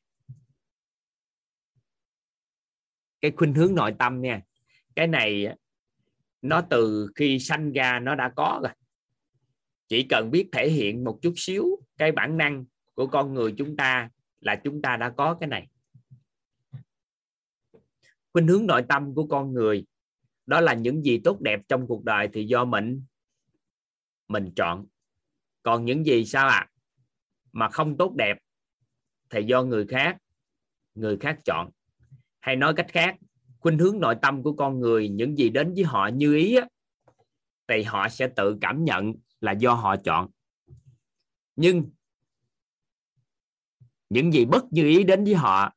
Cái 3.22 3.32
khuynh 3.32 3.53
hướng 3.53 3.76
nội 3.76 3.95
tâm 3.99 4.22
nha, 4.22 4.41
cái 4.95 5.07
này 5.07 5.56
nó 6.41 6.61
từ 6.69 7.07
khi 7.15 7.40
sanh 7.40 7.72
ra 7.72 7.99
nó 7.99 8.15
đã 8.15 8.32
có 8.36 8.60
rồi. 8.64 8.72
Chỉ 9.88 10.03
cần 10.10 10.32
biết 10.32 10.49
thể 10.52 10.69
hiện 10.69 11.03
một 11.03 11.19
chút 11.22 11.34
xíu 11.38 11.65
cái 11.98 12.11
bản 12.11 12.38
năng 12.38 12.65
của 12.94 13.07
con 13.07 13.34
người 13.34 13.53
chúng 13.57 13.78
ta 13.78 14.10
là 14.40 14.56
chúng 14.64 14.82
ta 14.82 14.98
đã 14.98 15.10
có 15.10 15.34
cái 15.40 15.49
này. 15.49 15.68
Khuynh 18.34 18.48
hướng 18.48 18.65
nội 18.65 18.84
tâm 18.90 19.15
của 19.15 19.28
con 19.28 19.53
người, 19.53 19.86
đó 20.45 20.61
là 20.61 20.73
những 20.73 21.03
gì 21.03 21.22
tốt 21.23 21.41
đẹp 21.41 21.61
trong 21.68 21.88
cuộc 21.88 22.03
đời 22.03 22.30
thì 22.34 22.45
do 22.45 22.65
mình 22.65 23.03
mình 24.28 24.52
chọn. 24.56 24.86
Còn 25.64 25.86
những 25.86 26.06
gì 26.06 26.26
sao 26.26 26.48
ạ? 26.48 26.56
à? 26.56 26.70
Mà 27.52 27.69
không 27.69 27.98
tốt 27.98 28.14
đẹp 28.15 28.38
thì 29.30 29.44
do 29.44 29.64
người 29.64 29.86
khác 29.88 30.18
người 30.95 31.18
khác 31.18 31.40
chọn. 31.45 31.69
Hay 32.40 32.56
nói 32.56 32.73
cách 32.78 32.88
khác 32.90 33.15
khuynh 33.60 33.78
hướng 33.78 33.99
nội 33.99 34.15
tâm 34.22 34.44
của 34.44 34.53
con 34.53 34.80
người 34.80 35.10
những 35.10 35.38
gì 35.38 35.49
đến 35.49 35.73
với 35.73 35.84
họ 35.84 36.10
như 36.14 36.36
ý 36.36 36.56
á, 36.56 36.68
thì 37.68 37.84
họ 37.84 38.10
sẽ 38.10 38.28
tự 38.36 38.57
cảm 38.61 38.86
nhận 38.86 39.14
là 39.41 39.52
do 39.52 39.73
họ 39.73 39.95
chọn. 39.95 40.30
Nhưng 41.56 41.91
những 44.10 44.34
gì 44.34 44.45
bất 44.45 44.64
như 44.72 44.88
ý 44.88 45.03
đến 45.03 45.23
với 45.23 45.36
họ 45.36 45.73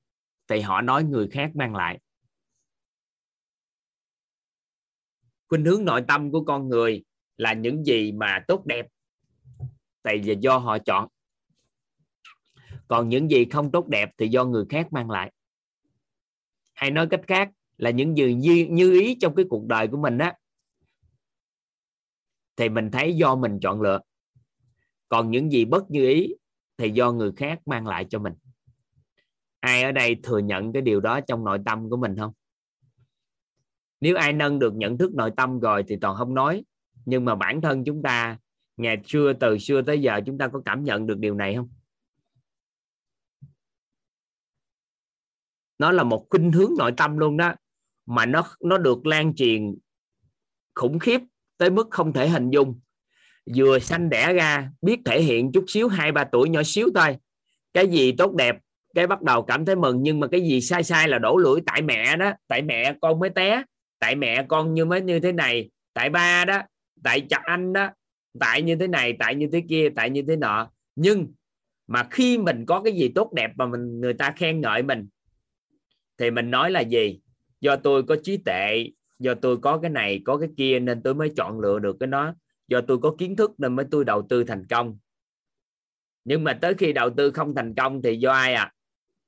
thì 0.49 0.61
họ 0.61 0.81
nói 0.81 1.05
người 1.05 1.29
khác 1.29 1.51
mang 1.55 1.75
lại. 1.75 1.99
Khuynh 5.49 5.65
hướng 5.65 5.85
nội 5.85 6.05
tâm 6.09 6.31
của 6.31 6.45
con 6.45 6.69
người 6.69 7.05
là 7.37 7.53
những 7.53 7.85
gì 7.85 8.13
mà 8.13 8.45
tốt 8.49 8.67
đẹp 8.67 8.87
thì 10.05 10.37
do 10.41 10.59
họ 10.59 10.79
chọn 10.79 11.09
còn 12.89 13.09
những 13.09 13.31
gì 13.31 13.45
không 13.45 13.71
tốt 13.71 13.89
đẹp 13.89 14.11
thì 14.19 14.29
do 14.29 14.45
người 14.45 14.65
khác 14.69 14.93
mang 14.93 15.11
lại. 15.11 15.33
Hay 16.75 16.91
nói 16.91 17.07
cách 17.11 17.21
khác 17.27 17.51
là 17.77 17.91
những 17.91 18.17
gì 18.17 18.35
như, 18.35 18.67
như 18.71 19.01
ý 19.01 19.17
trong 19.21 19.35
cái 19.35 19.45
cuộc 19.51 19.67
đời 19.67 19.89
của 19.89 19.97
mình 19.97 20.19
á 20.19 20.35
thì 22.57 22.69
mình 22.69 22.91
thấy 22.91 23.17
do 23.17 23.37
mình 23.37 23.59
chọn 23.63 23.81
lựa. 23.81 24.01
Còn 25.09 25.31
những 25.31 25.53
gì 25.53 25.65
bất 25.65 25.91
như 25.91 26.09
ý 26.09 26.35
thì 26.77 26.91
do 26.91 27.13
người 27.13 27.33
khác 27.37 27.61
mang 27.67 27.87
lại 27.87 28.07
cho 28.11 28.19
mình. 28.19 28.33
Ai 29.61 29.83
ở 29.83 29.93
đây 29.93 30.17
thừa 30.23 30.39
nhận 30.39 30.73
cái 30.73 30.83
điều 30.83 31.01
đó 31.01 31.21
trong 31.21 31.45
nội 31.45 31.59
tâm 31.67 31.91
của 31.91 31.97
mình 31.97 32.17
không? 32.17 32.33
Nếu 34.01 34.17
ai 34.17 34.33
nâng 34.33 34.59
được 34.59 34.75
nhận 34.75 34.99
thức 34.99 35.15
nội 35.15 35.31
tâm 35.37 35.61
rồi 35.61 35.85
thì 35.89 35.97
toàn 36.01 36.17
không 36.17 36.35
nói. 36.35 36.65
Nhưng 37.07 37.25
mà 37.25 37.35
bản 37.35 37.61
thân 37.61 37.85
chúng 37.85 38.03
ta 38.03 38.39
ngày 38.77 39.03
xưa 39.07 39.33
từ 39.33 39.59
xưa 39.59 39.83
tới 39.83 40.03
giờ 40.03 40.21
chúng 40.27 40.39
ta 40.39 40.49
có 40.49 40.63
cảm 40.65 40.85
nhận 40.85 41.07
được 41.07 41.19
điều 41.19 41.35
này 41.35 41.55
không? 41.55 41.69
Nó 45.79 45.93
là 45.93 46.03
một 46.03 46.27
khuynh 46.31 46.53
hướng 46.53 46.71
nội 46.79 46.93
tâm 46.97 47.19
luôn 47.19 47.37
đó, 47.37 47.55
mà 48.07 48.27
nó 48.27 48.43
nó 48.61 48.79
được 48.79 49.07
lan 49.07 49.35
truyền 49.35 49.75
khủng 50.75 50.99
khiếp 50.99 51.21
tới 51.59 51.71
mức 51.71 51.89
không 51.91 52.13
thể 52.13 52.29
hình 52.29 52.51
dung. 52.51 52.81
Vừa 53.57 53.79
sanh 53.79 54.11
đẻ 54.11 54.33
ra, 54.33 54.71
biết 54.83 55.01
thể 55.05 55.23
hiện 55.23 55.53
chút 55.53 55.65
xíu, 55.69 55.89
hai, 55.89 56.13
ba 56.13 56.25
tuổi 56.25 56.49
nhỏ 56.49 56.63
xíu 56.65 56.89
thôi. 56.95 57.17
Cái 57.73 57.87
gì 57.87 58.13
tốt 58.13 58.35
đẹp, 58.35 58.57
cái 58.95 59.07
bắt 59.07 59.23
đầu 59.23 59.43
cảm 59.43 59.65
thấy 59.65 59.77
mừng, 59.77 60.03
nhưng 60.03 60.21
mà 60.21 60.27
cái 60.27 60.41
gì 60.41 60.61
sai 60.61 60.83
sai 60.83 61.09
là 61.09 61.19
đổ 61.19 61.37
lỗi 61.37 61.61
tại 61.67 61.83
mẹ 61.83 62.17
đó. 62.17 62.33
Tại 62.49 62.63
mẹ 62.63 62.95
con 63.01 63.19
mới 63.19 63.31
té, 63.31 63.63
tại 63.99 64.17
mẹ 64.17 64.45
con 64.49 64.75
như 64.75 64.85
mới 64.85 65.01
như 65.01 65.21
thế 65.21 65.33
này. 65.33 65.71
Tại 65.95 66.11
ba 66.11 66.45
đó, 66.45 66.63
tại 67.03 67.21
chặt 67.21 67.43
anh 67.45 67.73
đó, 67.73 67.91
tại 68.41 68.63
như 68.63 68.77
thế 68.77 68.87
này, 68.87 69.17
tại 69.19 69.35
như 69.35 69.49
thế 69.53 69.63
kia, 69.69 69.89
tại 69.97 70.11
như 70.11 70.23
thế 70.29 70.37
nọ. 70.37 70.71
Nhưng 70.97 71.33
mà 71.87 72.07
khi 72.11 72.39
mình 72.39 72.67
có 72.67 72.81
cái 72.83 72.93
gì 72.93 73.13
tốt 73.15 73.33
đẹp 73.33 73.51
mà 73.57 73.67
mình, 73.67 74.01
người 74.01 74.15
ta 74.15 74.31
khen 74.37 74.61
ngợi 74.61 74.83
mình 74.83 75.07
thì 76.19 76.31
mình 76.31 76.51
nói 76.51 76.71
là 76.71 76.81
gì? 76.81 77.21
Do 77.61 77.77
tôi 77.77 78.03
có 78.03 78.17
trí 78.23 78.37
tệ, 78.45 78.91
do 79.19 79.35
tôi 79.35 79.57
có 79.57 79.79
cái 79.79 79.91
này 79.91 80.23
có 80.25 80.37
cái 80.37 80.49
kia 80.57 80.81
nên 80.81 81.03
tôi 81.03 81.15
mới 81.15 81.33
chọn 81.37 81.61
lựa 81.61 81.79
được 81.79 81.97
cái 82.01 82.07
đó. 82.07 82.35
Do 82.69 82.81
tôi 82.81 82.99
có 82.99 83.15
kiến 83.19 83.37
thức 83.37 83.51
nên 83.59 83.77
mới 83.77 83.87
tôi 83.91 84.05
đầu 84.05 84.27
tư 84.29 84.45
thành 84.45 84.67
công. 84.67 84.99
Nhưng 86.25 86.45
mà 86.45 86.59
tới 86.63 86.75
khi 86.75 86.93
đầu 86.93 87.11
tư 87.17 87.31
không 87.31 87.55
thành 87.55 87.75
công 87.75 88.03
thì 88.03 88.17
do 88.17 88.33
ai 88.33 88.55
à? 88.55 88.73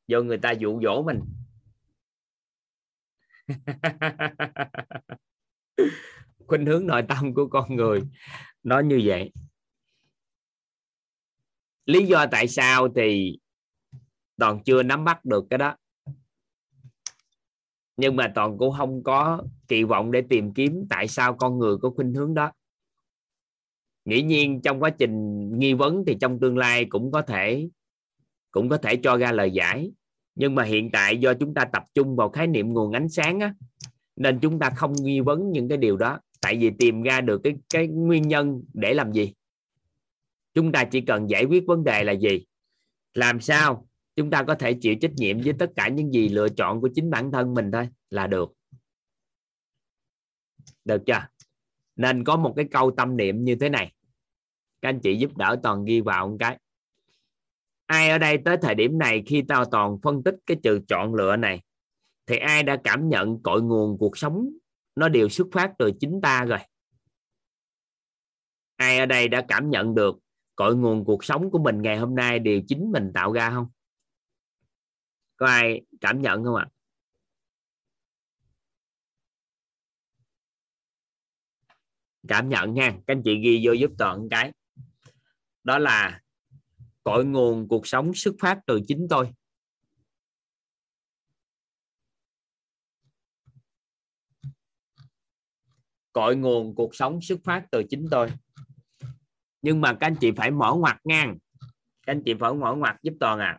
Do 0.07 0.23
người 0.23 0.39
ta 0.39 0.51
dụ 0.51 0.81
dỗ 0.83 1.03
mình. 1.03 1.21
Khuynh 6.47 6.67
hướng 6.67 6.87
nội 6.87 7.03
tâm 7.09 7.35
của 7.35 7.47
con 7.47 7.77
người 7.77 8.03
nó 8.63 8.81
như 8.81 9.01
vậy. 9.05 9.33
Lý 11.87 12.07
do 12.07 12.27
tại 12.31 12.49
sao 12.49 12.89
thì 12.97 13.39
toàn 14.37 14.63
chưa 14.65 14.83
nắm 14.83 15.05
bắt 15.05 15.25
được 15.25 15.45
cái 15.51 15.59
đó 15.59 15.77
nhưng 17.97 18.16
mà 18.16 18.32
toàn 18.35 18.59
cũng 18.59 18.74
không 18.78 19.02
có 19.02 19.43
kỳ 19.68 19.85
vọng 19.85 20.12
để 20.12 20.23
tìm 20.28 20.52
kiếm 20.52 20.86
tại 20.90 21.09
sao 21.09 21.35
con 21.35 21.59
người 21.59 21.77
có 21.82 21.90
khuynh 21.90 22.14
hướng 22.14 22.35
đó. 22.35 22.52
Nghĩ 24.05 24.23
nhiên 24.23 24.60
trong 24.60 24.81
quá 24.82 24.90
trình 24.90 25.48
nghi 25.59 25.74
vấn 25.74 26.05
thì 26.06 26.16
trong 26.20 26.40
tương 26.40 26.59
lai 26.59 26.85
cũng 26.85 27.12
có 27.12 27.23
thể 27.23 27.68
cũng 28.51 28.68
có 28.68 28.77
thể 28.77 28.97
cho 28.97 29.16
ra 29.16 29.32
lời 29.32 29.51
giải. 29.51 29.90
Nhưng 30.35 30.55
mà 30.55 30.62
hiện 30.62 30.90
tại 30.90 31.18
do 31.18 31.35
chúng 31.35 31.55
ta 31.55 31.64
tập 31.64 31.85
trung 31.94 32.16
vào 32.16 32.28
khái 32.28 32.47
niệm 32.47 32.73
nguồn 32.73 32.93
ánh 32.93 33.09
sáng 33.09 33.40
á, 33.40 33.55
nên 34.16 34.39
chúng 34.40 34.59
ta 34.59 34.70
không 34.70 34.93
nghi 34.93 35.20
vấn 35.20 35.51
những 35.52 35.68
cái 35.68 35.78
điều 35.78 35.97
đó. 35.97 36.20
Tại 36.40 36.56
vì 36.56 36.70
tìm 36.78 37.02
ra 37.02 37.20
được 37.20 37.40
cái 37.44 37.55
cái 37.70 37.86
nguyên 37.86 38.28
nhân 38.28 38.62
để 38.73 38.94
làm 38.94 39.12
gì? 39.12 39.32
Chúng 40.55 40.73
ta 40.73 40.85
chỉ 40.85 41.01
cần 41.01 41.31
giải 41.31 41.44
quyết 41.44 41.66
vấn 41.66 41.85
đề 41.85 42.05
là 42.05 42.12
gì? 42.12 42.44
Làm 43.14 43.40
sao 43.40 43.86
chúng 44.16 44.30
ta 44.30 44.43
có 44.43 44.55
thể 44.55 44.74
chịu 44.80 44.94
trách 45.01 45.12
nhiệm 45.16 45.40
với 45.40 45.52
tất 45.59 45.70
cả 45.76 45.88
những 45.88 46.12
gì 46.12 46.28
lựa 46.28 46.48
chọn 46.48 46.80
của 46.80 46.88
chính 46.94 47.10
bản 47.10 47.32
thân 47.32 47.55
mình 47.55 47.70
thôi, 47.72 47.88
là 48.10 48.26
được. 48.26 48.52
Được 50.84 51.02
chưa? 51.06 51.26
Nên 51.97 52.24
có 52.24 52.36
một 52.36 52.52
cái 52.56 52.68
câu 52.70 52.90
tâm 52.90 53.16
niệm 53.16 53.44
như 53.44 53.55
thế 53.55 53.68
này. 53.68 53.93
Các 54.82 54.88
anh 54.88 55.01
chị 55.01 55.16
giúp 55.16 55.36
đỡ 55.36 55.56
toàn 55.62 55.84
ghi 55.84 56.01
vào 56.01 56.28
một 56.28 56.36
cái. 56.40 56.59
Ai 57.86 58.10
ở 58.10 58.18
đây 58.18 58.38
tới 58.44 58.56
thời 58.62 58.74
điểm 58.74 58.98
này 58.98 59.22
khi 59.26 59.43
tao 59.48 59.64
toàn 59.64 59.98
phân 60.02 60.22
tích 60.22 60.34
cái 60.47 60.56
từ 60.62 60.80
chọn 60.88 61.14
lựa 61.14 61.36
này, 61.36 61.62
thì 62.26 62.36
ai 62.36 62.62
đã 62.62 62.76
cảm 62.84 63.09
nhận 63.09 63.43
cội 63.43 63.62
nguồn 63.62 63.98
cuộc 63.98 64.18
sống 64.18 64.48
nó 64.97 65.09
đều 65.09 65.28
xuất 65.28 65.47
phát 65.52 65.72
từ 65.78 65.93
chính 66.01 66.20
ta 66.22 66.44
rồi? 66.44 66.59
Ai 68.76 68.98
ở 68.98 69.06
đây 69.06 69.28
đã 69.28 69.44
cảm 69.48 69.70
nhận 69.70 69.94
được 69.94 70.18
cội 70.56 70.76
nguồn 70.76 71.05
cuộc 71.05 71.24
sống 71.24 71.51
của 71.51 71.59
mình 71.59 71.82
ngày 71.82 71.98
hôm 71.98 72.14
nay 72.14 72.38
đều 72.38 72.60
chính 72.68 72.93
mình 72.93 73.12
tạo 73.14 73.32
ra 73.32 73.51
không? 73.51 73.66
Có 75.37 75.47
ai 75.47 75.83
cảm 76.01 76.23
nhận 76.23 76.45
không 76.45 76.57
ạ? 76.57 76.67
Cảm 82.29 82.49
nhận 82.49 82.75
nha, 82.75 82.91
các 82.91 83.15
anh 83.15 83.23
chị 83.25 83.41
ghi 83.41 83.61
vô 83.65 83.73
giúp 83.73 83.91
toàn 83.99 84.29
cái. 84.31 84.53
Đó 85.65 85.79
là 85.79 86.21
cội 87.05 87.25
nguồn 87.25 87.69
cuộc 87.69 87.87
sống 87.87 88.15
xuất 88.15 88.35
phát 88.41 88.61
từ 88.67 88.81
chính 88.89 89.07
tôi. 89.11 89.33
Cội 96.13 96.37
nguồn 96.37 96.75
cuộc 96.75 96.95
sống 96.95 97.23
xuất 97.23 97.39
phát 97.45 97.67
từ 97.71 97.83
chính 97.91 98.07
tôi. 98.11 98.33
Nhưng 99.63 99.81
mà 99.81 99.97
các 100.01 100.07
anh 100.07 100.17
chị 100.21 100.33
phải 100.37 100.51
mở 100.51 100.75
ngoặt 100.79 100.97
ngang 101.05 101.39
các 102.07 102.13
anh 102.13 102.23
chị 102.25 102.35
phải 102.41 102.55
mở 102.55 102.75
ngoặt 102.75 102.97
giúp 103.03 103.15
toàn 103.21 103.39
à 103.39 103.59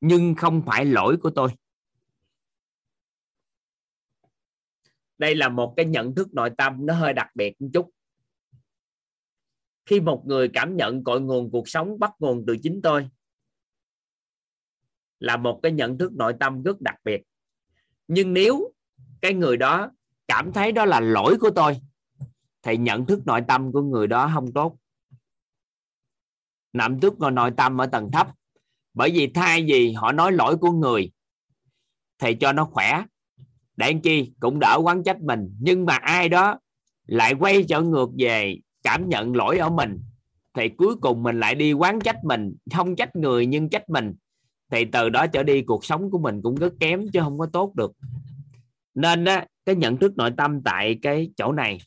nhưng 0.00 0.34
không 0.34 0.62
phải 0.66 0.84
lỗi 0.84 1.16
của 1.22 1.30
tôi. 1.30 1.50
Đây 5.18 5.34
là 5.34 5.48
một 5.48 5.74
cái 5.76 5.86
nhận 5.86 6.14
thức 6.14 6.34
nội 6.34 6.50
tâm 6.58 6.86
nó 6.86 6.94
hơi 6.94 7.12
đặc 7.12 7.28
biệt 7.34 7.60
một 7.60 7.68
chút. 7.74 7.90
Khi 9.86 10.00
một 10.00 10.22
người 10.26 10.50
cảm 10.52 10.76
nhận 10.76 11.04
cội 11.04 11.20
nguồn 11.20 11.50
cuộc 11.50 11.68
sống 11.68 11.98
bắt 11.98 12.12
nguồn 12.18 12.44
từ 12.46 12.56
chính 12.62 12.80
tôi, 12.82 13.08
là 15.18 15.36
một 15.36 15.60
cái 15.62 15.72
nhận 15.72 15.98
thức 15.98 16.12
nội 16.12 16.34
tâm 16.40 16.62
rất 16.62 16.80
đặc 16.80 16.96
biệt. 17.04 17.22
Nhưng 18.08 18.32
nếu 18.32 18.72
cái 19.20 19.34
người 19.34 19.56
đó 19.56 19.90
cảm 20.28 20.52
thấy 20.52 20.72
đó 20.72 20.84
là 20.84 21.00
lỗi 21.00 21.36
của 21.40 21.50
tôi, 21.50 21.80
thì 22.62 22.76
nhận 22.76 23.06
thức 23.06 23.26
nội 23.26 23.40
tâm 23.48 23.72
của 23.72 23.82
người 23.82 24.06
đó 24.06 24.30
không 24.34 24.52
tốt. 24.52 24.76
Nhận 26.72 27.00
thức 27.00 27.14
nội 27.18 27.50
tâm 27.56 27.80
ở 27.80 27.86
tầng 27.86 28.10
thấp 28.12 28.28
bởi 28.94 29.10
vì 29.10 29.26
thay 29.26 29.64
vì 29.68 29.92
họ 29.92 30.12
nói 30.12 30.32
lỗi 30.32 30.56
của 30.56 30.70
người 30.70 31.10
thì 32.18 32.34
cho 32.34 32.52
nó 32.52 32.64
khỏe. 32.64 33.04
Để 33.76 33.94
chi 34.02 34.32
cũng 34.40 34.58
đỡ 34.60 34.78
quán 34.82 35.02
trách 35.02 35.20
mình 35.20 35.56
nhưng 35.60 35.86
mà 35.86 35.96
ai 35.96 36.28
đó 36.28 36.58
lại 37.06 37.34
quay 37.34 37.64
trở 37.68 37.80
ngược 37.82 38.10
về 38.18 38.56
cảm 38.82 39.08
nhận 39.08 39.36
lỗi 39.36 39.58
ở 39.58 39.70
mình 39.70 40.00
thì 40.54 40.68
cuối 40.68 40.96
cùng 40.96 41.22
mình 41.22 41.40
lại 41.40 41.54
đi 41.54 41.72
quán 41.72 42.00
trách 42.00 42.24
mình. 42.24 42.54
Không 42.74 42.96
trách 42.96 43.16
người 43.16 43.46
nhưng 43.46 43.68
trách 43.68 43.88
mình. 43.88 44.14
Thì 44.70 44.84
từ 44.84 45.08
đó 45.08 45.26
trở 45.26 45.42
đi 45.42 45.62
cuộc 45.62 45.84
sống 45.84 46.10
của 46.10 46.18
mình 46.18 46.42
cũng 46.42 46.54
rất 46.54 46.72
kém 46.80 47.08
chứ 47.12 47.20
không 47.20 47.38
có 47.38 47.46
tốt 47.46 47.74
được. 47.74 47.92
Nên 48.94 49.24
á, 49.24 49.46
cái 49.64 49.74
nhận 49.74 49.96
thức 49.96 50.16
nội 50.16 50.30
tâm 50.36 50.62
tại 50.62 50.98
cái 51.02 51.30
chỗ 51.36 51.52
này 51.52 51.78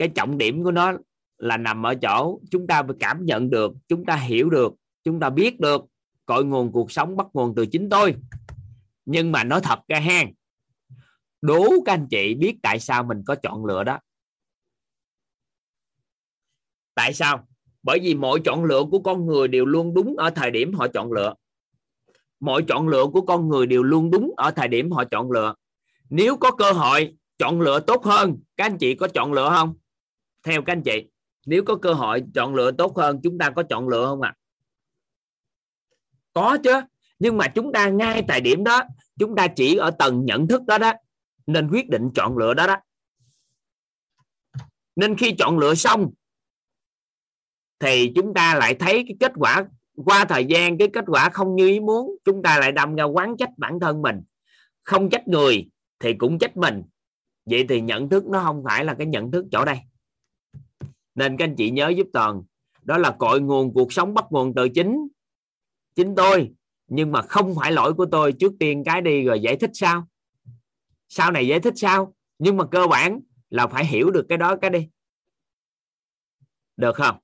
cái 0.00 0.08
trọng 0.08 0.38
điểm 0.38 0.64
của 0.64 0.72
nó 0.72 0.92
là 1.38 1.56
nằm 1.56 1.86
ở 1.86 1.94
chỗ 1.94 2.40
chúng 2.50 2.66
ta 2.66 2.82
cảm 3.00 3.24
nhận 3.26 3.50
được 3.50 3.72
chúng 3.88 4.04
ta 4.04 4.16
hiểu 4.16 4.50
được 4.50 4.74
chúng 5.04 5.20
ta 5.20 5.30
biết 5.30 5.60
được 5.60 5.84
cội 6.30 6.44
nguồn 6.44 6.72
cuộc 6.72 6.92
sống 6.92 7.16
bắt 7.16 7.26
nguồn 7.32 7.54
từ 7.54 7.66
chính 7.66 7.88
tôi. 7.88 8.14
Nhưng 9.04 9.32
mà 9.32 9.44
nói 9.44 9.60
thật 9.62 9.78
ra 9.88 10.00
hang 10.00 10.32
đố 11.40 11.68
các 11.84 11.92
anh 11.92 12.06
chị 12.10 12.34
biết 12.34 12.56
tại 12.62 12.80
sao 12.80 13.02
mình 13.02 13.22
có 13.26 13.34
chọn 13.34 13.64
lựa 13.64 13.84
đó. 13.84 13.98
Tại 16.94 17.12
sao? 17.14 17.48
Bởi 17.82 17.98
vì 18.02 18.14
mọi 18.14 18.40
chọn 18.44 18.64
lựa 18.64 18.84
của 18.90 18.98
con 18.98 19.26
người 19.26 19.48
đều 19.48 19.66
luôn 19.66 19.94
đúng 19.94 20.16
ở 20.16 20.30
thời 20.30 20.50
điểm 20.50 20.74
họ 20.74 20.88
chọn 20.88 21.12
lựa. 21.12 21.34
Mọi 22.40 22.64
chọn 22.68 22.88
lựa 22.88 23.06
của 23.12 23.20
con 23.20 23.48
người 23.48 23.66
đều 23.66 23.82
luôn 23.82 24.10
đúng 24.10 24.34
ở 24.36 24.50
thời 24.50 24.68
điểm 24.68 24.90
họ 24.90 25.04
chọn 25.04 25.30
lựa. 25.30 25.54
Nếu 26.10 26.36
có 26.36 26.50
cơ 26.50 26.72
hội 26.72 27.14
chọn 27.38 27.60
lựa 27.60 27.80
tốt 27.80 28.04
hơn, 28.04 28.38
các 28.56 28.64
anh 28.64 28.78
chị 28.78 28.94
có 28.94 29.08
chọn 29.08 29.32
lựa 29.32 29.50
không? 29.50 29.74
Theo 30.42 30.62
các 30.62 30.72
anh 30.72 30.82
chị, 30.82 31.10
nếu 31.46 31.64
có 31.64 31.76
cơ 31.76 31.92
hội 31.92 32.22
chọn 32.34 32.54
lựa 32.54 32.70
tốt 32.70 32.96
hơn, 32.96 33.20
chúng 33.22 33.38
ta 33.38 33.50
có 33.50 33.62
chọn 33.62 33.88
lựa 33.88 34.06
không 34.06 34.20
ạ? 34.20 34.34
à? 34.36 34.39
Có 36.32 36.58
chứ, 36.64 36.80
nhưng 37.18 37.36
mà 37.36 37.48
chúng 37.48 37.72
ta 37.72 37.88
ngay 37.88 38.24
tại 38.28 38.40
điểm 38.40 38.64
đó, 38.64 38.82
chúng 39.18 39.36
ta 39.36 39.46
chỉ 39.46 39.76
ở 39.76 39.90
tầng 39.90 40.24
nhận 40.24 40.48
thức 40.48 40.62
đó 40.66 40.78
đó, 40.78 40.92
nên 41.46 41.68
quyết 41.70 41.88
định 41.88 42.10
chọn 42.14 42.38
lựa 42.38 42.54
đó 42.54 42.66
đó. 42.66 42.76
Nên 44.96 45.16
khi 45.16 45.34
chọn 45.38 45.58
lựa 45.58 45.74
xong, 45.74 46.10
thì 47.78 48.12
chúng 48.14 48.34
ta 48.34 48.54
lại 48.54 48.74
thấy 48.74 49.04
cái 49.08 49.16
kết 49.20 49.32
quả, 49.36 49.64
qua 50.04 50.24
thời 50.24 50.44
gian 50.44 50.78
cái 50.78 50.88
kết 50.92 51.04
quả 51.06 51.28
không 51.28 51.56
như 51.56 51.68
ý 51.68 51.80
muốn, 51.80 52.16
chúng 52.24 52.42
ta 52.42 52.58
lại 52.58 52.72
đâm 52.72 52.94
ra 52.94 53.04
quán 53.04 53.36
trách 53.36 53.50
bản 53.56 53.80
thân 53.80 54.02
mình. 54.02 54.22
Không 54.82 55.10
trách 55.10 55.28
người 55.28 55.68
thì 55.98 56.14
cũng 56.14 56.38
trách 56.38 56.56
mình. 56.56 56.82
Vậy 57.46 57.66
thì 57.68 57.80
nhận 57.80 58.08
thức 58.08 58.26
nó 58.26 58.42
không 58.42 58.62
phải 58.64 58.84
là 58.84 58.94
cái 58.94 59.06
nhận 59.06 59.30
thức 59.30 59.44
chỗ 59.52 59.64
đây. 59.64 59.78
Nên 61.14 61.36
các 61.36 61.44
anh 61.44 61.54
chị 61.56 61.70
nhớ 61.70 61.88
giúp 61.88 62.06
toàn, 62.12 62.42
đó 62.82 62.98
là 62.98 63.10
cội 63.18 63.40
nguồn 63.40 63.74
cuộc 63.74 63.92
sống 63.92 64.14
bắt 64.14 64.24
nguồn 64.30 64.54
từ 64.54 64.68
chính 64.68 65.08
chính 66.00 66.14
tôi, 66.14 66.52
nhưng 66.86 67.12
mà 67.12 67.22
không 67.22 67.54
phải 67.60 67.72
lỗi 67.72 67.94
của 67.94 68.06
tôi. 68.06 68.32
Trước 68.32 68.52
tiên 68.60 68.82
cái 68.84 69.00
đi 69.00 69.24
rồi 69.24 69.40
giải 69.40 69.56
thích 69.56 69.70
sao? 69.74 70.08
Sau 71.08 71.32
này 71.32 71.48
giải 71.48 71.60
thích 71.60 71.74
sao? 71.76 72.14
Nhưng 72.38 72.56
mà 72.56 72.66
cơ 72.66 72.86
bản 72.86 73.20
là 73.50 73.66
phải 73.66 73.86
hiểu 73.86 74.10
được 74.10 74.26
cái 74.28 74.38
đó 74.38 74.56
cái 74.56 74.70
đi. 74.70 74.88
Được 76.76 76.96
không? 76.96 77.18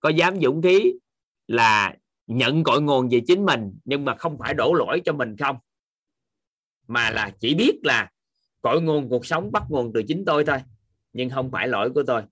Có 0.00 0.08
dám 0.08 0.40
dũng 0.40 0.62
khí 0.62 0.92
là 1.46 1.96
nhận 2.26 2.64
cội 2.64 2.82
nguồn 2.82 3.08
về 3.08 3.20
chính 3.26 3.44
mình, 3.46 3.78
nhưng 3.84 4.04
mà 4.04 4.16
không 4.16 4.38
phải 4.38 4.54
đổ 4.54 4.72
lỗi 4.72 5.02
cho 5.04 5.12
mình 5.12 5.36
không? 5.36 5.56
Mà 6.86 7.10
là 7.10 7.32
chỉ 7.40 7.54
biết 7.54 7.80
là 7.82 8.10
cội 8.60 8.82
nguồn 8.82 9.08
cuộc 9.08 9.26
sống, 9.26 9.52
bắt 9.52 9.62
nguồn 9.68 9.92
từ 9.94 10.02
chính 10.08 10.24
tôi 10.24 10.44
thôi, 10.44 10.58
nhưng 11.12 11.30
không 11.30 11.50
phải 11.50 11.68
lỗi 11.68 11.90
của 11.94 12.02
tôi. 12.06 12.22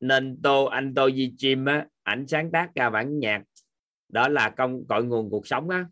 Nên 0.00 0.42
tô 0.42 0.64
anh 0.64 0.94
tô 0.94 1.10
di 1.10 1.34
chim 1.38 1.64
á, 1.64 1.86
ảnh 2.02 2.26
sáng 2.26 2.50
tác 2.50 2.74
ra 2.74 2.90
bản 2.90 3.18
nhạc 3.18 3.42
đó 4.14 4.28
là 4.28 4.50
công, 4.50 4.84
cội 4.88 5.04
nguồn 5.04 5.30
cuộc 5.30 5.46
sống 5.46 5.70
á. 5.70 5.86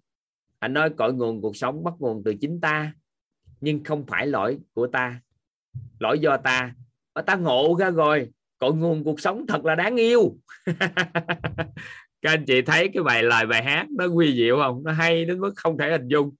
Anh 0.59 0.73
nói 0.73 0.91
cội 0.91 1.13
nguồn 1.13 1.43
cuộc 1.43 1.57
sống 1.57 1.85
bắt 1.85 1.95
nguồn 1.99 2.23
từ 2.25 2.35
chính 2.41 2.61
ta, 2.61 2.93
nhưng 3.61 3.85
không 3.85 4.07
phải 4.07 4.27
lỗi 4.27 4.59
của 4.75 4.87
ta. 4.87 5.21
Lỗi 5.99 6.19
do 6.19 6.37
ta. 6.37 6.75
Mà 7.15 7.23
ta 7.23 7.37
ngộ 7.37 7.77
ra 7.79 7.91
rồi. 7.91 8.31
Cội 8.59 8.75
nguồn 8.75 9.05
cuộc 9.05 9.21
sống 9.21 9.47
thật 9.47 9.65
là 9.65 9.75
đáng 9.75 9.97
yêu. 9.97 10.37
Các 12.23 12.31
anh 12.31 12.45
chị 12.47 12.63
thấy 12.63 12.89
cái 12.95 13.03
bài, 13.03 13.23
lời 13.23 13.47
bài 13.47 13.63
hát 13.65 13.87
nó 13.91 14.07
quy 14.07 14.37
diệu 14.37 14.57
không? 14.57 14.83
Nó 14.85 14.93
hay 14.93 15.25
đến 15.25 15.41
mức 15.41 15.53
không 15.57 15.79
thể 15.79 15.91
hình 15.91 16.09
dung. 16.09 16.35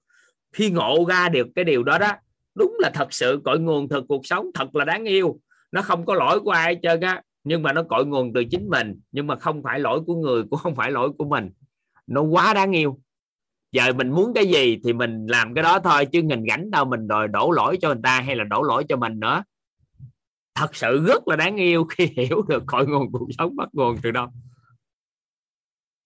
Khi 0.53 0.69
ngộ 0.69 1.05
ra 1.09 1.29
được 1.29 1.47
cái 1.55 1.65
điều 1.65 1.83
đó 1.83 1.97
đó, 1.97 2.11
đúng 2.55 2.77
là 2.79 2.91
thật 2.93 3.13
sự 3.13 3.41
cội 3.45 3.59
nguồn 3.59 3.89
thực 3.89 4.05
cuộc 4.07 4.25
sống 4.25 4.47
thật 4.53 4.75
là 4.75 4.85
đáng 4.85 5.05
yêu. 5.05 5.39
Nó 5.71 5.81
không 5.81 6.05
có 6.05 6.13
lỗi 6.13 6.39
của 6.39 6.51
ai 6.51 6.73
hết 6.73 6.79
trơn 6.83 7.01
á, 7.01 7.21
nhưng 7.43 7.63
mà 7.63 7.73
nó 7.73 7.83
cội 7.83 8.05
nguồn 8.05 8.33
từ 8.33 8.43
chính 8.43 8.69
mình, 8.69 8.99
nhưng 9.11 9.27
mà 9.27 9.35
không 9.35 9.63
phải 9.63 9.79
lỗi 9.79 10.01
của 10.07 10.15
người, 10.15 10.43
cũng 10.43 10.59
không 10.59 10.75
phải 10.75 10.91
lỗi 10.91 11.09
của 11.17 11.25
mình 11.25 11.49
nó 12.07 12.21
quá 12.21 12.53
đáng 12.53 12.71
yêu. 12.71 12.99
Giờ 13.71 13.93
mình 13.93 14.09
muốn 14.09 14.33
cái 14.33 14.45
gì 14.47 14.79
thì 14.83 14.93
mình 14.93 15.25
làm 15.27 15.53
cái 15.53 15.63
đó 15.63 15.79
thôi, 15.79 16.05
chứ 16.05 16.21
nghìn 16.21 16.43
gánh 16.43 16.71
đâu 16.71 16.85
mình 16.85 17.07
đòi 17.07 17.27
đổ 17.27 17.51
lỗi 17.51 17.77
cho 17.81 17.87
người 17.87 18.01
ta 18.03 18.21
hay 18.21 18.35
là 18.35 18.43
đổ 18.43 18.63
lỗi 18.63 18.85
cho 18.89 18.95
mình 18.95 19.19
nữa. 19.19 19.43
Thật 20.55 20.75
sự 20.75 21.05
rất 21.07 21.27
là 21.27 21.35
đáng 21.35 21.55
yêu 21.55 21.85
khi 21.85 22.05
hiểu 22.17 22.41
được 22.47 22.63
cội 22.67 22.87
nguồn 22.87 23.11
cuộc 23.11 23.27
sống 23.37 23.55
bắt 23.55 23.69
nguồn 23.73 23.97
từ 24.03 24.11
đâu. 24.11 24.27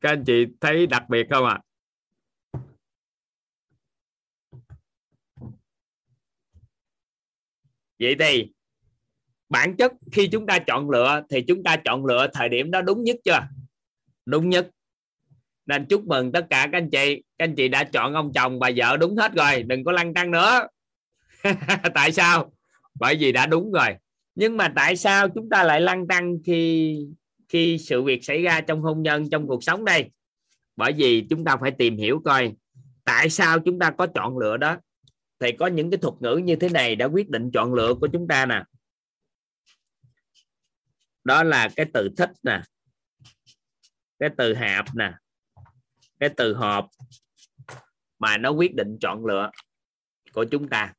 Các 0.01 0.09
anh 0.09 0.23
chị 0.25 0.45
thấy 0.61 0.87
đặc 0.87 1.03
biệt 1.09 1.27
không 1.29 1.45
ạ? 1.45 1.53
À? 1.53 1.63
vậy 7.99 8.15
thì, 8.19 8.51
bản 9.49 9.75
chất 9.77 9.93
khi 10.11 10.27
chúng 10.31 10.45
ta 10.45 10.59
chọn 10.59 10.89
lựa 10.89 11.23
thì 11.29 11.43
chúng 11.47 11.63
ta 11.63 11.77
chọn 11.85 12.05
lựa 12.05 12.27
thời 12.33 12.49
điểm 12.49 12.71
đó 12.71 12.81
đúng 12.81 13.03
nhất 13.03 13.15
chưa? 13.23 13.39
Đúng 14.25 14.49
nhất 14.49 14.69
nên 15.67 15.85
chúc 15.85 16.07
mừng 16.07 16.31
tất 16.31 16.45
cả 16.49 16.69
các 16.71 16.77
anh 16.77 16.89
chị. 16.89 17.23
Các 17.37 17.45
anh 17.45 17.55
chị 17.55 17.67
đã 17.67 17.83
chọn 17.83 18.13
ông 18.13 18.31
chồng 18.33 18.59
bà 18.59 18.69
vợ 18.75 18.97
đúng 18.97 19.17
hết 19.17 19.33
rồi. 19.33 19.63
Đừng 19.63 19.83
có 19.83 19.91
lăn 19.91 20.13
tăng 20.13 20.31
nữa. 20.31 20.67
Tại 21.93 22.11
sao? 22.11 22.51
Bởi 22.99 23.15
vì 23.15 23.31
đã 23.31 23.45
đúng 23.45 23.71
rồi. 23.71 23.89
Nhưng 24.35 24.57
mà 24.57 24.73
tại 24.75 24.95
sao 24.95 25.29
chúng 25.29 25.49
ta 25.49 25.63
lại 25.63 25.81
lăn 25.81 26.07
tăng 26.07 26.37
khi 26.45 26.97
khi 27.49 27.77
sự 27.77 28.03
việc 28.03 28.23
xảy 28.23 28.41
ra 28.41 28.61
trong 28.61 28.81
hôn 28.81 29.03
nhân, 29.03 29.29
trong 29.29 29.47
cuộc 29.47 29.63
sống 29.63 29.85
đây? 29.85 30.11
Bởi 30.75 30.93
vì 30.93 31.25
chúng 31.29 31.45
ta 31.45 31.57
phải 31.61 31.71
tìm 31.71 31.97
hiểu 31.97 32.21
coi 32.25 32.53
tại 33.03 33.29
sao 33.29 33.59
chúng 33.59 33.79
ta 33.79 33.91
có 33.91 34.07
chọn 34.07 34.37
lựa 34.37 34.57
đó. 34.57 34.77
Thì 35.39 35.51
có 35.51 35.67
những 35.67 35.91
cái 35.91 35.97
thuật 35.97 36.13
ngữ 36.19 36.35
như 36.43 36.55
thế 36.55 36.69
này 36.69 36.95
đã 36.95 37.05
quyết 37.05 37.29
định 37.29 37.51
chọn 37.53 37.73
lựa 37.73 37.93
của 37.93 38.07
chúng 38.13 38.27
ta 38.27 38.45
nè. 38.45 38.63
Đó 41.23 41.43
là 41.43 41.69
cái 41.75 41.85
từ 41.93 42.09
thích 42.17 42.31
nè. 42.43 42.61
Cái 44.19 44.29
từ 44.37 44.53
hạp 44.53 44.95
nè 44.95 45.13
cái 46.19 46.29
từ 46.37 46.53
hợp 46.53 46.87
mà 48.19 48.37
nó 48.37 48.49
quyết 48.49 48.75
định 48.75 48.97
chọn 49.01 49.25
lựa 49.25 49.51
của 50.33 50.45
chúng 50.51 50.69
ta. 50.69 50.93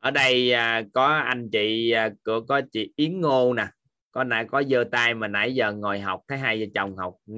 Ở 0.00 0.10
đây 0.10 0.52
à, 0.52 0.82
có 0.94 1.06
anh 1.06 1.48
chị 1.52 1.90
à, 1.90 2.10
có, 2.22 2.40
có 2.48 2.60
chị 2.72 2.92
Yến 2.96 3.20
Ngô 3.20 3.54
nè. 3.54 3.66
Có 4.10 4.24
nãy 4.24 4.44
có 4.50 4.62
giơ 4.70 4.84
tay 4.92 5.14
mà 5.14 5.28
nãy 5.28 5.54
giờ 5.54 5.72
ngồi 5.72 6.00
học 6.00 6.20
thấy 6.28 6.38
hai 6.38 6.60
vợ 6.60 6.66
chồng 6.74 6.96
học 6.96 7.14
ừ, 7.26 7.34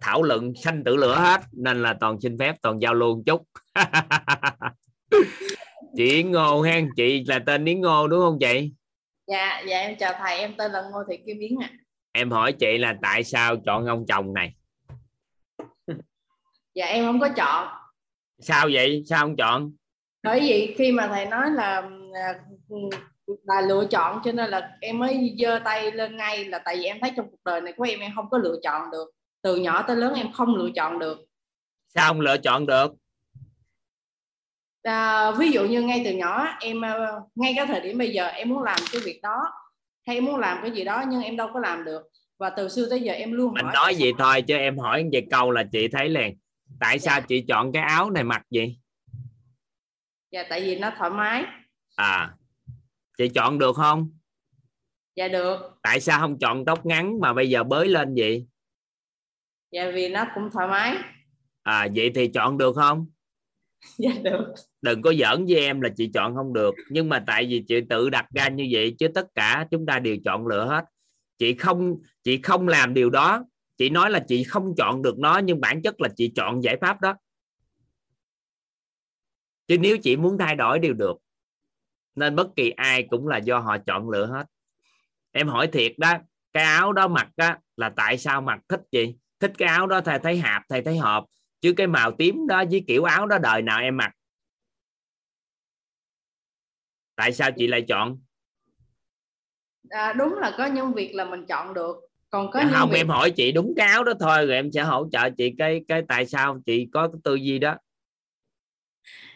thảo 0.00 0.22
luận 0.22 0.52
sanh 0.54 0.84
tử 0.84 0.96
lửa 0.96 1.16
hết. 1.18 1.40
Nên 1.52 1.82
là 1.82 1.96
toàn 2.00 2.20
xin 2.20 2.38
phép 2.38 2.56
toàn 2.62 2.78
giao 2.82 2.94
luôn 2.94 3.24
chút. 3.24 3.46
chị 5.96 6.04
Yến 6.04 6.30
Ngô 6.30 6.62
ha 6.62 6.80
chị 6.96 7.24
là 7.26 7.38
tên 7.46 7.64
Yến 7.64 7.80
Ngô 7.80 8.08
đúng 8.08 8.20
không 8.20 8.38
chị? 8.40 8.72
Dạ 9.26 9.62
dạ 9.68 9.80
em 9.80 9.96
chào 9.96 10.12
thầy 10.18 10.38
em 10.38 10.54
tên 10.58 10.72
là 10.72 10.82
Ngô 10.92 10.98
Thị 11.10 11.16
Kim 11.26 11.38
Yến 11.38 11.52
ạ. 11.60 11.70
À. 11.72 11.76
em 12.12 12.30
hỏi 12.30 12.52
chị 12.52 12.78
là 12.78 12.96
tại 13.02 13.24
sao 13.24 13.56
chọn 13.66 13.86
ông 13.86 14.06
chồng 14.06 14.34
này? 14.34 14.54
Dạ 16.74 16.86
em 16.86 17.04
không 17.04 17.20
có 17.20 17.28
chọn. 17.36 17.68
Sao 18.38 18.68
vậy? 18.72 19.02
Sao 19.06 19.20
không 19.20 19.36
chọn? 19.36 19.72
Bởi 20.22 20.40
vì 20.40 20.74
khi 20.78 20.92
mà 20.92 21.08
thầy 21.08 21.26
nói 21.26 21.50
là 21.50 21.90
là 23.44 23.60
lựa 23.60 23.86
chọn 23.90 24.20
cho 24.24 24.32
nên 24.32 24.50
là 24.50 24.70
em 24.80 24.98
mới 24.98 25.34
giơ 25.38 25.60
tay 25.64 25.92
lên 25.92 26.16
ngay 26.16 26.44
là 26.44 26.58
tại 26.58 26.76
vì 26.76 26.84
em 26.84 26.96
thấy 27.00 27.12
trong 27.16 27.30
cuộc 27.30 27.40
đời 27.44 27.60
này 27.60 27.72
của 27.76 27.84
em 27.84 28.00
em 28.00 28.12
không 28.14 28.30
có 28.30 28.38
lựa 28.38 28.56
chọn 28.62 28.90
được. 28.90 29.10
Từ 29.42 29.56
nhỏ 29.56 29.82
tới 29.82 29.96
lớn 29.96 30.14
em 30.14 30.32
không 30.32 30.54
lựa 30.54 30.68
chọn 30.74 30.98
được. 30.98 31.18
Sao 31.94 32.08
không 32.08 32.20
lựa 32.20 32.36
chọn 32.36 32.66
được 32.66 32.94
à, 34.82 35.30
ví 35.38 35.50
dụ 35.50 35.64
như 35.66 35.82
ngay 35.82 36.02
từ 36.04 36.12
nhỏ 36.12 36.46
em 36.60 36.80
ờ, 36.80 37.20
ngay 37.34 37.52
cái 37.56 37.66
thời 37.66 37.80
điểm 37.80 37.98
bây 37.98 38.10
giờ 38.10 38.26
em 38.26 38.48
muốn 38.48 38.62
làm 38.62 38.80
cái 38.92 39.00
việc 39.04 39.20
đó 39.22 39.52
hay 40.06 40.16
em 40.16 40.24
muốn 40.24 40.36
làm 40.36 40.58
cái 40.62 40.70
gì 40.70 40.84
đó 40.84 41.04
nhưng 41.08 41.22
em 41.22 41.36
đâu 41.36 41.48
có 41.54 41.60
làm 41.60 41.84
được. 41.84 42.02
Và 42.38 42.50
từ 42.50 42.68
xưa 42.68 42.86
tới 42.90 43.00
giờ 43.00 43.12
em 43.12 43.32
luôn 43.32 43.52
mình 43.54 43.66
nói 43.74 43.94
gì 43.94 44.12
thôi 44.18 44.42
chứ 44.42 44.56
em 44.56 44.78
hỏi 44.78 45.04
về 45.12 45.26
câu 45.30 45.50
là 45.50 45.64
chị 45.72 45.88
thấy 45.88 46.08
liền. 46.08 46.38
Tại 46.80 46.98
dạ. 46.98 47.10
sao 47.10 47.20
chị 47.20 47.44
chọn 47.48 47.72
cái 47.72 47.82
áo 47.82 48.10
này 48.10 48.24
mặc 48.24 48.42
gì 48.50 48.78
dạ 50.30 50.44
tại 50.48 50.60
vì 50.60 50.78
nó 50.78 50.92
thoải 50.98 51.10
mái. 51.10 51.44
À 51.96 52.34
chị 53.18 53.28
chọn 53.28 53.58
được 53.58 53.76
không? 53.76 54.10
Dạ 55.16 55.28
được. 55.28 55.78
Tại 55.82 56.00
sao 56.00 56.20
không 56.20 56.38
chọn 56.38 56.64
tóc 56.64 56.86
ngắn 56.86 57.20
mà 57.20 57.32
bây 57.32 57.50
giờ 57.50 57.64
bới 57.64 57.88
lên 57.88 58.14
vậy? 58.16 58.46
Dạ 59.72 59.90
vì 59.94 60.08
nó 60.08 60.26
cũng 60.34 60.50
thoải 60.52 60.68
mái. 60.68 60.96
À 61.62 61.88
vậy 61.94 62.10
thì 62.14 62.28
chọn 62.28 62.58
được 62.58 62.76
không 62.76 63.06
dạ 63.98 64.12
được. 64.24 64.54
Đừng 64.82 65.02
có 65.02 65.12
giỡn 65.18 65.46
với 65.46 65.56
em 65.56 65.80
là 65.80 65.88
chị 65.96 66.10
chọn 66.14 66.36
không 66.36 66.52
được. 66.52 66.74
Nhưng 66.90 67.08
mà 67.08 67.24
tại 67.26 67.46
vì 67.46 67.64
chị 67.68 67.80
tự 67.88 68.10
đặt 68.10 68.26
ra 68.34 68.48
như 68.48 68.68
vậy, 68.70 68.96
chứ 68.98 69.08
tất 69.08 69.26
cả 69.34 69.66
chúng 69.70 69.86
ta 69.86 69.98
đều 69.98 70.16
chọn 70.24 70.46
lựa 70.46 70.66
hết. 70.66 70.84
Chị 71.38 71.54
không 71.54 71.96
chị 72.22 72.40
không 72.42 72.68
làm 72.68 72.94
điều 72.94 73.10
đó. 73.10 73.44
Chị 73.78 73.90
nói 73.90 74.10
là 74.10 74.24
chị 74.28 74.44
không 74.44 74.74
chọn 74.76 75.02
được 75.02 75.18
nó, 75.18 75.38
nhưng 75.38 75.60
bản 75.60 75.82
chất 75.82 76.00
là 76.00 76.08
chị 76.16 76.32
chọn 76.36 76.62
giải 76.62 76.76
pháp 76.80 77.00
đó. 77.00 77.16
Chứ 79.68 79.78
nếu 79.78 79.98
chị 79.98 80.16
muốn 80.16 80.38
thay 80.38 80.56
đổi 80.56 80.78
đều 80.78 80.94
được, 80.94 81.16
nên 82.14 82.36
bất 82.36 82.48
kỳ 82.56 82.70
ai 82.70 83.06
cũng 83.10 83.28
là 83.28 83.36
do 83.36 83.58
họ 83.58 83.78
chọn 83.78 84.10
lựa 84.10 84.26
hết. 84.26 84.46
Em 85.32 85.48
hỏi 85.48 85.66
thiệt 85.66 85.92
đó, 85.98 86.18
cái 86.52 86.64
áo 86.64 86.92
đó 86.92 87.08
mặc 87.08 87.28
đó 87.36 87.56
là 87.76 87.92
tại 87.96 88.18
sao 88.18 88.40
mặc? 88.40 88.60
Thích 88.68 88.80
chị 88.92 89.14
thích 89.40 89.52
cái 89.58 89.68
áo 89.68 89.86
đó 89.86 90.00
thầy 90.00 90.18
thấy 90.18 90.38
hạp 90.38 90.62
thầy 90.68 90.82
thấy 90.82 90.98
hợp 90.98 91.24
chứ 91.60 91.72
cái 91.76 91.86
màu 91.86 92.12
tím 92.12 92.46
đó 92.46 92.64
với 92.70 92.84
kiểu 92.86 93.04
áo 93.04 93.26
đó 93.26 93.38
đời 93.38 93.62
nào 93.62 93.80
em 93.80 93.96
mặc? 93.96 94.10
Tại 97.16 97.32
sao 97.32 97.50
chị 97.56 97.66
lại 97.66 97.84
chọn? 97.88 98.18
À, 99.88 100.12
đúng 100.12 100.34
là 100.34 100.54
có 100.58 100.66
những 100.66 100.92
việc 100.92 101.14
là 101.14 101.24
mình 101.24 101.46
chọn 101.46 101.74
được. 101.74 101.96
Còn 102.30 102.50
có 102.50 102.60
dạ 102.60 102.70
không 102.78 102.90
việc... 102.90 102.96
em 102.96 103.08
hỏi 103.08 103.30
chị 103.30 103.52
đúng 103.52 103.72
cái 103.76 103.86
áo 103.86 104.04
đó 104.04 104.12
thôi 104.20 104.46
rồi 104.46 104.56
em 104.56 104.72
sẽ 104.72 104.82
hỗ 104.82 105.08
trợ 105.12 105.30
chị 105.30 105.54
cái 105.58 105.80
cái 105.88 106.02
tại 106.08 106.26
sao 106.26 106.60
chị 106.66 106.88
có 106.92 107.08
cái 107.08 107.20
tư 107.24 107.34
duy 107.34 107.58
đó. 107.58 107.76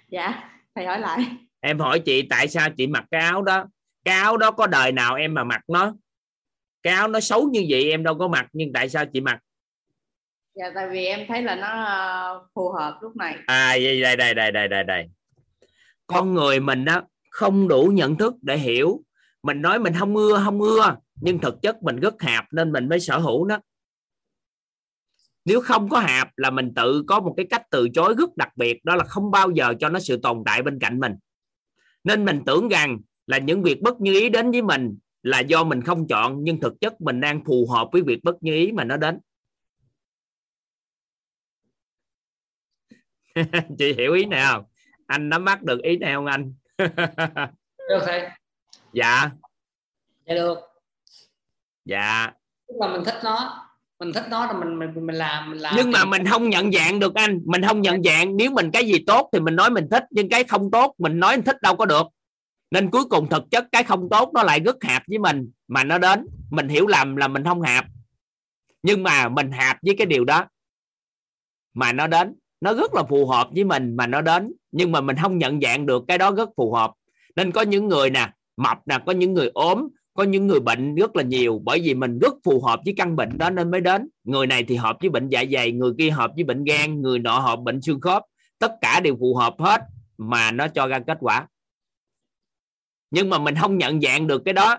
Dạ 0.08 0.50
thầy 0.74 0.86
hỏi 0.86 1.00
lại. 1.00 1.18
Em 1.60 1.78
hỏi 1.78 2.00
chị 2.00 2.22
tại 2.30 2.48
sao 2.48 2.70
chị 2.76 2.86
mặc 2.86 3.04
cái 3.10 3.20
áo 3.20 3.42
đó. 3.42 3.66
Cái 4.04 4.20
áo 4.20 4.36
đó 4.36 4.50
có 4.50 4.66
đời 4.66 4.92
nào 4.92 5.14
em 5.14 5.34
mà 5.34 5.44
mặc 5.44 5.60
nó? 5.68 5.94
Cái 6.82 6.94
áo 6.94 7.08
nó 7.08 7.20
xấu 7.20 7.48
như 7.48 7.66
vậy 7.68 7.90
em 7.90 8.02
đâu 8.02 8.18
có 8.18 8.28
mặc 8.28 8.46
nhưng 8.52 8.72
tại 8.72 8.88
sao 8.88 9.04
chị 9.12 9.20
mặc 9.20 9.38
dạ 10.54 10.70
tại 10.74 10.88
vì 10.90 11.06
em 11.06 11.26
thấy 11.28 11.42
là 11.42 11.54
nó 11.54 11.84
ờ, 11.84 12.46
phù 12.54 12.70
hợp 12.70 12.98
lúc 13.02 13.16
này. 13.16 13.36
À 13.46 13.76
đây 13.82 14.00
đây 14.00 14.16
đây 14.16 14.34
đây 14.34 14.52
đây 14.52 14.68
đây 14.68 14.84
đây. 14.84 15.06
Con 16.06 16.34
người 16.34 16.60
mình 16.60 16.84
đó 16.84 17.02
không 17.30 17.68
đủ 17.68 17.90
nhận 17.94 18.16
thức 18.16 18.34
để 18.42 18.56
hiểu. 18.56 19.02
Mình 19.42 19.62
nói 19.62 19.78
mình 19.78 19.92
không 19.98 20.16
ưa 20.16 20.40
không 20.44 20.60
ưa 20.60 20.96
nhưng 21.20 21.38
thực 21.38 21.62
chất 21.62 21.82
mình 21.82 22.00
rất 22.00 22.22
hạp 22.22 22.44
nên 22.52 22.72
mình 22.72 22.88
mới 22.88 23.00
sở 23.00 23.18
hữu 23.18 23.44
nó. 23.44 23.58
Nếu 25.44 25.60
không 25.60 25.88
có 25.88 25.98
hạp 25.98 26.28
là 26.36 26.50
mình 26.50 26.72
tự 26.76 27.04
có 27.06 27.20
một 27.20 27.34
cái 27.36 27.46
cách 27.50 27.62
từ 27.70 27.88
chối 27.88 28.14
rất 28.18 28.36
đặc 28.36 28.56
biệt 28.56 28.84
đó 28.84 28.96
là 28.96 29.04
không 29.04 29.30
bao 29.30 29.50
giờ 29.50 29.74
cho 29.80 29.88
nó 29.88 29.98
sự 30.00 30.20
tồn 30.22 30.42
tại 30.46 30.62
bên 30.62 30.78
cạnh 30.78 31.00
mình. 31.00 31.12
Nên 32.04 32.24
mình 32.24 32.42
tưởng 32.46 32.68
rằng 32.68 32.98
là 33.26 33.38
những 33.38 33.62
việc 33.62 33.82
bất 33.82 34.00
như 34.00 34.12
ý 34.12 34.28
đến 34.28 34.50
với 34.50 34.62
mình 34.62 34.98
là 35.22 35.40
do 35.40 35.64
mình 35.64 35.82
không 35.82 36.06
chọn 36.06 36.44
nhưng 36.44 36.60
thực 36.60 36.80
chất 36.80 37.00
mình 37.00 37.20
đang 37.20 37.44
phù 37.44 37.66
hợp 37.70 37.88
với 37.92 38.02
việc 38.02 38.24
bất 38.24 38.42
như 38.42 38.54
ý 38.54 38.72
mà 38.72 38.84
nó 38.84 38.96
đến 38.96 39.18
chị 43.78 43.94
hiểu 43.98 44.12
ý 44.12 44.24
này 44.24 44.44
không 44.46 44.64
anh 45.06 45.28
nắm 45.28 45.44
bắt 45.44 45.62
được 45.62 45.82
ý 45.82 45.96
này 45.96 46.14
không 46.14 46.26
anh? 46.26 46.54
Được 47.88 48.02
thầy. 48.06 48.28
Dạ. 48.92 49.30
Dạ 50.26 50.34
được. 50.34 50.58
Dạ. 51.84 52.32
Tức 52.68 52.74
là 52.80 52.88
mình 52.88 53.04
thích 53.04 53.20
nó. 53.24 53.60
Mình 53.98 54.12
thích 54.12 54.24
nó 54.30 54.46
là 54.46 54.52
mình 54.52 54.78
mình 54.78 55.06
mình 55.06 55.16
làm 55.16 55.50
mình 55.50 55.58
làm. 55.58 55.74
Nhưng 55.76 55.90
mà 55.90 56.04
mình 56.04 56.26
không 56.26 56.50
nhận 56.50 56.72
dạng 56.72 56.98
được 56.98 57.14
anh. 57.14 57.40
Mình 57.44 57.62
không 57.62 57.82
nhận 57.82 58.02
dạng. 58.02 58.36
Nếu 58.36 58.50
mình 58.50 58.70
cái 58.70 58.86
gì 58.86 59.04
tốt 59.06 59.30
thì 59.32 59.40
mình 59.40 59.56
nói 59.56 59.70
mình 59.70 59.88
thích 59.90 60.04
nhưng 60.10 60.28
cái 60.28 60.44
không 60.44 60.70
tốt 60.70 60.94
mình 60.98 61.20
nói 61.20 61.36
mình 61.36 61.44
thích 61.44 61.62
đâu 61.62 61.76
có 61.76 61.86
được. 61.86 62.06
Nên 62.70 62.90
cuối 62.90 63.04
cùng 63.04 63.28
thực 63.28 63.42
chất 63.50 63.66
cái 63.72 63.82
không 63.82 64.08
tốt 64.10 64.30
nó 64.34 64.42
lại 64.42 64.60
rất 64.60 64.76
hạp 64.84 65.02
với 65.08 65.18
mình 65.18 65.50
mà 65.68 65.84
nó 65.84 65.98
đến. 65.98 66.26
Mình 66.50 66.68
hiểu 66.68 66.86
lầm 66.86 67.16
là 67.16 67.28
mình 67.28 67.44
không 67.44 67.62
hạp. 67.62 67.84
Nhưng 68.82 69.02
mà 69.02 69.28
mình 69.28 69.52
hạp 69.52 69.76
với 69.82 69.94
cái 69.98 70.06
điều 70.06 70.24
đó 70.24 70.46
mà 71.74 71.92
nó 71.92 72.06
đến 72.06 72.34
nó 72.64 72.74
rất 72.74 72.94
là 72.94 73.02
phù 73.02 73.26
hợp 73.26 73.48
với 73.54 73.64
mình 73.64 73.96
mà 73.96 74.06
nó 74.06 74.20
đến, 74.20 74.52
nhưng 74.72 74.92
mà 74.92 75.00
mình 75.00 75.16
không 75.22 75.38
nhận 75.38 75.60
dạng 75.60 75.86
được 75.86 76.04
cái 76.08 76.18
đó 76.18 76.30
rất 76.30 76.48
phù 76.56 76.72
hợp. 76.72 76.92
Nên 77.36 77.52
có 77.52 77.62
những 77.62 77.88
người 77.88 78.10
nè, 78.10 78.30
mập 78.56 78.78
nè, 78.86 78.98
có 79.06 79.12
những 79.12 79.34
người 79.34 79.50
ốm, 79.54 79.88
có 80.14 80.22
những 80.22 80.46
người 80.46 80.60
bệnh 80.60 80.94
rất 80.94 81.16
là 81.16 81.22
nhiều, 81.22 81.60
bởi 81.64 81.80
vì 81.80 81.94
mình 81.94 82.18
rất 82.18 82.34
phù 82.44 82.60
hợp 82.60 82.80
với 82.84 82.94
căn 82.96 83.16
bệnh 83.16 83.38
đó 83.38 83.50
nên 83.50 83.70
mới 83.70 83.80
đến. 83.80 84.08
Người 84.24 84.46
này 84.46 84.64
thì 84.64 84.76
hợp 84.76 84.96
với 85.00 85.10
bệnh 85.10 85.28
dạ 85.28 85.44
dày, 85.52 85.72
người 85.72 85.92
kia 85.98 86.10
hợp 86.10 86.30
với 86.34 86.44
bệnh 86.44 86.64
gan, 86.64 87.02
người 87.02 87.18
nọ 87.18 87.38
hợp 87.38 87.56
bệnh 87.56 87.82
xương 87.82 88.00
khớp. 88.00 88.22
Tất 88.58 88.72
cả 88.80 89.00
đều 89.00 89.16
phù 89.20 89.34
hợp 89.34 89.54
hết 89.58 89.82
mà 90.18 90.50
nó 90.50 90.68
cho 90.68 90.86
ra 90.86 90.98
kết 90.98 91.18
quả. 91.20 91.46
Nhưng 93.10 93.30
mà 93.30 93.38
mình 93.38 93.54
không 93.60 93.78
nhận 93.78 94.00
dạng 94.00 94.26
được 94.26 94.42
cái 94.44 94.54
đó. 94.54 94.78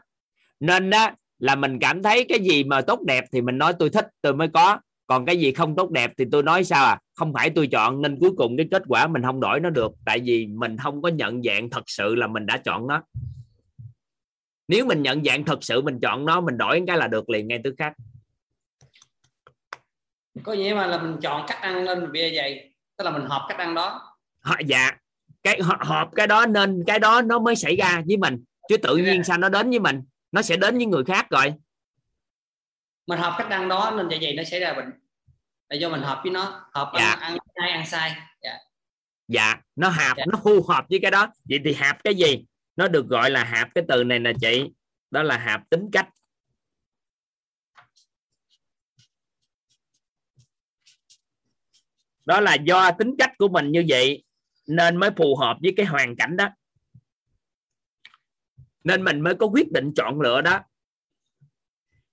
Nên 0.59 0.89
đó 0.89 1.09
là 1.39 1.55
mình 1.55 1.80
cảm 1.80 2.03
thấy 2.03 2.25
cái 2.30 2.39
gì 2.39 2.64
mà 2.64 2.81
tốt 2.81 3.01
đẹp 3.01 3.25
thì 3.31 3.41
mình 3.41 3.57
nói 3.57 3.73
tôi 3.80 3.89
thích, 3.89 4.07
tôi 4.22 4.33
mới 4.33 4.47
có 4.53 4.80
còn 5.08 5.25
cái 5.25 5.38
gì 5.38 5.51
không 5.51 5.75
tốt 5.75 5.92
đẹp 5.92 6.11
thì 6.17 6.25
tôi 6.32 6.43
nói 6.43 6.64
sao 6.64 6.85
à? 6.85 7.00
Không 7.16 7.34
phải 7.34 7.50
tôi 7.50 7.67
chọn 7.67 8.01
nên 8.01 8.17
cuối 8.19 8.32
cùng 8.38 8.58
cái 8.58 8.67
kết 8.72 8.84
quả 8.88 9.08
mình 9.08 9.24
không 9.24 9.40
đổi 9.40 9.59
nó 9.59 9.69
được. 9.69 9.92
Tại 10.06 10.19
vì 10.19 10.48
mình 10.48 10.77
không 10.77 11.01
có 11.01 11.09
nhận 11.09 11.43
dạng 11.43 11.69
thật 11.69 11.84
sự 11.88 12.16
là 12.16 12.27
mình 12.27 12.45
đã 12.45 12.58
chọn 12.58 12.88
nó. 12.88 13.03
Nếu 14.67 14.85
mình 14.85 15.01
nhận 15.01 15.24
dạng 15.24 15.43
thật 15.43 15.64
sự 15.64 15.82
mình 15.82 16.00
chọn 16.01 16.25
nó 16.25 16.42
mình 16.42 16.58
đổi 16.58 16.84
cái 16.88 16.98
là 16.98 17.08
được 17.08 17.30
liền 17.30 17.48
ngay 17.48 17.61
tức 17.64 17.75
khắc. 17.77 17.93
Có 20.43 20.53
nghĩa 20.53 20.74
mà 20.74 20.88
là 20.88 21.01
mình 21.01 21.16
chọn 21.22 21.45
cách 21.48 21.61
ăn 21.61 21.84
lên 21.84 22.11
bia 22.11 22.35
dày 22.35 22.74
tức 22.98 23.06
là 23.06 23.11
mình 23.11 23.25
hợp 23.30 23.45
cách 23.50 23.58
ăn 23.58 23.75
đó. 23.75 24.01
Họ- 24.42 24.59
dạ. 24.66 24.92
Cái 25.43 25.59
hợp 25.80 26.09
cái 26.16 26.27
đó 26.27 26.45
nên 26.45 26.84
cái 26.88 27.00
đó 27.00 27.22
nó 27.22 27.40
mới 27.40 27.56
xảy 27.56 27.75
ra 27.75 28.03
với 28.08 28.17
mình. 28.17 28.43
Chứ 28.69 28.77
tự 28.77 28.98
nhiên 28.98 29.24
sao 29.24 29.38
nó 29.38 29.50
đến 29.50 29.69
với 29.69 29.80
mình? 29.80 30.01
Nó 30.32 30.42
sẽ 30.42 30.58
đến 30.58 30.77
với 30.77 30.85
người 30.85 31.03
khác 31.03 31.27
rồi 31.30 31.53
mình 33.08 33.19
hợp 33.19 33.35
cách 33.38 33.50
ăn 33.50 33.69
đó 33.69 33.93
nên 33.98 34.08
dạ 34.09 34.17
dày 34.22 34.34
nó 34.34 34.43
xảy 34.43 34.59
ra 34.59 34.74
bệnh. 34.74 34.92
Là 35.69 35.75
do 35.75 35.90
mình 35.90 36.01
hợp 36.01 36.19
với 36.24 36.32
nó 36.32 36.69
hợp 36.74 36.92
Dạ. 36.98 37.09
ăn, 37.09 37.19
ăn 37.19 37.38
sai 37.56 37.72
ăn 37.72 37.85
sai. 37.85 38.16
Dạ. 38.42 38.58
dạ 39.27 39.61
nó 39.75 39.90
hạp 39.90 40.17
Dạ. 40.17 40.24
nó 40.27 40.40
phù 40.43 40.64
hợp 40.64 40.85
với 40.90 41.00
cái 41.01 41.11
đó. 41.11 41.34
Vậy 41.50 41.59
thì 41.66 41.74
hạp 41.74 42.03
cái 42.03 42.16
gì? 42.16 42.45
Nó 42.75 42.88
được 42.88 43.08
gọi 43.08 43.30
là 43.30 43.43
hạp 43.43 43.67
cái 43.75 43.84
từ 43.88 44.03
này 44.03 44.19
nè 44.19 44.32
chị. 44.42 44.64
Đó 45.11 45.24
là 45.24 45.38
hạp 45.38 45.69
tính 45.69 45.90
cách. 45.92 46.09
Đó 52.25 52.40
là 52.40 52.56
do 52.56 52.92
tính 52.92 53.16
cách 53.19 53.32
của 53.38 53.48
mình 53.48 53.72
như 53.72 53.85
vậy 53.88 54.24
nên 54.67 54.98
mới 54.98 55.09
phù 55.17 55.35
hợp 55.35 55.58
với 55.61 55.74
cái 55.77 55.85
hoàn 55.85 56.16
cảnh 56.16 56.38
đó. 56.38 56.50
Nên 58.84 59.03
mình 59.03 59.22
mới 59.22 59.35
có 59.35 59.45
quyết 59.45 59.72
định 59.72 59.92
chọn 59.95 60.22
lựa 60.22 60.42
đó 60.42 60.59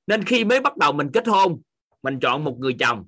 nên 0.07 0.25
khi 0.25 0.45
mới 0.45 0.61
bắt 0.61 0.77
đầu 0.77 0.93
mình 0.93 1.11
kết 1.13 1.27
hôn 1.27 1.61
mình 2.03 2.21
chọn 2.21 2.45
một 2.45 2.59
người 2.59 2.77
chồng 2.79 3.05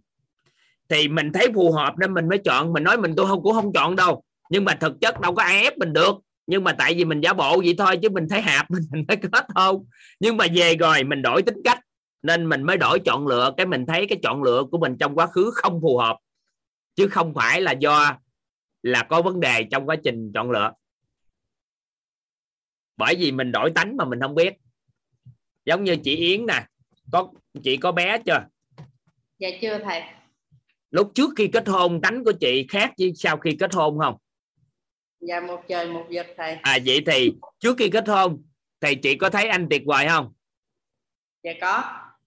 thì 0.88 1.08
mình 1.08 1.32
thấy 1.32 1.48
phù 1.54 1.72
hợp 1.72 1.94
nên 1.98 2.14
mình 2.14 2.28
mới 2.28 2.38
chọn. 2.44 2.72
Mình 2.72 2.84
nói 2.84 2.96
mình 2.96 3.14
tôi 3.16 3.26
không 3.26 3.42
cũng 3.42 3.52
không 3.54 3.72
chọn 3.72 3.96
đâu. 3.96 4.22
Nhưng 4.50 4.64
mà 4.64 4.74
thực 4.74 5.00
chất 5.00 5.20
đâu 5.20 5.34
có 5.34 5.42
ai 5.42 5.62
ép 5.62 5.78
mình 5.78 5.92
được. 5.92 6.16
Nhưng 6.46 6.64
mà 6.64 6.72
tại 6.72 6.94
vì 6.94 7.04
mình 7.04 7.20
giả 7.20 7.32
bộ 7.32 7.58
vậy 7.58 7.74
thôi 7.78 7.98
chứ 8.02 8.08
mình 8.10 8.28
thấy 8.30 8.40
hạp 8.40 8.70
mình, 8.70 8.82
mình 8.92 9.04
mới 9.08 9.16
kết 9.16 9.46
hôn. 9.54 9.86
Nhưng 10.20 10.36
mà 10.36 10.46
về 10.54 10.76
rồi 10.76 11.04
mình 11.04 11.22
đổi 11.22 11.42
tính 11.42 11.60
cách 11.64 11.80
nên 12.22 12.48
mình 12.48 12.62
mới 12.62 12.76
đổi 12.76 12.98
chọn 12.98 13.26
lựa. 13.26 13.52
Cái 13.56 13.66
mình 13.66 13.86
thấy 13.86 14.06
cái 14.06 14.18
chọn 14.22 14.42
lựa 14.42 14.64
của 14.70 14.78
mình 14.78 14.96
trong 15.00 15.14
quá 15.14 15.26
khứ 15.26 15.50
không 15.54 15.80
phù 15.82 15.98
hợp. 15.98 16.16
Chứ 16.94 17.08
không 17.08 17.34
phải 17.34 17.60
là 17.60 17.72
do 17.72 18.18
là 18.82 19.02
có 19.02 19.22
vấn 19.22 19.40
đề 19.40 19.64
trong 19.70 19.86
quá 19.86 19.96
trình 20.04 20.32
chọn 20.34 20.50
lựa. 20.50 20.72
Bởi 22.96 23.14
vì 23.14 23.32
mình 23.32 23.52
đổi 23.52 23.70
tánh 23.70 23.96
mà 23.96 24.04
mình 24.04 24.20
không 24.20 24.34
biết. 24.34 24.54
Giống 25.64 25.84
như 25.84 25.96
chị 25.96 26.16
Yến 26.16 26.46
nè 26.46 26.66
có 27.12 27.28
chị 27.62 27.76
có 27.76 27.92
bé 27.92 28.18
chưa? 28.26 28.46
Dạ 29.38 29.48
chưa 29.62 29.78
thầy. 29.78 30.02
Lúc 30.90 31.12
trước 31.14 31.30
khi 31.36 31.48
kết 31.52 31.68
hôn 31.68 32.00
tánh 32.00 32.24
của 32.24 32.32
chị 32.32 32.66
khác 32.68 32.92
với 32.98 33.12
sau 33.14 33.36
khi 33.36 33.56
kết 33.60 33.74
hôn 33.74 33.98
không? 33.98 34.16
Dạ 35.20 35.40
một 35.40 35.60
trời 35.68 35.86
một 35.86 36.06
vực 36.10 36.26
thầy. 36.36 36.54
À 36.62 36.78
vậy 36.86 37.02
thì 37.06 37.32
trước 37.58 37.76
khi 37.78 37.90
kết 37.90 38.08
hôn 38.08 38.42
thì 38.80 38.94
chị 38.94 39.14
có 39.14 39.30
thấy 39.30 39.48
anh 39.48 39.66
tuyệt 39.70 39.82
vời 39.86 40.06
không? 40.08 40.32
Dạ 41.42 41.52
có. 41.60 41.82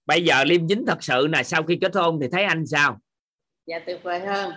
Bây 0.06 0.24
giờ 0.24 0.44
liêm 0.44 0.68
chính 0.68 0.84
thật 0.86 1.02
sự 1.02 1.26
là 1.26 1.42
sau 1.42 1.62
khi 1.62 1.78
kết 1.80 1.94
hôn 1.94 2.18
thì 2.22 2.28
thấy 2.32 2.44
anh 2.44 2.66
sao? 2.66 2.98
Dạ 3.66 3.78
tuyệt 3.86 4.00
vời 4.02 4.20
hơn. 4.20 4.52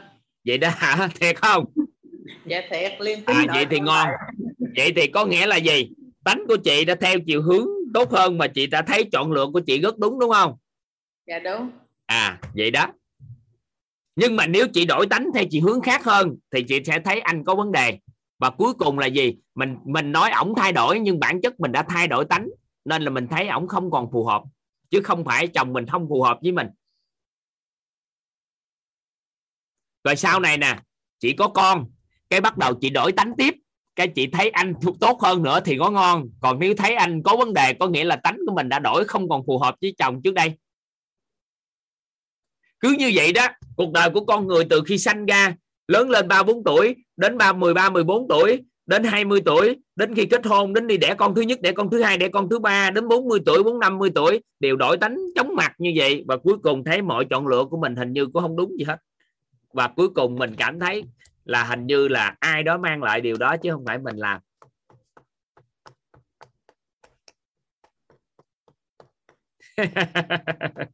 Vậy 0.45 0.57
đó 0.57 0.69
hả? 0.75 1.09
Thiệt 1.19 1.41
không? 1.41 1.65
Dạ 2.45 2.61
thiệt 2.69 2.91
tiếp 3.05 3.23
à 3.25 3.45
vậy 3.53 3.65
thì 3.69 3.79
ngon. 3.79 4.07
vậy 4.77 4.93
thì 4.95 5.07
có 5.07 5.25
nghĩa 5.25 5.47
là 5.47 5.55
gì? 5.55 5.89
Tánh 6.23 6.43
của 6.47 6.57
chị 6.57 6.85
đã 6.85 6.95
theo 6.95 7.19
chiều 7.25 7.41
hướng 7.41 7.67
tốt 7.93 8.11
hơn 8.11 8.37
mà 8.37 8.47
chị 8.47 8.67
đã 8.67 8.81
thấy 8.81 9.09
chọn 9.11 9.31
lựa 9.31 9.47
của 9.53 9.59
chị 9.59 9.81
rất 9.81 9.97
đúng 9.97 10.19
đúng 10.19 10.31
không? 10.31 10.57
Dạ 11.27 11.39
đúng. 11.39 11.69
À 12.05 12.39
vậy 12.53 12.71
đó. 12.71 12.87
Nhưng 14.15 14.35
mà 14.35 14.47
nếu 14.47 14.67
chị 14.73 14.85
đổi 14.85 15.07
tánh 15.07 15.27
theo 15.33 15.43
chiều 15.49 15.61
hướng 15.63 15.81
khác 15.81 16.03
hơn 16.03 16.35
thì 16.51 16.63
chị 16.63 16.83
sẽ 16.85 16.99
thấy 16.99 17.19
anh 17.19 17.43
có 17.43 17.55
vấn 17.55 17.71
đề. 17.71 17.99
Và 18.39 18.49
cuối 18.49 18.73
cùng 18.73 18.99
là 18.99 19.07
gì? 19.07 19.37
Mình 19.55 19.77
mình 19.83 20.11
nói 20.11 20.31
ổng 20.31 20.53
thay 20.57 20.73
đổi 20.73 20.99
nhưng 20.99 21.19
bản 21.19 21.41
chất 21.41 21.59
mình 21.59 21.71
đã 21.71 21.83
thay 21.89 22.07
đổi 22.07 22.25
tánh 22.25 22.47
nên 22.85 23.01
là 23.01 23.09
mình 23.09 23.27
thấy 23.27 23.47
ổng 23.47 23.67
không 23.67 23.91
còn 23.91 24.11
phù 24.11 24.25
hợp. 24.25 24.43
Chứ 24.89 25.01
không 25.01 25.25
phải 25.25 25.47
chồng 25.47 25.73
mình 25.73 25.85
không 25.87 26.07
phù 26.09 26.23
hợp 26.23 26.39
với 26.41 26.51
mình. 26.51 26.67
Rồi 30.03 30.15
sau 30.15 30.39
này 30.39 30.57
nè 30.57 30.79
chị 31.19 31.33
có 31.33 31.47
con 31.47 31.85
cái 32.29 32.41
bắt 32.41 32.57
đầu 32.57 32.73
chị 32.81 32.89
đổi 32.89 33.11
tánh 33.11 33.33
tiếp 33.37 33.55
cái 33.95 34.07
chị 34.07 34.27
thấy 34.27 34.49
anh 34.49 34.73
tốt 34.99 35.21
hơn 35.21 35.43
nữa 35.43 35.59
thì 35.65 35.77
có 35.79 35.89
ngon. 35.89 36.29
Còn 36.41 36.59
nếu 36.59 36.75
thấy 36.75 36.95
anh 36.95 37.23
có 37.23 37.35
vấn 37.35 37.53
đề, 37.53 37.73
có 37.73 37.87
nghĩa 37.87 38.03
là 38.03 38.15
tánh 38.15 38.37
của 38.47 38.55
mình 38.55 38.69
đã 38.69 38.79
đổi 38.79 39.05
không 39.05 39.29
còn 39.29 39.45
phù 39.45 39.57
hợp 39.57 39.75
với 39.81 39.95
chồng 39.97 40.21
trước 40.23 40.33
đây. 40.33 40.51
Cứ 42.79 42.95
như 42.99 43.11
vậy 43.15 43.33
đó, 43.33 43.47
cuộc 43.75 43.91
đời 43.91 44.09
của 44.09 44.25
con 44.25 44.47
người 44.47 44.63
từ 44.69 44.81
khi 44.85 44.97
sanh 44.97 45.25
ra, 45.25 45.55
lớn 45.87 46.09
lên 46.09 46.27
ba 46.27 46.43
bốn 46.43 46.63
tuổi, 46.63 46.95
đến 47.17 47.37
ba, 47.37 47.53
mười 47.53 47.73
ba, 47.73 47.89
mười 47.89 48.03
bốn 48.03 48.27
tuổi, 48.27 48.59
đến 48.85 49.03
20 49.03 49.41
tuổi, 49.45 49.77
đến 49.95 50.15
khi 50.15 50.25
kết 50.25 50.45
hôn, 50.45 50.73
đến 50.73 50.87
đi 50.87 50.97
đẻ 50.97 51.13
con 51.17 51.35
thứ 51.35 51.41
nhất, 51.41 51.61
đẻ 51.61 51.71
con 51.71 51.89
thứ 51.89 52.01
hai, 52.01 52.17
đẻ 52.17 52.27
con 52.29 52.49
thứ 52.49 52.59
ba, 52.59 52.91
đến 52.91 53.07
40 53.07 53.39
tuổi, 53.45 53.63
bốn 53.63 53.79
năm 53.79 53.97
mươi 53.97 54.11
tuổi, 54.15 54.41
đều 54.59 54.75
đổi 54.75 54.97
tánh, 54.97 55.17
chóng 55.35 55.55
mặt 55.55 55.73
như 55.77 55.93
vậy. 55.95 56.23
Và 56.27 56.37
cuối 56.37 56.57
cùng 56.63 56.83
thấy 56.83 57.01
mọi 57.01 57.25
chọn 57.29 57.47
lựa 57.47 57.65
của 57.65 57.77
mình 57.77 57.95
hình 57.95 58.13
như 58.13 58.25
cũng 58.25 58.41
không 58.41 58.55
đúng 58.55 58.77
gì 58.77 58.83
hết. 58.87 58.97
Và 59.73 59.87
cuối 59.87 60.09
cùng 60.09 60.35
mình 60.35 60.55
cảm 60.57 60.79
thấy 60.79 61.03
là 61.45 61.63
hình 61.63 61.87
như 61.87 62.07
là 62.07 62.35
ai 62.39 62.63
đó 62.63 62.77
mang 62.77 63.03
lại 63.03 63.21
điều 63.21 63.35
đó 63.37 63.57
chứ 63.57 63.71
không 63.71 63.85
phải 63.85 63.97
mình 63.97 64.15
làm. 64.15 64.41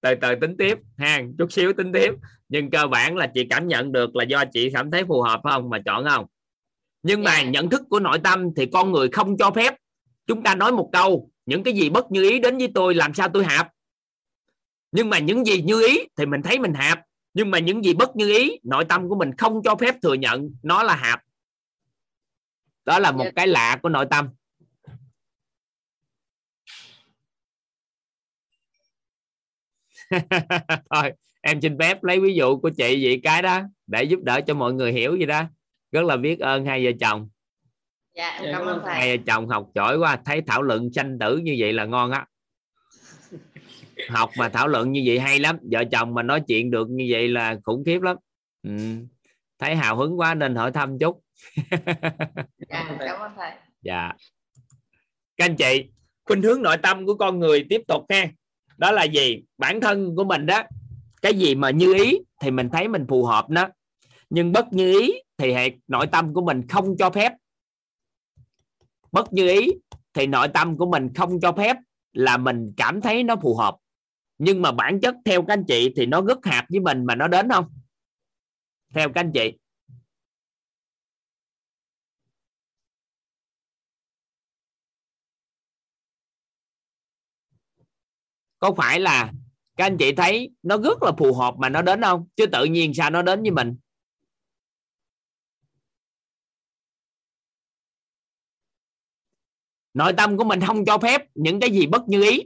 Từ 0.00 0.14
từ 0.20 0.34
tính 0.40 0.56
tiếp 0.58 0.78
ha 0.98 1.22
chút 1.38 1.52
xíu 1.52 1.72
tính 1.72 1.92
tiếp. 1.92 2.14
Nhưng 2.48 2.70
cơ 2.70 2.86
bản 2.86 3.16
là 3.16 3.26
chị 3.26 3.46
cảm 3.50 3.68
nhận 3.68 3.92
được 3.92 4.16
là 4.16 4.24
do 4.24 4.44
chị 4.52 4.70
cảm 4.74 4.90
thấy 4.90 5.04
phù 5.04 5.22
hợp 5.22 5.40
không 5.42 5.70
mà 5.70 5.78
chọn 5.84 6.04
không? 6.08 6.26
Nhưng 7.02 7.22
mà 7.22 7.42
nhận 7.42 7.70
thức 7.70 7.82
của 7.90 8.00
nội 8.00 8.18
tâm 8.24 8.54
thì 8.56 8.66
con 8.66 8.92
người 8.92 9.08
không 9.08 9.36
cho 9.36 9.50
phép 9.50 9.74
chúng 10.26 10.42
ta 10.42 10.54
nói 10.54 10.72
một 10.72 10.90
câu 10.92 11.30
những 11.46 11.62
cái 11.62 11.74
gì 11.74 11.90
bất 11.90 12.10
như 12.10 12.22
ý 12.22 12.38
đến 12.38 12.58
với 12.58 12.68
tôi 12.74 12.94
làm 12.94 13.14
sao 13.14 13.28
tôi 13.28 13.44
hạp? 13.44 13.68
Nhưng 14.92 15.10
mà 15.10 15.18
những 15.18 15.44
gì 15.44 15.62
như 15.62 15.86
ý 15.86 15.98
thì 16.18 16.26
mình 16.26 16.42
thấy 16.42 16.58
mình 16.58 16.74
hạp 16.74 17.00
nhưng 17.36 17.50
mà 17.50 17.58
những 17.58 17.84
gì 17.84 17.94
bất 17.94 18.16
như 18.16 18.36
ý 18.38 18.60
nội 18.62 18.84
tâm 18.84 19.08
của 19.08 19.14
mình 19.14 19.36
không 19.38 19.62
cho 19.64 19.74
phép 19.76 19.94
thừa 20.02 20.14
nhận 20.14 20.50
nó 20.62 20.82
là 20.82 20.96
hạp 20.96 21.22
đó 22.84 22.98
là 22.98 23.12
một 23.12 23.26
cái 23.36 23.46
lạ 23.46 23.78
của 23.82 23.88
nội 23.88 24.06
tâm. 24.10 24.28
Thôi 30.90 31.12
em 31.40 31.60
xin 31.60 31.78
phép 31.78 32.04
lấy 32.04 32.20
ví 32.20 32.34
dụ 32.34 32.58
của 32.58 32.70
chị 32.70 33.04
vậy 33.04 33.20
cái 33.22 33.42
đó 33.42 33.62
để 33.86 34.04
giúp 34.04 34.20
đỡ 34.22 34.40
cho 34.46 34.54
mọi 34.54 34.72
người 34.72 34.92
hiểu 34.92 35.12
vậy 35.12 35.26
đó. 35.26 35.42
Rất 35.92 36.04
là 36.04 36.16
biết 36.16 36.40
ơn 36.40 36.66
hai 36.66 36.84
vợ 36.84 36.90
chồng. 37.00 37.28
Dạ 38.14 38.28
em 38.28 38.52
cảm 38.52 38.66
ơn 38.66 38.80
thầy. 38.84 38.94
Hai 38.94 39.16
vợ 39.16 39.22
chồng 39.26 39.48
học 39.48 39.68
giỏi 39.74 39.98
quá 39.98 40.18
thấy 40.24 40.42
thảo 40.46 40.62
luận 40.62 40.92
sanh 40.92 41.18
tử 41.18 41.36
như 41.36 41.56
vậy 41.58 41.72
là 41.72 41.84
ngon 41.84 42.10
á 42.10 42.26
học 44.08 44.30
mà 44.38 44.48
thảo 44.48 44.68
luận 44.68 44.92
như 44.92 45.02
vậy 45.06 45.18
hay 45.18 45.38
lắm. 45.38 45.58
Vợ 45.70 45.84
chồng 45.92 46.14
mà 46.14 46.22
nói 46.22 46.40
chuyện 46.48 46.70
được 46.70 46.90
như 46.90 47.06
vậy 47.10 47.28
là 47.28 47.56
khủng 47.64 47.84
khiếp 47.86 48.02
lắm. 48.02 48.16
Ừ. 48.62 48.76
thấy 49.58 49.76
hào 49.76 49.96
hứng 49.96 50.18
quá 50.18 50.34
nên 50.34 50.54
hỏi 50.54 50.72
thăm 50.72 50.98
chút. 50.98 51.20
Dạ 52.68 52.96
cảm 52.98 53.20
ơn 53.20 53.32
thầy. 53.36 53.50
Dạ. 53.82 54.12
Các 55.36 55.44
anh 55.44 55.56
chị 55.56 55.84
khuynh 56.24 56.42
hướng 56.42 56.62
nội 56.62 56.76
tâm 56.76 57.06
của 57.06 57.14
con 57.14 57.38
người 57.38 57.66
tiếp 57.70 57.80
tục 57.88 58.02
ha. 58.08 58.28
Đó 58.76 58.92
là 58.92 59.04
gì? 59.04 59.42
Bản 59.58 59.80
thân 59.80 60.16
của 60.16 60.24
mình 60.24 60.46
đó. 60.46 60.62
Cái 61.22 61.34
gì 61.34 61.54
mà 61.54 61.70
như 61.70 61.94
ý 61.94 62.18
thì 62.40 62.50
mình 62.50 62.68
thấy 62.72 62.88
mình 62.88 63.06
phù 63.08 63.24
hợp 63.24 63.50
đó 63.50 63.68
nhưng 64.30 64.52
bất 64.52 64.72
như 64.72 65.00
ý 65.00 65.12
thì 65.38 65.52
hệ 65.52 65.70
nội 65.88 66.06
tâm 66.06 66.34
của 66.34 66.42
mình 66.42 66.68
không 66.68 66.96
cho 66.98 67.10
phép. 67.10 67.32
Bất 69.12 69.32
như 69.32 69.48
ý 69.48 69.72
thì 70.14 70.26
nội 70.26 70.48
tâm 70.48 70.76
của 70.76 70.86
mình 70.86 71.14
không 71.14 71.40
cho 71.40 71.52
phép 71.52 71.76
là 72.12 72.36
mình 72.36 72.72
cảm 72.76 73.00
thấy 73.00 73.22
nó 73.22 73.36
phù 73.36 73.56
hợp 73.56 73.76
nhưng 74.38 74.62
mà 74.62 74.72
bản 74.72 75.00
chất 75.00 75.14
theo 75.24 75.42
các 75.42 75.52
anh 75.52 75.64
chị 75.68 75.92
thì 75.96 76.06
nó 76.06 76.22
rất 76.22 76.38
hạp 76.44 76.64
với 76.70 76.80
mình 76.80 77.04
mà 77.04 77.14
nó 77.14 77.28
đến 77.28 77.48
không? 77.48 77.64
Theo 78.94 79.08
các 79.14 79.20
anh 79.20 79.32
chị. 79.34 79.52
Có 88.58 88.74
phải 88.76 89.00
là 89.00 89.32
các 89.76 89.84
anh 89.84 89.96
chị 89.98 90.12
thấy 90.12 90.50
nó 90.62 90.78
rất 90.78 91.02
là 91.02 91.12
phù 91.18 91.34
hợp 91.34 91.54
mà 91.58 91.68
nó 91.68 91.82
đến 91.82 92.02
không? 92.02 92.26
Chứ 92.36 92.46
tự 92.46 92.64
nhiên 92.64 92.94
sao 92.94 93.10
nó 93.10 93.22
đến 93.22 93.42
với 93.42 93.50
mình? 93.50 93.76
Nội 99.94 100.12
tâm 100.16 100.36
của 100.36 100.44
mình 100.44 100.60
không 100.66 100.84
cho 100.84 100.98
phép 100.98 101.22
những 101.34 101.60
cái 101.60 101.70
gì 101.70 101.86
bất 101.86 102.08
như 102.08 102.22
ý 102.22 102.40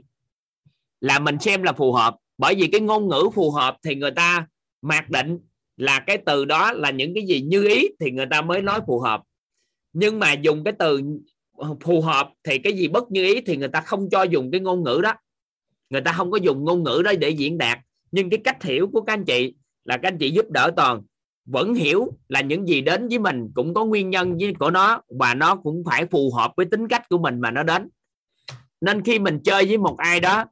là 1.01 1.19
mình 1.19 1.39
xem 1.39 1.63
là 1.63 1.73
phù 1.73 1.93
hợp. 1.93 2.15
Bởi 2.37 2.55
vì 2.55 2.67
cái 2.67 2.81
ngôn 2.81 3.07
ngữ 3.07 3.29
phù 3.33 3.51
hợp 3.51 3.77
thì 3.83 3.95
người 3.95 4.11
ta 4.11 4.47
mặc 4.81 5.09
định 5.09 5.39
là 5.77 5.99
cái 5.99 6.17
từ 6.17 6.45
đó 6.45 6.71
là 6.73 6.91
những 6.91 7.13
cái 7.13 7.23
gì 7.23 7.41
như 7.41 7.67
ý 7.67 7.87
thì 7.99 8.11
người 8.11 8.25
ta 8.31 8.41
mới 8.41 8.61
nói 8.61 8.79
phù 8.87 8.99
hợp. 8.99 9.21
Nhưng 9.93 10.19
mà 10.19 10.33
dùng 10.33 10.63
cái 10.63 10.73
từ 10.79 11.01
phù 11.81 12.01
hợp 12.01 12.29
thì 12.43 12.57
cái 12.57 12.73
gì 12.73 12.87
bất 12.87 13.11
như 13.11 13.25
ý 13.25 13.41
thì 13.41 13.57
người 13.57 13.67
ta 13.67 13.81
không 13.81 14.09
cho 14.09 14.23
dùng 14.23 14.51
cái 14.51 14.61
ngôn 14.61 14.83
ngữ 14.83 14.99
đó. 15.03 15.13
Người 15.89 16.01
ta 16.01 16.11
không 16.11 16.31
có 16.31 16.37
dùng 16.37 16.63
ngôn 16.63 16.83
ngữ 16.83 17.01
đó 17.05 17.11
để 17.19 17.29
diễn 17.29 17.57
đạt. 17.57 17.79
Nhưng 18.11 18.29
cái 18.29 18.39
cách 18.43 18.63
hiểu 18.63 18.87
của 18.93 19.01
các 19.01 19.13
anh 19.13 19.25
chị 19.25 19.53
là 19.85 19.97
các 19.97 20.07
anh 20.07 20.17
chị 20.17 20.31
giúp 20.31 20.49
đỡ 20.49 20.71
toàn. 20.75 21.01
Vẫn 21.45 21.73
hiểu 21.73 22.07
là 22.29 22.41
những 22.41 22.67
gì 22.67 22.81
đến 22.81 23.07
với 23.07 23.19
mình 23.19 23.51
cũng 23.55 23.73
có 23.73 23.85
nguyên 23.85 24.09
nhân 24.09 24.37
với 24.37 24.53
của 24.59 24.71
nó 24.71 25.01
và 25.19 25.33
nó 25.33 25.55
cũng 25.55 25.83
phải 25.85 26.05
phù 26.05 26.31
hợp 26.33 26.51
với 26.57 26.65
tính 26.65 26.87
cách 26.87 27.09
của 27.09 27.17
mình 27.17 27.39
mà 27.39 27.51
nó 27.51 27.63
đến. 27.63 27.89
Nên 28.81 29.03
khi 29.03 29.19
mình 29.19 29.39
chơi 29.43 29.65
với 29.65 29.77
một 29.77 29.97
ai 29.97 30.19
đó 30.19 30.45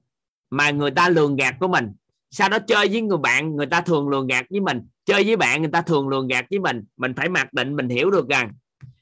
mà 0.49 0.71
người 0.71 0.91
ta 0.91 1.09
lường 1.09 1.35
gạt 1.35 1.55
của 1.59 1.67
mình. 1.67 1.93
Sau 2.31 2.49
đó 2.49 2.59
chơi 2.67 2.87
với 2.87 3.01
người 3.01 3.17
bạn, 3.17 3.55
người 3.55 3.65
ta 3.65 3.81
thường 3.81 4.09
lường 4.09 4.27
gạt 4.27 4.45
với 4.49 4.59
mình. 4.59 4.87
Chơi 5.05 5.23
với 5.23 5.35
bạn, 5.35 5.61
người 5.61 5.71
ta 5.71 5.81
thường 5.81 6.09
lường 6.09 6.27
gạt 6.27 6.45
với 6.49 6.59
mình. 6.59 6.83
Mình 6.97 7.13
phải 7.17 7.29
mặc 7.29 7.53
định, 7.53 7.75
mình 7.75 7.89
hiểu 7.89 8.11
được 8.11 8.29
rằng 8.29 8.53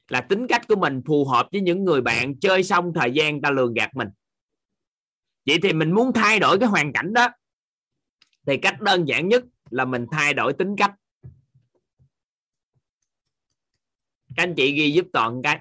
là 0.08 0.20
tính 0.20 0.46
cách 0.46 0.68
của 0.68 0.76
mình 0.76 1.02
phù 1.06 1.24
hợp 1.24 1.48
với 1.52 1.60
những 1.60 1.84
người 1.84 2.00
bạn. 2.00 2.40
Chơi 2.40 2.62
xong 2.62 2.92
thời 2.94 3.12
gian 3.12 3.40
ta 3.40 3.50
lường 3.50 3.74
gạt 3.74 3.96
mình. 3.96 4.08
Vậy 5.46 5.58
thì 5.62 5.72
mình 5.72 5.92
muốn 5.92 6.12
thay 6.12 6.38
đổi 6.38 6.58
cái 6.58 6.68
hoàn 6.68 6.92
cảnh 6.92 7.12
đó. 7.12 7.28
Thì 8.46 8.56
cách 8.56 8.80
đơn 8.80 9.08
giản 9.08 9.28
nhất 9.28 9.44
là 9.70 9.84
mình 9.84 10.06
thay 10.10 10.34
đổi 10.34 10.52
tính 10.52 10.76
cách. 10.76 10.94
Các 14.36 14.42
anh 14.42 14.54
chị 14.54 14.72
ghi 14.72 14.92
giúp 14.92 15.06
toàn 15.12 15.42
cái. 15.42 15.60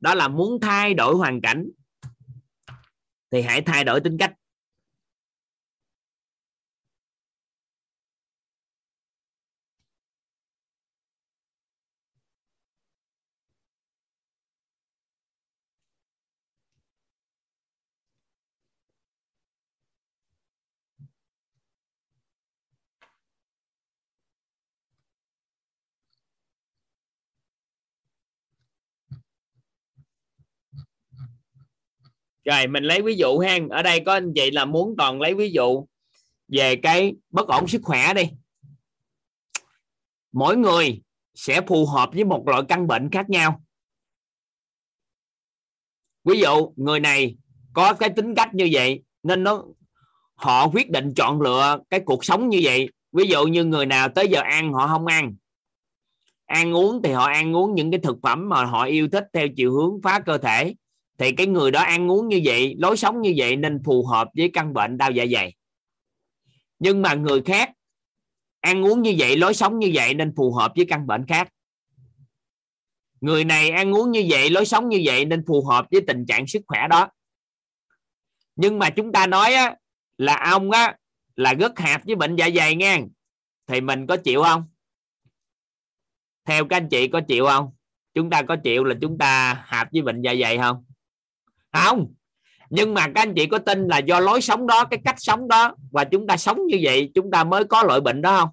Đó 0.00 0.14
là 0.14 0.28
muốn 0.28 0.60
thay 0.60 0.94
đổi 0.94 1.14
hoàn 1.14 1.40
cảnh, 1.40 1.70
thì 3.30 3.42
hãy 3.42 3.62
thay 3.62 3.84
đổi 3.84 4.00
tính 4.00 4.18
cách. 4.18 4.34
Rồi, 32.44 32.66
mình 32.66 32.84
lấy 32.84 33.02
ví 33.02 33.14
dụ 33.14 33.38
ha. 33.38 33.58
Ở 33.70 33.82
đây 33.82 34.02
có 34.06 34.12
anh 34.12 34.32
chị 34.34 34.50
là 34.50 34.64
muốn 34.64 34.94
toàn 34.98 35.20
lấy 35.20 35.34
ví 35.34 35.50
dụ 35.50 35.86
về 36.48 36.76
cái 36.76 37.14
bất 37.30 37.48
ổn 37.48 37.68
sức 37.68 37.80
khỏe 37.84 38.14
đi. 38.14 38.30
Mỗi 40.32 40.56
người 40.56 41.02
sẽ 41.34 41.60
phù 41.60 41.86
hợp 41.86 42.10
với 42.12 42.24
một 42.24 42.48
loại 42.48 42.62
căn 42.68 42.86
bệnh 42.86 43.10
khác 43.10 43.30
nhau. 43.30 43.62
Ví 46.24 46.40
dụ, 46.40 46.72
người 46.76 47.00
này 47.00 47.36
có 47.72 47.92
cái 47.92 48.10
tính 48.16 48.34
cách 48.34 48.54
như 48.54 48.68
vậy, 48.72 49.02
nên 49.22 49.42
nó, 49.42 49.64
họ 50.34 50.68
quyết 50.68 50.90
định 50.90 51.14
chọn 51.16 51.40
lựa 51.40 51.78
cái 51.90 52.00
cuộc 52.00 52.24
sống 52.24 52.48
như 52.48 52.60
vậy. 52.62 52.88
Ví 53.12 53.24
dụ 53.24 53.44
như 53.46 53.64
người 53.64 53.86
nào 53.86 54.08
tới 54.08 54.28
giờ 54.28 54.40
ăn 54.40 54.72
họ 54.72 54.88
không 54.88 55.06
ăn. 55.06 55.34
Ăn 56.46 56.74
uống 56.74 57.02
thì 57.02 57.12
họ 57.12 57.24
ăn 57.24 57.56
uống 57.56 57.74
những 57.74 57.90
cái 57.90 58.00
thực 58.02 58.16
phẩm 58.22 58.48
mà 58.48 58.64
họ 58.64 58.84
yêu 58.84 59.08
thích 59.12 59.24
theo 59.32 59.48
chiều 59.56 59.72
hướng 59.72 60.02
phá 60.02 60.20
cơ 60.26 60.38
thể 60.38 60.74
thì 61.22 61.32
cái 61.32 61.46
người 61.46 61.70
đó 61.70 61.80
ăn 61.80 62.10
uống 62.10 62.28
như 62.28 62.40
vậy 62.44 62.74
lối 62.78 62.96
sống 62.96 63.20
như 63.20 63.34
vậy 63.36 63.56
nên 63.56 63.82
phù 63.84 64.06
hợp 64.06 64.28
với 64.36 64.50
căn 64.52 64.74
bệnh 64.74 64.98
đau 64.98 65.10
dạ 65.10 65.24
dày. 65.32 65.54
Nhưng 66.78 67.02
mà 67.02 67.14
người 67.14 67.42
khác 67.42 67.70
ăn 68.60 68.84
uống 68.84 69.02
như 69.02 69.14
vậy 69.18 69.36
lối 69.36 69.54
sống 69.54 69.78
như 69.78 69.90
vậy 69.94 70.14
nên 70.14 70.32
phù 70.36 70.52
hợp 70.52 70.72
với 70.76 70.86
căn 70.88 71.06
bệnh 71.06 71.26
khác. 71.26 71.48
Người 73.20 73.44
này 73.44 73.70
ăn 73.70 73.94
uống 73.94 74.10
như 74.10 74.26
vậy 74.30 74.50
lối 74.50 74.66
sống 74.66 74.88
như 74.88 75.02
vậy 75.04 75.24
nên 75.24 75.44
phù 75.46 75.64
hợp 75.64 75.86
với 75.90 76.00
tình 76.06 76.26
trạng 76.26 76.46
sức 76.46 76.62
khỏe 76.66 76.88
đó. 76.90 77.08
Nhưng 78.56 78.78
mà 78.78 78.90
chúng 78.90 79.12
ta 79.12 79.26
nói 79.26 79.54
á, 79.54 79.76
là 80.18 80.36
ông 80.50 80.70
á 80.70 80.96
là 81.36 81.54
rất 81.54 81.78
hạp 81.78 82.04
với 82.06 82.16
bệnh 82.16 82.36
dạ 82.36 82.48
dày 82.54 82.74
nha. 82.74 83.00
Thì 83.66 83.80
mình 83.80 84.06
có 84.06 84.16
chịu 84.16 84.42
không? 84.42 84.64
Theo 86.44 86.64
các 86.64 86.76
anh 86.76 86.88
chị 86.88 87.08
có 87.08 87.20
chịu 87.28 87.46
không? 87.46 87.70
Chúng 88.14 88.30
ta 88.30 88.42
có 88.42 88.56
chịu 88.56 88.84
là 88.84 88.94
chúng 89.00 89.18
ta 89.18 89.62
hạp 89.66 89.88
với 89.92 90.02
bệnh 90.02 90.22
dạ 90.22 90.34
dày 90.40 90.58
không? 90.58 90.84
Không. 91.72 92.14
Nhưng 92.70 92.94
mà 92.94 93.06
các 93.06 93.22
anh 93.22 93.34
chị 93.36 93.46
có 93.46 93.58
tin 93.58 93.88
là 93.88 93.98
do 93.98 94.20
lối 94.20 94.40
sống 94.40 94.66
đó, 94.66 94.84
cái 94.84 95.00
cách 95.04 95.16
sống 95.18 95.48
đó, 95.48 95.74
và 95.92 96.04
chúng 96.04 96.26
ta 96.26 96.36
sống 96.36 96.66
như 96.66 96.78
vậy, 96.82 97.10
chúng 97.14 97.30
ta 97.30 97.44
mới 97.44 97.64
có 97.64 97.82
loại 97.82 98.00
bệnh 98.00 98.22
đó 98.22 98.40
không? 98.40 98.48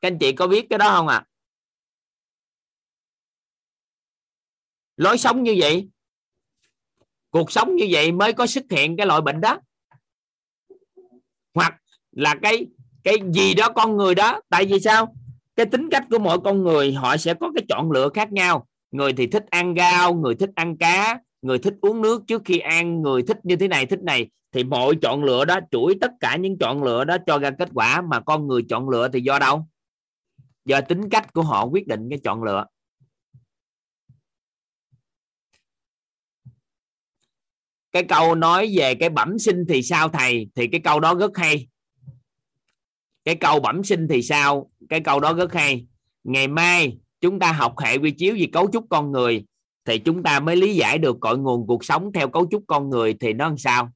Các 0.00 0.08
anh 0.08 0.18
chị 0.18 0.32
có 0.32 0.46
biết 0.46 0.66
cái 0.70 0.78
đó 0.78 0.90
không 0.90 1.08
ạ? 1.08 1.16
À? 1.16 1.28
lối 4.98 5.18
sống 5.18 5.42
như 5.42 5.56
vậy, 5.58 5.88
cuộc 7.30 7.52
sống 7.52 7.76
như 7.76 7.86
vậy 7.90 8.12
mới 8.12 8.32
có 8.32 8.46
xuất 8.46 8.64
hiện 8.70 8.96
cái 8.96 9.06
loại 9.06 9.20
bệnh 9.20 9.40
đó. 9.40 9.60
Hoặc 11.54 11.74
là 12.10 12.34
cái 12.42 12.66
cái 13.04 13.16
gì 13.32 13.54
đó 13.54 13.68
con 13.74 13.96
người 13.96 14.14
đó, 14.14 14.40
tại 14.48 14.64
vì 14.64 14.80
sao? 14.80 15.14
Cái 15.56 15.66
tính 15.66 15.88
cách 15.90 16.04
của 16.10 16.18
mỗi 16.18 16.40
con 16.44 16.62
người, 16.62 16.92
họ 16.92 17.16
sẽ 17.16 17.34
có 17.34 17.50
cái 17.54 17.64
chọn 17.68 17.90
lựa 17.90 18.08
khác 18.14 18.32
nhau 18.32 18.67
người 18.90 19.12
thì 19.12 19.26
thích 19.26 19.44
ăn 19.50 19.74
rau, 19.76 20.14
người 20.14 20.34
thích 20.34 20.50
ăn 20.54 20.76
cá, 20.76 21.20
người 21.42 21.58
thích 21.58 21.74
uống 21.80 22.02
nước 22.02 22.22
trước 22.26 22.42
khi 22.44 22.58
ăn, 22.58 23.02
người 23.02 23.22
thích 23.22 23.38
như 23.42 23.56
thế 23.56 23.68
này, 23.68 23.86
thích 23.86 24.02
này. 24.02 24.30
Thì 24.52 24.64
mọi 24.64 24.94
chọn 25.02 25.24
lựa 25.24 25.44
đó, 25.44 25.58
chuỗi 25.70 25.94
tất 26.00 26.10
cả 26.20 26.36
những 26.36 26.58
chọn 26.58 26.82
lựa 26.82 27.04
đó 27.04 27.16
cho 27.26 27.38
ra 27.38 27.50
kết 27.58 27.68
quả 27.74 28.00
mà 28.00 28.20
con 28.20 28.46
người 28.46 28.62
chọn 28.68 28.88
lựa 28.88 29.08
thì 29.08 29.20
do 29.20 29.38
đâu? 29.38 29.68
Do 30.64 30.80
tính 30.80 31.10
cách 31.10 31.32
của 31.32 31.42
họ 31.42 31.64
quyết 31.64 31.86
định 31.86 32.06
cái 32.10 32.18
chọn 32.24 32.42
lựa. 32.42 32.66
Cái 37.92 38.04
câu 38.04 38.34
nói 38.34 38.74
về 38.76 38.94
cái 38.94 39.08
bẩm 39.08 39.38
sinh 39.38 39.64
thì 39.68 39.82
sao 39.82 40.08
thầy? 40.08 40.48
Thì 40.54 40.66
cái 40.66 40.80
câu 40.84 41.00
đó 41.00 41.14
rất 41.14 41.36
hay. 41.36 41.68
Cái 43.24 43.34
câu 43.34 43.60
bẩm 43.60 43.84
sinh 43.84 44.08
thì 44.10 44.22
sao? 44.22 44.70
Cái 44.88 45.00
câu 45.00 45.20
đó 45.20 45.32
rất 45.32 45.52
hay. 45.52 45.86
Ngày 46.24 46.48
mai 46.48 46.98
chúng 47.20 47.38
ta 47.38 47.52
học 47.52 47.78
hệ 47.78 47.98
quy 47.98 48.10
chiếu 48.10 48.34
về 48.38 48.46
cấu 48.52 48.68
trúc 48.72 48.84
con 48.90 49.12
người, 49.12 49.44
thì 49.84 49.98
chúng 49.98 50.22
ta 50.22 50.40
mới 50.40 50.56
lý 50.56 50.74
giải 50.74 50.98
được 50.98 51.16
cội 51.20 51.38
nguồn 51.38 51.66
cuộc 51.66 51.84
sống 51.84 52.12
theo 52.12 52.28
cấu 52.28 52.46
trúc 52.50 52.64
con 52.66 52.90
người 52.90 53.14
thì 53.20 53.32
nó 53.32 53.48
làm 53.48 53.58
sao? 53.58 53.90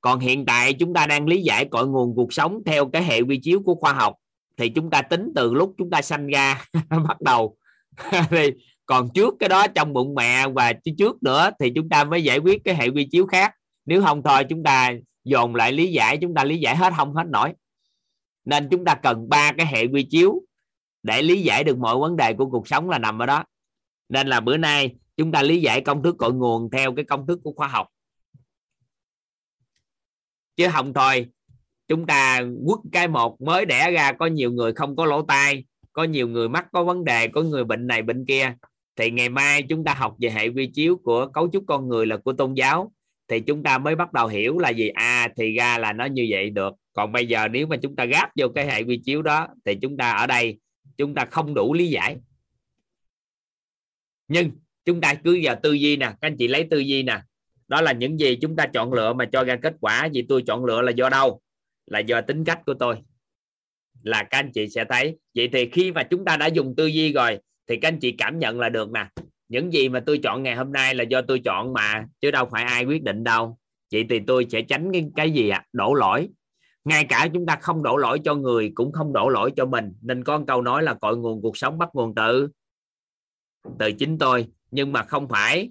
Còn 0.00 0.20
hiện 0.20 0.46
tại 0.46 0.72
chúng 0.72 0.94
ta 0.94 1.06
đang 1.06 1.26
lý 1.26 1.42
giải 1.42 1.64
cội 1.64 1.88
nguồn 1.88 2.14
cuộc 2.16 2.32
sống 2.32 2.62
theo 2.66 2.88
cái 2.88 3.04
hệ 3.04 3.20
quy 3.20 3.40
chiếu 3.42 3.62
của 3.64 3.74
khoa 3.74 3.92
học, 3.92 4.14
thì 4.56 4.68
chúng 4.68 4.90
ta 4.90 5.02
tính 5.02 5.32
từ 5.34 5.54
lúc 5.54 5.74
chúng 5.78 5.90
ta 5.90 6.02
sanh 6.02 6.26
ra 6.26 6.64
bắt 7.08 7.20
đầu. 7.20 7.56
Thì 8.30 8.50
còn 8.86 9.08
trước 9.14 9.34
cái 9.38 9.48
đó 9.48 9.66
trong 9.66 9.92
bụng 9.92 10.14
mẹ 10.14 10.48
và 10.48 10.72
trước 10.98 11.22
nữa 11.22 11.50
thì 11.60 11.72
chúng 11.74 11.88
ta 11.88 12.04
mới 12.04 12.24
giải 12.24 12.38
quyết 12.38 12.64
cái 12.64 12.74
hệ 12.74 12.88
quy 12.88 13.08
chiếu 13.10 13.26
khác. 13.26 13.54
Nếu 13.86 14.02
không 14.02 14.22
thôi 14.22 14.44
chúng 14.44 14.62
ta 14.62 14.92
dồn 15.24 15.54
lại 15.54 15.72
lý 15.72 15.92
giải, 15.92 16.18
chúng 16.20 16.34
ta 16.34 16.44
lý 16.44 16.58
giải 16.58 16.76
hết 16.76 16.92
không, 16.96 17.14
hết 17.14 17.26
nổi. 17.26 17.52
Nên 18.44 18.68
chúng 18.70 18.84
ta 18.84 18.94
cần 18.94 19.28
ba 19.28 19.52
cái 19.52 19.66
hệ 19.66 19.86
quy 19.86 20.06
chiếu 20.10 20.42
để 21.02 21.22
lý 21.22 21.42
giải 21.42 21.64
được 21.64 21.78
mọi 21.78 21.98
vấn 21.98 22.16
đề 22.16 22.34
của 22.34 22.50
cuộc 22.50 22.68
sống 22.68 22.90
là 22.90 22.98
nằm 22.98 23.18
ở 23.22 23.26
đó. 23.26 23.44
Nên 24.08 24.26
là 24.26 24.40
bữa 24.40 24.56
nay 24.56 24.94
chúng 25.16 25.32
ta 25.32 25.42
lý 25.42 25.60
giải 25.60 25.80
công 25.80 26.02
thức 26.02 26.16
cội 26.18 26.32
nguồn 26.32 26.70
theo 26.70 26.94
cái 26.94 27.04
công 27.04 27.26
thức 27.26 27.40
của 27.42 27.52
khoa 27.52 27.68
học. 27.68 27.86
Chứ 30.56 30.68
không 30.72 30.94
thôi, 30.94 31.26
chúng 31.88 32.06
ta 32.06 32.42
quất 32.66 32.78
cái 32.92 33.08
một 33.08 33.40
mới 33.40 33.64
đẻ 33.64 33.90
ra, 33.90 34.12
có 34.12 34.26
nhiều 34.26 34.52
người 34.52 34.72
không 34.72 34.96
có 34.96 35.04
lỗ 35.04 35.22
tai, 35.22 35.64
có 35.92 36.04
nhiều 36.04 36.28
người 36.28 36.48
mắc 36.48 36.66
có 36.72 36.84
vấn 36.84 37.04
đề, 37.04 37.28
có 37.28 37.42
người 37.42 37.64
bệnh 37.64 37.86
này 37.86 38.02
bệnh 38.02 38.26
kia. 38.26 38.54
Thì 38.96 39.10
ngày 39.10 39.28
mai 39.28 39.62
chúng 39.62 39.84
ta 39.84 39.94
học 39.94 40.16
về 40.18 40.30
hệ 40.30 40.48
quy 40.48 40.66
chiếu 40.66 40.96
của 41.04 41.26
cấu 41.26 41.48
trúc 41.52 41.64
con 41.66 41.88
người 41.88 42.06
là 42.06 42.16
của 42.16 42.32
tôn 42.32 42.54
giáo. 42.54 42.92
Thì 43.28 43.40
chúng 43.40 43.62
ta 43.62 43.78
mới 43.78 43.96
bắt 43.96 44.12
đầu 44.12 44.26
hiểu 44.26 44.58
là 44.58 44.68
gì? 44.68 44.88
À 44.88 45.28
thì 45.36 45.54
ra 45.54 45.78
là 45.78 45.92
nó 45.92 46.04
như 46.04 46.26
vậy 46.30 46.50
được. 46.50 46.74
Còn 46.92 47.12
bây 47.12 47.26
giờ 47.26 47.48
nếu 47.48 47.66
mà 47.66 47.76
chúng 47.76 47.96
ta 47.96 48.04
gáp 48.04 48.30
vô 48.36 48.48
cái 48.48 48.66
hệ 48.66 48.82
quy 48.82 49.00
chiếu 49.04 49.22
đó, 49.22 49.48
thì 49.64 49.74
chúng 49.82 49.96
ta 49.96 50.10
ở 50.10 50.26
đây 50.26 50.58
chúng 51.00 51.14
ta 51.14 51.24
không 51.24 51.54
đủ 51.54 51.74
lý 51.74 51.88
giải. 51.88 52.16
Nhưng 54.28 54.50
chúng 54.84 55.00
ta 55.00 55.14
cứ 55.14 55.32
giờ 55.32 55.54
tư 55.62 55.72
duy 55.72 55.96
nè 55.96 56.06
các 56.06 56.16
anh 56.20 56.36
chị 56.36 56.48
lấy 56.48 56.66
tư 56.70 56.78
duy 56.78 57.02
nè. 57.02 57.20
Đó 57.68 57.80
là 57.80 57.92
những 57.92 58.20
gì 58.20 58.38
chúng 58.40 58.56
ta 58.56 58.66
chọn 58.66 58.92
lựa 58.92 59.12
mà 59.12 59.24
cho 59.24 59.44
ra 59.44 59.56
kết 59.56 59.74
quả. 59.80 60.08
Vì 60.12 60.26
tôi 60.28 60.42
chọn 60.46 60.64
lựa 60.64 60.82
là 60.82 60.92
do 60.92 61.08
đâu? 61.08 61.40
Là 61.86 61.98
do 61.98 62.20
tính 62.20 62.44
cách 62.44 62.60
của 62.66 62.74
tôi. 62.74 62.96
Là 64.02 64.22
các 64.22 64.38
anh 64.38 64.50
chị 64.52 64.68
sẽ 64.68 64.84
thấy. 64.88 65.18
Vậy 65.34 65.48
thì 65.52 65.68
khi 65.72 65.92
mà 65.92 66.02
chúng 66.02 66.24
ta 66.24 66.36
đã 66.36 66.46
dùng 66.46 66.74
tư 66.76 66.86
duy 66.86 67.12
rồi 67.12 67.38
thì 67.66 67.76
các 67.76 67.88
anh 67.88 67.98
chị 67.98 68.12
cảm 68.12 68.38
nhận 68.38 68.60
là 68.60 68.68
được 68.68 68.90
nè. 68.90 69.08
Những 69.48 69.72
gì 69.72 69.88
mà 69.88 70.00
tôi 70.06 70.20
chọn 70.22 70.42
ngày 70.42 70.56
hôm 70.56 70.72
nay 70.72 70.94
là 70.94 71.04
do 71.04 71.22
tôi 71.22 71.40
chọn 71.44 71.72
mà 71.72 72.04
chứ 72.20 72.30
đâu 72.30 72.48
phải 72.50 72.64
ai 72.64 72.84
quyết 72.84 73.02
định 73.02 73.24
đâu. 73.24 73.58
Vậy 73.92 74.06
thì 74.10 74.20
tôi 74.26 74.46
sẽ 74.50 74.62
tránh 74.62 74.92
cái, 74.92 75.06
cái 75.16 75.30
gì 75.30 75.48
ạ? 75.48 75.58
À? 75.58 75.66
đổ 75.72 75.94
lỗi 75.94 76.28
ngay 76.90 77.06
cả 77.08 77.28
chúng 77.34 77.46
ta 77.46 77.58
không 77.62 77.82
đổ 77.82 77.96
lỗi 77.96 78.20
cho 78.24 78.34
người, 78.34 78.72
cũng 78.74 78.92
không 78.92 79.12
đổ 79.12 79.28
lỗi 79.28 79.52
cho 79.56 79.66
mình. 79.66 79.92
Nên 80.00 80.24
có 80.24 80.38
một 80.38 80.44
câu 80.48 80.62
nói 80.62 80.82
là 80.82 80.94
cội 80.94 81.16
nguồn 81.16 81.42
cuộc 81.42 81.56
sống 81.56 81.78
bắt 81.78 81.88
nguồn 81.92 82.14
từ? 82.14 82.48
Từ 83.78 83.92
chính 83.98 84.18
tôi. 84.18 84.48
Nhưng 84.70 84.92
mà 84.92 85.04
không 85.04 85.28
phải. 85.28 85.70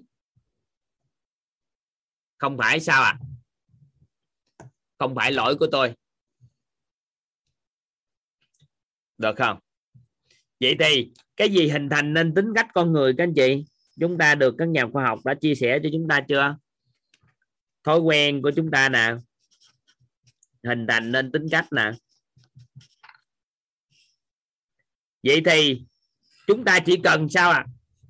Không 2.38 2.58
phải 2.58 2.80
sao 2.80 3.02
ạ? 3.02 3.18
À? 3.18 3.30
không 5.00 5.14
phải 5.14 5.32
lỗi 5.32 5.56
của 5.56 5.66
tôi. 5.72 5.94
Được 9.18 9.36
không? 9.36 9.58
Vậy 10.60 10.76
thì 10.78 11.12
cái 11.36 11.48
gì 11.48 11.68
hình 11.68 11.88
thành 11.88 12.14
nên 12.14 12.34
tính 12.34 12.54
cách 12.54 12.66
con 12.74 12.92
người 12.92 13.14
các 13.18 13.24
anh 13.24 13.34
chị? 13.34 13.64
Chúng 14.00 14.18
ta 14.18 14.34
được 14.34 14.54
các 14.58 14.68
nhà 14.68 14.86
khoa 14.92 15.04
học 15.04 15.18
đã 15.24 15.34
chia 15.34 15.54
sẻ 15.54 15.78
cho 15.82 15.88
chúng 15.92 16.08
ta 16.08 16.20
chưa? 16.28 16.56
Thói 17.84 17.98
quen 17.98 18.42
của 18.42 18.50
chúng 18.56 18.70
ta 18.70 18.88
nào? 18.88 19.18
Hình 20.64 20.86
thành 20.88 21.12
nên 21.12 21.32
tính 21.32 21.46
cách 21.50 21.66
nè. 21.72 21.92
Vậy 25.22 25.42
thì 25.44 25.82
chúng 26.46 26.64
ta 26.64 26.78
chỉ 26.86 26.96
cần 27.04 27.28
sao 27.28 27.50
à 27.50 27.66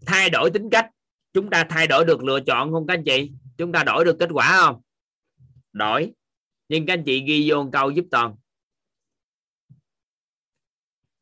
thay 0.07 0.31
đổi 0.31 0.51
tính 0.51 0.69
cách. 0.71 0.91
Chúng 1.33 1.51
ta 1.51 1.67
thay 1.71 1.87
đổi 1.87 2.05
được 2.05 2.23
lựa 2.25 2.41
chọn 2.47 2.73
không 2.73 2.87
các 2.87 2.95
anh 2.95 3.05
chị? 3.05 3.33
Chúng 3.59 3.73
ta 3.73 3.85
đổi 3.85 4.05
được 4.05 4.17
kết 4.19 4.29
quả 4.33 4.53
không? 4.57 4.83
Đổi. 5.73 6.13
Nhưng 6.69 6.87
các 6.87 6.93
anh 6.93 7.03
chị 7.07 7.25
ghi 7.27 7.51
vô 7.51 7.63
một 7.63 7.71
câu 7.73 7.91
giúp 7.91 8.05
toàn. 8.11 8.37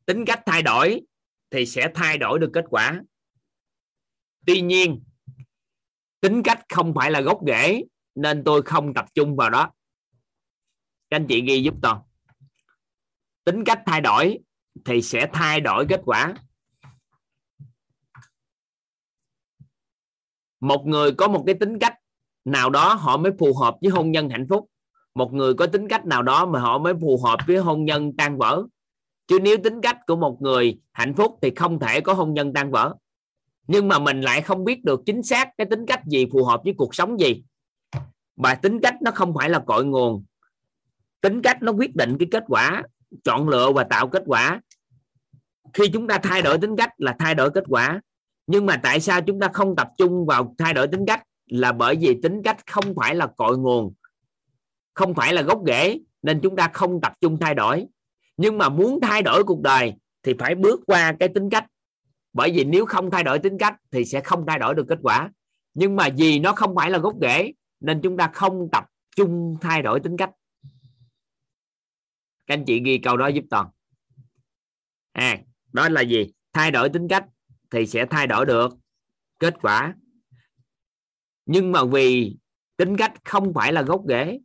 Tính 0.05 0.25
cách 0.25 0.39
thay 0.45 0.61
đổi 0.61 1.01
thì 1.49 1.65
sẽ 1.65 1.91
thay 1.95 2.17
đổi 2.17 2.39
được 2.39 2.49
kết 2.53 2.65
quả. 2.69 3.01
Tuy 4.45 4.61
nhiên, 4.61 5.03
tính 6.21 6.43
cách 6.43 6.65
không 6.69 6.93
phải 6.95 7.11
là 7.11 7.21
gốc 7.21 7.39
rễ 7.47 7.83
nên 8.15 8.43
tôi 8.43 8.61
không 8.61 8.93
tập 8.93 9.05
trung 9.13 9.35
vào 9.35 9.49
đó 9.49 9.71
các 11.09 11.17
anh 11.17 11.27
chị 11.27 11.41
ghi 11.41 11.63
giúp 11.63 11.73
toàn 11.81 12.01
tính 13.51 13.63
cách 13.63 13.81
thay 13.85 14.01
đổi 14.01 14.39
thì 14.85 15.01
sẽ 15.01 15.27
thay 15.33 15.61
đổi 15.61 15.85
kết 15.89 16.01
quả. 16.05 16.33
Một 20.59 20.87
người 20.87 21.11
có 21.11 21.27
một 21.27 21.43
cái 21.45 21.55
tính 21.55 21.79
cách 21.79 21.95
nào 22.45 22.69
đó 22.69 22.93
họ 22.93 23.17
mới 23.17 23.31
phù 23.39 23.53
hợp 23.53 23.75
với 23.81 23.91
hôn 23.91 24.11
nhân 24.11 24.29
hạnh 24.29 24.47
phúc. 24.49 24.69
Một 25.15 25.33
người 25.33 25.53
có 25.53 25.67
tính 25.67 25.87
cách 25.87 26.05
nào 26.05 26.23
đó 26.23 26.45
mà 26.45 26.59
họ 26.59 26.77
mới 26.77 26.93
phù 27.01 27.21
hợp 27.23 27.39
với 27.47 27.57
hôn 27.57 27.85
nhân 27.85 28.11
tan 28.17 28.37
vỡ. 28.37 28.63
Chứ 29.27 29.39
nếu 29.39 29.57
tính 29.63 29.81
cách 29.81 29.97
của 30.07 30.15
một 30.15 30.37
người 30.41 30.79
hạnh 30.91 31.13
phúc 31.13 31.37
thì 31.41 31.51
không 31.55 31.79
thể 31.79 32.01
có 32.01 32.13
hôn 32.13 32.33
nhân 32.33 32.53
tan 32.53 32.71
vỡ. 32.71 32.95
Nhưng 33.67 33.87
mà 33.87 33.99
mình 33.99 34.21
lại 34.21 34.41
không 34.41 34.63
biết 34.63 34.83
được 34.83 35.01
chính 35.05 35.23
xác 35.23 35.49
cái 35.57 35.67
tính 35.69 35.85
cách 35.85 36.01
gì 36.05 36.25
phù 36.31 36.43
hợp 36.43 36.61
với 36.63 36.73
cuộc 36.77 36.95
sống 36.95 37.19
gì. 37.19 37.43
Và 38.35 38.55
tính 38.55 38.79
cách 38.81 38.95
nó 39.01 39.11
không 39.11 39.33
phải 39.35 39.49
là 39.49 39.59
cội 39.59 39.85
nguồn 39.85 40.25
tính 41.21 41.41
cách 41.41 41.61
nó 41.61 41.71
quyết 41.71 41.95
định 41.95 42.17
cái 42.19 42.27
kết 42.31 42.43
quả, 42.47 42.83
chọn 43.23 43.49
lựa 43.49 43.71
và 43.71 43.83
tạo 43.83 44.07
kết 44.07 44.23
quả. 44.25 44.61
Khi 45.73 45.89
chúng 45.93 46.07
ta 46.07 46.17
thay 46.17 46.41
đổi 46.41 46.57
tính 46.57 46.75
cách 46.75 46.89
là 46.97 47.15
thay 47.19 47.35
đổi 47.35 47.51
kết 47.51 47.63
quả. 47.67 48.01
Nhưng 48.47 48.65
mà 48.65 48.79
tại 48.83 48.99
sao 48.99 49.21
chúng 49.21 49.39
ta 49.39 49.49
không 49.53 49.75
tập 49.75 49.89
trung 49.97 50.25
vào 50.25 50.55
thay 50.57 50.73
đổi 50.73 50.87
tính 50.87 51.05
cách? 51.07 51.23
Là 51.45 51.71
bởi 51.71 51.95
vì 51.95 52.19
tính 52.23 52.41
cách 52.43 52.57
không 52.67 52.95
phải 52.95 53.15
là 53.15 53.27
cội 53.27 53.57
nguồn, 53.57 53.93
không 54.93 55.13
phải 55.13 55.33
là 55.33 55.41
gốc 55.41 55.61
rễ, 55.67 55.99
nên 56.21 56.39
chúng 56.41 56.55
ta 56.55 56.69
không 56.73 57.01
tập 57.01 57.13
trung 57.21 57.37
thay 57.39 57.55
đổi. 57.55 57.85
Nhưng 58.37 58.57
mà 58.57 58.69
muốn 58.69 58.99
thay 59.01 59.21
đổi 59.21 59.43
cuộc 59.43 59.61
đời 59.61 59.93
thì 60.23 60.33
phải 60.39 60.55
bước 60.55 60.81
qua 60.85 61.15
cái 61.19 61.29
tính 61.29 61.49
cách. 61.49 61.65
Bởi 62.33 62.51
vì 62.51 62.63
nếu 62.63 62.85
không 62.85 63.11
thay 63.11 63.23
đổi 63.23 63.39
tính 63.39 63.57
cách 63.57 63.75
thì 63.91 64.05
sẽ 64.05 64.21
không 64.21 64.45
thay 64.47 64.59
đổi 64.59 64.75
được 64.75 64.85
kết 64.89 64.99
quả. 65.01 65.29
Nhưng 65.73 65.95
mà 65.95 66.09
vì 66.17 66.39
nó 66.39 66.53
không 66.53 66.75
phải 66.75 66.91
là 66.91 66.97
gốc 66.97 67.15
rễ, 67.21 67.51
nên 67.79 68.01
chúng 68.01 68.17
ta 68.17 68.29
không 68.33 68.69
tập 68.71 68.85
trung 69.15 69.57
thay 69.61 69.81
đổi 69.81 69.99
tính 69.99 70.17
cách 70.17 70.29
các 72.49 72.53
anh 72.53 72.65
chị 72.65 72.81
ghi 72.85 72.97
câu 72.97 73.17
đó 73.17 73.27
giúp 73.27 73.43
toàn. 73.49 73.69
À 75.11 75.41
đó 75.73 75.89
là 75.89 76.01
gì? 76.01 76.31
Thay 76.53 76.71
đổi 76.71 76.89
tính 76.89 77.07
cách 77.07 77.25
thì 77.71 77.87
sẽ 77.87 78.05
thay 78.09 78.27
đổi 78.27 78.45
được 78.45 78.71
kết 79.39 79.53
quả. 79.61 79.95
Nhưng 81.45 81.71
mà 81.71 81.85
vì 81.85 82.37
tính 82.77 82.97
cách 82.97 83.13
không 83.25 83.53
phải 83.53 83.73
là 83.73 83.81
gốc 83.81 84.03
rễ, 84.07 84.39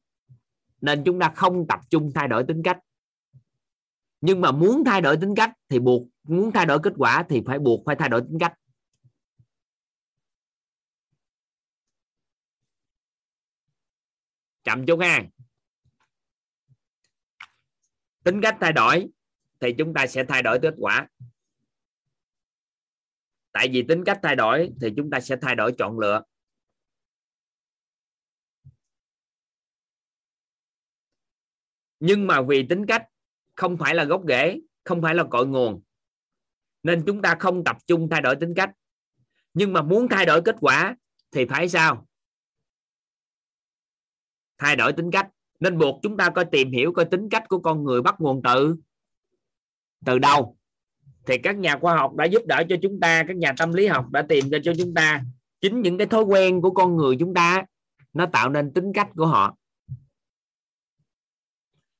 nên 0.80 1.02
chúng 1.04 1.20
ta 1.20 1.32
không 1.36 1.66
tập 1.68 1.80
trung 1.90 2.12
thay 2.14 2.28
đổi 2.28 2.44
tính 2.48 2.62
cách. 2.64 2.78
Nhưng 4.20 4.40
mà 4.40 4.52
muốn 4.52 4.84
thay 4.86 5.00
đổi 5.00 5.16
tính 5.16 5.34
cách 5.36 5.52
thì 5.68 5.78
buộc, 5.78 6.08
muốn 6.22 6.52
thay 6.52 6.66
đổi 6.66 6.78
kết 6.82 6.92
quả 6.96 7.24
thì 7.28 7.42
phải 7.46 7.58
buộc 7.58 7.82
phải 7.86 7.96
thay 7.98 8.08
đổi 8.08 8.20
tính 8.20 8.38
cách. 8.40 8.54
Chậm 14.64 14.86
chút 14.86 15.00
ha 15.00 15.24
tính 18.24 18.40
cách 18.42 18.56
thay 18.60 18.72
đổi 18.72 19.08
thì 19.60 19.74
chúng 19.78 19.94
ta 19.94 20.06
sẽ 20.06 20.24
thay 20.28 20.42
đổi 20.42 20.58
kết 20.62 20.74
quả. 20.78 21.08
Tại 23.52 23.68
vì 23.72 23.84
tính 23.88 24.04
cách 24.04 24.20
thay 24.22 24.36
đổi 24.36 24.72
thì 24.80 24.88
chúng 24.96 25.10
ta 25.10 25.20
sẽ 25.20 25.36
thay 25.42 25.54
đổi 25.54 25.74
chọn 25.78 25.98
lựa. 25.98 26.22
Nhưng 32.00 32.26
mà 32.26 32.42
vì 32.42 32.66
tính 32.68 32.86
cách 32.86 33.08
không 33.54 33.76
phải 33.76 33.94
là 33.94 34.04
gốc 34.04 34.22
rễ, 34.28 34.60
không 34.84 35.02
phải 35.02 35.14
là 35.14 35.24
cội 35.30 35.46
nguồn, 35.46 35.82
nên 36.82 37.02
chúng 37.06 37.22
ta 37.22 37.36
không 37.40 37.64
tập 37.64 37.76
trung 37.86 38.08
thay 38.10 38.20
đổi 38.20 38.36
tính 38.36 38.54
cách. 38.56 38.70
Nhưng 39.54 39.72
mà 39.72 39.82
muốn 39.82 40.08
thay 40.08 40.26
đổi 40.26 40.42
kết 40.44 40.56
quả 40.60 40.96
thì 41.30 41.46
phải 41.46 41.68
sao? 41.68 42.08
Thay 44.58 44.76
đổi 44.76 44.92
tính 44.92 45.10
cách 45.10 45.30
nên 45.64 45.78
buộc 45.78 46.00
chúng 46.02 46.16
ta 46.16 46.30
coi 46.30 46.44
tìm 46.44 46.70
hiểu 46.70 46.92
coi 46.92 47.04
tính 47.04 47.28
cách 47.30 47.48
của 47.48 47.58
con 47.58 47.84
người 47.84 48.02
bắt 48.02 48.14
nguồn 48.18 48.42
từ? 48.42 48.76
Từ 50.06 50.18
đâu? 50.18 50.56
Thì 51.26 51.38
các 51.38 51.56
nhà 51.56 51.78
khoa 51.78 51.96
học 51.96 52.14
đã 52.14 52.24
giúp 52.24 52.42
đỡ 52.46 52.62
cho 52.68 52.76
chúng 52.82 53.00
ta, 53.00 53.24
các 53.28 53.36
nhà 53.36 53.54
tâm 53.58 53.72
lý 53.72 53.86
học 53.86 54.10
đã 54.10 54.22
tìm 54.28 54.50
ra 54.50 54.58
cho 54.64 54.72
chúng 54.78 54.94
ta 54.94 55.22
chính 55.60 55.82
những 55.82 55.98
cái 55.98 56.06
thói 56.06 56.22
quen 56.22 56.60
của 56.60 56.70
con 56.70 56.96
người 56.96 57.16
chúng 57.20 57.34
ta, 57.34 57.64
nó 58.12 58.26
tạo 58.26 58.50
nên 58.50 58.72
tính 58.72 58.92
cách 58.94 59.08
của 59.16 59.26
họ. 59.26 59.56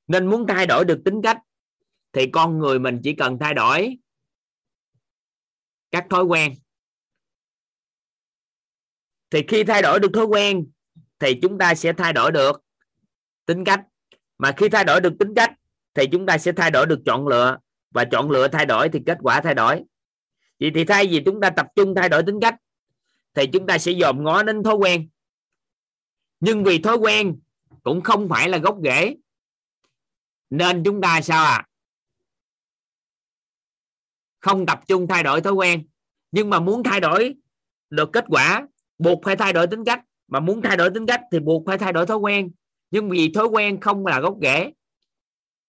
Nên 0.07 0.27
muốn 0.27 0.47
thay 0.47 0.67
đổi 0.67 0.85
được 0.85 1.03
tính 1.05 1.23
cách, 1.23 1.39
thì 2.13 2.31
con 2.31 2.59
người 2.59 2.79
mình 2.79 3.01
chỉ 3.05 3.15
cần 3.15 3.39
thay 3.41 3.55
đổi 3.55 3.99
các 5.91 6.07
thói 6.11 6.25
quen. 6.25 6.55
Thì 9.31 9.43
khi 9.49 9.65
thay 9.65 9.83
đổi 9.83 10.01
được 10.01 10.11
thói 10.15 10.25
quen, 10.25 10.67
thì 11.19 11.39
chúng 11.43 11.59
ta 11.59 11.75
sẽ 11.75 11.93
thay 11.93 12.13
đổi 12.13 12.33
được 12.33 12.64
tính 13.47 13.65
cách. 13.65 13.81
Mà 14.39 14.53
khi 14.57 14.69
thay 14.69 14.85
đổi 14.85 15.01
được 15.01 15.13
tính 15.19 15.35
cách 15.37 15.53
thì 15.95 16.07
chúng 16.13 16.27
ta 16.27 16.39
sẽ 16.39 16.53
thay 16.53 16.71
đổi 16.71 16.87
được 16.87 16.99
chọn 17.07 17.27
lựa. 17.27 17.59
Và 17.91 18.05
chọn 18.05 18.31
lựa 18.31 18.49
thay 18.49 18.67
đổi 18.67 18.89
thì 18.89 19.01
kết 19.07 19.19
quả 19.23 19.41
thay 19.41 19.55
đổi. 19.55 19.83
Vậy 20.61 20.71
thì 20.75 20.85
thay 20.85 21.07
vì 21.07 21.23
chúng 21.25 21.41
ta 21.41 21.51
tập 21.51 21.67
trung 21.77 21.95
thay 21.95 22.09
đổi 22.09 22.23
tính 22.23 22.41
cách 22.41 22.55
thì 23.35 23.47
chúng 23.53 23.67
ta 23.67 23.79
sẽ 23.79 23.93
dòm 24.01 24.25
ngó 24.25 24.43
đến 24.43 24.63
thói 24.63 24.75
quen. 24.75 25.09
Nhưng 26.41 26.65
vì 26.65 26.79
thói 26.79 26.97
quen 26.97 27.41
cũng 27.83 28.01
không 28.01 28.29
phải 28.29 28.49
là 28.49 28.59
gốc 28.59 28.79
rễ. 28.85 29.15
Nên 30.51 30.85
chúng 30.85 31.01
ta 31.01 31.21
sao 31.21 31.45
à 31.45 31.67
không 34.45 34.67
tập 34.67 34.81
trung 34.89 35.07
thay 35.09 35.23
đổi 35.23 35.41
thói 35.41 35.53
quen. 35.53 35.87
Nhưng 36.31 36.51
mà 36.51 36.61
muốn 36.61 36.83
thay 36.83 37.01
đổi 37.01 37.35
được 37.91 38.11
kết 38.13 38.25
quả, 38.29 38.67
buộc 38.99 39.21
phải 39.25 39.37
thay 39.37 39.53
đổi 39.53 39.67
tính 39.67 39.85
cách. 39.85 40.01
Mà 40.29 40.41
muốn 40.41 40.63
thay 40.63 40.77
đổi 40.77 40.91
tính 40.95 41.07
cách 41.07 41.21
thì 41.33 41.39
buộc 41.41 41.63
phải 41.67 41.79
thay 41.79 41.93
đổi 41.93 42.07
thói 42.07 42.17
quen 42.17 42.53
nhưng 42.95 43.11
vì 43.11 43.33
thói 43.35 43.47
quen 43.47 43.81
không 43.81 44.07
là 44.07 44.21
gốc 44.21 44.37
rễ, 44.43 44.73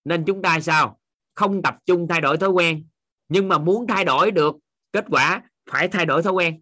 nên 0.04 0.24
chúng 0.26 0.42
ta 0.42 0.60
sao? 0.60 1.00
Không 1.36 1.62
tập 1.62 1.76
trung 1.86 2.08
thay 2.10 2.22
đổi 2.22 2.38
thói 2.38 2.50
quen. 2.50 2.88
Nhưng 3.28 3.48
mà 3.48 3.58
muốn 3.58 3.88
thay 3.88 4.06
đổi 4.06 4.32
được 4.32 4.56
kết 4.92 5.06
quả, 5.10 5.42
phải 5.70 5.88
thay 5.88 6.06
đổi 6.06 6.24
thói 6.24 6.34
quen. 6.34 6.62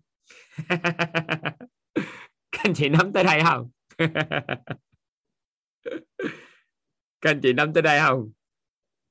Các 2.52 2.62
anh 2.64 2.74
chị 2.74 2.90
nắm 2.90 3.14
tới 3.14 3.24
đây 3.24 3.42
không? 3.44 3.70
Các 7.22 7.30
anh 7.30 7.42
chị 7.42 7.54
nắm 7.54 7.74
tới 7.74 7.82
đây 7.82 8.00
không? 8.00 8.32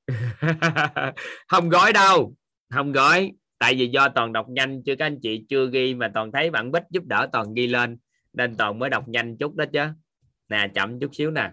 Không 1.48 1.68
gói 1.68 1.92
đâu. 1.92 2.34
Không 2.74 2.92
gói. 2.92 3.32
Tại 3.58 3.74
vì 3.74 3.88
do 3.88 4.08
toàn 4.08 4.32
đọc 4.32 4.46
nhanh 4.48 4.82
chưa 4.86 4.96
các 4.96 5.06
anh 5.06 5.18
chị 5.22 5.44
chưa 5.48 5.70
ghi 5.70 5.94
mà 5.94 6.10
toàn 6.14 6.32
thấy 6.32 6.50
bạn 6.50 6.72
bích 6.72 6.82
giúp 6.90 7.04
đỡ 7.04 7.28
toàn 7.32 7.54
ghi 7.54 7.66
lên, 7.66 7.98
nên 8.32 8.56
toàn 8.56 8.78
mới 8.78 8.90
đọc 8.90 9.08
nhanh 9.08 9.36
chút 9.36 9.54
đó 9.54 9.64
chứ 9.72 9.86
nè, 10.48 10.70
chậm 10.74 11.00
chút 11.00 11.14
xíu 11.14 11.30
nè. 11.30 11.52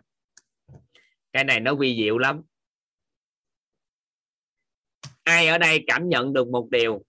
Cái 1.33 1.43
này 1.43 1.59
nó 1.59 1.75
vi 1.75 1.95
diệu 1.97 2.17
lắm. 2.17 2.41
Ai 5.23 5.47
ở 5.47 5.57
đây 5.57 5.83
cảm 5.87 6.09
nhận 6.09 6.33
được 6.33 6.47
một 6.47 6.69
điều? 6.71 7.05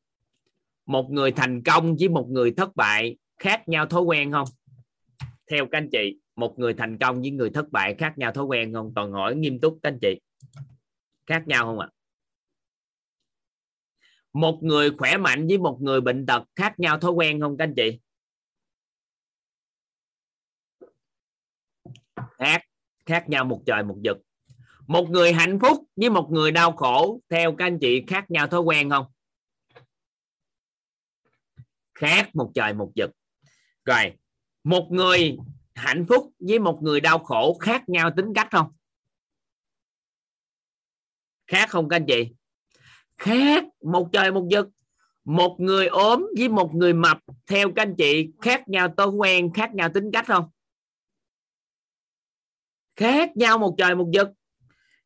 Một 0.86 1.10
người 1.10 1.32
thành 1.32 1.62
công 1.62 1.96
với 1.96 2.08
một 2.08 2.26
người 2.30 2.52
thất 2.56 2.76
bại 2.76 3.16
khác 3.38 3.68
nhau 3.68 3.86
thói 3.86 4.02
quen 4.02 4.32
không? 4.32 4.48
Theo 5.50 5.66
các 5.66 5.78
anh 5.78 5.88
chị, 5.92 6.18
một 6.36 6.58
người 6.58 6.74
thành 6.74 6.98
công 6.98 7.20
với 7.20 7.30
người 7.30 7.50
thất 7.50 7.70
bại 7.70 7.94
khác 7.98 8.18
nhau 8.18 8.32
thói 8.32 8.44
quen 8.44 8.74
không? 8.74 8.92
Toàn 8.94 9.12
hỏi 9.12 9.36
nghiêm 9.36 9.60
túc 9.60 9.78
các 9.82 9.88
anh 9.88 9.98
chị. 10.02 10.20
Khác 11.26 11.42
nhau 11.46 11.64
không 11.64 11.78
ạ? 11.78 11.88
À? 11.90 12.00
một 14.32 14.62
người 14.62 14.90
khỏe 14.90 15.16
mạnh 15.16 15.46
với 15.46 15.58
một 15.58 15.78
người 15.80 16.00
bệnh 16.00 16.26
tật 16.26 16.42
khác 16.56 16.80
nhau 16.80 16.98
thói 16.98 17.12
quen 17.12 17.40
không 17.40 17.56
các 17.56 17.64
anh 17.64 17.74
chị? 17.76 18.00
Khác 22.38 22.62
khác 23.06 23.28
nhau 23.28 23.44
một 23.44 23.62
trời 23.66 23.82
một 23.82 23.96
vực. 24.04 24.18
Một 24.86 25.10
người 25.10 25.32
hạnh 25.32 25.58
phúc 25.60 25.84
với 25.96 26.10
một 26.10 26.28
người 26.30 26.50
đau 26.50 26.72
khổ, 26.72 27.20
theo 27.28 27.54
các 27.56 27.64
anh 27.64 27.78
chị 27.80 28.04
khác 28.06 28.30
nhau 28.30 28.46
thói 28.46 28.60
quen 28.60 28.90
không? 28.90 29.06
Khác 31.94 32.30
một 32.34 32.50
trời 32.54 32.74
một 32.74 32.92
vực. 32.96 33.10
Rồi, 33.84 34.12
một 34.64 34.88
người 34.90 35.36
hạnh 35.74 36.06
phúc 36.08 36.32
với 36.38 36.58
một 36.58 36.78
người 36.82 37.00
đau 37.00 37.18
khổ 37.18 37.58
khác 37.60 37.88
nhau 37.88 38.10
tính 38.16 38.34
cách 38.34 38.48
không? 38.50 38.72
Khác 41.46 41.70
không 41.70 41.88
các 41.88 41.96
anh 41.96 42.06
chị? 42.06 42.32
Khác 43.18 43.64
một 43.80 44.08
trời 44.12 44.32
một 44.32 44.46
vực. 44.50 44.68
Một 45.24 45.56
người 45.60 45.86
ốm 45.86 46.26
với 46.38 46.48
một 46.48 46.74
người 46.74 46.92
mập, 46.92 47.18
theo 47.46 47.72
các 47.76 47.82
anh 47.82 47.94
chị 47.98 48.30
khác 48.40 48.68
nhau 48.68 48.94
thói 48.96 49.08
quen, 49.08 49.52
khác 49.52 49.74
nhau 49.74 49.88
tính 49.94 50.10
cách 50.12 50.26
không? 50.26 50.50
Khác 53.00 53.36
nhau 53.36 53.58
một 53.58 53.74
trời 53.78 53.94
một 53.94 54.06
vực. 54.14 54.28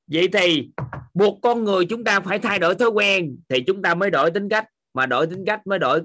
Vậy 0.06 0.28
thì 0.32 0.70
buộc 1.14 1.39
con 1.42 1.64
người 1.64 1.86
chúng 1.86 2.05
ta 2.05 2.20
phải 2.20 2.39
thay 2.39 2.58
đổi 2.58 2.74
thói 2.74 2.89
quen 2.89 3.36
thì 3.48 3.60
chúng 3.66 3.82
ta 3.82 3.94
mới 3.94 4.10
đổi 4.10 4.31
tính 4.31 4.48
cách. 4.48 4.66
Mà 4.94 5.06
đổi 5.06 5.26
tính 5.26 5.44
cách 5.47 5.66
mới 5.66 5.78
đổi 5.78 6.02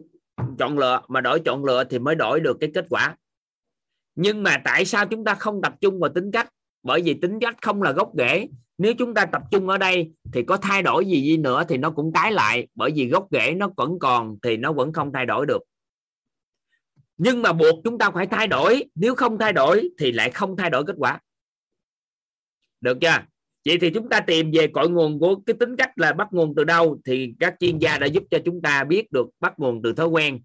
chọn 0.57 0.77
lựa, 0.77 1.01
mà 1.07 1.21
đổi 1.21 1.39
chọn 1.45 1.65
lựa 1.65 1.83
thì 1.83 1.99
mới 1.99 2.15
đổi 2.15 2.39
được 2.39 2.57
cái 2.59 2.71
kết 2.73 2.85
quả. 2.89 3.15
Nhưng 4.15 4.43
mà 4.43 4.61
tại 4.65 4.85
sao 4.85 5.05
chúng 5.05 5.25
ta 5.25 5.35
không 5.35 5.61
tập 5.61 5.73
trung 5.81 5.99
vào 5.99 6.09
tính 6.09 6.31
cách? 6.31 6.49
Bởi 6.83 7.01
vì 7.01 7.13
tính 7.13 7.39
cách 7.39 7.55
không 7.61 7.81
là 7.81 7.91
gốc 7.91 8.11
rễ. 8.17 8.47
Nếu 8.77 8.93
chúng 8.93 9.13
ta 9.13 9.25
tập 9.25 9.41
trung 9.51 9.69
ở 9.69 9.77
đây 9.77 10.11
thì 10.33 10.43
có 10.43 10.57
thay 10.57 10.81
đổi 10.81 11.05
gì 11.05 11.21
đi 11.21 11.37
nữa 11.37 11.63
thì 11.69 11.77
nó 11.77 11.89
cũng 11.89 12.11
tái 12.13 12.31
lại. 12.31 12.67
Bởi 12.75 12.91
vì 12.95 13.07
gốc 13.07 13.27
rễ 13.31 13.53
nó 13.53 13.69
vẫn 13.77 13.99
còn 13.99 14.37
thì 14.43 14.57
nó 14.57 14.73
vẫn 14.73 14.93
không 14.93 15.11
thay 15.13 15.25
đổi 15.25 15.45
được. 15.45 15.61
Nhưng 17.17 17.41
mà 17.41 17.53
buộc 17.53 17.75
chúng 17.83 17.97
ta 17.97 18.11
phải 18.11 18.27
thay 18.27 18.47
đổi. 18.47 18.83
Nếu 18.95 19.15
không 19.15 19.37
thay 19.37 19.53
đổi 19.53 19.89
thì 19.99 20.11
lại 20.11 20.31
không 20.31 20.57
thay 20.57 20.69
đổi 20.69 20.83
kết 20.85 20.95
quả 20.97 21.19
được 22.81 22.97
chưa? 23.01 23.17
Vậy 23.65 23.77
thì 23.81 23.89
chúng 23.89 24.09
ta 24.09 24.19
tìm 24.19 24.51
về 24.51 24.67
cội 24.67 24.89
nguồn 24.89 25.19
của 25.19 25.35
cái 25.45 25.55
tính 25.59 25.75
cách 25.75 25.91
là 25.95 26.13
bắt 26.13 26.27
nguồn 26.31 26.55
từ 26.55 26.63
đâu 26.63 26.99
thì 27.05 27.33
các 27.39 27.55
chuyên 27.59 27.77
gia 27.77 27.97
đã 27.97 28.07
giúp 28.07 28.23
cho 28.31 28.37
chúng 28.45 28.61
ta 28.61 28.83
biết 28.83 29.11
được 29.11 29.27
bắt 29.39 29.53
nguồn 29.57 29.81
từ 29.81 29.93
thói 29.93 30.07
quen. 30.07 30.39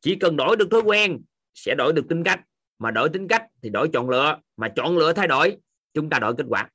Chỉ 0.00 0.14
cần 0.14 0.36
đổi 0.36 0.56
được 0.56 0.68
thói 0.70 0.80
quen 0.80 1.22
sẽ 1.54 1.74
đổi 1.74 1.92
được 1.92 2.08
tính 2.08 2.24
cách. 2.24 2.40
Mà 2.78 2.90
đổi 2.90 3.08
tính 3.08 3.28
cách 3.28 3.44
thì 3.62 3.70
đổi 3.70 3.88
chọn 3.92 4.10
lựa. 4.10 4.38
Mà 4.56 4.68
chọn 4.68 4.98
lựa 4.98 5.12
thay 5.12 5.28
đổi, 5.28 5.56
chúng 5.94 6.10
ta 6.10 6.18
đổi 6.18 6.34
kết 6.34 6.46
quả. 6.48 6.70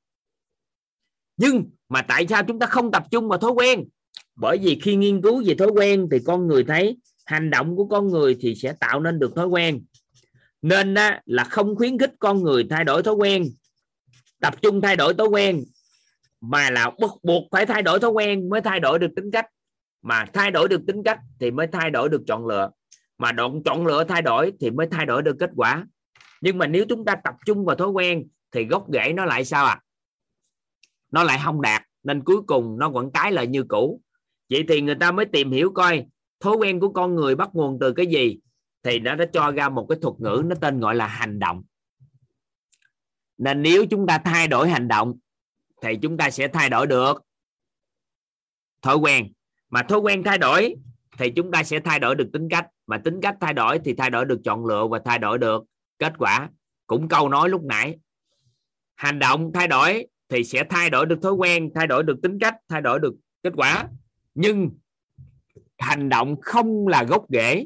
Nhưng 1.38 1.69
mà 1.90 2.01
tại 2.01 2.27
sao 2.27 2.43
chúng 2.48 2.59
ta 2.59 2.67
không 2.67 2.92
tập 2.92 3.03
trung 3.11 3.27
vào 3.27 3.40
thói 3.40 3.51
quen? 3.51 3.84
Bởi 4.35 4.58
vì 4.58 4.80
khi 4.84 4.95
nghiên 4.95 5.22
cứu 5.22 5.43
về 5.45 5.56
thói 5.56 5.67
quen 5.67 6.08
thì 6.11 6.17
con 6.25 6.48
người 6.48 6.64
thấy 6.64 6.98
hành 7.25 7.50
động 7.50 7.75
của 7.75 7.85
con 7.85 8.08
người 8.08 8.38
thì 8.40 8.56
sẽ 8.56 8.74
tạo 8.80 9.00
nên 9.00 9.19
được 9.19 9.35
thói 9.35 9.48
quen. 9.48 9.85
Nên 10.61 10.95
là 11.25 11.43
không 11.43 11.75
khuyến 11.75 11.98
khích 11.98 12.14
con 12.19 12.43
người 12.43 12.67
thay 12.69 12.84
đổi 12.84 13.03
thói 13.03 13.14
quen 13.14 13.50
tập 14.45 14.61
trung 14.61 14.82
thay 14.82 14.95
đổi 14.95 15.14
thói 15.14 15.27
quen, 15.27 15.64
mà 16.41 16.69
là 16.69 16.91
bắt 17.01 17.11
buộc 17.24 17.43
phải 17.51 17.65
thay 17.65 17.82
đổi 17.82 17.99
thói 17.99 18.11
quen 18.11 18.49
mới 18.49 18.61
thay 18.61 18.80
đổi 18.80 18.99
được 18.99 19.11
tính 19.15 19.32
cách. 19.32 19.45
Mà 20.01 20.25
thay 20.33 20.51
đổi 20.51 20.67
được 20.67 20.82
tính 20.88 21.03
cách 21.03 21.19
thì 21.40 21.51
mới 21.51 21.67
thay 21.67 21.90
đổi 21.90 22.09
được 22.09 22.22
chọn 22.27 22.48
lựa. 22.48 22.69
Mà 23.17 23.32
đoạn 23.32 23.64
chọn 23.65 23.85
lựa 23.85 24.03
thay 24.03 24.22
đổi 24.22 24.53
thì 24.59 24.72
mới 24.72 24.88
thay 24.91 25.06
đổi 25.06 25.22
được 25.22 25.35
kết 25.40 25.49
quả. 25.56 25.85
Nhưng 26.41 26.57
mà 26.57 26.67
nếu 26.67 26.85
chúng 26.90 27.06
ta 27.06 27.15
tập 27.24 27.33
trung 27.45 27.65
vào 27.65 27.75
thói 27.75 27.88
quen 27.88 28.27
thì 28.51 28.65
gốc 28.65 28.85
rễ 28.93 29.14
nó 29.14 29.25
lại 29.25 29.45
sao 29.45 29.65
à 29.65 29.82
nó 31.11 31.24
lại 31.24 31.40
không 31.43 31.61
đạt, 31.61 31.82
nên 32.03 32.24
cuối 32.24 32.41
cùng 32.48 32.80
nó 32.80 32.90
vẫn 32.90 33.11
tái 33.11 33.32
lại 33.32 33.48
như 33.48 33.64
cũ. 33.64 34.01
Vậy 34.49 34.65
thì 34.67 34.82
người 34.82 34.95
ta 34.95 35.11
mới 35.11 35.25
tìm 35.25 35.51
hiểu 35.51 35.72
coi 35.72 36.06
thói 36.40 36.56
quen 36.56 36.80
của 36.80 36.90
con 36.90 37.15
người 37.15 37.35
bắt 37.35 37.49
nguồn 37.53 37.77
từ 37.80 37.93
cái 37.93 38.07
gì, 38.07 38.38
thì 38.83 38.99
nó 38.99 39.15
đã 39.15 39.25
cho 39.33 39.51
ra 39.51 39.69
một 39.69 39.85
cái 39.90 39.98
thuật 40.01 40.15
ngữ 40.19 40.43
nó 40.45 40.56
tên 40.61 40.80
gọi 40.80 40.95
là 40.95 41.07
hành 41.07 41.40
động 41.40 41.64
nên 43.38 43.61
nếu 43.61 43.85
chúng 43.85 44.07
ta 44.07 44.17
thay 44.17 44.47
đổi 44.47 44.69
hành 44.69 44.88
động, 44.88 45.14
thì 45.81 45.97
chúng 46.01 46.17
ta 46.17 46.30
sẽ 46.30 46.47
thay 46.47 46.69
đổi 46.69 46.88
được 46.88 47.22
thói 48.81 48.97
quen. 48.97 49.31
Mà 49.69 49.83
thói 49.83 49.99
quen 49.99 50.23
thay 50.23 50.38
đổi, 50.38 50.75
thì 51.17 51.31
chúng 51.35 51.51
ta 51.51 51.64
sẽ 51.64 51.80
thay 51.80 51.99
đổi 51.99 52.15
được 52.15 52.30
tính 52.33 52.49
cách. 52.49 52.67
Mà 52.88 52.97
tính 52.97 53.22
cách 53.22 53.35
thay 53.41 53.53
đổi, 53.53 53.80
thì 53.85 53.93
thay 53.93 54.09
đổi 54.09 54.25
được 54.25 54.41
chọn 54.43 54.65
lựa 54.65 54.88
và 54.88 54.99
thay 55.05 55.19
đổi 55.19 55.38
được 55.38 55.64
kết 55.99 56.14
quả. 56.17 56.49
Cũng 56.88 57.07
câu 57.07 57.30
nói 57.30 57.49
lúc 57.49 57.64
nãy. 57.64 57.97
Hành 58.95 59.19
động 59.19 59.51
thay 59.53 59.67
đổi, 59.67 60.07
thì 60.30 60.43
sẽ 60.43 60.64
thay 60.69 60.89
đổi 60.89 61.05
được 61.05 61.19
thói 61.22 61.33
quen, 61.33 61.72
thay 61.75 61.88
đổi 61.88 62.03
được 62.03 62.19
tính 62.23 62.39
cách, 62.39 62.55
thay 62.69 62.81
đổi 62.81 62.99
được 62.99 63.15
kết 63.43 63.53
quả. 63.55 63.88
Nhưng 64.33 64.69
hành 65.77 66.09
động 66.09 66.41
không 66.41 66.88
là 66.88 67.03
gốc 67.03 67.25
rễ, 67.30 67.65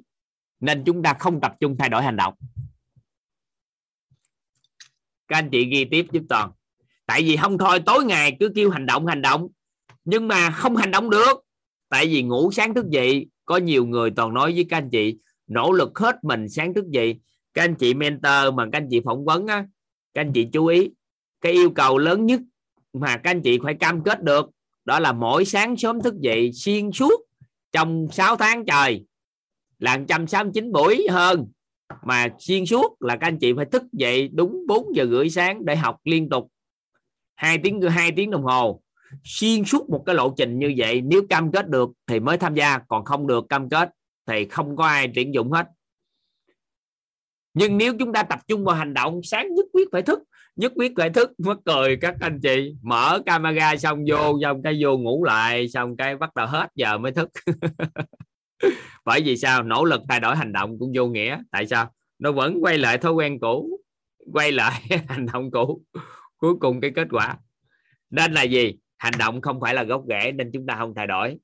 nên 0.60 0.84
chúng 0.86 1.04
ta 1.04 1.14
không 1.20 1.42
tập 1.42 1.56
trung 1.60 1.76
thay 1.80 1.90
đổi 1.90 2.04
hành 2.04 2.16
động 2.16 2.34
các 5.30 5.38
anh 5.38 5.50
chị 5.50 5.66
ghi 5.66 5.86
tiếp 5.86 6.06
giúp 6.12 6.24
toàn. 6.30 6.52
Tại 7.06 7.22
vì 7.22 7.36
không 7.38 7.58
thôi, 7.58 7.80
tối 7.86 8.06
ngày 8.06 8.38
cứ 8.40 8.52
kêu 8.56 8.70
hành 8.70 8.86
động 8.86 9.06
hành 9.06 9.22
động. 9.22 9.48
Nhưng 10.06 10.28
mà 10.28 10.52
không 10.52 10.76
hành 10.76 10.92
động 10.92 11.10
được. 11.10 11.44
Tại 11.90 12.06
vì 12.06 12.24
ngủ 12.24 12.52
sáng 12.52 12.74
thức 12.74 12.90
dậy, 12.90 13.28
có 13.46 13.58
nhiều 13.58 13.86
người 13.86 14.12
toàn 14.12 14.34
nói 14.34 14.54
với 14.54 14.66
các 14.70 14.78
anh 14.78 14.90
chị, 14.90 15.18
nỗ 15.48 15.72
lực 15.72 16.00
hết 16.00 16.16
mình 16.24 16.50
sáng 16.50 16.74
thức 16.74 16.86
dậy. 16.90 17.20
Các 17.54 17.64
anh 17.64 17.76
chị 17.76 17.94
mentor 17.94 18.54
mà 18.54 18.66
các 18.72 18.78
anh 18.78 18.88
chị 18.90 19.02
phỏng 19.06 19.26
vấn 19.26 19.48
á, 19.48 19.66
các 20.14 20.22
anh 20.22 20.32
chị 20.34 20.48
chú 20.54 20.66
ý, 20.66 20.90
cái 21.42 21.52
yêu 21.52 21.70
cầu 21.70 21.98
lớn 21.98 22.26
nhất 22.26 22.42
mà 22.94 23.18
các 23.18 23.32
anh 23.32 23.42
chị 23.42 23.60
phải 23.64 23.74
cam 23.74 24.04
kết 24.04 24.24
được, 24.24 24.50
đó 24.86 25.00
là 25.00 25.12
mỗi 25.12 25.46
sáng 25.46 25.78
sớm 25.78 26.02
thức 26.02 26.14
dậy 26.20 26.52
xuyên 26.54 26.92
suốt 26.92 27.22
trong 27.72 28.08
6 28.12 28.36
tháng 28.36 28.66
trời 28.66 29.06
là 29.80 29.98
169 29.98 30.72
buổi 30.72 31.08
hơn 31.10 31.48
mà 32.04 32.28
xuyên 32.40 32.66
suốt 32.66 32.96
là 33.00 33.16
các 33.16 33.28
anh 33.28 33.38
chị 33.40 33.54
phải 33.56 33.66
thức 33.66 33.84
dậy 33.92 34.30
đúng 34.34 34.64
4 34.68 34.96
giờ 34.96 35.06
rưỡi 35.06 35.30
sáng 35.30 35.66
để 35.66 35.76
học 35.76 35.98
liên 36.04 36.30
tục. 36.30 36.52
Hai 37.36 37.58
tiếng 37.58 37.82
hai 37.82 38.12
tiếng 38.12 38.32
đồng 38.32 38.44
hồ. 38.44 38.82
Xuyên 39.24 39.66
suốt 39.66 39.90
một 39.90 40.04
cái 40.06 40.16
lộ 40.16 40.34
trình 40.38 40.60
như 40.60 40.74
vậy, 40.78 41.02
nếu 41.02 41.22
cam 41.30 41.52
kết 41.52 41.70
được 41.70 41.90
thì 42.08 42.20
mới 42.20 42.38
tham 42.38 42.56
gia, 42.56 42.78
còn 42.78 43.06
không 43.06 43.28
được 43.28 43.46
cam 43.50 43.70
kết 43.70 43.90
thì 44.28 44.46
không 44.46 44.76
có 44.76 44.86
ai 44.86 45.12
tuyển 45.16 45.34
dụng 45.34 45.52
hết. 45.52 45.68
Nhưng 47.54 47.78
nếu 47.78 47.94
chúng 48.00 48.14
ta 48.14 48.24
tập 48.24 48.40
trung 48.48 48.64
vào 48.66 48.76
hành 48.76 48.94
động, 48.94 49.22
sáng 49.24 49.56
nhất 49.56 49.66
quyết 49.74 49.88
phải 49.92 50.02
thức, 50.02 50.20
nhất 50.56 50.72
quyết 50.76 50.94
phải 50.98 51.10
thức 51.10 51.40
mất 51.40 51.58
cười 51.66 51.98
các 51.98 52.16
anh 52.20 52.40
chị. 52.44 52.76
Mở 52.82 53.20
camera 53.26 53.76
xong 53.76 54.06
vô, 54.10 54.40
xong 54.42 54.64
cái 54.64 54.78
vô 54.82 54.98
ngủ 54.98 55.24
lại, 55.24 55.70
xong 55.70 55.98
cái 55.98 56.18
bắt 56.18 56.36
đầu 56.36 56.48
hết 56.48 56.68
giờ 56.76 56.98
mới 56.98 57.12
thức. 57.12 57.30
bởi 59.06 59.22
vì 59.22 59.38
sao? 59.38 59.64
Nỗ 59.64 59.86
lực 59.86 60.02
thay 60.10 60.20
đổi 60.20 60.36
hành 60.36 60.54
động 60.54 60.80
cũng 60.80 60.92
vô 60.96 61.08
nghĩa. 61.08 61.38
Tại 61.52 61.68
sao? 61.68 61.92
Nó 62.20 62.32
vẫn 62.32 62.58
quay 62.62 62.78
lại 62.78 62.98
thói 62.98 63.14
quen 63.14 63.40
cũ, 63.40 63.80
quay 64.34 64.52
lại 64.52 64.82
hành 65.08 65.26
động 65.34 65.52
cũ. 65.52 65.82
Cuối 66.38 66.56
cùng 66.60 66.82
cái 66.82 66.92
kết 66.96 67.08
quả. 67.12 67.38
Nên 68.10 68.34
là 68.34 68.44
gì? 68.44 68.78
Hành 68.98 69.14
động 69.20 69.42
không 69.42 69.62
phải 69.62 69.74
là 69.74 69.84
gốc 69.84 70.04
rễ 70.10 70.32
nên 70.32 70.52
chúng 70.54 70.66
ta 70.66 70.76
không 70.76 70.94
thay 70.96 71.08
đổi. 71.08 71.38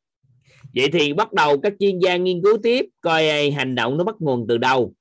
Vậy 0.75 0.89
thì 0.93 1.13
bắt 1.13 1.33
đầu 1.33 1.59
các 1.61 1.73
chuyên 1.79 1.99
gia 1.99 2.17
nghiên 2.17 2.41
cứu 2.43 2.57
tiếp, 2.63 2.85
coi 3.01 3.51
hành 3.51 3.75
động 3.75 3.97
nó 3.97 4.03
bắt 4.03 4.15
nguồn 4.19 4.45
từ 4.49 4.57
đâu. 4.57 4.93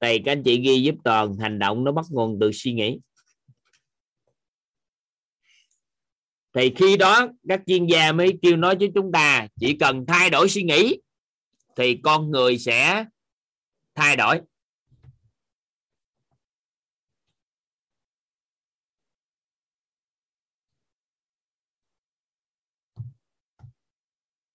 Thì 0.00 0.18
các 0.18 0.32
anh 0.32 0.42
chị 0.42 0.60
ghi 0.60 0.82
giúp 0.82 0.94
toàn, 1.04 1.36
hành 1.36 1.58
động 1.58 1.84
nó 1.84 1.92
bắt 1.92 2.04
nguồn 2.10 2.38
từ 2.40 2.50
suy 2.52 2.72
nghĩ. 2.72 3.00
thì 6.56 6.72
khi 6.76 6.96
đó, 6.96 7.28
các 7.48 7.60
chuyên 7.66 7.86
gia 7.86 8.12
mới 8.12 8.38
kêu 8.42 8.56
nói 8.56 8.76
với 8.80 8.90
chúng 8.94 9.12
ta, 9.12 9.46
chỉ 9.60 9.76
cần 9.80 10.04
thay 10.08 10.30
đổi 10.30 10.48
suy 10.48 10.62
nghĩ, 10.62 11.00
thì 11.76 12.00
con 12.04 12.30
người 12.30 12.58
sẽ 12.58 13.04
thay 13.94 14.16
đổi. 14.16 14.40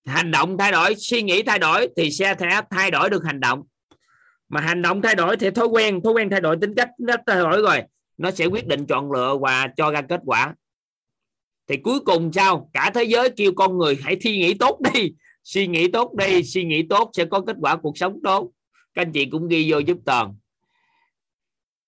Hành 0.06 0.32
động 0.32 0.58
thay 0.58 0.72
đổi, 0.72 0.96
suy 0.98 1.22
nghĩ 1.22 1.44
thay 1.44 1.60
đổi 1.60 1.90
thì 1.98 2.12
sẽ 2.12 2.36
thay 2.70 2.92
đổi 2.92 3.10
được 3.10 3.26
hành 3.26 3.40
động. 3.40 3.64
Mà 4.50 4.62
hành 4.62 4.82
động 4.82 5.02
thay 5.02 5.16
đổi 5.16 5.38
thì 5.38 5.50
thói 5.50 5.68
quen 5.68 6.02
thói 6.04 6.14
quen 6.14 6.30
thay 6.30 6.42
đổi 6.42 6.58
tính 6.62 6.74
cách 6.76 6.90
nó 7.00 7.16
thay 7.28 7.40
đổi 7.40 7.62
rồi, 7.62 7.82
nó 8.18 8.32
sẽ 8.32 8.46
quyết 8.46 8.68
định 8.68 8.86
chọn 8.86 9.12
lựa 9.12 9.38
và 9.42 9.68
cho 9.78 9.92
ra 9.92 10.02
kết 10.02 10.20
quả 10.26 10.54
thì 11.68 11.78
cuối 11.78 12.00
cùng 12.00 12.32
sao? 12.34 12.70
Cả 12.74 12.92
thế 12.96 13.04
giới 13.04 13.30
kêu 13.30 13.52
con 13.56 13.78
người 13.78 13.98
hãy 14.04 14.16
thi 14.22 14.38
nghĩ 14.38 14.54
tốt 14.54 14.80
đi. 14.94 15.14
Suy 15.44 15.68
nghĩ 15.68 15.88
tốt 15.88 16.14
đi, 16.16 16.44
suy 16.44 16.64
nghĩ 16.64 16.84
tốt 16.90 17.10
sẽ 17.14 17.26
có 17.26 17.42
kết 17.42 17.56
quả 17.62 17.76
cuộc 17.76 17.98
sống 17.98 18.20
tốt. 18.24 18.52
Các 18.94 19.02
anh 19.02 19.12
chị 19.12 19.26
cũng 19.26 19.48
ghi 19.48 19.72
vô 19.72 19.78
giúp 19.80 19.98
toàn 20.06 20.36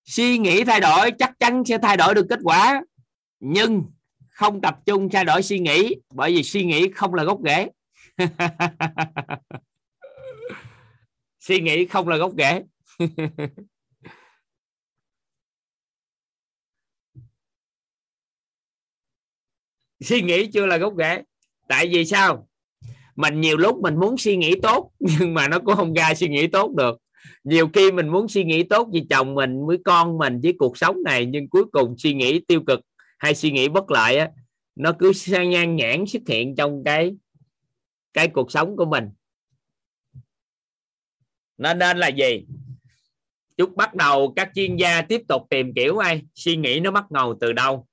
suy 0.04 0.38
nghĩ 0.38 0.64
thay 0.64 0.80
đổi 0.80 1.10
chắc 1.18 1.38
chắn 1.38 1.64
sẽ 1.64 1.78
thay 1.78 1.96
đổi 1.96 2.14
được 2.14 2.26
kết 2.30 2.38
quả, 2.42 2.82
nhưng 3.40 3.82
không 4.28 4.60
tập 4.60 4.78
trung 4.86 5.08
thay 5.10 5.24
đổi 5.24 5.42
suy 5.42 5.58
nghĩ, 5.58 5.94
bởi 6.10 6.32
vì 6.32 6.42
suy 6.42 6.64
nghĩ 6.64 6.90
không 6.90 7.14
là 7.14 7.24
gốc 7.24 7.38
rễ. 7.44 7.68
Suy 11.40 11.60
nghĩ 11.60 11.86
không 11.86 12.08
là 12.08 12.16
gốc 12.16 12.32
rễ. 12.38 12.62
suy 20.04 20.22
nghĩ 20.22 20.46
chưa 20.46 20.66
là 20.66 20.76
gốc 20.76 20.94
rễ. 20.98 21.22
Tại 21.68 21.88
vì 21.88 22.04
sao? 22.04 22.48
Mình 23.16 23.40
nhiều 23.40 23.56
lúc 23.56 23.80
mình 23.82 23.96
muốn 23.96 24.18
suy 24.18 24.36
nghĩ 24.36 24.54
tốt, 24.62 24.92
nhưng 24.98 25.34
mà 25.34 25.48
nó 25.48 25.58
cũng 25.58 25.76
không 25.76 25.94
ra 25.94 26.14
suy 26.14 26.28
nghĩ 26.28 26.46
tốt 26.46 26.74
được. 26.76 26.98
Nhiều 27.44 27.68
khi 27.72 27.92
mình 27.92 28.08
muốn 28.08 28.28
suy 28.28 28.44
nghĩ 28.44 28.62
tốt 28.62 28.88
vì 28.92 29.06
chồng 29.10 29.34
mình 29.34 29.66
với 29.66 29.78
con 29.84 30.18
mình 30.18 30.40
với 30.42 30.54
cuộc 30.58 30.78
sống 30.78 31.02
này, 31.04 31.26
nhưng 31.26 31.48
cuối 31.48 31.64
cùng 31.72 31.94
suy 31.98 32.14
nghĩ 32.14 32.40
tiêu 32.40 32.60
cực 32.66 32.80
hay 33.18 33.34
suy 33.34 33.50
nghĩ 33.50 33.68
bất 33.68 33.90
lợi 33.90 34.16
á, 34.16 34.30
nó 34.76 34.92
cứ 34.98 35.12
nhan 35.26 35.76
nhãn 35.76 36.06
xuất 36.06 36.22
hiện 36.28 36.56
trong 36.56 36.82
cái 36.84 37.16
cái 38.12 38.28
cuộc 38.28 38.52
sống 38.52 38.76
của 38.76 38.84
mình. 38.84 39.10
Nó 41.58 41.74
nên 41.74 41.98
là 41.98 42.08
gì? 42.08 42.46
Chút 43.56 43.76
bắt 43.76 43.94
đầu 43.94 44.32
các 44.36 44.50
chuyên 44.54 44.76
gia 44.76 45.02
tiếp 45.02 45.20
tục 45.28 45.42
tìm 45.50 45.74
kiểu 45.74 45.98
ai. 45.98 46.22
Suy 46.34 46.56
nghĩ 46.56 46.80
nó 46.80 46.90
bắt 46.90 47.10
đầu 47.10 47.38
từ 47.40 47.52
đâu? 47.52 47.86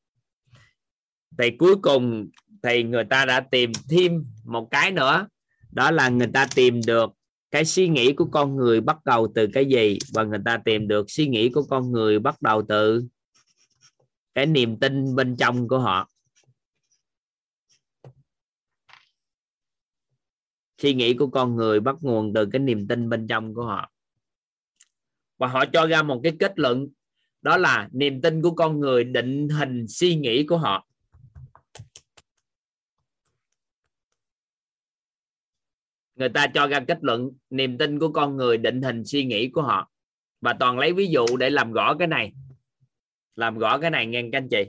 Thì 1.38 1.52
cuối 1.58 1.76
cùng 1.82 2.30
thì 2.64 2.84
người 2.84 3.04
ta 3.04 3.26
đã 3.26 3.40
tìm 3.40 3.72
thêm 3.90 4.26
một 4.46 4.68
cái 4.72 4.92
nữa. 4.92 5.28
Đó 5.72 5.92
là 5.92 6.10
người 6.10 6.30
ta 6.34 6.48
tìm 6.56 6.82
được 6.88 7.12
cái 7.52 7.66
suy 7.66 7.88
nghĩ 7.88 8.14
của 8.14 8.26
con 8.26 8.56
người 8.56 8.82
bắt 8.82 9.06
đầu 9.06 9.32
từ 9.36 9.48
cái 9.54 9.66
gì? 9.66 9.98
Và 10.14 10.24
người 10.24 10.40
ta 10.46 10.58
tìm 10.66 10.88
được 10.88 11.12
suy 11.12 11.28
nghĩ 11.28 11.50
của 11.50 11.64
con 11.64 11.92
người 11.92 12.20
bắt 12.20 12.42
đầu 12.42 12.62
từ 12.68 13.04
cái 14.36 14.46
niềm 14.46 14.80
tin 14.80 15.16
bên 15.16 15.36
trong 15.38 15.68
của 15.68 15.80
họ. 15.80 16.10
Suy 20.78 20.94
nghĩ 20.94 21.14
của 21.14 21.28
con 21.28 21.56
người 21.56 21.80
bắt 21.80 21.96
nguồn 22.02 22.34
từ 22.34 22.46
cái 22.46 22.60
niềm 22.60 22.88
tin 22.88 23.10
bên 23.10 23.28
trong 23.28 23.54
của 23.54 23.66
họ. 23.66 23.92
Và 25.38 25.48
họ 25.48 25.66
cho 25.66 25.88
ra 25.88 26.04
một 26.04 26.20
cái 26.24 26.34
kết 26.40 26.60
luận. 26.60 26.88
Đó 27.42 27.58
là 27.58 27.90
niềm 27.92 28.22
tin 28.22 28.42
của 28.42 28.52
con 28.52 28.80
người 28.80 29.04
định 29.04 29.50
hình 29.50 29.86
suy 29.88 30.16
nghĩ 30.16 30.44
của 30.44 30.58
họ. 30.58 30.88
Người 36.16 36.30
ta 36.30 36.48
cho 36.48 36.68
ra 36.68 36.80
kết 36.88 36.98
luận 37.02 37.32
niềm 37.50 37.78
tin 37.78 38.00
của 38.00 38.12
con 38.12 38.38
người 38.38 38.58
định 38.58 38.82
hình 38.82 39.06
suy 39.06 39.26
nghĩ 39.26 39.50
của 39.50 39.62
họ. 39.62 39.92
Và 40.42 40.54
toàn 40.60 40.80
lấy 40.80 40.94
ví 40.94 41.08
dụ 41.08 41.26
để 41.40 41.50
làm 41.50 41.74
rõ 41.74 41.96
cái 42.00 42.08
này. 42.08 42.32
Làm 43.36 43.58
rõ 43.58 43.78
cái 43.78 43.90
này 43.92 44.06
nghe 44.06 44.22
các 44.32 44.38
anh 44.38 44.50
chị. 44.50 44.64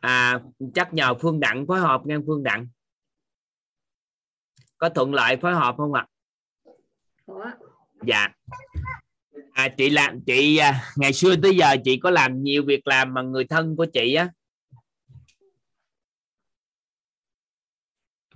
À 0.00 0.40
chắc 0.74 0.94
nhờ 0.94 1.14
phương 1.14 1.40
đặng 1.40 1.66
phối 1.66 1.80
hợp 1.80 2.00
nghe 2.04 2.16
phương 2.26 2.42
đặng. 2.42 2.68
Có 4.78 4.88
thuận 4.88 5.14
lợi 5.14 5.36
phối 5.36 5.54
hợp 5.54 5.74
không 5.76 5.92
ạ? 5.94 6.06
Có. 7.26 7.50
Dạ. 8.06 8.28
À, 9.52 9.68
chị 9.68 9.90
làm 9.90 10.20
chị 10.20 10.56
à, 10.56 10.92
ngày 10.96 11.12
xưa 11.12 11.36
tới 11.42 11.56
giờ 11.56 11.76
chị 11.84 11.96
có 12.02 12.10
làm 12.10 12.42
nhiều 12.42 12.64
việc 12.66 12.86
làm 12.86 13.14
mà 13.14 13.22
người 13.22 13.44
thân 13.44 13.76
của 13.76 13.86
chị 13.86 14.14
á 14.14 14.28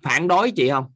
phản 0.02 0.28
đối 0.28 0.50
chị 0.50 0.70
không? 0.70 0.92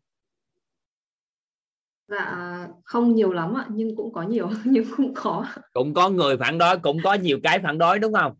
Dạ 2.09 2.69
không 2.85 3.15
nhiều 3.15 3.33
lắm 3.33 3.55
ạ 3.55 3.67
nhưng 3.71 3.97
cũng 3.97 4.13
có 4.13 4.23
nhiều 4.23 4.51
nhưng 4.65 4.85
cũng 4.97 5.15
có. 5.15 5.47
Cũng 5.73 5.95
có 5.95 6.11
người 6.11 6.37
phản 6.37 6.59
đối 6.59 6.79
cũng 6.79 6.99
có 7.05 7.15
nhiều 7.15 7.41
cái 7.43 7.59
phản 7.63 7.79
đối 7.79 7.99
đúng 7.99 8.13
không? 8.15 8.35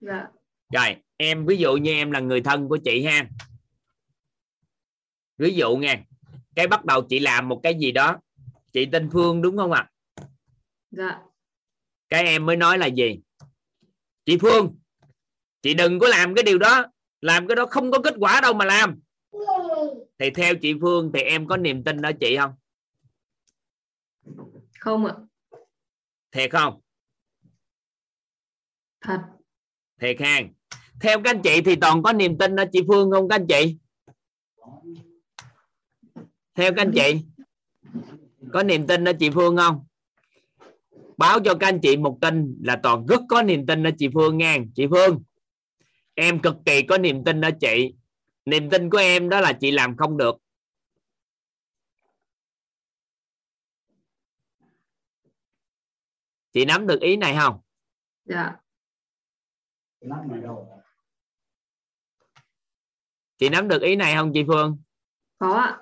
Dạ. 0.00 0.28
Rồi 0.72 0.96
em 1.16 1.46
ví 1.46 1.56
dụ 1.56 1.76
như 1.76 1.92
em 1.92 2.10
là 2.10 2.20
người 2.20 2.40
thân 2.40 2.68
của 2.68 2.76
chị 2.84 3.04
ha. 3.04 3.28
Ví 5.38 5.54
dụ 5.54 5.76
nghe 5.76 6.00
cái 6.54 6.66
bắt 6.66 6.84
đầu 6.84 7.02
chị 7.02 7.18
làm 7.18 7.48
một 7.48 7.60
cái 7.62 7.74
gì 7.74 7.92
đó 7.92 8.16
chị 8.72 8.86
tên 8.92 9.10
Phương 9.12 9.42
đúng 9.42 9.56
không 9.56 9.72
ạ? 9.72 9.90
À? 10.14 10.24
dạ. 10.90 11.18
Cái 12.08 12.24
em 12.24 12.46
mới 12.46 12.56
nói 12.56 12.78
là 12.78 12.86
gì? 12.86 13.20
Chị 14.24 14.38
Phương 14.38 14.76
chị 15.62 15.74
đừng 15.74 15.98
có 15.98 16.08
làm 16.08 16.34
cái 16.34 16.42
điều 16.42 16.58
đó 16.58 16.86
làm 17.20 17.46
cái 17.46 17.56
đó 17.56 17.66
không 17.66 17.90
có 17.90 17.98
kết 18.04 18.14
quả 18.18 18.40
đâu 18.40 18.54
mà 18.54 18.64
làm 18.64 19.00
thì 20.18 20.30
theo 20.30 20.54
chị 20.56 20.74
Phương 20.80 21.10
thì 21.14 21.20
em 21.20 21.46
có 21.46 21.56
niềm 21.56 21.84
tin 21.84 22.02
ở 22.02 22.12
chị 22.20 22.36
không? 22.36 22.52
Không 24.80 25.06
ạ. 25.06 25.14
Thiệt 26.32 26.50
không? 26.50 26.80
Thật. 29.00 29.20
Thiệt 30.00 30.20
ha. 30.20 30.40
Theo 31.00 31.22
các 31.22 31.30
anh 31.30 31.42
chị 31.42 31.60
thì 31.64 31.76
toàn 31.76 32.02
có 32.02 32.12
niềm 32.12 32.38
tin 32.38 32.56
ở 32.56 32.64
chị 32.72 32.80
Phương 32.88 33.10
không 33.10 33.28
các 33.28 33.34
anh 33.36 33.46
chị? 33.46 33.78
Theo 36.54 36.72
các 36.74 36.82
anh 36.82 36.92
chị 36.94 37.20
có 38.52 38.62
niềm 38.62 38.86
tin 38.86 39.04
ở 39.04 39.12
chị 39.20 39.30
Phương 39.30 39.56
không? 39.56 39.84
Báo 41.16 41.40
cho 41.44 41.54
các 41.54 41.68
anh 41.68 41.80
chị 41.82 41.96
một 41.96 42.18
tin 42.20 42.56
là 42.62 42.80
toàn 42.82 43.06
rất 43.06 43.20
có 43.28 43.42
niềm 43.42 43.66
tin 43.66 43.86
ở 43.86 43.90
chị 43.98 44.08
Phương 44.14 44.38
nha. 44.38 44.56
Chị 44.74 44.86
Phương 44.90 45.22
em 46.14 46.40
cực 46.40 46.56
kỳ 46.66 46.82
có 46.82 46.98
niềm 46.98 47.24
tin 47.24 47.40
ở 47.40 47.50
chị 47.60 47.94
niềm 48.50 48.70
tin 48.70 48.90
của 48.90 48.98
em 48.98 49.28
đó 49.28 49.40
là 49.40 49.52
chị 49.52 49.70
làm 49.70 49.96
không 49.96 50.16
được. 50.16 50.36
Chị 56.52 56.64
nắm 56.64 56.86
được 56.86 57.00
ý 57.00 57.16
này 57.16 57.36
không? 57.36 57.60
Dạ. 58.24 58.56
Chị 63.38 63.48
nắm 63.48 63.68
được 63.68 63.82
ý 63.82 63.96
này 63.96 64.14
không 64.14 64.30
chị 64.34 64.44
Phương? 64.46 64.78
Có 65.38 65.54
ạ. 65.54 65.78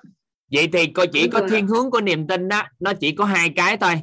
Vậy 0.51 0.69
thì 0.73 0.87
coi 0.87 1.07
chỉ 1.13 1.29
có 1.29 1.47
thiên 1.49 1.67
hướng 1.67 1.91
của 1.91 2.01
niềm 2.01 2.27
tin 2.27 2.47
đó. 2.47 2.63
Nó 2.79 2.93
chỉ 2.93 3.15
có 3.15 3.25
hai 3.25 3.53
cái 3.55 3.77
thôi. 3.77 4.01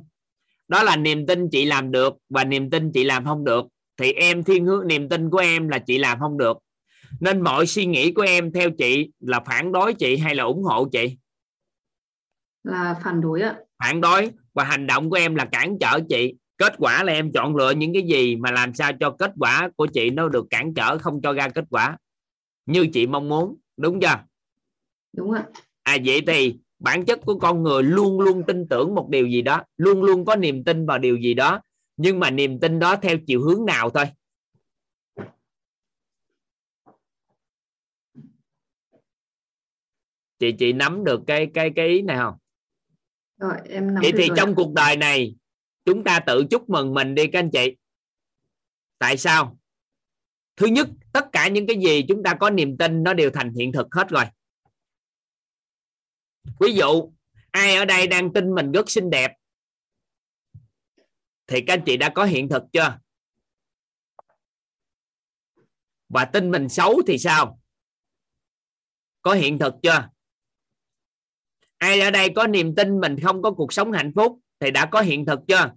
Đó 0.68 0.82
là 0.82 0.96
niềm 0.96 1.26
tin 1.26 1.48
chị 1.52 1.64
làm 1.64 1.90
được 1.90 2.14
và 2.28 2.44
niềm 2.44 2.70
tin 2.70 2.90
chị 2.94 3.04
làm 3.04 3.24
không 3.24 3.44
được. 3.44 3.66
Thì 3.96 4.12
em 4.12 4.44
thiên 4.44 4.66
hướng 4.66 4.88
niềm 4.88 5.08
tin 5.08 5.30
của 5.30 5.38
em 5.38 5.68
là 5.68 5.78
chị 5.78 5.98
làm 5.98 6.20
không 6.20 6.38
được 6.38 6.63
nên 7.24 7.40
mọi 7.40 7.66
suy 7.66 7.86
nghĩ 7.86 8.12
của 8.12 8.22
em 8.22 8.52
theo 8.52 8.70
chị 8.70 9.10
là 9.20 9.40
phản 9.40 9.72
đối 9.72 9.94
chị 9.94 10.16
hay 10.16 10.34
là 10.34 10.44
ủng 10.44 10.62
hộ 10.62 10.88
chị? 10.92 11.16
Là 12.64 13.00
phản 13.04 13.20
đối 13.20 13.42
ạ. 13.42 13.56
Phản 13.84 14.00
đối. 14.00 14.30
Và 14.54 14.64
hành 14.64 14.86
động 14.86 15.10
của 15.10 15.16
em 15.16 15.34
là 15.34 15.44
cản 15.44 15.76
trở 15.80 16.00
chị. 16.08 16.34
Kết 16.58 16.74
quả 16.78 17.04
là 17.04 17.12
em 17.12 17.32
chọn 17.32 17.56
lựa 17.56 17.70
những 17.70 17.92
cái 17.92 18.02
gì 18.02 18.36
mà 18.36 18.50
làm 18.50 18.74
sao 18.74 18.92
cho 19.00 19.10
kết 19.10 19.32
quả 19.38 19.70
của 19.76 19.86
chị 19.86 20.10
nó 20.10 20.28
được 20.28 20.46
cản 20.50 20.74
trở 20.74 20.98
không 20.98 21.20
cho 21.22 21.32
ra 21.32 21.48
kết 21.48 21.64
quả? 21.70 21.96
Như 22.66 22.86
chị 22.92 23.06
mong 23.06 23.28
muốn. 23.28 23.56
Đúng 23.76 24.00
chưa? 24.00 24.18
Đúng 25.16 25.32
ạ. 25.32 25.44
À 25.82 25.96
vậy 26.04 26.22
thì 26.26 26.56
bản 26.78 27.04
chất 27.04 27.20
của 27.26 27.38
con 27.38 27.62
người 27.62 27.82
luôn 27.82 28.20
luôn 28.20 28.42
tin 28.46 28.68
tưởng 28.68 28.94
một 28.94 29.08
điều 29.10 29.26
gì 29.26 29.42
đó. 29.42 29.62
Luôn 29.76 30.02
luôn 30.02 30.24
có 30.24 30.36
niềm 30.36 30.64
tin 30.64 30.86
vào 30.86 30.98
điều 30.98 31.16
gì 31.16 31.34
đó. 31.34 31.60
Nhưng 31.96 32.20
mà 32.20 32.30
niềm 32.30 32.60
tin 32.60 32.78
đó 32.78 32.96
theo 32.96 33.16
chiều 33.26 33.42
hướng 33.42 33.64
nào 33.64 33.90
thôi 33.90 34.04
chị 40.50 40.56
chị 40.58 40.73
nắm 40.73 41.05
được 41.05 41.20
cái 41.26 41.50
cái 41.55 41.70
cái 41.76 41.89
ý 41.89 42.02
này 42.02 42.16
không? 42.16 42.34
Rồi 43.39 43.56
em 43.68 43.94
nắm 43.94 44.02
vậy 44.02 44.12
thì 44.12 44.28
rồi. 44.28 44.36
trong 44.36 44.55
cuộc 44.55 44.73
đời 44.73 44.97
này 44.97 45.34
chúng 45.84 46.05
ta 46.05 46.20
tự 46.20 46.44
chúc 46.50 46.70
mừng 46.70 46.94
mình 46.94 47.14
đi 47.14 47.26
các 47.26 47.39
anh 47.39 47.50
chị. 47.50 47.76
Tại 48.98 49.16
sao? 49.16 49.58
Thứ 50.56 50.66
nhất 50.66 50.89
tất 51.12 51.26
cả 51.32 51.48
những 51.48 51.66
cái 51.66 51.76
gì 51.84 52.05
chúng 52.08 52.23
ta 52.23 52.34
có 52.34 52.50
niềm 52.50 52.76
tin 52.76 53.02
nó 53.02 53.14
đều 53.14 53.31
thành 53.31 53.52
hiện 53.55 53.73
thực 53.73 53.86
hết 53.94 54.08
rồi. 54.08 54.24
Ví 56.60 56.74
dụ 56.74 57.12
ai 57.50 57.76
ở 57.76 57.84
đây 57.84 58.06
đang 58.06 58.32
tin 58.32 58.55
mình 58.55 58.73
rất 58.73 58.90
xinh 58.90 59.10
đẹp? 59.10 59.32
Thì 61.47 61.60
các 61.66 61.74
anh 61.74 61.82
chị 61.86 61.97
đã 61.97 62.08
có 62.14 62.24
hiện 62.24 62.48
thực 62.48 62.62
chưa? 62.73 62.98
Và 66.08 66.24
tin 66.24 66.50
mình 66.50 66.68
xấu 66.68 67.02
thì 67.06 67.18
sao? 67.18 67.60
Có 69.23 69.32
hiện 69.32 69.58
thực 69.58 69.74
chưa 69.82 70.08
ai 71.84 72.00
ở 72.00 72.10
đây 72.10 72.32
có 72.36 72.46
niềm 72.46 72.74
tin 72.74 73.00
mình 73.00 73.16
không 73.22 73.42
có 73.42 73.50
cuộc 73.50 73.72
sống 73.72 73.92
hạnh 73.92 74.12
phúc 74.16 74.40
thì 74.60 74.70
đã 74.70 74.86
có 74.86 75.00
hiện 75.00 75.26
thực 75.26 75.40
chưa? 75.48 75.72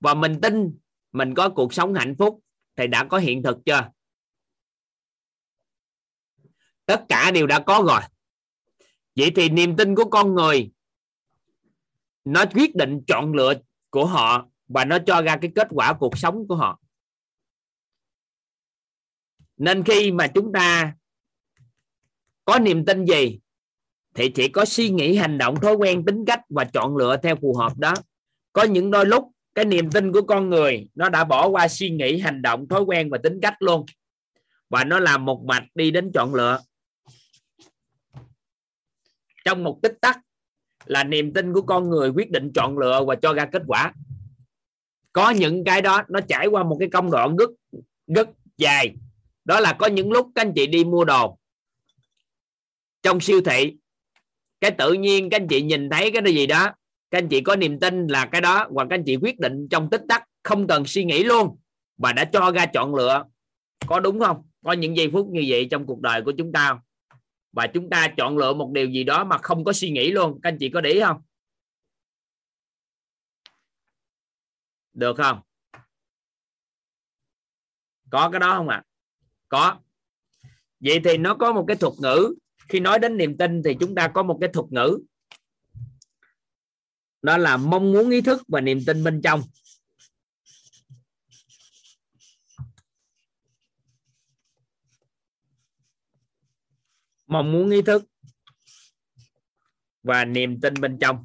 Và 0.00 0.14
mình 0.14 0.40
tin 0.42 0.78
mình 1.12 1.34
có 1.34 1.48
cuộc 1.48 1.74
sống 1.74 1.94
hạnh 1.94 2.14
phúc 2.18 2.40
thì 2.76 2.86
đã 2.86 3.04
có 3.04 3.18
hiện 3.18 3.42
thực 3.42 3.58
chưa? 3.66 3.90
Tất 6.86 7.04
cả 7.08 7.30
đều 7.30 7.46
đã 7.46 7.60
có 7.66 7.84
rồi. 7.88 8.00
Vậy 9.16 9.32
thì 9.36 9.48
niềm 9.48 9.76
tin 9.76 9.94
của 9.94 10.04
con 10.10 10.34
người, 10.34 10.72
nó 12.24 12.44
quyết 12.54 12.76
định 12.76 13.00
chọn 13.06 13.32
lựa 13.32 13.54
của 13.90 14.06
họ 14.06 14.48
và 14.68 14.84
nó 14.84 14.98
cho 15.06 15.22
ra 15.22 15.38
cái 15.40 15.50
kết 15.54 15.68
quả 15.70 15.96
cuộc 16.00 16.18
sống 16.18 16.48
của 16.48 16.56
họ. 16.56 16.80
Nên 19.56 19.84
khi 19.84 20.12
mà 20.12 20.26
chúng 20.34 20.52
ta 20.52 20.94
có 22.44 22.58
niềm 22.58 22.84
tin 22.84 23.04
gì 23.04 23.40
thì 24.16 24.28
chỉ 24.28 24.48
có 24.48 24.64
suy 24.64 24.90
nghĩ, 24.90 25.16
hành 25.16 25.38
động, 25.38 25.60
thói 25.60 25.74
quen, 25.74 26.04
tính 26.04 26.24
cách 26.26 26.40
và 26.48 26.64
chọn 26.64 26.96
lựa 26.96 27.16
theo 27.16 27.36
phù 27.36 27.54
hợp 27.54 27.78
đó. 27.78 27.94
Có 28.52 28.62
những 28.62 28.90
đôi 28.90 29.06
lúc, 29.06 29.24
cái 29.54 29.64
niềm 29.64 29.90
tin 29.90 30.12
của 30.12 30.22
con 30.22 30.50
người 30.50 30.88
nó 30.94 31.08
đã 31.08 31.24
bỏ 31.24 31.48
qua 31.48 31.68
suy 31.68 31.90
nghĩ, 31.90 32.18
hành 32.18 32.42
động, 32.42 32.68
thói 32.68 32.82
quen 32.82 33.10
và 33.10 33.18
tính 33.22 33.38
cách 33.42 33.54
luôn. 33.62 33.86
Và 34.70 34.84
nó 34.84 34.98
làm 34.98 35.24
một 35.24 35.44
mạch 35.44 35.64
đi 35.74 35.90
đến 35.90 36.10
chọn 36.14 36.34
lựa. 36.34 36.60
Trong 39.44 39.64
một 39.64 39.78
tích 39.82 39.94
tắc 40.00 40.20
là 40.86 41.04
niềm 41.04 41.32
tin 41.32 41.52
của 41.52 41.62
con 41.62 41.90
người 41.90 42.08
quyết 42.08 42.30
định 42.30 42.52
chọn 42.54 42.78
lựa 42.78 43.04
và 43.04 43.14
cho 43.14 43.32
ra 43.32 43.46
kết 43.52 43.62
quả. 43.66 43.92
Có 45.12 45.30
những 45.30 45.64
cái 45.64 45.82
đó, 45.82 46.02
nó 46.08 46.20
trải 46.20 46.46
qua 46.46 46.62
một 46.62 46.76
cái 46.80 46.88
công 46.92 47.10
đoạn 47.10 47.36
rất 47.36 47.50
rất 48.06 48.28
dài. 48.56 48.94
Đó 49.44 49.60
là 49.60 49.72
có 49.72 49.86
những 49.86 50.12
lúc 50.12 50.28
các 50.34 50.42
anh 50.42 50.52
chị 50.54 50.66
đi 50.66 50.84
mua 50.84 51.04
đồ. 51.04 51.38
Trong 53.02 53.20
siêu 53.20 53.40
thị 53.44 53.76
cái 54.66 54.76
tự 54.78 54.92
nhiên, 54.92 55.30
các 55.30 55.40
anh 55.40 55.48
chị 55.48 55.62
nhìn 55.62 55.90
thấy 55.90 56.10
cái 56.10 56.34
gì 56.34 56.46
đó, 56.46 56.70
các 57.10 57.18
anh 57.18 57.28
chị 57.28 57.40
có 57.40 57.56
niềm 57.56 57.80
tin 57.80 58.06
là 58.06 58.26
cái 58.26 58.40
đó, 58.40 58.68
hoặc 58.70 58.86
các 58.90 58.96
anh 58.96 59.04
chị 59.06 59.16
quyết 59.16 59.38
định 59.38 59.68
trong 59.70 59.90
tích 59.90 60.02
tắc, 60.08 60.24
không 60.42 60.66
cần 60.66 60.84
suy 60.86 61.04
nghĩ 61.04 61.24
luôn, 61.24 61.58
và 61.98 62.12
đã 62.12 62.24
cho 62.24 62.50
ra 62.50 62.66
chọn 62.66 62.94
lựa. 62.94 63.24
Có 63.86 64.00
đúng 64.00 64.20
không? 64.20 64.42
Có 64.64 64.72
những 64.72 64.96
giây 64.96 65.10
phút 65.12 65.26
như 65.28 65.44
vậy 65.48 65.68
trong 65.70 65.86
cuộc 65.86 66.00
đời 66.00 66.22
của 66.22 66.32
chúng 66.38 66.52
ta 66.52 66.68
không? 66.68 66.78
và 67.52 67.66
chúng 67.66 67.90
ta 67.90 68.14
chọn 68.16 68.38
lựa 68.38 68.54
một 68.54 68.70
điều 68.72 68.88
gì 68.88 69.04
đó 69.04 69.24
mà 69.24 69.38
không 69.38 69.64
có 69.64 69.72
suy 69.72 69.90
nghĩ 69.90 70.10
luôn, 70.10 70.40
các 70.42 70.48
anh 70.48 70.56
chị 70.60 70.68
có 70.68 70.80
để 70.80 70.90
ý 70.90 71.00
không? 71.00 71.22
Được 74.92 75.16
không? 75.16 75.40
Có 78.10 78.30
cái 78.30 78.40
đó 78.40 78.54
không 78.56 78.68
ạ? 78.68 78.76
À? 78.76 78.84
có. 79.48 79.78
Vậy 80.80 81.00
thì 81.04 81.16
nó 81.16 81.34
có 81.34 81.52
một 81.52 81.64
cái 81.68 81.76
thuật 81.76 81.92
ngữ 81.98 82.34
khi 82.68 82.80
nói 82.80 82.98
đến 82.98 83.16
niềm 83.16 83.38
tin 83.38 83.62
thì 83.62 83.76
chúng 83.80 83.94
ta 83.94 84.08
có 84.08 84.22
một 84.22 84.38
cái 84.40 84.50
thuật 84.52 84.66
ngữ. 84.70 84.98
Đó 87.22 87.36
là 87.36 87.56
mong 87.56 87.92
muốn 87.92 88.10
ý 88.10 88.20
thức 88.20 88.42
và 88.48 88.60
niềm 88.60 88.80
tin 88.86 89.04
bên 89.04 89.20
trong. 89.22 89.42
Mong 97.26 97.52
muốn 97.52 97.70
ý 97.70 97.82
thức 97.82 98.04
và 100.02 100.24
niềm 100.24 100.60
tin 100.60 100.74
bên 100.80 100.98
trong. 101.00 101.24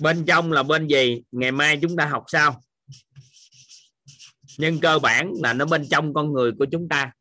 Bên 0.00 0.24
trong 0.26 0.52
là 0.52 0.62
bên 0.62 0.86
gì? 0.86 1.22
Ngày 1.32 1.52
mai 1.52 1.78
chúng 1.82 1.96
ta 1.96 2.06
học 2.06 2.24
sau 2.26 2.60
nhưng 4.58 4.80
cơ 4.80 4.98
bản 4.98 5.32
là 5.42 5.52
nó 5.52 5.64
bên 5.64 5.86
trong 5.90 6.14
con 6.14 6.32
người 6.32 6.52
của 6.58 6.66
chúng 6.72 6.88
ta. 6.88 7.12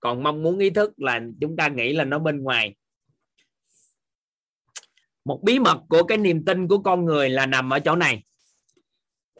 Còn 0.00 0.22
mong 0.22 0.42
muốn 0.42 0.58
ý 0.58 0.70
thức 0.70 0.92
là 0.96 1.20
chúng 1.40 1.56
ta 1.56 1.68
nghĩ 1.68 1.92
là 1.92 2.04
nó 2.04 2.18
bên 2.18 2.42
ngoài. 2.42 2.74
Một 5.24 5.40
bí 5.42 5.58
mật 5.58 5.78
của 5.88 6.02
cái 6.02 6.18
niềm 6.18 6.44
tin 6.44 6.68
của 6.68 6.78
con 6.78 7.04
người 7.04 7.30
là 7.30 7.46
nằm 7.46 7.72
ở 7.72 7.80
chỗ 7.80 7.96
này. 7.96 8.24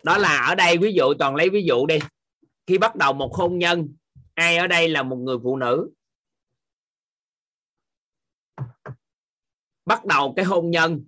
Đó 0.02 0.18
là 0.18 0.36
ở 0.36 0.55
đây, 0.55 0.78
ví 0.78 0.92
dụ, 0.92 1.15
toàn 1.18 1.34
lấy 1.34 1.50
ví 1.50 1.62
dụ 1.62 1.86
đi. 1.86 1.99
Khi 2.67 2.78
bắt 2.78 2.97
đầu 2.97 3.12
một 3.12 3.34
hôn 3.34 3.59
nhân, 3.59 3.94
ai 4.34 4.57
ở 4.57 4.67
đây 4.67 4.89
là 4.89 5.02
một 5.02 5.17
người 5.17 5.36
phụ 5.42 5.57
nữ? 5.57 5.91
Bắt 9.86 10.05
đầu 10.05 10.33
cái 10.36 10.44
hôn 10.44 10.70
nhân 10.70 11.05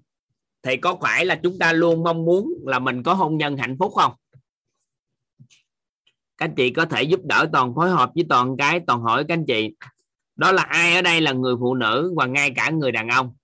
thì 0.62 0.76
có 0.76 0.96
phải 1.00 1.24
là 1.24 1.40
chúng 1.42 1.58
ta 1.58 1.72
luôn 1.72 2.02
mong 2.02 2.24
muốn 2.24 2.54
là 2.66 2.78
mình 2.78 3.02
có 3.02 3.14
hôn 3.14 3.36
nhân 3.36 3.56
hạnh 3.56 3.76
phúc 3.78 3.92
không? 3.96 4.12
Các 6.38 6.44
anh 6.44 6.54
chị 6.54 6.70
có 6.70 6.84
thể 6.84 7.02
giúp 7.02 7.20
đỡ 7.24 7.48
toàn 7.52 7.74
phối 7.74 7.90
hợp 7.90 8.10
với 8.14 8.24
toàn 8.28 8.56
cái, 8.56 8.80
toàn 8.86 9.00
hỏi 9.00 9.24
các 9.28 9.34
anh 9.34 9.46
chị. 9.46 9.74
Đó 10.36 10.52
là 10.52 10.62
ai 10.62 10.94
ở 10.94 11.02
đây 11.02 11.20
là 11.20 11.32
người 11.32 11.54
phụ 11.60 11.74
nữ 11.74 12.14
và 12.16 12.26
ngay 12.26 12.50
cả 12.56 12.70
người 12.70 12.92
đàn 12.92 13.08
ông? 13.08 13.34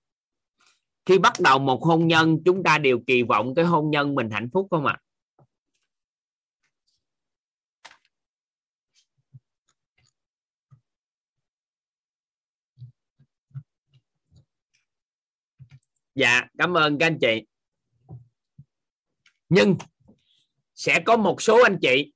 Khi 1.05 1.17
bắt 1.17 1.33
đầu 1.39 1.59
một 1.59 1.83
hôn 1.83 2.07
nhân, 2.07 2.37
chúng 2.45 2.63
ta 2.63 2.77
đều 2.77 2.99
kỳ 3.07 3.23
vọng 3.23 3.55
cái 3.55 3.65
hôn 3.65 3.89
nhân 3.89 4.15
mình 4.15 4.29
hạnh 4.29 4.49
phúc 4.53 4.67
không 4.71 4.85
ạ? 4.85 4.97
à? 4.99 5.03
Dạ 16.19 16.47
cảm 16.57 16.77
ơn 16.77 16.97
các 16.97 17.05
anh 17.05 17.17
chị. 17.21 17.45
Nhưng 19.49 19.77
sẽ 20.75 20.99
có 21.05 21.17
một 21.17 21.41
số 21.41 21.63
anh 21.63 21.77
chị 21.81 22.13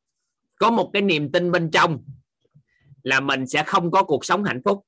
có 0.56 0.72
một 0.72 0.90
cái 0.94 1.02
niềm 1.02 1.32
tin 1.32 1.52
bên 1.52 1.72
trong 1.72 2.04
là 3.04 3.20
mình 3.20 3.48
sẽ 3.48 3.64
không 3.68 3.92
có 3.92 4.04
cuộc 4.04 4.26
sống 4.26 4.44
hạnh 4.44 4.62
phúc. 4.66 4.86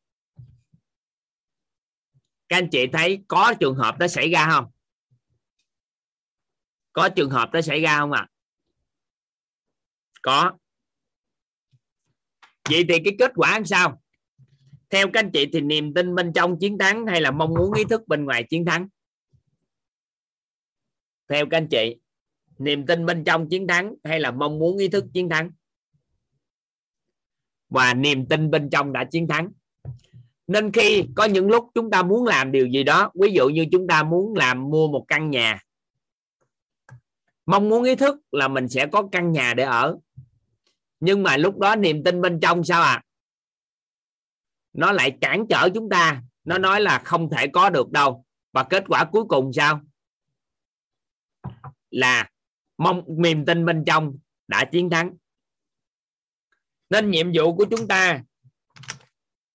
Các 2.49 2.57
anh 2.57 2.69
chị 2.71 2.87
thấy 2.93 3.23
có 3.27 3.53
trường 3.59 3.75
hợp 3.75 3.97
đó 3.97 4.07
xảy 4.07 4.31
ra 4.31 4.47
không? 4.51 4.65
Có 6.93 7.09
trường 7.09 7.29
hợp 7.29 7.51
đó 7.51 7.61
xảy 7.61 7.81
ra 7.81 7.97
không 7.97 8.11
ạ? 8.11 8.27
À? 8.29 8.31
có. 10.25 10.51
Vậy 12.69 12.85
thì 12.89 12.99
cái 13.03 13.15
kết 13.19 13.31
quả 13.35 13.51
làm 13.51 13.65
sao? 13.65 14.01
Theo 14.89 15.07
các 15.13 15.19
anh 15.19 15.31
chị 15.31 15.45
thì 15.53 15.61
niềm 15.61 15.93
tin 15.93 16.15
bên 16.15 16.33
trong 16.33 16.59
chiến 16.59 16.77
thắng 16.77 17.07
hay 17.07 17.21
là 17.21 17.31
mong 17.31 17.53
muốn 17.53 17.73
ý 17.73 17.83
thức 17.89 18.07
bên 18.07 18.25
ngoài 18.25 18.43
chiến 18.49 18.65
thắng? 18.65 18.87
Theo 21.29 21.45
các 21.45 21.57
anh 21.57 21.67
chị, 21.67 21.95
niềm 22.57 22.85
tin 22.85 23.05
bên 23.05 23.23
trong 23.23 23.49
chiến 23.49 23.67
thắng 23.67 23.95
hay 24.03 24.19
là 24.19 24.31
mong 24.31 24.59
muốn 24.59 24.77
ý 24.77 24.87
thức 24.87 25.05
chiến 25.13 25.29
thắng? 25.29 25.51
Và 27.69 27.93
niềm 27.93 28.25
tin 28.25 28.51
bên 28.51 28.69
trong 28.69 28.93
đã 28.93 29.03
chiến 29.03 29.27
thắng. 29.27 29.51
Nên 30.47 30.71
khi 30.71 31.05
có 31.15 31.25
những 31.25 31.47
lúc 31.47 31.69
chúng 31.75 31.91
ta 31.91 32.03
muốn 32.03 32.25
làm 32.25 32.51
điều 32.51 32.67
gì 32.67 32.83
đó, 32.83 33.11
ví 33.21 33.31
dụ 33.31 33.49
như 33.49 33.65
chúng 33.71 33.87
ta 33.87 34.03
muốn 34.03 34.33
làm 34.35 34.69
mua 34.69 34.87
một 34.87 35.05
căn 35.07 35.29
nhà, 35.29 35.61
mong 37.45 37.69
muốn 37.69 37.83
ý 37.83 37.95
thức 37.95 38.15
là 38.31 38.47
mình 38.47 38.69
sẽ 38.69 38.87
có 38.87 39.07
căn 39.11 39.31
nhà 39.31 39.53
để 39.53 39.63
ở. 39.63 39.97
Nhưng 40.99 41.23
mà 41.23 41.37
lúc 41.37 41.59
đó 41.59 41.75
niềm 41.75 42.03
tin 42.03 42.21
bên 42.21 42.39
trong 42.39 42.63
sao 42.63 42.81
à 42.81 43.03
nó 44.75 44.91
lại 44.91 45.17
cản 45.21 45.45
trở 45.49 45.69
chúng 45.73 45.89
ta. 45.89 46.21
Nó 46.43 46.57
nói 46.57 46.81
là 46.81 47.01
không 47.05 47.29
thể 47.29 47.47
có 47.47 47.69
được 47.69 47.91
đâu. 47.91 48.25
Và 48.51 48.63
kết 48.63 48.83
quả 48.87 49.05
cuối 49.05 49.23
cùng 49.29 49.53
sao? 49.53 49.81
Là 51.95 52.29
mong 52.77 53.03
niềm 53.07 53.45
tin 53.45 53.65
bên 53.65 53.83
trong 53.85 54.17
đã 54.47 54.65
chiến 54.65 54.89
thắng. 54.89 55.15
Nên 56.89 57.11
nhiệm 57.11 57.31
vụ 57.33 57.55
của 57.55 57.65
chúng 57.71 57.87
ta 57.87 58.23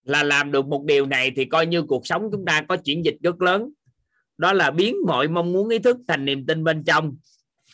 là 0.02 0.22
làm 0.22 0.52
được 0.52 0.66
một 0.66 0.84
điều 0.84 1.06
này 1.06 1.32
thì 1.36 1.44
coi 1.44 1.66
như 1.66 1.82
cuộc 1.82 2.06
sống 2.06 2.28
chúng 2.32 2.44
ta 2.44 2.64
có 2.68 2.76
chuyển 2.76 3.04
dịch 3.04 3.16
rất 3.22 3.42
lớn. 3.42 3.70
Đó 4.38 4.52
là 4.52 4.70
biến 4.70 4.96
mọi 5.06 5.28
mong 5.28 5.52
muốn, 5.52 5.68
ý 5.68 5.78
thức 5.78 5.96
thành 6.08 6.24
niềm 6.24 6.46
tin 6.46 6.64
bên 6.64 6.84
trong. 6.84 7.16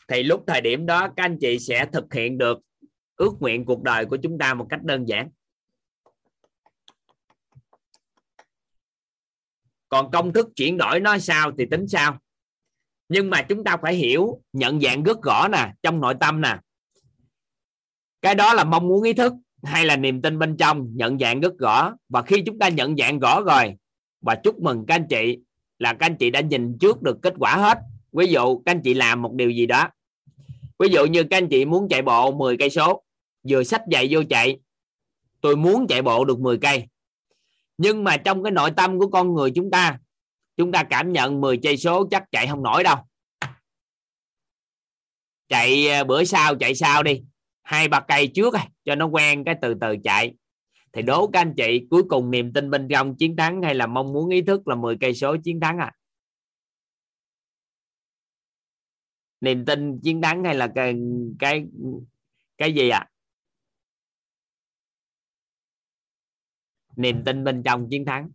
Thì 0.08 0.22
lúc 0.22 0.44
thời 0.46 0.60
điểm 0.60 0.86
đó, 0.86 1.08
các 1.16 1.24
anh 1.24 1.38
chị 1.40 1.58
sẽ 1.58 1.86
thực 1.92 2.14
hiện 2.14 2.38
được 2.38 2.58
ước 3.16 3.32
nguyện 3.40 3.64
cuộc 3.64 3.82
đời 3.82 4.06
của 4.06 4.16
chúng 4.22 4.38
ta 4.38 4.54
một 4.54 4.66
cách 4.70 4.82
đơn 4.82 5.04
giản. 5.08 5.30
Còn 9.88 10.10
công 10.10 10.32
thức 10.32 10.48
chuyển 10.56 10.76
đổi 10.78 11.00
nó 11.00 11.18
sao 11.18 11.52
thì 11.58 11.66
tính 11.70 11.88
sao? 11.88 12.18
Nhưng 13.08 13.30
mà 13.30 13.42
chúng 13.42 13.64
ta 13.64 13.76
phải 13.76 13.94
hiểu, 13.94 14.40
nhận 14.52 14.80
dạng 14.80 15.02
rất 15.02 15.22
rõ 15.22 15.48
nè, 15.48 15.72
trong 15.82 16.00
nội 16.00 16.14
tâm 16.20 16.40
nè. 16.40 16.58
Cái 18.22 18.34
đó 18.34 18.54
là 18.54 18.64
mong 18.64 18.88
muốn 18.88 19.02
ý 19.02 19.12
thức, 19.12 19.32
hay 19.62 19.84
là 19.84 19.96
niềm 19.96 20.22
tin 20.22 20.38
bên 20.38 20.56
trong, 20.56 20.96
nhận 20.96 21.18
dạng 21.18 21.40
rất 21.40 21.52
rõ 21.58 21.94
và 22.08 22.22
khi 22.22 22.42
chúng 22.46 22.58
ta 22.58 22.68
nhận 22.68 22.96
dạng 22.96 23.18
rõ 23.18 23.40
rồi, 23.40 23.74
và 24.20 24.34
chúc 24.34 24.60
mừng 24.60 24.84
các 24.86 24.94
anh 24.94 25.06
chị, 25.10 25.38
là 25.78 25.92
các 25.92 26.06
anh 26.06 26.16
chị 26.16 26.30
đã 26.30 26.40
nhìn 26.40 26.78
trước 26.78 27.02
được 27.02 27.18
kết 27.22 27.34
quả 27.38 27.56
hết. 27.56 27.78
Ví 28.12 28.26
dụ, 28.26 28.58
các 28.58 28.72
anh 28.72 28.80
chị 28.82 28.94
làm 28.94 29.22
một 29.22 29.32
điều 29.32 29.50
gì 29.50 29.66
đó. 29.66 29.88
Ví 30.78 30.88
dụ 30.88 31.06
như 31.06 31.24
các 31.24 31.36
anh 31.36 31.48
chị 31.48 31.64
muốn 31.64 31.88
chạy 31.88 32.02
bộ 32.02 32.32
10 32.32 32.56
cây 32.56 32.70
số, 32.70 33.02
vừa 33.48 33.62
sách 33.62 33.82
giày 33.92 34.08
vô 34.10 34.22
chạy, 34.30 34.58
tôi 35.40 35.56
muốn 35.56 35.86
chạy 35.86 36.02
bộ 36.02 36.24
được 36.24 36.40
10 36.40 36.58
cây. 36.58 36.86
Nhưng 37.78 38.04
mà 38.04 38.16
trong 38.16 38.42
cái 38.42 38.52
nội 38.52 38.70
tâm 38.70 38.98
của 38.98 39.08
con 39.08 39.34
người 39.34 39.50
chúng 39.54 39.70
ta 39.70 39.98
chúng 40.56 40.72
ta 40.72 40.84
cảm 40.90 41.12
nhận 41.12 41.40
10 41.40 41.58
cây 41.62 41.76
số 41.76 42.08
chắc 42.10 42.24
chạy 42.32 42.46
không 42.46 42.62
nổi 42.62 42.84
đâu. 42.84 42.96
Chạy 45.48 45.88
ờ, 45.88 46.04
bữa 46.04 46.24
sau 46.24 46.54
chạy 46.56 46.74
sau 46.74 47.02
đi. 47.02 47.22
Hai 47.62 47.88
ba 47.88 48.00
cây 48.00 48.32
trước 48.34 48.54
à, 48.54 48.68
cho 48.84 48.94
nó 48.94 49.06
quen 49.06 49.44
cái 49.44 49.54
từ 49.62 49.74
từ 49.80 49.96
chạy. 50.04 50.34
Thì 50.92 51.02
đố 51.02 51.26
các 51.32 51.40
anh 51.40 51.54
chị, 51.56 51.86
cuối 51.90 52.02
cùng 52.08 52.30
niềm 52.30 52.52
tin 52.52 52.70
bên 52.70 52.88
trong 52.90 53.16
chiến 53.16 53.36
thắng 53.36 53.62
hay 53.62 53.74
là 53.74 53.86
mong 53.86 54.12
muốn 54.12 54.28
ý 54.28 54.42
thức 54.42 54.68
là 54.68 54.74
10 54.74 54.96
cây 55.00 55.14
số 55.14 55.36
chiến 55.44 55.60
thắng 55.60 55.78
à? 55.78 55.92
Niềm 59.40 59.64
tin 59.64 60.00
chiến 60.02 60.22
thắng 60.22 60.44
hay 60.44 60.54
là 60.54 60.68
cái 60.74 60.94
cái 61.38 61.64
cái 62.58 62.72
gì 62.72 62.88
ạ? 62.88 62.98
À? 62.98 63.10
niềm 66.96 67.22
tin 67.24 67.44
bên 67.44 67.62
trong 67.62 67.88
chiến 67.90 68.04
thắng 68.04 68.30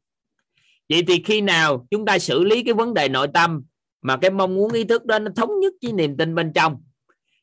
vậy 0.92 1.04
thì 1.08 1.24
khi 1.26 1.42
nào 1.42 1.88
chúng 1.92 2.06
ta 2.06 2.20
xử 2.20 2.44
lý 2.44 2.64
cái 2.64 2.74
vấn 2.74 2.94
đề 2.94 3.10
nội 3.10 3.28
tâm 3.34 3.64
mà 4.02 4.18
cái 4.18 4.32
mong 4.32 4.56
muốn 4.56 4.72
ý 4.72 4.84
thức 4.84 5.06
đó 5.06 5.20
nó 5.20 5.32
thống 5.36 5.60
nhất 5.60 5.74
với 5.82 5.94
niềm 5.94 6.18
tin 6.18 6.36
bên 6.36 6.54
trong, 6.54 6.84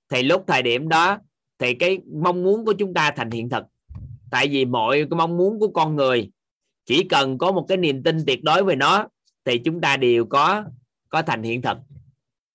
thì 0.09 0.23
lúc 0.23 0.44
thời 0.47 0.62
điểm 0.62 0.89
đó 0.89 1.18
thì 1.59 1.75
cái 1.75 1.99
mong 2.23 2.43
muốn 2.43 2.65
của 2.65 2.73
chúng 2.73 2.94
ta 2.94 3.10
thành 3.10 3.31
hiện 3.31 3.49
thực. 3.49 3.65
Tại 4.31 4.49
vì 4.49 4.65
mọi 4.65 5.07
cái 5.10 5.17
mong 5.17 5.36
muốn 5.36 5.59
của 5.59 5.68
con 5.68 5.97
người, 5.97 6.31
chỉ 6.86 7.05
cần 7.05 7.39
có 7.39 7.52
một 7.52 7.65
cái 7.68 7.77
niềm 7.77 8.02
tin 8.02 8.27
tuyệt 8.27 8.43
đối 8.43 8.65
về 8.65 8.77
nó, 8.77 9.09
thì 9.44 9.59
chúng 9.59 9.81
ta 9.81 9.97
đều 9.97 10.25
có 10.27 10.65
có 11.09 11.23
thành 11.23 11.43
hiện 11.43 11.62
thực. 11.62 11.78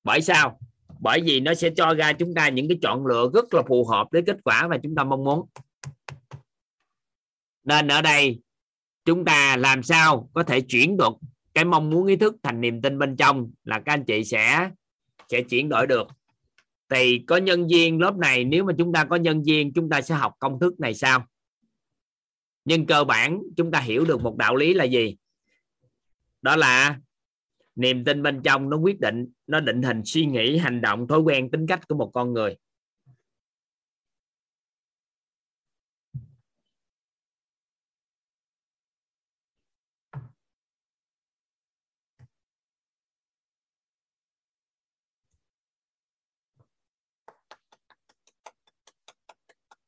Bởi 0.03 0.21
sao? 0.21 0.59
Bởi 0.99 1.21
vì 1.21 1.39
nó 1.39 1.53
sẽ 1.53 1.69
cho 1.75 1.93
ra 1.93 2.13
chúng 2.13 2.33
ta 2.33 2.49
những 2.49 2.67
cái 2.67 2.77
chọn 2.81 3.05
lựa 3.05 3.29
rất 3.33 3.53
là 3.53 3.61
phù 3.67 3.85
hợp 3.85 4.07
với 4.11 4.21
kết 4.21 4.37
quả 4.43 4.67
mà 4.67 4.77
chúng 4.83 4.95
ta 4.95 5.03
mong 5.03 5.23
muốn. 5.23 5.47
Nên 7.63 7.87
ở 7.87 8.01
đây 8.01 8.39
chúng 9.05 9.25
ta 9.25 9.57
làm 9.57 9.83
sao 9.83 10.29
có 10.33 10.43
thể 10.43 10.61
chuyển 10.61 10.97
được 10.97 11.13
cái 11.53 11.65
mong 11.65 11.89
muốn, 11.89 12.07
ý 12.07 12.15
thức 12.15 12.35
thành 12.43 12.61
niềm 12.61 12.81
tin 12.81 12.99
bên 12.99 13.15
trong 13.15 13.51
là 13.63 13.79
các 13.79 13.93
anh 13.93 14.05
chị 14.05 14.23
sẽ 14.23 14.69
sẽ 15.29 15.41
chuyển 15.41 15.69
đổi 15.69 15.87
được. 15.87 16.07
Thì 16.89 17.19
có 17.27 17.37
nhân 17.37 17.67
viên 17.67 18.01
lớp 18.01 18.17
này, 18.17 18.43
nếu 18.43 18.63
mà 18.63 18.73
chúng 18.77 18.93
ta 18.93 19.05
có 19.05 19.15
nhân 19.15 19.43
viên, 19.43 19.73
chúng 19.73 19.89
ta 19.89 20.01
sẽ 20.01 20.15
học 20.15 20.33
công 20.39 20.59
thức 20.59 20.79
này 20.79 20.93
sao? 20.93 21.25
Nhưng 22.65 22.85
cơ 22.85 23.03
bản 23.03 23.41
chúng 23.57 23.71
ta 23.71 23.79
hiểu 23.79 24.05
được 24.05 24.21
một 24.21 24.37
đạo 24.37 24.55
lý 24.55 24.73
là 24.73 24.83
gì? 24.83 25.15
Đó 26.41 26.55
là 26.55 26.99
niềm 27.75 28.03
tin 28.03 28.23
bên 28.23 28.41
trong 28.43 28.69
nó 28.69 28.77
quyết 28.77 28.99
định, 28.99 29.27
nó 29.47 29.59
định 29.59 29.81
hình 29.81 30.01
suy 30.05 30.25
nghĩ, 30.25 30.57
hành 30.57 30.81
động, 30.81 31.07
thói 31.07 31.19
quen, 31.19 31.51
tính 31.51 31.67
cách 31.67 31.87
của 31.87 31.95
một 31.95 32.11
con 32.13 32.33
người. 32.33 32.55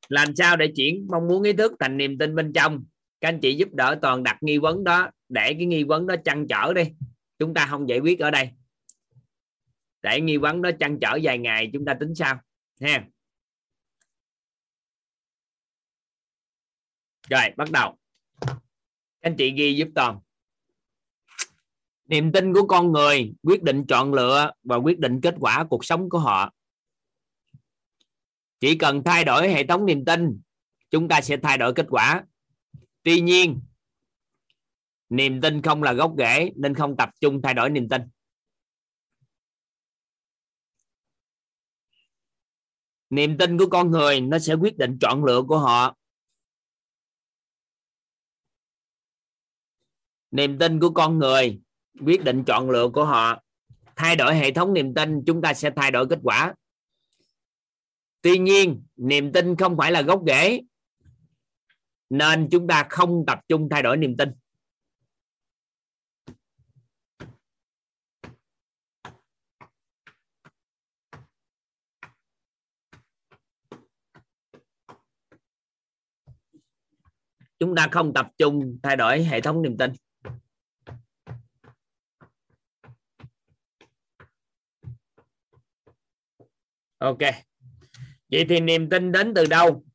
Làm 0.07 0.35
sao 0.35 0.57
để 0.57 0.71
chuyển 0.75 1.07
mong 1.11 1.27
muốn 1.27 1.43
ý 1.43 1.53
thức 1.53 1.73
thành 1.79 1.97
niềm 1.97 2.17
tin 2.17 2.35
bên 2.35 2.53
trong? 2.53 2.85
Các 3.21 3.27
anh 3.27 3.39
chị 3.39 3.55
giúp 3.55 3.69
đỡ 3.73 3.99
toàn 4.01 4.23
đặt 4.23 4.37
nghi 4.41 4.57
vấn 4.57 4.83
đó, 4.83 5.09
để 5.29 5.53
cái 5.53 5.65
nghi 5.65 5.83
vấn 5.83 6.07
đó 6.07 6.15
chăn 6.25 6.47
trở 6.47 6.73
đi. 6.73 6.83
Chúng 7.39 7.53
ta 7.53 7.67
không 7.69 7.89
giải 7.89 7.99
quyết 7.99 8.19
ở 8.19 8.31
đây. 8.31 8.49
Để 10.01 10.21
nghi 10.21 10.37
vấn 10.37 10.61
đó 10.61 10.69
chăn 10.79 10.99
trở 11.01 11.19
vài 11.23 11.37
ngày, 11.37 11.69
chúng 11.73 11.85
ta 11.85 11.93
tính 11.99 12.15
sao 12.15 12.39
ha. 12.81 13.05
Rồi, 17.29 17.41
bắt 17.57 17.71
đầu. 17.71 17.97
Anh 19.21 19.35
chị 19.37 19.51
ghi 19.51 19.75
giúp 19.75 19.87
toàn. 19.95 20.19
Niềm 22.05 22.31
tin 22.31 22.53
của 22.53 22.67
con 22.67 22.91
người 22.91 23.33
quyết 23.43 23.63
định 23.63 23.85
chọn 23.87 24.13
lựa 24.13 24.51
và 24.63 24.75
quyết 24.75 24.99
định 24.99 25.21
kết 25.21 25.35
quả 25.39 25.65
cuộc 25.69 25.85
sống 25.85 26.09
của 26.09 26.19
họ 26.19 26.53
chỉ 28.59 28.77
cần 28.77 29.03
thay 29.05 29.25
đổi 29.25 29.49
hệ 29.49 29.67
thống 29.67 29.85
niềm 29.85 30.05
tin, 30.05 30.41
chúng 30.91 31.07
ta 31.07 31.21
sẽ 31.21 31.37
thay 31.43 31.57
đổi 31.57 31.73
kết 31.73 31.85
quả. 31.89 32.23
Tuy 33.03 33.21
nhiên, 33.21 33.61
niềm 35.09 35.41
tin 35.41 35.61
không 35.61 35.83
là 35.83 35.93
gốc 35.93 36.13
rễ, 36.17 36.51
nên 36.55 36.73
không 36.73 36.97
tập 36.97 37.09
trung 37.21 37.41
thay 37.41 37.53
đổi 37.53 37.69
niềm 37.69 37.89
tin. 37.89 38.01
Niềm 43.09 43.37
tin 43.37 43.57
của 43.57 43.67
con 43.71 43.91
người, 43.91 44.21
nó 44.21 44.39
sẽ 44.39 44.53
quyết 44.53 44.77
định 44.77 44.97
chọn 45.01 45.25
lựa 45.25 45.41
của 45.47 45.59
họ. 45.59 45.95
Niềm 50.31 50.59
tin 50.59 50.79
của 50.79 50.89
con 50.89 51.19
người 51.19 51.59
quyết 52.05 52.23
định 52.23 52.43
chọn 52.47 52.69
lựa 52.69 52.89
của 52.93 53.05
họ. 53.05 53.43
Thay 53.95 54.15
đổi 54.15 54.35
hệ 54.35 54.51
thống 54.51 54.73
niềm 54.73 54.93
tin, 54.93 55.23
chúng 55.25 55.41
ta 55.41 55.53
sẽ 55.53 55.69
thay 55.75 55.91
đổi 55.91 56.07
kết 56.09 56.19
quả 56.23 56.53
tuy 58.25 58.37
nhiên, 58.37 58.83
niềm 58.95 59.31
tin 59.33 59.55
không 59.55 59.77
phải 59.77 59.91
là 59.91 60.01
gốc 60.01 60.23
rễ, 60.27 60.61
nên 62.09 62.47
chúng 62.51 62.67
ta 62.67 62.87
không 62.89 63.23
tập 63.27 63.39
trung 63.47 63.67
thay 63.71 63.83
đổi 63.83 63.97
niềm 63.97 64.17
tin. 64.17 64.29
Chúng 77.59 77.75
ta 77.75 77.87
không 77.91 78.13
tập 78.13 78.27
trung 78.37 78.79
thay 78.83 78.95
đổi 78.95 79.23
hệ 79.23 79.41
thống 79.41 79.61
niềm 79.61 79.77
tin. 79.77 79.91
Ok 86.97 87.19
vậy 88.35 88.45
thì 88.49 88.59
niềm 88.59 88.89
tin 88.89 89.11
đến 89.11 89.33
từ 89.33 89.45
đâu? 89.45 89.85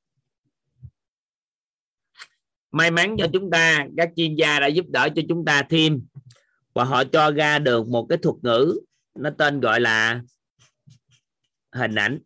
May 2.70 2.90
mắn 2.90 3.16
cho 3.18 3.26
chúng 3.32 3.50
ta, 3.50 3.86
các 3.96 4.10
chuyên 4.16 4.34
gia 4.34 4.60
đã 4.60 4.66
giúp 4.66 4.86
đỡ 4.88 5.08
cho 5.16 5.22
chúng 5.28 5.44
ta 5.44 5.62
thêm. 5.62 6.06
Và 6.74 6.84
họ 6.84 7.04
cho 7.04 7.30
ra 7.30 7.58
được 7.58 7.88
một 7.88 8.06
cái 8.08 8.18
thuật 8.18 8.36
ngữ, 8.42 8.80
nó 9.14 9.30
tên 9.38 9.60
gọi 9.60 9.80
là 9.80 10.22
hình 11.72 11.94
ảnh. 11.94 12.18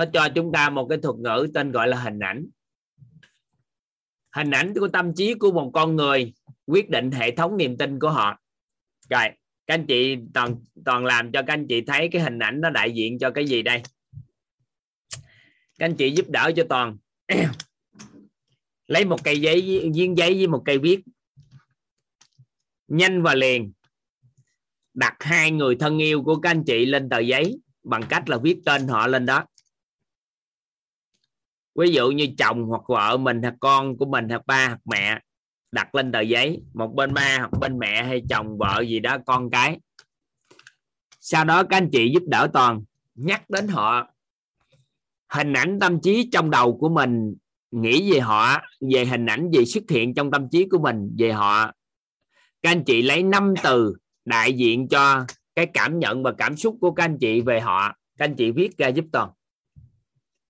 Nó 0.00 0.06
cho 0.12 0.28
chúng 0.34 0.52
ta 0.52 0.70
một 0.70 0.86
cái 0.88 0.98
thuật 1.02 1.16
ngữ 1.16 1.46
tên 1.54 1.72
gọi 1.72 1.88
là 1.88 1.96
hình 2.00 2.18
ảnh. 2.18 2.46
Hình 4.36 4.50
ảnh 4.50 4.74
của 4.74 4.88
tâm 4.88 5.14
trí 5.14 5.34
của 5.34 5.52
một 5.52 5.70
con 5.74 5.96
người 5.96 6.34
quyết 6.66 6.90
định 6.90 7.10
hệ 7.10 7.30
thống 7.30 7.56
niềm 7.56 7.76
tin 7.76 7.98
của 7.98 8.10
họ. 8.10 8.40
Rồi, 9.10 9.28
các 9.66 9.74
anh 9.74 9.86
chị 9.86 10.16
toàn 10.34 10.56
toàn 10.84 11.04
làm 11.04 11.32
cho 11.32 11.42
các 11.42 11.52
anh 11.52 11.66
chị 11.68 11.80
thấy 11.80 12.08
cái 12.12 12.22
hình 12.22 12.38
ảnh 12.38 12.60
nó 12.60 12.70
đại 12.70 12.92
diện 12.92 13.18
cho 13.18 13.30
cái 13.30 13.46
gì 13.46 13.62
đây? 13.62 13.82
Các 15.78 15.86
anh 15.86 15.96
chị 15.96 16.10
giúp 16.10 16.28
đỡ 16.28 16.52
cho 16.56 16.64
toàn. 16.68 16.96
Lấy 18.86 19.04
một 19.04 19.24
cây 19.24 19.40
giấy 19.40 19.90
viên 19.94 20.18
giấy 20.18 20.34
với 20.34 20.46
một 20.46 20.62
cây 20.64 20.78
viết. 20.78 21.00
Nhanh 22.88 23.22
và 23.22 23.34
liền. 23.34 23.72
Đặt 24.94 25.16
hai 25.20 25.50
người 25.50 25.76
thân 25.76 25.98
yêu 25.98 26.22
của 26.22 26.36
các 26.36 26.50
anh 26.50 26.64
chị 26.64 26.86
lên 26.86 27.08
tờ 27.08 27.18
giấy 27.18 27.58
bằng 27.82 28.02
cách 28.08 28.28
là 28.28 28.38
viết 28.38 28.58
tên 28.64 28.88
họ 28.88 29.06
lên 29.06 29.26
đó 29.26 29.46
ví 31.74 31.90
dụ 31.92 32.10
như 32.10 32.26
chồng 32.38 32.64
hoặc 32.64 32.82
vợ 32.88 33.16
mình, 33.16 33.42
hoặc 33.42 33.54
con 33.60 33.96
của 33.96 34.06
mình, 34.06 34.28
hoặc 34.28 34.46
ba, 34.46 34.66
hoặc 34.66 34.80
mẹ, 34.84 35.20
đặt 35.72 35.94
lên 35.94 36.12
tờ 36.12 36.20
giấy, 36.20 36.62
một 36.74 36.94
bên 36.94 37.14
ba 37.14 37.38
hoặc 37.38 37.52
bên 37.60 37.78
mẹ 37.78 38.02
hay 38.02 38.22
chồng, 38.30 38.58
vợ 38.58 38.80
gì 38.88 39.00
đó, 39.00 39.18
con 39.26 39.50
cái. 39.50 39.78
Sau 41.20 41.44
đó 41.44 41.62
các 41.62 41.76
anh 41.76 41.88
chị 41.92 42.10
giúp 42.14 42.22
đỡ 42.26 42.48
toàn, 42.52 42.82
nhắc 43.14 43.50
đến 43.50 43.68
họ. 43.68 44.06
Hình 45.32 45.52
ảnh 45.52 45.78
tâm 45.80 46.00
trí 46.00 46.28
trong 46.32 46.50
đầu 46.50 46.78
của 46.78 46.88
mình, 46.88 47.34
nghĩ 47.70 48.12
về 48.12 48.20
họ, 48.20 48.58
về 48.92 49.04
hình 49.04 49.26
ảnh 49.26 49.50
gì 49.52 49.64
xuất 49.64 49.84
hiện 49.90 50.14
trong 50.14 50.30
tâm 50.30 50.48
trí 50.48 50.68
của 50.68 50.78
mình, 50.78 51.16
về 51.18 51.32
họ. 51.32 51.72
Các 52.62 52.70
anh 52.70 52.84
chị 52.84 53.02
lấy 53.02 53.22
năm 53.22 53.54
từ 53.62 53.94
đại 54.24 54.52
diện 54.52 54.88
cho 54.88 55.24
cái 55.54 55.66
cảm 55.74 55.98
nhận 55.98 56.22
và 56.22 56.32
cảm 56.38 56.56
xúc 56.56 56.76
của 56.80 56.90
các 56.90 57.04
anh 57.04 57.18
chị 57.20 57.40
về 57.40 57.60
họ. 57.60 57.88
Các 58.18 58.24
anh 58.24 58.34
chị 58.36 58.50
viết 58.50 58.78
ra 58.78 58.88
giúp 58.88 59.04
toàn 59.12 59.30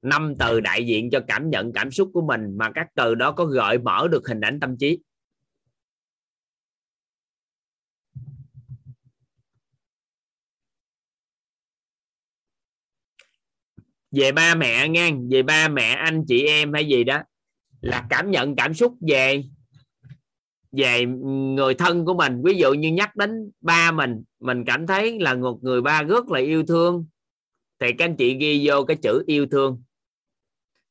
năm 0.03 0.35
từ 0.39 0.61
đại 0.61 0.87
diện 0.87 1.11
cho 1.11 1.21
cảm 1.29 1.51
nhận, 1.51 1.73
cảm 1.73 1.91
xúc 1.91 2.11
của 2.15 2.23
mình, 2.23 2.57
mà 2.57 2.71
các 2.75 2.87
từ 2.95 3.15
đó 3.15 3.33
có 3.33 3.45
gợi 3.45 3.79
mở 3.79 4.09
được 4.11 4.29
hình 4.29 4.41
ảnh 4.41 4.61
tâm 4.61 4.77
trí. 4.79 4.99
Về 14.13 14.33
ba 14.33 14.55
mẹ 14.55 14.89
nghe 14.89 15.13
về 15.31 15.43
ba 15.43 15.69
mẹ 15.69 15.89
anh 15.89 16.25
chị 16.29 16.47
em 16.47 16.73
hay 16.73 16.89
gì 16.89 17.05
đó, 17.05 17.23
là 17.81 18.07
cảm 18.11 18.31
nhận, 18.31 18.57
cảm 18.57 18.75
xúc 18.75 18.95
về 19.09 19.45
về 20.73 21.07
người 21.57 21.75
thân 21.75 22.05
của 22.05 22.15
mình. 22.15 22.43
Ví 22.45 22.55
dụ 22.55 22.73
như 22.73 22.93
nhắc 22.93 23.17
đến 23.17 23.51
ba 23.61 23.93
mình 23.93 24.23
mình 24.41 24.65
cảm 24.65 24.87
thấy 24.87 25.21
là 25.21 25.35
một 25.35 25.59
người 25.63 25.83
ba 25.83 26.03
rất 26.03 26.29
là 26.29 26.41
yêu 26.41 26.67
thương. 26.67 27.07
Thì 27.79 27.93
các 27.99 28.05
anh 28.05 28.17
chị 28.17 28.37
ghi 28.41 28.69
vô 28.69 28.85
cái 28.85 28.97
chữ 29.03 29.25
yêu 29.27 29.47
thương 29.51 29.83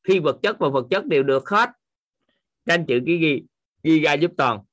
khi 0.09 0.19
vật 0.19 0.39
chất 0.43 0.55
và 0.59 0.69
vật 0.69 0.87
chất 0.89 1.05
đều 1.05 1.23
được 1.23 1.49
hết. 1.49 1.69
Các 2.65 2.73
anh 2.73 2.85
chị 2.87 2.93
cái 3.05 3.17
ghi 3.17 3.43
ghi 3.83 3.99
ra 3.99 4.13
giúp 4.13 4.31
toàn. 4.37 4.63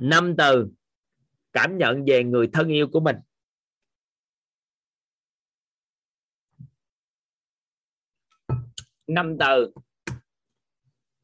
Năm 0.00 0.34
từ 0.38 0.68
cảm 1.52 1.78
nhận 1.78 2.04
về 2.06 2.24
người 2.24 2.50
thân 2.52 2.68
yêu 2.68 2.88
của 2.92 3.00
mình. 3.00 3.16
Năm 9.06 9.36
từ 9.40 9.72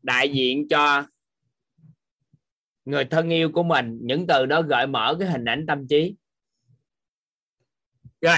đại 0.02 0.33
diện 0.33 0.68
cho 0.68 1.07
người 2.84 3.05
thân 3.05 3.28
yêu 3.28 3.50
của 3.52 3.62
mình. 3.62 3.99
Những 4.02 4.26
từ 4.26 4.47
đó 4.47 4.62
gợi 4.62 4.86
mở 4.86 5.17
cái 5.20 5.31
hình 5.31 5.44
ảnh 5.44 5.65
tâm 5.68 5.89
trí. 5.89 6.17
Rồi 8.20 8.36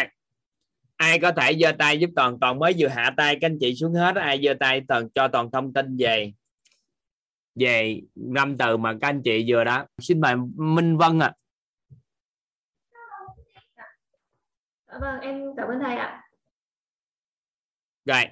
ai 0.97 1.19
có 1.19 1.33
thể 1.33 1.57
giơ 1.61 1.73
tay 1.79 1.99
giúp 1.99 2.11
toàn 2.17 2.39
toàn 2.41 2.59
mới 2.59 2.75
vừa 2.79 2.89
hạ 2.89 3.15
tay 3.17 3.39
các 3.41 3.47
anh 3.47 3.59
chị 3.61 3.75
xuống 3.75 3.95
hết 3.95 4.17
ai 4.17 4.41
giơ 4.45 4.55
tay 4.61 4.83
toàn 4.89 5.09
cho 5.15 5.29
toàn 5.29 5.51
thông 5.51 5.73
tin 5.73 5.97
về 5.97 6.33
về 7.55 8.01
năm 8.15 8.57
từ 8.59 8.77
mà 8.77 8.93
các 9.01 9.09
anh 9.09 9.23
chị 9.23 9.45
vừa 9.49 9.65
đó 9.65 9.87
xin 9.99 10.21
mời 10.21 10.35
Minh 10.57 10.97
Vân 10.97 11.19
ạ. 11.19 11.33
À. 14.87 14.99
vâng 15.01 15.21
em 15.21 15.43
cảm 15.57 15.69
ơn 15.69 15.81
thầy 15.81 15.97
ạ. 15.97 16.23
Rồi 18.05 18.25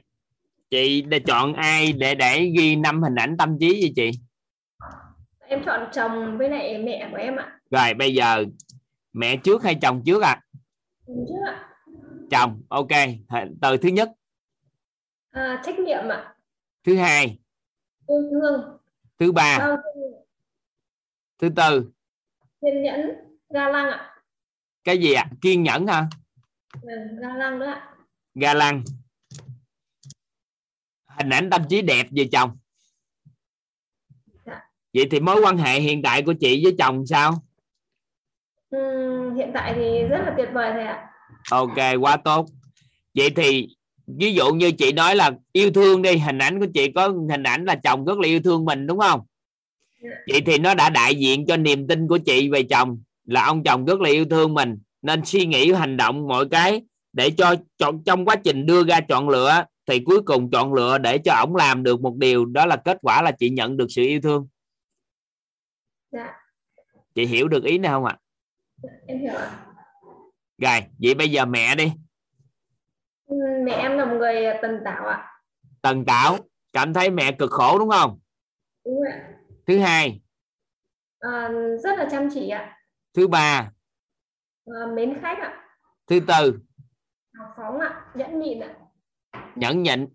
chị 0.71 1.03
để 1.03 1.21
chọn 1.27 1.53
ai 1.53 1.93
để 1.93 2.15
để 2.15 2.53
ghi 2.59 2.77
năm 2.77 3.03
hình 3.03 3.15
ảnh 3.15 3.37
tâm 3.37 3.57
trí 3.61 3.81
vậy 3.81 3.93
chị? 3.97 4.11
Em 5.39 5.65
chọn 5.65 5.89
chồng 5.93 6.39
với 6.39 6.51
lại 6.51 6.79
mẹ 6.79 7.09
của 7.11 7.17
em 7.17 7.37
ạ. 7.37 7.59
Rồi 7.71 7.95
bây 7.95 8.15
giờ 8.15 8.45
mẹ 9.13 9.37
trước 9.37 9.63
hay 9.63 9.79
chồng 9.83 10.03
trước 10.07 10.23
ạ? 10.23 10.29
À? 10.29 10.41
trước 11.07 11.43
ạ 11.47 11.70
chồng. 12.31 12.63
Ok. 12.69 12.89
Từ 13.63 13.77
thứ 13.77 13.89
nhất. 13.89 14.13
À, 15.31 15.63
trách 15.65 15.79
nhiệm 15.79 16.09
ạ. 16.09 16.35
Thứ 16.85 16.97
hai. 16.97 17.39
Yêu 18.07 18.29
thương 18.31 18.81
thứ 19.21 19.33
ba. 19.33 19.77
Thứ 21.39 21.49
tư. 21.57 21.91
Kiên 22.61 22.83
nhẫn 22.83 23.01
ga 23.49 23.69
lăng 23.69 23.91
ạ. 23.91 24.15
Cái 24.85 24.99
gì 24.99 25.13
ạ? 25.13 25.29
À? 25.31 25.35
kiên 25.41 25.63
nhẫn 25.63 25.87
hả? 25.87 26.07
Vâng, 26.83 27.21
ga 27.21 27.35
lăng 27.35 27.59
nữa 27.59 27.67
ạ. 27.67 27.95
Ga 28.35 28.55
lăng. 28.55 28.85
Hình 31.07 31.31
ảnh 31.31 31.51
tâm 31.51 31.63
trí 31.69 31.83
đẹp 31.83 32.07
về 32.11 32.29
chồng. 32.33 32.59
Dạ. 34.47 34.71
vậy 34.95 35.09
thì 35.11 35.21
mối 35.21 35.41
quan 35.45 35.59
hệ 35.59 35.81
hiện 35.81 36.03
tại 36.03 36.23
của 36.23 36.35
chị 36.41 36.61
với 36.65 36.75
chồng 36.79 37.07
sao? 37.07 37.35
Ừ, 38.71 38.79
hiện 39.37 39.51
tại 39.55 39.73
thì 39.75 40.03
rất 40.03 40.19
là 40.27 40.35
tuyệt 40.37 40.49
vời 40.53 40.71
thầy 40.73 40.85
ạ 40.85 41.10
ok 41.51 41.79
quá 42.01 42.17
tốt. 42.17 42.47
Vậy 43.15 43.31
thì 43.31 43.69
ví 44.07 44.35
dụ 44.35 44.55
như 44.55 44.73
chị 44.73 44.93
nói 44.93 45.17
là 45.17 45.31
yêu 45.53 45.71
thương 45.71 46.03
đi 46.03 46.17
hình 46.17 46.39
ảnh 46.39 46.61
của 46.61 46.67
chị 46.75 46.93
có 46.93 47.09
hình 47.31 47.43
ảnh 47.43 47.65
là 47.65 47.75
chồng 47.75 48.05
rất 48.05 48.19
là 48.19 48.29
yêu 48.29 48.41
thương 48.45 48.65
mình 48.65 48.87
đúng 48.87 48.99
không? 48.99 49.21
Vậy 50.03 50.41
thì 50.47 50.59
nó 50.59 50.75
đã 50.75 50.91
đại 50.91 51.15
diện 51.15 51.47
cho 51.47 51.57
niềm 51.57 51.87
tin 51.87 52.09
của 52.09 52.19
chị 52.19 52.49
về 52.49 52.63
chồng 52.63 53.03
là 53.25 53.45
ông 53.45 53.63
chồng 53.63 53.85
rất 53.85 54.01
là 54.01 54.11
yêu 54.11 54.25
thương 54.25 54.55
mình. 54.55 54.79
Nên 55.03 55.25
suy 55.25 55.47
nghĩ 55.47 55.73
hành 55.73 55.97
động 55.97 56.29
mọi 56.29 56.49
cái 56.49 56.83
để 57.13 57.31
cho 57.31 57.55
chọn 57.79 58.03
trong 58.05 58.25
quá 58.25 58.37
trình 58.37 58.67
đưa 58.67 58.85
ra 58.85 59.01
chọn 59.01 59.29
lựa 59.29 59.65
thì 59.87 60.01
cuối 60.01 60.23
cùng 60.23 60.51
chọn 60.51 60.75
lựa 60.75 60.99
để 60.99 61.19
cho 61.19 61.35
ổng 61.35 61.57
làm 61.57 61.83
được 61.83 62.01
một 62.01 62.17
điều 62.17 62.45
đó 62.45 62.67
là 62.67 62.77
kết 62.77 62.99
quả 63.03 63.23
là 63.23 63.33
chị 63.33 63.51
nhận 63.51 63.77
được 63.77 63.87
sự 63.89 64.03
yêu 64.03 64.21
thương. 64.21 64.49
Dạ. 66.13 66.33
chị 67.15 67.27
hiểu 67.27 67.49
được 67.49 67.65
ý 67.65 67.79
này 67.79 67.91
không 67.91 68.05
ạ? 68.05 68.19
Em 69.07 69.19
hiểu 69.19 69.35
ạ 69.35 69.70
rồi 70.61 70.81
vậy 70.99 71.15
bây 71.15 71.31
giờ 71.31 71.45
mẹ 71.45 71.75
đi. 71.75 71.93
Ừ, 73.27 73.37
mẹ 73.65 73.73
em 73.73 73.99
là 73.99 74.05
một 74.05 74.17
người 74.19 74.45
tần 74.63 74.81
tảo 74.85 75.07
ạ. 75.07 75.33
Tần 75.83 76.05
tảo 76.05 76.39
cảm 76.73 76.95
thấy 76.95 77.11
mẹ 77.11 77.33
cực 77.33 77.51
khổ 77.51 77.79
đúng 77.79 77.91
không? 77.91 78.21
Đúng 78.85 79.03
ạ. 79.13 79.29
Thứ 79.67 79.79
hai. 79.79 80.21
À, 81.19 81.49
rất 81.83 81.99
là 81.99 82.09
chăm 82.11 82.29
chỉ 82.35 82.49
ạ. 82.49 82.77
Thứ 83.15 83.29
ba. 83.29 83.71
À, 84.67 84.87
mến 84.95 85.19
khách 85.23 85.39
ạ. 85.39 85.53
Thứ 86.07 86.21
tư. 86.21 86.59
Hào 87.35 87.53
phóng 87.57 87.81
ạ 87.81 88.05
nhẫn 88.15 88.41
nhịn 88.41 88.61
ạ. 88.61 88.75
Nhẫn 89.55 89.83
nhịn. 89.83 90.07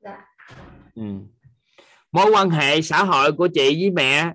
Dạ. 0.00 0.24
ừ. 0.94 1.02
mối 2.12 2.30
quan 2.34 2.50
hệ 2.50 2.82
xã 2.82 3.04
hội 3.04 3.32
của 3.32 3.48
chị 3.54 3.76
với 3.80 3.90
mẹ 3.90 4.32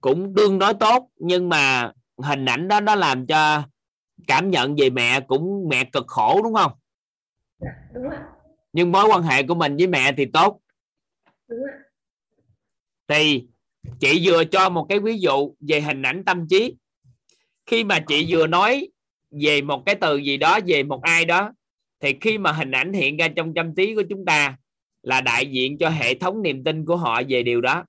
cũng 0.00 0.34
tương 0.36 0.58
đối 0.58 0.74
tốt 0.74 1.08
nhưng 1.16 1.48
mà 1.48 1.92
hình 2.22 2.44
ảnh 2.44 2.68
đó 2.68 2.80
nó 2.80 2.94
làm 2.94 3.26
cho 3.26 3.62
cảm 4.26 4.50
nhận 4.50 4.76
về 4.76 4.90
mẹ 4.90 5.20
cũng 5.20 5.68
mẹ 5.68 5.84
cực 5.84 6.04
khổ 6.06 6.40
đúng 6.42 6.54
không? 6.54 6.72
Dạ, 7.58 7.70
đúng 7.94 8.10
ạ. 8.10 8.28
nhưng 8.72 8.92
mối 8.92 9.08
quan 9.08 9.22
hệ 9.22 9.42
của 9.42 9.54
mình 9.54 9.76
với 9.76 9.86
mẹ 9.86 10.12
thì 10.16 10.24
tốt. 10.24 10.60
Đúng 11.48 11.58
ạ. 11.72 11.78
thì 13.08 13.46
chị 14.00 14.22
vừa 14.24 14.44
cho 14.44 14.68
một 14.68 14.86
cái 14.88 14.98
ví 14.98 15.18
dụ 15.18 15.54
về 15.60 15.80
hình 15.80 16.02
ảnh 16.02 16.24
tâm 16.24 16.46
trí. 16.50 16.76
Khi 17.66 17.84
mà 17.84 18.00
chị 18.00 18.26
vừa 18.28 18.46
nói 18.46 18.88
về 19.30 19.62
một 19.62 19.82
cái 19.86 19.94
từ 19.94 20.16
gì 20.16 20.36
đó 20.36 20.58
về 20.66 20.82
một 20.82 21.02
ai 21.02 21.24
đó 21.24 21.52
thì 22.00 22.16
khi 22.20 22.38
mà 22.38 22.52
hình 22.52 22.70
ảnh 22.70 22.92
hiện 22.92 23.16
ra 23.16 23.28
trong 23.28 23.54
tâm 23.54 23.74
trí 23.74 23.94
của 23.94 24.02
chúng 24.10 24.24
ta 24.24 24.56
là 25.02 25.20
đại 25.20 25.46
diện 25.46 25.78
cho 25.78 25.88
hệ 25.88 26.14
thống 26.14 26.42
niềm 26.42 26.64
tin 26.64 26.84
của 26.84 26.96
họ 26.96 27.22
về 27.28 27.42
điều 27.42 27.60
đó. 27.60 27.84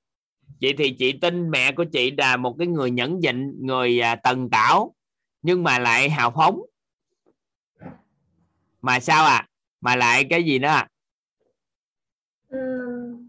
Vậy 0.62 0.74
thì 0.78 0.92
chị 0.92 1.12
tin 1.12 1.52
mẹ 1.52 1.72
của 1.72 1.84
chị 1.84 2.12
là 2.12 2.38
một 2.38 2.56
cái 2.60 2.68
người 2.68 2.92
nhẫn 2.92 3.20
nhịn 3.20 3.66
người 3.66 4.00
à, 4.00 4.16
tần 4.16 4.50
tảo 4.50 4.95
nhưng 5.44 5.64
mà 5.64 5.80
lại 5.80 6.10
hào 6.10 6.32
phóng. 6.32 6.62
Mà 8.82 9.00
sao 9.00 9.26
à 9.26 9.48
mà 9.82 9.96
lại 9.96 10.28
cái 10.30 10.44
gì 10.44 10.60
nữa 10.60 10.68
à 10.68 10.88
ừ, 12.50 12.58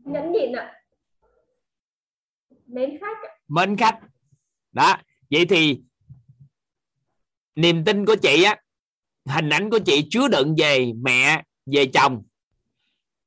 nhẫn 0.04 0.32
nhịn 0.32 0.52
ạ. 0.52 0.72
Mến 2.66 2.98
khách 3.00 3.28
ạ. 3.28 3.32
mến 3.48 3.76
khách. 3.76 4.00
Đó 4.72 4.96
vậy 5.30 5.46
thì 5.46 5.80
niềm 7.54 7.84
tin 7.84 8.06
của 8.06 8.16
chị 8.22 8.42
á 8.42 8.60
hình 9.26 9.50
ảnh 9.50 9.70
của 9.70 9.78
chị 9.78 10.08
chứa 10.10 10.28
đựng 10.28 10.54
về 10.58 10.92
mẹ 11.02 11.42
về 11.66 11.86
chồng. 11.94 12.22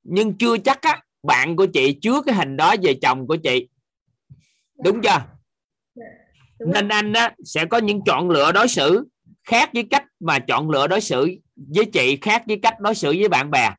Nhưng 0.03 0.37
chưa 0.37 0.57
chắc 0.57 0.81
á 0.81 1.03
bạn 1.23 1.55
của 1.55 1.65
chị 1.73 1.99
chứa 2.01 2.21
cái 2.25 2.35
hình 2.35 2.57
đó 2.57 2.75
về 2.81 2.93
chồng 3.01 3.27
của 3.27 3.37
chị. 3.43 3.67
Đúng 4.83 5.01
chưa 5.01 5.36
đúng 6.59 6.71
nên 6.71 6.89
anh 6.89 7.13
á 7.13 7.35
sẽ 7.43 7.65
có 7.65 7.77
những 7.77 8.01
chọn 8.05 8.29
lựa 8.29 8.51
đối 8.51 8.67
xử 8.67 9.07
khác 9.43 9.69
với 9.73 9.87
cách 9.89 10.05
mà 10.19 10.39
chọn 10.39 10.69
lựa 10.69 10.87
đối 10.87 11.01
xử 11.01 11.29
với 11.55 11.85
chị 11.93 12.17
khác 12.21 12.43
với 12.47 12.59
cách 12.63 12.79
đối 12.79 12.95
xử 12.95 13.15
với 13.19 13.29
bạn 13.29 13.51
bè. 13.51 13.69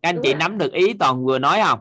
Anh 0.00 0.14
đúng 0.14 0.22
chị 0.22 0.30
rồi. 0.32 0.38
nắm 0.38 0.58
được 0.58 0.72
ý 0.72 0.92
toàn 0.92 1.24
vừa 1.24 1.38
nói 1.38 1.60
không? 1.62 1.80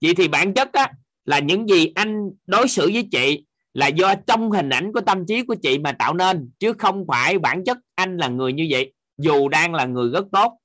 Vậy 0.00 0.14
thì 0.14 0.28
bản 0.28 0.54
chất 0.54 0.72
á 0.72 0.92
là 1.24 1.38
những 1.38 1.68
gì 1.68 1.92
anh 1.94 2.30
đối 2.46 2.68
xử 2.68 2.90
với 2.92 3.08
chị 3.10 3.44
là 3.74 3.86
do 3.86 4.14
trong 4.26 4.50
hình 4.50 4.70
ảnh 4.70 4.92
của 4.92 5.00
tâm 5.00 5.26
trí 5.26 5.42
của 5.42 5.54
chị 5.62 5.78
mà 5.78 5.92
tạo 5.92 6.14
nên 6.14 6.50
chứ 6.58 6.72
không 6.72 7.04
phải 7.08 7.38
bản 7.38 7.64
chất 7.64 7.78
anh 7.94 8.16
là 8.16 8.28
người 8.28 8.52
như 8.52 8.66
vậy 8.70 8.92
dù 9.18 9.48
đang 9.48 9.74
là 9.74 9.84
người 9.84 10.10
rất 10.10 10.24
tốt. 10.32 10.58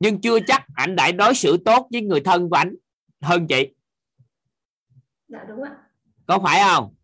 Nhưng 0.00 0.20
chưa 0.20 0.38
chắc 0.46 0.64
anh 0.74 0.96
đã 0.96 1.12
đối 1.12 1.34
xử 1.34 1.56
tốt 1.56 1.88
với 1.92 2.02
người 2.02 2.20
thân 2.20 2.50
của 2.50 2.56
anh 2.56 2.74
hơn 3.20 3.46
chị 3.46 3.68
dạ 5.32 5.44
đúng 5.48 5.62
ạ. 5.62 5.70
Có 6.26 6.38
phải 6.38 6.60
không? 6.64 6.94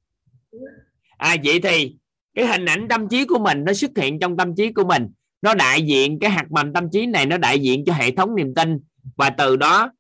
À 1.17 1.37
vậy 1.45 1.61
thì 1.63 1.97
cái 2.35 2.47
hình 2.47 2.65
ảnh 2.65 2.89
tâm 2.89 3.09
trí 3.09 3.25
của 3.25 3.39
mình 3.39 3.65
nó 3.65 3.73
xuất 3.73 3.91
hiện 3.97 4.19
trong 4.21 4.37
tâm 4.37 4.55
trí 4.57 4.73
của 4.73 4.85
mình. 4.85 5.09
Nó 5.43 5.55
đại 5.55 5.83
diện 5.83 6.19
cái 6.19 6.31
hạt 6.31 6.47
mầm 6.51 6.73
tâm 6.73 6.91
trí 6.93 7.07
này 7.07 7.27
nó 7.27 7.39
đại 7.39 7.59
diện 7.59 7.85
cho 7.87 7.93
hệ 7.93 8.11
thống 8.11 8.35
niềm 8.35 8.55
tin. 8.55 8.81
Và 9.17 9.31
từ 9.31 9.57
đó 9.57 9.93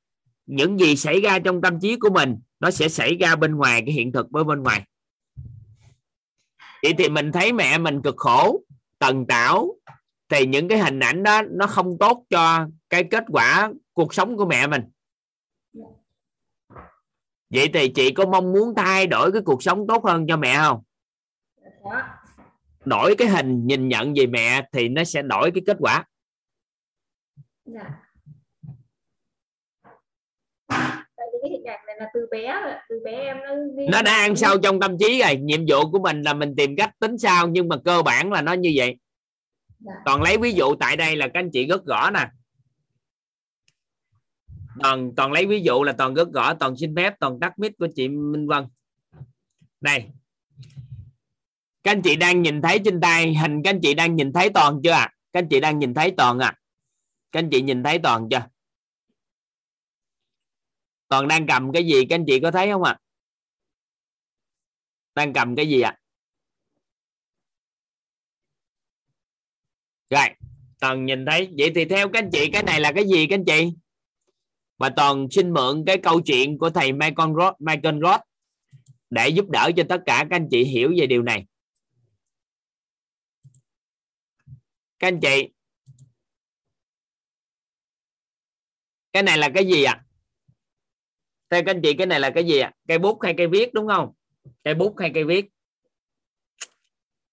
những 0.46 0.78
gì 0.78 0.96
xảy 0.96 1.20
ra 1.20 1.38
trong 1.38 1.60
tâm 1.60 1.80
trí 1.80 1.96
của 1.96 2.10
mình 2.10 2.36
nó 2.60 2.70
sẽ 2.70 2.88
xảy 2.88 3.16
ra 3.16 3.36
bên 3.36 3.56
ngoài 3.56 3.82
cái 3.86 3.94
hiện 3.94 4.12
thực 4.12 4.30
với 4.30 4.44
bên 4.44 4.62
ngoài. 4.62 4.82
Vậy 6.82 6.94
thì 6.98 7.08
mình 7.08 7.32
thấy 7.32 7.52
mẹ 7.52 7.78
mình 7.78 8.02
cực 8.02 8.14
khổ 8.16 8.60
tần 8.98 9.26
tảo. 9.26 9.74
Thì 10.28 10.46
những 10.46 10.68
cái 10.68 10.78
hình 10.78 11.00
ảnh 11.00 11.22
đó 11.22 11.42
nó 11.50 11.66
không 11.66 11.96
tốt 12.00 12.24
cho 12.30 12.66
cái 12.90 13.04
kết 13.04 13.24
quả 13.28 13.72
cuộc 13.92 14.14
sống 14.14 14.36
của 14.36 14.46
mẹ 14.46 14.66
mình 14.66 14.82
vậy 17.50 17.70
thì 17.74 17.88
chị 17.88 18.10
có 18.10 18.26
mong 18.26 18.52
muốn 18.52 18.74
thay 18.74 19.06
đổi 19.06 19.32
cái 19.32 19.42
cuộc 19.44 19.62
sống 19.62 19.86
tốt 19.88 20.04
hơn 20.04 20.26
cho 20.28 20.36
mẹ 20.36 20.56
không? 20.56 20.82
Đổi 22.84 23.14
cái 23.18 23.28
hình 23.28 23.66
nhìn 23.66 23.88
nhận 23.88 24.14
về 24.16 24.26
mẹ 24.26 24.68
thì 24.72 24.88
nó 24.88 25.04
sẽ 25.04 25.22
đổi 25.22 25.50
cái 25.50 25.62
kết 25.66 25.76
quả. 25.80 26.04
Dạ. 27.64 27.84
cái 31.42 31.50
hình 31.50 31.64
ảnh 31.64 31.80
này 31.86 31.96
là 31.98 32.10
từ 32.14 32.26
bé 32.30 32.60
từ 32.88 33.00
bé 33.04 33.12
em 33.12 33.36
nó 33.40 33.54
đi 33.76 33.86
nó 33.92 34.02
đã 34.02 34.12
ăn 34.12 34.36
sâu 34.36 34.58
trong 34.58 34.80
tâm 34.80 34.98
trí 34.98 35.22
rồi. 35.22 35.36
Nhiệm 35.36 35.60
vụ 35.68 35.90
của 35.90 35.98
mình 35.98 36.22
là 36.22 36.34
mình 36.34 36.54
tìm 36.56 36.76
cách 36.76 36.90
tính 36.98 37.18
sao 37.18 37.48
nhưng 37.48 37.68
mà 37.68 37.76
cơ 37.84 38.02
bản 38.02 38.32
là 38.32 38.42
nó 38.42 38.52
như 38.52 38.72
vậy. 38.76 38.96
Dạ. 39.80 39.92
toàn 40.04 40.22
lấy 40.22 40.38
ví 40.38 40.52
dụ 40.52 40.74
tại 40.74 40.96
đây 40.96 41.16
là 41.16 41.28
các 41.28 41.40
anh 41.40 41.50
chị 41.50 41.66
rất 41.66 41.84
rõ 41.86 42.10
nè 42.10 42.28
toàn 44.82 45.12
toàn 45.16 45.32
lấy 45.32 45.46
ví 45.46 45.60
dụ 45.62 45.82
là 45.82 45.92
toàn 45.92 46.14
gớt 46.14 46.28
gõ, 46.28 46.54
toàn 46.54 46.76
xin 46.76 46.96
phép, 46.96 47.14
toàn 47.20 47.40
tắt 47.40 47.58
mic 47.58 47.78
của 47.78 47.88
chị 47.96 48.08
Minh 48.08 48.46
Vân 48.46 48.66
đây 49.80 50.04
các 51.82 51.90
anh 51.90 52.02
chị 52.02 52.16
đang 52.16 52.42
nhìn 52.42 52.62
thấy 52.62 52.80
trên 52.84 53.00
tay, 53.00 53.34
hình 53.34 53.62
các 53.62 53.70
anh 53.70 53.80
chị 53.82 53.94
đang 53.94 54.16
nhìn 54.16 54.32
thấy 54.32 54.50
toàn 54.50 54.80
chưa 54.84 54.90
ạ 54.90 54.98
à? 54.98 55.14
các 55.32 55.40
anh 55.40 55.48
chị 55.48 55.60
đang 55.60 55.78
nhìn 55.78 55.94
thấy 55.94 56.14
toàn 56.16 56.38
à 56.38 56.54
các 57.32 57.40
anh 57.40 57.50
chị 57.50 57.62
nhìn 57.62 57.82
thấy 57.82 57.98
toàn 57.98 58.28
chưa 58.30 58.46
toàn 61.08 61.28
đang 61.28 61.46
cầm 61.46 61.72
cái 61.72 61.86
gì, 61.86 62.04
các 62.08 62.14
anh 62.14 62.24
chị 62.26 62.40
có 62.40 62.50
thấy 62.50 62.70
không 62.70 62.82
ạ 62.82 62.92
à? 62.92 63.00
đang 65.14 65.32
cầm 65.32 65.56
cái 65.56 65.68
gì 65.68 65.80
ạ 65.80 65.90
à? 65.90 65.98
rồi, 70.10 70.36
toàn 70.80 71.04
nhìn 71.04 71.26
thấy 71.26 71.48
vậy 71.58 71.72
thì 71.74 71.84
theo 71.84 72.08
các 72.08 72.18
anh 72.18 72.30
chị, 72.32 72.50
cái 72.52 72.62
này 72.62 72.80
là 72.80 72.92
cái 72.92 73.04
gì 73.08 73.26
các 73.26 73.34
anh 73.34 73.44
chị 73.44 73.72
và 74.78 74.90
toàn 74.96 75.26
xin 75.30 75.52
mượn 75.52 75.84
cái 75.86 75.98
câu 75.98 76.20
chuyện 76.20 76.58
của 76.58 76.70
thầy 76.70 76.92
Michael 76.92 77.30
Roth, 77.38 77.60
Michael 77.60 78.00
Roth 78.02 78.20
để 79.10 79.28
giúp 79.28 79.48
đỡ 79.48 79.70
cho 79.76 79.82
tất 79.88 80.00
cả 80.06 80.26
các 80.30 80.36
anh 80.36 80.48
chị 80.50 80.64
hiểu 80.64 80.92
về 80.98 81.06
điều 81.06 81.22
này 81.22 81.46
các 84.98 85.08
anh 85.08 85.20
chị 85.20 85.48
cái 89.12 89.22
này 89.22 89.38
là 89.38 89.48
cái 89.54 89.66
gì 89.66 89.82
ạ 89.82 89.92
à? 89.92 90.04
theo 91.50 91.62
các 91.64 91.70
anh 91.70 91.80
chị 91.82 91.94
cái 91.98 92.06
này 92.06 92.20
là 92.20 92.30
cái 92.30 92.44
gì 92.44 92.58
ạ 92.58 92.72
à? 92.74 92.76
cây 92.88 92.98
bút 92.98 93.18
hay 93.22 93.34
cây 93.36 93.46
viết 93.46 93.74
đúng 93.74 93.88
không 93.88 94.12
cây 94.64 94.74
bút 94.74 94.94
hay 94.98 95.10
cây 95.14 95.24
viết 95.24 95.46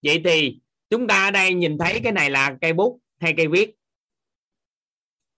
vậy 0.04 0.22
thì 0.26 0.60
chúng 0.90 1.08
ta 1.08 1.26
ở 1.26 1.32
đây 1.32 1.54
nhìn 1.54 1.78
thấy 1.78 2.00
cái 2.04 2.12
này 2.12 2.30
là 2.30 2.58
cây 2.62 2.74
bút 2.74 3.00
hay 3.20 3.34
cây 3.38 3.48
viết 3.48 3.76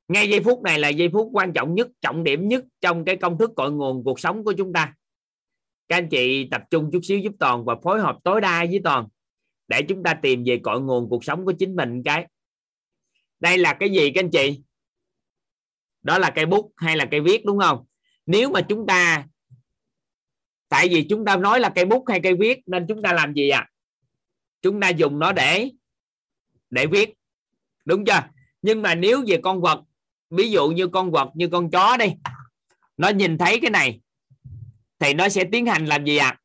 ngay 0.08 0.30
giây 0.30 0.42
phút 0.44 0.62
này 0.62 0.80
là 0.80 0.90
giây 0.90 1.10
phút 1.14 1.30
quan 1.34 1.54
trọng 1.54 1.76
nhất, 1.76 1.88
trọng 2.02 2.24
điểm 2.24 2.48
nhất 2.48 2.64
trong 2.82 3.06
cái 3.06 3.16
công 3.16 3.38
thức 3.38 3.52
cội 3.56 3.72
nguồn 3.72 4.04
cuộc 4.04 4.20
sống 4.20 4.44
của 4.44 4.54
chúng 4.54 4.74
ta. 4.74 4.94
Các 5.88 5.98
anh 5.98 6.10
chị 6.10 6.48
tập 6.52 6.62
trung 6.70 6.90
chút 6.94 7.00
xíu 7.04 7.20
giúp 7.20 7.34
toàn 7.40 7.66
và 7.66 7.76
phối 7.84 8.02
hợp 8.02 8.18
tối 8.24 8.42
đa 8.42 8.66
với 8.66 8.80
toàn 8.84 9.08
để 9.68 9.82
chúng 9.90 10.04
ta 10.04 10.14
tìm 10.14 10.44
về 10.46 10.60
cội 10.64 10.82
nguồn 10.82 11.10
cuộc 11.10 11.24
sống 11.24 11.46
của 11.46 11.54
chính 11.60 11.76
mình 11.76 12.04
cái. 12.04 12.28
Đây 13.40 13.58
là 13.58 13.74
cái 13.74 13.90
gì 13.90 14.12
các 14.12 14.24
anh 14.24 14.32
chị? 14.32 14.62
Đó 16.02 16.18
là 16.18 16.32
cây 16.36 16.46
bút 16.46 16.74
hay 16.76 16.98
là 16.98 17.08
cây 17.12 17.22
viết 17.22 17.46
đúng 17.46 17.60
không? 17.60 17.86
Nếu 18.26 18.50
mà 18.50 18.62
chúng 18.62 18.88
ta, 18.88 19.28
tại 20.70 20.90
vì 20.90 21.06
chúng 21.10 21.26
ta 21.26 21.38
nói 21.38 21.60
là 21.60 21.70
cây 21.70 21.86
bút 21.86 22.04
hay 22.08 22.20
cây 22.24 22.34
viết 22.36 22.60
nên 22.66 22.86
chúng 22.88 23.02
ta 23.02 23.14
làm 23.14 23.34
gì 23.34 23.50
à 23.50 23.70
chúng 24.62 24.82
ta 24.82 24.90
dùng 24.90 25.20
nó 25.20 25.32
để 25.32 25.70
để 26.70 26.88
viết. 26.88 27.14
Đúng 27.86 28.06
chưa? 28.06 28.30
Nhưng 28.62 28.82
mà 28.82 28.96
nếu 28.96 29.24
về 29.28 29.40
con 29.44 29.62
vật 29.62 29.84
ví 30.30 30.52
dụ 30.52 30.70
như 30.70 30.88
con 30.88 31.12
vật 31.12 31.30
như 31.34 31.48
con 31.48 31.72
chó 31.72 31.98
đi. 31.98 32.06
Nó 32.98 33.10
nhìn 33.10 33.38
thấy 33.38 33.60
cái 33.62 33.72
này, 33.72 34.00
thì 35.00 35.14
nó 35.14 35.30
sẽ 35.30 35.44
tiến 35.52 35.66
hành 35.66 35.86
làm 35.86 36.06
gì 36.06 36.18
à 36.18 36.40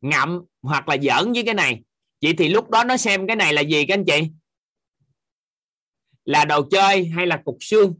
ngậm 0.00 0.42
hoặc 0.62 0.88
là 0.88 0.96
giỡn 1.02 1.32
với 1.32 1.42
cái 1.44 1.54
này. 1.54 1.82
Vậy 2.22 2.34
thì 2.38 2.48
lúc 2.48 2.70
đó 2.70 2.84
nó 2.84 2.96
xem 2.96 3.26
cái 3.26 3.36
này 3.36 3.52
là 3.52 3.60
gì 3.60 3.86
các 3.86 3.94
anh 3.94 4.04
chị? 4.04 4.30
Là 6.24 6.44
đồ 6.44 6.62
chơi 6.70 7.06
hay 7.06 7.26
là 7.26 7.42
cục 7.44 7.56
xương? 7.60 7.94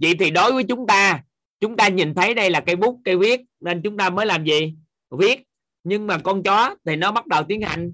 Vậy 0.00 0.14
thì 0.18 0.30
đối 0.30 0.52
với 0.52 0.64
chúng 0.68 0.86
ta 0.86 1.22
chúng 1.60 1.76
ta 1.76 1.88
nhìn 1.88 2.14
thấy 2.14 2.34
đây 2.34 2.50
là 2.50 2.60
cây 2.60 2.76
bút, 2.76 3.00
cây 3.04 3.16
viết, 3.16 3.40
nên 3.60 3.82
chúng 3.84 3.96
ta 3.96 4.10
mới 4.10 4.26
làm 4.26 4.44
gì? 4.44 4.74
Viết. 5.10 5.42
Nhưng 5.84 6.06
mà 6.06 6.18
con 6.18 6.42
chó 6.42 6.76
thì 6.84 6.96
nó 6.96 7.12
bắt 7.12 7.26
đầu 7.26 7.44
tiến 7.48 7.62
hành 7.62 7.92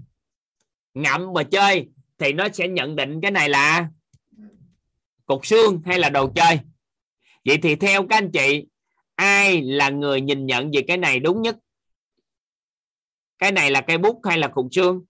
ngậm 0.95 1.33
và 1.33 1.43
chơi, 1.43 1.89
thì 2.19 2.33
nó 2.33 2.49
sẽ 2.53 2.69
nhận 2.69 2.97
định 2.97 3.21
cái 3.21 3.31
này 3.31 3.49
là 3.49 3.89
cục 5.31 5.47
xương 5.47 5.83
hay 5.87 5.99
là 5.99 6.11
đồ 6.11 6.33
chơi? 6.35 6.61
Vậy 7.45 7.59
thì 7.63 7.77
theo 7.77 8.07
các 8.09 8.17
anh 8.17 8.31
chị, 8.33 8.67
ai 9.15 9.63
là 9.63 9.91
người 9.91 10.21
nhìn 10.21 10.47
nhận 10.47 10.71
về 10.75 10.85
cái 10.89 10.97
này 10.97 11.21
đúng 11.21 11.43
nhất? 11.43 11.57
Cái 13.39 13.53
này 13.53 13.71
là 13.71 13.81
cây 13.81 13.99
bút 13.99 14.21
hay 14.25 14.39
là 14.39 14.49
cục 14.49 14.67
xương? 14.73 15.05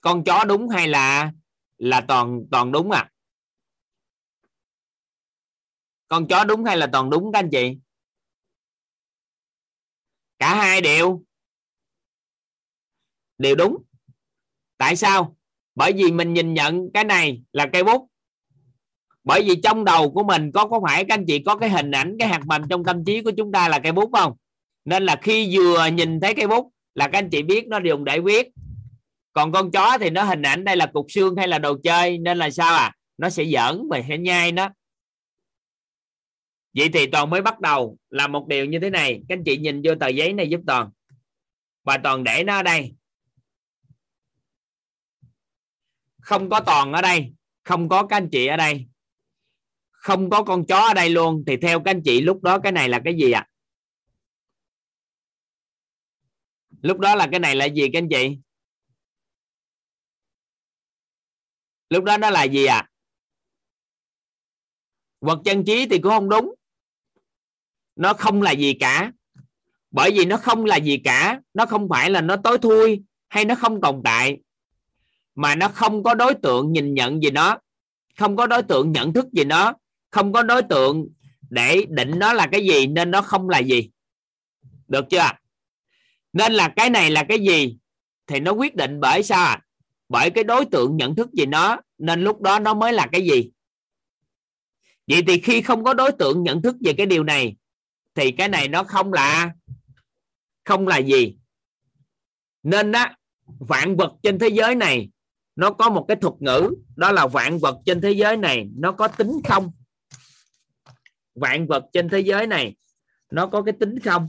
Con 0.00 0.24
chó 0.24 0.44
đúng 0.44 0.68
hay 0.68 0.88
là 0.88 1.32
là 1.78 2.04
toàn 2.08 2.40
toàn 2.50 2.72
đúng 2.72 2.90
à? 2.90 3.10
Con 6.08 6.28
chó 6.28 6.44
đúng 6.44 6.64
hay 6.64 6.76
là 6.76 6.88
toàn 6.92 7.10
đúng 7.10 7.32
các 7.32 7.38
anh 7.38 7.48
chị? 7.52 7.78
Cả 10.38 10.56
hai 10.56 10.80
đều. 10.80 11.22
Đều 13.38 13.54
đúng. 13.54 13.76
Tại 14.76 14.96
sao? 14.96 15.36
Bởi 15.74 15.92
vì 15.92 16.12
mình 16.12 16.34
nhìn 16.34 16.54
nhận 16.54 16.90
cái 16.94 17.04
này 17.04 17.42
là 17.52 17.66
cây 17.72 17.84
bút 17.84 18.10
bởi 19.26 19.42
vì 19.42 19.60
trong 19.62 19.84
đầu 19.84 20.10
của 20.10 20.22
mình 20.22 20.52
có 20.52 20.66
có 20.66 20.80
phải 20.86 21.04
các 21.04 21.14
anh 21.14 21.24
chị 21.26 21.38
có 21.38 21.56
cái 21.56 21.68
hình 21.68 21.90
ảnh, 21.90 22.16
cái 22.18 22.28
hạt 22.28 22.40
mầm 22.46 22.68
trong 22.68 22.84
tâm 22.84 23.04
trí 23.04 23.22
của 23.22 23.32
chúng 23.36 23.52
ta 23.52 23.68
là 23.68 23.78
cây 23.78 23.92
bút 23.92 24.10
không? 24.12 24.32
Nên 24.84 25.02
là 25.02 25.16
khi 25.22 25.56
vừa 25.56 25.86
nhìn 25.86 26.20
thấy 26.20 26.34
cây 26.34 26.46
bút 26.46 26.72
là 26.94 27.08
các 27.08 27.18
anh 27.18 27.30
chị 27.30 27.42
biết 27.42 27.66
nó 27.68 27.78
dùng 27.84 28.04
để 28.04 28.20
viết 28.20 28.48
còn 29.36 29.52
con 29.52 29.70
chó 29.70 29.98
thì 30.00 30.10
nó 30.10 30.22
hình 30.24 30.42
ảnh 30.42 30.64
đây 30.64 30.76
là 30.76 30.86
cục 30.86 31.06
xương 31.08 31.36
hay 31.36 31.48
là 31.48 31.58
đồ 31.58 31.76
chơi, 31.82 32.18
nên 32.18 32.38
là 32.38 32.50
sao 32.50 32.74
à? 32.74 32.94
Nó 33.18 33.30
sẽ 33.30 33.44
giỡn 33.44 33.88
và 33.90 34.02
sẽ 34.08 34.18
nhai 34.18 34.52
nó. 34.52 34.68
Vậy 36.74 36.88
thì 36.92 37.06
toàn 37.06 37.30
mới 37.30 37.42
bắt 37.42 37.60
đầu 37.60 37.98
làm 38.10 38.32
một 38.32 38.46
điều 38.48 38.64
như 38.64 38.80
thế 38.80 38.90
này. 38.90 39.20
Các 39.28 39.36
anh 39.38 39.44
chị 39.44 39.58
nhìn 39.58 39.82
vô 39.84 39.94
tờ 40.00 40.08
giấy 40.08 40.32
này 40.32 40.48
giúp 40.48 40.60
toàn. 40.66 40.90
Và 41.84 41.98
toàn 41.98 42.24
để 42.24 42.44
nó 42.44 42.56
ở 42.56 42.62
đây. 42.62 42.94
Không 46.20 46.50
có 46.50 46.60
toàn 46.60 46.92
ở 46.92 47.02
đây. 47.02 47.32
Không 47.64 47.88
có 47.88 48.06
các 48.06 48.16
anh 48.16 48.28
chị 48.32 48.46
ở 48.46 48.56
đây 48.56 48.86
không 50.06 50.30
có 50.30 50.42
con 50.42 50.66
chó 50.66 50.80
ở 50.88 50.94
đây 50.94 51.10
luôn. 51.10 51.44
Thì 51.46 51.56
theo 51.56 51.80
các 51.80 51.90
anh 51.90 52.02
chị, 52.04 52.20
lúc 52.20 52.42
đó 52.42 52.58
cái 52.58 52.72
này 52.72 52.88
là 52.88 53.00
cái 53.04 53.14
gì 53.14 53.30
ạ? 53.32 53.40
À? 53.40 53.50
lúc 56.82 56.98
đó 56.98 57.14
là 57.14 57.28
cái 57.30 57.40
này 57.40 57.56
là 57.56 57.64
gì 57.64 57.88
các 57.92 57.98
anh 57.98 58.08
chị? 58.08 58.38
Lúc 61.90 62.04
đó 62.04 62.16
nó 62.16 62.30
là 62.30 62.44
gì 62.44 62.64
ạ? 62.64 62.76
À? 62.76 62.88
vật 65.20 65.38
chân 65.44 65.64
trí 65.64 65.86
thì 65.88 65.98
cũng 65.98 66.12
không 66.12 66.28
đúng. 66.28 66.54
Nó 67.96 68.14
không 68.14 68.42
là 68.42 68.50
gì 68.50 68.74
cả. 68.80 69.12
Bởi 69.90 70.10
vì 70.10 70.24
nó 70.24 70.36
không 70.36 70.64
là 70.64 70.76
gì 70.76 70.98
cả. 71.04 71.40
Nó 71.54 71.66
không 71.66 71.88
phải 71.88 72.10
là 72.10 72.20
nó 72.20 72.36
tối 72.36 72.58
thui 72.58 73.02
hay 73.28 73.44
nó 73.44 73.54
không 73.54 73.80
tồn 73.80 74.00
tại. 74.04 74.38
Mà 75.34 75.54
nó 75.54 75.68
không 75.68 76.02
có 76.02 76.14
đối 76.14 76.34
tượng 76.34 76.72
nhìn 76.72 76.94
nhận 76.94 77.22
gì 77.22 77.30
nó. 77.30 77.58
Không 78.18 78.36
có 78.36 78.46
đối 78.46 78.62
tượng 78.62 78.92
nhận 78.92 79.12
thức 79.12 79.26
gì 79.32 79.44
nó 79.44 79.74
không 80.10 80.32
có 80.32 80.42
đối 80.42 80.62
tượng 80.62 81.08
để 81.50 81.84
định 81.88 82.18
nó 82.18 82.32
là 82.32 82.46
cái 82.52 82.66
gì, 82.66 82.86
nên 82.86 83.10
nó 83.10 83.22
không 83.22 83.48
là 83.48 83.58
gì. 83.58 83.90
Được 84.88 85.04
chưa? 85.10 85.30
Nên 86.32 86.52
là 86.52 86.68
cái 86.76 86.90
này 86.90 87.10
là 87.10 87.24
cái 87.28 87.38
gì 87.38 87.76
thì 88.26 88.40
nó 88.40 88.52
quyết 88.52 88.74
định 88.74 89.00
bởi 89.00 89.22
sao 89.22 89.60
bởi 90.08 90.30
cái 90.30 90.44
đối 90.44 90.64
tượng 90.64 90.96
nhận 90.96 91.14
thức 91.14 91.32
gì 91.32 91.46
nó, 91.46 91.80
nên 91.98 92.20
lúc 92.20 92.40
đó 92.40 92.58
nó 92.58 92.74
mới 92.74 92.92
là 92.92 93.06
cái 93.12 93.26
gì. 93.26 93.50
Vậy 95.06 95.22
thì 95.26 95.40
khi 95.40 95.62
không 95.62 95.84
có 95.84 95.94
đối 95.94 96.12
tượng 96.12 96.42
nhận 96.42 96.62
thức 96.62 96.76
về 96.84 96.92
cái 96.92 97.06
điều 97.06 97.24
này, 97.24 97.56
thì 98.14 98.30
cái 98.30 98.48
này 98.48 98.68
nó 98.68 98.84
không 98.84 99.12
là 99.12 99.52
không 100.64 100.88
là 100.88 100.98
gì. 100.98 101.36
Nên 102.62 102.92
á, 102.92 103.16
vạn 103.46 103.96
vật 103.96 104.12
trên 104.22 104.38
thế 104.38 104.48
giới 104.48 104.74
này, 104.74 105.10
nó 105.56 105.70
có 105.70 105.90
một 105.90 106.04
cái 106.08 106.16
thuật 106.16 106.34
ngữ, 106.40 106.70
đó 106.96 107.12
là 107.12 107.26
vạn 107.26 107.58
vật 107.58 107.78
trên 107.86 108.00
thế 108.00 108.10
giới 108.12 108.36
này, 108.36 108.68
nó 108.76 108.92
có 108.92 109.08
tính 109.08 109.32
không? 109.48 109.72
Vạn 111.36 111.66
vật 111.66 111.84
trên 111.92 112.08
thế 112.08 112.20
giới 112.20 112.46
này, 112.46 112.76
nó 113.30 113.46
có 113.46 113.62
cái 113.62 113.74
tính 113.80 113.98
không? 113.98 114.28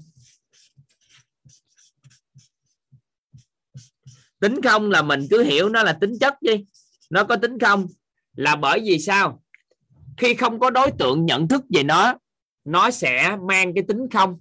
Tính 4.40 4.61
không 4.61 4.92
là 4.92 5.02
mình 5.02 5.27
cứ 5.30 5.44
hiểu 5.44 5.69
nó 5.69 5.84
là 5.84 5.98
tính 6.02 6.14
chất 6.19 6.42
đi. 6.42 6.66
Nó 7.10 7.24
có 7.24 7.36
tính 7.36 7.60
không 7.60 7.88
là 8.36 8.56
bởi 8.56 8.80
vì 8.86 9.00
sao? 9.00 9.44
Khi 10.18 10.34
không 10.34 10.60
có 10.60 10.69
đối 10.69 10.92
tượng 11.00 11.26
nhận 11.26 11.48
thức 11.48 11.64
về 11.69 11.84
nó 11.84 12.18
nó 12.64 12.92
sẽ 12.92 13.38
mang 13.48 13.74
cái 13.76 13.84
tính 13.88 14.10
không. 14.11 14.40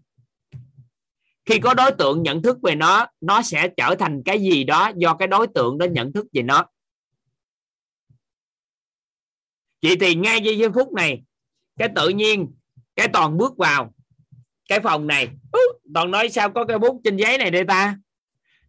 Khi 1.45 1.59
có 1.59 1.75
đối 1.75 1.93
tượng 1.93 2.23
nhận 2.23 2.43
thức 2.43 2.59
về 2.63 2.75
nó 2.75 3.07
nó 3.21 3.43
sẽ 3.43 3.69
trở 3.77 3.95
thành 3.99 4.23
cái 4.25 4.41
gì 4.41 4.65
đó 4.65 4.93
do 4.97 5.15
cái 5.15 5.29
đối 5.29 5.47
tượng 5.47 5.79
đó 5.79 5.87
nhận 5.87 6.13
thức 6.13 6.27
về 6.33 6.43
nó. 6.43 6.67
Vậy 9.83 9.97
thì 10.01 10.15
ngay 10.15 10.41
giây 10.43 10.71
phút 10.75 10.93
này 10.93 11.23
cái 11.79 11.89
tự 11.97 12.09
nhiên, 12.09 12.55
cái 12.97 13.09
toàn 13.09 13.37
bước 13.37 13.57
vào 13.57 13.95
cái 14.69 14.81
phòng 14.81 15.07
này. 15.07 15.29
Toàn 15.95 16.11
nói 16.11 16.29
sao 16.29 16.51
có 16.51 16.65
cái 16.65 16.79
bút 16.79 17.01
trên 17.05 17.17
giấy 17.17 17.39
này 17.39 17.51
đây 17.51 17.65
ta? 17.65 17.99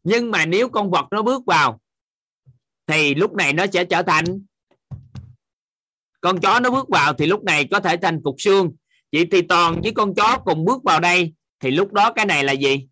Nhưng 0.03 0.32
mà 0.32 0.45
nếu 0.45 0.69
con 0.69 0.92
vật 0.92 1.06
nó 1.11 1.22
bước 1.22 1.45
vào, 1.45 1.82
thì 2.88 3.16
lúc 3.16 3.34
này 3.34 3.53
nó 3.53 3.66
sẽ 3.74 3.86
trở 3.86 4.03
thành 4.03 4.26
con 6.22 6.40
chó 6.40 6.60
nó 6.60 6.69
bước 6.72 6.90
vào 6.90 7.14
thì 7.14 7.26
lúc 7.26 7.44
này 7.44 7.68
có 7.72 7.80
thể 7.80 7.98
thành 7.98 8.22
cục 8.24 8.36
xương. 8.38 8.76
Vậy 9.11 9.27
thì 9.32 9.42
toàn 9.42 9.82
với 9.82 9.92
con 9.95 10.16
chó 10.16 10.38
cùng 10.45 10.66
bước 10.66 10.84
vào 10.84 11.00
đây 11.00 11.34
thì 11.60 11.72
lúc 11.72 11.94
đó 11.94 12.14
cái 12.14 12.26
này 12.26 12.44
là 12.44 12.53
gì? 12.53 12.88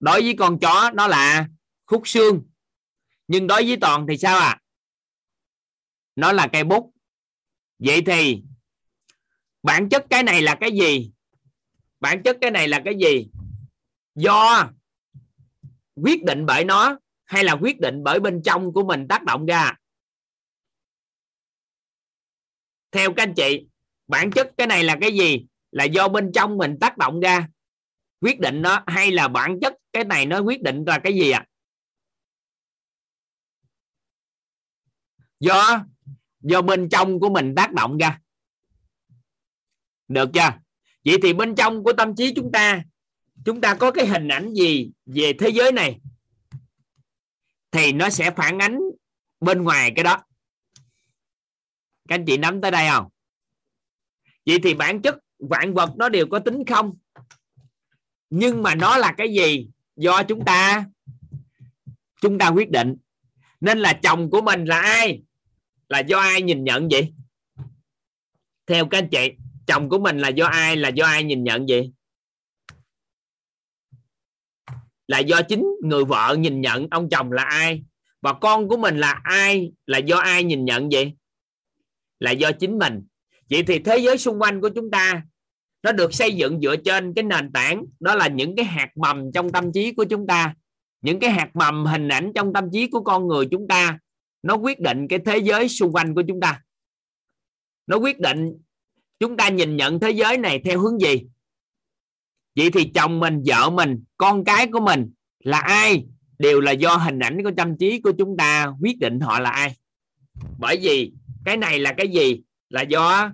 Đối 0.00 0.22
với 0.22 0.34
con 0.38 0.58
chó 0.58 0.90
nó 0.94 1.06
là 1.06 1.48
khúc 1.86 2.08
xương, 2.08 2.42
nhưng 3.28 3.46
đối 3.46 3.66
với 3.66 3.76
toàn 3.76 4.06
thì 4.08 4.16
sao 4.16 4.38
à 4.38 4.59
nó 6.16 6.32
là 6.32 6.48
cây 6.52 6.64
bút. 6.64 6.92
Vậy 7.78 8.02
thì, 8.06 8.42
bản 9.62 9.88
chất 9.88 10.06
cái 10.10 10.22
này 10.22 10.42
là 10.42 10.56
cái 10.60 10.70
gì? 10.72 11.10
Bản 12.00 12.22
chất 12.22 12.36
cái 12.40 12.50
này 12.50 12.68
là 12.68 12.82
cái 12.84 12.94
gì? 13.00 13.28
Do 14.14 14.70
quyết 15.94 16.24
định 16.24 16.46
bởi 16.46 16.64
nó 16.64 16.98
hay 17.24 17.44
là 17.44 17.52
quyết 17.52 17.80
định 17.80 18.04
bởi 18.04 18.20
bên 18.20 18.42
trong 18.44 18.72
của 18.72 18.84
mình 18.84 19.08
tác 19.08 19.22
động 19.22 19.46
ra? 19.46 19.76
Theo 22.90 23.14
các 23.14 23.22
anh 23.22 23.34
chị, 23.34 23.66
bản 24.06 24.30
chất 24.30 24.50
cái 24.58 24.66
này 24.66 24.84
là 24.84 24.98
cái 25.00 25.12
gì? 25.12 25.46
Là 25.70 25.84
do 25.84 26.08
bên 26.08 26.32
trong 26.34 26.58
mình 26.58 26.76
tác 26.80 26.98
động 26.98 27.20
ra. 27.20 27.48
Quyết 28.20 28.40
định 28.40 28.62
nó 28.62 28.84
hay 28.86 29.10
là 29.10 29.28
bản 29.28 29.58
chất 29.60 29.74
cái 29.92 30.04
này 30.04 30.26
nó 30.26 30.38
quyết 30.40 30.62
định 30.62 30.84
là 30.86 31.00
cái 31.04 31.12
gì 31.12 31.30
ạ? 31.30 31.38
À? 31.38 31.50
do 35.40 35.84
do 36.40 36.62
bên 36.62 36.88
trong 36.88 37.20
của 37.20 37.30
mình 37.30 37.54
tác 37.54 37.72
động 37.72 37.98
ra. 37.98 38.20
Được 40.08 40.30
chưa? 40.34 40.52
Vậy 41.04 41.16
thì 41.22 41.32
bên 41.32 41.54
trong 41.54 41.84
của 41.84 41.92
tâm 41.92 42.16
trí 42.16 42.34
chúng 42.34 42.52
ta 42.52 42.82
chúng 43.44 43.60
ta 43.60 43.74
có 43.74 43.90
cái 43.90 44.06
hình 44.06 44.28
ảnh 44.28 44.52
gì 44.54 44.90
về 45.06 45.32
thế 45.38 45.48
giới 45.48 45.72
này? 45.72 46.00
Thì 47.70 47.92
nó 47.92 48.10
sẽ 48.10 48.30
phản 48.30 48.58
ánh 48.58 48.78
bên 49.40 49.62
ngoài 49.62 49.92
cái 49.96 50.04
đó. 50.04 50.22
Các 52.08 52.14
anh 52.14 52.24
chị 52.26 52.36
nắm 52.36 52.60
tới 52.60 52.70
đây 52.70 52.88
không? 52.90 53.08
Vậy 54.46 54.58
thì 54.62 54.74
bản 54.74 55.02
chất, 55.02 55.18
vạn 55.38 55.74
vật 55.74 55.90
nó 55.96 56.08
đều 56.08 56.26
có 56.26 56.38
tính 56.38 56.64
không? 56.64 56.96
Nhưng 58.30 58.62
mà 58.62 58.74
nó 58.74 58.96
là 58.96 59.12
cái 59.12 59.34
gì? 59.34 59.68
Do 59.96 60.22
chúng 60.22 60.44
ta 60.44 60.84
chúng 62.20 62.38
ta 62.38 62.48
quyết 62.48 62.70
định. 62.70 62.96
Nên 63.60 63.78
là 63.78 63.92
chồng 64.02 64.30
của 64.30 64.40
mình 64.40 64.64
là 64.64 64.80
ai? 64.80 65.22
Là 65.90 65.98
do 65.98 66.18
ai 66.18 66.42
nhìn 66.42 66.64
nhận 66.64 66.88
vậy? 66.90 67.12
Theo 68.66 68.86
các 68.86 68.98
anh 68.98 69.08
chị, 69.08 69.32
chồng 69.66 69.88
của 69.88 69.98
mình 69.98 70.18
là 70.18 70.28
do 70.28 70.46
ai, 70.46 70.76
là 70.76 70.88
do 70.88 71.06
ai 71.06 71.24
nhìn 71.24 71.44
nhận 71.44 71.66
vậy? 71.68 71.92
Là 75.08 75.18
do 75.18 75.42
chính 75.42 75.66
người 75.84 76.04
vợ 76.04 76.36
nhìn 76.38 76.60
nhận 76.60 76.86
ông 76.90 77.08
chồng 77.10 77.32
là 77.32 77.42
ai? 77.42 77.82
Và 78.20 78.32
con 78.32 78.68
của 78.68 78.76
mình 78.76 78.98
là 78.98 79.20
ai, 79.24 79.72
là 79.86 79.98
do 79.98 80.16
ai 80.16 80.44
nhìn 80.44 80.64
nhận 80.64 80.88
vậy? 80.92 81.12
Là 82.20 82.30
do 82.30 82.52
chính 82.52 82.78
mình. 82.78 83.02
Vậy 83.50 83.62
thì 83.66 83.78
thế 83.78 83.98
giới 83.98 84.18
xung 84.18 84.42
quanh 84.42 84.60
của 84.60 84.68
chúng 84.68 84.90
ta, 84.90 85.22
nó 85.82 85.92
được 85.92 86.14
xây 86.14 86.32
dựng 86.32 86.60
dựa 86.60 86.76
trên 86.76 87.14
cái 87.14 87.24
nền 87.24 87.52
tảng, 87.52 87.84
đó 88.00 88.14
là 88.14 88.28
những 88.28 88.56
cái 88.56 88.64
hạt 88.64 88.90
mầm 88.96 89.32
trong 89.32 89.52
tâm 89.52 89.72
trí 89.72 89.92
của 89.92 90.04
chúng 90.04 90.26
ta, 90.26 90.54
những 91.00 91.20
cái 91.20 91.30
hạt 91.30 91.50
mầm 91.54 91.86
hình 91.86 92.08
ảnh 92.08 92.32
trong 92.34 92.52
tâm 92.52 92.68
trí 92.72 92.86
của 92.86 93.00
con 93.00 93.28
người 93.28 93.48
chúng 93.50 93.68
ta 93.68 93.98
nó 94.42 94.54
quyết 94.56 94.80
định 94.80 95.08
cái 95.08 95.18
thế 95.24 95.38
giới 95.38 95.68
xung 95.68 95.92
quanh 95.92 96.14
của 96.14 96.22
chúng 96.28 96.40
ta. 96.40 96.62
Nó 97.86 97.96
quyết 97.96 98.20
định 98.20 98.58
chúng 99.20 99.36
ta 99.36 99.48
nhìn 99.48 99.76
nhận 99.76 100.00
thế 100.00 100.10
giới 100.10 100.38
này 100.38 100.60
theo 100.64 100.80
hướng 100.80 100.98
gì. 100.98 101.26
Vậy 102.56 102.70
thì 102.70 102.90
chồng 102.94 103.20
mình, 103.20 103.42
vợ 103.46 103.70
mình, 103.70 104.04
con 104.16 104.44
cái 104.44 104.66
của 104.72 104.80
mình 104.80 105.12
là 105.38 105.58
ai? 105.58 106.06
Đều 106.38 106.60
là 106.60 106.72
do 106.72 106.96
hình 106.96 107.18
ảnh 107.18 107.42
của 107.44 107.50
tâm 107.56 107.78
trí 107.78 108.00
của 108.00 108.12
chúng 108.18 108.36
ta 108.36 108.72
quyết 108.80 108.98
định 108.98 109.20
họ 109.20 109.40
là 109.40 109.50
ai. 109.50 109.76
Bởi 110.58 110.78
vì 110.82 111.12
cái 111.44 111.56
này 111.56 111.78
là 111.78 111.94
cái 111.96 112.08
gì? 112.08 112.42
Là 112.68 112.82
do 112.82 113.32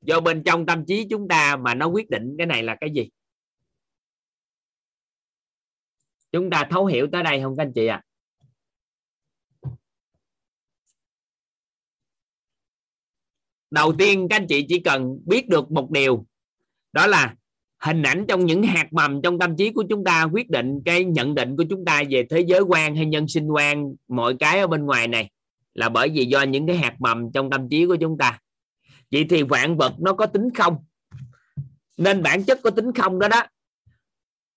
do 0.00 0.20
bên 0.20 0.42
trong 0.44 0.66
tâm 0.66 0.84
trí 0.86 1.06
chúng 1.10 1.28
ta 1.28 1.56
mà 1.56 1.74
nó 1.74 1.86
quyết 1.86 2.10
định 2.10 2.34
cái 2.38 2.46
này 2.46 2.62
là 2.62 2.76
cái 2.80 2.90
gì? 2.94 3.10
Chúng 6.32 6.50
ta 6.50 6.66
thấu 6.70 6.86
hiểu 6.86 7.08
tới 7.12 7.22
đây 7.22 7.40
không 7.42 7.56
các 7.56 7.62
anh 7.62 7.72
chị 7.74 7.86
ạ? 7.86 7.96
à? 7.96 8.03
Đầu 13.74 13.94
tiên, 13.98 14.26
các 14.30 14.36
anh 14.36 14.46
chị 14.46 14.66
chỉ 14.68 14.78
cần 14.78 15.18
biết 15.26 15.48
được 15.48 15.70
một 15.70 15.90
điều, 15.90 16.26
đó 16.92 17.06
là 17.06 17.34
hình 17.80 18.02
ảnh 18.02 18.24
trong 18.28 18.46
những 18.46 18.62
hạt 18.62 18.92
mầm 18.92 19.22
trong 19.22 19.38
tâm 19.38 19.56
trí 19.56 19.72
của 19.72 19.84
chúng 19.88 20.04
ta 20.04 20.24
quyết 20.24 20.50
định 20.50 20.82
cái 20.84 21.04
nhận 21.04 21.34
định 21.34 21.56
của 21.56 21.64
chúng 21.70 21.84
ta 21.84 22.02
về 22.10 22.26
thế 22.30 22.40
giới 22.40 22.60
quan 22.60 22.96
hay 22.96 23.06
nhân 23.06 23.28
sinh 23.28 23.48
quan 23.48 23.94
mọi 24.08 24.36
cái 24.38 24.60
ở 24.60 24.66
bên 24.66 24.86
ngoài 24.86 25.08
này 25.08 25.30
là 25.74 25.88
bởi 25.88 26.08
vì 26.08 26.24
do 26.24 26.42
những 26.42 26.66
cái 26.66 26.76
hạt 26.76 26.96
mầm 26.98 27.32
trong 27.32 27.50
tâm 27.50 27.68
trí 27.68 27.86
của 27.86 27.96
chúng 27.96 28.18
ta. 28.18 28.40
Vậy 29.10 29.26
thì 29.30 29.42
vạn 29.42 29.76
vật 29.76 29.94
nó 29.98 30.12
có 30.12 30.26
tính 30.26 30.48
không? 30.54 30.76
Nên 31.96 32.22
bản 32.22 32.44
chất 32.44 32.60
có 32.62 32.70
tính 32.70 32.92
không 32.92 33.18
đó 33.18 33.28
đó. 33.28 33.46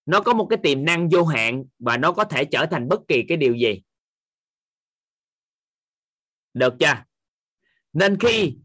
Nó 0.05 0.21
có 0.21 0.33
một 0.33 0.47
cái 0.49 0.57
tiềm 0.63 0.85
năng 0.85 1.09
vô 1.09 1.23
hạn 1.23 1.65
và 1.79 1.97
nó 1.97 2.11
có 2.11 2.23
thể 2.23 2.45
trở 2.45 2.65
thành 2.65 2.87
bất 2.87 2.99
kỳ 3.07 3.23
cái 3.27 3.37
điều 3.37 3.55
gì. 3.55 3.81
Được 6.53 6.73
chưa? 6.79 7.03
Nên 7.93 8.17
khi 8.19 8.57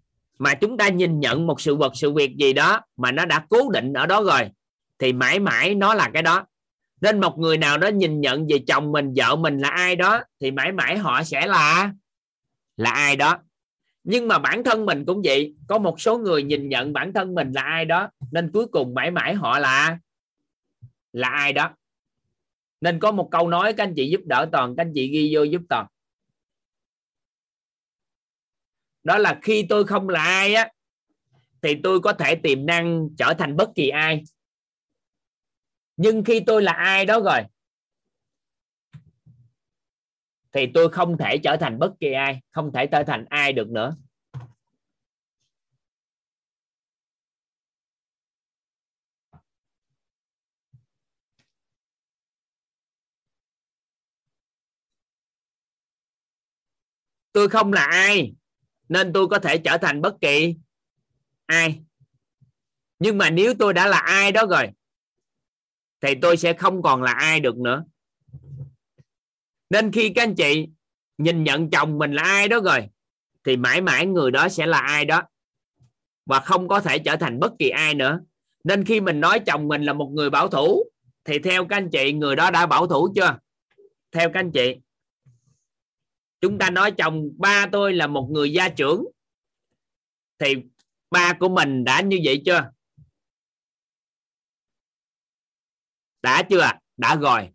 mà 0.43 0.55
chúng 0.55 0.77
ta 0.77 0.89
nhìn 0.89 1.21
nhận 1.21 1.47
một 1.47 1.61
sự 1.61 1.77
vật, 1.77 1.93
sự 1.95 2.13
việc 2.13 2.37
gì 2.37 2.53
đó 2.53 2.81
mà 2.97 3.13
nó 3.13 3.25
đã 3.25 3.47
cố 3.49 3.71
định 3.71 3.93
ở 3.93 4.07
đó 4.07 4.23
rồi, 4.23 4.51
thì 4.99 5.13
mãi 5.13 5.39
mãi 5.39 5.75
nó 5.75 5.95
là 5.95 6.11
cái 6.15 6.23
đó. 6.23 6.47
Nên 7.01 7.21
một 7.21 7.39
người 7.39 7.59
nào 7.59 7.79
đó 7.79 7.89
nhìn 7.89 8.21
nhận 8.21 8.47
về 8.47 8.59
chồng 8.67 8.93
mình, 8.93 9.13
vợ 9.17 9.37
mình 9.37 9.59
là 9.59 9.69
ai 9.69 9.97
đó, 9.97 10.21
thì 10.41 10.51
mãi 10.51 10.73
mãi 10.73 10.99
họ 10.99 11.23
sẽ 11.23 11.47
là 11.47 11.93
là 12.77 12.91
ai 12.91 13.17
đó. 13.17 13.39
Nhưng 14.05 14.29
mà 14.29 14.39
bản 14.39 14.65
thân 14.65 14.87
mình 14.87 15.05
cũng 15.05 15.23
vậy, 15.25 15.55
có 15.69 15.79
một 15.79 16.01
số 16.01 16.19
người 16.19 16.43
nhìn 16.43 16.69
nhận 16.69 16.93
bản 16.93 17.13
thân 17.13 17.35
mình 17.35 17.53
là 17.53 17.63
ai 17.63 17.85
đó, 17.85 18.11
nên 18.33 18.51
cuối 18.53 18.67
cùng 18.67 18.95
mãi 18.95 19.11
mãi 19.11 19.35
họ 19.35 19.59
là 19.59 19.99
là 21.13 21.29
ai 21.29 21.53
đó. 21.53 21.71
Nên 22.81 22.99
có 22.99 23.13
một 23.13 23.29
câu 23.31 23.49
nói, 23.49 23.73
các 23.73 23.85
anh 23.85 23.95
chị 23.97 24.11
giúp 24.11 24.21
đỡ 24.25 24.49
toàn, 24.53 24.77
các 24.77 24.83
anh 24.83 24.93
chị 24.95 25.09
ghi 25.09 25.31
vô 25.35 25.43
giúp 25.43 25.63
toàn. 25.69 25.87
Đó 29.05 29.19
là 29.19 29.39
khi 29.43 29.67
tôi 29.69 29.85
không 29.85 30.09
là 30.09 30.23
ai 30.23 30.55
á, 30.55 30.71
thì 31.63 31.77
tôi 31.83 32.01
có 32.01 32.13
thể 32.13 32.35
tiềm 32.35 32.67
năng 32.67 33.09
trở 33.19 33.35
thành 33.39 33.57
bất 33.57 33.69
kỳ 33.75 33.89
ai. 33.89 34.23
Nhưng 35.97 36.25
khi 36.25 36.41
tôi 36.41 36.63
là 36.63 36.73
ai 36.73 37.05
đó 37.05 37.21
rồi, 37.21 37.41
thì 40.53 40.67
tôi 40.75 40.89
không 40.89 41.19
thể 41.19 41.39
trở 41.39 41.57
thành 41.57 41.79
bất 41.79 41.93
kỳ 42.01 42.13
ai, 42.13 42.41
không 42.51 42.73
thể 42.73 42.87
trở 42.87 43.03
thành 43.03 43.25
ai 43.29 43.53
được 43.53 43.69
nữa. 43.69 43.97
Tôi 57.33 57.49
không 57.49 57.73
là 57.73 57.85
ai 57.85 58.35
nên 58.93 59.13
tôi 59.13 59.29
có 59.29 59.39
thể 59.39 59.59
trở 59.59 59.79
thành 59.79 60.01
bất 60.01 60.15
kỳ 60.21 60.57
ai. 61.47 61.83
Nhưng 62.99 63.19
mà 63.19 63.31
nếu 63.31 63.55
tôi 63.59 63.75
đã 63.75 63.87
là 63.87 63.99
ai 63.99 64.33
đó 64.33 64.47
rồi, 64.47 64.69
thì 66.01 66.15
tôi 66.23 66.37
sẽ 66.37 66.53
không 66.53 66.83
còn 66.83 67.03
là 67.03 67.13
ai 67.13 67.41
được 67.41 67.57
nữa. 67.57 67.85
Nên 69.71 69.93
khi 69.93 70.13
các 70.15 70.23
anh 70.23 70.35
chị 70.35 70.69
nhìn 71.19 71.45
nhận 71.45 71.71
chồng 71.71 71.99
mình 71.99 72.13
là 72.13 72.23
ai 72.23 72.49
đó 72.49 72.61
rồi, 72.61 72.89
thì 73.45 73.57
mãi 73.57 73.81
mãi 73.81 74.07
người 74.07 74.31
đó 74.31 74.49
sẽ 74.49 74.67
là 74.67 74.79
ai 74.79 75.05
đó 75.05 75.23
và 76.27 76.41
không 76.41 76.69
có 76.69 76.81
thể 76.81 76.99
trở 76.99 77.17
thành 77.17 77.41
bất 77.41 77.53
kỳ 77.59 77.69
ai 77.69 77.95
nữa. 77.95 78.21
Nên 78.65 78.85
khi 78.85 79.01
mình 79.01 79.21
nói 79.21 79.41
chồng 79.47 79.69
mình 79.69 79.83
là 79.83 79.93
một 79.93 80.11
người 80.13 80.31
bảo 80.31 80.49
thủ, 80.49 80.85
thì 81.25 81.39
theo 81.39 81.65
các 81.65 81.77
anh 81.77 81.91
chị, 81.91 82.13
người 82.13 82.37
đó 82.37 82.51
đã 82.51 82.67
bảo 82.67 82.87
thủ 82.87 83.13
chưa? 83.15 83.39
Theo 84.13 84.31
các 84.35 84.41
anh 84.41 84.53
chị 84.53 84.77
chúng 86.43 86.59
ta 86.59 86.71
nói 86.71 86.93
chồng 86.93 87.29
ba 87.39 87.67
tôi 87.73 87.93
là 87.93 88.07
một 88.07 88.29
người 88.31 88.53
gia 88.53 88.69
trưởng. 88.69 89.05
Thì 90.39 90.55
ba 91.11 91.33
của 91.33 91.49
mình 91.49 91.85
đã 91.85 92.01
như 92.01 92.19
vậy 92.25 92.43
chưa? 92.47 92.71
Đã 96.23 96.43
chưa? 96.43 96.71
Đã 96.97 97.17
rồi. 97.17 97.49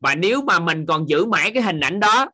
Và 0.00 0.14
nếu 0.14 0.42
mà 0.42 0.60
mình 0.60 0.86
còn 0.86 1.08
giữ 1.08 1.24
mãi 1.24 1.50
cái 1.54 1.62
hình 1.62 1.80
ảnh 1.80 2.00
đó, 2.00 2.26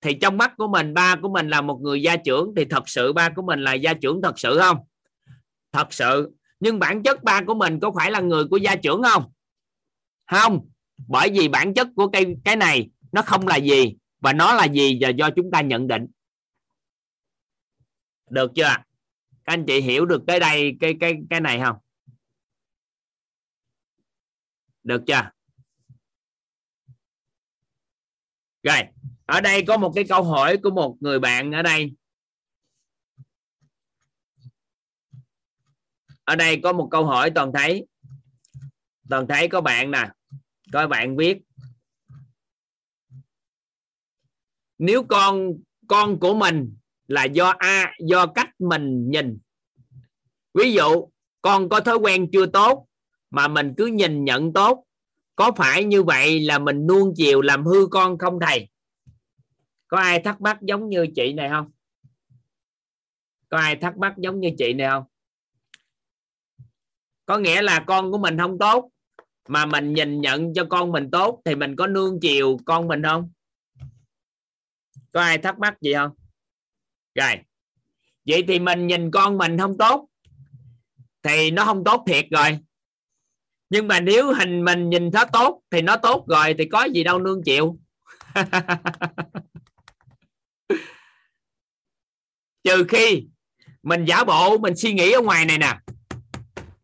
thì 0.00 0.14
trong 0.14 0.36
mắt 0.36 0.52
của 0.56 0.68
mình, 0.68 0.94
ba 0.94 1.16
của 1.22 1.28
mình 1.28 1.48
là 1.48 1.60
một 1.60 1.80
người 1.82 2.02
gia 2.02 2.16
trưởng, 2.16 2.52
thì 2.56 2.64
thật 2.64 2.88
sự 2.88 3.12
ba 3.12 3.28
của 3.28 3.42
mình 3.42 3.60
là 3.60 3.74
gia 3.74 3.94
trưởng 3.94 4.22
thật 4.22 4.38
sự 4.38 4.58
không? 4.58 4.78
Thật 5.72 5.92
sự. 5.92 6.32
Nhưng 6.60 6.78
bản 6.78 7.02
chất 7.02 7.22
ba 7.22 7.40
của 7.46 7.54
mình 7.54 7.80
có 7.80 7.92
phải 7.96 8.10
là 8.10 8.20
người 8.20 8.44
của 8.44 8.56
gia 8.56 8.76
trưởng 8.76 9.02
không? 9.02 9.32
Không. 10.30 10.68
Bởi 11.08 11.30
vì 11.30 11.48
bản 11.48 11.74
chất 11.74 11.88
của 11.96 12.08
cái 12.08 12.36
cái 12.44 12.56
này 12.56 12.90
nó 13.12 13.22
không 13.22 13.46
là 13.46 13.56
gì 13.56 13.96
và 14.26 14.32
nó 14.32 14.54
là 14.54 14.64
gì 14.64 14.98
và 15.00 15.08
do 15.08 15.30
chúng 15.36 15.50
ta 15.50 15.60
nhận 15.60 15.88
định. 15.88 16.06
Được 18.30 18.50
chưa? 18.54 18.62
Các 18.64 18.84
anh 19.44 19.64
chị 19.66 19.80
hiểu 19.80 20.06
được 20.06 20.22
tới 20.26 20.40
đây, 20.40 20.76
cái 20.80 20.94
cái 21.00 21.14
cái 21.30 21.40
này 21.40 21.60
không? 21.64 21.76
Được 24.82 25.02
chưa? 25.06 25.30
Rồi, 28.62 28.82
ở 29.26 29.40
đây 29.40 29.64
có 29.66 29.76
một 29.76 29.92
cái 29.94 30.04
câu 30.08 30.24
hỏi 30.24 30.56
của 30.62 30.70
một 30.70 30.96
người 31.00 31.20
bạn 31.20 31.52
ở 31.52 31.62
đây. 31.62 31.92
Ở 36.24 36.36
đây 36.36 36.60
có 36.62 36.72
một 36.72 36.88
câu 36.90 37.06
hỏi 37.06 37.30
toàn 37.34 37.52
thấy. 37.54 37.86
Toàn 39.10 39.26
thấy 39.28 39.48
có 39.48 39.60
bạn 39.60 39.90
nè. 39.90 40.10
Có 40.72 40.86
bạn 40.86 41.16
viết. 41.16 41.38
Nếu 44.78 45.02
con 45.02 45.52
con 45.88 46.20
của 46.20 46.34
mình 46.34 46.76
là 47.08 47.24
do 47.24 47.54
a, 47.58 47.94
do 48.00 48.26
cách 48.26 48.50
mình 48.58 49.10
nhìn. 49.10 49.38
Ví 50.54 50.72
dụ, 50.72 51.08
con 51.42 51.68
có 51.68 51.80
thói 51.80 51.96
quen 51.96 52.28
chưa 52.32 52.46
tốt 52.46 52.86
mà 53.30 53.48
mình 53.48 53.74
cứ 53.76 53.86
nhìn 53.86 54.24
nhận 54.24 54.52
tốt, 54.52 54.84
có 55.36 55.52
phải 55.56 55.84
như 55.84 56.02
vậy 56.02 56.40
là 56.40 56.58
mình 56.58 56.86
nuông 56.86 57.12
chiều 57.16 57.40
làm 57.40 57.64
hư 57.64 57.86
con 57.86 58.18
không 58.18 58.38
thầy? 58.40 58.68
Có 59.88 59.98
ai 59.98 60.20
thắc 60.20 60.40
mắc 60.40 60.58
giống 60.62 60.88
như 60.88 61.06
chị 61.16 61.32
này 61.32 61.48
không? 61.50 61.70
Có 63.48 63.58
ai 63.58 63.76
thắc 63.76 63.98
mắc 63.98 64.14
giống 64.16 64.40
như 64.40 64.50
chị 64.58 64.72
này 64.72 64.88
không? 64.90 65.04
Có 67.26 67.38
nghĩa 67.38 67.62
là 67.62 67.84
con 67.86 68.12
của 68.12 68.18
mình 68.18 68.38
không 68.38 68.58
tốt 68.58 68.90
mà 69.48 69.66
mình 69.66 69.92
nhìn 69.92 70.20
nhận 70.20 70.54
cho 70.54 70.64
con 70.70 70.92
mình 70.92 71.10
tốt 71.10 71.42
thì 71.44 71.54
mình 71.54 71.76
có 71.76 71.86
nương 71.86 72.20
chiều 72.20 72.56
con 72.64 72.88
mình 72.88 73.02
không? 73.02 73.30
Có 75.16 75.22
ai 75.22 75.38
thắc 75.38 75.58
mắc 75.58 75.80
gì 75.80 75.94
không? 75.94 76.10
Rồi. 77.14 77.38
Vậy 78.26 78.44
thì 78.48 78.58
mình 78.58 78.86
nhìn 78.86 79.10
con 79.10 79.38
mình 79.38 79.58
không 79.58 79.78
tốt, 79.78 80.08
thì 81.22 81.50
nó 81.50 81.64
không 81.64 81.84
tốt 81.84 82.04
thiệt 82.06 82.26
rồi. 82.30 82.58
Nhưng 83.70 83.88
mà 83.88 84.00
nếu 84.00 84.34
hình 84.34 84.64
mình 84.64 84.90
nhìn 84.90 85.10
nó 85.12 85.24
tốt, 85.24 85.62
thì 85.70 85.82
nó 85.82 85.96
tốt 85.96 86.24
rồi, 86.28 86.54
thì 86.58 86.68
có 86.68 86.84
gì 86.84 87.04
đâu 87.04 87.18
nương 87.18 87.42
chịu. 87.44 87.78
Trừ 92.64 92.84
khi 92.88 93.26
mình 93.82 94.04
giả 94.04 94.24
bộ, 94.24 94.58
mình 94.58 94.76
suy 94.76 94.92
nghĩ 94.92 95.12
ở 95.12 95.20
ngoài 95.20 95.44
này 95.44 95.58
nè. 95.58 95.78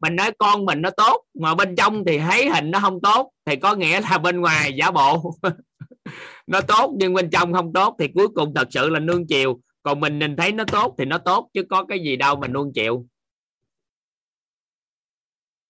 Mình 0.01 0.17
nói 0.17 0.33
con 0.39 0.65
mình 0.65 0.83
nó 0.83 0.91
tốt, 0.91 1.25
mà 1.41 1.55
bên 1.55 1.77
trong 1.77 2.05
thì 2.07 2.19
thấy 2.19 2.51
hình 2.51 2.71
nó 2.71 2.81
không 2.81 3.01
tốt, 3.03 3.33
thì 3.45 3.57
có 3.57 3.75
nghĩa 3.75 4.01
là 4.01 4.19
bên 4.19 4.41
ngoài 4.41 4.73
giả 4.77 4.91
bộ. 4.91 5.35
nó 6.53 6.61
tốt 6.61 6.95
nhưng 6.99 7.15
bên 7.15 7.31
trong 7.31 7.53
không 7.53 7.73
tốt 7.73 7.97
thì 7.99 8.09
cuối 8.15 8.29
cùng 8.35 8.55
thật 8.55 8.69
sự 8.71 8.89
là 8.89 9.01
nương 9.01 9.27
chiều. 9.27 9.61
Còn 9.83 10.01
mình 10.01 10.19
nhìn 10.19 10.37
thấy 10.37 10.53
nó 10.53 10.65
tốt 10.65 10.95
thì 10.99 11.05
nó 11.05 11.19
tốt 11.19 11.51
chứ 11.55 11.63
có 11.71 11.85
cái 11.85 12.01
gì 12.01 12.17
đâu 12.17 12.37
mà 12.37 12.49
nương 12.49 12.73
chịu 12.73 13.07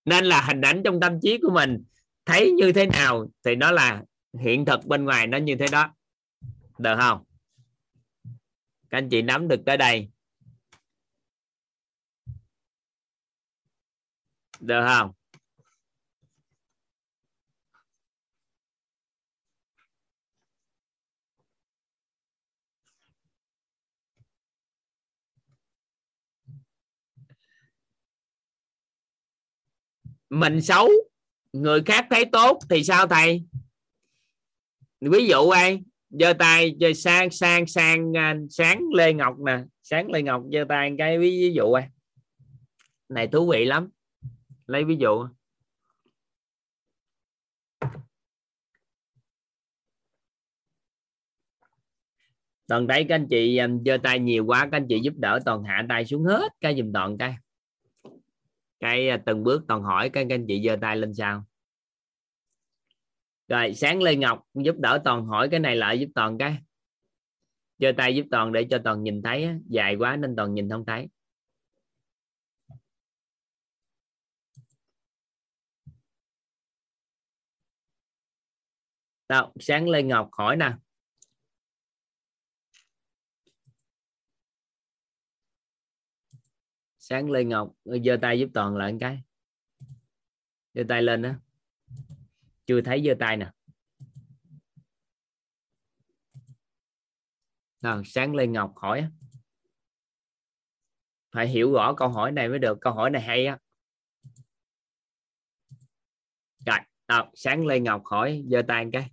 nên 0.05 0.25
là 0.25 0.43
hình 0.43 0.61
ảnh 0.61 0.83
trong 0.85 1.01
tâm 1.01 1.21
trí 1.23 1.39
của 1.39 1.51
mình 1.51 1.85
thấy 2.27 2.53
như 2.53 2.73
thế 2.73 2.87
nào 2.87 3.27
thì 3.45 3.55
nó 3.55 3.71
là 3.71 4.03
hiện 4.41 4.65
thực 4.65 4.85
bên 4.85 5.05
ngoài 5.05 5.27
nó 5.27 5.39
như 5.39 5.57
thế 5.57 5.67
đó. 5.73 5.95
Được 6.79 6.97
không? 7.01 7.25
Các 8.91 8.99
anh 8.99 9.09
chị 9.09 9.23
nắm 9.23 9.49
được 9.49 9.61
tới 9.67 9.77
đây. 9.77 10.09
Được 14.61 14.85
không? 14.89 15.13
Mình 30.33 30.61
xấu 30.61 30.89
người 31.53 31.83
khác 31.87 32.07
thấy 32.11 32.25
tốt 32.25 32.59
thì 32.71 32.85
sao 32.85 33.07
thầy? 33.07 33.45
Ví 35.01 35.27
dụ 35.27 35.49
ai 35.49 35.83
giơ 36.11 36.33
tay 36.33 36.77
giơ 36.81 36.93
sang 36.93 37.31
sang 37.31 37.67
sang 37.67 38.17
à, 38.17 38.37
sáng 38.51 38.83
lê 38.95 39.13
ngọc 39.13 39.35
nè 39.47 39.65
sáng 39.83 40.11
lê 40.11 40.23
ngọc 40.23 40.43
giơ 40.53 40.65
tay 40.69 40.95
cái 40.99 41.19
ví, 41.19 41.31
ví 41.31 41.55
dụ 41.55 41.73
ai? 41.73 41.89
Này 43.09 43.29
thú 43.29 43.51
vị 43.51 43.65
lắm. 43.65 43.89
Lấy 44.67 44.85
ví 44.85 44.97
dụ. 44.97 45.27
Toàn 52.69 52.89
thấy 52.89 53.05
các 53.09 53.15
anh 53.15 53.27
chị 53.31 53.57
à, 53.57 53.69
giơ 53.87 53.99
tay 54.03 54.19
nhiều 54.19 54.45
quá 54.47 54.69
các 54.73 54.77
anh 54.77 54.87
chị 54.89 55.01
giúp 55.03 55.15
đỡ 55.17 55.39
toàn 55.45 55.65
hạ 55.65 55.87
tay 55.89 56.07
xuống 56.07 56.25
hết 56.25 56.53
cái 56.61 56.77
dùm 56.77 56.93
toàn 56.93 57.19
cái 57.19 57.35
cái 58.83 59.09
à, 59.09 59.23
từng 59.27 59.45
bước 59.45 59.65
toàn 59.69 59.83
hỏi 59.83 60.11
các 60.11 60.27
anh 60.31 60.45
chị 60.49 60.63
giơ 60.67 60.77
tay 60.81 60.97
lên 60.97 61.15
sao. 61.15 61.45
Rồi, 63.49 63.75
sáng 63.75 64.03
lê 64.03 64.17
ngọc 64.17 64.47
giúp 64.55 64.77
đỡ 64.79 65.01
toàn 65.05 65.27
hỏi 65.27 65.49
cái 65.51 65.61
này 65.61 65.77
lại 65.77 66.01
giúp 66.01 66.09
toàn 66.15 66.39
cái. 66.39 66.57
Giơ 67.79 67.93
tay 67.97 68.17
giúp 68.17 68.27
toàn 68.31 68.53
để 68.53 68.67
cho 68.71 68.79
toàn 68.85 69.03
nhìn 69.03 69.23
thấy 69.23 69.49
dài 69.69 69.97
quá 69.97 70.17
nên 70.17 70.37
toàn 70.37 70.55
nhìn 70.55 70.71
không 70.71 70.85
thấy. 70.87 71.09
Đâu, 79.29 79.53
sáng 79.61 79.89
lê 79.89 80.03
ngọc 80.03 80.29
hỏi 80.33 80.57
nè. 80.57 80.73
Sáng 87.13 87.31
lê 87.31 87.45
ngọc 87.45 87.73
giơ 87.85 88.17
tay 88.23 88.39
giúp 88.39 88.51
toàn 88.55 88.77
lại 88.77 88.97
cái. 89.01 89.23
Giơ 90.75 90.83
tay 90.89 91.03
lên 91.03 91.23
đó 91.23 91.31
chưa 92.67 92.81
thấy 92.81 93.03
giơ 93.07 93.15
tay 93.21 93.37
nè. 93.37 93.51
Nào 97.81 98.03
sáng 98.05 98.35
lê 98.35 98.47
ngọc 98.47 98.73
hỏi 98.77 99.09
phải 101.33 101.49
hiểu 101.49 101.73
rõ 101.73 101.95
câu 101.95 102.09
hỏi 102.09 102.33
này 102.33 102.49
mới 102.49 102.59
được 102.59 102.79
câu 102.81 102.93
hỏi 102.93 103.11
này 103.11 103.23
hay 103.23 103.47
á. 103.47 103.59
Rồi 106.67 106.79
nào, 107.09 107.31
sáng 107.35 107.67
lê 107.67 107.81
ngọc 107.81 108.03
hỏi 108.05 108.45
giơ 108.51 108.63
tay 108.69 108.87
cái. 108.93 109.11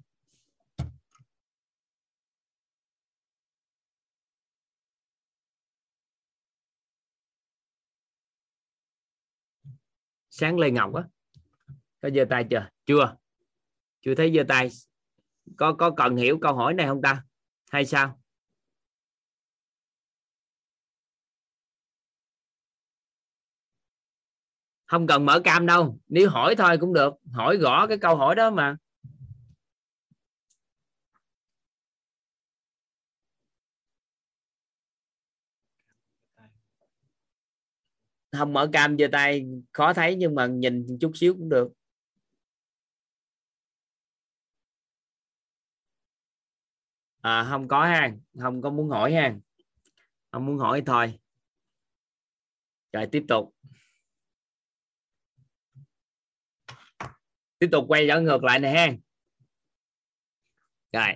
Sáng 10.39 10.59
lê 10.59 10.71
ngọc 10.71 10.93
á. 10.93 11.03
Có 12.01 12.09
giơ 12.09 12.25
tay 12.29 12.45
chưa? 12.49 12.69
Chưa. 12.85 13.15
Chưa 14.01 14.15
thấy 14.15 14.33
giơ 14.35 14.43
tay. 14.47 14.69
Có 15.57 15.73
có 15.73 15.91
cần 15.91 16.15
hiểu 16.15 16.37
câu 16.41 16.53
hỏi 16.55 16.73
này 16.73 16.87
không 16.87 17.01
ta? 17.01 17.23
Hay 17.71 17.85
sao? 17.85 18.19
Không 24.85 25.07
cần 25.07 25.25
mở 25.25 25.41
cam 25.43 25.65
đâu. 25.65 25.99
Nếu 26.07 26.29
hỏi 26.29 26.55
thôi 26.55 26.77
cũng 26.79 26.93
được. 26.93 27.13
Hỏi 27.33 27.57
rõ 27.57 27.87
cái 27.87 27.97
câu 27.97 28.15
hỏi 28.15 28.35
đó 28.35 28.49
mà. 28.49 28.77
Không 38.39 38.53
mở 38.53 38.69
cam 38.73 38.97
giơ 38.97 39.07
tay 39.11 39.45
khó 39.71 39.93
thấy 39.93 40.15
nhưng 40.15 40.35
mà 40.35 40.47
nhìn 40.47 40.97
chút 41.01 41.11
xíu 41.15 41.33
cũng 41.33 41.49
được. 41.49 41.69
À, 47.21 47.47
không 47.49 47.67
có 47.67 47.85
ha 47.85 48.11
không 48.39 48.61
có 48.61 48.69
muốn 48.69 48.89
hỏi 48.89 49.13
ha. 49.13 49.35
Không 50.31 50.45
muốn 50.45 50.57
hỏi 50.57 50.83
thôi. 50.85 51.19
Rồi 52.93 53.07
tiếp 53.11 53.25
tục. 53.27 53.55
Tiếp 57.59 57.69
tục 57.71 57.85
quay 57.87 58.05
trở 58.07 58.21
ngược 58.21 58.43
lại 58.43 58.59
này 58.59 58.73
ha. 58.73 58.93
Rồi 60.93 61.15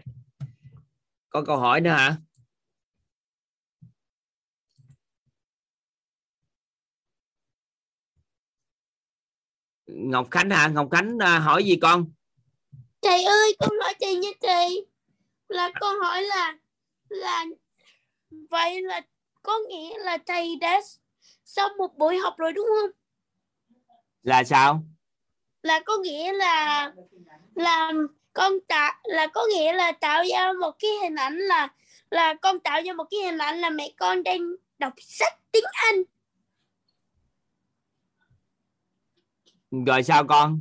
có 1.30 1.44
câu 1.46 1.58
hỏi 1.58 1.82
nữa 1.82 1.90
hả? 1.90 2.18
Ngọc 9.96 10.28
Khánh 10.32 10.50
hả? 10.50 10.68
Ngọc 10.68 10.88
Khánh 10.92 11.18
à, 11.20 11.40
hỏi 11.40 11.64
gì 11.64 11.78
con? 11.82 12.06
Thầy 13.02 13.24
ơi 13.24 13.56
con 13.60 13.70
hỏi 13.82 13.94
thầy 14.02 14.16
nha 14.16 14.30
thầy 14.42 14.86
là 15.48 15.72
con 15.80 16.00
hỏi 16.00 16.22
là 16.22 16.58
là 17.10 17.46
vậy 18.50 18.82
là 18.82 19.02
có 19.44 19.60
nghĩa 19.70 19.98
là 20.00 20.18
thầy 20.28 20.56
đã 20.62 20.82
xong 21.46 21.72
một 21.78 21.98
buổi 21.98 22.18
học 22.18 22.34
rồi 22.38 22.54
đúng 22.54 22.68
không? 22.82 22.90
Là 24.24 24.44
sao? 24.44 24.84
Là 25.64 25.80
có 25.80 25.98
nghĩa 25.98 26.34
là 26.34 26.92
là 27.56 27.92
con 28.34 28.54
tạo 28.68 28.94
là 29.04 29.28
có 29.28 29.46
nghĩa 29.54 29.74
là 29.74 29.92
tạo 29.92 30.24
ra 30.32 30.54
một 30.54 30.72
cái 30.80 30.92
hình 31.04 31.16
ảnh 31.16 31.38
là 31.38 31.68
là 32.10 32.34
con 32.34 32.60
tạo 32.60 32.82
ra 32.86 32.94
một 32.94 33.06
cái 33.12 33.20
hình 33.20 33.38
ảnh 33.38 33.62
là 33.62 33.70
mẹ 33.70 33.92
con 33.98 34.24
đang 34.24 34.56
đọc 34.80 34.94
sách 35.00 35.34
tiếng 35.52 35.64
Anh 35.72 36.04
rồi 39.86 40.04
sao 40.04 40.24
con? 40.24 40.60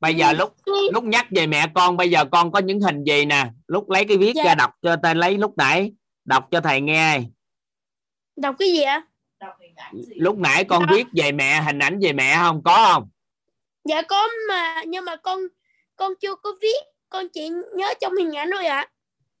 Bây 0.00 0.14
giờ 0.14 0.32
lúc 0.32 0.54
lúc 0.92 1.04
nhắc 1.04 1.26
về 1.30 1.46
mẹ 1.46 1.66
con 1.74 1.96
bây 1.96 2.10
giờ 2.10 2.24
con 2.24 2.52
có 2.52 2.58
những 2.58 2.80
hình 2.80 3.04
gì 3.04 3.24
nè? 3.24 3.50
Lúc 3.68 3.90
lấy 3.90 4.04
cái 4.04 4.16
viết 4.16 4.32
Dạ. 4.34 4.44
ra 4.44 4.54
đọc 4.54 4.70
cho 4.82 4.96
thầy 5.02 5.14
lấy 5.14 5.38
lúc 5.38 5.54
nãy 5.56 5.92
đọc 6.24 6.48
cho 6.50 6.60
thầy 6.60 6.80
nghe. 6.80 7.20
Đọc 8.36 8.54
cái 8.58 8.68
gì 8.72 8.82
ạ? 8.82 9.06
Lúc 10.16 10.38
nãy 10.38 10.64
con 10.64 10.86
viết 10.90 11.06
về 11.16 11.32
mẹ 11.32 11.62
hình 11.62 11.78
ảnh 11.78 11.98
về 12.02 12.12
mẹ 12.12 12.34
không? 12.36 12.62
Có 12.64 12.92
không? 12.92 13.08
Dạ 13.84 14.02
có 14.02 14.28
mà 14.48 14.82
nhưng 14.86 15.04
mà 15.04 15.16
con 15.16 15.40
con 15.96 16.12
chưa 16.20 16.34
có 16.34 16.50
viết. 16.62 16.82
Con 17.08 17.28
chỉ 17.28 17.48
nhớ 17.76 17.94
trong 18.00 18.16
hình 18.16 18.32
ảnh 18.36 18.50
thôi 18.52 18.66
ạ. 18.66 18.86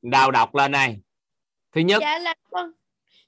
Đào 0.02 0.30
đọc 0.30 0.54
lên 0.54 0.72
này 0.72 0.98
thứ 1.74 1.80
nhất. 1.80 1.98
Dạ 2.00 2.18
là 2.18 2.34
con 2.50 2.72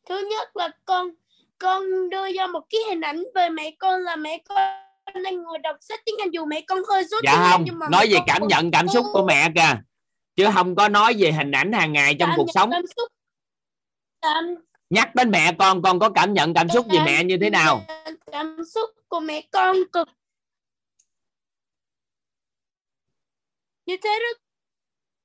thứ 0.09 0.29
nhất 0.31 0.57
là 0.57 0.71
con 0.85 1.11
con 1.59 2.11
đưa 2.11 2.33
ra 2.33 2.47
một 2.47 2.63
cái 2.71 2.81
hình 2.89 3.01
ảnh 3.01 3.25
về 3.35 3.49
mẹ 3.49 3.71
con 3.79 4.01
là 4.01 4.17
mẹ 4.17 4.43
con 4.49 4.59
đang 5.15 5.43
ngồi 5.43 5.59
đọc 5.59 5.77
sách 5.81 6.01
tiếng 6.05 6.15
Anh 6.21 6.31
dù 6.31 6.45
mẹ 6.45 6.61
con 6.61 6.79
hơi 6.89 7.05
tiếng 7.11 7.21
dạ 7.25 7.49
không 7.51 7.63
nhưng 7.67 7.79
mà 7.79 7.87
nói 7.91 8.09
về 8.11 8.19
cảm 8.27 8.49
nhận 8.49 8.71
cảm 8.71 8.89
xúc 8.89 9.05
của 9.13 9.25
mẹ 9.27 9.51
kìa. 9.55 9.81
Chứ 10.37 10.49
không 10.55 10.77
có 10.77 10.89
nói 10.89 11.15
về 11.19 11.33
hình 11.33 11.51
ảnh 11.51 11.73
hàng 11.73 11.93
ngày 11.93 12.17
trong 12.19 12.29
cảm 12.29 12.37
cuộc 12.37 12.47
sống. 12.55 12.71
cảm 12.71 12.83
xúc. 12.97 13.13
Cảm, 14.23 14.45
nhắc 14.91 15.15
đến 15.15 15.31
mẹ 15.31 15.53
con 15.59 15.83
con 15.83 15.99
có 15.99 16.11
cảm 16.11 16.35
nhận 16.35 16.55
cảm 16.55 16.69
xúc 16.69 16.87
về 16.91 16.99
mẹ 17.05 17.25
như 17.25 17.39
thế 17.41 17.51
nào? 17.51 17.85
Cảm 18.33 18.57
xúc 18.75 18.91
của 19.09 19.21
mẹ 19.21 19.43
con 19.53 19.77
cực. 19.93 20.09
Như 23.87 23.97
thế 24.03 24.19
rất 24.21 24.43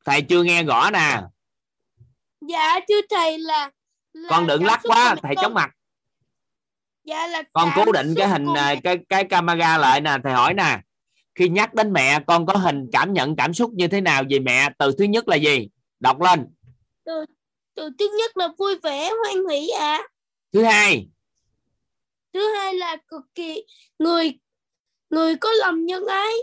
thầy 0.06 0.22
chưa 0.22 0.44
nghe 0.44 0.64
rõ 0.64 0.90
nè. 0.92 1.22
Dạ 2.42 2.80
thưa 2.90 3.02
thầy 3.10 3.40
là 3.40 3.72
là 4.14 4.30
con 4.30 4.48
đừng 4.48 4.66
lắc 4.66 4.80
quá 4.84 5.16
thầy 5.22 5.36
con. 5.36 5.44
chóng 5.44 5.54
mặt 5.54 5.70
dạ 7.04 7.28
là 7.28 7.44
con 7.54 7.70
cố 7.76 7.92
định 7.92 8.14
cái 8.18 8.28
hình 8.28 8.46
à, 8.56 8.76
cái 8.84 8.98
cái 9.10 9.24
camera 9.24 9.78
lại 9.78 10.02
nè 10.02 10.18
thầy 10.24 10.34
hỏi 10.34 10.54
nè. 10.54 10.80
Khi 11.36 11.50
nhắc 11.50 11.74
đến 11.74 11.94
mẹ 11.94 12.20
con 12.28 12.46
có 12.46 12.54
hình 12.54 12.90
cảm 12.92 13.14
nhận 13.14 13.36
cảm 13.36 13.54
xúc 13.54 13.72
như 13.74 13.88
thế 13.88 14.02
nào 14.02 14.24
về 14.30 14.40
mẹ? 14.40 14.70
Từ 14.78 14.92
thứ 14.98 15.04
nhất 15.04 15.28
là 15.28 15.36
gì? 15.36 15.70
Đọc 16.00 16.22
lên. 16.22 16.48
Từ 17.04 17.26
từ 17.76 17.90
thứ 18.00 18.18
nhất 18.20 18.38
là 18.38 18.48
vui 18.58 18.76
vẻ 18.84 19.10
hoan 19.24 19.48
hỷ 19.50 19.70
ạ. 19.70 20.02
Thứ 20.54 20.64
hai. 20.64 21.08
Thứ 22.34 22.54
hai 22.56 22.74
là 22.74 22.98
cực 23.08 23.22
kỳ 23.36 23.64
người 24.00 24.40
người 25.10 25.36
có 25.36 25.52
lòng 25.52 25.86
nhân 25.86 26.06
ái. 26.06 26.34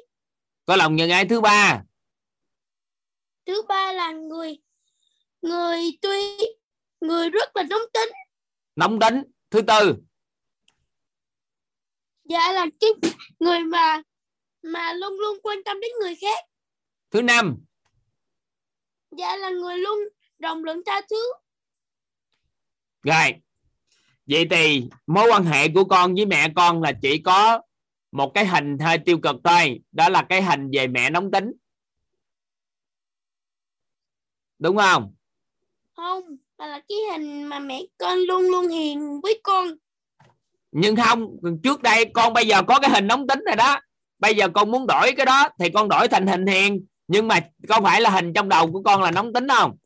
Có 0.64 0.76
lòng 0.76 0.96
nhân 0.96 1.10
ái. 1.10 1.24
Thứ 1.24 1.40
ba. 1.40 1.82
Thứ 3.46 3.62
ba 3.68 3.92
là 3.92 4.12
người 4.12 4.58
người 5.42 5.98
tuy 6.02 6.38
người 7.00 7.30
rất 7.30 7.56
là 7.56 7.62
nóng 7.62 7.82
tính. 7.92 8.08
Nóng 8.76 9.00
tính. 9.00 9.22
Thứ 9.50 9.62
tư 9.62 9.96
dạ 12.28 12.52
là 12.52 12.66
cái 12.80 12.90
người 13.38 13.60
mà 13.60 14.02
mà 14.62 14.92
luôn 14.92 15.12
luôn 15.20 15.38
quan 15.42 15.64
tâm 15.64 15.80
đến 15.80 15.90
người 16.00 16.16
khác. 16.20 16.44
Thứ 17.10 17.22
năm. 17.22 17.56
Dạ 19.10 19.36
là 19.36 19.50
người 19.50 19.78
luôn 19.78 19.98
rộng 20.38 20.64
lượng 20.64 20.82
tha 20.86 21.00
thứ. 21.10 21.32
Rồi. 23.02 23.34
Vậy 24.26 24.46
thì 24.50 24.82
mối 25.06 25.28
quan 25.30 25.44
hệ 25.44 25.68
của 25.68 25.84
con 25.84 26.14
với 26.14 26.26
mẹ 26.26 26.48
con 26.56 26.82
là 26.82 26.92
chỉ 27.02 27.18
có 27.18 27.62
một 28.12 28.30
cái 28.34 28.46
hình 28.46 28.78
hơi 28.78 28.98
tiêu 28.98 29.18
cực 29.22 29.36
thôi. 29.44 29.80
Đó 29.92 30.08
là 30.08 30.26
cái 30.28 30.42
hình 30.42 30.70
về 30.72 30.86
mẹ 30.86 31.10
nóng 31.10 31.30
tính. 31.30 31.52
Đúng 34.58 34.76
không? 34.76 35.14
Không 35.96 36.36
mà 36.58 36.66
là 36.66 36.82
cái 36.88 36.98
hình 37.12 37.42
mà 37.42 37.58
mẹ 37.58 37.82
con 37.98 38.18
luôn 38.18 38.42
luôn 38.42 38.68
hiền 38.68 39.20
với 39.20 39.40
con 39.42 39.68
nhưng 40.72 40.96
không 40.96 41.36
trước 41.62 41.82
đây 41.82 42.04
con 42.04 42.32
bây 42.32 42.46
giờ 42.46 42.62
có 42.62 42.78
cái 42.80 42.90
hình 42.90 43.06
nóng 43.06 43.26
tính 43.26 43.40
rồi 43.46 43.56
đó. 43.56 43.80
Bây 44.18 44.34
giờ 44.34 44.48
con 44.48 44.70
muốn 44.70 44.86
đổi 44.86 45.12
cái 45.16 45.26
đó 45.26 45.48
thì 45.60 45.70
con 45.70 45.88
đổi 45.88 46.08
thành 46.08 46.26
hình 46.26 46.46
hiền. 46.46 46.86
Nhưng 47.08 47.28
mà 47.28 47.40
có 47.68 47.80
phải 47.82 48.00
là 48.00 48.10
hình 48.10 48.32
trong 48.32 48.48
đầu 48.48 48.72
của 48.72 48.82
con 48.82 49.02
là 49.02 49.10
nóng 49.10 49.32
tính 49.32 49.48
không? 49.48 49.76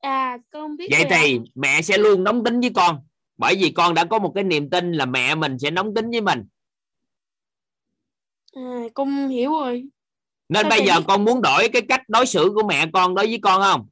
À 0.00 0.38
con 0.50 0.76
biết 0.76 0.88
vậy 0.90 1.04
thì 1.10 1.40
mẹ 1.54 1.82
sẽ 1.82 1.98
luôn 1.98 2.24
nóng 2.24 2.44
tính 2.44 2.60
với 2.60 2.70
con. 2.74 3.00
Bởi 3.36 3.54
vì 3.54 3.70
con 3.70 3.94
đã 3.94 4.04
có 4.04 4.18
một 4.18 4.32
cái 4.34 4.44
niềm 4.44 4.70
tin 4.70 4.92
là 4.92 5.06
mẹ 5.06 5.34
mình 5.34 5.58
sẽ 5.58 5.70
nóng 5.70 5.94
tính 5.94 6.10
với 6.10 6.20
mình. 6.20 6.44
À, 8.52 8.82
con 8.94 9.28
hiểu 9.28 9.50
rồi. 9.52 9.84
Nên 10.48 10.62
Sao 10.62 10.70
bây 10.70 10.86
giờ 10.86 10.98
biết? 10.98 11.04
con 11.08 11.24
muốn 11.24 11.42
đổi 11.42 11.68
cái 11.68 11.82
cách 11.88 12.02
đối 12.08 12.26
xử 12.26 12.52
của 12.54 12.62
mẹ 12.68 12.86
con 12.92 13.14
đối 13.14 13.26
với 13.26 13.38
con 13.42 13.62
không? 13.62 13.88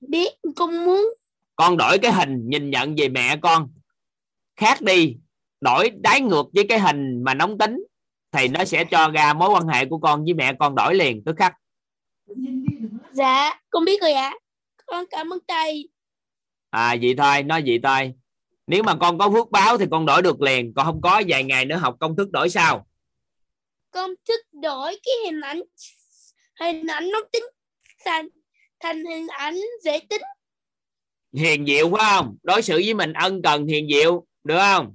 Biết 0.00 0.28
con 0.56 0.84
muốn. 0.84 1.14
Con 1.56 1.76
đổi 1.76 1.98
cái 1.98 2.12
hình 2.12 2.48
nhìn 2.48 2.70
nhận 2.70 2.94
về 2.96 3.08
mẹ 3.08 3.36
con 3.42 3.70
khác 4.58 4.82
đi 4.82 5.16
đổi 5.60 5.90
đáy 5.90 6.20
ngược 6.20 6.46
với 6.54 6.66
cái 6.68 6.78
hình 6.78 7.22
mà 7.24 7.34
nóng 7.34 7.58
tính 7.58 7.84
thì 8.32 8.48
nó 8.48 8.64
sẽ 8.64 8.84
cho 8.84 9.10
ra 9.10 9.32
mối 9.32 9.50
quan 9.50 9.68
hệ 9.68 9.84
của 9.84 9.98
con 9.98 10.24
với 10.24 10.34
mẹ 10.34 10.52
con 10.58 10.74
đổi 10.74 10.94
liền 10.94 11.24
tức 11.24 11.36
khắc. 11.38 11.54
Dạ 13.12 13.60
con 13.70 13.84
biết 13.84 14.00
rồi 14.00 14.12
ạ. 14.12 14.34
Con 14.86 15.04
cảm 15.10 15.32
ơn 15.32 15.38
thầy. 15.48 15.88
À 16.70 16.96
vậy 17.02 17.14
thôi 17.18 17.42
nói 17.42 17.62
vậy 17.66 17.80
thôi. 17.82 18.12
Nếu 18.66 18.82
mà 18.82 18.94
con 19.00 19.18
có 19.18 19.30
phước 19.30 19.50
báo 19.50 19.78
thì 19.78 19.84
con 19.90 20.06
đổi 20.06 20.22
được 20.22 20.42
liền 20.42 20.74
còn 20.74 20.86
không 20.86 21.00
có 21.00 21.22
vài 21.28 21.44
ngày 21.44 21.64
nữa 21.64 21.76
học 21.76 21.96
công 22.00 22.16
thức 22.16 22.30
đổi 22.30 22.50
sao? 22.50 22.86
Con 23.90 24.10
thích 24.28 24.40
đổi 24.52 24.98
cái 25.02 25.14
hình 25.24 25.40
ảnh 25.40 25.62
hình 26.60 26.86
ảnh 26.86 27.10
nóng 27.10 27.22
tính 27.32 27.44
thành 28.04 28.28
thành 28.80 29.04
hình 29.04 29.26
ảnh 29.26 29.56
dễ 29.84 30.00
tính. 30.08 30.22
Hiền 31.32 31.66
diệu 31.66 31.90
phải 31.90 32.04
không? 32.10 32.36
Đối 32.42 32.62
xử 32.62 32.74
với 32.74 32.94
mình 32.94 33.12
ân 33.12 33.42
cần 33.42 33.66
hiền 33.66 33.88
diệu 33.88 34.27
được 34.48 34.58
không? 34.58 34.94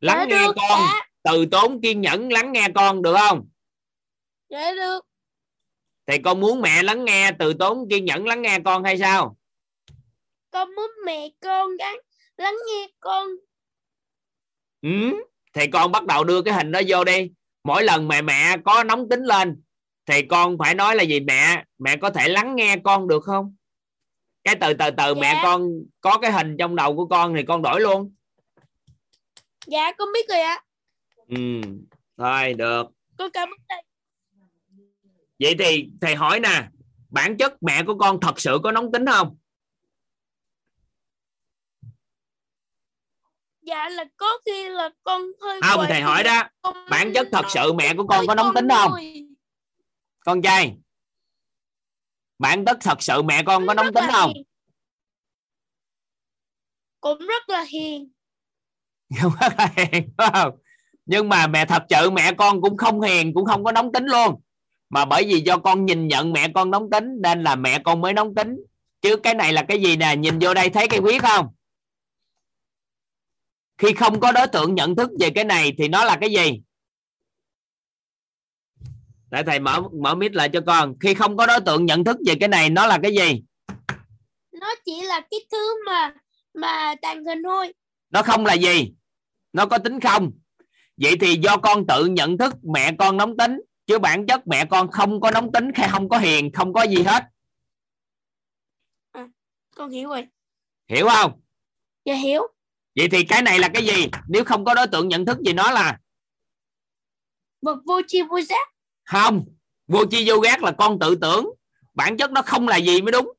Lắng 0.00 0.26
Dạ 0.30 0.36
nghe 0.40 0.46
con. 0.46 0.56
dạ. 0.80 1.06
từ 1.22 1.46
tốn 1.50 1.80
kiên 1.82 2.00
nhẫn 2.00 2.32
lắng 2.32 2.52
nghe 2.52 2.68
con 2.74 3.02
được 3.02 3.16
không? 3.18 3.48
Dạ 4.48 4.72
được. 4.72 5.00
Thì 6.06 6.18
con 6.18 6.40
muốn 6.40 6.60
mẹ 6.60 6.82
lắng 6.82 7.04
nghe 7.04 7.30
từ 7.38 7.54
tốn 7.54 7.88
kiên 7.90 8.04
nhẫn 8.04 8.26
lắng 8.26 8.42
nghe 8.42 8.58
con 8.64 8.84
hay 8.84 8.98
sao? 8.98 9.36
Con 10.50 10.74
muốn 10.74 10.90
mẹ 11.06 11.28
con 11.40 11.70
lắng 11.78 11.96
lắng 12.36 12.54
nghe 12.68 12.86
con. 13.00 13.28
Ừ? 14.82 14.90
thì 15.52 15.66
con 15.66 15.92
bắt 15.92 16.04
đầu 16.06 16.24
đưa 16.24 16.42
cái 16.42 16.54
hình 16.54 16.72
đó 16.72 16.80
vô 16.88 17.04
đi. 17.04 17.30
Mỗi 17.64 17.84
lần 17.84 18.08
mẹ 18.08 18.22
mẹ 18.22 18.56
có 18.64 18.84
nóng 18.84 19.08
tính 19.08 19.22
lên 19.22 19.62
thì 20.06 20.22
con 20.22 20.58
phải 20.58 20.74
nói 20.74 20.96
là 20.96 21.02
gì? 21.02 21.20
Mẹ 21.20 21.64
mẹ 21.78 21.96
có 21.96 22.10
thể 22.10 22.28
lắng 22.28 22.56
nghe 22.56 22.76
con 22.84 23.08
được 23.08 23.24
không? 23.24 23.56
Cái 24.44 24.54
từ 24.60 24.74
từ 24.74 24.90
từ 24.96 25.14
mẹ 25.14 25.32
Dạ. 25.34 25.40
con 25.42 25.68
có 26.00 26.18
cái 26.18 26.32
hình 26.32 26.56
trong 26.58 26.76
đầu 26.76 26.96
của 26.96 27.06
con 27.06 27.34
thì 27.34 27.42
con 27.42 27.62
đổi 27.62 27.80
luôn 27.80 28.14
dạ 29.66 29.92
con 29.98 30.08
biết 30.12 30.28
rồi 30.28 30.40
ạ. 30.40 30.64
Ừ 31.28 31.36
thôi 32.16 32.54
được. 32.54 32.86
Con 33.18 33.30
cảm 33.30 33.48
ơn 33.48 33.58
thầy. 33.68 33.82
Vậy 35.38 35.54
thì 35.58 35.88
thầy 36.00 36.14
hỏi 36.14 36.40
nè 36.40 36.68
bản 37.08 37.36
chất 37.36 37.62
mẹ 37.62 37.82
của 37.86 37.98
con 37.98 38.20
thật 38.20 38.40
sự 38.40 38.58
có 38.62 38.72
nóng 38.72 38.92
tính 38.92 39.06
không? 39.06 39.36
Dạ 43.60 43.88
là 43.88 44.04
có 44.16 44.26
khi 44.46 44.68
là 44.68 44.90
con 45.02 45.22
hơi 45.40 45.60
không 45.62 45.84
thầy 45.88 46.00
hỏi 46.00 46.22
đó 46.22 46.42
con 46.62 46.76
bản 46.90 47.12
chất 47.14 47.28
thật 47.32 47.44
sự 47.54 47.72
mẹ 47.72 47.94
của 47.96 48.06
con 48.06 48.26
có 48.26 48.34
nóng 48.34 48.46
con 48.46 48.54
tính 48.54 48.68
không? 48.68 48.90
Thôi. 48.90 49.26
con 50.20 50.42
trai 50.42 50.76
bản 52.38 52.64
chất 52.64 52.78
thật 52.80 53.02
sự 53.02 53.22
mẹ 53.22 53.42
con 53.46 53.66
có 53.66 53.74
nóng 53.74 53.94
tính 53.94 54.04
là 54.04 54.12
không? 54.12 54.32
hiền. 54.34 54.44
cũng 57.00 57.18
rất 57.18 57.48
là 57.48 57.62
hiền 57.62 58.10
không 59.22 59.32
rất 59.40 59.52
không? 60.32 60.58
Nhưng 61.06 61.28
mà 61.28 61.46
mẹ 61.46 61.64
thật 61.64 61.82
sự 61.90 62.10
mẹ 62.10 62.32
con 62.32 62.60
cũng 62.60 62.76
không 62.76 63.00
hiền, 63.00 63.34
cũng 63.34 63.44
không 63.44 63.64
có 63.64 63.72
nóng 63.72 63.92
tính 63.92 64.04
luôn. 64.06 64.40
Mà 64.90 65.04
bởi 65.04 65.24
vì 65.24 65.40
do 65.40 65.58
con 65.58 65.86
nhìn 65.86 66.08
nhận 66.08 66.32
mẹ 66.32 66.48
con 66.54 66.70
nóng 66.70 66.90
tính, 66.90 67.04
nên 67.22 67.42
là 67.42 67.56
mẹ 67.56 67.78
con 67.78 68.00
mới 68.00 68.12
nóng 68.12 68.34
tính. 68.34 68.56
Chứ 69.00 69.16
cái 69.16 69.34
này 69.34 69.52
là 69.52 69.64
cái 69.68 69.82
gì 69.82 69.96
nè? 69.96 70.16
Nhìn 70.16 70.38
vô 70.38 70.54
đây 70.54 70.70
thấy 70.70 70.88
cái 70.88 71.00
quyết 71.00 71.22
không? 71.22 71.46
Khi 73.78 73.92
không 73.92 74.20
có 74.20 74.32
đối 74.32 74.46
tượng 74.46 74.74
nhận 74.74 74.96
thức 74.96 75.10
về 75.20 75.30
cái 75.30 75.44
này 75.44 75.74
thì 75.78 75.88
nó 75.88 76.04
là 76.04 76.16
cái 76.20 76.32
gì? 76.32 76.62
Để 79.30 79.42
thầy 79.46 79.60
mở 79.60 79.82
mở 80.02 80.14
mic 80.14 80.34
lại 80.34 80.48
cho 80.52 80.60
con. 80.66 80.94
Khi 81.00 81.14
không 81.14 81.36
có 81.36 81.46
đối 81.46 81.60
tượng 81.60 81.86
nhận 81.86 82.04
thức 82.04 82.16
về 82.26 82.34
cái 82.40 82.48
này, 82.48 82.70
nó 82.70 82.86
là 82.86 82.98
cái 83.02 83.14
gì? 83.14 83.42
Nó 84.52 84.74
chỉ 84.84 85.02
là 85.02 85.20
cái 85.30 85.40
thứ 85.52 85.84
mà 85.86 86.14
mà 86.54 86.94
tàn 87.02 87.24
hình 87.24 87.42
thôi 87.44 87.72
nó 88.10 88.22
không 88.22 88.46
là 88.46 88.54
gì? 88.54 88.92
Nó 89.52 89.66
có 89.66 89.78
tính 89.78 90.00
không? 90.00 90.30
Vậy 90.96 91.16
thì 91.20 91.38
do 91.42 91.56
con 91.56 91.86
tự 91.86 92.04
nhận 92.04 92.38
thức 92.38 92.54
mẹ 92.62 92.92
con 92.98 93.16
nóng 93.16 93.36
tính 93.36 93.60
chứ 93.86 93.98
bản 93.98 94.26
chất 94.26 94.46
mẹ 94.46 94.64
con 94.64 94.90
không 94.90 95.20
có 95.20 95.30
nóng 95.30 95.52
tính 95.52 95.70
hay 95.74 95.88
không 95.88 96.08
có 96.08 96.18
hiền 96.18 96.52
không 96.52 96.72
có 96.72 96.82
gì 96.82 97.02
hết. 97.02 97.24
Con 99.76 99.90
hiểu 99.90 100.08
rồi. 100.08 100.26
Hiểu 100.88 101.08
không? 101.08 101.40
Dạ 102.04 102.14
hiểu. 102.14 102.42
Vậy 102.96 103.08
thì 103.10 103.24
cái 103.24 103.42
này 103.42 103.58
là 103.58 103.68
cái 103.68 103.86
gì? 103.86 104.08
Nếu 104.28 104.44
không 104.44 104.64
có 104.64 104.74
đối 104.74 104.86
tượng 104.86 105.08
nhận 105.08 105.26
thức 105.26 105.38
gì 105.46 105.52
nó 105.52 105.70
là 105.70 105.98
vật 107.62 107.78
vô 107.86 108.00
chi 108.06 108.22
vô 108.22 108.40
giác. 108.40 108.68
Không. 109.04 109.44
Vô 109.86 110.04
chi 110.10 110.24
vô 110.28 110.44
giác 110.44 110.62
là 110.62 110.72
con 110.78 110.98
tự 110.98 111.14
tưởng. 111.20 111.54
Bản 111.94 112.16
chất 112.16 112.30
nó 112.30 112.42
không 112.42 112.68
là 112.68 112.76
gì 112.76 113.02
mới 113.02 113.12
đúng. 113.12 113.32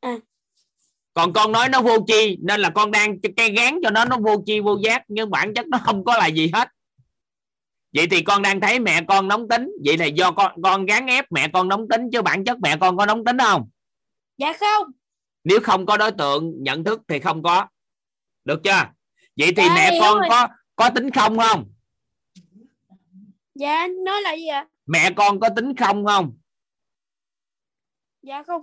À. 0.00 0.16
còn 1.18 1.32
con 1.32 1.52
nói 1.52 1.68
nó 1.68 1.82
vô 1.82 2.04
chi 2.06 2.38
nên 2.42 2.60
là 2.60 2.70
con 2.70 2.90
đang 2.90 3.20
cây 3.36 3.50
gán 3.50 3.78
cho 3.82 3.90
nó 3.90 4.04
nó 4.04 4.16
vô 4.18 4.42
chi 4.46 4.60
vô 4.60 4.78
giác 4.84 5.02
nhưng 5.08 5.30
bản 5.30 5.54
chất 5.54 5.66
nó 5.66 5.78
không 5.78 6.04
có 6.04 6.18
là 6.18 6.26
gì 6.26 6.50
hết. 6.54 6.68
Vậy 7.94 8.06
thì 8.10 8.22
con 8.22 8.42
đang 8.42 8.60
thấy 8.60 8.78
mẹ 8.78 9.00
con 9.08 9.28
nóng 9.28 9.48
tính. 9.48 9.70
Vậy 9.84 9.96
thì 9.98 10.12
do 10.16 10.30
con 10.30 10.62
con 10.62 10.86
gán 10.86 11.06
ép 11.06 11.32
mẹ 11.32 11.48
con 11.52 11.68
nóng 11.68 11.88
tính 11.88 12.02
chứ 12.12 12.22
bản 12.22 12.44
chất 12.44 12.58
mẹ 12.62 12.76
con 12.80 12.96
có 12.96 13.06
nóng 13.06 13.24
tính 13.24 13.38
không? 13.38 13.68
Dạ 14.36 14.52
không. 14.52 14.86
Nếu 15.44 15.60
không 15.62 15.86
có 15.86 15.96
đối 15.96 16.12
tượng 16.12 16.62
nhận 16.62 16.84
thức 16.84 17.00
thì 17.08 17.18
không 17.18 17.42
có. 17.42 17.66
Được 18.44 18.60
chưa? 18.64 18.84
Vậy 19.36 19.52
thì 19.56 19.62
Dạ, 19.66 19.74
mẹ 19.74 19.98
con 20.00 20.18
rồi. 20.18 20.26
có 20.30 20.48
có 20.76 20.90
tính 20.90 21.10
không 21.10 21.38
không? 21.38 21.72
Dạ 23.54 23.86
nói 24.04 24.22
là 24.22 24.32
gì 24.36 24.46
ạ? 24.46 24.66
Mẹ 24.86 25.10
con 25.16 25.40
có 25.40 25.48
tính 25.56 25.76
không 25.76 26.06
không? 26.06 26.38
Dạ 28.22 28.42
không 28.42 28.62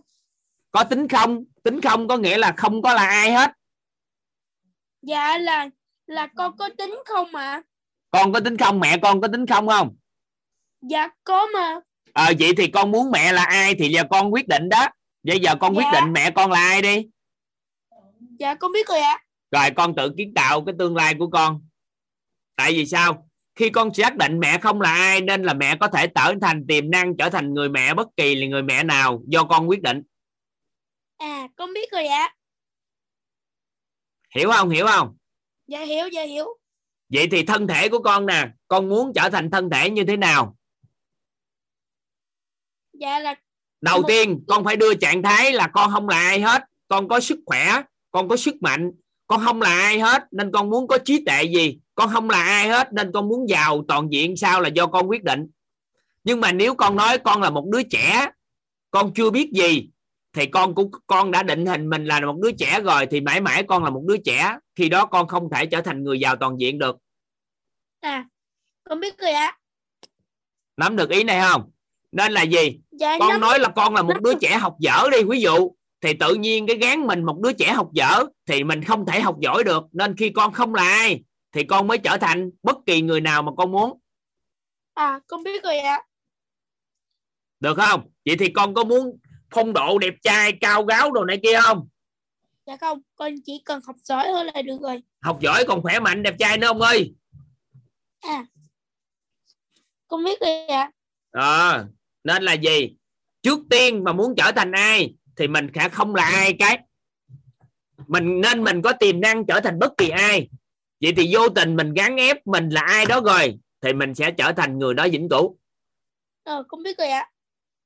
có 0.75 0.83
tính 0.83 1.07
không? 1.07 1.43
Tính 1.63 1.81
không 1.81 2.07
có 2.07 2.17
nghĩa 2.17 2.37
là 2.37 2.53
không 2.57 2.81
có 2.81 2.93
là 2.93 3.07
ai 3.07 3.31
hết. 3.31 3.51
Dạ 5.01 5.37
là 5.37 5.69
là 6.07 6.27
con 6.27 6.57
có 6.57 6.69
tính 6.77 6.95
không 7.05 7.31
mà 7.31 7.61
con 8.11 8.33
có 8.33 8.39
tính 8.39 8.57
không? 8.57 8.79
Mẹ 8.79 8.97
con 9.01 9.21
có 9.21 9.27
tính 9.27 9.45
không 9.45 9.67
không? 9.67 9.95
Dạ 10.81 11.07
có 11.23 11.47
mà. 11.53 11.79
Ờ 12.13 12.33
vậy 12.39 12.53
thì 12.57 12.67
con 12.67 12.91
muốn 12.91 13.11
mẹ 13.11 13.31
là 13.31 13.43
ai 13.43 13.75
thì 13.75 13.89
giờ 13.89 14.03
con 14.09 14.33
quyết 14.33 14.47
định 14.47 14.69
đó. 14.69 14.87
Bây 15.23 15.39
giờ 15.39 15.55
con 15.59 15.77
quyết 15.77 15.85
Dạ. 15.93 16.01
định 16.01 16.13
mẹ 16.13 16.31
con 16.31 16.51
là 16.51 16.59
ai 16.59 16.81
đi? 16.81 17.07
Dạ 18.39 18.55
con 18.55 18.71
biết 18.71 18.87
rồi 18.87 18.99
ạ. 18.99 19.19
Rồi 19.51 19.71
con 19.75 19.95
tự 19.95 20.13
kiến 20.17 20.33
tạo 20.33 20.65
cái 20.65 20.75
tương 20.79 20.95
lai 20.95 21.15
của 21.19 21.27
con. 21.27 21.61
Tại 22.55 22.71
vì 22.71 22.85
sao? 22.85 23.27
Khi 23.55 23.69
con 23.69 23.93
xác 23.93 24.15
định 24.17 24.39
mẹ 24.39 24.57
không 24.57 24.81
là 24.81 24.93
ai 24.93 25.21
nên 25.21 25.43
là 25.43 25.53
mẹ 25.53 25.75
có 25.79 25.87
thể 25.87 26.07
trở 26.07 26.33
thành 26.41 26.67
tiềm 26.67 26.91
năng 26.91 27.17
trở 27.17 27.29
thành 27.29 27.53
người 27.53 27.69
mẹ 27.69 27.93
bất 27.93 28.07
kỳ 28.17 28.35
là 28.35 28.47
người 28.47 28.63
mẹ 28.63 28.83
nào 28.83 29.21
do 29.27 29.43
con 29.43 29.69
quyết 29.69 29.81
định 29.81 30.01
à 31.17 31.47
con 31.55 31.73
biết 31.73 31.91
rồi 31.91 32.05
ạ. 32.05 32.35
Hiểu 34.35 34.51
không? 34.51 34.69
Hiểu 34.69 34.87
không? 34.87 35.17
Dạ 35.67 35.81
hiểu 35.81 36.07
dạ 36.07 36.23
hiểu. 36.23 36.45
Vậy 37.09 37.27
thì 37.31 37.43
thân 37.43 37.67
thể 37.67 37.89
của 37.89 37.99
con 37.99 38.25
nè 38.25 38.47
con 38.67 38.89
muốn 38.89 39.11
trở 39.15 39.29
thành 39.29 39.51
thân 39.51 39.69
thể 39.69 39.89
như 39.89 40.03
thế 40.07 40.17
nào? 40.17 40.55
Dạ 42.93 43.19
là 43.19 43.35
đầu 43.81 44.01
một- 44.01 44.07
tiên 44.07 44.43
con 44.47 44.63
phải 44.63 44.75
đưa 44.75 44.93
trạng 44.95 45.23
thái 45.23 45.51
là 45.53 45.67
con 45.73 45.91
không 45.91 46.09
là 46.09 46.17
ai 46.17 46.41
hết. 46.41 46.63
Con 46.87 47.07
có 47.07 47.19
sức 47.19 47.39
khỏe 47.45 47.81
con 48.11 48.29
có 48.29 48.37
sức 48.37 48.55
mạnh. 48.61 48.91
Con 49.27 49.41
không 49.45 49.61
là 49.61 49.69
ai 49.69 49.99
hết 49.99 50.23
nên 50.31 50.51
con 50.51 50.69
muốn 50.69 50.87
có 50.87 50.97
trí 50.97 51.25
tuệ 51.25 51.43
gì? 51.43 51.79
Con 51.95 52.09
không 52.13 52.29
là 52.29 52.43
ai 52.43 52.67
hết 52.67 52.93
nên 52.93 53.11
con 53.13 53.27
muốn 53.27 53.49
giàu 53.49 53.83
toàn 53.87 54.07
diện. 54.11 54.35
Sao 54.37 54.61
là 54.61 54.69
do 54.69 54.87
con 54.87 55.09
quyết 55.09 55.23
định? 55.23 55.47
Nhưng 56.23 56.41
mà 56.41 56.51
nếu 56.51 56.75
con 56.75 56.95
nói 56.95 57.17
con 57.17 57.41
là 57.41 57.49
một 57.49 57.65
đứa 57.71 57.83
trẻ 57.83 58.29
con 58.91 59.13
chưa 59.15 59.29
biết 59.29 59.51
gì 59.51 59.89
thì 60.35 60.45
con 60.45 60.75
cũng 60.75 60.91
con 61.07 61.31
đã 61.31 61.43
định 61.43 61.65
hình 61.65 61.89
mình 61.89 62.05
là 62.05 62.19
một 62.19 62.35
đứa 62.41 62.51
trẻ 62.51 62.81
rồi 62.81 63.05
thì 63.05 63.21
mãi 63.21 63.41
mãi 63.41 63.63
con 63.67 63.83
là 63.83 63.89
một 63.89 64.03
đứa 64.07 64.17
trẻ. 64.17 64.57
Khi 64.75 64.89
đó 64.89 65.05
con 65.05 65.27
không 65.27 65.49
thể 65.51 65.65
trở 65.65 65.81
thành 65.81 66.03
người 66.03 66.19
giàu 66.19 66.35
toàn 66.35 66.59
diện 66.59 66.79
được. 66.79 66.97
À 67.99 68.25
con 68.83 68.99
biết 68.99 69.17
rồi 69.17 69.31
ạ. 69.31 69.57
Nắm 70.77 70.95
được 70.95 71.09
ý 71.09 71.23
này 71.23 71.41
không? 71.49 71.71
Nên 72.11 72.31
là 72.31 72.41
gì? 72.41 72.79
Dạ 72.91 73.17
con 73.19 73.41
nói 73.41 73.59
là 73.59 73.69
con 73.69 73.95
là 73.95 74.01
một 74.01 74.21
đứa 74.21 74.33
trẻ 74.41 74.57
học 74.57 74.75
dở 74.79 75.09
đi. 75.11 75.23
Ví 75.23 75.41
dụ 75.41 75.71
thì 76.01 76.13
tự 76.13 76.35
nhiên 76.35 76.67
cái 76.67 76.77
gán 76.77 77.07
mình 77.07 77.23
một 77.23 77.39
đứa 77.43 77.53
trẻ 77.53 77.73
học 77.73 77.89
dở 77.93 78.23
thì 78.45 78.63
mình 78.63 78.83
không 78.83 79.05
thể 79.05 79.21
học 79.21 79.35
giỏi 79.39 79.63
được. 79.63 79.83
Nên 79.91 80.15
khi 80.17 80.29
con 80.29 80.53
không 80.53 80.75
là 80.75 80.83
ai 80.83 81.23
thì 81.51 81.63
con 81.63 81.87
mới 81.87 81.97
trở 81.97 82.17
thành 82.17 82.49
bất 82.63 82.77
kỳ 82.85 83.01
người 83.01 83.21
nào 83.21 83.43
mà 83.43 83.51
con 83.57 83.71
muốn. 83.71 83.99
À 84.93 85.19
con 85.27 85.43
biết 85.43 85.63
rồi 85.63 85.77
ạ. 85.77 86.01
Được 87.59 87.77
không? 87.77 88.09
Vậy 88.25 88.35
thì 88.39 88.49
con 88.49 88.73
có 88.73 88.83
muốn 88.83 89.17
phong 89.55 89.73
độ 89.73 89.97
đẹp 89.97 90.13
trai 90.23 90.51
cao 90.61 90.85
gáo 90.85 91.11
đồ 91.11 91.25
này 91.25 91.39
kia 91.43 91.59
không? 91.61 91.87
Dạ 92.65 92.77
không 92.77 93.01
con 93.15 93.35
chỉ 93.45 93.61
cần 93.65 93.81
học 93.85 93.95
giỏi 94.03 94.31
hơn 94.31 94.45
là 94.45 94.61
được 94.61 94.77
rồi. 94.81 95.03
Học 95.21 95.39
giỏi 95.41 95.65
còn 95.67 95.81
khỏe 95.81 95.99
mạnh 95.99 96.23
đẹp 96.23 96.35
trai 96.39 96.57
nữa 96.57 96.67
ông 96.67 96.81
ơi. 96.81 97.13
À 98.21 98.45
con 100.07 100.23
biết 100.23 100.41
rồi 100.41 100.67
ạ. 100.67 100.91
Ờ, 101.31 101.85
nên 102.23 102.43
là 102.43 102.53
gì? 102.53 102.95
Trước 103.41 103.59
tiên 103.69 104.03
mà 104.03 104.13
muốn 104.13 104.35
trở 104.37 104.51
thành 104.51 104.71
ai 104.71 105.15
thì 105.35 105.47
mình 105.47 105.69
sẽ 105.75 105.89
không 105.89 106.15
là 106.15 106.23
ai 106.23 106.55
cái. 106.59 106.79
Mình 108.07 108.41
nên 108.41 108.63
mình 108.63 108.81
có 108.81 108.93
tiềm 108.93 109.21
năng 109.21 109.45
trở 109.45 109.59
thành 109.59 109.79
bất 109.79 109.93
kỳ 109.97 110.09
ai. 110.09 110.49
Vậy 111.01 111.13
thì 111.17 111.29
vô 111.33 111.49
tình 111.49 111.75
mình 111.75 111.93
gắn 111.93 112.17
ép 112.17 112.47
mình 112.47 112.69
là 112.69 112.81
ai 112.81 113.05
đó 113.05 113.21
rồi 113.21 113.59
thì 113.81 113.93
mình 113.93 114.15
sẽ 114.15 114.31
trở 114.31 114.51
thành 114.51 114.79
người 114.79 114.93
đó 114.93 115.07
vĩnh 115.11 115.29
cửu. 115.29 115.57
Ờ 116.43 116.63
con 116.67 116.83
biết 116.83 116.97
rồi 116.97 117.09
ạ 117.09 117.29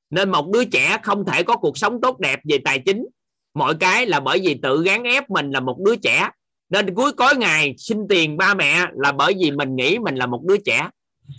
nên 0.09 0.31
một 0.31 0.49
đứa 0.53 0.65
trẻ 0.65 0.97
không 1.03 1.25
thể 1.25 1.43
có 1.43 1.57
cuộc 1.57 1.77
sống 1.77 2.01
tốt 2.01 2.19
đẹp 2.19 2.39
về 2.43 2.57
tài 2.65 2.79
chính. 2.79 3.05
Mọi 3.53 3.75
cái 3.79 4.05
là 4.05 4.19
bởi 4.19 4.39
vì 4.43 4.59
tự 4.63 4.83
gán 4.83 5.03
ép 5.03 5.29
mình 5.29 5.51
là 5.51 5.59
một 5.59 5.77
đứa 5.85 5.95
trẻ. 5.95 6.29
Nên 6.69 6.95
cuối 6.95 7.11
cuối 7.13 7.35
ngày 7.37 7.75
xin 7.77 8.07
tiền 8.09 8.37
ba 8.37 8.53
mẹ 8.53 8.85
là 8.93 9.11
bởi 9.11 9.33
vì 9.39 9.51
mình 9.51 9.75
nghĩ 9.75 9.99
mình 9.99 10.15
là 10.15 10.25
một 10.25 10.41
đứa 10.45 10.57
trẻ. 10.57 10.89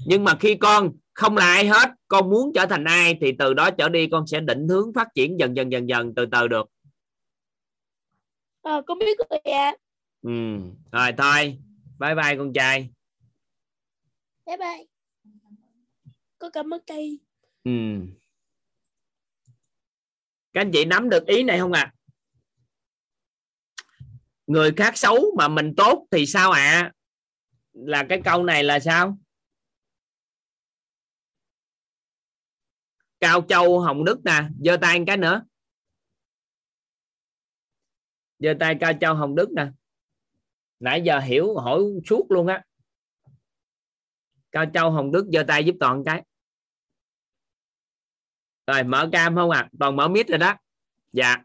Nhưng 0.07 0.25
mà 0.25 0.35
khi 0.41 0.55
con 0.55 0.93
không 1.15 1.37
là 1.37 1.45
ai 1.45 1.67
hết 1.67 1.91
con 2.09 2.31
muốn 2.31 2.53
trở 2.55 2.67
thành 2.67 2.85
ai 2.85 3.19
thì 3.21 3.33
từ 3.39 3.55
đó 3.55 3.71
trở 3.71 3.89
đi 3.89 4.07
con 4.07 4.27
sẽ 4.27 4.41
định 4.41 4.69
hướng 4.69 4.93
phát 4.95 5.09
triển 5.15 5.39
dần 5.39 5.57
dần 5.57 5.73
dần 5.73 5.89
dần 5.89 6.15
từ 6.15 6.27
từ 6.33 6.49
được. 6.49 6.71
Ờ 8.63 8.83
con 8.87 8.99
biết 8.99 9.19
rồi 9.31 9.39
ạ. 9.39 9.75
Ừ. 10.23 10.31
rồi 10.93 11.13
thôi. 11.19 11.59
Bye 11.99 12.15
bye 12.15 12.37
con 12.37 12.53
trai. 12.53 12.91
Bye 14.47 14.57
bye. 14.57 14.87
Con 16.39 16.51
cảm 16.53 16.75
ơn 16.75 16.81
cây 16.87 17.21
ừ 17.65 17.71
các 20.53 20.61
anh 20.61 20.71
chị 20.73 20.85
nắm 20.85 21.09
được 21.09 21.27
ý 21.27 21.43
này 21.43 21.59
không 21.59 21.73
ạ? 21.73 21.81
À? 21.81 21.95
người 24.47 24.73
khác 24.77 24.97
xấu 24.97 25.35
mà 25.39 25.49
mình 25.49 25.75
tốt 25.77 26.07
thì 26.11 26.27
sao 26.27 26.51
ạ? 26.51 26.61
À? 26.61 26.93
là 27.73 28.07
cái 28.09 28.21
câu 28.25 28.45
này 28.45 28.65
là 28.65 28.81
sao? 28.81 29.19
Cao 33.21 33.43
châu, 33.49 33.81
hồng 33.81 34.05
đức 34.05 34.25
nè, 34.25 34.49
giơ 34.65 34.77
tay 34.81 34.99
một 34.99 35.05
cái 35.07 35.17
nữa. 35.17 35.43
Giơ 38.39 38.55
tay 38.61 38.77
cao 38.81 38.93
châu, 39.01 39.15
hồng 39.15 39.35
đức 39.35 39.51
nè. 39.51 39.67
Nãy 40.81 41.03
giờ 41.05 41.19
hiểu 41.19 41.57
hỏi 41.57 41.83
suốt 42.07 42.27
luôn 42.31 42.47
á. 42.47 42.65
Cao 44.53 44.65
châu, 44.75 44.91
hồng 44.91 45.13
đức 45.13 45.27
giơ 45.33 45.45
tay 45.49 45.65
giúp 45.65 45.75
toàn 45.81 46.03
cái 46.07 46.23
rồi 48.67 48.85
mở 48.85 49.09
cam 49.13 49.37
không 49.37 49.51
à? 49.51 49.69
Toàn 49.79 49.97
mở 49.97 50.09
mic 50.09 50.29
rồi 50.29 50.39
đó. 50.39 50.57
Dạ. 51.13 51.37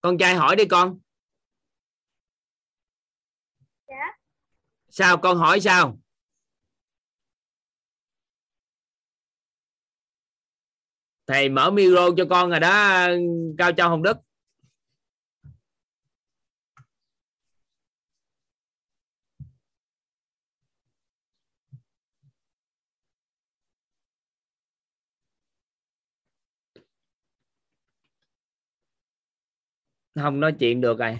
Con 0.00 0.18
trai 0.18 0.34
hỏi 0.34 0.56
đi 0.56 0.64
con. 0.70 1.00
Dạ. 3.88 4.18
Sao 4.88 5.16
con 5.16 5.38
hỏi 5.38 5.60
sao? 5.60 5.98
Thầy 11.26 11.48
mở 11.48 11.70
micro 11.70 12.08
cho 12.16 12.24
con 12.30 12.50
rồi 12.50 12.60
đó 12.60 13.06
cao 13.58 13.72
châu 13.72 13.88
hồng 13.88 14.02
đức 14.02 14.16
không 30.14 30.40
nói 30.40 30.54
chuyện 30.58 30.80
được 30.80 30.98
rồi. 30.98 31.18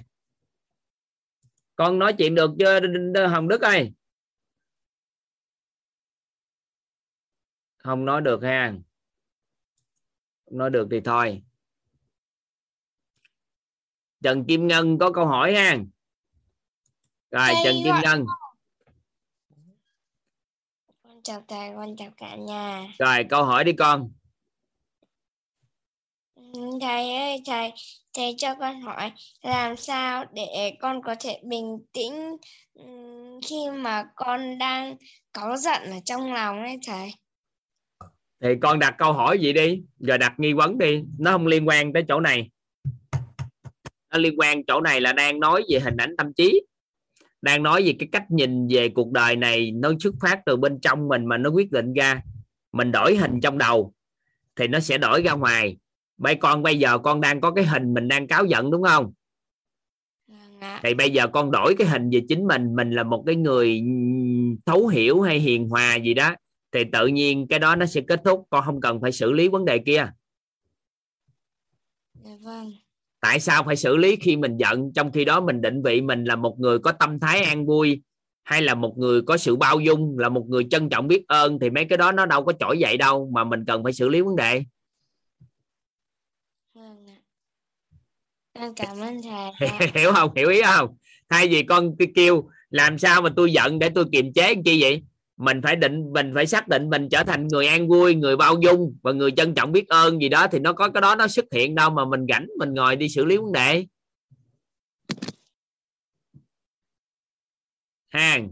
Con 1.76 1.98
nói 1.98 2.14
chuyện 2.18 2.34
được 2.34 2.50
chưa 2.58 2.80
hồng 3.28 3.48
đức 3.48 3.60
ơi. 3.60 3.92
Không 7.76 8.04
nói 8.04 8.20
được 8.20 8.42
ha. 8.42 8.74
Không 10.44 10.58
nói 10.58 10.70
được 10.70 10.88
thì 10.90 11.00
thôi. 11.00 11.42
Trần 14.22 14.44
kim 14.44 14.66
ngân 14.66 14.98
có 14.98 15.12
câu 15.12 15.26
hỏi 15.26 15.54
ha. 15.54 15.78
Rồi 17.30 17.48
trần 17.64 17.74
kim 17.84 17.94
ngân. 18.02 18.24
Con. 18.26 18.52
Chào 21.22 21.44
thầy, 21.48 21.70
con 21.76 21.96
chào 21.96 22.10
cả 22.16 22.36
nhà. 22.36 22.88
rồi 22.98 23.26
câu 23.30 23.44
hỏi 23.44 23.64
đi 23.64 23.72
con 23.72 24.10
Thầy 26.80 27.14
ơi, 27.14 27.42
thầy, 27.46 27.72
thầy 28.16 28.34
cho 28.38 28.54
con 28.54 28.80
hỏi 28.80 29.12
làm 29.42 29.76
sao 29.76 30.24
để 30.34 30.72
con 30.80 31.02
có 31.02 31.14
thể 31.20 31.40
bình 31.44 31.78
tĩnh 31.92 32.36
khi 33.48 33.56
mà 33.74 34.04
con 34.16 34.58
đang 34.58 34.96
cáu 35.32 35.56
giận 35.56 35.82
ở 35.84 35.96
trong 36.04 36.32
lòng 36.32 36.62
ấy 36.62 36.78
thầy. 36.86 37.10
thì 38.42 38.48
con 38.62 38.78
đặt 38.78 38.94
câu 38.98 39.12
hỏi 39.12 39.38
gì 39.38 39.52
đi 39.52 39.82
rồi 39.98 40.18
đặt 40.18 40.32
nghi 40.38 40.52
vấn 40.52 40.78
đi 40.78 41.02
nó 41.18 41.32
không 41.32 41.46
liên 41.46 41.68
quan 41.68 41.92
tới 41.92 42.04
chỗ 42.08 42.20
này. 42.20 42.50
Nó 44.10 44.18
liên 44.18 44.40
quan 44.40 44.64
chỗ 44.64 44.80
này 44.80 45.00
là 45.00 45.12
đang 45.12 45.40
nói 45.40 45.62
về 45.68 45.80
hình 45.80 45.96
ảnh 45.96 46.16
tâm 46.16 46.32
trí 46.32 46.60
đang 47.42 47.62
nói 47.62 47.82
về 47.82 47.94
cái 47.98 48.08
cách 48.12 48.30
nhìn 48.30 48.68
về 48.68 48.88
cuộc 48.88 49.12
đời 49.12 49.36
này 49.36 49.70
nó 49.70 49.92
xuất 50.00 50.14
phát 50.20 50.40
từ 50.46 50.56
bên 50.56 50.80
trong 50.80 51.08
mình 51.08 51.26
mà 51.26 51.38
nó 51.38 51.50
quyết 51.50 51.70
định 51.70 51.92
ra. 51.92 52.22
Mình 52.72 52.92
đổi 52.92 53.16
hình 53.16 53.40
trong 53.40 53.58
đầu 53.58 53.92
thì 54.56 54.68
nó 54.68 54.80
sẽ 54.80 54.98
đổi 54.98 55.22
ra 55.22 55.32
ngoài 55.32 55.76
mấy 56.18 56.34
con 56.34 56.62
bây 56.62 56.78
giờ 56.78 56.98
con 56.98 57.20
đang 57.20 57.40
có 57.40 57.50
cái 57.50 57.64
hình 57.64 57.94
mình 57.94 58.08
đang 58.08 58.26
cáo 58.26 58.44
giận 58.44 58.70
đúng 58.70 58.82
không? 58.82 59.12
Thì 60.82 60.94
bây 60.94 61.10
giờ 61.10 61.26
con 61.28 61.50
đổi 61.50 61.74
cái 61.78 61.88
hình 61.88 62.10
về 62.12 62.20
chính 62.28 62.46
mình 62.46 62.76
mình 62.76 62.90
là 62.90 63.02
một 63.02 63.22
cái 63.26 63.36
người 63.36 63.82
thấu 64.66 64.86
hiểu 64.86 65.20
hay 65.20 65.40
hiền 65.40 65.68
hòa 65.68 65.96
gì 65.96 66.14
đó 66.14 66.34
thì 66.72 66.84
tự 66.92 67.06
nhiên 67.06 67.46
cái 67.48 67.58
đó 67.58 67.76
nó 67.76 67.86
sẽ 67.86 68.00
kết 68.00 68.20
thúc 68.24 68.46
con 68.50 68.64
không 68.64 68.80
cần 68.80 69.00
phải 69.00 69.12
xử 69.12 69.32
lý 69.32 69.48
vấn 69.48 69.64
đề 69.64 69.78
kia. 69.78 70.06
Dạ 72.24 72.36
vâng. 72.40 72.72
tại 73.20 73.40
sao 73.40 73.64
phải 73.64 73.76
xử 73.76 73.96
lý 73.96 74.16
khi 74.16 74.36
mình 74.36 74.56
giận? 74.56 74.92
Trong 74.94 75.12
khi 75.12 75.24
đó 75.24 75.40
mình 75.40 75.60
định 75.60 75.82
vị 75.82 76.00
mình 76.00 76.24
là 76.24 76.36
một 76.36 76.56
người 76.58 76.78
có 76.78 76.92
tâm 76.92 77.20
thái 77.20 77.42
an 77.42 77.66
vui 77.66 78.02
hay 78.42 78.62
là 78.62 78.74
một 78.74 78.94
người 78.98 79.22
có 79.22 79.36
sự 79.36 79.56
bao 79.56 79.80
dung 79.80 80.18
là 80.18 80.28
một 80.28 80.46
người 80.48 80.66
trân 80.70 80.88
trọng 80.88 81.08
biết 81.08 81.24
ơn 81.28 81.58
thì 81.58 81.70
mấy 81.70 81.84
cái 81.84 81.98
đó 81.98 82.12
nó 82.12 82.26
đâu 82.26 82.44
có 82.44 82.52
trỗi 82.52 82.78
dậy 82.78 82.96
đâu 82.96 83.30
mà 83.34 83.44
mình 83.44 83.64
cần 83.66 83.84
phải 83.84 83.92
xử 83.92 84.08
lý 84.08 84.20
vấn 84.20 84.36
đề 84.36 84.64
Vâng 86.74 87.06
ạ. 87.06 87.18
Con 88.54 88.74
cảm 88.74 89.00
ơn 89.00 89.20
thầy. 89.22 89.68
hiểu 89.94 90.12
không? 90.12 90.34
Hiểu 90.36 90.48
ý 90.48 90.62
không? 90.62 90.96
Thay 91.28 91.48
vì 91.48 91.62
con 91.62 91.96
kêu 92.14 92.50
làm 92.70 92.98
sao 92.98 93.22
mà 93.22 93.30
tôi 93.36 93.52
giận 93.52 93.78
để 93.78 93.88
tôi 93.94 94.04
kiềm 94.12 94.32
chế 94.32 94.54
chi 94.64 94.82
vậy? 94.82 95.02
Mình 95.36 95.60
phải 95.62 95.76
định, 95.76 96.12
mình 96.12 96.32
phải 96.34 96.46
xác 96.46 96.68
định 96.68 96.90
mình 96.90 97.08
trở 97.10 97.24
thành 97.24 97.48
người 97.48 97.66
an 97.66 97.88
vui, 97.88 98.14
người 98.14 98.36
bao 98.36 98.56
dung 98.62 98.96
và 99.02 99.12
người 99.12 99.30
trân 99.36 99.54
trọng 99.54 99.72
biết 99.72 99.88
ơn 99.88 100.20
gì 100.20 100.28
đó 100.28 100.46
thì 100.52 100.58
nó 100.58 100.72
có 100.72 100.88
cái 100.88 101.00
đó 101.00 101.14
nó 101.14 101.28
xuất 101.28 101.44
hiện 101.52 101.74
đâu 101.74 101.90
mà 101.90 102.04
mình 102.04 102.26
rảnh, 102.28 102.46
mình 102.58 102.74
ngồi 102.74 102.96
đi 102.96 103.08
xử 103.08 103.24
lý 103.24 103.36
vấn 103.36 103.52
đề. 103.52 103.86
Hàng 108.08 108.50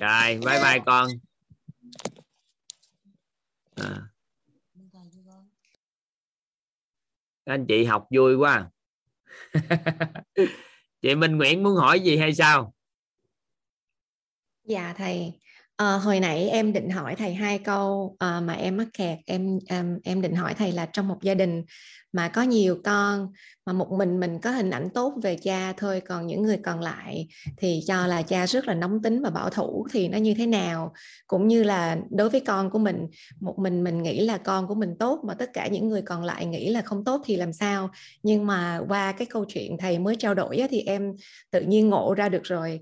rồi, 0.00 0.40
bye 0.46 0.62
bye 0.62 0.78
con. 0.86 1.08
À. 3.76 4.08
các 7.37 7.37
anh 7.48 7.66
chị 7.66 7.84
học 7.84 8.06
vui 8.16 8.36
quá. 8.36 8.70
Chị 11.02 11.14
Minh 11.14 11.36
Nguyễn 11.36 11.62
muốn 11.62 11.74
hỏi 11.74 12.00
gì 12.00 12.16
hay 12.16 12.34
sao? 12.34 12.74
Dạ 14.64 14.94
thầy 14.96 15.32
à, 15.76 15.96
hồi 15.96 16.20
nãy 16.20 16.48
em 16.48 16.72
định 16.72 16.90
hỏi 16.90 17.14
thầy 17.16 17.34
hai 17.34 17.58
câu 17.58 18.16
à, 18.18 18.40
mà 18.40 18.52
em 18.52 18.76
mắc 18.76 18.88
kẹt. 18.92 19.18
Em 19.26 19.58
em 19.68 19.98
em 20.04 20.22
định 20.22 20.34
hỏi 20.34 20.54
thầy 20.54 20.72
là 20.72 20.86
trong 20.86 21.08
một 21.08 21.22
gia 21.22 21.34
đình 21.34 21.64
mà 22.12 22.28
có 22.28 22.42
nhiều 22.42 22.76
con, 22.84 23.32
mà 23.66 23.72
một 23.72 23.92
mình 23.92 24.20
mình 24.20 24.38
có 24.38 24.50
hình 24.50 24.70
ảnh 24.70 24.88
tốt 24.94 25.14
về 25.22 25.36
cha 25.36 25.72
thôi, 25.72 26.02
còn 26.08 26.26
những 26.26 26.42
người 26.42 26.56
còn 26.56 26.80
lại 26.80 27.28
thì 27.56 27.80
cho 27.86 28.06
là 28.06 28.22
cha 28.22 28.46
rất 28.46 28.66
là 28.66 28.74
nóng 28.74 29.02
tính 29.02 29.22
và 29.22 29.30
bảo 29.30 29.50
thủ 29.50 29.86
thì 29.92 30.08
nó 30.08 30.18
như 30.18 30.34
thế 30.34 30.46
nào. 30.46 30.92
Cũng 31.26 31.48
như 31.48 31.62
là 31.62 31.98
đối 32.10 32.30
với 32.30 32.40
con 32.40 32.70
của 32.70 32.78
mình, 32.78 33.06
một 33.40 33.58
mình 33.58 33.84
mình 33.84 34.02
nghĩ 34.02 34.20
là 34.20 34.38
con 34.38 34.66
của 34.66 34.74
mình 34.74 34.96
tốt 34.98 35.20
mà 35.24 35.34
tất 35.34 35.50
cả 35.52 35.68
những 35.68 35.88
người 35.88 36.02
còn 36.02 36.24
lại 36.24 36.46
nghĩ 36.46 36.70
là 36.70 36.82
không 36.82 37.04
tốt 37.04 37.22
thì 37.24 37.36
làm 37.36 37.52
sao? 37.52 37.90
Nhưng 38.22 38.46
mà 38.46 38.80
qua 38.88 39.12
cái 39.12 39.26
câu 39.26 39.44
chuyện 39.48 39.76
thầy 39.78 39.98
mới 39.98 40.16
trao 40.16 40.34
đổi 40.34 40.66
thì 40.70 40.80
em 40.80 41.12
tự 41.50 41.60
nhiên 41.60 41.88
ngộ 41.88 42.14
ra 42.14 42.28
được 42.28 42.42
rồi 42.44 42.80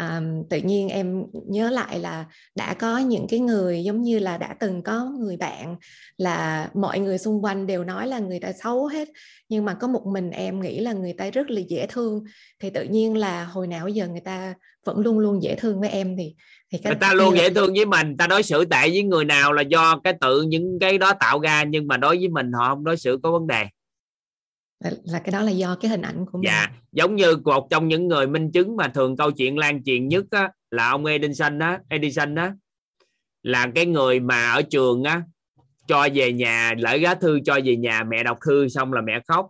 um, 0.00 0.48
tự 0.50 0.58
nhiên 0.58 0.88
em 0.88 1.24
nhớ 1.46 1.70
lại 1.70 1.98
là 1.98 2.24
đã 2.54 2.74
có 2.74 2.98
những 2.98 3.26
cái 3.28 3.40
người 3.40 3.84
giống 3.84 4.02
như 4.02 4.18
là 4.18 4.38
đã 4.38 4.56
từng 4.60 4.82
có 4.82 5.04
người 5.18 5.36
bạn 5.36 5.76
là 6.18 6.68
mọi 6.74 6.98
người 6.98 7.18
xung 7.18 7.44
quanh 7.44 7.66
đều 7.66 7.84
nói 7.84 8.06
là 8.06 8.18
người 8.18 8.40
ta 8.40 8.52
xấu 8.52 8.86
hết 8.86 9.08
nhưng 9.48 9.64
mà 9.64 9.74
có 9.74 9.88
một 9.88 10.02
mình 10.06 10.30
em 10.30 10.60
nghĩ 10.60 10.80
là 10.80 10.92
người 10.92 11.12
ta 11.12 11.30
rất 11.30 11.50
là 11.50 11.60
dễ 11.68 11.86
thương. 11.86 12.24
Thì 12.60 12.70
tự 12.70 12.84
nhiên 12.84 13.16
là 13.16 13.44
hồi 13.44 13.66
nào 13.66 13.88
giờ 13.88 14.08
người 14.08 14.20
ta 14.20 14.54
vẫn 14.86 14.98
luôn 14.98 15.18
luôn 15.18 15.42
dễ 15.42 15.54
thương 15.54 15.80
với 15.80 15.88
em 15.88 16.16
thì 16.16 16.34
thì 16.72 16.78
cái 16.78 16.92
người 16.92 17.00
ta 17.00 17.14
luôn 17.14 17.36
dễ 17.36 17.50
thương 17.50 17.74
với 17.74 17.86
mình 17.86 18.16
ta 18.16 18.26
đối 18.26 18.42
xử 18.42 18.64
tệ 18.64 18.88
với 18.90 19.02
người 19.02 19.24
nào 19.24 19.52
là 19.52 19.62
do 19.62 20.00
cái 20.04 20.14
tự 20.20 20.42
những 20.42 20.78
cái 20.80 20.98
đó 20.98 21.12
tạo 21.20 21.40
ra 21.40 21.64
nhưng 21.64 21.86
mà 21.86 21.96
đối 21.96 22.16
với 22.16 22.28
mình 22.28 22.52
họ 22.52 22.68
không 22.68 22.84
đối 22.84 22.96
xử 22.96 23.18
có 23.22 23.32
vấn 23.32 23.46
đề 23.46 23.66
là, 24.80 24.90
là 25.04 25.18
cái 25.18 25.32
đó 25.32 25.42
là 25.42 25.50
do 25.50 25.76
cái 25.80 25.90
hình 25.90 26.02
ảnh 26.02 26.26
của 26.26 26.38
mình. 26.38 26.44
dạ 26.44 26.68
giống 26.92 27.16
như 27.16 27.36
một 27.44 27.70
trong 27.70 27.88
những 27.88 28.08
người 28.08 28.26
minh 28.26 28.50
chứng 28.52 28.76
mà 28.76 28.88
thường 28.88 29.16
câu 29.16 29.30
chuyện 29.30 29.58
lan 29.58 29.84
truyền 29.84 30.08
nhất 30.08 30.24
á, 30.30 30.50
là 30.70 30.88
ông 30.88 31.04
Edison 31.04 31.58
đó 31.58 31.78
Edison 31.88 32.34
đó 32.34 32.50
là 33.42 33.70
cái 33.74 33.86
người 33.86 34.20
mà 34.20 34.50
ở 34.50 34.62
trường 34.62 35.04
á 35.04 35.22
cho 35.88 36.08
về 36.14 36.32
nhà 36.32 36.74
lỡ 36.78 36.94
giá 36.94 37.14
thư 37.14 37.40
cho 37.44 37.60
về 37.64 37.76
nhà 37.76 38.02
mẹ 38.02 38.22
đọc 38.22 38.38
thư 38.46 38.68
xong 38.68 38.92
là 38.92 39.00
mẹ 39.00 39.20
khóc. 39.28 39.48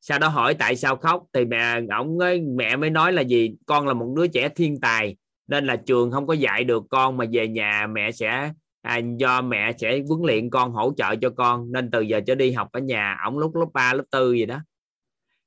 Sau 0.00 0.18
đó 0.18 0.28
hỏi 0.28 0.54
tại 0.54 0.76
sao 0.76 0.96
khóc 0.96 1.22
thì 1.32 1.44
mẹ 1.44 1.80
ổng 1.98 2.18
ấy, 2.18 2.40
mẹ 2.40 2.76
mới 2.76 2.90
nói 2.90 3.12
là 3.12 3.22
gì 3.22 3.54
con 3.66 3.86
là 3.86 3.94
một 3.94 4.14
đứa 4.16 4.26
trẻ 4.26 4.48
thiên 4.48 4.80
tài 4.80 5.16
nên 5.46 5.66
là 5.66 5.76
trường 5.76 6.10
không 6.10 6.26
có 6.26 6.34
dạy 6.34 6.64
được 6.64 6.82
con 6.90 7.16
mà 7.16 7.24
về 7.32 7.48
nhà 7.48 7.86
mẹ 7.86 8.12
sẽ 8.12 8.52
à, 8.82 9.00
do 9.16 9.42
mẹ 9.42 9.72
sẽ 9.78 10.00
huấn 10.08 10.20
luyện 10.26 10.50
con 10.50 10.72
hỗ 10.72 10.92
trợ 10.96 11.16
cho 11.16 11.30
con 11.30 11.72
nên 11.72 11.90
từ 11.90 12.00
giờ 12.00 12.20
trở 12.26 12.34
đi 12.34 12.52
học 12.52 12.68
ở 12.72 12.80
nhà 12.80 13.16
ổng 13.24 13.38
lúc 13.38 13.56
lớp 13.56 13.66
3 13.74 13.92
lớp 13.92 14.04
4 14.12 14.38
gì 14.38 14.46
đó. 14.46 14.58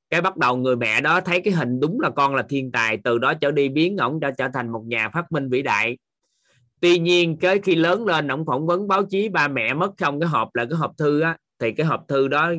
Cái 0.10 0.22
bắt 0.22 0.38
đầu 0.38 0.58
người 0.58 0.76
mẹ 0.76 1.02
đó 1.02 1.22
thấy 1.22 1.42
cái 1.42 1.54
hình 1.54 1.80
đúng 1.80 2.00
là 2.00 2.10
con 2.10 2.36
là 2.36 2.44
thiên 2.50 2.72
tài 2.72 2.98
từ 3.04 3.18
đó 3.18 3.34
trở 3.34 3.52
đi 3.52 3.70
biến 3.70 3.98
ổng 3.98 4.20
đã 4.20 4.32
trở 4.32 4.48
thành 4.54 4.72
một 4.72 4.84
nhà 4.88 5.10
phát 5.10 5.32
minh 5.32 5.50
vĩ 5.50 5.62
đại. 5.62 5.98
Tuy 6.82 7.00
nhiên 7.00 7.38
cái 7.38 7.60
khi 7.60 7.76
lớn 7.76 8.06
lên 8.06 8.28
ổng 8.28 8.46
phỏng 8.46 8.68
vấn 8.68 8.88
báo 8.88 9.04
chí 9.06 9.30
ba 9.30 9.48
mẹ 9.48 9.74
mất 9.74 9.92
không 9.98 10.20
cái 10.20 10.30
hộp 10.30 10.56
là 10.56 10.66
cái 10.66 10.78
hộp 10.78 10.92
thư 10.98 11.22
á 11.22 11.38
thì 11.60 11.72
cái 11.72 11.86
hộp 11.86 12.06
thư 12.08 12.28
đó 12.28 12.54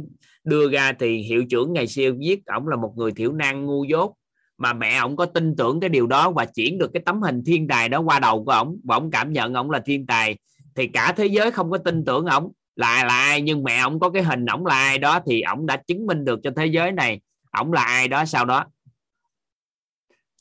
đưa 0.45 0.71
ra 0.71 0.93
thì 0.93 1.17
hiệu 1.17 1.45
trưởng 1.51 1.73
ngày 1.73 1.87
xưa 1.87 2.13
viết 2.19 2.47
ổng 2.47 2.69
là 2.69 2.77
một 2.77 2.93
người 2.97 3.13
thiểu 3.13 3.33
năng 3.33 3.67
ngu 3.67 3.85
dốt. 3.85 4.15
Mà 4.59 4.73
mẹ 4.73 4.97
ổng 4.97 5.17
có 5.17 5.27
tin 5.27 5.57
tưởng 5.57 5.81
cái 5.81 5.91
điều 5.91 6.07
đó 6.07 6.31
và 6.31 6.45
chuyển 6.45 6.79
được 6.79 6.91
cái 6.95 7.03
tấm 7.07 7.23
hình 7.23 7.43
thiên 7.47 7.69
tài 7.69 7.89
đó 7.89 8.01
qua 8.01 8.19
đầu 8.19 8.45
của 8.45 8.53
ổng 8.53 8.77
và 8.85 8.97
ổng 8.97 9.11
cảm 9.11 9.33
nhận 9.33 9.55
ổng 9.55 9.71
là 9.71 9.79
thiên 9.79 10.07
tài 10.07 10.37
thì 10.77 10.87
cả 10.87 11.13
thế 11.17 11.27
giới 11.27 11.51
không 11.51 11.71
có 11.71 11.79
tin 11.79 12.05
tưởng 12.05 12.27
ổng. 12.27 12.53
Là 12.77 13.05
là 13.05 13.15
ai? 13.15 13.43
Nhưng 13.43 13.65
mẹ 13.65 13.79
ổng 13.79 14.01
có 14.01 14.11
cái 14.11 14.23
hình 14.23 14.47
ổng 14.47 14.67
là 14.67 14.75
ai 14.75 14.99
đó 14.99 15.21
thì 15.27 15.43
ổng 15.43 15.67
đã 15.67 15.77
chứng 15.87 16.07
minh 16.07 16.25
được 16.25 16.41
cho 16.43 16.51
thế 16.57 16.67
giới 16.67 16.93
này 16.93 17.21
ổng 17.51 17.73
là 17.73 17.83
ai 17.83 18.09
đó 18.09 18.25
sau 18.25 18.45
đó. 18.45 18.65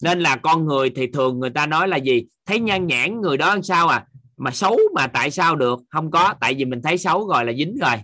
Nên 0.02 0.20
là 0.20 0.36
con 0.36 0.66
người 0.66 0.92
thì 0.96 1.08
thường 1.08 1.40
người 1.40 1.50
ta 1.50 1.66
nói 1.66 1.88
là 1.88 1.98
gì? 1.98 2.26
Thấy 2.46 2.60
nhan 2.60 2.88
nhãn 2.88 3.22
người 3.22 3.38
đó 3.38 3.48
làm 3.48 3.64
sao 3.64 3.88
à? 3.88 4.06
Mà 4.38 4.52
xấu 4.52 4.78
mà 4.96 5.08
tại 5.08 5.32
sao 5.32 5.56
được? 5.56 5.80
Không 5.90 6.12
có, 6.12 6.34
tại 6.42 6.54
vì 6.54 6.66
mình 6.66 6.82
thấy 6.82 6.98
xấu 6.98 7.28
rồi 7.28 7.46
là 7.46 7.54
dính 7.54 7.78
rồi. 7.82 7.96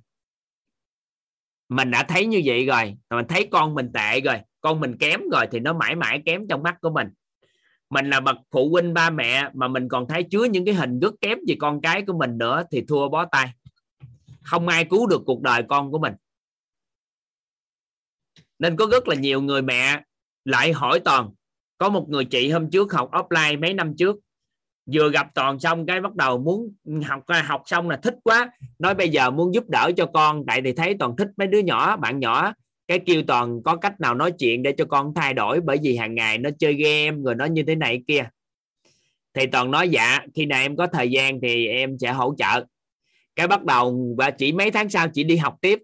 Mình 1.69 1.91
đã 1.91 2.03
thấy 2.03 2.25
như 2.25 2.41
vậy 2.45 2.65
rồi, 2.65 2.97
mình 3.09 3.25
thấy 3.29 3.47
con 3.51 3.75
mình 3.75 3.91
tệ 3.93 4.21
rồi, 4.21 4.35
con 4.61 4.79
mình 4.79 4.97
kém 4.97 5.21
rồi 5.31 5.47
thì 5.51 5.59
nó 5.59 5.73
mãi 5.73 5.95
mãi 5.95 6.21
kém 6.25 6.47
trong 6.47 6.63
mắt 6.63 6.75
của 6.81 6.89
mình 6.89 7.07
mình 7.89 8.09
là 8.09 8.19
bậc 8.19 8.37
phụ 8.51 8.69
huynh 8.69 8.93
ba 8.93 9.09
mẹ, 9.09 9.49
mà 9.53 9.67
mình 9.67 9.87
còn 9.87 10.07
thấy 10.07 10.23
chứa 10.23 10.43
những 10.43 10.65
cái 10.65 10.73
hình 10.73 10.99
rất 10.99 11.13
kém 11.21 11.37
về 11.47 11.55
con 11.59 11.81
cái 11.81 12.01
của 12.07 12.17
mình 12.17 12.37
nữa 12.37 12.63
thì 12.71 12.85
thua 12.87 13.09
bó 13.09 13.25
tay. 13.25 13.49
Không 14.41 14.67
ai 14.67 14.85
cứu 14.85 15.07
được 15.07 15.21
cuộc 15.25 15.41
đời 15.41 15.63
con 15.69 15.91
của 15.91 15.99
mình. 15.99 16.13
Nên 18.59 18.75
có 18.75 18.87
rất 18.91 19.07
là 19.07 19.15
nhiều 19.15 19.41
người 19.41 19.61
mẹ 19.61 20.03
lại 20.45 20.73
hỏi 20.73 20.99
toàn, 20.99 21.29
có 21.77 21.89
một 21.89 22.09
người 22.09 22.25
chị 22.25 22.49
hôm 22.49 22.69
trước 22.69 22.93
học 22.93 23.11
offline 23.11 23.61
mấy 23.61 23.73
năm 23.73 23.95
trước, 23.97 24.15
vừa 24.93 25.09
gặp 25.09 25.27
toàn 25.33 25.59
xong 25.59 25.85
cái 25.85 26.01
bắt 26.01 26.15
đầu 26.15 26.37
muốn 26.37 26.75
học 27.03 27.23
học 27.43 27.63
xong 27.65 27.89
là 27.89 27.97
thích 27.97 28.15
quá, 28.23 28.51
nói 28.79 28.95
bây 28.95 29.09
giờ 29.09 29.31
muốn 29.31 29.53
giúp 29.53 29.63
đỡ 29.69 29.91
cho 29.97 30.05
con, 30.13 30.43
tại 30.47 30.61
thì 30.61 30.73
thấy 30.73 30.95
toàn 30.99 31.15
thích 31.17 31.27
mấy 31.37 31.47
đứa 31.47 31.59
nhỏ, 31.59 31.97
bạn 31.97 32.19
nhỏ 32.19 32.53
cái 32.89 32.99
kêu 33.05 33.23
toàn 33.27 33.63
có 33.63 33.75
cách 33.75 34.01
nào 34.01 34.15
nói 34.15 34.31
chuyện 34.31 34.63
để 34.63 34.71
cho 34.77 34.85
con 34.85 35.13
thay 35.15 35.33
đổi 35.33 35.61
bởi 35.61 35.77
vì 35.83 35.95
hàng 35.95 36.15
ngày 36.15 36.37
nó 36.37 36.49
chơi 36.59 36.73
game, 36.73 37.17
rồi 37.23 37.35
nó 37.35 37.45
như 37.45 37.63
thế 37.63 37.75
này 37.75 38.01
kia? 38.07 38.29
Thì 39.33 39.45
toàn 39.47 39.71
nói 39.71 39.89
dạ 39.89 40.19
khi 40.35 40.45
nào 40.45 40.61
em 40.61 40.75
có 40.75 40.87
thời 40.87 41.11
gian 41.11 41.41
thì 41.41 41.67
em 41.67 41.97
sẽ 41.99 42.11
hỗ 42.11 42.35
trợ. 42.37 42.65
Cái 43.35 43.47
bắt 43.47 43.63
đầu, 43.63 44.15
và 44.17 44.31
chỉ 44.31 44.51
mấy 44.51 44.71
tháng 44.71 44.89
sau 44.89 45.07
chị 45.07 45.23
đi 45.23 45.37
học 45.37 45.55
tiếp. 45.61 45.79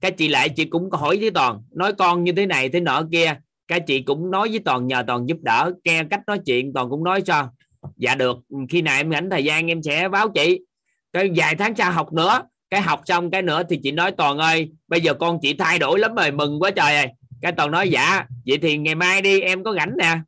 Cái 0.00 0.10
chị 0.10 0.28
lại 0.28 0.48
chị 0.48 0.64
cũng 0.64 0.90
hỏi 0.90 1.16
với 1.20 1.30
toàn, 1.30 1.62
nói 1.74 1.92
con 1.92 2.24
như 2.24 2.32
thế 2.32 2.46
này 2.46 2.68
thế 2.68 2.80
nọ 2.80 3.02
kia. 3.12 3.34
Cái 3.68 3.80
chị 3.80 4.02
cũng 4.02 4.30
nói 4.30 4.48
với 4.48 4.58
toàn, 4.58 4.86
nhờ 4.86 5.04
toàn 5.06 5.28
giúp 5.28 5.38
đỡ, 5.42 5.72
nghe 5.84 6.04
cách 6.10 6.20
nói 6.26 6.38
chuyện. 6.46 6.72
Toàn 6.72 6.90
cũng 6.90 7.04
nói 7.04 7.20
cho 7.20 7.50
dạ 7.96 8.14
được, 8.14 8.38
khi 8.68 8.82
nào 8.82 8.96
em 8.96 9.10
rảnh 9.10 9.30
thời 9.30 9.44
gian 9.44 9.70
em 9.70 9.82
sẽ 9.82 10.08
báo 10.08 10.28
chị. 10.28 10.60
Cái 11.12 11.30
vài 11.36 11.56
tháng 11.56 11.76
sau 11.76 11.92
học 11.92 12.12
nữa 12.12 12.42
cái 12.70 12.80
học 12.80 13.02
xong 13.06 13.30
cái 13.30 13.42
nữa 13.42 13.62
thì 13.70 13.80
chị 13.82 13.92
nói, 13.92 14.12
toàn 14.12 14.38
ơi, 14.38 14.70
bây 14.88 15.00
giờ 15.00 15.14
con 15.14 15.38
chị 15.42 15.54
thay 15.54 15.78
đổi 15.78 15.98
lắm 15.98 16.14
rồi, 16.14 16.30
mừng 16.30 16.62
quá 16.62 16.70
trời. 16.70 16.96
Ơi 16.96 17.08
cái 17.42 17.52
toàn 17.52 17.70
nói 17.70 17.88
dạ 17.88 18.26
vậy 18.46 18.58
thì 18.62 18.78
ngày 18.78 18.94
mai 18.94 19.22
đi, 19.22 19.40
em 19.40 19.64
có 19.64 19.74
rảnh 19.74 19.96
nè. 19.98 20.18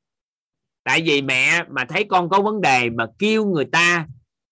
Tại 0.84 1.02
vì 1.02 1.22
mẹ 1.22 1.64
mà 1.70 1.84
thấy 1.84 2.04
con 2.04 2.28
có 2.28 2.40
vấn 2.40 2.60
đề 2.60 2.90
mà 2.90 3.06
kêu 3.18 3.46
người 3.46 3.64
ta 3.64 4.06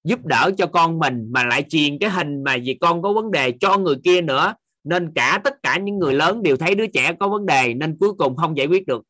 giúp 0.05 0.25
đỡ 0.25 0.51
cho 0.59 0.67
con 0.67 0.99
mình 0.99 1.29
mà 1.31 1.45
lại 1.45 1.65
truyền 1.69 1.99
cái 1.99 2.11
hình 2.11 2.45
mà 2.45 2.57
vì 2.65 2.75
con 2.81 3.03
có 3.03 3.13
vấn 3.13 3.31
đề 3.31 3.53
cho 3.61 3.79
người 3.79 3.97
kia 4.05 4.21
nữa, 4.21 4.55
nên 4.85 5.13
cả 5.15 5.41
tất 5.45 5.55
cả 5.63 5.79
những 5.79 5.99
người 5.99 6.15
lớn 6.15 6.43
đều 6.43 6.57
thấy 6.57 6.75
đứa 6.75 6.87
trẻ 6.87 7.13
có 7.21 7.29
vấn 7.29 7.47
đề, 7.47 7.75
nên 7.75 7.97
cuối 8.01 8.13
cùng 8.19 8.37
không 8.37 8.57
giải 8.57 8.67
quyết 8.67 8.87
được. 8.87 9.03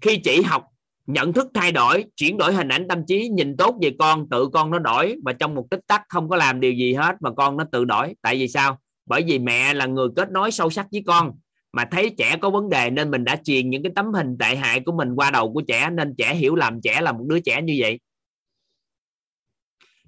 Khi 0.00 0.16
chị 0.24 0.42
học 0.42 0.66
nhận 1.12 1.32
thức 1.32 1.48
thay 1.54 1.72
đổi, 1.72 2.04
chuyển 2.16 2.38
đổi 2.38 2.54
hình 2.54 2.68
ảnh 2.68 2.88
tâm 2.88 3.06
trí, 3.06 3.28
nhìn 3.28 3.56
tốt 3.56 3.76
về 3.82 3.90
con, 3.98 4.28
tự 4.30 4.48
con 4.52 4.70
nó 4.70 4.78
đổi 4.78 5.16
và 5.24 5.32
trong 5.32 5.54
một 5.54 5.66
tích 5.70 5.80
tắc 5.86 6.02
không 6.08 6.28
có 6.28 6.36
làm 6.36 6.60
điều 6.60 6.72
gì 6.72 6.94
hết 6.94 7.16
mà 7.20 7.30
con 7.32 7.56
nó 7.56 7.64
tự 7.72 7.84
đổi. 7.84 8.14
Tại 8.22 8.36
vì 8.36 8.48
sao? 8.48 8.78
Bởi 9.06 9.22
vì 9.26 9.38
mẹ 9.38 9.74
là 9.74 9.86
người 9.86 10.08
kết 10.16 10.30
nối 10.30 10.50
sâu 10.50 10.70
sắc 10.70 10.86
với 10.92 11.02
con. 11.06 11.32
Mà 11.72 11.84
thấy 11.90 12.14
trẻ 12.18 12.36
có 12.40 12.50
vấn 12.50 12.68
đề 12.68 12.90
nên 12.90 13.10
mình 13.10 13.24
đã 13.24 13.36
truyền 13.44 13.70
những 13.70 13.82
cái 13.82 13.92
tấm 13.96 14.12
hình 14.12 14.38
tệ 14.38 14.56
hại 14.56 14.80
của 14.80 14.92
mình 14.92 15.14
qua 15.14 15.30
đầu 15.30 15.52
của 15.52 15.62
trẻ, 15.68 15.90
nên 15.90 16.14
trẻ 16.18 16.34
hiểu 16.34 16.54
lầm 16.54 16.80
trẻ 16.80 17.00
là 17.00 17.12
một 17.12 17.24
đứa 17.28 17.40
trẻ 17.40 17.62
như 17.62 17.76
vậy. 17.78 18.00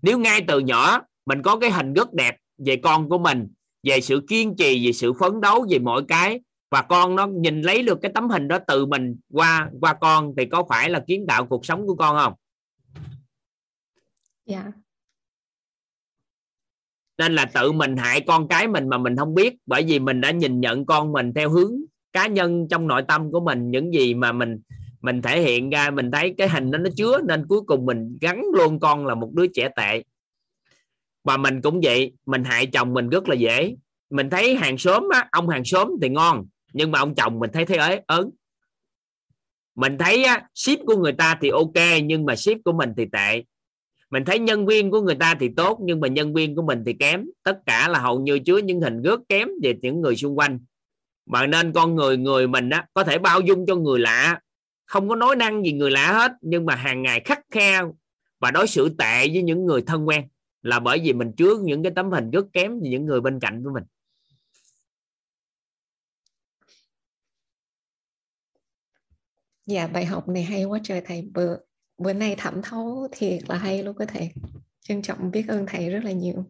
Nếu 0.02 0.18
ngay 0.18 0.44
từ 0.48 0.58
nhỏ 0.58 1.00
mình 1.26 1.42
có 1.42 1.56
cái 1.56 1.70
hình 1.70 1.94
rất 1.94 2.12
đẹp 2.12 2.36
về 2.58 2.76
con 2.76 3.08
của 3.08 3.18
mình, 3.18 3.48
về 3.82 4.00
sự 4.00 4.24
kiên 4.28 4.56
trì, 4.56 4.86
về 4.86 4.92
sự 4.92 5.12
phấn 5.12 5.40
đấu 5.40 5.66
về 5.70 5.78
mọi 5.78 6.02
cái 6.08 6.40
và 6.72 6.82
con 6.82 7.16
nó 7.16 7.26
nhìn 7.26 7.62
lấy 7.62 7.82
được 7.82 7.98
cái 8.02 8.12
tấm 8.14 8.28
hình 8.28 8.48
đó 8.48 8.58
từ 8.66 8.86
mình 8.86 9.16
qua 9.32 9.70
qua 9.80 9.94
con 9.94 10.34
thì 10.36 10.46
có 10.46 10.64
phải 10.68 10.90
là 10.90 11.04
kiến 11.06 11.24
tạo 11.28 11.46
cuộc 11.46 11.66
sống 11.66 11.86
của 11.86 11.94
con 11.94 12.16
không? 12.16 12.34
Dạ. 14.46 14.62
Yeah. 14.62 14.74
nên 17.18 17.34
là 17.34 17.44
tự 17.44 17.72
mình 17.72 17.96
hại 17.96 18.20
con 18.20 18.48
cái 18.48 18.68
mình 18.68 18.88
mà 18.88 18.98
mình 18.98 19.16
không 19.16 19.34
biết 19.34 19.54
bởi 19.66 19.84
vì 19.86 19.98
mình 19.98 20.20
đã 20.20 20.30
nhìn 20.30 20.60
nhận 20.60 20.86
con 20.86 21.12
mình 21.12 21.32
theo 21.34 21.50
hướng 21.50 21.72
cá 22.12 22.26
nhân 22.26 22.66
trong 22.70 22.86
nội 22.86 23.02
tâm 23.08 23.32
của 23.32 23.40
mình 23.40 23.70
những 23.70 23.94
gì 23.94 24.14
mà 24.14 24.32
mình 24.32 24.60
mình 25.00 25.22
thể 25.22 25.40
hiện 25.40 25.70
ra 25.70 25.90
mình 25.90 26.10
thấy 26.10 26.34
cái 26.38 26.48
hình 26.48 26.70
đó 26.70 26.78
nó 26.78 26.90
chứa 26.96 27.18
nên 27.28 27.46
cuối 27.48 27.60
cùng 27.66 27.86
mình 27.86 28.18
gắn 28.20 28.44
luôn 28.54 28.80
con 28.80 29.06
là 29.06 29.14
một 29.14 29.30
đứa 29.32 29.46
trẻ 29.46 29.68
tệ. 29.76 30.02
Và 31.24 31.36
mình 31.36 31.62
cũng 31.62 31.80
vậy 31.82 32.12
mình 32.26 32.44
hại 32.44 32.66
chồng 32.66 32.94
mình 32.94 33.08
rất 33.08 33.28
là 33.28 33.34
dễ. 33.34 33.76
Mình 34.10 34.30
thấy 34.30 34.54
hàng 34.54 34.78
xóm 34.78 35.08
á, 35.12 35.28
ông 35.32 35.48
hàng 35.48 35.64
xóm 35.64 35.90
thì 36.02 36.08
ngon 36.08 36.46
nhưng 36.72 36.90
mà 36.90 36.98
ông 36.98 37.14
chồng 37.14 37.38
mình 37.38 37.50
thấy 37.52 37.64
thế 37.64 37.76
ấy 37.76 38.00
ớn. 38.06 38.30
Mình 39.74 39.98
thấy 39.98 40.24
á, 40.24 40.48
ship 40.54 40.78
của 40.86 40.96
người 40.96 41.12
ta 41.12 41.38
thì 41.40 41.48
ok 41.48 42.02
nhưng 42.04 42.26
mà 42.26 42.36
ship 42.36 42.64
của 42.64 42.72
mình 42.72 42.92
thì 42.96 43.06
tệ. 43.12 43.42
Mình 44.10 44.24
thấy 44.24 44.38
nhân 44.38 44.66
viên 44.66 44.90
của 44.90 45.00
người 45.00 45.14
ta 45.14 45.34
thì 45.40 45.48
tốt 45.56 45.78
nhưng 45.82 46.00
mà 46.00 46.08
nhân 46.08 46.34
viên 46.34 46.56
của 46.56 46.62
mình 46.62 46.82
thì 46.86 46.92
kém. 46.92 47.26
Tất 47.42 47.58
cả 47.66 47.88
là 47.88 47.98
hầu 47.98 48.20
như 48.20 48.38
chứa 48.38 48.58
những 48.58 48.80
hình 48.80 49.02
rất 49.02 49.20
kém 49.28 49.48
về 49.62 49.74
những 49.82 50.00
người 50.00 50.16
xung 50.16 50.38
quanh. 50.38 50.60
Mà 51.26 51.46
nên 51.46 51.72
con 51.72 51.94
người 51.94 52.16
người 52.16 52.48
mình 52.48 52.70
á 52.70 52.86
có 52.94 53.04
thể 53.04 53.18
bao 53.18 53.40
dung 53.40 53.66
cho 53.66 53.76
người 53.76 54.00
lạ. 54.00 54.40
Không 54.84 55.08
có 55.08 55.16
nói 55.16 55.36
năng 55.36 55.64
gì 55.64 55.72
người 55.72 55.90
lạ 55.90 56.12
hết 56.12 56.32
nhưng 56.40 56.66
mà 56.66 56.74
hàng 56.74 57.02
ngày 57.02 57.20
khắc 57.24 57.40
khe 57.50 57.80
và 58.40 58.50
đối 58.50 58.66
xử 58.66 58.88
tệ 58.88 59.28
với 59.28 59.42
những 59.42 59.66
người 59.66 59.82
thân 59.82 60.08
quen 60.08 60.24
là 60.62 60.80
bởi 60.80 61.00
vì 61.04 61.12
mình 61.12 61.32
chứa 61.32 61.54
những 61.62 61.82
cái 61.82 61.92
tấm 61.96 62.10
hình 62.10 62.30
rất 62.30 62.46
kém 62.52 62.80
về 62.80 62.90
những 62.90 63.06
người 63.06 63.20
bên 63.20 63.40
cạnh 63.40 63.64
của 63.64 63.70
mình. 63.74 63.84
Dạ 69.66 69.86
bài 69.86 70.04
học 70.04 70.28
này 70.28 70.42
hay 70.42 70.64
quá 70.64 70.78
trời 70.84 71.00
thầy. 71.00 71.22
Bữa 71.34 71.56
bữa 71.98 72.12
nay 72.12 72.34
thẩm 72.38 72.62
thấu 72.62 73.08
thiệt 73.12 73.42
là 73.48 73.56
hay 73.56 73.82
luôn 73.82 73.96
có 73.96 74.04
thầy. 74.04 74.30
Trân 74.80 75.02
trọng 75.02 75.30
biết 75.30 75.44
ơn 75.48 75.66
thầy 75.66 75.90
rất 75.90 76.04
là 76.04 76.12
nhiều. 76.12 76.44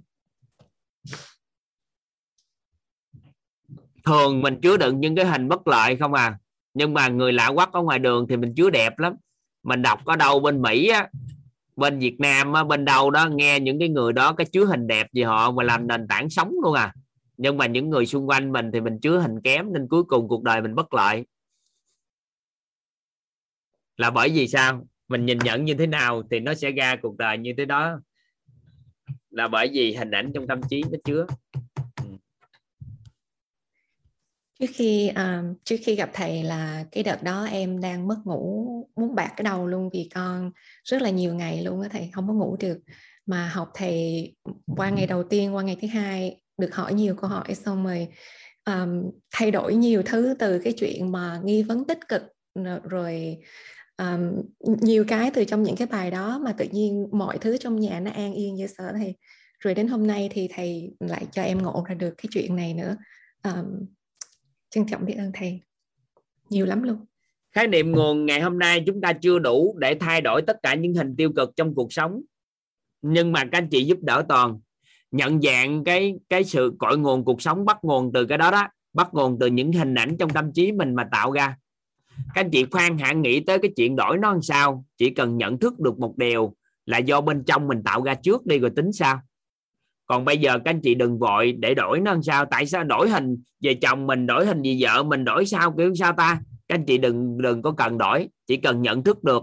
Thường 4.05 4.41
mình 4.41 4.61
chứa 4.63 4.77
đựng 4.77 5.01
những 5.01 5.17
cái 5.17 5.25
hình 5.25 5.49
bất 5.49 5.67
lợi 5.67 5.97
không 5.97 6.13
à? 6.13 6.39
Nhưng 6.75 6.95
mà 6.95 7.09
người 7.09 7.33
lạ 7.33 7.51
quắc 7.55 7.73
ở 7.73 7.83
ngoài 7.83 7.99
đường 7.99 8.27
thì 8.29 8.37
mình 8.37 8.55
chứa 8.55 8.71
đẹp 8.71 8.99
lắm. 8.99 9.15
Mình 9.63 9.83
đọc 9.83 10.05
ở 10.05 10.17
đâu 10.17 10.41
bên 10.41 10.63
Mỹ 10.63 10.89
á 10.89 11.09
bên 11.77 11.99
Việt 11.99 12.21
Nam 12.21 12.53
á, 12.53 12.65
bên 12.65 12.85
đâu 12.85 13.11
đó 13.11 13.29
nghe 13.29 13.61
những 13.61 13.79
cái 13.79 13.89
người 13.89 14.13
đó 14.13 14.33
cái 14.33 14.47
chứa 14.53 14.65
hình 14.65 14.87
đẹp 14.87 15.07
gì 15.13 15.23
họ 15.23 15.51
mà 15.51 15.63
làm 15.63 15.87
nền 15.87 16.09
tảng 16.09 16.31
sống 16.31 16.53
luôn 16.63 16.75
à. 16.75 16.95
Nhưng 17.37 17.57
mà 17.57 17.67
những 17.67 17.91
người 17.91 18.07
xung 18.07 18.29
quanh 18.29 18.53
mình 18.53 18.71
thì 18.73 18.81
mình 18.81 19.01
chứa 19.01 19.19
hình 19.19 19.41
kém 19.41 19.73
nên 19.73 19.89
cuối 19.89 20.05
cùng 20.05 20.29
cuộc 20.29 20.43
đời 20.43 20.63
mình 20.63 20.75
bất 20.75 20.95
lợi 20.95 21.25
là 23.97 24.11
bởi 24.11 24.29
vì 24.31 24.49
sao? 24.49 24.87
Mình 25.09 25.27
nhìn 25.27 25.39
nhận 25.39 25.65
như 25.65 25.75
thế 25.75 25.87
nào 25.87 26.23
thì 26.31 26.41
nó 26.41 26.55
sẽ 26.55 26.71
ra 26.71 26.97
cuộc 27.03 27.17
đời 27.17 27.39
như 27.39 27.53
thế 27.59 27.65
đó. 27.65 28.01
Là 29.31 29.49
bởi 29.49 29.71
vì 29.73 29.95
hình 29.95 30.11
ảnh 30.11 30.33
trong 30.35 30.47
tâm 30.47 30.61
trí 30.71 30.83
nó 30.83 30.99
chứa. 31.05 31.27
Ừ. 32.03 32.09
Trước 34.61 34.67
khi 34.75 35.09
um, 35.09 35.55
trước 35.65 35.77
khi 35.83 35.95
gặp 35.95 36.11
thầy 36.13 36.43
là 36.43 36.85
cái 36.93 37.05
đợt 37.05 37.23
đó 37.23 37.45
em 37.45 37.81
đang 37.81 38.09
mất 38.09 38.17
ngủ 38.25 38.67
muốn 38.97 39.15
bạc 39.15 39.33
cái 39.37 39.45
đầu 39.45 39.67
luôn 39.67 39.91
vì 39.93 40.09
con 40.15 40.53
rất 40.85 41.03
là 41.03 41.11
nhiều 41.11 41.35
ngày 41.35 41.65
luôn 41.65 41.81
á 41.81 41.89
thầy 41.93 42.11
không 42.13 42.29
có 42.29 42.35
ngủ 42.35 42.57
được. 42.61 42.79
Mà 43.27 43.49
học 43.49 43.71
thầy 43.75 44.35
qua 44.77 44.91
ngày 44.91 45.07
đầu 45.07 45.25
tiên 45.25 45.55
qua 45.55 45.63
ngày 45.63 45.77
thứ 45.83 45.89
hai 45.89 46.43
được 46.59 46.75
hỏi 46.75 46.95
nhiều 46.95 47.17
câu 47.17 47.31
hỏi 47.31 47.55
xong 47.55 47.85
rồi 47.85 48.09
um, 48.65 49.11
thay 49.31 49.51
đổi 49.51 49.75
nhiều 49.75 50.03
thứ 50.07 50.35
từ 50.39 50.59
cái 50.65 50.73
chuyện 50.73 51.13
mà 51.13 51.41
nghi 51.45 51.63
vấn 51.63 51.85
tích 51.87 52.09
cực 52.09 52.23
rồi 52.85 53.39
um, 54.03 54.43
nhiều 54.81 55.05
cái 55.09 55.31
từ 55.35 55.45
trong 55.45 55.63
những 55.63 55.77
cái 55.77 55.87
bài 55.87 56.11
đó 56.11 56.39
mà 56.39 56.53
tự 56.53 56.65
nhiên 56.73 57.09
mọi 57.13 57.39
thứ 57.39 57.57
trong 57.57 57.81
nhà 57.81 58.01
nó 58.01 58.11
an 58.11 58.35
yên 58.35 58.55
như 58.55 58.67
sợ 58.67 58.93
thì 58.99 59.15
rồi 59.61 59.75
đến 59.75 59.89
hôm 59.89 60.07
nay 60.07 60.29
thì 60.33 60.49
thầy 60.55 60.93
lại 61.01 61.27
cho 61.33 61.43
em 61.43 61.63
ngộ 61.63 61.85
ra 61.89 61.95
được 61.95 62.15
cái 62.17 62.27
chuyện 62.33 62.57
này 62.57 62.75
nữa. 62.75 62.97
Um, 63.45 63.87
trân 64.71 64.87
trọng 64.87 65.05
biết 65.05 65.15
ơn 65.19 65.33
thầy. 65.35 65.61
Nhiều 66.51 66.67
lắm 66.67 66.83
luôn. 66.83 67.07
Khái 67.53 67.67
niệm 67.67 67.93
nguồn 67.93 68.27
ngày 68.27 68.41
hôm 68.41 68.59
nay 68.59 68.83
chúng 68.87 69.01
ta 69.01 69.13
chưa 69.13 69.39
đủ 69.39 69.77
để 69.79 69.95
thay 70.01 70.21
đổi 70.21 70.43
tất 70.43 70.57
cả 70.63 70.75
những 70.75 70.95
hình 70.95 71.17
tiêu 71.17 71.33
cực 71.37 71.51
trong 71.57 71.75
cuộc 71.75 71.93
sống. 71.93 72.23
Nhưng 73.03 73.33
mà 73.33 73.45
các 73.45 73.59
anh 73.59 73.69
chị 73.69 73.85
giúp 73.85 73.99
đỡ 74.03 74.25
toàn 74.29 74.61
nhận 75.11 75.43
dạng 75.43 75.85
cái 75.85 76.15
cái 76.29 76.45
sự 76.45 76.73
cội 76.79 76.99
nguồn 76.99 77.25
cuộc 77.25 77.43
sống 77.43 77.65
bắt 77.65 77.79
nguồn 77.83 78.13
từ 78.15 78.27
cái 78.27 78.39
đó 78.39 78.51
đó 78.51 78.69
bắt 78.93 79.09
nguồn 79.13 79.39
từ 79.41 79.47
những 79.47 79.73
hình 79.73 79.95
ảnh 79.95 80.17
trong 80.19 80.31
tâm 80.31 80.53
trí 80.53 80.73
mình 80.73 80.95
mà 80.95 81.09
tạo 81.13 81.33
ra 81.33 81.57
các 82.35 82.41
anh 82.41 82.51
chị 82.51 82.67
khoan 82.71 82.99
hạn 82.99 83.23
nghĩ 83.23 83.41
tới 83.41 83.59
cái 83.59 83.71
chuyện 83.77 83.97
đổi 83.97 84.19
nó 84.19 84.33
làm 84.33 84.43
sao? 84.43 84.85
Chỉ 84.99 85.11
cần 85.11 85.37
nhận 85.37 85.59
thức 85.59 85.81
được 85.81 85.99
một 85.99 86.19
điều 86.19 86.55
là 86.87 86.99
do 86.99 87.21
bên 87.21 87.45
trong 87.45 87.69
mình 87.69 87.83
tạo 87.83 88.03
ra 88.03 88.15
trước 88.15 88.47
đi 88.47 88.59
rồi 88.59 88.71
tính 88.77 88.93
sao? 88.93 89.21
Còn 90.07 90.25
bây 90.25 90.39
giờ 90.39 90.53
các 90.53 90.71
anh 90.71 90.81
chị 90.81 90.95
đừng 90.95 91.19
vội 91.19 91.53
để 91.53 91.75
đổi 91.75 92.01
nó 92.01 92.13
làm 92.13 92.23
sao. 92.23 92.45
Tại 92.45 92.67
sao 92.67 92.85
đổi 92.85 93.11
hình 93.11 93.37
về 93.61 93.75
chồng 93.75 94.07
mình, 94.07 94.27
đổi 94.27 94.47
hình 94.47 94.63
về 94.63 94.77
vợ 94.81 95.03
mình, 95.03 95.25
đổi 95.25 95.47
sao, 95.47 95.75
kiểu 95.79 95.95
sao 95.95 96.13
ta? 96.13 96.41
Các 96.69 96.75
anh 96.75 96.85
chị 96.85 96.99
đừng 96.99 97.39
đừng 97.43 97.63
có 97.63 97.73
cần 97.73 97.99
đổi, 97.99 98.29
chỉ 98.47 98.57
cần 98.57 98.83
nhận 98.83 99.03
thức 99.03 99.25
được 99.25 99.43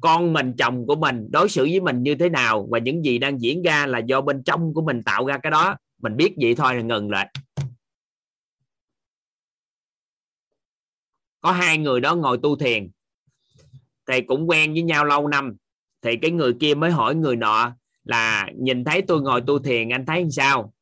con 0.00 0.32
mình, 0.32 0.52
chồng 0.58 0.86
của 0.86 0.96
mình, 0.96 1.28
đối 1.30 1.48
xử 1.48 1.62
với 1.62 1.80
mình 1.80 2.02
như 2.02 2.14
thế 2.14 2.28
nào 2.28 2.68
và 2.70 2.78
những 2.78 3.04
gì 3.04 3.18
đang 3.18 3.40
diễn 3.40 3.62
ra 3.62 3.86
là 3.86 3.98
do 3.98 4.20
bên 4.20 4.42
trong 4.42 4.74
của 4.74 4.82
mình 4.82 5.02
tạo 5.02 5.26
ra 5.26 5.38
cái 5.38 5.50
đó. 5.50 5.76
Mình 6.02 6.16
biết 6.16 6.34
vậy 6.40 6.54
thôi, 6.54 6.74
là 6.74 6.82
ngừng 6.82 7.10
lại. 7.10 7.28
Có 11.44 11.52
hai 11.52 11.78
người 11.78 12.00
đó 12.00 12.14
ngồi 12.14 12.38
tu 12.42 12.56
thiền. 12.56 12.90
Thì 14.08 14.20
cũng 14.20 14.50
quen 14.50 14.72
với 14.72 14.82
nhau 14.82 15.04
lâu 15.04 15.28
năm. 15.28 15.56
Thì 16.02 16.16
cái 16.16 16.30
người 16.30 16.54
kia 16.60 16.74
mới 16.74 16.90
hỏi 16.90 17.14
người 17.14 17.36
nọ 17.36 17.72
là, 18.04 18.48
nhìn 18.56 18.84
thấy 18.84 19.02
tôi 19.02 19.22
ngồi 19.22 19.40
tu 19.40 19.58
thiền, 19.58 19.88
anh 19.88 20.06
thấy 20.06 20.26
sao? 20.30 20.72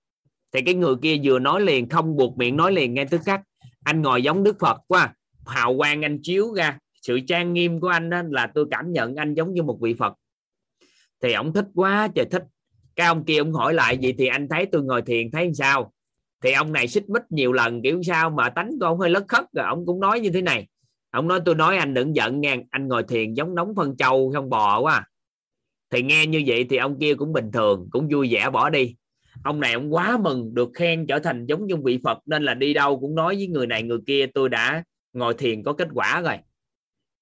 Thì 0.52 0.60
cái 0.62 0.74
người 0.74 0.94
kia 1.02 1.16
vừa 1.24 1.38
nói 1.38 1.60
liền, 1.60 1.88
không 1.88 2.16
buộc 2.16 2.38
miệng 2.38 2.56
nói 2.56 2.72
liền 2.72 2.94
ngay 2.94 3.06
tức 3.10 3.20
khắc, 3.24 3.40
anh 3.84 4.02
ngồi 4.02 4.22
giống 4.22 4.42
đức 4.42 4.56
phật 4.60 4.80
quá, 4.86 5.14
hào 5.46 5.76
quang 5.76 6.04
anh 6.04 6.18
chiếu 6.22 6.54
ra, 6.54 6.78
sự 7.02 7.20
trang 7.28 7.52
nghiêm 7.52 7.80
của 7.80 7.88
anh 7.88 8.10
đó 8.10 8.22
là 8.30 8.46
tôi 8.54 8.66
cảm 8.70 8.92
nhận 8.92 9.16
anh 9.16 9.34
giống 9.34 9.54
như 9.54 9.62
một 9.62 9.78
vị 9.80 9.94
phật. 9.98 10.14
Thì 11.22 11.32
ông 11.32 11.52
thích 11.52 11.66
quá 11.74 12.08
trời 12.14 12.26
thích. 12.30 12.44
Cái 12.96 13.06
ông 13.06 13.24
kia 13.24 13.38
ông 13.38 13.52
hỏi 13.52 13.74
lại, 13.74 13.98
vậy 14.02 14.14
thì 14.18 14.26
anh 14.26 14.48
thấy 14.48 14.66
tôi 14.72 14.82
ngồi 14.82 15.02
thiền 15.02 15.30
thấy 15.30 15.50
sao? 15.54 15.92
Thì 16.42 16.52
ông 16.52 16.72
này 16.72 16.88
xích 16.88 17.08
mích 17.08 17.22
nhiều 17.30 17.52
lần 17.52 17.82
kiểu 17.82 18.02
sao 18.02 18.30
mà 18.30 18.50
tánh 18.50 18.70
con 18.80 18.98
hơi 18.98 19.10
lất 19.10 19.24
khất 19.28 19.44
rồi 19.52 19.66
ông 19.66 19.86
cũng 19.86 20.00
nói 20.00 20.20
như 20.20 20.30
thế 20.30 20.42
này. 20.42 20.66
Ông 21.10 21.28
nói 21.28 21.40
tôi 21.44 21.54
nói 21.54 21.76
anh 21.76 21.94
đừng 21.94 22.16
giận 22.16 22.40
nghe 22.40 22.56
anh 22.70 22.88
ngồi 22.88 23.02
thiền 23.02 23.34
giống 23.34 23.54
nóng 23.54 23.74
phân 23.76 23.96
trâu 23.96 24.32
không 24.34 24.50
bò 24.50 24.80
quá. 24.80 25.06
Thì 25.90 26.02
nghe 26.02 26.26
như 26.26 26.42
vậy 26.46 26.66
thì 26.70 26.76
ông 26.76 26.98
kia 26.98 27.14
cũng 27.14 27.32
bình 27.32 27.50
thường 27.52 27.88
cũng 27.90 28.08
vui 28.12 28.28
vẻ 28.32 28.50
bỏ 28.50 28.70
đi. 28.70 28.94
Ông 29.44 29.60
này 29.60 29.72
ông 29.72 29.94
quá 29.94 30.18
mừng 30.18 30.54
được 30.54 30.70
khen 30.74 31.06
trở 31.06 31.18
thành 31.18 31.46
giống 31.46 31.66
như 31.66 31.76
vị 31.76 31.98
phật 32.04 32.18
nên 32.26 32.42
là 32.42 32.54
đi 32.54 32.74
đâu 32.74 33.00
cũng 33.00 33.14
nói 33.14 33.34
với 33.34 33.46
người 33.46 33.66
này 33.66 33.82
người 33.82 33.98
kia 34.06 34.26
tôi 34.34 34.48
đã 34.48 34.84
ngồi 35.12 35.34
thiền 35.34 35.62
có 35.62 35.72
kết 35.72 35.88
quả 35.94 36.20
rồi. 36.20 36.36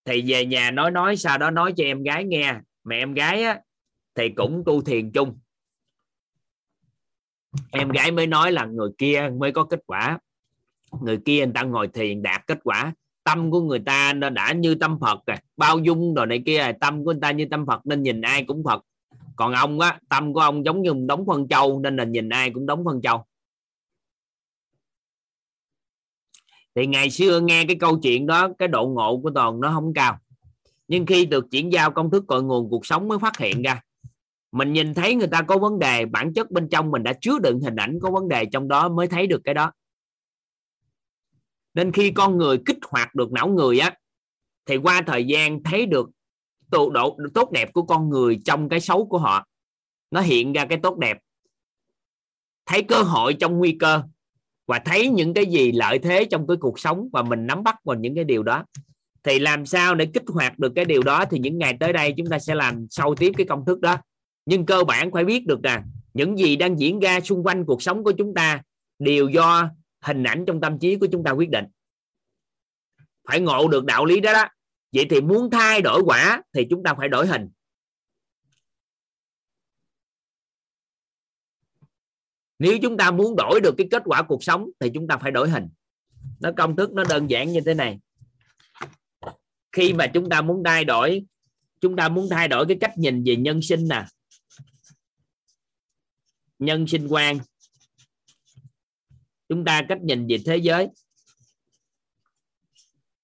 Thì 0.05 0.23
về 0.27 0.47
nhà 0.47 0.71
nói 0.71 0.91
nói 0.91 1.17
sau 1.17 1.39
đó 1.39 1.51
nói 1.51 1.73
cho 1.77 1.85
em 1.85 2.03
gái 2.03 2.25
nghe. 2.25 2.55
Mẹ 2.85 2.99
em 2.99 3.15
gái 3.15 3.43
á, 3.43 3.61
thì 4.15 4.29
cũng 4.29 4.63
tu 4.67 4.83
thiền 4.83 5.11
chung 5.11 5.39
em 7.71 7.89
gái 7.89 8.11
mới 8.11 8.27
nói 8.27 8.53
là 8.53 8.65
người 8.65 8.89
kia 8.99 9.31
mới 9.39 9.53
có 9.53 9.65
kết 9.65 9.81
quả. 9.87 10.19
Người 11.01 11.19
kia 11.25 11.45
người 11.45 11.55
ta 11.55 11.63
ngồi 11.63 11.89
thiền 11.89 12.23
đạt 12.23 12.47
kết 12.47 12.59
quả. 12.65 12.93
Tâm 13.25 13.51
của 13.51 13.61
người 13.61 13.79
ta 13.79 14.13
nó 14.13 14.31
đã 14.31 14.53
như 14.53 14.75
tâm 14.75 14.99
Phật 15.01 15.27
rồi 15.27 15.37
bao 15.57 15.79
dung 15.79 16.15
rồi 16.15 16.27
này 16.27 16.43
kia, 16.47 16.73
tâm 16.81 17.05
của 17.05 17.13
người 17.13 17.21
ta 17.23 17.31
như 17.31 17.47
tâm 17.51 17.67
Phật 17.67 17.87
nên 17.87 18.03
nhìn 18.03 18.21
ai 18.21 18.45
cũng 18.45 18.65
Phật. 18.65 18.85
Còn 19.37 19.53
ông 19.53 19.81
á, 19.81 19.99
tâm 20.09 20.33
của 20.33 20.41
ông 20.41 20.65
giống 20.65 20.83
như 20.83 20.95
đóng 21.07 21.27
phân 21.27 21.49
châu 21.49 21.81
nên 21.81 21.97
là 21.97 22.05
nhìn 22.05 22.29
ai 22.29 22.51
cũng 22.51 22.67
đóng 22.67 22.85
phân 22.85 23.01
châu 23.03 23.25
thì 26.75 26.87
ngày 26.87 27.11
xưa 27.11 27.41
nghe 27.41 27.65
cái 27.65 27.77
câu 27.81 27.99
chuyện 28.03 28.27
đó, 28.27 28.49
cái 28.59 28.69
độ 28.69 28.87
ngộ 28.87 29.21
của 29.23 29.31
toàn 29.35 29.61
nó 29.61 29.71
không 29.75 29.95
cao. 29.95 30.19
Nhưng 30.89 31.07
khi 31.07 31.27
được 31.27 31.51
chuyển 31.51 31.73
giao 31.73 31.91
công 31.91 32.11
thức 32.11 32.25
cội 32.27 32.43
nguồn, 32.43 32.71
cuộc 32.71 32.87
sống 32.87 33.09
mới 33.09 33.19
phát 33.19 33.39
hiện 33.39 33.63
ra 33.63 33.83
mình 34.53 34.73
nhìn 34.73 34.95
thấy 34.95 35.15
người 35.15 35.29
ta 35.29 35.43
có 35.43 35.59
vấn 35.59 35.79
đề, 35.79 36.07
bản 36.07 36.33
chất 36.35 36.51
bên 36.51 36.69
trong 36.69 36.91
mình 36.91 37.03
đã 37.03 37.13
chứa 37.13 37.39
đựng 37.39 37.61
hình 37.61 37.77
ảnh 37.77 37.99
có 38.03 38.11
vấn 38.11 38.29
đề 38.29 38.47
trong 38.53 38.69
đó 38.69 38.89
mới 38.89 39.07
thấy 39.07 39.27
được 39.27 39.41
cái 39.45 39.55
đó. 39.55 39.73
Nên 41.75 41.93
khi 41.93 42.11
con 42.11 42.39
người 42.39 42.59
kích 42.67 42.79
hoạt 42.83 43.15
được 43.15 43.33
não 43.33 43.49
người 43.49 43.79
á, 43.79 43.95
thì 44.67 44.77
qua 44.77 45.03
thời 45.07 45.27
gian 45.27 45.63
thấy 45.63 45.87
được 45.87 46.11
tụ 46.71 46.91
độ, 46.91 47.19
tốt 47.35 47.51
đẹp 47.51 47.73
của 47.73 47.83
con 47.83 48.09
người 48.09 48.41
trong 48.45 48.69
cái 48.69 48.81
xấu 48.81 49.07
của 49.07 49.19
họ, 49.19 49.47
nó 50.11 50.21
hiện 50.21 50.53
ra 50.53 50.65
cái 50.65 50.79
tốt 50.83 50.99
đẹp. 50.99 51.19
Thấy 52.67 52.83
cơ 52.83 53.03
hội 53.03 53.35
trong 53.35 53.59
nguy 53.59 53.77
cơ 53.81 54.03
và 54.67 54.79
thấy 54.79 55.09
những 55.09 55.35
cái 55.35 55.47
gì 55.47 55.73
lợi 55.73 55.99
thế 55.99 56.25
trong 56.25 56.47
cái 56.47 56.57
cuộc 56.61 56.81
sống 56.81 57.09
và 57.13 57.23
mình 57.23 57.47
nắm 57.47 57.63
bắt 57.63 57.77
vào 57.85 57.97
những 57.97 58.15
cái 58.15 58.25
điều 58.25 58.43
đó. 58.43 58.65
Thì 59.23 59.39
làm 59.39 59.67
sao 59.67 59.95
để 59.95 60.07
kích 60.15 60.23
hoạt 60.27 60.59
được 60.59 60.73
cái 60.77 60.85
điều 60.85 61.03
đó 61.03 61.25
thì 61.31 61.39
những 61.39 61.59
ngày 61.59 61.77
tới 61.81 61.93
đây 61.93 62.15
chúng 62.17 62.27
ta 62.27 62.39
sẽ 62.39 62.55
làm 62.55 62.87
sâu 62.91 63.15
tiếp 63.15 63.33
cái 63.37 63.47
công 63.47 63.65
thức 63.65 63.81
đó 63.81 63.97
nhưng 64.51 64.67
cơ 64.67 64.85
bản 64.85 65.11
phải 65.13 65.25
biết 65.25 65.47
được 65.47 65.63
rằng, 65.63 65.91
những 66.15 66.39
gì 66.39 66.57
đang 66.57 66.81
diễn 66.81 67.01
ra 67.01 67.21
xung 67.21 67.47
quanh 67.47 67.65
cuộc 67.67 67.83
sống 67.83 68.05
của 68.05 68.13
chúng 68.19 68.35
ta 68.35 68.63
đều 68.99 69.29
do 69.29 69.71
hình 70.03 70.23
ảnh 70.23 70.45
trong 70.47 70.61
tâm 70.61 70.79
trí 70.79 70.97
của 70.97 71.07
chúng 71.13 71.25
ta 71.25 71.31
quyết 71.31 71.51
định. 71.51 71.65
Phải 73.29 73.41
ngộ 73.41 73.69
được 73.69 73.85
đạo 73.85 74.05
lý 74.05 74.21
đó 74.21 74.33
đó. 74.33 74.49
Vậy 74.93 75.07
thì 75.11 75.21
muốn 75.21 75.51
thay 75.51 75.83
đổi 75.83 76.03
quả 76.07 76.43
thì 76.53 76.67
chúng 76.71 76.83
ta 76.83 76.95
phải 76.95 77.09
đổi 77.09 77.27
hình. 77.27 77.49
Nếu 82.59 82.79
chúng 82.83 82.97
ta 82.97 83.11
muốn 83.11 83.37
đổi 83.37 83.61
được 83.61 83.75
cái 83.79 83.89
kết 83.91 84.03
quả 84.05 84.23
cuộc 84.23 84.45
sống 84.45 84.71
thì 84.81 84.91
chúng 84.95 85.09
ta 85.09 85.17
phải 85.17 85.31
đổi 85.31 85.51
hình. 85.51 85.69
Nó 86.41 86.51
công 86.57 86.77
thức 86.77 86.93
nó 86.93 87.05
đơn 87.09 87.31
giản 87.31 87.53
như 87.53 87.61
thế 87.67 87.75
này. 87.75 87.99
Khi 89.73 89.93
mà 89.93 90.07
chúng 90.07 90.29
ta 90.29 90.43
muốn 90.43 90.63
thay 90.65 90.85
đổi, 90.85 91.25
chúng 91.81 91.97
ta 91.97 92.09
muốn 92.09 92.29
thay 92.31 92.49
đổi 92.49 92.67
cái 92.67 92.77
cách 92.81 92.99
nhìn 92.99 93.23
về 93.27 93.37
nhân 93.37 93.63
sinh 93.63 93.89
nè 93.89 94.05
nhân 96.61 96.87
sinh 96.87 97.07
quan. 97.09 97.39
Chúng 99.49 99.65
ta 99.65 99.83
cách 99.89 99.99
nhìn 100.03 100.27
về 100.27 100.39
thế 100.47 100.57
giới. 100.57 100.89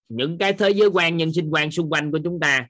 Những 0.09 0.39
cái 0.39 0.53
thế 0.53 0.71
giới 0.71 0.89
quan, 0.89 1.17
nhân 1.17 1.33
sinh 1.33 1.51
quan 1.51 1.71
xung 1.71 1.91
quanh 1.91 2.13
của 2.13 2.19
chúng 2.25 2.41
ta, 2.41 2.69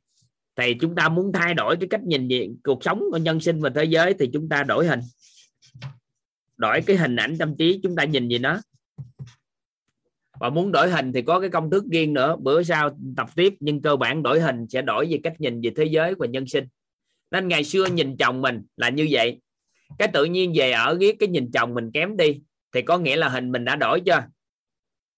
thì 0.56 0.74
chúng 0.80 0.94
ta 0.94 1.08
muốn 1.08 1.32
thay 1.32 1.54
đổi 1.54 1.76
cái 1.76 1.88
cách 1.88 2.02
nhìn 2.04 2.28
về 2.28 2.48
cuộc 2.64 2.84
sống 2.84 3.02
của 3.10 3.18
nhân 3.18 3.40
sinh 3.40 3.60
và 3.60 3.70
thế 3.74 3.84
giới 3.84 4.14
thì 4.18 4.30
chúng 4.32 4.48
ta 4.48 4.62
đổi 4.62 4.86
hình. 4.86 5.00
Đổi 6.56 6.80
cái 6.86 6.96
hình 6.96 7.16
ảnh 7.16 7.38
tâm 7.38 7.56
trí, 7.58 7.80
chúng 7.82 7.96
ta 7.96 8.04
nhìn 8.04 8.28
về 8.28 8.38
nó. 8.38 8.60
Và 10.40 10.50
muốn 10.50 10.72
đổi 10.72 10.90
hình 10.90 11.12
thì 11.12 11.22
có 11.22 11.40
cái 11.40 11.50
công 11.50 11.70
thức 11.70 11.84
riêng 11.90 12.14
nữa. 12.14 12.36
Bữa 12.40 12.62
sau 12.62 12.98
tập 13.16 13.30
tiếp, 13.36 13.54
nhưng 13.60 13.82
cơ 13.82 13.96
bản 13.96 14.22
đổi 14.22 14.40
hình 14.40 14.66
sẽ 14.68 14.82
đổi 14.82 15.06
về 15.10 15.20
cách 15.22 15.40
nhìn 15.40 15.60
về 15.60 15.70
thế 15.76 15.84
giới 15.84 16.14
và 16.14 16.26
nhân 16.26 16.46
sinh. 16.46 16.64
Nên 17.30 17.48
ngày 17.48 17.64
xưa 17.64 17.86
nhìn 17.86 18.16
chồng 18.16 18.42
mình 18.42 18.62
là 18.76 18.88
như 18.88 19.08
vậy 19.10 19.40
cái 19.98 20.08
tự 20.08 20.24
nhiên 20.24 20.52
về 20.56 20.70
ở 20.72 20.96
ghét 21.00 21.16
cái 21.20 21.28
nhìn 21.28 21.50
chồng 21.50 21.74
mình 21.74 21.90
kém 21.92 22.16
đi, 22.16 22.40
thì 22.72 22.82
có 22.82 22.98
nghĩa 22.98 23.16
là 23.16 23.28
hình 23.28 23.52
mình 23.52 23.64
đã 23.64 23.76
đổi 23.76 24.00
chưa? 24.00 24.22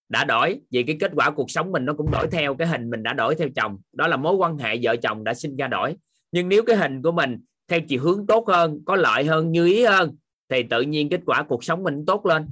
Đã 0.09 0.25
đổi, 0.25 0.61
vì 0.71 0.83
cái 0.83 0.97
kết 1.01 1.11
quả 1.15 1.31
cuộc 1.31 1.51
sống 1.51 1.73
mình 1.73 1.85
nó 1.85 1.95
cũng 1.95 2.11
đổi 2.11 2.27
theo, 2.31 2.55
cái 2.55 2.69
hình 2.69 2.91
mình 2.91 3.03
đã 3.03 3.13
đổi 3.13 3.35
theo 3.35 3.49
chồng. 3.57 3.79
Đó 3.93 4.07
là 4.07 4.17
mối 4.17 4.35
quan 4.35 4.59
hệ 4.59 4.79
vợ 4.83 4.97
chồng 4.97 5.25
đã 5.25 5.35
sinh 5.35 5.57
ra 5.57 5.67
đổi. 5.67 5.97
Nhưng 6.33 6.49
nếu 6.49 6.63
cái 6.63 6.77
hình 6.77 7.03
của 7.03 7.13
mình 7.13 7.41
theo 7.69 7.81
chiều 7.81 8.03
hướng 8.03 8.27
tốt 8.27 8.49
hơn, 8.49 8.81
có 8.85 8.97
lợi 8.97 9.25
hơn, 9.25 9.53
như 9.53 9.67
ý 9.67 9.85
hơn, 9.85 10.17
thì 10.49 10.63
tự 10.63 10.83
nhiên 10.83 11.09
kết 11.09 11.21
quả 11.27 11.43
cuộc 11.43 11.65
sống 11.65 11.83
mình 11.83 12.05
tốt 12.07 12.27
lên. 12.27 12.47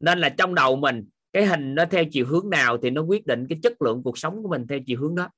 Nên 0.00 0.18
là 0.18 0.28
trong 0.28 0.54
đầu 0.54 0.76
mình, 0.76 1.04
cái 1.32 1.46
hình 1.46 1.74
nó 1.74 1.84
theo 1.84 2.04
chiều 2.04 2.26
hướng 2.26 2.50
nào 2.50 2.78
thì 2.78 2.90
nó 2.90 3.02
quyết 3.02 3.26
định 3.26 3.46
cái 3.48 3.58
chất 3.62 3.82
lượng 3.82 4.02
cuộc 4.02 4.18
sống 4.18 4.42
của 4.42 4.48
mình 4.48 4.66
theo 4.66 4.78
chiều 4.86 5.00
hướng 5.00 5.14
đó. 5.14 5.30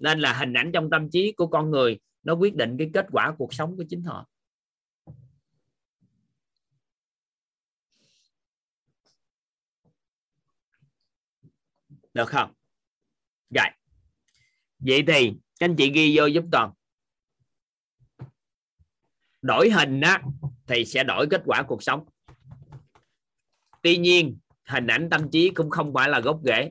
Nên 0.00 0.18
là 0.20 0.32
hình 0.32 0.52
ảnh 0.52 0.70
trong 0.72 0.90
tâm 0.90 1.10
trí 1.10 1.32
của 1.32 1.46
con 1.46 1.70
người, 1.70 1.98
nó 2.22 2.34
quyết 2.34 2.56
định 2.56 2.76
cái 2.78 2.90
kết 2.94 3.06
quả 3.12 3.34
cuộc 3.38 3.54
sống 3.54 3.76
của 3.76 3.84
chính 3.88 4.02
họ. 4.02 4.26
Được 12.14 12.28
không? 12.28 12.52
Rồi. 13.54 13.66
Vậy 14.78 15.04
thì, 15.06 15.32
các 15.60 15.66
anh 15.68 15.76
chị 15.76 15.90
ghi 15.90 16.16
vô 16.16 16.26
giúp 16.26 16.44
toàn. 16.52 16.72
Đổi 19.42 19.70
hình 19.70 20.00
á, 20.00 20.22
thì 20.66 20.84
sẽ 20.84 21.04
đổi 21.04 21.26
kết 21.30 21.42
quả 21.46 21.62
cuộc 21.62 21.82
sống. 21.82 22.04
Tuy 23.82 23.96
nhiên, 23.96 24.38
hình 24.64 24.86
ảnh 24.86 25.08
tâm 25.10 25.30
trí 25.32 25.50
cũng 25.50 25.70
không 25.70 25.94
phải 25.94 26.08
là 26.08 26.20
gốc 26.20 26.40
rễ. 26.44 26.68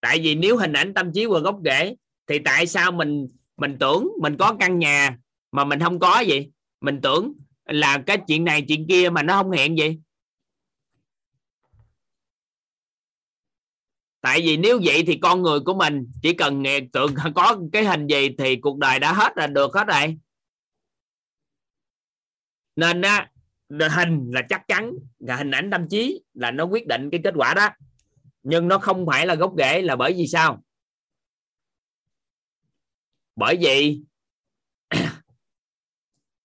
Tại 0.00 0.20
vì 0.22 0.34
nếu 0.34 0.56
hình 0.56 0.72
ảnh 0.72 0.94
tâm 0.94 1.12
trí 1.14 1.26
và 1.26 1.38
gốc 1.38 1.60
rễ, 1.64 1.96
thì 2.26 2.38
tại 2.38 2.66
sao 2.66 2.92
mình 2.92 3.28
mình 3.56 3.76
tưởng 3.80 4.08
mình 4.22 4.36
có 4.38 4.56
căn 4.60 4.78
nhà 4.78 5.18
mà 5.52 5.64
mình 5.64 5.80
không 5.80 5.98
có 5.98 6.20
gì 6.20 6.50
mình 6.80 7.00
tưởng 7.02 7.32
là 7.64 8.02
cái 8.06 8.18
chuyện 8.28 8.44
này, 8.44 8.64
chuyện 8.68 8.86
kia 8.88 9.10
mà 9.10 9.22
nó 9.22 9.42
không 9.42 9.50
hiện 9.50 9.78
gì 9.78 9.98
tại 14.26 14.40
vì 14.40 14.56
nếu 14.56 14.80
vậy 14.84 15.04
thì 15.06 15.18
con 15.22 15.42
người 15.42 15.60
của 15.60 15.74
mình 15.74 16.12
chỉ 16.22 16.32
cần 16.32 16.62
nghe 16.62 16.80
tượng 16.92 17.14
có 17.34 17.58
cái 17.72 17.84
hình 17.84 18.06
gì 18.06 18.28
thì 18.38 18.56
cuộc 18.56 18.78
đời 18.78 19.00
đã 19.00 19.12
hết 19.12 19.32
là 19.36 19.46
được 19.46 19.74
hết 19.74 19.86
rồi. 19.86 20.18
Nên 22.76 23.02
á 23.02 23.30
hình 23.70 24.30
là 24.32 24.42
chắc 24.48 24.68
chắn, 24.68 24.92
là 25.18 25.36
hình 25.36 25.50
ảnh 25.50 25.70
tâm 25.70 25.88
trí 25.88 26.22
là 26.34 26.50
nó 26.50 26.64
quyết 26.64 26.86
định 26.86 27.10
cái 27.10 27.20
kết 27.24 27.34
quả 27.36 27.54
đó. 27.54 27.68
Nhưng 28.42 28.68
nó 28.68 28.78
không 28.78 29.06
phải 29.06 29.26
là 29.26 29.34
gốc 29.34 29.54
rễ 29.58 29.82
là 29.82 29.96
bởi 29.96 30.12
vì 30.12 30.26
sao? 30.26 30.62
Bởi 33.36 33.56
vì 33.60 34.00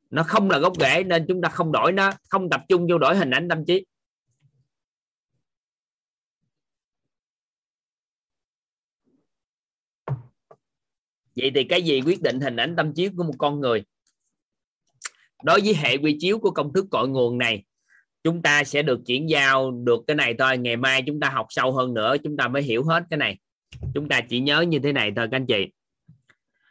nó 0.10 0.24
không 0.24 0.50
là 0.50 0.58
gốc 0.58 0.74
rễ 0.80 1.04
nên 1.04 1.26
chúng 1.28 1.42
ta 1.42 1.50
không 1.50 1.72
đổi 1.72 1.92
nó, 1.92 2.12
không 2.30 2.50
tập 2.50 2.62
trung 2.70 2.88
vô 2.90 2.98
đổi 2.98 3.18
hình 3.18 3.32
ảnh 3.32 3.50
tâm 3.50 3.66
trí. 3.66 3.86
Vậy 11.36 11.52
thì 11.56 11.64
cái 11.64 11.82
gì 11.82 12.02
quyết 12.02 12.22
định 12.22 12.40
hình 12.40 12.56
ảnh 12.56 12.76
tâm 12.76 12.94
trí 12.94 13.10
của 13.10 13.24
một 13.24 13.36
con 13.38 13.60
người? 13.60 13.84
Đối 15.44 15.62
với 15.62 15.74
hệ 15.74 15.98
quy 15.98 16.18
chiếu 16.20 16.40
của 16.40 16.52
công 16.52 16.74
thức 16.74 16.86
cội 16.92 17.10
nguồn 17.10 17.38
này, 17.38 17.64
chúng 18.24 18.42
ta 18.42 18.64
sẽ 18.64 18.82
được 18.82 19.00
chuyển 19.06 19.30
giao 19.30 19.72
được 19.72 20.04
cái 20.08 20.16
này 20.16 20.36
thôi. 20.40 20.58
Ngày 20.58 20.78
mai 20.78 21.04
chúng 21.08 21.20
ta 21.20 21.30
học 21.30 21.48
sâu 21.50 21.74
hơn 21.74 21.94
nữa, 21.94 22.16
chúng 22.24 22.38
ta 22.38 22.48
mới 22.48 22.64
hiểu 22.64 22.84
hết 22.84 23.04
cái 23.10 23.18
này. 23.18 23.40
Chúng 23.94 24.10
ta 24.10 24.22
chỉ 24.30 24.40
nhớ 24.40 24.62
như 24.62 24.80
thế 24.80 24.92
này 24.92 25.12
thôi, 25.16 25.28
các 25.32 25.38
anh 25.38 25.46
chị. 25.46 25.68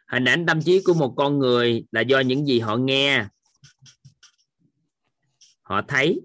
Hình 0.08 0.24
ảnh 0.24 0.46
tâm 0.46 0.62
trí 0.62 0.82
của 0.84 0.94
một 0.94 1.14
con 1.16 1.38
người 1.38 1.84
là 1.92 2.00
do 2.00 2.20
những 2.20 2.46
gì 2.46 2.60
họ 2.60 2.76
nghe, 2.76 3.26
họ 5.62 5.82
thấy, 5.88 6.20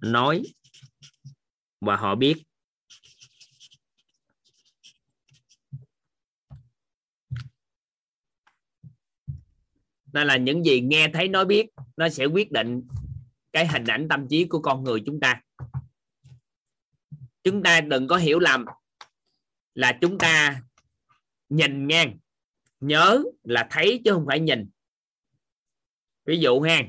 nói 0.00 0.42
và 1.80 1.96
họ 1.96 2.14
biết. 2.14 2.47
Nên 10.12 10.26
là 10.26 10.36
những 10.36 10.64
gì 10.64 10.80
nghe 10.80 11.08
thấy 11.12 11.28
nói 11.28 11.44
biết, 11.44 11.66
nó 11.96 12.08
sẽ 12.08 12.24
quyết 12.24 12.52
định 12.52 12.82
cái 13.52 13.66
hình 13.66 13.84
ảnh 13.84 14.08
tâm 14.08 14.28
trí 14.28 14.44
của 14.44 14.60
con 14.60 14.84
người 14.84 15.02
chúng 15.06 15.20
ta. 15.20 15.42
Chúng 17.42 17.62
ta 17.62 17.80
đừng 17.80 18.08
có 18.08 18.16
hiểu 18.16 18.38
lầm 18.38 18.64
là 19.74 19.98
chúng 20.00 20.18
ta 20.18 20.62
nhìn 21.48 21.86
ngang, 21.86 22.18
nhớ 22.80 23.22
là 23.42 23.68
thấy 23.70 24.00
chứ 24.04 24.12
không 24.12 24.24
phải 24.26 24.40
nhìn. 24.40 24.70
Ví 26.24 26.38
dụ 26.38 26.60
ha, 26.60 26.82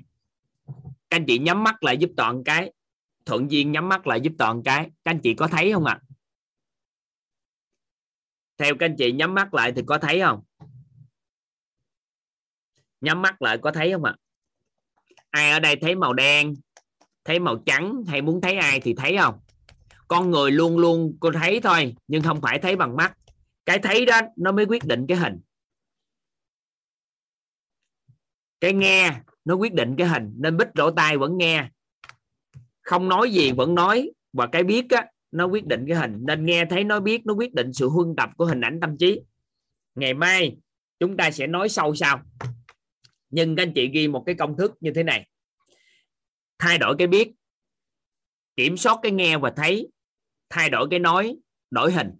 các 1.10 1.18
anh 1.18 1.26
chị 1.26 1.40
nhắm 1.40 1.64
mắt 1.64 1.84
lại 1.84 1.98
giúp 1.98 2.10
toàn 2.18 2.44
cái, 2.44 2.74
thuận 3.26 3.52
duyên 3.52 3.72
nhắm 3.72 3.90
mắt 3.90 4.08
lại 4.08 4.22
giúp 4.22 4.34
toàn 4.38 4.64
cái, 4.64 4.90
các 5.04 5.12
anh 5.12 5.20
chị 5.24 5.34
có 5.34 5.48
thấy 5.48 5.74
không 5.74 5.86
ạ? 5.86 6.00
À? 6.02 6.06
theo 8.60 8.76
các 8.80 8.86
anh 8.86 8.96
chị 8.98 9.12
nhắm 9.12 9.34
mắt 9.34 9.54
lại 9.54 9.74
thì 9.76 9.82
có 9.86 9.98
thấy 9.98 10.22
không? 10.22 10.44
Nhắm 13.02 13.22
mắt 13.22 13.42
lại 13.42 13.58
có 13.58 13.72
thấy 13.72 13.92
không 13.92 14.04
ạ? 14.04 14.16
Ai 15.30 15.52
ở 15.52 15.60
đây 15.60 15.76
thấy 15.76 15.96
màu 15.96 16.14
đen, 16.14 16.54
thấy 17.26 17.40
màu 17.40 17.58
trắng 17.66 18.04
hay 18.08 18.22
muốn 18.22 18.42
thấy 18.42 18.58
ai 18.58 18.80
thì 18.80 18.94
thấy 18.94 19.18
không? 19.18 19.40
Con 20.08 20.32
người 20.32 20.52
luôn 20.52 20.78
luôn 20.78 21.18
có 21.20 21.32
thấy 21.34 21.60
thôi, 21.60 21.96
nhưng 22.08 22.24
không 22.24 22.42
phải 22.42 22.60
thấy 22.60 22.76
bằng 22.76 22.96
mắt. 22.96 23.18
Cái 23.66 23.80
thấy 23.80 24.06
đó, 24.06 24.22
nó 24.38 24.52
mới 24.52 24.66
quyết 24.66 24.86
định 24.86 25.06
cái 25.08 25.18
hình. 25.18 25.40
Cái 28.60 28.74
nghe, 28.74 29.22
nó 29.46 29.56
quyết 29.56 29.74
định 29.74 29.96
cái 29.98 30.08
hình, 30.08 30.34
nên 30.38 30.58
bích 30.58 30.68
lỗ 30.74 30.92
tai 30.92 31.18
vẫn 31.18 31.38
nghe. 31.38 31.70
Không 32.82 33.10
nói 33.10 33.32
gì 33.32 33.52
vẫn 33.52 33.76
nói, 33.76 34.12
và 34.34 34.48
cái 34.48 34.64
biết 34.64 34.86
á, 34.90 35.06
nó 35.32 35.46
quyết 35.46 35.66
định 35.66 35.86
cái 35.88 35.98
hình. 35.98 36.18
Nên 36.20 36.46
nghe 36.46 36.66
thấy 36.66 36.84
nói 36.84 37.02
biết, 37.02 37.26
nó 37.26 37.34
quyết 37.34 37.54
định 37.54 37.74
sự 37.74 37.90
huân 37.90 38.16
tập 38.18 38.30
của 38.38 38.46
hình 38.46 38.62
ảnh 38.62 38.80
tâm 38.80 38.98
trí. 38.98 39.22
Ngày 39.96 40.14
mai, 40.14 40.58
chúng 41.00 41.18
ta 41.18 41.32
sẽ 41.32 41.48
nói 41.48 41.70
sâu 41.70 41.96
sau 41.96 42.22
nhưng 43.30 43.56
các 43.56 43.64
anh 43.64 43.72
chị 43.76 43.90
ghi 43.94 44.08
một 44.08 44.24
cái 44.26 44.36
công 44.36 44.58
thức 44.58 44.72
như 44.80 44.92
thế 44.96 45.04
này. 45.04 45.30
Thay 46.60 46.78
đổi 46.78 46.96
cái 46.98 47.08
biết, 47.08 47.32
kiểm 48.56 48.78
soát 48.78 49.00
cái 49.04 49.12
nghe 49.12 49.38
và 49.38 49.54
thấy, 49.56 49.90
thay 50.50 50.70
đổi 50.70 50.88
cái 50.92 51.00
nói, 51.00 51.38
đổi 51.72 51.92
hình. 51.92 52.12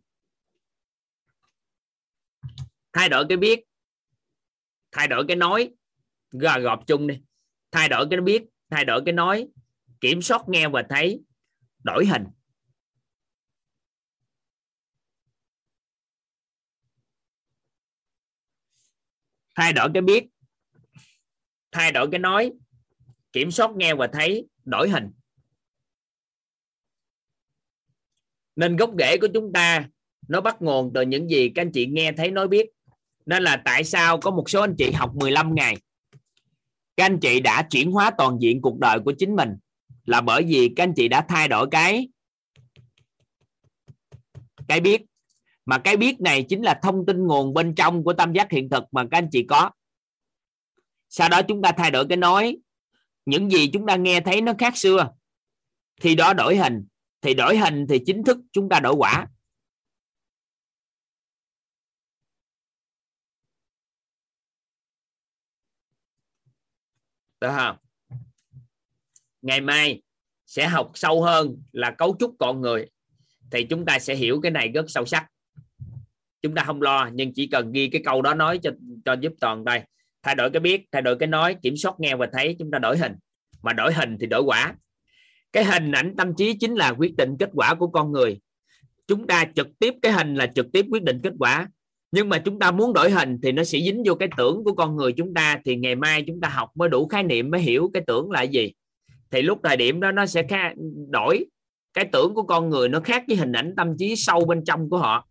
Thay 2.94 3.10
đổi 3.10 3.26
cái 3.30 3.38
biết, 3.38 3.64
thay 4.92 5.08
đổi 5.08 5.26
cái 5.28 5.36
nói, 5.36 5.72
gà 6.32 6.60
gọp 6.60 6.88
chung 6.88 7.08
đi. 7.08 7.22
Thay 7.72 7.90
đổi 7.90 8.08
cái 8.10 8.22
biết, 8.22 8.44
thay 8.70 8.86
đổi 8.86 9.02
cái 9.06 9.14
nói, 9.14 9.48
kiểm 10.02 10.22
soát 10.22 10.42
nghe 10.48 10.68
và 10.68 10.84
thấy, 10.90 11.22
đổi 11.84 12.06
hình. 12.06 12.26
Thay 19.56 19.74
đổi 19.74 19.90
cái 19.94 20.02
biết 20.02 20.28
thay 21.72 21.92
đổi 21.92 22.08
cái 22.12 22.20
nói, 22.20 22.52
kiểm 23.34 23.52
soát 23.52 23.72
nghe 23.76 23.94
và 23.94 24.08
thấy, 24.14 24.48
đổi 24.66 24.90
hình. 24.90 25.12
Nên 28.56 28.76
gốc 28.76 28.92
rễ 29.00 29.18
của 29.18 29.28
chúng 29.34 29.54
ta, 29.54 29.90
nó 30.28 30.42
bắt 30.42 30.62
nguồn 30.62 30.92
từ 30.94 31.02
những 31.02 31.30
gì 31.30 31.50
các 31.50 31.62
anh 31.62 31.72
chị 31.72 31.86
nghe, 31.86 32.12
thấy, 32.12 32.32
nói, 32.32 32.48
biết. 32.48 32.70
Nên 33.26 33.44
là 33.44 33.62
tại 33.66 33.84
sao 33.84 34.18
có 34.18 34.32
một 34.32 34.50
số 34.50 34.62
anh 34.62 34.76
chị 34.78 34.92
học 34.92 35.16
15 35.16 35.56
ngày. 35.56 35.78
Các 36.98 37.06
anh 37.06 37.20
chị 37.20 37.40
đã 37.40 37.68
chuyển 37.70 37.92
hóa 37.92 38.12
toàn 38.18 38.38
diện 38.42 38.62
cuộc 38.62 38.80
đời 38.80 39.00
của 39.00 39.14
chính 39.18 39.36
mình 39.36 39.58
là 40.06 40.22
bởi 40.22 40.44
vì 40.44 40.74
các 40.76 40.84
anh 40.84 40.94
chị 40.96 41.08
đã 41.08 41.26
thay 41.30 41.48
đổi 41.48 41.68
cái 41.72 42.10
cái 44.68 44.80
biết. 44.80 45.02
Mà 45.66 45.78
cái 45.78 45.98
biết 45.98 46.22
này 46.22 46.46
chính 46.50 46.62
là 46.62 46.80
thông 46.84 47.06
tin 47.06 47.28
nguồn 47.28 47.54
bên 47.54 47.76
trong 47.76 48.04
của 48.04 48.14
tâm 48.14 48.34
giác 48.34 48.52
hiện 48.52 48.70
thực 48.70 48.84
mà 48.92 49.04
các 49.12 49.18
anh 49.18 49.28
chị 49.32 49.46
có 49.50 49.72
sau 51.10 51.30
đó 51.30 51.42
chúng 51.48 51.62
ta 51.62 51.72
thay 51.78 51.92
đổi 51.92 52.06
cái 52.10 52.18
nói. 52.18 52.58
Những 53.26 53.52
gì 53.52 53.70
chúng 53.74 53.88
ta 53.88 53.96
nghe 53.96 54.22
thấy 54.22 54.42
nó 54.42 54.54
khác 54.58 54.78
xưa, 54.78 55.10
thì 56.02 56.16
đó 56.16 56.34
đổi 56.34 56.58
hình. 56.58 56.88
Thì 57.22 57.34
đổi 57.34 57.58
hình 57.58 57.86
thì 57.90 58.00
chính 58.06 58.24
thức 58.24 58.38
chúng 58.52 58.70
ta 58.70 58.80
đổi 58.80 58.94
quả. 58.94 59.28
Được 67.42 67.52
không? 67.56 67.78
Ngày 69.42 69.62
mai 69.62 70.02
sẽ 70.46 70.68
học 70.68 70.92
sâu 70.94 71.24
hơn 71.24 71.64
là 71.72 71.92
cấu 71.92 72.16
trúc 72.20 72.36
con 72.40 72.62
người, 72.62 72.90
thì 73.52 73.64
chúng 73.70 73.86
ta 73.86 74.00
sẽ 74.00 74.16
hiểu 74.16 74.40
cái 74.42 74.52
này 74.52 74.68
rất 74.68 74.86
sâu 74.88 75.06
sắc. 75.06 75.28
Chúng 76.42 76.56
ta 76.56 76.64
không 76.64 76.82
lo, 76.82 77.10
nhưng 77.14 77.34
chỉ 77.34 77.48
cần 77.48 77.72
ghi 77.72 77.90
cái 77.90 78.02
câu 78.06 78.22
đó 78.22 78.34
nói 78.34 78.60
cho 78.64 78.72
cho 79.06 79.14
giúp 79.14 79.34
toàn 79.40 79.66
đây 79.66 79.84
thay 80.24 80.36
đổi 80.36 80.50
cái 80.50 80.60
biết 80.60 80.86
thay 80.92 81.02
đổi 81.02 81.16
cái 81.16 81.28
nói 81.28 81.56
kiểm 81.62 81.78
soát 81.78 81.96
nghe 82.00 82.16
và 82.16 82.28
thấy 82.34 82.56
chúng 82.60 82.72
ta 82.72 82.80
đổi 82.80 82.98
hình. 82.98 83.14
Mà 83.62 83.74
đổi 83.74 83.94
hình 83.94 84.18
thì 84.20 84.28
đổi 84.28 84.42
quả. 84.42 84.76
Cái 85.52 85.64
hình 85.64 85.92
ảnh 85.92 86.16
tâm 86.18 86.34
trí 86.38 86.54
chính 86.60 86.76
là 86.76 86.90
quyết 86.90 87.16
định 87.18 87.36
kết 87.40 87.50
quả 87.54 87.74
của 87.74 87.88
con 87.88 88.12
người. 88.12 88.40
Chúng 89.08 89.28
ta 89.28 89.46
trực 89.56 89.68
tiếp 89.80 89.94
cái 90.02 90.12
hình 90.12 90.36
là 90.36 90.48
trực 90.48 90.72
tiếp 90.74 90.86
quyết 90.92 91.04
định 91.04 91.20
kết 91.24 91.34
quả. 91.40 91.68
Nhưng 92.12 92.30
mà 92.30 92.40
chúng 92.40 92.60
ta 92.60 92.72
muốn 92.72 92.94
đổi 92.94 93.12
hình 93.12 93.38
thì 93.44 93.52
nó 93.52 93.64
sẽ 93.64 93.80
dính 93.80 94.04
vô 94.06 94.16
cái 94.16 94.30
tưởng 94.38 94.64
của 94.64 94.74
con 94.74 94.96
người 94.96 95.14
chúng 95.14 95.34
ta. 95.34 95.60
Thì 95.66 95.76
ngày 95.76 95.96
mai 95.96 96.24
chúng 96.28 96.42
ta 96.42 96.50
học 96.50 96.70
mới 96.76 96.90
đủ 96.90 97.08
khái 97.08 97.24
niệm 97.24 97.52
mới 97.52 97.62
hiểu 97.62 97.92
cái 97.94 98.04
tưởng 98.08 98.32
là 98.32 98.42
gì. 98.42 98.72
Thì 99.32 99.42
lúc 99.42 99.60
thời 99.64 99.78
điểm 99.78 100.00
đó 100.00 100.12
nó 100.12 100.26
sẽ 100.26 100.44
khá, 100.50 100.74
đổi. 101.10 101.46
Cái 101.94 102.06
tưởng 102.12 102.34
của 102.34 102.44
con 102.44 102.70
người 102.70 102.90
nó 102.90 103.00
khác 103.00 103.24
với 103.28 103.38
hình 103.38 103.52
ảnh 103.52 103.74
tâm 103.78 103.98
trí 104.00 104.16
sâu 104.16 104.46
bên 104.46 104.64
trong 104.66 104.90
của 104.90 104.98
họ. 104.98 105.28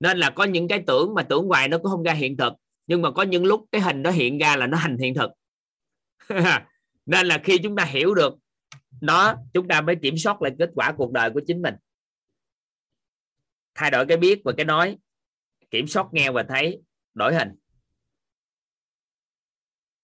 Nên 0.00 0.18
là 0.18 0.30
có 0.30 0.44
những 0.44 0.68
cái 0.68 0.82
tưởng 0.86 1.14
mà 1.14 1.22
tưởng 1.22 1.46
hoài 1.46 1.68
nó 1.68 1.78
cũng 1.78 1.90
không 1.90 2.02
ra 2.02 2.12
hiện 2.12 2.36
thực 2.36 2.52
nhưng 2.88 3.02
mà 3.02 3.10
có 3.10 3.22
những 3.22 3.44
lúc 3.44 3.66
cái 3.72 3.80
hình 3.80 4.02
đó 4.02 4.10
hiện 4.10 4.38
ra 4.38 4.56
là 4.56 4.66
nó 4.66 4.78
thành 4.80 4.98
hiện 4.98 5.14
thực. 5.14 5.30
Nên 7.06 7.26
là 7.26 7.40
khi 7.44 7.58
chúng 7.62 7.76
ta 7.76 7.84
hiểu 7.84 8.14
được 8.14 8.34
nó, 9.00 9.36
chúng 9.54 9.68
ta 9.68 9.80
mới 9.80 9.96
kiểm 10.02 10.18
soát 10.18 10.42
lại 10.42 10.52
kết 10.58 10.70
quả 10.74 10.92
cuộc 10.96 11.12
đời 11.12 11.30
của 11.30 11.40
chính 11.46 11.62
mình. 11.62 11.74
Thay 13.74 13.90
đổi 13.90 14.06
cái 14.06 14.16
biết 14.16 14.40
và 14.44 14.52
cái 14.56 14.66
nói, 14.66 14.98
kiểm 15.70 15.86
soát 15.86 16.06
nghe 16.12 16.30
và 16.30 16.42
thấy, 16.48 16.82
đổi 17.14 17.34
hình. 17.34 17.48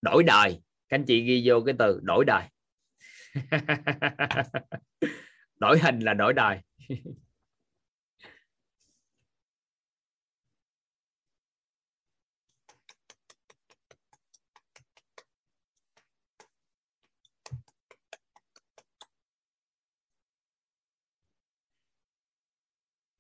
Đổi 0.03 0.23
đời. 0.23 0.61
Các 0.89 0.99
anh 0.99 1.05
chị 1.05 1.21
ghi 1.25 1.43
vô 1.45 1.63
cái 1.67 1.75
từ 1.79 2.01
đổi 2.03 2.25
đời. 2.25 2.45
Đổi 5.57 5.79
hình 5.79 6.01
là 6.01 6.15
đổi 6.15 6.33
đời. 6.33 6.59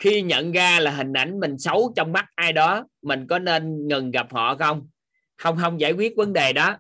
khi 0.05 0.23
nhận 0.23 0.53
ra 0.53 0.81
là 0.81 0.91
hình 0.91 1.13
ảnh 1.13 1.41
mình 1.41 1.59
xấu 1.59 1.93
trong 1.97 2.13
mắt 2.13 2.27
ai 2.35 2.53
đó 2.53 2.87
mình 3.03 3.27
có 3.27 3.39
nên 3.39 3.89
ngừng 3.89 4.11
gặp 4.11 4.33
họ 4.33 4.57
không? 4.57 4.89
Không 5.37 5.57
không 5.57 5.81
giải 5.81 5.93
quyết 5.93 6.17
vấn 6.17 6.33
đề 6.33 6.53
đó. 6.53 6.77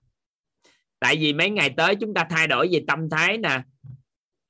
Tại 1.00 1.16
vì 1.16 1.32
mấy 1.32 1.50
ngày 1.50 1.70
tới 1.76 1.96
chúng 1.96 2.14
ta 2.14 2.26
thay 2.30 2.46
đổi 2.46 2.68
về 2.72 2.84
tâm 2.86 3.10
thái 3.10 3.38
nè 3.38 3.62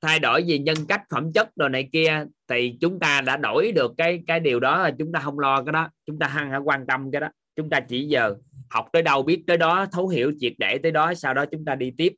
thay 0.01 0.19
đổi 0.19 0.43
về 0.47 0.59
nhân 0.59 0.77
cách 0.87 1.01
phẩm 1.09 1.33
chất 1.33 1.57
đồ 1.57 1.69
này 1.69 1.89
kia 1.91 2.25
thì 2.47 2.77
chúng 2.81 2.99
ta 2.99 3.21
đã 3.21 3.37
đổi 3.37 3.71
được 3.71 3.91
cái 3.97 4.23
cái 4.27 4.39
điều 4.39 4.59
đó 4.59 4.89
chúng 4.99 5.11
ta 5.11 5.19
không 5.19 5.39
lo 5.39 5.63
cái 5.63 5.73
đó. 5.73 5.89
Chúng 6.05 6.19
ta 6.19 6.27
hăng 6.27 6.67
quan 6.67 6.87
tâm 6.87 7.11
cái 7.11 7.21
đó. 7.21 7.29
Chúng 7.55 7.69
ta 7.69 7.79
chỉ 7.79 8.07
giờ 8.07 8.35
học 8.69 8.89
tới 8.93 9.01
đâu 9.01 9.23
biết 9.23 9.43
tới 9.47 9.57
đó 9.57 9.85
thấu 9.91 10.07
hiểu 10.07 10.31
triệt 10.39 10.53
để 10.57 10.77
tới 10.83 10.91
đó 10.91 11.13
sau 11.13 11.33
đó 11.33 11.45
chúng 11.51 11.65
ta 11.65 11.75
đi 11.75 11.91
tiếp. 11.97 12.13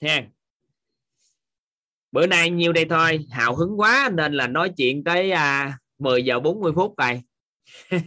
Ha 0.00 0.22
bữa 2.12 2.26
nay 2.26 2.50
nhiêu 2.50 2.72
đây 2.72 2.84
thôi. 2.84 3.26
Hào 3.30 3.56
hứng 3.56 3.80
quá 3.80 4.10
nên 4.14 4.32
là 4.32 4.46
nói 4.46 4.72
chuyện 4.76 5.04
tới 5.04 5.30
à, 5.30 5.78
10 6.02 6.24
giờ 6.24 6.40
40 6.40 6.72
phút 6.76 6.94
rồi 6.98 7.22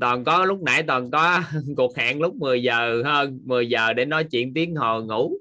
toàn 0.00 0.24
có 0.24 0.44
lúc 0.44 0.62
nãy 0.62 0.82
toàn 0.82 1.10
có 1.10 1.42
cuộc 1.76 1.96
hẹn 1.96 2.20
lúc 2.20 2.34
10 2.34 2.62
giờ 2.62 3.02
hơn 3.04 3.40
10 3.44 3.68
giờ 3.68 3.92
để 3.92 4.04
nói 4.04 4.24
chuyện 4.24 4.54
tiếng 4.54 4.76
hồ 4.76 5.02
ngủ. 5.02 5.38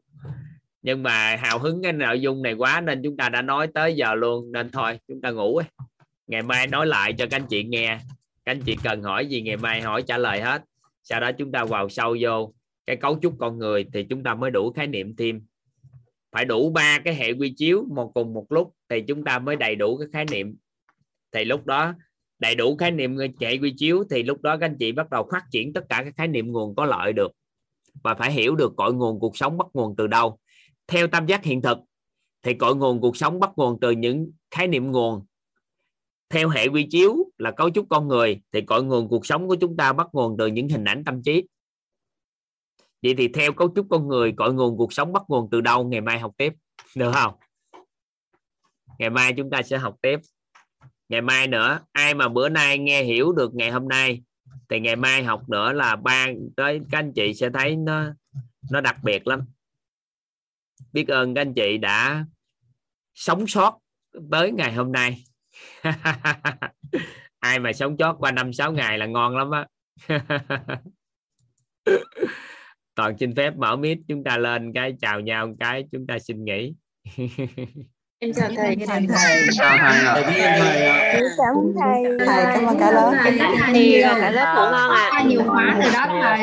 Nhưng 0.81 1.03
mà 1.03 1.35
hào 1.35 1.59
hứng 1.59 1.83
cái 1.83 1.93
nội 1.93 2.21
dung 2.21 2.43
này 2.43 2.53
quá 2.53 2.81
nên 2.81 3.01
chúng 3.03 3.17
ta 3.17 3.29
đã 3.29 3.41
nói 3.41 3.67
tới 3.73 3.93
giờ 3.95 4.15
luôn 4.15 4.51
nên 4.51 4.69
thôi 4.69 4.99
chúng 5.07 5.21
ta 5.21 5.31
ngủ 5.31 5.57
ấy. 5.57 5.65
ngày 6.27 6.41
mai 6.41 6.67
nói 6.67 6.87
lại 6.87 7.13
cho 7.13 7.25
các 7.25 7.35
anh 7.37 7.47
chị 7.49 7.63
nghe. 7.63 7.99
Các 8.45 8.51
anh 8.51 8.61
chị 8.61 8.77
cần 8.83 9.03
hỏi 9.03 9.25
gì 9.25 9.41
ngày 9.41 9.57
mai 9.57 9.81
hỏi 9.81 10.03
trả 10.07 10.17
lời 10.17 10.41
hết. 10.41 10.63
Sau 11.03 11.19
đó 11.19 11.31
chúng 11.31 11.51
ta 11.51 11.65
vào 11.65 11.89
sâu 11.89 12.15
vô. 12.21 12.53
Cái 12.85 12.95
cấu 12.95 13.19
trúc 13.21 13.33
con 13.39 13.57
người 13.57 13.85
thì 13.93 14.03
chúng 14.09 14.23
ta 14.23 14.35
mới 14.35 14.51
đủ 14.51 14.71
khái 14.75 14.87
niệm 14.87 15.15
thêm 15.15 15.41
phải 16.35 16.45
đủ 16.45 16.69
ba 16.69 16.99
cái 16.99 17.15
hệ 17.15 17.31
quy 17.31 17.53
chiếu 17.57 17.85
một 17.89 18.11
cùng 18.15 18.33
một 18.33 18.45
lúc 18.49 18.73
thì 18.89 19.01
chúng 19.01 19.23
ta 19.23 19.39
mới 19.39 19.55
đầy 19.55 19.75
đủ 19.75 19.97
cái 19.97 20.07
khái 20.13 20.25
niệm. 20.31 20.55
Thì 21.31 21.45
lúc 21.45 21.65
đó, 21.65 21.93
đầy 22.39 22.55
đủ 22.55 22.77
khái 22.77 22.91
niệm 22.91 23.17
hệ 23.17 23.57
quy 23.57 23.73
chiếu 23.77 24.03
thì 24.09 24.23
lúc 24.23 24.41
đó 24.41 24.57
các 24.57 24.65
anh 24.65 24.75
chị 24.79 24.91
bắt 24.91 25.09
đầu 25.09 25.27
phát 25.31 25.43
triển 25.51 25.73
tất 25.73 25.81
cả 25.89 26.01
các 26.03 26.13
khái 26.17 26.27
niệm 26.27 26.51
nguồn 26.51 26.75
có 26.75 26.85
lợi 26.85 27.13
được 27.13 27.31
và 28.03 28.15
phải 28.15 28.31
hiểu 28.31 28.55
được 28.55 28.73
cội 28.77 28.93
nguồn 28.93 29.19
cuộc 29.19 29.37
sống 29.37 29.57
bắt 29.57 29.67
nguồn 29.73 29.95
từ 29.95 30.07
đâu. 30.07 30.37
Theo 30.87 31.07
tam 31.07 31.25
giác 31.25 31.43
hiện 31.43 31.61
thực 31.61 31.77
thì 32.43 32.53
cội 32.53 32.75
nguồn 32.75 33.01
cuộc 33.01 33.17
sống 33.17 33.39
bắt 33.39 33.49
nguồn 33.55 33.79
từ 33.79 33.91
những 33.91 34.31
khái 34.51 34.67
niệm 34.67 34.91
nguồn. 34.91 35.25
Theo 36.29 36.49
hệ 36.49 36.67
quy 36.67 36.87
chiếu 36.89 37.15
là 37.37 37.51
cấu 37.51 37.69
trúc 37.69 37.85
con 37.89 38.07
người 38.07 38.41
thì 38.51 38.61
cội 38.61 38.83
nguồn 38.83 39.07
cuộc 39.07 39.25
sống 39.25 39.47
của 39.47 39.55
chúng 39.55 39.77
ta 39.77 39.93
bắt 39.93 40.07
nguồn 40.13 40.37
từ 40.37 40.47
những 40.47 40.69
hình 40.69 40.83
ảnh 40.83 41.03
tâm 41.03 41.23
trí 41.23 41.43
vậy 43.05 43.15
thì 43.17 43.27
theo 43.27 43.53
cấu 43.53 43.73
trúc 43.75 43.87
con 43.89 44.07
người, 44.07 44.33
cội 44.37 44.53
nguồn 44.53 44.77
cuộc 44.77 44.93
sống 44.93 45.13
bắt 45.13 45.23
nguồn 45.27 45.49
từ 45.51 45.61
đâu? 45.61 45.83
Ngày 45.83 46.01
mai 46.01 46.19
học 46.19 46.31
tiếp. 46.37 46.53
Được 46.95 47.11
không? 47.13 47.33
Ngày 48.99 49.09
mai 49.09 49.33
chúng 49.37 49.49
ta 49.49 49.61
sẽ 49.61 49.77
học 49.77 49.95
tiếp. 50.01 50.19
Ngày 51.09 51.21
mai 51.21 51.47
nữa, 51.47 51.79
ai 51.91 52.13
mà 52.13 52.29
bữa 52.29 52.49
nay 52.49 52.77
nghe 52.77 53.03
hiểu 53.03 53.31
được 53.31 53.55
ngày 53.55 53.71
hôm 53.71 53.87
nay, 53.87 54.21
thì 54.69 54.79
ngày 54.79 54.95
mai 54.95 55.23
học 55.23 55.49
nữa 55.49 55.73
là 55.73 55.95
ba 55.95 56.27
tới 56.55 56.81
các 56.91 56.99
anh 56.99 57.13
chị 57.13 57.33
sẽ 57.33 57.49
thấy 57.53 57.75
nó 57.75 58.05
nó 58.71 58.81
đặc 58.81 58.97
biệt 59.03 59.27
lắm. 59.27 59.41
Biết 60.93 61.07
ơn 61.07 61.35
các 61.35 61.41
anh 61.41 61.53
chị 61.53 61.77
đã 61.77 62.25
sống 63.13 63.47
sót 63.47 63.79
tới 64.31 64.51
ngày 64.51 64.73
hôm 64.73 64.91
nay. 64.91 65.23
Ai 67.39 67.59
mà 67.59 67.73
sống 67.73 67.95
sót 67.99 68.15
qua 68.19 68.31
năm 68.31 68.53
sáu 68.53 68.71
ngày 68.71 68.97
là 68.97 69.05
ngon 69.05 69.37
lắm 69.37 69.51
á. 69.51 69.67
toàn 72.95 73.17
xin 73.17 73.35
phép 73.35 73.55
mở 73.57 73.75
mic 73.75 73.97
chúng 74.07 74.23
ta 74.23 74.37
lên 74.37 74.73
cái 74.73 74.93
chào 75.01 75.19
nhau 75.19 75.55
cái 75.59 75.83
chúng 75.91 76.07
ta 76.07 76.19
xin 76.19 76.45
nghỉ 76.45 76.73
em 78.19 78.33
chào 78.33 78.49
thầy 78.57 78.75
chào 78.87 78.99
thầy 79.09 79.47
chào 79.57 79.77
thầy 79.77 80.33
thầy 80.59 81.21
cảm 81.37 81.55
ơn 81.55 81.73
thầy 81.79 82.03
thầy 82.27 82.43
cảm 82.53 82.65
ơn 82.65 82.79
cả 82.79 82.91
lớp 82.91 83.13
thầy 83.23 83.37
cả 84.03 84.31
lớp 84.31 84.53
ngủ 84.55 84.61
ngon 84.71 84.91
ạ 84.91 85.23
nhiều 85.27 85.41
khóa 85.47 85.79
rồi 85.81 85.91
đó 85.93 86.05
thầy 86.07 86.39